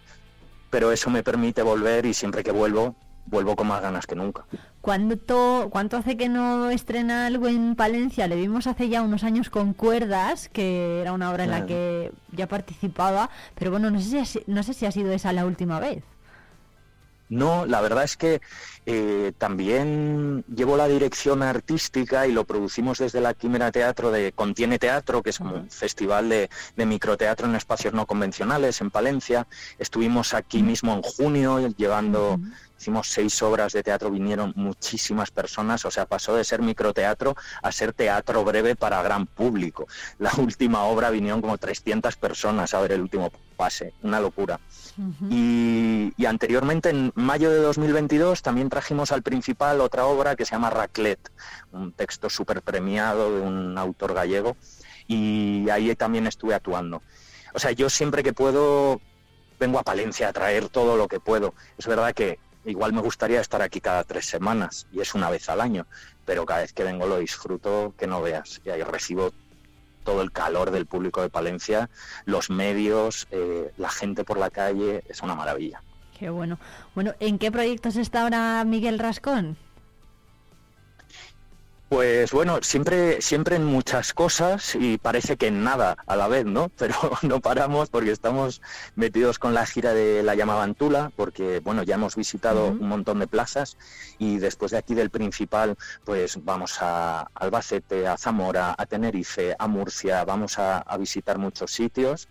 pero 0.69 0.91
eso 0.91 1.09
me 1.09 1.23
permite 1.23 1.63
volver 1.63 2.05
y 2.05 2.13
siempre 2.13 2.43
que 2.43 2.51
vuelvo, 2.51 2.95
vuelvo 3.25 3.55
con 3.55 3.67
más 3.67 3.81
ganas 3.81 4.05
que 4.05 4.15
nunca. 4.15 4.45
¿Cuánto, 4.81 5.69
¿Cuánto 5.71 5.97
hace 5.97 6.15
que 6.15 6.29
no 6.29 6.69
estrena 6.69 7.25
algo 7.25 7.47
en 7.47 7.75
Palencia? 7.75 8.27
Le 8.27 8.35
vimos 8.35 8.67
hace 8.67 8.89
ya 8.89 9.01
unos 9.01 9.23
años 9.23 9.49
con 9.49 9.73
Cuerdas, 9.73 10.49
que 10.49 11.01
era 11.01 11.13
una 11.13 11.31
obra 11.31 11.43
en 11.43 11.51
la 11.51 11.65
que 11.65 12.11
ya 12.31 12.47
participaba, 12.47 13.29
pero 13.55 13.71
bueno, 13.71 13.91
no 13.91 13.99
sé 13.99 14.23
si 14.23 14.39
ha, 14.39 14.43
no 14.47 14.63
sé 14.63 14.73
si 14.73 14.85
ha 14.85 14.91
sido 14.91 15.11
esa 15.11 15.33
la 15.33 15.45
última 15.45 15.79
vez. 15.79 16.03
No, 17.29 17.65
la 17.65 17.81
verdad 17.81 18.03
es 18.03 18.15
que 18.15 18.41
eh, 18.85 19.33
también 19.37 20.45
llevo 20.53 20.77
la 20.77 20.87
dirección 20.87 21.43
artística 21.43 22.25
y 22.25 22.31
lo 22.31 22.45
producimos 22.45 22.99
desde 22.99 23.19
la 23.19 23.33
Quimera 23.33 23.71
Teatro 23.71 24.11
de 24.11 24.31
Contiene 24.31 24.79
Teatro, 24.79 25.21
que 25.21 25.31
es 25.31 25.39
como 25.39 25.55
un 25.55 25.69
festival 25.69 26.29
de, 26.29 26.49
de 26.75 26.85
microteatro 26.85 27.47
en 27.47 27.55
espacios 27.55 27.93
no 27.93 28.05
convencionales 28.05 28.79
en 28.79 28.91
Palencia. 28.91 29.45
Estuvimos 29.77 30.33
aquí 30.33 30.63
mismo 30.63 30.93
en 30.93 31.01
junio 31.01 31.67
llevando 31.75 32.39
Hicimos 32.79 33.09
seis 33.09 33.41
obras 33.41 33.73
de 33.73 33.83
teatro, 33.83 34.11
vinieron 34.11 34.53
muchísimas 34.55 35.31
personas, 35.31 35.83
o 35.85 35.91
sea, 35.91 36.05
pasó 36.05 36.35
de 36.35 36.43
ser 36.43 36.61
microteatro 36.61 37.35
a 37.61 37.71
ser 37.71 37.93
teatro 37.93 38.43
breve 38.43 38.75
para 38.75 39.01
gran 39.01 39.25
público. 39.25 39.87
La 40.19 40.31
última 40.37 40.83
obra 40.83 41.09
vinieron 41.09 41.41
como 41.41 41.57
300 41.57 42.15
personas 42.17 42.73
a 42.73 42.81
ver 42.81 42.93
el 42.93 43.01
último 43.01 43.31
pase, 43.55 43.93
una 44.03 44.19
locura. 44.19 44.59
Y, 45.29 46.13
y 46.17 46.25
anteriormente, 46.25 46.89
en 46.89 47.11
mayo 47.15 47.51
de 47.51 47.57
2022, 47.57 48.41
también 48.41 48.69
trajimos 48.69 49.11
al 49.11 49.23
principal 49.23 49.81
otra 49.81 50.05
obra 50.05 50.35
que 50.35 50.45
se 50.45 50.51
llama 50.51 50.69
Raclet, 50.69 51.31
un 51.71 51.91
texto 51.91 52.29
súper 52.29 52.61
premiado 52.61 53.35
de 53.35 53.41
un 53.41 53.77
autor 53.77 54.13
gallego, 54.13 54.57
y 55.07 55.69
ahí 55.69 55.95
también 55.95 56.27
estuve 56.27 56.53
actuando. 56.53 57.01
O 57.53 57.59
sea, 57.59 57.71
yo 57.71 57.89
siempre 57.89 58.23
que 58.23 58.33
puedo 58.33 59.01
vengo 59.59 59.79
a 59.79 59.83
Palencia 59.83 60.29
a 60.29 60.33
traer 60.33 60.69
todo 60.69 60.97
lo 60.97 61.07
que 61.07 61.19
puedo. 61.19 61.53
Es 61.77 61.87
verdad 61.87 62.13
que 62.13 62.39
igual 62.67 62.93
me 62.93 63.01
gustaría 63.01 63.41
estar 63.41 63.61
aquí 63.61 63.81
cada 63.81 64.03
tres 64.03 64.25
semanas 64.25 64.87
y 64.91 65.01
es 65.01 65.15
una 65.15 65.29
vez 65.29 65.49
al 65.49 65.61
año, 65.61 65.87
pero 66.25 66.45
cada 66.45 66.61
vez 66.61 66.73
que 66.73 66.83
vengo 66.83 67.07
lo 67.07 67.17
disfruto 67.17 67.93
que 67.97 68.07
no 68.07 68.21
veas. 68.21 68.61
Y 68.65 68.69
ahí 68.69 68.83
recibo 68.83 69.31
todo 70.03 70.21
el 70.21 70.31
calor 70.31 70.71
del 70.71 70.85
público 70.85 71.21
de 71.21 71.29
Palencia, 71.29 71.89
los 72.25 72.49
medios, 72.49 73.27
eh, 73.31 73.71
la 73.77 73.89
gente 73.89 74.23
por 74.23 74.37
la 74.37 74.49
calle, 74.49 75.03
es 75.09 75.21
una 75.21 75.35
maravilla. 75.35 75.81
Qué 76.17 76.29
bueno. 76.29 76.57
Bueno, 76.95 77.13
¿en 77.19 77.37
qué 77.37 77.51
proyectos 77.51 77.95
está 77.95 78.23
ahora 78.23 78.63
Miguel 78.63 78.99
Rascón? 78.99 79.57
Pues 81.89 82.33
bueno, 82.33 82.59
siempre, 82.63 83.21
siempre 83.21 83.55
en 83.55 83.63
muchas 83.63 84.13
cosas 84.13 84.75
y 84.75 84.97
parece 84.97 85.37
que 85.37 85.47
en 85.47 85.63
nada 85.63 85.95
a 86.05 86.17
la 86.17 86.27
vez, 86.27 86.45
¿no? 86.45 86.67
Pero 86.77 86.95
no 87.21 87.39
paramos 87.39 87.89
porque 87.89 88.11
estamos 88.11 88.61
metidos 88.95 89.39
con 89.39 89.53
la 89.53 89.65
gira 89.65 89.93
de 89.93 90.21
la 90.21 90.35
Llamavantula, 90.35 91.13
porque 91.15 91.61
bueno, 91.61 91.83
ya 91.83 91.95
hemos 91.95 92.17
visitado 92.17 92.67
un 92.67 92.89
montón 92.89 93.19
de 93.19 93.27
plazas 93.27 93.77
y 94.17 94.37
después 94.37 94.71
de 94.71 94.79
aquí 94.79 94.95
del 94.95 95.11
principal, 95.11 95.77
pues 96.03 96.43
vamos 96.43 96.77
a 96.81 97.29
Albacete, 97.33 98.05
a 98.05 98.17
Zamora, 98.17 98.75
a 98.77 98.85
Tenerife, 98.85 99.55
a 99.57 99.67
Murcia, 99.67 100.25
vamos 100.25 100.59
a, 100.59 100.79
a 100.79 100.97
visitar 100.97 101.37
muchos 101.37 101.71
sitios. 101.71 102.27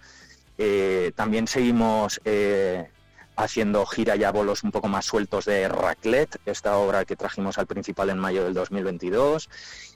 Eh, 0.59 1.13
también 1.15 1.47
seguimos 1.49 2.21
eh, 2.25 2.91
haciendo 3.37 3.85
gira 3.87 4.17
ya 4.17 4.33
bolos 4.33 4.65
un 4.65 4.71
poco 4.71 4.89
más 4.89 5.05
sueltos 5.05 5.45
de 5.45 5.69
Raclet, 5.69 6.41
esta 6.47 6.77
obra 6.79 7.05
que 7.05 7.17
trajimos 7.17 7.59
al 7.59 7.67
principal 7.67 8.11
en 8.11 8.19
mayo 8.19 8.45
del 8.45 8.55
2022. 8.55 9.49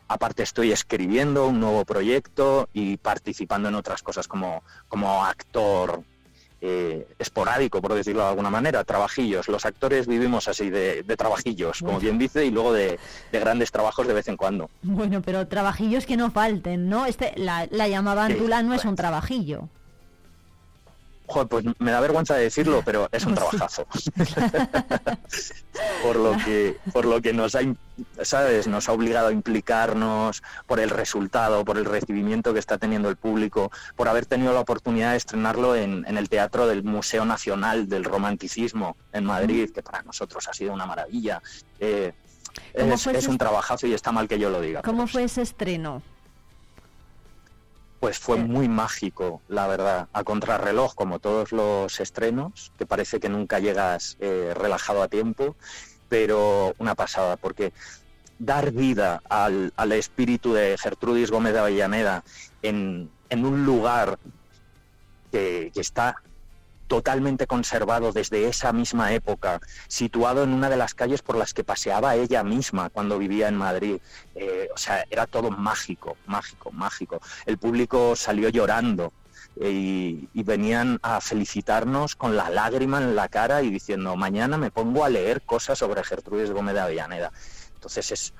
Aparte 0.08 0.42
estoy 0.42 0.72
escribiendo 0.72 1.46
un 1.46 1.60
nuevo 1.60 1.84
proyecto 1.84 2.68
y 2.72 2.96
participando 2.98 3.68
en 3.68 3.76
otras 3.76 4.02
cosas 4.02 4.28
como, 4.28 4.62
como 4.88 5.24
actor 5.24 6.02
eh, 6.60 7.06
esporádico, 7.18 7.80
por 7.80 7.94
decirlo 7.94 8.22
de 8.22 8.28
alguna 8.28 8.50
manera, 8.50 8.84
trabajillos. 8.84 9.48
Los 9.48 9.64
actores 9.64 10.06
vivimos 10.06 10.46
así 10.46 10.68
de, 10.68 11.02
de 11.02 11.16
trabajillos, 11.16 11.80
como 11.80 11.98
bien 11.98 12.18
dice, 12.18 12.44
y 12.44 12.50
luego 12.50 12.72
de, 12.72 12.98
de 13.32 13.40
grandes 13.40 13.70
trabajos 13.72 14.06
de 14.06 14.12
vez 14.12 14.28
en 14.28 14.36
cuando. 14.36 14.68
Bueno, 14.82 15.22
pero 15.22 15.46
trabajillos 15.46 16.04
que 16.04 16.18
no 16.18 16.30
falten, 16.30 16.88
¿no? 16.88 17.06
Este, 17.06 17.32
la, 17.36 17.66
la 17.70 17.88
llamaba 17.88 18.26
Sí, 18.26 18.32
Antula 18.32 18.62
no 18.62 18.74
es 18.74 18.84
un 18.84 18.96
trabajillo. 18.96 19.68
Joder, 21.31 21.49
pues 21.49 21.65
me 21.78 21.92
da 21.92 22.00
vergüenza 22.00 22.34
decirlo, 22.34 22.83
pero 22.84 23.09
es 23.12 23.25
un 23.25 23.34
trabajazo. 23.34 23.86
por 26.02 26.17
lo 26.17 26.36
que, 26.44 26.76
por 26.92 27.05
lo 27.05 27.23
que 27.23 27.33
nos 27.33 27.55
ha, 27.55 27.60
sabes, 28.23 28.67
nos 28.67 28.89
ha 28.89 28.92
obligado 28.92 29.28
a 29.28 29.33
implicarnos, 29.33 30.42
por 30.67 30.81
el 30.81 30.91
resultado, 30.91 31.65
por 31.65 31.78
el 31.78 31.84
recibimiento 31.84 32.52
que 32.52 32.59
está 32.59 32.78
teniendo 32.78 33.09
el 33.09 33.17
público, 33.17 33.70
por 33.94 34.09
haber 34.09 34.26
tenido 34.26 34.52
la 34.52 34.60
oportunidad 34.60 35.12
de 35.12 35.18
estrenarlo 35.18 35.76
en, 35.76 36.05
en 36.09 36.18
el 36.18 36.28
Teatro 36.28 36.67
del 36.67 36.83
Museo 36.83 37.25
Nacional 37.25 37.89
del 37.89 38.02
Romanticismo 38.02 38.97
en 39.12 39.25
Madrid, 39.25 39.70
que 39.73 39.83
para 39.83 40.02
nosotros 40.02 40.49
ha 40.49 40.52
sido 40.52 40.73
una 40.73 40.86
maravilla. 40.86 41.41
Eh, 41.78 42.12
¿Cómo 42.76 42.94
es, 42.94 43.28
un 43.28 43.39
trabajazo 43.39 43.86
y 43.86 43.94
está 43.94 44.10
mal 44.10 44.26
que 44.26 44.39
yo 44.39 44.50
lo 44.50 44.60
diga. 44.60 44.83
¿Cómo 44.83 45.07
fue 45.07 45.25
ese 45.25 45.42
estreno? 45.42 46.02
Pues 48.00 48.18
fue 48.18 48.36
muy 48.38 48.66
mágico, 48.68 49.42
la 49.48 49.66
verdad, 49.66 50.08
a 50.14 50.24
contrarreloj, 50.24 50.94
como 50.94 51.18
todos 51.18 51.52
los 51.52 52.00
estrenos, 52.00 52.72
que 52.78 52.86
parece 52.86 53.20
que 53.20 53.28
nunca 53.28 53.58
llegas 53.58 54.16
eh, 54.20 54.54
relajado 54.56 55.02
a 55.02 55.08
tiempo, 55.08 55.54
pero 56.08 56.74
una 56.78 56.94
pasada, 56.94 57.36
porque 57.36 57.74
dar 58.38 58.72
vida 58.72 59.22
al, 59.28 59.72
al 59.76 59.92
espíritu 59.92 60.54
de 60.54 60.78
Gertrudis 60.78 61.30
Gómez 61.30 61.52
de 61.52 61.58
Avellaneda 61.58 62.24
en, 62.62 63.10
en 63.28 63.44
un 63.44 63.66
lugar 63.66 64.18
que, 65.30 65.70
que 65.74 65.80
está 65.80 66.22
totalmente 66.90 67.46
conservado 67.46 68.10
desde 68.10 68.48
esa 68.48 68.72
misma 68.72 69.12
época, 69.12 69.60
situado 69.86 70.42
en 70.42 70.52
una 70.52 70.68
de 70.68 70.76
las 70.76 70.92
calles 70.92 71.22
por 71.22 71.36
las 71.36 71.54
que 71.54 71.62
paseaba 71.62 72.16
ella 72.16 72.42
misma 72.42 72.90
cuando 72.90 73.16
vivía 73.16 73.46
en 73.46 73.54
Madrid. 73.54 73.98
Eh, 74.34 74.68
o 74.74 74.76
sea, 74.76 75.04
era 75.08 75.26
todo 75.28 75.52
mágico, 75.52 76.16
mágico, 76.26 76.72
mágico. 76.72 77.20
El 77.46 77.58
público 77.58 78.16
salió 78.16 78.48
llorando 78.48 79.12
eh, 79.60 79.70
y, 79.70 80.42
venían 80.42 80.98
a 81.02 81.20
felicitarnos 81.20 82.16
con 82.16 82.36
la 82.36 82.50
lágrima 82.50 82.98
en 82.98 83.14
la 83.14 83.28
cara 83.28 83.62
y 83.62 83.70
diciendo, 83.70 84.16
mañana 84.16 84.58
me 84.58 84.72
pongo 84.72 85.04
a 85.04 85.08
leer 85.08 85.42
cosas 85.42 85.78
sobre 85.78 86.02
Gertrudis 86.02 86.50
Gómez 86.50 86.74
de 86.74 86.80
Avellaneda. 86.80 87.30
Entonces 87.74 88.10
es, 88.10 88.34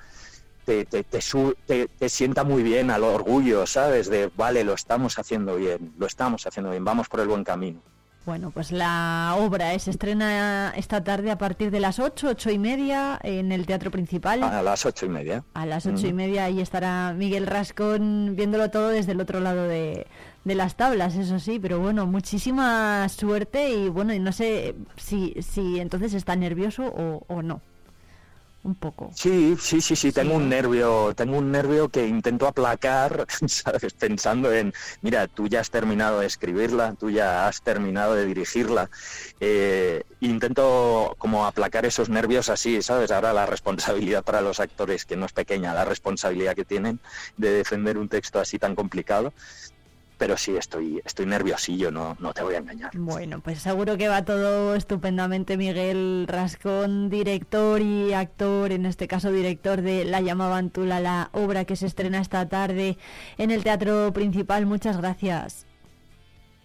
te, 0.65 0.83
te, 0.83 1.05
te- 1.05 1.87
te 1.87 2.09
sienta 2.09 2.43
muy 2.43 2.63
bien 2.63 2.91
al 2.91 3.03
orgullo, 3.05 3.65
¿sabes? 3.65 4.09
De, 4.09 4.29
vale, 4.35 4.65
lo 4.65 4.73
estamos 4.73 5.17
haciendo 5.17 5.55
bien, 5.55 5.93
lo 5.97 6.05
estamos 6.05 6.45
haciendo 6.45 6.71
bien, 6.71 6.83
vamos 6.83 7.07
por 7.07 7.21
el 7.21 7.29
buen 7.29 7.45
camino. 7.45 7.81
Bueno, 8.23 8.51
pues 8.51 8.71
la 8.71 9.35
obra 9.39 9.77
se 9.79 9.89
estrena 9.89 10.73
esta 10.75 11.03
tarde 11.03 11.31
a 11.31 11.39
partir 11.39 11.71
de 11.71 11.79
las 11.79 11.97
8, 11.97 12.27
8 12.29 12.51
y 12.51 12.59
media 12.59 13.19
en 13.23 13.51
el 13.51 13.65
Teatro 13.65 13.89
Principal. 13.89 14.43
A 14.43 14.61
las 14.61 14.85
ocho 14.85 15.07
y 15.07 15.09
media. 15.09 15.43
A 15.55 15.65
las 15.65 15.87
ocho 15.87 16.05
y 16.05 16.09
Ujú. 16.09 16.17
media 16.17 16.45
ahí 16.45 16.61
estará 16.61 17.13
Miguel 17.17 17.47
Rascón 17.47 18.35
viéndolo 18.35 18.69
todo 18.69 18.89
desde 18.89 19.13
el 19.13 19.21
otro 19.21 19.39
lado 19.39 19.67
de, 19.67 20.05
de 20.43 20.55
las 20.55 20.75
tablas, 20.75 21.15
eso 21.15 21.39
sí, 21.39 21.57
pero 21.59 21.79
bueno, 21.79 22.05
muchísima 22.05 23.09
suerte 23.09 23.71
y 23.71 23.89
bueno, 23.89 24.13
y 24.13 24.19
no 24.19 24.31
sé 24.31 24.75
si, 24.97 25.33
si 25.41 25.79
entonces 25.79 26.13
está 26.13 26.35
nervioso 26.35 26.83
o, 26.95 27.23
o 27.27 27.41
no. 27.41 27.61
Un 28.63 28.75
poco. 28.75 29.09
Sí, 29.15 29.55
sí, 29.59 29.81
sí, 29.81 29.95
sí, 29.95 30.11
tengo 30.11 30.35
un 30.35 30.47
nervio, 30.47 31.15
tengo 31.15 31.39
un 31.39 31.51
nervio 31.51 31.89
que 31.89 32.05
intento 32.05 32.45
aplacar, 32.45 33.25
¿sabes? 33.47 33.93
Pensando 33.93 34.53
en, 34.53 34.71
mira, 35.01 35.27
tú 35.27 35.47
ya 35.47 35.61
has 35.61 35.71
terminado 35.71 36.19
de 36.19 36.27
escribirla, 36.27 36.93
tú 36.93 37.09
ya 37.09 37.47
has 37.47 37.63
terminado 37.63 38.13
de 38.13 38.25
dirigirla. 38.25 38.91
Eh, 39.39 40.03
intento 40.19 41.15
como 41.17 41.47
aplacar 41.47 41.87
esos 41.87 42.09
nervios 42.09 42.49
así, 42.49 42.83
¿sabes? 42.83 43.09
Ahora 43.09 43.33
la 43.33 43.47
responsabilidad 43.47 44.23
para 44.23 44.41
los 44.41 44.59
actores, 44.59 45.05
que 45.05 45.15
no 45.15 45.25
es 45.25 45.33
pequeña, 45.33 45.73
la 45.73 45.85
responsabilidad 45.85 46.55
que 46.55 46.65
tienen 46.65 46.99
de 47.37 47.51
defender 47.51 47.97
un 47.97 48.09
texto 48.09 48.39
así 48.39 48.59
tan 48.59 48.75
complicado. 48.75 49.33
Pero 50.21 50.37
sí, 50.37 50.55
estoy, 50.55 51.01
estoy 51.03 51.25
nerviosillo, 51.25 51.89
no, 51.89 52.15
no 52.19 52.31
te 52.31 52.43
voy 52.43 52.53
a 52.53 52.59
engañar. 52.59 52.91
Bueno, 52.93 53.39
pues 53.39 53.59
seguro 53.59 53.97
que 53.97 54.07
va 54.07 54.23
todo 54.23 54.75
estupendamente. 54.75 55.57
Miguel 55.57 56.25
Rascón, 56.27 57.09
director 57.09 57.81
y 57.81 58.13
actor, 58.13 58.71
en 58.71 58.85
este 58.85 59.07
caso 59.07 59.31
director 59.31 59.81
de 59.81 60.05
La 60.05 60.21
llamaban 60.21 60.69
Tula, 60.69 60.99
la 60.99 61.31
obra 61.33 61.65
que 61.65 61.75
se 61.75 61.87
estrena 61.87 62.21
esta 62.21 62.47
tarde 62.47 62.99
en 63.39 63.49
el 63.49 63.63
Teatro 63.63 64.13
Principal. 64.13 64.67
Muchas 64.67 64.97
gracias. 64.97 65.65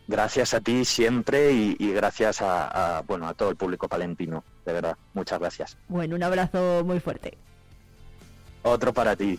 Gracias 0.07 0.53
a 0.53 0.61
ti 0.61 0.85
siempre 0.85 1.53
y, 1.53 1.77
y 1.79 1.93
gracias 1.93 2.43
a, 2.43 2.99
a, 2.99 3.01
bueno, 3.01 3.27
a 3.27 3.33
todo 3.33 3.49
el 3.49 3.57
público 3.57 3.89
palentino, 3.89 4.45
de 4.67 4.73
verdad. 4.75 4.99
Muchas 5.15 5.41
gracias. 5.41 5.79
Bueno, 5.89 6.15
un 6.15 6.23
abrazo 6.23 6.83
muy 6.85 7.01
fuerte. 7.01 7.39
Otro 8.65 8.93
para 8.93 9.17
ti. 9.17 9.39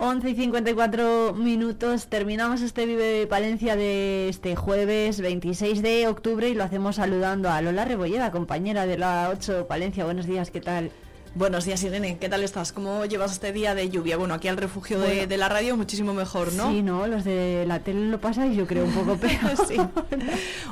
11 0.00 0.30
y 0.30 0.34
54 0.36 1.34
minutos. 1.34 2.06
Terminamos 2.06 2.62
este 2.62 2.86
Vive 2.86 3.26
Palencia 3.26 3.74
de 3.74 4.28
este 4.28 4.54
jueves 4.54 5.20
26 5.20 5.82
de 5.82 6.06
octubre 6.06 6.48
y 6.48 6.54
lo 6.54 6.62
hacemos 6.62 6.96
saludando 6.96 7.50
a 7.50 7.60
Lola 7.60 7.84
Rebolleda, 7.84 8.30
compañera 8.30 8.86
de 8.86 8.96
la 8.96 9.28
8 9.32 9.66
Palencia. 9.66 10.04
Buenos 10.04 10.26
días, 10.26 10.52
¿qué 10.52 10.60
tal? 10.60 10.92
Buenos 11.38 11.66
días, 11.66 11.80
Irene. 11.84 12.18
¿Qué 12.18 12.28
tal 12.28 12.42
estás? 12.42 12.72
¿Cómo 12.72 13.04
llevas 13.04 13.30
este 13.30 13.52
día 13.52 13.72
de 13.76 13.88
lluvia? 13.90 14.16
Bueno, 14.16 14.34
aquí 14.34 14.48
al 14.48 14.56
refugio 14.56 14.98
de, 14.98 15.06
Bueno. 15.06 15.26
de 15.28 15.36
la 15.36 15.48
radio 15.48 15.76
muchísimo 15.76 16.12
mejor, 16.12 16.52
¿no? 16.54 16.72
Sí, 16.72 16.82
no, 16.82 17.06
los 17.06 17.22
de 17.22 17.64
la 17.64 17.78
tele 17.78 18.06
lo 18.08 18.20
pasáis, 18.20 18.56
yo 18.56 18.66
creo, 18.66 18.84
un 18.84 18.90
poco 18.92 19.16
peor. 19.20 19.38
Sí. 19.68 19.76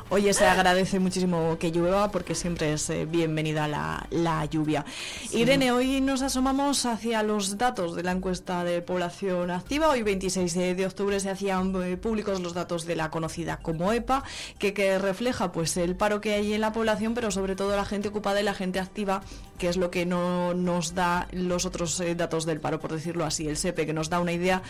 Oye, 0.08 0.34
se 0.34 0.44
agradece 0.44 0.98
muchísimo 0.98 1.56
que 1.60 1.70
llueva 1.70 2.10
porque 2.10 2.34
siempre 2.34 2.72
es 2.72 2.90
eh, 2.90 3.06
bienvenida 3.06 3.68
la, 3.68 4.08
la 4.10 4.44
lluvia. 4.46 4.84
Irene, 5.30 5.70
hoy 5.70 6.00
nos 6.00 6.22
asomamos 6.22 6.84
hacia 6.84 7.22
los 7.22 7.58
datos 7.58 7.94
de 7.94 8.02
la 8.02 8.10
encuesta 8.10 8.64
de 8.64 8.82
población 8.82 9.52
activa. 9.52 9.88
Hoy, 9.90 10.02
26 10.02 10.52
de, 10.52 10.74
de 10.74 10.84
octubre, 10.86 11.20
se 11.20 11.30
hacían 11.30 11.72
eh, 11.84 11.96
públicos 11.96 12.40
los 12.40 12.54
datos 12.54 12.86
de 12.86 12.96
la 12.96 13.08
conocida 13.12 13.58
como 13.58 13.92
EPA, 13.92 14.24
que, 14.58 14.74
que 14.74 14.98
refleja 14.98 15.52
pues 15.52 15.76
el 15.76 15.94
paro 15.94 16.20
que 16.20 16.32
hay 16.34 16.54
en 16.54 16.60
la 16.60 16.72
población, 16.72 17.14
pero 17.14 17.30
sobre 17.30 17.54
todo 17.54 17.76
la 17.76 17.84
gente 17.84 18.08
ocupada 18.08 18.40
y 18.40 18.44
la 18.44 18.54
gente 18.54 18.80
activa, 18.80 19.22
que 19.58 19.68
es 19.68 19.76
lo 19.76 19.92
que 19.92 20.06
no 20.06 20.54
nos 20.64 20.94
da 20.94 21.28
los 21.32 21.64
otros 21.66 21.98
eh, 22.00 22.14
datos 22.14 22.46
del 22.46 22.60
paro, 22.60 22.80
por 22.80 22.92
decirlo 22.92 23.24
así, 23.24 23.46
el 23.48 23.56
SEPE, 23.56 23.86
que 23.86 23.92
nos 23.92 24.10
da 24.10 24.20
una 24.20 24.32
idea 24.32 24.62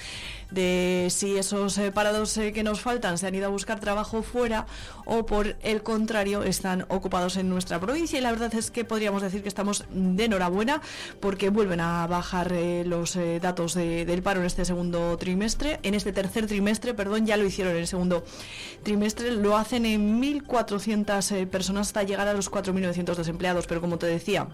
de 0.51 1.09
si 1.11 1.37
esos 1.37 1.79
eh, 1.79 1.91
parados 1.93 2.37
eh, 2.37 2.53
que 2.53 2.63
nos 2.63 2.81
faltan 2.81 3.19
se 3.19 3.27
han 3.27 3.35
ido 3.35 3.47
a 3.47 3.49
buscar 3.49 3.81
trabajo 3.81 4.23
fuera 4.23 4.67
o 5.05 5.27
por 5.27 5.57
el 5.63 5.83
contrario 5.83 6.43
están 6.43 6.85
ocupados 6.89 7.37
en 7.37 7.49
nuestra 7.49 7.81
provincia. 7.81 8.19
Y 8.19 8.23
la 8.23 8.31
verdad 8.31 8.55
es 8.55 8.71
que 8.71 8.85
podríamos 8.85 9.23
decir 9.23 9.43
que 9.43 9.49
estamos 9.49 9.85
de 9.91 10.25
enhorabuena 10.25 10.81
porque 11.21 11.51
vuelven 11.51 11.81
a 11.81 12.07
bajar 12.07 12.53
los 12.85 13.19
datos 13.41 13.75
de- 13.75 14.05
del 14.05 14.23
paro 14.23 14.41
en 14.41 14.47
este 14.47 14.65
segundo 14.65 15.17
trimestre, 15.19 15.81
en 15.83 15.95
este 15.95 16.13
tercer 16.13 16.47
trimestre, 16.47 16.95
perdón, 16.95 17.27
ya 17.27 17.37
lo 17.37 17.45
hicieron 17.45 17.75
en 17.75 17.81
el 17.81 17.87
segundo 17.87 18.25
trimestre, 18.83 19.31
lo 19.33 19.57
hacen 19.57 19.87
en 19.87 20.21
1.400 20.21 21.33
eh, 21.33 21.47
personas 21.47 21.89
hasta 21.89 22.03
llegar 22.03 22.29
a 22.29 22.33
los 22.33 22.51
4.900 22.51 23.15
desempleados, 23.17 23.67
pero 23.67 23.81
como 23.81 23.99
te 23.99 24.07
decía, 24.07 24.49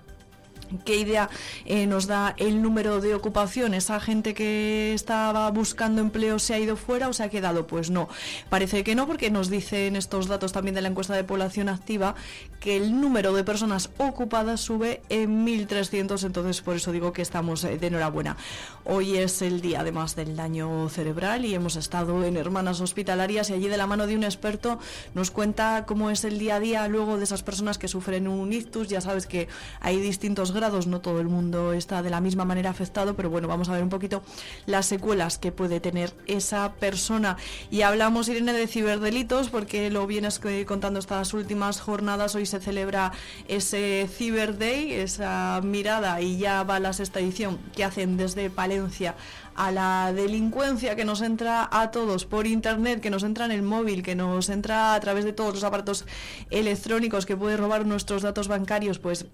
¿Qué 0.84 0.97
idea 0.97 1.28
eh, 1.65 1.86
nos 1.86 2.07
da 2.07 2.34
el 2.39 2.62
número 2.62 3.01
de 3.01 3.15
ocupación? 3.15 3.75
¿Esa 3.75 4.01
gente 4.01 4.34
que 4.34 4.92
estaba 4.94 5.51
buscando 5.51 6.01
empleo 6.01 6.39
se 6.39 6.55
ha 6.55 6.59
ido 6.59 6.76
fuera 6.76 7.09
o 7.09 7.12
se 7.12 7.23
ha 7.23 7.28
quedado? 7.28 7.67
Pues 7.67 7.91
no, 7.91 8.09
parece 8.49 8.84
que 8.84 8.94
no, 8.94 9.07
porque 9.07 9.31
nos 9.31 9.51
dicen 9.51 9.97
estos 9.97 10.28
datos 10.28 10.52
también 10.52 10.75
de 10.75 10.83
la 10.83 10.89
encuesta 10.89 11.15
de 11.15 11.25
población 11.25 11.68
activa 11.68 12.15
que 12.60 12.76
el 12.76 13.01
número 13.01 13.33
de 13.33 13.42
personas 13.42 13.91
ocupadas 13.99 14.60
sube 14.60 15.02
en 15.09 15.44
1.300, 15.44 16.25
entonces 16.25 16.60
por 16.60 16.76
eso 16.76 16.92
digo 16.92 17.12
que 17.12 17.23
estamos 17.23 17.65
eh, 17.65 17.76
de 17.76 17.89
enhorabuena. 17.89 18.36
Hoy 18.84 19.17
es 19.18 19.42
el 19.42 19.60
día 19.60 19.81
además 19.81 20.15
del 20.15 20.36
daño 20.36 20.89
cerebral 20.89 21.44
y 21.44 21.55
hemos 21.55 21.76
estado 21.76 22.25
en 22.25 22.36
Hermanas 22.36 22.81
Hospitalarias 22.81 23.51
y 23.51 23.55
allí 23.55 23.68
de 23.68 23.76
la 23.76 23.86
mano 23.86 24.07
de 24.07 24.15
un 24.15 24.25
experto 24.25 24.78
nos 25.15 25.31
cuenta 25.31 25.84
cómo 25.86 26.10
es 26.10 26.25
el 26.25 26.39
día 26.39 26.57
a 26.57 26.60
día 26.60 26.89
luego 26.89 27.17
de 27.18 27.25
esas 27.25 27.42
personas 27.42 27.78
que 27.78 27.89
sufren 27.89 28.28
un 28.28 28.52
ictus. 28.52 28.89
Ya 28.89 29.01
sabes 29.01 29.26
que 29.26 29.49
hay 29.81 30.01
distintos 30.01 30.52
grados, 30.52 30.62
no 30.63 31.01
todo 31.01 31.21
el 31.21 31.27
mundo 31.27 31.73
está 31.73 32.03
de 32.03 32.11
la 32.11 32.21
misma 32.21 32.45
manera 32.45 32.71
afectado, 32.71 33.17
pero 33.17 33.29
bueno, 33.29 33.49
vamos 33.49 33.69
a 33.69 33.73
ver 33.73 33.83
un 33.83 33.89
poquito 33.89 34.23
las 34.65 34.87
secuelas 34.87 35.37
que 35.39 35.51
puede 35.51 35.81
tener 35.81 36.15
esa 36.27 36.75
persona. 36.75 37.37
Y 37.73 37.83
hablamos, 37.83 38.29
Irene, 38.29 38.53
de 38.53 38.69
ciberdelitos 38.69 39.49
porque 39.49 39.91
lo 39.91 40.07
vienes 40.07 40.41
eh, 40.45 40.65
contando 40.65 41.01
estas 41.01 41.35
últimas 41.35 41.81
jornadas. 41.81 42.37
Hoy 42.37 42.47
se 42.47 42.61
celebra 42.61 43.11
ese 43.49 44.09
Cyber 44.09 44.57
Day, 44.57 44.93
esa 44.93 45.61
mirada 45.65 46.21
y 46.21 46.39
ya 46.39 46.63
va 46.63 46.79
la 46.79 46.93
sexta 46.93 47.19
edición 47.19 47.59
que 47.75 47.83
hacen 47.83 48.17
desde 48.17 48.49
Palencia 48.49 49.17
a 49.55 49.71
la 49.71 50.13
delincuencia 50.13 50.97
que 50.97 51.05
nos 51.05 51.21
entra 51.21 51.69
a 51.71 51.91
todos 51.91 52.25
por 52.25 52.47
internet, 52.47 53.01
que 53.01 53.11
nos 53.11 53.23
entra 53.23 53.45
en 53.45 53.51
el 53.51 53.63
móvil, 53.63 54.03
que 54.03 54.15
nos 54.15 54.49
entra 54.49 54.95
a 54.95 55.01
través 55.01 55.25
de 55.25 55.33
todos 55.33 55.55
los 55.55 55.65
aparatos 55.65 56.07
electrónicos, 56.51 57.27
que 57.27 57.37
puede 57.37 57.57
robar 57.57 57.87
nuestros 57.87 58.23
datos 58.23 58.49
bancarios, 58.49 58.99
pues 58.99 59.27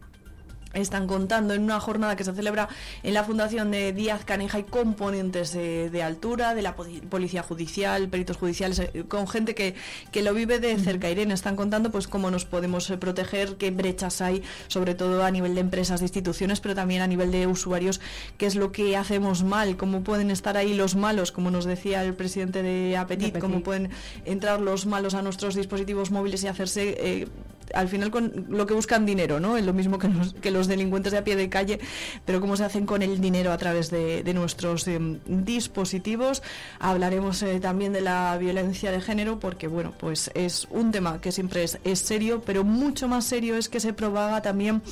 están 0.75 1.07
contando 1.07 1.55
en 1.55 1.63
una 1.63 1.81
jornada 1.81 2.15
que 2.17 2.25
se 2.25 2.33
celebra 2.33 2.69
en 3.03 3.15
la 3.15 3.25
Fundación 3.25 3.71
de 3.71 3.93
Díaz 3.93 4.25
Caneja 4.25 4.59
y 4.59 4.65
componentes 4.65 5.53
de, 5.53 5.91
de 5.91 6.03
altura, 6.03 6.55
de 6.55 6.63
la 6.63 6.77
poli- 6.77 7.01
Policía 7.01 7.43
Judicial, 7.43 8.09
peritos 8.09 8.37
judiciales, 8.37 8.79
eh, 8.79 9.05
con 9.09 9.27
gente 9.27 9.55
que, 9.55 9.75
que 10.13 10.23
lo 10.23 10.35
vive 10.35 10.59
de 10.59 10.77
cerca. 10.79 11.11
Irene, 11.11 11.35
están 11.35 11.57
contando 11.57 11.91
pues 11.91 12.07
cómo 12.07 12.31
nos 12.31 12.45
podemos 12.45 12.91
eh, 12.91 12.99
proteger, 12.99 13.57
qué 13.57 13.71
brechas 13.71 14.21
hay, 14.21 14.43
sobre 14.69 14.95
todo 14.95 15.25
a 15.25 15.31
nivel 15.31 15.55
de 15.55 15.61
empresas, 15.63 16.01
de 16.01 16.07
instituciones, 16.07 16.61
pero 16.61 16.75
también 16.75 17.03
a 17.03 17.07
nivel 17.07 17.31
de 17.33 17.47
usuarios, 17.47 18.01
qué 18.37 18.47
es 18.47 18.55
lo 18.55 18.71
que 18.73 18.97
hacemos 18.97 19.45
mal, 19.45 19.77
cómo 19.77 20.03
pueden 20.03 20.31
estar 20.31 20.57
ahí 20.57 20.75
los 20.75 20.97
malos, 20.97 21.33
como 21.33 21.51
nos 21.51 21.65
decía 21.65 22.05
el 22.05 22.15
presidente 22.15 22.63
de 22.63 22.97
Apetit, 22.97 23.29
Apetit. 23.29 23.41
cómo 23.41 23.63
pueden 23.63 23.91
entrar 24.25 24.61
los 24.61 24.87
malos 24.87 25.15
a 25.15 25.23
nuestros 25.23 25.55
dispositivos 25.55 26.11
móviles 26.11 26.45
y 26.45 26.49
hacerse... 26.49 26.97
eh, 26.99 27.29
al 27.75 27.89
final 27.89 28.11
con 28.11 28.47
lo 28.49 28.67
que 28.67 28.75
buscan 28.75 29.07
dinero, 29.07 29.41
¿no? 29.41 29.57
Es 29.57 29.65
lo 29.65 29.73
mismo 29.73 29.99
que 29.99 30.51
los, 30.51 30.67
delincuentes 30.69 31.13
de 31.13 31.19
a 31.19 31.25
pie 31.25 31.37
de 31.37 31.49
calle, 31.49 31.79
pero 32.25 32.41
cómo 32.41 32.57
se 32.57 32.65
hacen 32.65 32.87
con 32.87 33.03
el 33.03 33.21
dinero 33.21 33.53
a 33.53 33.59
través 33.59 33.91
de, 33.91 34.23
nuestros 34.35 34.87
em, 34.89 35.19
dispositivos. 35.27 36.43
Hablaremos 36.81 37.43
eh, 37.43 37.61
también 37.61 37.93
de 37.93 38.01
la 38.01 38.37
violencia 38.39 38.91
de 38.91 39.01
género, 39.01 39.39
porque 39.41 39.69
bueno, 39.69 39.93
pues 39.99 40.31
es 40.35 40.67
un 40.71 40.93
tema 40.93 41.21
que 41.21 41.33
siempre 41.33 41.65
es, 41.65 41.79
es 41.85 41.99
serio, 41.99 42.43
pero 42.45 42.65
mucho 42.65 43.09
más 43.09 43.25
serio 43.25 43.57
es 43.57 43.69
que 43.69 43.81
se 43.81 43.93
propaga 43.93 44.43
también 44.43 44.83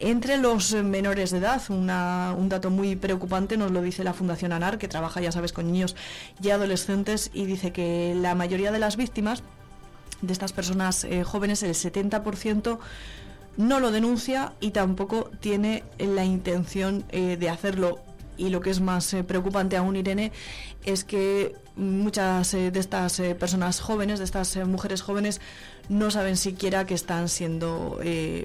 entre 0.00 0.36
los 0.38 0.72
menores 0.74 1.30
de 1.30 1.38
edad. 1.38 1.62
Una- 1.68 2.34
un 2.36 2.48
dato 2.48 2.70
muy 2.70 2.96
preocupante 2.96 3.56
nos 3.56 3.70
lo 3.70 3.82
dice 3.82 4.04
la 4.04 4.12
Fundación 4.14 4.52
ANAR, 4.52 4.78
que 4.78 4.88
trabaja, 4.88 5.20
ya 5.20 5.32
sabes, 5.32 5.52
con 5.52 5.66
niños 5.70 5.96
y 6.42 6.50
adolescentes, 6.50 7.30
y 7.32 7.44
dice 7.46 7.72
que 7.72 8.14
la 8.16 8.34
mayoría 8.34 8.72
de 8.72 8.78
las 8.78 8.96
víctimas 8.96 9.42
de 10.22 10.32
estas 10.32 10.52
personas 10.52 11.04
eh, 11.04 11.24
jóvenes, 11.24 11.62
el 11.62 11.74
70% 11.74 12.78
no 13.56 13.80
lo 13.80 13.90
denuncia 13.90 14.52
y 14.60 14.70
tampoco 14.70 15.30
tiene 15.40 15.84
la 15.98 16.24
intención 16.24 17.04
eh, 17.10 17.36
de 17.36 17.50
hacerlo. 17.50 18.00
Y 18.36 18.50
lo 18.50 18.60
que 18.60 18.70
es 18.70 18.80
más 18.80 19.12
eh, 19.14 19.24
preocupante 19.24 19.76
aún, 19.76 19.96
Irene, 19.96 20.30
es 20.84 21.02
que 21.02 21.56
muchas 21.74 22.52
de 22.52 22.72
estas 22.74 23.20
personas 23.38 23.80
jóvenes, 23.80 24.20
de 24.20 24.24
estas 24.24 24.56
mujeres 24.64 25.02
jóvenes, 25.02 25.40
no 25.88 26.10
saben 26.10 26.36
siquiera 26.36 26.86
que 26.86 26.94
están 26.94 27.28
siendo 27.28 28.00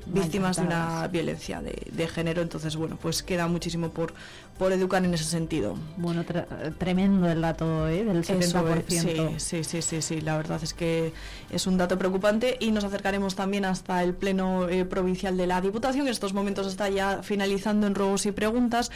víctimas 0.08 0.58
de 0.58 0.64
una 0.64 1.08
violencia 1.08 1.61
de, 1.61 1.88
de 1.92 2.08
género. 2.08 2.42
Entonces, 2.42 2.76
bueno, 2.76 2.98
pues 3.00 3.22
queda 3.22 3.48
muchísimo 3.48 3.90
por, 3.90 4.14
por 4.57 4.72
educar 4.72 5.03
en 5.03 5.14
ese 5.14 5.23
sentido. 5.23 5.75
Bueno, 5.98 6.23
tremendo 6.77 7.30
el 7.30 7.41
dato 7.41 7.88
¿eh? 7.88 8.03
del 8.03 8.19
Eso 8.19 8.33
70%. 8.33 9.35
es, 9.35 9.43
sí, 9.43 9.64
sí, 9.64 9.64
sí, 9.64 9.82
sí, 9.82 10.01
sí, 10.01 10.22
la 10.22 10.38
verdad 10.38 10.59
es 10.64 10.73
que 10.73 11.11
es 11.49 11.67
un 11.67 11.77
dato 11.77 11.98
preocupante 11.98 12.57
y 12.59 12.72
nos 12.72 12.83
acercaremos 12.83 13.35
también 13.35 13.65
hasta 13.65 14.03
el 14.03 14.14
Pleno 14.14 14.69
eh, 14.69 14.85
Provincial 14.85 15.38
de 15.38 15.48
la 15.48 15.61
Diputación, 15.61 16.03
que 16.03 16.09
en 16.09 16.14
estos 16.14 16.33
momentos 16.33 16.67
está 16.67 16.90
ya 16.90 17.23
finalizando 17.23 17.88
en 17.88 17.95
ruegos 17.95 18.25
y 18.25 18.32
preguntas. 18.32 18.91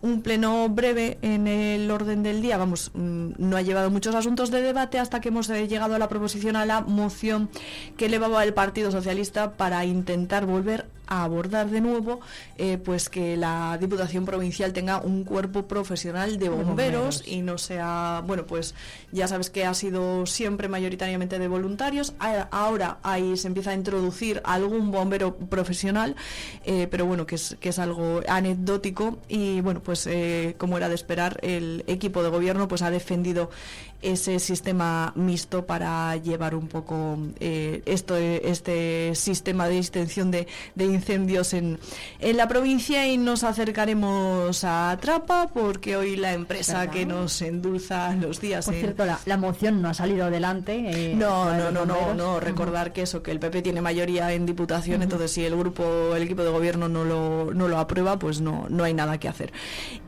Un 0.00 0.22
pleno 0.22 0.68
breve 0.68 1.18
en 1.22 1.46
el 1.46 1.90
orden 1.90 2.22
del 2.22 2.42
día, 2.42 2.56
vamos, 2.56 2.90
mm, 2.94 3.32
no 3.38 3.56
ha 3.56 3.62
llevado 3.62 3.90
muchos 3.90 4.14
asuntos 4.14 4.50
de 4.50 4.62
debate 4.62 4.98
hasta 4.98 5.20
que 5.20 5.28
hemos 5.28 5.48
eh, 5.50 5.68
llegado 5.68 5.94
a 5.94 5.98
la 5.98 6.08
proposición, 6.08 6.56
a 6.56 6.66
la 6.66 6.80
moción 6.80 7.50
que 7.96 8.06
elevaba 8.06 8.42
el 8.44 8.54
Partido 8.54 8.90
Socialista 8.90 9.52
para 9.52 9.84
intentar 9.84 10.46
volver 10.46 10.86
a 11.06 11.24
abordar 11.24 11.68
de 11.68 11.80
nuevo 11.80 12.20
eh, 12.56 12.78
pues 12.78 13.08
que 13.08 13.36
la 13.36 13.76
Diputación 13.78 14.24
Provincial 14.24 14.72
tenga 14.72 15.01
un 15.04 15.24
cuerpo 15.24 15.66
profesional 15.66 16.38
de 16.38 16.48
bomberos, 16.48 16.66
bomberos. 16.66 17.22
y 17.26 17.42
no 17.42 17.58
sea, 17.58 18.22
bueno, 18.26 18.46
pues 18.46 18.74
ya 19.10 19.28
sabes 19.28 19.50
que 19.50 19.64
ha 19.64 19.74
sido 19.74 20.26
siempre 20.26 20.68
mayoritariamente 20.68 21.38
de 21.38 21.48
voluntarios, 21.48 22.14
ahora 22.50 22.98
ahí 23.02 23.36
se 23.36 23.48
empieza 23.48 23.70
a 23.70 23.74
introducir 23.74 24.40
algún 24.44 24.90
bombero 24.90 25.36
profesional, 25.36 26.16
eh, 26.64 26.88
pero 26.90 27.06
bueno, 27.06 27.26
que 27.26 27.36
es, 27.36 27.56
que 27.60 27.70
es 27.70 27.78
algo 27.78 28.20
anecdótico 28.28 29.18
y 29.28 29.60
bueno, 29.60 29.82
pues 29.82 30.06
eh, 30.06 30.54
como 30.58 30.76
era 30.76 30.88
de 30.88 30.94
esperar, 30.94 31.38
el 31.42 31.84
equipo 31.86 32.22
de 32.22 32.30
gobierno 32.30 32.68
pues 32.68 32.82
ha 32.82 32.90
defendido 32.90 33.50
ese 34.02 34.38
sistema 34.38 35.12
mixto 35.16 35.64
para 35.64 36.16
llevar 36.16 36.54
un 36.54 36.68
poco 36.68 37.18
eh, 37.40 37.82
esto, 37.86 38.16
este 38.16 39.14
sistema 39.14 39.68
de 39.68 39.78
extensión 39.78 40.30
de, 40.30 40.46
de 40.74 40.84
incendios 40.84 41.54
en, 41.54 41.78
en 42.20 42.36
la 42.36 42.48
provincia 42.48 43.06
y 43.06 43.16
nos 43.16 43.44
acercaremos 43.44 44.64
a 44.64 44.96
Trapa 45.00 45.48
porque 45.52 45.96
hoy 45.96 46.16
la 46.16 46.32
empresa 46.32 46.80
¿Verdad? 46.80 46.92
que 46.92 47.06
nos 47.06 47.40
endulza 47.42 48.14
los 48.16 48.40
días 48.40 48.64
Por 48.64 48.74
en- 48.74 48.80
cierto, 48.80 49.04
la, 49.04 49.18
la 49.26 49.36
moción 49.36 49.80
no 49.82 49.88
ha 49.88 49.94
salido 49.94 50.24
adelante. 50.26 51.10
eh, 51.10 51.14
no, 51.14 51.54
no, 51.56 51.70
no, 51.70 51.86
no, 51.86 52.14
no, 52.14 52.40
recordar 52.40 52.92
que 52.92 53.02
eso, 53.02 53.22
que 53.22 53.30
el 53.30 53.38
PP 53.40 53.62
tiene 53.62 53.80
mayoría 53.80 54.32
en 54.32 54.46
diputación, 54.46 55.02
entonces 55.02 55.30
si 55.30 55.44
el 55.44 55.56
grupo, 55.56 56.14
el 56.16 56.22
equipo 56.22 56.42
de 56.42 56.50
gobierno 56.50 56.88
no 56.88 57.04
lo, 57.04 57.52
no 57.54 57.68
lo 57.68 57.78
aprueba, 57.78 58.18
pues 58.18 58.40
no, 58.40 58.66
no 58.68 58.84
hay 58.84 58.94
nada 58.94 59.18
que 59.18 59.28
hacer. 59.28 59.52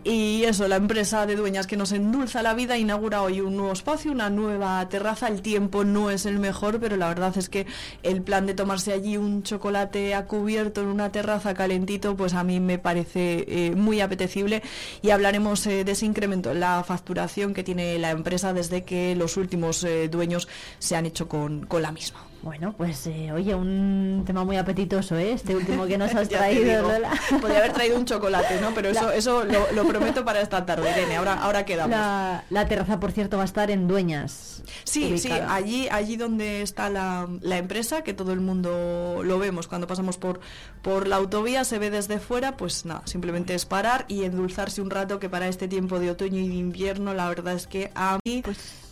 Y 0.03 0.45
eso, 0.45 0.69
la 0.69 0.77
empresa 0.77 1.27
de 1.27 1.37
dueñas 1.37 1.67
que 1.67 1.77
nos 1.77 1.93
endulza 1.93 2.43
la 2.43 2.55
vida 2.55 2.77
inaugura 2.77 3.23
hoy 3.23 3.41
un 3.41 3.57
nuevo 3.57 3.73
espacio, 3.85 4.13
una 4.13 4.31
nueva 4.31 4.89
terraza. 4.89 5.29
El 5.29 5.43
tiempo 5.43 5.85
no 5.85 6.09
es 6.09 6.25
el 6.25 6.39
mejor, 6.39 6.81
pero 6.81 6.97
la 6.97 7.09
verdad 7.09 7.37
es 7.37 7.51
que 7.51 7.67
el 8.03 8.23
plan 8.23 8.47
de 8.47 8.55
tomarse 8.55 8.95
allí 8.95 9.19
un 9.19 9.43
chocolate 9.43 10.15
a 10.15 10.25
cubierto 10.27 10.81
en 10.81 10.87
una 10.87 11.13
terraza 11.13 11.53
calentito, 11.53 12.17
pues 12.17 12.33
a 12.33 12.45
mí 12.45 12.61
me 12.61 12.79
parece 12.79 13.45
eh, 13.47 13.73
muy 13.77 14.01
apetecible 14.01 14.63
y 15.03 15.11
hablaremos 15.11 15.67
eh, 15.67 15.85
de 15.85 15.93
ese 15.93 16.07
incremento 16.07 16.53
en 16.53 16.61
la 16.61 16.83
facturación 16.83 17.53
que 17.53 17.63
tiene 17.63 17.99
la 17.99 18.11
empresa 18.11 18.55
desde 18.55 18.85
que 18.85 19.15
los 19.17 19.37
últimos 19.37 19.85
eh, 19.85 20.09
dueños 20.09 20.49
se 20.79 20.97
han 20.97 21.05
hecho 21.05 21.29
con, 21.29 21.67
con 21.67 21.83
la 21.83 21.93
misma. 21.93 22.34
Bueno, 22.45 22.75
pues 22.77 23.07
eh, 23.07 23.33
oye, 23.33 23.55
un 23.55 24.23
tema 24.27 24.45
muy 24.45 24.59
apetitoso, 24.59 25.17
¿eh? 25.17 25.33
Este 25.33 25.57
último 25.57 25.87
que 25.87 25.97
nos 25.97 26.15
has 26.15 26.29
traído. 26.29 26.83
Lola. 26.83 27.11
Podría 27.41 27.59
haber 27.61 27.73
traído 27.73 27.97
un 27.97 28.05
chocolate, 28.05 28.61
¿no? 28.61 28.73
Pero 28.75 28.91
eso, 28.91 29.07
La- 29.09 29.15
eso 29.17 29.45
lo, 29.45 29.73
lo 29.73 29.85
prometo 29.89 30.25
para 30.27 30.43
esta 30.43 30.67
tarde, 30.67 30.91
Irene. 30.91 31.17
Ahora, 31.17 31.35
ahora 31.43 31.65
quedamos. 31.65 31.91
La, 31.97 32.45
la 32.51 32.69
terraza, 32.69 33.01
por 33.01 33.13
cierto, 33.13 33.39
va 33.39 33.45
a 33.45 33.47
estar 33.47 33.71
en 33.71 33.89
Dueñas. 33.89 34.63
Sí, 34.85 35.17
sí, 35.19 35.31
allí, 35.31 35.89
allí 35.91 36.17
donde 36.17 36.61
está 36.61 36.91
la, 36.91 37.27
la 37.41 37.57
empresa, 37.57 38.03
que 38.03 38.13
todo 38.13 38.33
el 38.33 38.41
mundo 38.41 39.23
lo 39.25 39.39
vemos 39.39 39.67
cuando 39.67 39.87
pasamos 39.87 40.19
por, 40.19 40.41
por 40.83 41.09
la 41.09 41.17
autovía, 41.17 41.65
se 41.65 41.79
ve 41.79 41.89
desde 41.91 42.19
fuera, 42.19 42.57
pues 42.59 42.85
nada, 42.85 43.03
simplemente 43.07 43.55
es 43.55 43.65
parar 43.65 44.05
y 44.09 44.25
endulzarse 44.25 44.83
un 44.83 44.91
rato 44.91 45.19
que 45.19 45.29
para 45.31 45.49
este 45.49 45.67
tiempo 45.69 45.99
de 45.99 46.11
otoño 46.11 46.39
y 46.41 46.49
de 46.49 46.55
invierno 46.55 47.15
la 47.15 47.29
verdad 47.29 47.55
es 47.55 47.67
que 47.67 47.91
a 47.95 48.19
mí 48.25 48.43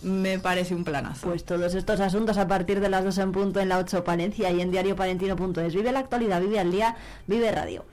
me 0.03 0.39
parece 0.39 0.75
un 0.75 0.85
planazo. 0.85 1.29
Pues 1.29 1.45
todos 1.45 1.75
estos 1.75 2.01
asuntos 2.01 2.37
a 2.39 2.49
partir 2.49 2.81
de 2.81 2.89
las 2.89 3.05
2 3.05 3.19
en 3.19 3.33
punto 3.33 3.42
en 3.43 3.69
la 3.69 3.79
8 3.79 4.05
Palencia 4.05 4.51
y 4.51 4.61
en 4.61 4.71
diariopalentino.es. 4.71 5.75
Vive 5.75 5.93
la 5.93 5.99
actualidad, 5.99 6.41
vive 6.41 6.59
al 6.61 6.71
día, 6.71 6.97
vive 7.27 7.51
radio. 7.51 7.85